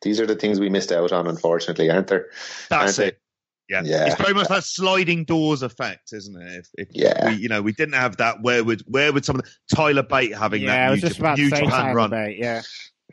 These 0.02 0.20
are 0.20 0.26
the 0.26 0.36
things 0.36 0.60
we 0.60 0.68
missed 0.68 0.92
out 0.92 1.12
on, 1.12 1.26
unfortunately, 1.26 1.90
aren't 1.90 2.08
there? 2.08 2.26
That's 2.68 2.98
aren't 2.98 3.12
it. 3.12 3.20
Yeah. 3.68 3.82
yeah. 3.84 4.06
it's 4.06 4.20
very 4.20 4.34
much 4.34 4.48
that 4.48 4.64
sliding 4.64 5.24
doors 5.24 5.62
effect, 5.62 6.12
isn't 6.12 6.40
it? 6.40 6.52
If, 6.52 6.68
if 6.74 6.88
yeah, 6.90 7.28
we, 7.28 7.36
you 7.36 7.48
know, 7.48 7.62
we 7.62 7.72
didn't 7.72 7.94
have 7.94 8.16
that. 8.18 8.42
Where 8.42 8.62
would 8.62 8.82
where 8.82 9.12
would 9.12 9.24
some 9.24 9.36
of 9.36 9.42
the 9.42 9.50
Tyler 9.74 10.02
Bate 10.02 10.36
having 10.36 10.62
yeah, 10.62 10.90
that 10.90 11.02
New, 11.02 11.08
Japan, 11.08 11.34
New 11.36 11.50
Japan 11.50 11.94
run? 11.94 12.10
Bate, 12.10 12.38
yeah, 12.38 12.62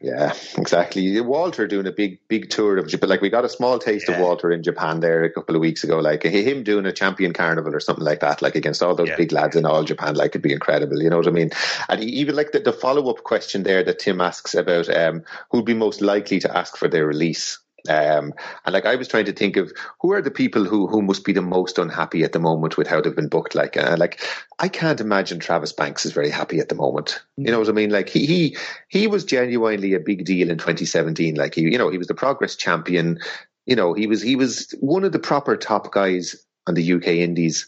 yeah, 0.01 0.33
exactly. 0.57 1.21
Walter 1.21 1.67
doing 1.67 1.85
a 1.85 1.91
big, 1.91 2.19
big 2.27 2.49
tour 2.49 2.77
of 2.77 2.87
Japan. 2.87 3.09
Like 3.09 3.21
we 3.21 3.29
got 3.29 3.45
a 3.45 3.49
small 3.49 3.77
taste 3.77 4.09
yeah. 4.09 4.15
of 4.15 4.21
Walter 4.21 4.51
in 4.51 4.63
Japan 4.63 4.99
there 4.99 5.23
a 5.23 5.31
couple 5.31 5.55
of 5.55 5.61
weeks 5.61 5.83
ago. 5.83 5.99
Like 5.99 6.23
him 6.23 6.63
doing 6.63 6.87
a 6.87 6.91
champion 6.91 7.33
carnival 7.33 7.75
or 7.75 7.79
something 7.79 8.03
like 8.03 8.19
that, 8.21 8.41
like 8.41 8.55
against 8.55 8.81
all 8.81 8.95
those 8.95 9.09
yeah. 9.09 9.15
big 9.15 9.31
lads 9.31 9.55
in 9.55 9.65
all 9.65 9.83
Japan, 9.83 10.15
like 10.15 10.31
it'd 10.31 10.41
be 10.41 10.53
incredible. 10.53 11.01
You 11.01 11.11
know 11.11 11.17
what 11.17 11.27
I 11.27 11.31
mean? 11.31 11.51
And 11.87 12.03
even 12.03 12.35
like 12.35 12.51
the, 12.51 12.61
the 12.61 12.73
follow 12.73 13.09
up 13.11 13.23
question 13.23 13.61
there 13.61 13.83
that 13.83 13.99
Tim 13.99 14.21
asks 14.21 14.55
about 14.55 14.89
um, 14.89 15.23
who'd 15.51 15.65
be 15.65 15.75
most 15.75 16.01
likely 16.01 16.39
to 16.39 16.57
ask 16.57 16.77
for 16.77 16.87
their 16.87 17.05
release. 17.05 17.59
Um, 17.89 18.33
and 18.65 18.73
like 18.73 18.85
I 18.85 18.95
was 18.95 19.07
trying 19.07 19.25
to 19.25 19.33
think 19.33 19.57
of 19.57 19.71
who 19.99 20.11
are 20.11 20.21
the 20.21 20.31
people 20.31 20.65
who 20.65 20.87
who 20.87 21.01
must 21.01 21.25
be 21.25 21.33
the 21.33 21.41
most 21.41 21.77
unhappy 21.77 22.23
at 22.23 22.31
the 22.31 22.39
moment 22.39 22.77
with 22.77 22.87
how 22.87 23.01
they've 23.01 23.15
been 23.15 23.27
booked. 23.27 23.55
Like, 23.55 23.77
uh, 23.77 23.95
like 23.97 24.21
I 24.59 24.67
can't 24.67 25.01
imagine 25.01 25.39
Travis 25.39 25.73
Banks 25.73 26.05
is 26.05 26.11
very 26.11 26.29
happy 26.29 26.59
at 26.59 26.69
the 26.69 26.75
moment. 26.75 27.21
You 27.37 27.51
know 27.51 27.59
what 27.59 27.69
I 27.69 27.73
mean? 27.73 27.89
Like 27.89 28.09
he 28.09 28.25
he 28.25 28.57
he 28.87 29.07
was 29.07 29.25
genuinely 29.25 29.93
a 29.93 29.99
big 29.99 30.25
deal 30.25 30.49
in 30.49 30.57
2017. 30.57 31.35
Like 31.35 31.55
he 31.55 31.61
you 31.61 31.77
know 31.77 31.89
he 31.89 31.97
was 31.97 32.07
the 32.07 32.13
Progress 32.15 32.55
champion. 32.55 33.19
You 33.65 33.75
know 33.75 33.93
he 33.93 34.07
was 34.07 34.21
he 34.21 34.35
was 34.35 34.73
one 34.79 35.03
of 35.03 35.11
the 35.11 35.19
proper 35.19 35.57
top 35.57 35.91
guys 35.91 36.35
on 36.67 36.75
the 36.75 36.93
UK 36.93 37.07
Indies 37.07 37.67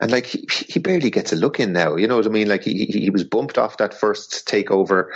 and 0.00 0.10
like 0.10 0.26
he, 0.26 0.46
he 0.48 0.78
barely 0.78 1.10
gets 1.10 1.32
a 1.32 1.36
look 1.36 1.60
in 1.60 1.72
now. 1.72 1.96
You 1.96 2.06
know 2.06 2.16
what 2.16 2.26
I 2.26 2.30
mean? 2.30 2.48
Like 2.48 2.64
he 2.64 2.86
he 2.86 3.10
was 3.10 3.24
bumped 3.24 3.58
off 3.58 3.76
that 3.78 3.94
first 3.94 4.46
takeover 4.46 5.06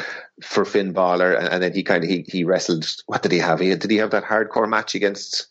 for 0.43 0.65
Finn 0.65 0.93
Balor, 0.93 1.35
and, 1.35 1.49
and 1.49 1.63
then 1.63 1.73
he 1.75 1.83
kind 1.83 2.05
of 2.05 2.11
he 2.11 2.25
he 2.29 2.45
wrestled. 2.45 2.87
What 3.07 3.23
did 3.23 3.33
he 3.33 3.39
have? 3.39 3.61
He 3.61 3.75
did 3.75 3.91
he 3.91 3.97
have 3.99 4.11
that 4.11 4.25
hardcore 4.25 4.69
match 4.69 4.95
against? 4.95 5.47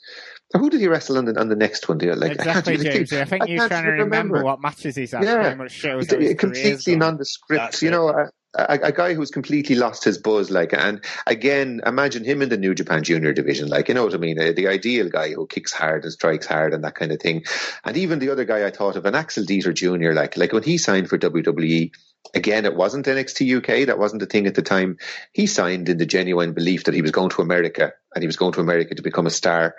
Who 0.53 0.69
did 0.69 0.81
he 0.81 0.88
wrestle 0.88 1.17
on 1.17 1.25
the 1.25 1.39
on 1.39 1.49
the 1.49 1.55
next 1.55 1.88
one? 1.88 1.97
Like, 1.99 2.33
exactly, 2.33 2.73
I 2.73 2.77
James. 2.77 3.09
Think, 3.09 3.21
I 3.21 3.25
think 3.25 3.43
I 3.43 3.45
you're 3.47 3.67
trying 3.67 3.85
to 3.85 3.91
remember. 3.91 4.15
remember. 4.15 4.43
what 4.43 4.61
matches 4.61 4.95
he's 4.95 5.11
had. 5.11 5.23
Yeah, 5.23 5.53
much 5.55 5.71
shows 5.71 6.07
completely 6.07 6.95
nondescript. 6.95 7.81
You 7.81 7.91
know, 7.91 8.09
uh, 8.09 8.27
a, 8.53 8.79
a, 8.83 8.91
guy 8.91 9.13
who's 9.13 9.31
completely 9.31 9.75
lost 9.75 10.03
his 10.03 10.17
buzz, 10.17 10.51
like, 10.51 10.73
and 10.73 11.03
again, 11.25 11.81
imagine 11.85 12.23
him 12.23 12.41
in 12.41 12.49
the 12.49 12.57
New 12.57 12.75
Japan 12.75 13.03
Junior 13.03 13.33
division, 13.33 13.69
like, 13.69 13.87
you 13.87 13.93
know 13.93 14.03
what 14.03 14.13
I 14.13 14.17
mean? 14.17 14.37
The 14.37 14.67
ideal 14.67 15.09
guy 15.09 15.33
who 15.33 15.47
kicks 15.47 15.71
hard 15.71 16.03
and 16.03 16.11
strikes 16.11 16.45
hard 16.45 16.73
and 16.73 16.83
that 16.83 16.95
kind 16.95 17.11
of 17.11 17.21
thing. 17.21 17.45
And 17.85 17.95
even 17.97 18.19
the 18.19 18.29
other 18.29 18.45
guy 18.45 18.65
I 18.65 18.71
thought 18.71 18.95
of, 18.95 19.05
an 19.05 19.15
Axel 19.15 19.45
Dieter 19.45 19.73
Jr., 19.73 20.13
like, 20.13 20.35
like 20.37 20.51
when 20.51 20.63
he 20.63 20.77
signed 20.77 21.09
for 21.09 21.17
WWE, 21.17 21.91
again, 22.33 22.65
it 22.65 22.75
wasn't 22.75 23.05
NXT 23.05 23.57
UK, 23.57 23.87
that 23.87 23.99
wasn't 23.99 24.19
the 24.19 24.25
thing 24.25 24.47
at 24.47 24.55
the 24.55 24.61
time. 24.61 24.97
He 25.31 25.47
signed 25.47 25.87
in 25.87 25.97
the 25.97 26.05
genuine 26.05 26.53
belief 26.53 26.83
that 26.85 26.93
he 26.93 27.01
was 27.01 27.11
going 27.11 27.29
to 27.31 27.41
America 27.41 27.93
and 28.13 28.21
he 28.23 28.27
was 28.27 28.37
going 28.37 28.53
to 28.53 28.61
America 28.61 28.95
to 28.95 29.01
become 29.01 29.27
a 29.27 29.31
star. 29.31 29.75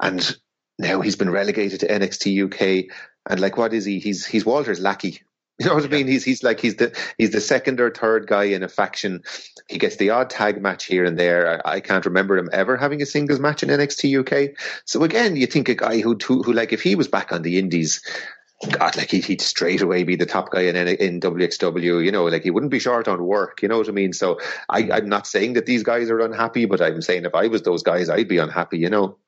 And 0.00 0.36
now 0.78 1.00
he's 1.00 1.16
been 1.16 1.30
relegated 1.30 1.80
to 1.80 1.88
NXT 1.88 2.44
UK. 2.44 2.94
And 3.28 3.40
like, 3.40 3.56
what 3.56 3.72
is 3.72 3.84
he? 3.84 4.00
He's 4.00 4.26
he's 4.26 4.44
Walter's 4.44 4.80
lackey 4.80 5.22
you 5.58 5.66
know 5.66 5.74
what 5.74 5.84
I 5.84 5.88
mean? 5.88 6.06
He's 6.06 6.24
he's 6.24 6.42
like 6.42 6.60
he's 6.60 6.76
the 6.76 6.96
he's 7.18 7.30
the 7.30 7.40
second 7.40 7.80
or 7.80 7.90
third 7.90 8.26
guy 8.26 8.44
in 8.44 8.62
a 8.62 8.68
faction. 8.68 9.22
He 9.68 9.78
gets 9.78 9.96
the 9.96 10.10
odd 10.10 10.30
tag 10.30 10.60
match 10.60 10.84
here 10.86 11.04
and 11.04 11.18
there. 11.18 11.62
I, 11.66 11.74
I, 11.74 11.80
can't 11.80 12.06
remember 12.06 12.36
him 12.36 12.48
ever 12.52 12.76
having 12.76 13.02
a 13.02 13.06
singles 13.06 13.38
match 13.38 13.62
in 13.62 13.68
NXT 13.68 14.20
UK. 14.20 14.56
So 14.86 15.04
again, 15.04 15.36
you 15.36 15.46
think 15.46 15.68
a 15.68 15.74
guy 15.74 16.00
who 16.00 16.16
who, 16.16 16.42
who 16.42 16.52
like 16.52 16.72
if 16.72 16.82
he 16.82 16.94
was 16.94 17.08
back 17.08 17.32
on 17.32 17.42
the 17.42 17.58
Indies, 17.58 18.00
God, 18.70 18.96
like 18.96 19.10
he'd, 19.10 19.24
he'd 19.24 19.40
straight 19.40 19.82
away 19.82 20.04
be 20.04 20.16
the 20.16 20.26
top 20.26 20.50
guy 20.50 20.62
in 20.62 20.76
in 20.76 21.20
WXW. 21.20 22.04
You 22.04 22.12
know, 22.12 22.24
like 22.24 22.44
he 22.44 22.50
wouldn't 22.50 22.72
be 22.72 22.78
short 22.78 23.06
on 23.06 23.22
work. 23.22 23.60
You 23.62 23.68
know 23.68 23.78
what 23.78 23.88
I 23.88 23.92
mean? 23.92 24.12
So 24.12 24.40
I, 24.68 24.88
I'm 24.90 25.08
not 25.08 25.26
saying 25.26 25.54
that 25.54 25.66
these 25.66 25.82
guys 25.82 26.10
are 26.10 26.20
unhappy, 26.20 26.64
but 26.64 26.80
I'm 26.80 27.02
saying 27.02 27.24
if 27.24 27.34
I 27.34 27.48
was 27.48 27.62
those 27.62 27.82
guys, 27.82 28.08
I'd 28.08 28.28
be 28.28 28.38
unhappy. 28.38 28.78
You 28.78 28.90
know. 28.90 29.18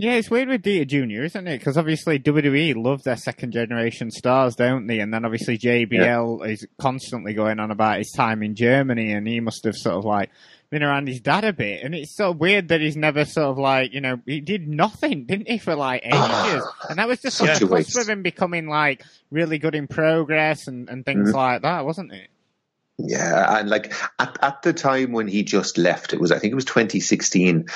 Yeah, 0.00 0.12
it's 0.12 0.30
weird 0.30 0.48
with 0.48 0.62
Dieter 0.62 0.86
Jr., 0.86 1.24
isn't 1.24 1.48
it? 1.48 1.58
Because 1.58 1.76
obviously 1.76 2.20
WWE 2.20 2.76
love 2.76 3.02
their 3.02 3.16
second 3.16 3.50
generation 3.50 4.12
stars, 4.12 4.54
don't 4.54 4.86
they? 4.86 5.00
And 5.00 5.12
then 5.12 5.24
obviously 5.24 5.58
JBL 5.58 6.38
yeah. 6.38 6.52
is 6.52 6.64
constantly 6.80 7.34
going 7.34 7.58
on 7.58 7.72
about 7.72 7.98
his 7.98 8.12
time 8.12 8.44
in 8.44 8.54
Germany, 8.54 9.12
and 9.12 9.26
he 9.26 9.40
must 9.40 9.64
have 9.64 9.74
sort 9.74 9.96
of 9.96 10.04
like 10.04 10.30
been 10.70 10.84
around 10.84 11.08
his 11.08 11.20
dad 11.20 11.42
a 11.42 11.52
bit. 11.52 11.82
And 11.82 11.96
it's 11.96 12.14
so 12.14 12.30
weird 12.30 12.68
that 12.68 12.80
he's 12.80 12.96
never 12.96 13.24
sort 13.24 13.48
of 13.48 13.58
like, 13.58 13.92
you 13.92 14.00
know, 14.00 14.20
he 14.24 14.40
did 14.40 14.68
nothing, 14.68 15.24
didn't 15.24 15.48
he, 15.48 15.58
for 15.58 15.74
like 15.74 16.06
ages? 16.06 16.64
and 16.88 17.00
that 17.00 17.08
was 17.08 17.20
just 17.20 17.36
such 17.36 17.60
a 17.60 17.66
cusp 17.66 17.98
of 17.98 18.08
him 18.08 18.22
becoming 18.22 18.68
like 18.68 19.02
really 19.32 19.58
good 19.58 19.74
in 19.74 19.88
progress 19.88 20.68
and, 20.68 20.88
and 20.88 21.04
things 21.04 21.30
mm-hmm. 21.30 21.36
like 21.36 21.62
that, 21.62 21.84
wasn't 21.84 22.12
it? 22.12 22.28
Yeah, 22.98 23.58
and 23.58 23.68
like 23.68 23.92
at, 24.20 24.38
at 24.42 24.62
the 24.62 24.72
time 24.72 25.10
when 25.10 25.26
he 25.26 25.42
just 25.42 25.76
left, 25.76 26.12
it 26.12 26.20
was 26.20 26.30
I 26.30 26.38
think 26.38 26.52
it 26.52 26.56
was 26.56 26.64
2016 26.64 27.66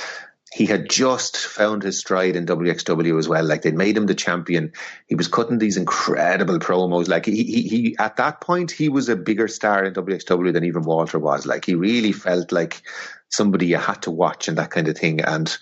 he 0.52 0.66
had 0.66 0.90
just 0.90 1.38
found 1.38 1.82
his 1.82 1.98
stride 1.98 2.36
in 2.36 2.44
WXW 2.44 3.18
as 3.18 3.26
well. 3.26 3.42
Like 3.42 3.62
they'd 3.62 3.74
made 3.74 3.96
him 3.96 4.04
the 4.04 4.14
champion. 4.14 4.72
He 5.06 5.14
was 5.14 5.26
cutting 5.26 5.58
these 5.58 5.78
incredible 5.78 6.58
promos. 6.58 7.08
Like 7.08 7.24
he, 7.24 7.42
he, 7.42 7.62
he, 7.62 7.96
at 7.98 8.16
that 8.16 8.42
point, 8.42 8.70
he 8.70 8.90
was 8.90 9.08
a 9.08 9.16
bigger 9.16 9.48
star 9.48 9.82
in 9.82 9.94
WXW 9.94 10.52
than 10.52 10.64
even 10.64 10.82
Walter 10.82 11.18
was. 11.18 11.46
Like 11.46 11.64
he 11.64 11.74
really 11.74 12.12
felt 12.12 12.52
like 12.52 12.82
somebody 13.30 13.66
you 13.66 13.78
had 13.78 14.02
to 14.02 14.10
watch 14.10 14.46
and 14.46 14.58
that 14.58 14.70
kind 14.70 14.88
of 14.88 14.98
thing. 14.98 15.22
And 15.22 15.56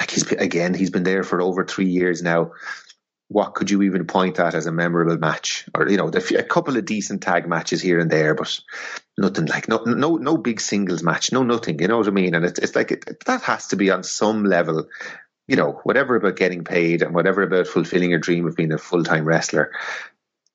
like 0.00 0.10
he's 0.10 0.30
again, 0.32 0.72
he's 0.72 0.90
been 0.90 1.02
there 1.02 1.24
for 1.24 1.42
over 1.42 1.66
three 1.66 1.88
years 1.88 2.22
now 2.22 2.52
what 3.32 3.54
could 3.54 3.70
you 3.70 3.82
even 3.82 4.06
point 4.06 4.38
at 4.38 4.54
as 4.54 4.66
a 4.66 4.72
memorable 4.72 5.16
match? 5.16 5.66
Or 5.74 5.88
you 5.88 5.96
know, 5.96 6.08
a 6.08 6.42
couple 6.42 6.76
of 6.76 6.84
decent 6.84 7.22
tag 7.22 7.48
matches 7.48 7.80
here 7.80 7.98
and 7.98 8.10
there, 8.10 8.34
but 8.34 8.60
nothing 9.22 9.46
like 9.46 9.68
no 9.68 9.78
no 9.84 10.16
no 10.16 10.36
big 10.36 10.60
singles 10.60 11.02
match, 11.02 11.32
no 11.32 11.42
nothing. 11.42 11.78
You 11.80 11.88
know 11.88 11.98
what 11.98 12.08
I 12.08 12.10
mean? 12.10 12.34
And 12.34 12.44
it's 12.44 12.58
it's 12.58 12.76
like 12.76 12.90
it, 12.90 13.24
that 13.24 13.42
has 13.42 13.68
to 13.68 13.76
be 13.76 13.90
on 13.90 14.02
some 14.02 14.44
level. 14.44 14.88
You 15.48 15.56
know, 15.56 15.80
whatever 15.84 16.16
about 16.16 16.36
getting 16.36 16.64
paid 16.64 17.02
and 17.02 17.14
whatever 17.14 17.42
about 17.42 17.66
fulfilling 17.66 18.10
your 18.10 18.18
dream 18.18 18.46
of 18.46 18.56
being 18.56 18.72
a 18.72 18.78
full 18.78 19.04
time 19.04 19.24
wrestler, 19.24 19.72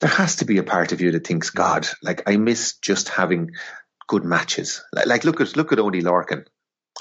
there 0.01 0.09
has 0.09 0.37
to 0.37 0.45
be 0.45 0.57
a 0.57 0.63
part 0.63 0.91
of 0.91 1.01
you 1.01 1.11
that 1.11 1.25
thinks, 1.25 1.49
God, 1.49 1.87
like 2.03 2.29
I 2.29 2.37
miss 2.37 2.77
just 2.77 3.09
having 3.09 3.51
good 4.07 4.23
matches. 4.23 4.83
Like, 4.93 5.07
like 5.07 5.23
look 5.23 5.41
at 5.41 5.57
look 5.57 5.71
at 5.71 5.79
Oney 5.79 6.01
Lorcan 6.01 6.45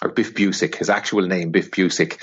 or 0.02 0.10
Biff 0.10 0.34
Busick, 0.34 0.76
his 0.76 0.90
actual 0.90 1.26
name, 1.26 1.50
Biff 1.50 1.70
Busick. 1.70 2.22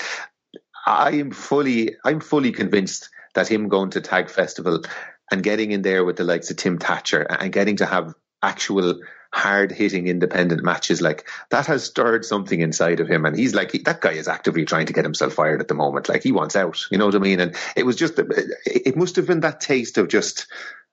I 0.86 1.12
am 1.12 1.30
fully 1.30 1.96
I'm 2.04 2.20
fully 2.20 2.52
convinced 2.52 3.10
that 3.34 3.48
him 3.48 3.68
going 3.68 3.90
to 3.90 4.00
Tag 4.00 4.30
Festival 4.30 4.82
and 5.30 5.42
getting 5.42 5.72
in 5.72 5.82
there 5.82 6.04
with 6.04 6.16
the 6.16 6.24
likes 6.24 6.50
of 6.50 6.56
Tim 6.56 6.78
Thatcher 6.78 7.22
and 7.22 7.52
getting 7.52 7.76
to 7.76 7.86
have 7.86 8.14
actual 8.42 9.00
hard 9.34 9.72
hitting 9.72 10.06
independent 10.06 10.62
matches. 10.62 11.02
Like 11.02 11.28
that 11.50 11.66
has 11.66 11.84
stirred 11.84 12.24
something 12.24 12.60
inside 12.60 13.00
of 13.00 13.08
him. 13.08 13.26
And 13.26 13.36
he's 13.36 13.54
like 13.54 13.72
that 13.84 14.00
guy 14.00 14.12
is 14.12 14.28
actively 14.28 14.64
trying 14.64 14.86
to 14.86 14.92
get 14.92 15.04
himself 15.04 15.32
fired 15.34 15.60
at 15.60 15.66
the 15.66 15.74
moment. 15.74 16.08
Like 16.08 16.22
he 16.22 16.30
wants 16.30 16.54
out. 16.54 16.86
You 16.90 16.98
know 16.98 17.06
what 17.06 17.16
i 17.16 17.18
mean? 17.18 17.40
And 17.40 17.56
it 17.74 17.84
was 17.84 17.96
just 17.96 18.14
it 18.16 18.96
must 18.96 19.16
have 19.16 19.26
been 19.26 19.40
that 19.40 19.60
taste 19.60 19.98
of 19.98 20.08
just 20.08 20.46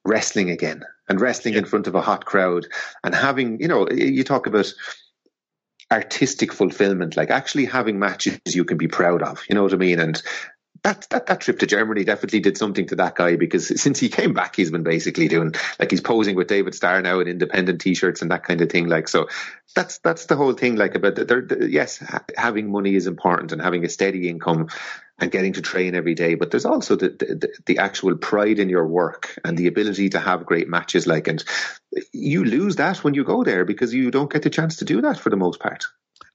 wrestling 0.03 0.49
again 0.49 0.83
and 1.07 1.21
wrestling 1.21 1.53
yeah. 1.53 1.59
in 1.59 1.65
front 1.65 1.85
of 1.85 1.93
a 1.93 2.01
hot 2.01 2.25
crowd 2.25 2.65
and 3.03 3.13
having 3.13 3.61
you 3.61 3.67
know 3.67 3.87
you 3.91 4.23
talk 4.23 4.47
about 4.47 4.73
artistic 5.91 6.51
fulfillment 6.51 7.15
like 7.15 7.29
actually 7.29 7.65
having 7.65 7.99
matches 7.99 8.39
you 8.47 8.65
can 8.65 8.77
be 8.77 8.87
proud 8.87 9.21
of. 9.21 9.43
You 9.47 9.53
know 9.53 9.63
what 9.63 9.73
i 9.73 9.77
mean? 9.77 9.99
And 9.99 10.21
that, 10.83 11.05
that 11.11 11.27
that 11.27 11.41
trip 11.41 11.59
to 11.59 11.67
Germany 11.67 12.03
definitely 12.03 12.39
did 12.39 12.57
something 12.57 12.87
to 12.87 12.95
that 12.95 13.15
guy 13.15 13.35
because 13.35 13.81
since 13.81 13.99
he 13.99 14.09
came 14.09 14.33
back, 14.33 14.55
he's 14.55 14.71
been 14.71 14.83
basically 14.83 15.27
doing 15.27 15.53
like 15.79 15.91
he's 15.91 16.01
posing 16.01 16.35
with 16.35 16.47
David 16.47 16.73
Starr 16.73 17.01
now 17.01 17.19
in 17.19 17.27
independent 17.27 17.81
T-shirts 17.81 18.21
and 18.21 18.31
that 18.31 18.43
kind 18.43 18.61
of 18.61 18.71
thing. 18.71 18.87
Like 18.87 19.07
so, 19.07 19.27
that's 19.75 19.99
that's 19.99 20.25
the 20.25 20.35
whole 20.35 20.53
thing. 20.53 20.75
Like 20.77 20.95
about 20.95 21.15
the, 21.15 21.67
yes, 21.69 22.03
having 22.35 22.71
money 22.71 22.95
is 22.95 23.05
important 23.05 23.51
and 23.51 23.61
having 23.61 23.85
a 23.85 23.89
steady 23.89 24.27
income 24.27 24.69
and 25.19 25.31
getting 25.31 25.53
to 25.53 25.61
train 25.61 25.93
every 25.93 26.15
day. 26.15 26.33
But 26.33 26.49
there's 26.49 26.65
also 26.65 26.95
the, 26.95 27.09
the, 27.09 27.49
the 27.67 27.77
actual 27.77 28.17
pride 28.17 28.57
in 28.57 28.69
your 28.69 28.87
work 28.87 29.37
and 29.45 29.55
the 29.55 29.67
ability 29.67 30.09
to 30.09 30.19
have 30.19 30.47
great 30.47 30.67
matches. 30.67 31.05
Like, 31.05 31.27
and 31.27 31.43
you 32.11 32.43
lose 32.43 32.77
that 32.77 33.03
when 33.03 33.13
you 33.13 33.23
go 33.23 33.43
there 33.43 33.65
because 33.65 33.93
you 33.93 34.09
don't 34.09 34.31
get 34.31 34.41
the 34.41 34.49
chance 34.49 34.77
to 34.77 34.85
do 34.85 35.01
that 35.01 35.19
for 35.19 35.29
the 35.29 35.37
most 35.37 35.59
part. 35.59 35.85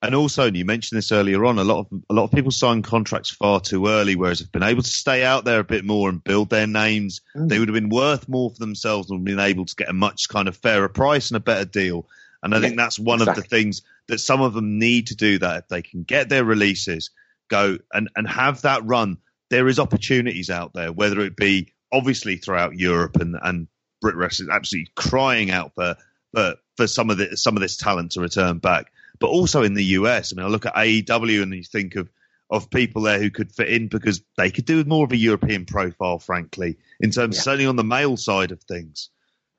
And 0.02 0.14
also, 0.14 0.46
and 0.46 0.56
you 0.56 0.64
mentioned 0.64 0.98
this 0.98 1.10
earlier 1.10 1.44
on, 1.46 1.58
a 1.58 1.64
lot 1.64 1.80
of 1.80 1.86
a 2.10 2.14
lot 2.14 2.24
of 2.24 2.30
people 2.30 2.50
sign 2.50 2.82
contracts 2.82 3.30
far 3.30 3.60
too 3.60 3.86
early, 3.86 4.14
whereas 4.14 4.42
if 4.42 4.52
been 4.52 4.62
able 4.62 4.82
to 4.82 4.88
stay 4.88 5.24
out 5.24 5.44
there 5.44 5.60
a 5.60 5.64
bit 5.64 5.84
more 5.84 6.10
and 6.10 6.22
build 6.22 6.50
their 6.50 6.66
names, 6.66 7.22
mm. 7.34 7.48
they 7.48 7.58
would 7.58 7.68
have 7.68 7.74
been 7.74 7.88
worth 7.88 8.28
more 8.28 8.50
for 8.50 8.58
themselves 8.58 9.10
and 9.10 9.24
been 9.24 9.40
able 9.40 9.64
to 9.64 9.74
get 9.74 9.88
a 9.88 9.94
much 9.94 10.28
kind 10.28 10.48
of 10.48 10.56
fairer 10.56 10.88
price 10.88 11.30
and 11.30 11.36
a 11.36 11.40
better 11.40 11.64
deal. 11.64 12.06
And 12.42 12.54
I 12.54 12.58
yeah, 12.58 12.62
think 12.62 12.76
that's 12.76 12.98
one 12.98 13.20
exactly. 13.20 13.40
of 13.40 13.44
the 13.44 13.48
things 13.48 13.82
that 14.08 14.20
some 14.20 14.42
of 14.42 14.52
them 14.52 14.78
need 14.78 15.08
to 15.08 15.16
do 15.16 15.38
that 15.38 15.64
if 15.64 15.68
they 15.68 15.82
can 15.82 16.02
get 16.02 16.28
their 16.28 16.44
releases, 16.44 17.10
go 17.48 17.78
and, 17.92 18.10
and 18.14 18.28
have 18.28 18.62
that 18.62 18.84
run. 18.84 19.16
There 19.48 19.66
is 19.66 19.78
opportunities 19.78 20.50
out 20.50 20.74
there, 20.74 20.92
whether 20.92 21.20
it 21.20 21.36
be 21.36 21.72
obviously 21.90 22.36
throughout 22.36 22.78
Europe 22.78 23.16
and, 23.16 23.36
and 23.42 23.66
Brit 24.02 24.16
Wrestling 24.16 24.50
absolutely 24.52 24.92
crying 24.94 25.50
out 25.50 25.72
for, 25.74 25.96
for 26.34 26.56
for 26.76 26.86
some 26.86 27.08
of 27.08 27.16
the 27.16 27.36
some 27.36 27.56
of 27.56 27.62
this 27.62 27.76
talent 27.76 28.12
to 28.12 28.20
return 28.20 28.58
back 28.58 28.92
but 29.18 29.28
also 29.28 29.62
in 29.62 29.74
the 29.74 29.84
US. 29.84 30.32
I 30.32 30.36
mean, 30.36 30.46
I 30.46 30.48
look 30.48 30.66
at 30.66 30.74
AEW 30.74 31.42
and 31.42 31.54
you 31.54 31.62
think 31.62 31.96
of 31.96 32.08
of 32.48 32.70
people 32.70 33.02
there 33.02 33.18
who 33.18 33.30
could 33.30 33.50
fit 33.52 33.68
in 33.68 33.88
because 33.88 34.22
they 34.36 34.50
could 34.50 34.66
do 34.66 34.84
more 34.84 35.04
of 35.04 35.12
a 35.12 35.16
European 35.16 35.64
profile, 35.64 36.18
frankly, 36.18 36.76
in 37.00 37.10
terms 37.10 37.36
yeah. 37.36 37.42
certainly 37.42 37.66
on 37.66 37.76
the 37.76 37.84
male 37.84 38.16
side 38.16 38.52
of 38.52 38.62
things. 38.62 39.10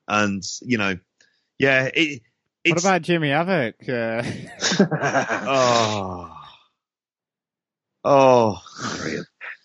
And 0.06 0.42
you 0.62 0.78
know, 0.78 0.98
yeah, 1.58 1.90
it. 1.92 2.22
What 2.66 2.80
about 2.80 3.02
Jimmy 3.02 3.30
Havoc? 3.30 3.76
Uh... 3.88 4.22
oh, 5.46 6.36
oh, 8.04 8.62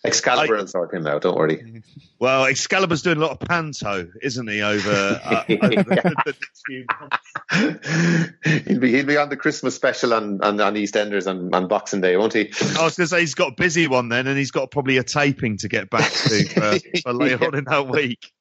Excalibur 0.04 0.56
I, 0.56 0.60
will 0.60 0.66
sort 0.66 0.92
him 0.92 1.06
out. 1.06 1.22
Don't 1.22 1.36
worry. 1.36 1.82
Well, 2.20 2.46
Excalibur's 2.46 3.02
doing 3.02 3.18
a 3.18 3.20
lot 3.20 3.32
of 3.32 3.40
panto, 3.40 4.08
isn't 4.22 4.48
he? 4.48 4.62
Over, 4.62 5.20
uh, 5.22 5.44
over 5.50 5.82
the, 5.82 6.14
the, 6.24 6.34
few 6.64 6.86
months. 6.98 8.64
he'll 8.66 8.80
be 8.80 8.92
he'll 8.92 9.04
be 9.04 9.16
on 9.18 9.28
the 9.28 9.36
Christmas 9.36 9.74
special 9.74 10.14
on 10.14 10.42
on, 10.42 10.58
on 10.58 10.74
EastEnders 10.74 11.28
on, 11.28 11.54
on 11.54 11.68
Boxing 11.68 12.00
Day, 12.00 12.16
won't 12.16 12.32
he? 12.32 12.50
I 12.78 12.84
was 12.84 12.96
going 12.96 13.04
to 13.04 13.06
say 13.08 13.20
he's 13.20 13.34
got 13.34 13.52
a 13.52 13.54
busy 13.54 13.88
one 13.88 14.08
then, 14.08 14.26
and 14.26 14.38
he's 14.38 14.52
got 14.52 14.70
probably 14.70 14.96
a 14.96 15.02
taping 15.02 15.58
to 15.58 15.68
get 15.68 15.90
back 15.90 16.10
to 16.10 16.44
for, 16.44 17.00
for 17.02 17.12
later 17.12 17.38
yeah. 17.42 17.46
on 17.46 17.54
in 17.56 17.64
that 17.64 17.88
week. 17.88 18.32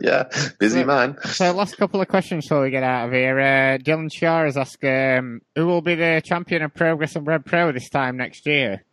yeah, 0.00 0.28
busy 0.60 0.80
so, 0.80 0.86
man. 0.86 1.16
So, 1.24 1.50
last 1.52 1.76
couple 1.76 2.00
of 2.00 2.06
questions 2.06 2.44
before 2.44 2.62
we 2.62 2.70
get 2.70 2.84
out 2.84 3.06
of 3.06 3.12
here. 3.12 3.40
Uh, 3.40 3.78
Dylan 3.78 4.12
Shaw 4.12 4.44
has 4.44 4.56
asked, 4.56 4.84
um, 4.84 5.40
"Who 5.56 5.66
will 5.66 5.82
be 5.82 5.96
the 5.96 6.22
champion 6.24 6.62
of 6.62 6.72
Progress 6.72 7.16
and 7.16 7.26
Rev 7.26 7.44
Pro 7.44 7.72
this 7.72 7.88
time 7.88 8.16
next 8.16 8.46
year?" 8.46 8.84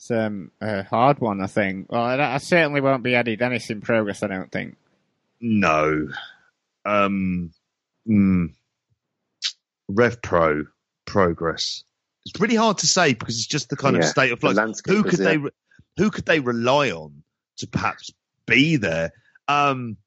It's 0.00 0.10
um, 0.10 0.50
a 0.62 0.82
hard 0.82 1.18
one, 1.18 1.42
I 1.42 1.46
think. 1.46 1.92
Well, 1.92 2.00
I, 2.00 2.16
I, 2.16 2.38
certainly 2.38 2.80
won't 2.80 3.02
be 3.02 3.14
Eddie 3.14 3.36
Dennis 3.36 3.68
in 3.68 3.82
progress. 3.82 4.22
I 4.22 4.28
don't 4.28 4.50
think. 4.50 4.78
No. 5.42 6.08
Um. 6.86 7.52
Mm, 8.08 8.54
Rev 9.88 10.22
Pro 10.22 10.64
progress. 11.04 11.84
It's 12.24 12.40
really 12.40 12.56
hard 12.56 12.78
to 12.78 12.86
say 12.86 13.12
because 13.12 13.36
it's 13.36 13.46
just 13.46 13.68
the 13.68 13.76
kind 13.76 13.94
yeah, 13.94 14.00
of 14.00 14.06
state 14.06 14.32
of 14.32 14.40
flux. 14.40 14.80
Who 14.86 15.02
could 15.02 15.18
they? 15.18 15.36
Who 15.98 16.10
could 16.10 16.24
they 16.24 16.40
rely 16.40 16.92
on 16.92 17.22
to 17.58 17.66
perhaps 17.66 18.10
be 18.46 18.76
there? 18.76 19.12
Um, 19.48 19.98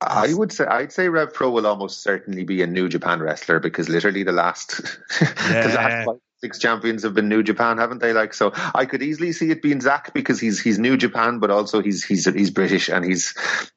I 0.00 0.34
would 0.34 0.50
say 0.50 0.64
I'd 0.64 0.90
say 0.90 1.08
Rev 1.08 1.32
Pro 1.32 1.50
will 1.50 1.68
almost 1.68 2.02
certainly 2.02 2.42
be 2.42 2.62
a 2.62 2.66
New 2.66 2.88
Japan 2.88 3.20
wrestler 3.20 3.60
because 3.60 3.88
literally 3.88 4.24
the 4.24 4.32
last, 4.32 4.80
yeah. 5.20 5.28
the 5.68 5.74
last 5.74 6.06
five, 6.06 6.20
six 6.42 6.58
champions 6.58 7.04
have 7.04 7.14
been 7.14 7.28
New 7.28 7.42
Japan, 7.42 7.78
haven't 7.78 8.00
they? 8.00 8.12
Like 8.12 8.34
so, 8.34 8.52
I 8.74 8.84
could 8.84 9.02
easily 9.02 9.32
see 9.32 9.50
it 9.50 9.62
being 9.62 9.80
Zack 9.80 10.12
because 10.12 10.40
he's 10.40 10.60
he's 10.60 10.78
New 10.78 10.96
Japan, 10.96 11.38
but 11.38 11.50
also 11.50 11.80
he's 11.80 12.04
he's 12.04 12.24
he's 12.24 12.50
British 12.50 12.88
and 12.88 13.04
he's 13.04 13.34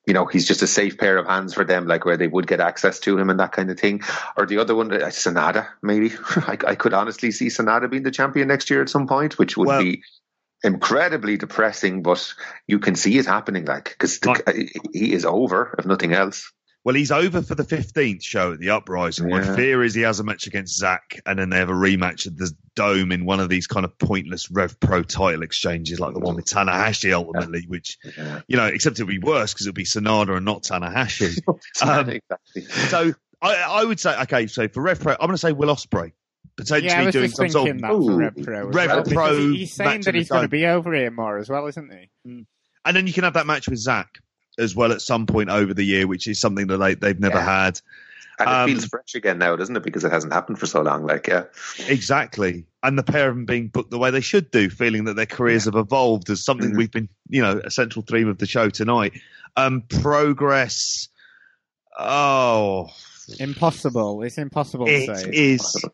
you 0.07 0.13
know 0.13 0.25
he's 0.25 0.47
just 0.47 0.63
a 0.63 0.67
safe 0.67 0.97
pair 0.97 1.17
of 1.17 1.27
hands 1.27 1.53
for 1.53 1.63
them, 1.63 1.87
like 1.87 2.05
where 2.05 2.17
they 2.17 2.27
would 2.27 2.47
get 2.47 2.59
access 2.59 2.99
to 3.01 3.17
him 3.17 3.29
and 3.29 3.39
that 3.39 3.51
kind 3.51 3.69
of 3.69 3.79
thing. 3.79 4.01
Or 4.35 4.45
the 4.45 4.57
other 4.57 4.75
one, 4.75 4.91
uh, 4.91 5.07
Sanada, 5.07 5.67
maybe. 5.83 6.11
I, 6.35 6.57
I 6.67 6.75
could 6.75 6.93
honestly 6.93 7.31
see 7.31 7.47
Sanada 7.47 7.89
being 7.89 8.03
the 8.03 8.11
champion 8.11 8.47
next 8.47 8.69
year 8.69 8.81
at 8.81 8.89
some 8.89 9.07
point, 9.07 9.37
which 9.37 9.55
would 9.55 9.67
well, 9.67 9.81
be 9.81 10.03
incredibly 10.63 11.37
depressing, 11.37 12.01
but 12.01 12.33
you 12.67 12.79
can 12.79 12.95
see 12.95 13.17
it 13.19 13.27
happening, 13.27 13.65
like 13.65 13.95
because 13.97 14.19
he 14.91 15.13
is 15.13 15.25
over 15.25 15.75
if 15.77 15.85
nothing 15.85 16.13
else. 16.13 16.51
Well, 16.85 16.93
he's 16.93 17.11
over 17.11 17.41
for 17.41 17.55
the 17.55 17.63
15th 17.63 18.23
show 18.23 18.53
at 18.53 18.59
the 18.59 18.69
Uprising. 18.69 19.27
Yeah. 19.27 19.39
My 19.39 19.55
fear 19.55 19.83
is 19.83 19.95
he 19.95 20.03
has 20.03 20.19
a 20.19 20.23
match 20.23 20.45
against 20.45 20.77
Zack, 20.77 21.19
and 21.25 21.39
then 21.39 21.49
they 21.49 21.57
have 21.57 21.71
a 21.71 21.73
rematch 21.73 22.27
at 22.27 22.37
the 22.37 22.51
Dome 22.75 23.11
in 23.11 23.25
one 23.25 23.39
of 23.39 23.49
these 23.49 23.65
kind 23.65 23.85
of 23.85 23.97
pointless 23.97 24.51
Rev 24.51 24.79
Pro 24.79 25.01
title 25.01 25.41
exchanges, 25.41 25.99
like 25.99 26.13
the 26.13 26.19
one 26.19 26.35
with 26.35 26.45
Tanahashi 26.45 27.11
ultimately, 27.11 27.61
yeah. 27.61 27.67
which, 27.67 27.97
yeah. 28.15 28.41
you 28.47 28.55
know, 28.55 28.67
except 28.67 28.99
it'll 28.99 29.07
be 29.07 29.17
worse 29.17 29.51
because 29.51 29.65
it'll 29.65 29.73
be 29.73 29.83
Sanada 29.83 30.37
and 30.37 30.45
not 30.45 30.61
Tanahashi. 30.61 31.41
um, 31.81 32.09
exactly. 32.09 32.61
So 32.89 33.13
I, 33.41 33.55
I, 33.55 33.83
would 33.83 33.99
say, 33.99 34.15
okay, 34.21 34.45
so 34.45 34.67
for 34.67 34.83
Rev 34.83 34.99
Pro, 34.99 35.13
I'm 35.13 35.27
going 35.27 35.31
to 35.31 35.37
say 35.39 35.53
Will 35.53 35.73
Ospreay 35.73 36.11
potentially 36.55 36.87
yeah, 36.87 37.09
doing 37.09 37.31
some 37.31 37.49
sort 37.49 37.71
of 37.71 37.81
Rev 37.81 38.35
Pro. 38.43 38.67
Rev 38.67 38.89
well, 38.89 39.03
Pro 39.03 39.51
he's 39.51 39.73
saying 39.73 40.01
that 40.01 40.13
he's 40.13 40.29
going 40.29 40.43
to 40.43 40.47
be 40.47 40.67
over 40.67 40.93
here 40.93 41.09
more 41.09 41.39
as 41.39 41.49
well, 41.49 41.65
isn't 41.65 41.91
he? 41.91 42.29
Mm. 42.29 42.45
And 42.85 42.95
then 42.95 43.07
you 43.07 43.13
can 43.13 43.23
have 43.23 43.33
that 43.33 43.47
match 43.47 43.67
with 43.67 43.79
Zack 43.79 44.19
as 44.57 44.75
well 44.75 44.91
at 44.91 45.01
some 45.01 45.25
point 45.25 45.49
over 45.49 45.73
the 45.73 45.83
year, 45.83 46.07
which 46.07 46.27
is 46.27 46.39
something 46.39 46.67
that 46.67 46.77
they, 46.77 46.95
they've 46.95 47.19
never 47.19 47.37
yeah. 47.37 47.63
had. 47.63 47.81
And 48.37 48.49
um, 48.49 48.69
it 48.69 48.73
feels 48.73 48.85
fresh 48.85 49.15
again 49.15 49.37
now, 49.37 49.55
doesn't 49.55 49.75
it? 49.75 49.83
Because 49.83 50.03
it 50.03 50.11
hasn't 50.11 50.33
happened 50.33 50.59
for 50.59 50.65
so 50.65 50.81
long. 50.81 51.05
Like, 51.05 51.27
yeah, 51.27 51.45
exactly. 51.87 52.65
And 52.83 52.97
the 52.97 53.03
pair 53.03 53.29
of 53.29 53.35
them 53.35 53.45
being 53.45 53.69
booked 53.69 53.91
the 53.91 53.97
way 53.97 54.11
they 54.11 54.21
should 54.21 54.51
do, 54.51 54.69
feeling 54.69 55.05
that 55.05 55.15
their 55.15 55.25
careers 55.25 55.65
yeah. 55.65 55.71
have 55.73 55.85
evolved 55.85 56.29
as 56.29 56.43
something 56.43 56.69
mm-hmm. 56.69 56.77
we've 56.77 56.91
been, 56.91 57.09
you 57.29 57.41
know, 57.41 57.61
a 57.63 57.71
central 57.71 58.03
theme 58.03 58.27
of 58.27 58.37
the 58.37 58.45
show 58.45 58.69
tonight. 58.69 59.13
Um, 59.55 59.83
progress. 59.83 61.07
Oh, 61.97 62.89
Impossible. 63.39 64.21
It's 64.23 64.37
impossible 64.37 64.87
it 64.87 65.07
to 65.07 65.17
say. 65.17 65.29
Is 65.31 65.85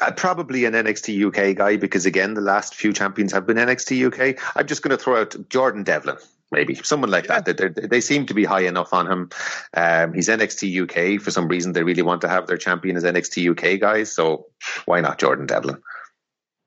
uh, 0.00 0.10
probably 0.12 0.64
an 0.64 0.74
NXT 0.74 1.28
UK 1.28 1.56
guy 1.56 1.76
because 1.76 2.06
again, 2.06 2.34
the 2.34 2.40
last 2.40 2.74
few 2.74 2.92
champions 2.92 3.32
have 3.32 3.46
been 3.46 3.56
NXT 3.56 4.06
UK. 4.06 4.42
I'm 4.56 4.66
just 4.66 4.82
going 4.82 4.96
to 4.96 5.02
throw 5.02 5.20
out 5.20 5.36
Jordan 5.48 5.84
Devlin. 5.84 6.16
Maybe 6.54 6.74
someone 6.74 7.10
like 7.10 7.26
yeah. 7.26 7.40
that. 7.40 7.56
They, 7.56 7.86
they 7.86 8.00
seem 8.00 8.26
to 8.26 8.34
be 8.34 8.44
high 8.44 8.62
enough 8.62 8.92
on 8.92 9.10
him. 9.10 9.30
Um, 9.76 10.14
he's 10.14 10.28
NXT 10.28 11.16
UK 11.16 11.20
for 11.20 11.30
some 11.30 11.48
reason. 11.48 11.72
They 11.72 11.82
really 11.82 12.02
want 12.02 12.22
to 12.22 12.28
have 12.28 12.46
their 12.46 12.56
champion 12.56 12.96
as 12.96 13.04
NXT 13.04 13.50
UK 13.50 13.80
guys. 13.80 14.12
So 14.12 14.46
why 14.86 15.00
not 15.00 15.18
Jordan 15.18 15.46
Devlin? 15.46 15.82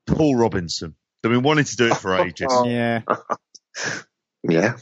Paul 0.06 0.36
Robinson. 0.36 0.96
They've 1.22 1.32
been 1.32 1.44
wanting 1.44 1.66
to 1.66 1.76
do 1.76 1.88
it 1.88 1.98
for 1.98 2.16
ages. 2.26 2.54
yeah. 2.66 3.02
yeah. 4.44 4.78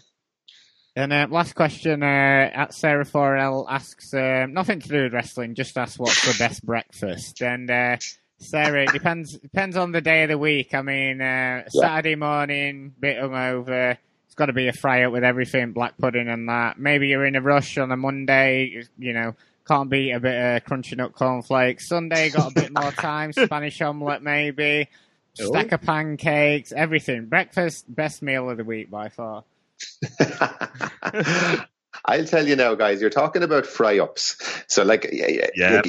And 0.97 1.11
uh, 1.11 1.27
last 1.29 1.55
question 1.55 2.03
uh, 2.03 2.05
at 2.53 2.73
Sarah 2.73 3.03
Forel 3.03 3.65
asks 3.69 4.13
um, 4.13 4.53
nothing 4.53 4.79
to 4.79 4.87
do 4.87 5.03
with 5.03 5.13
wrestling, 5.13 5.53
just 5.53 5.77
asks 5.77 5.99
what's 5.99 6.25
the 6.25 6.41
best 6.41 6.65
breakfast. 6.65 7.41
And 7.41 7.69
uh, 7.69 7.97
Sarah, 8.39 8.83
it 8.83 8.93
depends 8.93 9.37
depends 9.37 9.75
on 9.75 9.91
the 9.91 9.99
day 9.99 10.23
of 10.23 10.29
the 10.29 10.37
week. 10.37 10.73
I 10.73 10.81
mean, 10.81 11.21
uh, 11.21 11.67
Saturday 11.67 12.15
morning, 12.15 12.93
bit 12.97 13.17
hungover. 13.17 13.97
It's 14.35 14.39
got 14.39 14.47
to 14.47 14.53
be 14.53 14.67
a 14.67 14.73
fry 14.73 15.05
up 15.05 15.13
with 15.13 15.23
everything, 15.23 15.71
black 15.71 15.97
pudding 15.97 16.27
and 16.27 16.49
that. 16.49 16.77
Maybe 16.77 17.07
you're 17.07 17.25
in 17.25 17.37
a 17.37 17.41
rush 17.41 17.77
on 17.77 17.89
a 17.89 17.95
Monday, 17.95 18.83
you 18.99 19.13
know, 19.13 19.33
can't 19.65 19.89
beat 19.89 20.11
a 20.11 20.19
bit 20.19 20.35
of 20.35 20.65
crunchy 20.65 20.97
nut 20.97 21.13
cornflakes. 21.13 21.87
Sunday 21.87 22.31
got 22.31 22.51
a 22.51 22.53
bit 22.53 22.73
more 22.73 22.91
time, 22.99 23.31
Spanish 23.31 23.81
omelette 23.81 24.21
maybe, 24.21 24.89
oh. 25.39 25.45
stack 25.45 25.71
of 25.71 25.83
pancakes, 25.83 26.73
everything. 26.73 27.27
Breakfast, 27.27 27.85
best 27.87 28.21
meal 28.21 28.49
of 28.49 28.57
the 28.57 28.65
week 28.65 28.91
by 28.91 29.07
far. 29.07 29.45
I'll 32.03 32.25
tell 32.25 32.45
you 32.45 32.57
now, 32.57 32.75
guys. 32.75 32.99
You're 32.99 33.11
talking 33.11 33.41
about 33.41 33.65
fry 33.65 33.99
ups. 33.99 34.35
So, 34.67 34.83
like, 34.83 35.07
yeah, 35.13 35.47
yeah, 35.55 35.81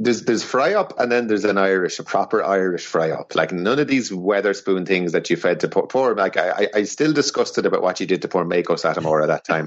there's 0.00 0.22
there's 0.22 0.44
fry 0.44 0.74
up, 0.74 0.98
and 0.98 1.10
then 1.10 1.26
there's 1.26 1.44
an 1.44 1.58
Irish, 1.58 1.98
a 1.98 2.02
proper 2.02 2.42
Irish 2.42 2.86
fry 2.86 3.10
up. 3.10 3.34
Like 3.34 3.52
none 3.52 3.78
of 3.78 3.88
these 3.88 4.10
Wetherspoon 4.10 4.86
things 4.86 5.12
that 5.12 5.28
you 5.30 5.36
fed 5.36 5.60
to 5.60 5.68
poor. 5.68 5.86
poor 5.86 6.14
like 6.14 6.36
I, 6.36 6.68
I 6.74 6.82
still 6.84 7.12
disgusted 7.12 7.66
about 7.66 7.82
what 7.82 7.98
you 8.00 8.06
did 8.06 8.22
to 8.22 8.28
poor 8.28 8.44
Meiko 8.44 8.78
Satomura 8.78 9.26
that 9.26 9.44
time, 9.44 9.66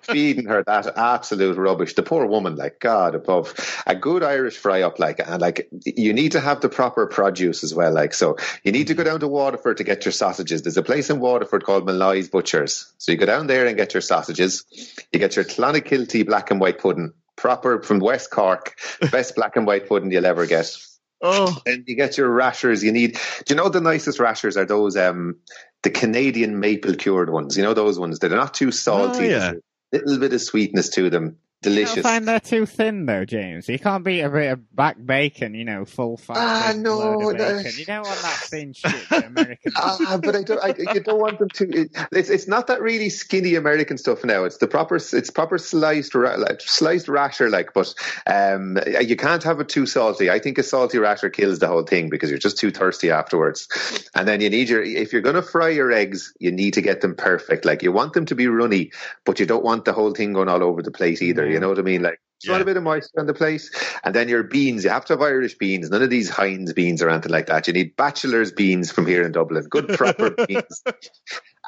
feeding 0.02 0.46
her 0.46 0.62
that 0.64 0.96
absolute 0.96 1.56
rubbish. 1.56 1.94
The 1.94 2.02
poor 2.02 2.26
woman, 2.26 2.56
like 2.56 2.80
God 2.80 3.14
above, 3.14 3.54
a 3.86 3.94
good 3.94 4.22
Irish 4.22 4.58
fry 4.58 4.82
up, 4.82 4.98
like 4.98 5.20
and 5.26 5.40
like 5.40 5.68
you 5.84 6.12
need 6.12 6.32
to 6.32 6.40
have 6.40 6.60
the 6.60 6.68
proper 6.68 7.06
produce 7.06 7.64
as 7.64 7.74
well. 7.74 7.92
Like 7.92 8.12
so, 8.14 8.36
you 8.62 8.72
need 8.72 8.88
to 8.88 8.94
go 8.94 9.04
down 9.04 9.20
to 9.20 9.28
Waterford 9.28 9.78
to 9.78 9.84
get 9.84 10.04
your 10.04 10.12
sausages. 10.12 10.62
There's 10.62 10.76
a 10.76 10.82
place 10.82 11.08
in 11.08 11.18
Waterford 11.20 11.64
called 11.64 11.86
Malloy's 11.86 12.28
Butchers. 12.28 12.92
So 12.98 13.12
you 13.12 13.18
go 13.18 13.26
down 13.26 13.46
there 13.46 13.66
and 13.66 13.76
get 13.76 13.94
your 13.94 14.02
sausages. 14.02 14.64
You 15.12 15.18
get 15.18 15.36
your 15.36 15.44
Clonakilty 15.44 16.26
black 16.26 16.50
and 16.50 16.60
white 16.60 16.78
pudding 16.78 17.14
proper 17.36 17.82
from 17.82 17.98
West 17.98 18.30
Cork, 18.30 18.74
best 19.10 19.34
black 19.34 19.56
and 19.56 19.66
white 19.66 19.88
pudding 19.88 20.10
you'll 20.10 20.26
ever 20.26 20.46
get. 20.46 20.76
Oh, 21.20 21.56
and 21.66 21.84
you 21.86 21.94
get 21.94 22.18
your 22.18 22.28
rashers. 22.28 22.82
You 22.82 22.92
need. 22.92 23.14
Do 23.44 23.54
you 23.54 23.56
know 23.56 23.68
the 23.68 23.80
nicest 23.80 24.18
rashers 24.18 24.56
are 24.56 24.64
those 24.64 24.96
um 24.96 25.36
the 25.82 25.90
Canadian 25.90 26.58
maple 26.58 26.94
cured 26.94 27.30
ones? 27.30 27.56
You 27.56 27.62
know 27.62 27.74
those 27.74 27.98
ones 27.98 28.18
that 28.20 28.32
are 28.32 28.36
not 28.36 28.54
too 28.54 28.72
salty. 28.72 29.26
Oh, 29.26 29.38
yeah. 29.38 29.52
Little 29.92 30.18
bit 30.18 30.32
of 30.32 30.40
sweetness 30.40 30.88
to 30.90 31.10
them 31.10 31.36
delicious. 31.62 31.98
I 31.98 32.02
find 32.02 32.28
they're 32.28 32.40
too 32.40 32.66
thin 32.66 33.06
though, 33.06 33.24
James. 33.24 33.68
You 33.68 33.78
can't 33.78 34.04
beat 34.04 34.20
a 34.20 34.28
bit 34.28 34.52
of 34.52 34.76
back 34.76 34.96
bacon, 35.04 35.54
you 35.54 35.64
know, 35.64 35.84
full 35.84 36.16
fat. 36.16 36.36
Ah, 36.36 36.72
no, 36.76 36.98
you 36.98 37.84
don't 37.86 38.04
want 38.04 38.22
that 38.22 38.44
thin 38.48 38.72
shit 38.72 38.94
American. 39.10 39.72
ah, 39.76 40.18
but 40.22 40.36
I 40.36 40.42
don't. 40.42 40.62
I, 40.62 40.74
you 40.92 41.00
don't 41.00 41.20
want 41.20 41.38
them 41.38 41.48
to. 41.48 41.88
It's 42.12 42.28
it's 42.28 42.48
not 42.48 42.66
that 42.66 42.82
really 42.82 43.08
skinny 43.08 43.54
American 43.54 43.96
stuff 43.96 44.24
now. 44.24 44.44
It's 44.44 44.58
the 44.58 44.66
proper. 44.66 44.96
It's 44.96 45.30
proper 45.30 45.58
sliced 45.58 46.14
like, 46.14 46.60
sliced 46.60 47.08
rasher 47.08 47.48
like. 47.48 47.72
But 47.72 47.94
um, 48.26 48.78
you 49.00 49.16
can't 49.16 49.42
have 49.42 49.60
it 49.60 49.68
too 49.68 49.86
salty. 49.86 50.30
I 50.30 50.38
think 50.38 50.58
a 50.58 50.62
salty 50.62 50.98
rasher 50.98 51.30
kills 51.30 51.60
the 51.60 51.68
whole 51.68 51.84
thing 51.84 52.10
because 52.10 52.28
you're 52.28 52.38
just 52.38 52.58
too 52.58 52.70
thirsty 52.70 53.10
afterwards. 53.10 53.68
And 54.14 54.26
then 54.26 54.40
you 54.40 54.50
need 54.50 54.68
your. 54.68 54.82
If 54.82 55.12
you're 55.12 55.22
going 55.22 55.36
to 55.36 55.42
fry 55.42 55.68
your 55.68 55.92
eggs, 55.92 56.34
you 56.38 56.50
need 56.50 56.74
to 56.74 56.82
get 56.82 57.00
them 57.00 57.14
perfect. 57.14 57.64
Like 57.64 57.82
you 57.82 57.92
want 57.92 58.12
them 58.12 58.26
to 58.26 58.34
be 58.34 58.48
runny, 58.48 58.92
but 59.24 59.38
you 59.38 59.46
don't 59.46 59.64
want 59.64 59.84
the 59.84 59.92
whole 59.92 60.12
thing 60.12 60.32
going 60.32 60.48
all 60.48 60.62
over 60.62 60.82
the 60.82 60.90
plate 60.90 61.22
either. 61.22 61.51
You 61.52 61.60
know 61.60 61.68
what 61.68 61.78
I 61.78 61.82
mean? 61.82 62.02
Like 62.02 62.20
just 62.42 62.48
yeah. 62.48 62.52
want 62.54 62.62
a 62.62 62.66
bit 62.66 62.76
of 62.76 62.82
moisture 62.82 63.20
on 63.20 63.26
the 63.26 63.34
place. 63.34 63.70
And 64.02 64.14
then 64.14 64.28
your 64.28 64.42
beans, 64.42 64.82
you 64.82 64.90
have 64.90 65.04
to 65.06 65.12
have 65.12 65.22
Irish 65.22 65.56
beans, 65.58 65.90
none 65.90 66.02
of 66.02 66.10
these 66.10 66.28
Heinz 66.28 66.72
beans 66.72 67.00
or 67.00 67.08
anything 67.08 67.30
like 67.30 67.46
that. 67.46 67.68
You 67.68 67.72
need 67.72 67.94
Batchelors 67.94 68.50
beans 68.50 68.90
from 68.90 69.06
here 69.06 69.24
in 69.24 69.30
Dublin, 69.30 69.64
good 69.70 69.88
proper 69.90 70.30
beans. 70.48 70.82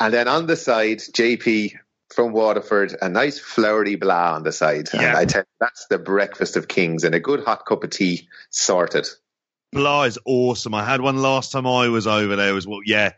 And 0.01 0.13
then 0.13 0.27
on 0.27 0.47
the 0.47 0.57
side, 0.57 0.99
JP 0.99 1.75
from 2.13 2.33
Waterford, 2.33 2.97
a 3.01 3.09
nice 3.09 3.39
floury 3.39 3.97
blaa 3.97 4.35
on 4.35 4.43
the 4.43 4.51
side. 4.51 4.89
Yeah. 4.93 5.03
And 5.03 5.17
I 5.17 5.25
tell 5.27 5.43
you, 5.43 5.47
that's 5.61 5.87
the 5.87 5.99
breakfast 5.99 6.57
of 6.57 6.67
kings 6.67 7.05
and 7.05 7.15
a 7.15 7.21
good 7.21 7.45
hot 7.45 7.67
cup 7.67 7.85
of 7.85 7.91
tea 7.91 8.29
sorted. 8.51 9.07
Blaa 9.73 10.09
is 10.09 10.19
awesome. 10.25 10.75
I 10.75 10.85
had 10.85 11.01
one 11.01 11.19
last 11.19 11.53
time 11.53 11.67
I 11.67 11.89
was 11.89 12.07
over 12.07 12.35
there. 12.35 12.53
Was 12.55 12.67
well, 12.67 12.81
yeah, 12.85 13.13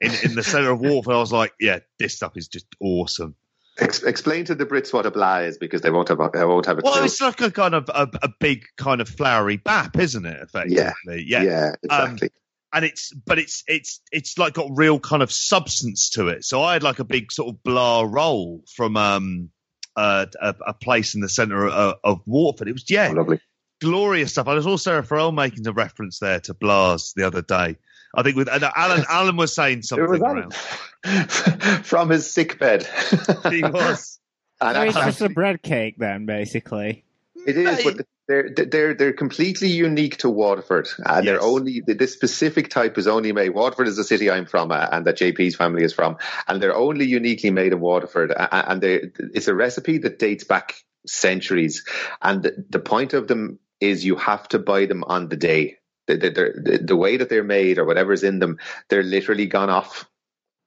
in 0.00 0.12
in 0.24 0.34
the 0.34 0.42
centre 0.42 0.70
of 0.70 0.80
Waterford. 0.80 1.14
I 1.14 1.18
was 1.18 1.32
like, 1.32 1.54
yeah, 1.60 1.80
this 1.98 2.14
stuff 2.14 2.36
is 2.36 2.48
just 2.48 2.66
awesome. 2.80 3.34
Ex- 3.78 4.02
explain 4.02 4.44
to 4.44 4.54
the 4.54 4.66
Brits 4.66 4.92
what 4.92 5.06
a 5.06 5.10
blaa 5.10 5.46
is 5.46 5.56
because 5.56 5.80
they 5.80 5.90
won't 5.90 6.08
have 6.08 6.20
a, 6.20 6.30
they 6.32 6.44
won't 6.44 6.66
have 6.66 6.78
a 6.78 6.82
Well, 6.84 6.94
clue. 6.94 7.04
it's 7.04 7.20
like 7.20 7.40
a 7.40 7.50
kind 7.50 7.74
of 7.74 7.88
a, 7.88 8.08
a, 8.22 8.28
big 8.38 8.66
kind 8.76 9.00
of 9.00 9.08
flowery 9.08 9.56
bap, 9.56 9.98
isn't 9.98 10.26
it? 10.26 10.40
Effectively, 10.42 11.24
yeah, 11.26 11.42
yeah, 11.42 11.42
yeah 11.42 11.74
exactly. 11.82 12.28
Um, 12.28 12.32
and 12.74 12.84
it's 12.84 13.12
but 13.12 13.38
it's 13.38 13.64
it's 13.66 14.00
it's 14.10 14.38
like 14.38 14.54
got 14.54 14.68
real 14.72 14.98
kind 14.98 15.22
of 15.22 15.32
substance 15.32 16.10
to 16.10 16.28
it. 16.28 16.44
So 16.44 16.62
I 16.62 16.74
had 16.74 16.82
like 16.82 16.98
a 16.98 17.04
big 17.04 17.32
sort 17.32 17.54
of 17.54 17.62
blaa 17.62 18.06
roll 18.10 18.62
from 18.74 18.96
um 18.96 19.50
uh, 19.96 20.26
a, 20.40 20.54
a 20.68 20.74
place 20.74 21.14
in 21.14 21.20
the 21.20 21.28
centre 21.28 21.66
of, 21.66 21.94
of 22.02 22.20
Waterford. 22.26 22.68
It 22.68 22.72
was 22.72 22.84
yeah, 22.88 23.08
oh, 23.10 23.14
lovely, 23.14 23.40
glorious 23.80 24.32
stuff. 24.32 24.48
I 24.48 24.54
was 24.54 24.66
also 24.66 25.02
Farrell 25.02 25.32
making 25.32 25.66
a 25.66 25.72
reference 25.72 26.18
there 26.18 26.40
to 26.40 26.54
blaas 26.54 27.12
the 27.14 27.26
other 27.26 27.42
day. 27.42 27.76
I 28.14 28.22
think 28.22 28.36
with 28.36 28.48
and 28.48 28.64
Alan 28.64 29.04
Alan 29.10 29.36
was 29.36 29.54
saying 29.54 29.82
something 29.82 30.08
was 30.08 30.20
around. 30.20 30.54
from 31.84 32.10
his 32.10 32.30
sick 32.30 32.58
bed. 32.58 32.86
he 33.50 33.62
was. 33.62 34.18
And 34.60 34.76
so 34.76 34.82
it's 34.82 34.94
just 34.94 35.20
a 35.22 35.28
bread 35.28 35.62
cake 35.62 35.96
then, 35.98 36.26
basically. 36.26 37.04
It 37.46 37.56
is, 37.56 37.82
but 37.82 38.06
they're 38.28 38.50
they're 38.50 38.94
they're 38.94 39.12
completely 39.12 39.68
unique 39.68 40.18
to 40.18 40.30
Waterford, 40.30 40.88
and 40.98 41.24
yes. 41.24 41.32
they're 41.32 41.42
only 41.42 41.82
this 41.84 42.12
specific 42.12 42.70
type 42.70 42.96
is 42.96 43.08
only 43.08 43.32
made. 43.32 43.50
Waterford 43.50 43.88
is 43.88 43.96
the 43.96 44.04
city 44.04 44.30
I'm 44.30 44.46
from, 44.46 44.70
uh, 44.70 44.86
and 44.92 45.04
that 45.06 45.18
JP's 45.18 45.56
family 45.56 45.82
is 45.82 45.92
from, 45.92 46.18
and 46.46 46.62
they're 46.62 46.76
only 46.76 47.04
uniquely 47.04 47.50
made 47.50 47.72
in 47.72 47.80
Waterford, 47.80 48.32
and 48.36 48.84
it's 48.84 49.48
a 49.48 49.54
recipe 49.54 49.98
that 49.98 50.20
dates 50.20 50.44
back 50.44 50.74
centuries, 51.06 51.84
and 52.20 52.44
the, 52.44 52.64
the 52.70 52.78
point 52.78 53.12
of 53.12 53.26
them 53.26 53.58
is 53.80 54.04
you 54.04 54.14
have 54.14 54.46
to 54.48 54.60
buy 54.60 54.86
them 54.86 55.02
on 55.04 55.28
the 55.28 55.36
day. 55.36 55.78
The, 56.08 56.16
the, 56.16 56.80
the, 56.82 56.96
way 56.96 57.16
that 57.16 57.28
they're 57.28 57.44
made 57.44 57.78
or 57.78 57.84
whatever's 57.84 58.24
in 58.24 58.40
them, 58.40 58.58
they're 58.88 59.04
literally 59.04 59.46
gone 59.46 59.70
off 59.70 60.08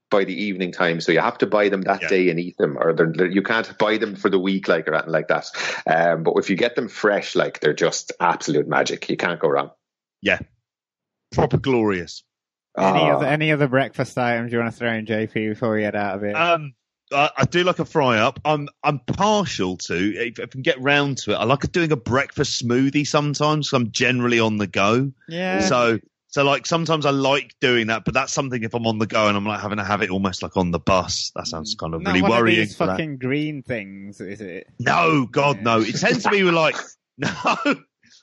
by 0.09 0.23
the 0.23 0.33
evening 0.33 0.71
time. 0.71 1.01
So 1.01 1.11
you 1.11 1.19
have 1.19 1.37
to 1.39 1.45
buy 1.45 1.69
them 1.69 1.81
that 1.81 2.03
yeah. 2.03 2.07
day 2.07 2.29
and 2.29 2.39
eat 2.39 2.57
them, 2.57 2.77
or 2.77 2.93
they're, 2.93 3.11
they're, 3.11 3.29
you 3.29 3.43
can't 3.43 3.77
buy 3.77 3.97
them 3.97 4.15
for 4.15 4.29
the 4.29 4.39
week 4.39 4.67
like 4.67 4.87
or 4.87 4.93
anything 4.93 5.11
like 5.11 5.27
that. 5.27 5.47
Um, 5.85 6.23
but 6.23 6.33
if 6.37 6.49
you 6.49 6.55
get 6.55 6.75
them 6.75 6.87
fresh, 6.87 7.35
like 7.35 7.59
they're 7.59 7.73
just 7.73 8.13
absolute 8.19 8.67
magic. 8.67 9.09
You 9.09 9.17
can't 9.17 9.39
go 9.39 9.49
wrong. 9.49 9.71
Yeah, 10.21 10.39
proper 11.31 11.57
glorious. 11.57 12.23
Any 12.77 12.99
oh. 12.99 13.17
other 13.17 13.25
any 13.25 13.51
other 13.51 13.67
breakfast 13.67 14.17
items 14.17 14.51
you 14.51 14.59
want 14.59 14.71
to 14.71 14.77
throw 14.77 14.93
in, 14.93 15.05
JP, 15.05 15.33
before 15.33 15.73
we 15.73 15.81
get 15.81 15.95
out 15.95 16.15
of 16.15 16.21
here? 16.21 16.35
Um, 16.35 16.73
I, 17.11 17.29
I 17.37 17.45
do 17.45 17.63
like 17.63 17.79
a 17.79 17.85
fry 17.85 18.17
up. 18.19 18.39
I'm 18.45 18.67
I'm 18.83 18.99
partial 18.99 19.77
to 19.77 19.95
if, 19.95 20.39
I 20.39 20.45
can 20.47 20.61
get 20.61 20.81
round 20.81 21.17
to 21.19 21.31
it. 21.31 21.35
I 21.35 21.43
like 21.43 21.71
doing 21.71 21.91
a 21.91 21.97
breakfast 21.97 22.63
smoothie 22.63 23.07
sometimes. 23.07 23.71
I'm 23.73 23.91
generally 23.91 24.39
on 24.39 24.57
the 24.57 24.67
go. 24.67 25.11
Yeah. 25.27 25.61
So 25.61 25.99
so 26.27 26.43
like 26.43 26.65
sometimes 26.65 27.05
I 27.05 27.11
like 27.11 27.55
doing 27.61 27.87
that, 27.87 28.03
but 28.05 28.13
that's 28.13 28.33
something 28.33 28.63
if 28.63 28.73
I'm 28.73 28.87
on 28.87 28.97
the 28.97 29.07
go 29.07 29.27
and 29.27 29.37
I'm 29.37 29.45
like 29.45 29.61
having 29.61 29.77
to 29.77 29.85
have 29.85 30.01
it 30.01 30.09
almost 30.09 30.43
like 30.43 30.57
on 30.57 30.71
the 30.71 30.79
bus. 30.79 31.31
That 31.35 31.47
sounds 31.47 31.75
kind 31.75 31.93
of 31.93 32.01
Not 32.01 32.09
really 32.09 32.23
one 32.23 32.31
worrying. 32.31 32.61
Of 32.61 32.67
these 32.67 32.75
fucking 32.75 33.11
that. 33.11 33.19
green 33.19 33.63
things, 33.63 34.19
is 34.19 34.41
it? 34.41 34.67
No, 34.79 35.27
God, 35.31 35.57
yeah. 35.57 35.63
no. 35.63 35.81
It 35.81 35.97
tends 35.97 36.23
to 36.23 36.29
be 36.29 36.43
like 36.43 36.75
no. 37.17 37.55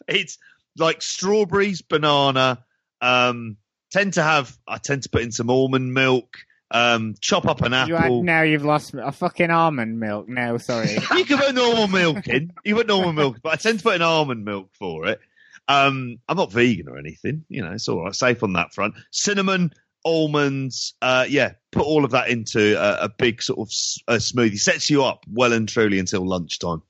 It's 0.08 0.38
like 0.76 1.02
strawberries, 1.02 1.82
banana. 1.82 2.64
Um, 3.00 3.56
tend 3.90 4.14
to 4.14 4.22
have. 4.22 4.56
I 4.66 4.78
tend 4.78 5.04
to 5.04 5.08
put 5.08 5.22
in 5.22 5.32
some 5.32 5.50
almond 5.50 5.94
milk. 5.94 6.36
Um, 6.72 7.14
chop 7.20 7.46
up 7.46 7.60
an 7.60 7.74
apple. 7.74 7.88
You 7.90 7.96
had, 7.96 8.12
now 8.12 8.42
you've 8.42 8.64
lost 8.64 8.94
a 8.94 9.12
fucking 9.12 9.50
almond 9.50 10.00
milk. 10.00 10.26
No, 10.28 10.56
sorry. 10.56 10.90
you 11.16 11.24
can 11.26 11.38
put 11.38 11.54
normal 11.54 11.86
milk 11.86 12.26
in. 12.28 12.50
You 12.64 12.76
put 12.76 12.86
normal 12.86 13.12
milk, 13.12 13.40
but 13.42 13.52
I 13.52 13.56
tend 13.56 13.78
to 13.78 13.82
put 13.82 13.96
an 13.96 14.02
almond 14.02 14.44
milk 14.46 14.70
for 14.72 15.06
it. 15.06 15.20
Um, 15.68 16.18
I'm 16.28 16.36
not 16.38 16.50
vegan 16.50 16.88
or 16.88 16.98
anything. 16.98 17.44
You 17.48 17.62
know, 17.62 17.72
it's 17.72 17.88
all 17.88 18.02
right. 18.02 18.14
Safe 18.14 18.42
on 18.42 18.54
that 18.54 18.72
front. 18.72 18.94
Cinnamon, 19.10 19.72
almonds. 20.02 20.94
Uh, 21.02 21.26
yeah, 21.28 21.52
put 21.72 21.84
all 21.84 22.06
of 22.06 22.12
that 22.12 22.30
into 22.30 22.74
a, 22.80 23.04
a 23.04 23.08
big 23.10 23.42
sort 23.42 23.58
of 23.58 23.68
a 24.08 24.16
smoothie. 24.16 24.58
Sets 24.58 24.88
you 24.88 25.04
up 25.04 25.24
well 25.30 25.52
and 25.52 25.68
truly 25.68 25.98
until 25.98 26.26
lunchtime. 26.26 26.82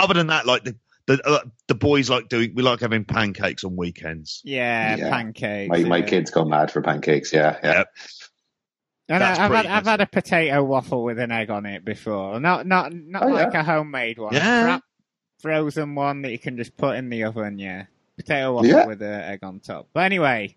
Other 0.00 0.14
than 0.14 0.26
that, 0.26 0.46
like 0.46 0.64
the 0.64 0.76
the 1.06 1.20
uh, 1.24 1.44
the 1.68 1.74
boys 1.74 2.10
like 2.10 2.28
doing. 2.28 2.54
We 2.54 2.62
like 2.62 2.80
having 2.80 3.04
pancakes 3.04 3.62
on 3.62 3.76
weekends. 3.76 4.42
Yeah, 4.44 4.96
yeah. 4.96 5.10
pancakes. 5.10 5.70
My, 5.70 5.76
yeah. 5.76 5.86
my 5.86 6.02
kids 6.02 6.30
go 6.30 6.44
mad 6.44 6.70
for 6.70 6.82
pancakes. 6.82 7.32
Yeah, 7.32 7.58
yeah. 7.62 7.72
Yep. 7.78 7.88
And 9.08 9.22
I, 9.22 9.36
have 9.36 9.52
had 9.52 9.66
I've 9.66 9.86
had 9.86 10.00
a 10.00 10.06
potato 10.06 10.64
waffle 10.64 11.04
with 11.04 11.18
an 11.18 11.30
egg 11.30 11.50
on 11.50 11.64
it 11.64 11.84
before. 11.84 12.40
Not 12.40 12.66
not 12.66 12.92
not 12.92 13.22
oh, 13.22 13.28
like 13.28 13.52
yeah. 13.52 13.60
a 13.60 13.64
homemade 13.64 14.18
one. 14.18 14.34
Yeah 14.34 14.80
frozen 15.46 15.94
one 15.94 16.22
that 16.22 16.32
you 16.32 16.38
can 16.38 16.56
just 16.56 16.76
put 16.76 16.96
in 16.96 17.08
the 17.08 17.24
oven. 17.24 17.58
Yeah, 17.58 17.84
potato 18.16 18.54
waffle 18.54 18.68
yeah. 18.68 18.86
with 18.86 19.02
an 19.02 19.20
egg 19.20 19.40
on 19.42 19.60
top. 19.60 19.88
But 19.92 20.04
anyway, 20.04 20.56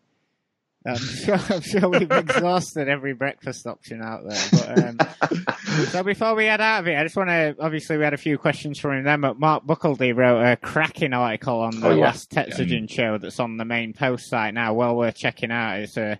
I'm 0.85 0.95
sure, 0.97 1.39
I'm 1.49 1.61
sure 1.61 1.89
we've 1.89 2.11
exhausted 2.11 2.87
every 2.87 3.13
breakfast 3.13 3.67
option 3.67 4.01
out 4.01 4.21
there. 4.27 4.47
But, 4.51 4.83
um, 4.83 5.45
so 5.87 6.03
before 6.03 6.35
we 6.35 6.45
head 6.45 6.61
out 6.61 6.81
of 6.81 6.87
it, 6.87 6.97
I 6.97 7.03
just 7.03 7.15
want 7.15 7.29
to. 7.29 7.55
Obviously, 7.59 7.97
we 7.97 8.03
had 8.03 8.13
a 8.13 8.17
few 8.17 8.37
questions 8.37 8.79
from 8.79 9.05
him. 9.05 9.21
but 9.21 9.39
Mark 9.39 9.65
Buckledy 9.65 10.15
wrote 10.15 10.41
a 10.41 10.55
cracking 10.55 11.13
article 11.13 11.59
on 11.59 11.79
the 11.79 11.89
oh, 11.89 11.95
yeah. 11.95 12.05
last 12.05 12.31
Tetsugen 12.31 12.89
yeah. 12.89 12.95
show 12.95 13.17
that's 13.17 13.39
on 13.39 13.57
the 13.57 13.65
main 13.65 13.93
post 13.93 14.29
site 14.29 14.53
now. 14.53 14.73
Well 14.73 14.95
worth 14.95 15.15
checking 15.15 15.51
out. 15.51 15.79
It's 15.79 15.97
a 15.97 16.19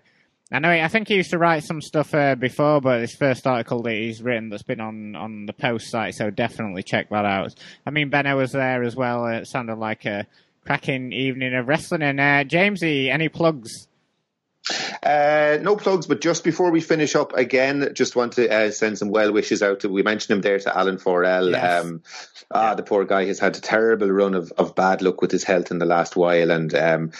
I 0.52 0.58
know. 0.58 0.70
I 0.70 0.88
think 0.88 1.08
he 1.08 1.14
used 1.14 1.30
to 1.30 1.38
write 1.38 1.62
some 1.62 1.80
stuff 1.80 2.12
uh, 2.12 2.34
before, 2.34 2.80
but 2.80 2.98
this 2.98 3.14
first 3.14 3.46
article 3.46 3.82
that 3.82 3.94
he's 3.94 4.20
written 4.20 4.48
that's 4.48 4.64
been 4.64 4.80
on, 4.80 5.14
on 5.14 5.46
the 5.46 5.52
post 5.52 5.90
site, 5.90 6.14
so 6.14 6.30
definitely 6.30 6.82
check 6.82 7.08
that 7.10 7.24
out. 7.24 7.54
I 7.86 7.90
mean, 7.90 8.10
Benno 8.10 8.36
was 8.36 8.52
there 8.52 8.82
as 8.82 8.96
well. 8.96 9.26
It 9.26 9.46
sounded 9.46 9.76
like 9.76 10.06
a 10.06 10.26
cracking 10.66 11.12
evening 11.12 11.54
of 11.54 11.68
wrestling. 11.68 12.02
And 12.02 12.18
uh, 12.18 12.44
Jamesy, 12.44 13.12
any 13.12 13.28
plugs? 13.28 13.86
Uh, 15.02 15.58
no 15.62 15.76
plugs, 15.76 16.06
but 16.06 16.20
just 16.20 16.44
before 16.44 16.70
we 16.70 16.80
finish 16.80 17.14
up, 17.14 17.32
again, 17.34 17.92
just 17.94 18.14
want 18.14 18.34
to 18.34 18.52
uh, 18.52 18.70
send 18.70 18.98
some 18.98 19.08
well 19.08 19.32
wishes 19.32 19.62
out 19.62 19.80
to. 19.80 19.88
We 19.88 20.02
mentioned 20.02 20.36
him 20.36 20.42
there 20.42 20.58
to 20.58 20.76
Alan 20.76 20.98
Forel. 20.98 21.50
Yes. 21.50 21.84
Um, 21.84 22.02
ah, 22.50 22.74
the 22.74 22.82
poor 22.82 23.04
guy 23.04 23.24
has 23.26 23.38
had 23.38 23.56
a 23.56 23.60
terrible 23.60 24.10
run 24.10 24.34
of, 24.34 24.52
of 24.58 24.74
bad 24.74 25.00
luck 25.00 25.22
with 25.22 25.30
his 25.30 25.44
health 25.44 25.70
in 25.70 25.78
the 25.78 25.86
last 25.86 26.14
while, 26.14 26.50
and 26.50 26.74
um, 26.74 27.12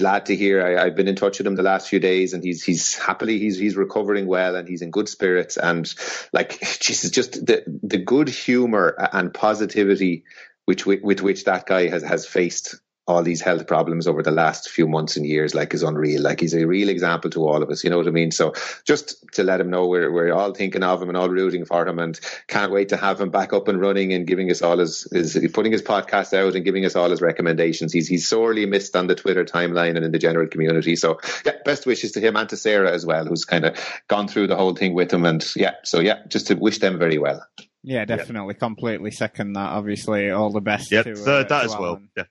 glad 0.00 0.26
to 0.26 0.34
hear. 0.34 0.78
I, 0.78 0.84
have 0.84 0.96
been 0.96 1.08
in 1.08 1.14
touch 1.14 1.38
with 1.38 1.46
him 1.46 1.54
the 1.54 1.62
last 1.62 1.88
few 1.88 2.00
days, 2.00 2.32
and 2.32 2.42
he's 2.42 2.64
he's 2.64 2.96
happily 2.96 3.38
he's 3.38 3.58
he's 3.58 3.76
recovering 3.76 4.26
well, 4.26 4.56
and 4.56 4.66
he's 4.66 4.82
in 4.82 4.90
good 4.90 5.08
spirits. 5.08 5.56
And 5.56 5.92
like, 6.32 6.58
Jesus, 6.80 7.10
just 7.10 7.46
the 7.46 7.62
the 7.66 7.98
good 7.98 8.28
humor 8.28 8.96
and 9.12 9.32
positivity 9.32 10.24
which 10.64 10.86
with, 10.86 11.02
with 11.02 11.20
which 11.20 11.44
that 11.44 11.66
guy 11.66 11.88
has 11.88 12.02
has 12.02 12.26
faced 12.26 12.80
all 13.06 13.22
these 13.22 13.40
health 13.40 13.66
problems 13.66 14.06
over 14.06 14.22
the 14.22 14.30
last 14.30 14.68
few 14.68 14.86
months 14.86 15.16
and 15.16 15.26
years 15.26 15.54
like 15.54 15.74
is 15.74 15.82
unreal 15.82 16.22
like 16.22 16.40
he's 16.40 16.54
a 16.54 16.66
real 16.66 16.88
example 16.88 17.30
to 17.30 17.46
all 17.46 17.62
of 17.62 17.70
us 17.70 17.82
you 17.82 17.90
know 17.90 17.96
what 17.96 18.06
i 18.06 18.10
mean 18.10 18.30
so 18.30 18.52
just 18.84 19.24
to 19.32 19.42
let 19.42 19.60
him 19.60 19.70
know 19.70 19.86
we're, 19.86 20.12
we're 20.12 20.32
all 20.32 20.54
thinking 20.54 20.82
of 20.82 21.02
him 21.02 21.08
and 21.08 21.16
all 21.16 21.28
rooting 21.28 21.64
for 21.64 21.86
him 21.86 21.98
and 21.98 22.20
can't 22.46 22.72
wait 22.72 22.90
to 22.90 22.96
have 22.96 23.20
him 23.20 23.30
back 23.30 23.52
up 23.52 23.68
and 23.68 23.80
running 23.80 24.12
and 24.12 24.26
giving 24.26 24.50
us 24.50 24.62
all 24.62 24.78
his, 24.78 25.08
his 25.12 25.50
putting 25.52 25.72
his 25.72 25.82
podcast 25.82 26.36
out 26.36 26.54
and 26.54 26.64
giving 26.64 26.84
us 26.84 26.94
all 26.94 27.10
his 27.10 27.20
recommendations 27.20 27.92
he's 27.92 28.06
he's 28.06 28.28
sorely 28.28 28.66
missed 28.66 28.94
on 28.94 29.06
the 29.06 29.14
twitter 29.14 29.44
timeline 29.44 29.96
and 29.96 30.04
in 30.04 30.12
the 30.12 30.18
general 30.18 30.46
community 30.46 30.94
so 30.94 31.18
yeah 31.44 31.52
best 31.64 31.86
wishes 31.86 32.12
to 32.12 32.20
him 32.20 32.36
and 32.36 32.48
to 32.48 32.56
sarah 32.56 32.92
as 32.92 33.04
well 33.04 33.24
who's 33.24 33.44
kind 33.44 33.64
of 33.64 33.76
gone 34.08 34.28
through 34.28 34.46
the 34.46 34.56
whole 34.56 34.74
thing 34.74 34.94
with 34.94 35.12
him 35.12 35.24
and 35.24 35.44
yeah 35.56 35.74
so 35.82 36.00
yeah 36.00 36.20
just 36.28 36.46
to 36.46 36.54
wish 36.54 36.78
them 36.78 36.98
very 36.98 37.18
well 37.18 37.44
yeah, 37.82 38.04
definitely, 38.04 38.54
yep. 38.54 38.58
completely 38.58 39.10
second 39.10 39.54
that. 39.54 39.70
Obviously, 39.70 40.30
all 40.30 40.50
the 40.50 40.60
best. 40.60 40.92
Yeah, 40.92 41.02
to, 41.02 41.16
third 41.16 41.46
uh, 41.46 41.48
that 41.48 41.64
as 41.64 41.76
well. 41.76 42.02
Yeah. 42.14 42.24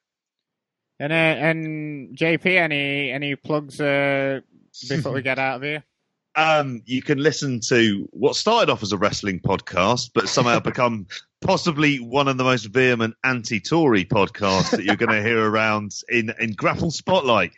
And 0.99 1.13
uh, 1.13 1.15
and 1.15 2.17
JP, 2.17 2.45
any 2.45 3.11
any 3.11 3.35
plugs 3.35 3.79
uh, 3.79 4.41
before 4.87 5.13
we 5.13 5.21
get 5.21 5.39
out 5.39 5.57
of 5.57 5.63
here? 5.63 5.83
Um, 6.35 6.83
you 6.85 7.01
can 7.01 7.17
listen 7.17 7.59
to 7.67 8.07
what 8.11 8.35
started 8.35 8.71
off 8.71 8.83
as 8.83 8.93
a 8.93 8.97
wrestling 8.97 9.39
podcast, 9.41 10.11
but 10.13 10.29
somehow 10.29 10.59
become 10.61 11.07
possibly 11.41 11.97
one 11.97 12.27
of 12.29 12.37
the 12.37 12.43
most 12.43 12.65
vehement 12.65 13.15
anti-Tory 13.25 14.05
podcasts 14.05 14.69
that 14.69 14.83
you're 14.83 14.95
going 14.95 15.09
to 15.23 15.27
hear 15.27 15.43
around 15.43 15.95
in 16.07 16.31
in 16.39 16.53
Grapple 16.53 16.91
Spotlight, 16.91 17.51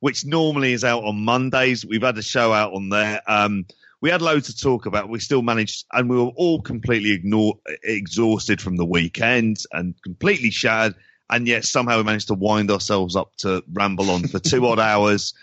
which 0.00 0.24
normally 0.24 0.72
is 0.72 0.84
out 0.84 1.04
on 1.04 1.24
Mondays. 1.24 1.84
We've 1.84 2.02
had 2.02 2.18
a 2.18 2.22
show 2.22 2.52
out 2.52 2.74
on 2.74 2.90
there. 2.90 3.22
Um, 3.26 3.64
we 4.02 4.10
had 4.10 4.22
loads 4.22 4.54
to 4.54 4.56
talk 4.56 4.86
about. 4.86 5.08
We 5.08 5.18
still 5.18 5.42
managed, 5.42 5.86
and 5.92 6.08
we 6.08 6.16
were 6.16 6.30
all 6.36 6.60
completely 6.60 7.12
ignored, 7.12 7.56
exhausted 7.82 8.60
from 8.60 8.76
the 8.76 8.84
weekend 8.84 9.64
and 9.72 10.00
completely 10.02 10.50
shattered 10.50 10.94
and 11.30 11.46
yet 11.46 11.64
somehow 11.64 11.98
we 11.98 12.04
managed 12.04 12.28
to 12.28 12.34
wind 12.34 12.70
ourselves 12.70 13.16
up 13.16 13.34
to 13.38 13.62
ramble 13.72 14.10
on 14.10 14.26
for 14.26 14.38
two 14.38 14.66
odd 14.66 14.78
hours, 14.78 15.34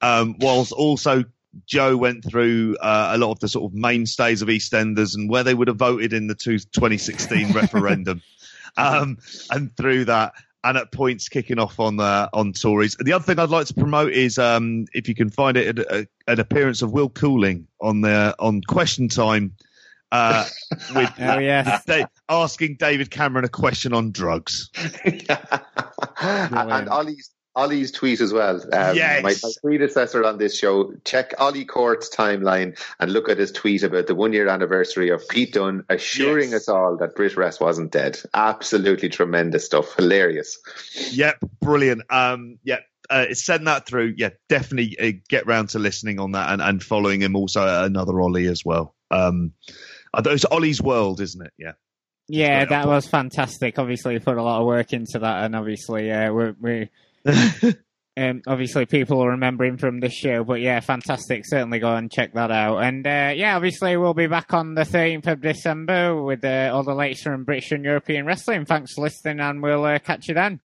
um, 0.00 0.36
whilst 0.40 0.72
also 0.72 1.24
Joe 1.66 1.96
went 1.96 2.24
through 2.24 2.76
uh, 2.80 3.10
a 3.14 3.18
lot 3.18 3.32
of 3.32 3.40
the 3.40 3.48
sort 3.48 3.70
of 3.70 3.76
mainstays 3.76 4.42
of 4.42 4.48
EastEnders 4.48 5.14
and 5.14 5.30
where 5.30 5.44
they 5.44 5.54
would 5.54 5.68
have 5.68 5.76
voted 5.76 6.12
in 6.12 6.26
the 6.26 6.34
two, 6.34 6.58
2016 6.58 7.52
referendum, 7.52 8.22
um, 8.76 9.18
and 9.50 9.76
through 9.76 10.06
that. 10.06 10.34
And 10.64 10.76
at 10.76 10.90
points 10.90 11.28
kicking 11.28 11.60
off 11.60 11.78
on 11.78 12.00
uh, 12.00 12.28
on 12.32 12.52
Tories. 12.52 12.96
The 12.98 13.12
other 13.12 13.22
thing 13.22 13.38
I'd 13.38 13.48
like 13.48 13.68
to 13.68 13.74
promote 13.74 14.12
is 14.12 14.38
um, 14.38 14.86
if 14.92 15.08
you 15.08 15.14
can 15.14 15.30
find 15.30 15.56
it, 15.56 15.78
an 16.26 16.40
appearance 16.40 16.82
of 16.82 16.90
Will 16.90 17.08
Cooling 17.08 17.68
on 17.80 18.00
the 18.00 18.34
on 18.40 18.60
Question 18.62 19.08
Time 19.08 19.54
uh, 20.10 20.46
with 20.94 21.12
oh, 21.20 21.38
yes. 21.38 21.84
Asking 22.28 22.76
David 22.78 23.10
Cameron 23.10 23.44
a 23.44 23.48
question 23.48 23.92
on 23.92 24.12
drugs. 24.12 24.70
and 26.20 26.88
Ollie's 26.88 27.30
Ollie's 27.58 27.90
tweet 27.90 28.20
as 28.20 28.32
well. 28.32 28.56
Um, 28.72 28.94
yes. 28.94 29.22
my, 29.22 29.34
my, 29.42 29.52
predecessor 29.60 30.24
on 30.24 30.38
this 30.38 30.56
show, 30.56 30.92
check 31.04 31.34
Ollie 31.38 31.64
Court's 31.64 32.08
timeline 32.08 32.78
and 33.00 33.12
look 33.12 33.28
at 33.28 33.38
his 33.38 33.50
tweet 33.50 33.82
about 33.82 34.06
the 34.06 34.14
one 34.14 34.32
year 34.32 34.46
anniversary 34.46 35.08
of 35.08 35.28
Pete 35.28 35.54
Dunne 35.54 35.84
assuring 35.88 36.50
yes. 36.50 36.62
us 36.62 36.68
all 36.68 36.96
that 36.98 37.16
Brit 37.16 37.36
Wres 37.36 37.58
wasn't 37.58 37.90
dead. 37.90 38.20
Absolutely 38.32 39.08
tremendous 39.08 39.66
stuff. 39.66 39.96
Hilarious. 39.96 40.56
Yep, 41.10 41.38
brilliant. 41.60 42.02
Um, 42.10 42.60
yep. 42.62 42.84
Uh, 43.10 43.34
send 43.34 43.66
that 43.66 43.86
through. 43.86 44.14
Yeah, 44.16 44.30
definitely 44.48 44.96
uh, 45.00 45.18
get 45.28 45.46
round 45.46 45.70
to 45.70 45.80
listening 45.80 46.20
on 46.20 46.32
that 46.32 46.50
and, 46.52 46.62
and 46.62 46.80
following 46.80 47.22
him 47.22 47.34
also 47.34 47.84
another 47.84 48.20
Ollie 48.20 48.46
as 48.46 48.64
well. 48.64 48.94
Um, 49.10 49.52
it's 50.16 50.44
Ollie's 50.44 50.80
World, 50.80 51.20
isn't 51.20 51.44
it? 51.44 51.52
Yeah. 51.58 51.72
Yeah, 52.28 52.66
that 52.66 52.86
was 52.86 53.06
fantastic. 53.06 53.78
Obviously, 53.78 54.14
we 54.14 54.20
put 54.20 54.36
a 54.36 54.42
lot 54.42 54.60
of 54.60 54.66
work 54.66 54.92
into 54.92 55.18
that, 55.20 55.44
and 55.44 55.56
obviously, 55.56 56.12
uh, 56.12 56.30
we 56.32 56.50
we 56.60 56.90
um, 58.16 58.42
obviously 58.46 58.86
people 58.86 59.18
will 59.18 59.28
remember 59.28 59.64
him 59.64 59.78
from 59.78 60.00
this 60.00 60.12
show, 60.12 60.44
but 60.44 60.60
yeah, 60.60 60.80
fantastic. 60.80 61.44
Certainly 61.46 61.78
go 61.78 61.94
and 61.94 62.10
check 62.10 62.34
that 62.34 62.50
out. 62.50 62.78
And 62.78 63.06
uh, 63.06 63.32
yeah, 63.34 63.56
obviously 63.56 63.96
we'll 63.96 64.14
be 64.14 64.26
back 64.26 64.52
on 64.52 64.74
the 64.74 64.82
13th 64.82 65.26
of 65.26 65.40
December 65.40 66.20
with 66.20 66.44
uh, 66.44 66.70
all 66.72 66.82
the 66.82 66.94
latest 66.94 67.22
from 67.22 67.44
British 67.44 67.70
and 67.72 67.84
European 67.84 68.26
wrestling. 68.26 68.64
Thanks 68.64 68.94
for 68.94 69.02
listening, 69.02 69.40
and 69.40 69.62
we'll 69.62 69.84
uh, 69.84 69.98
catch 69.98 70.28
you 70.28 70.34
then. 70.34 70.56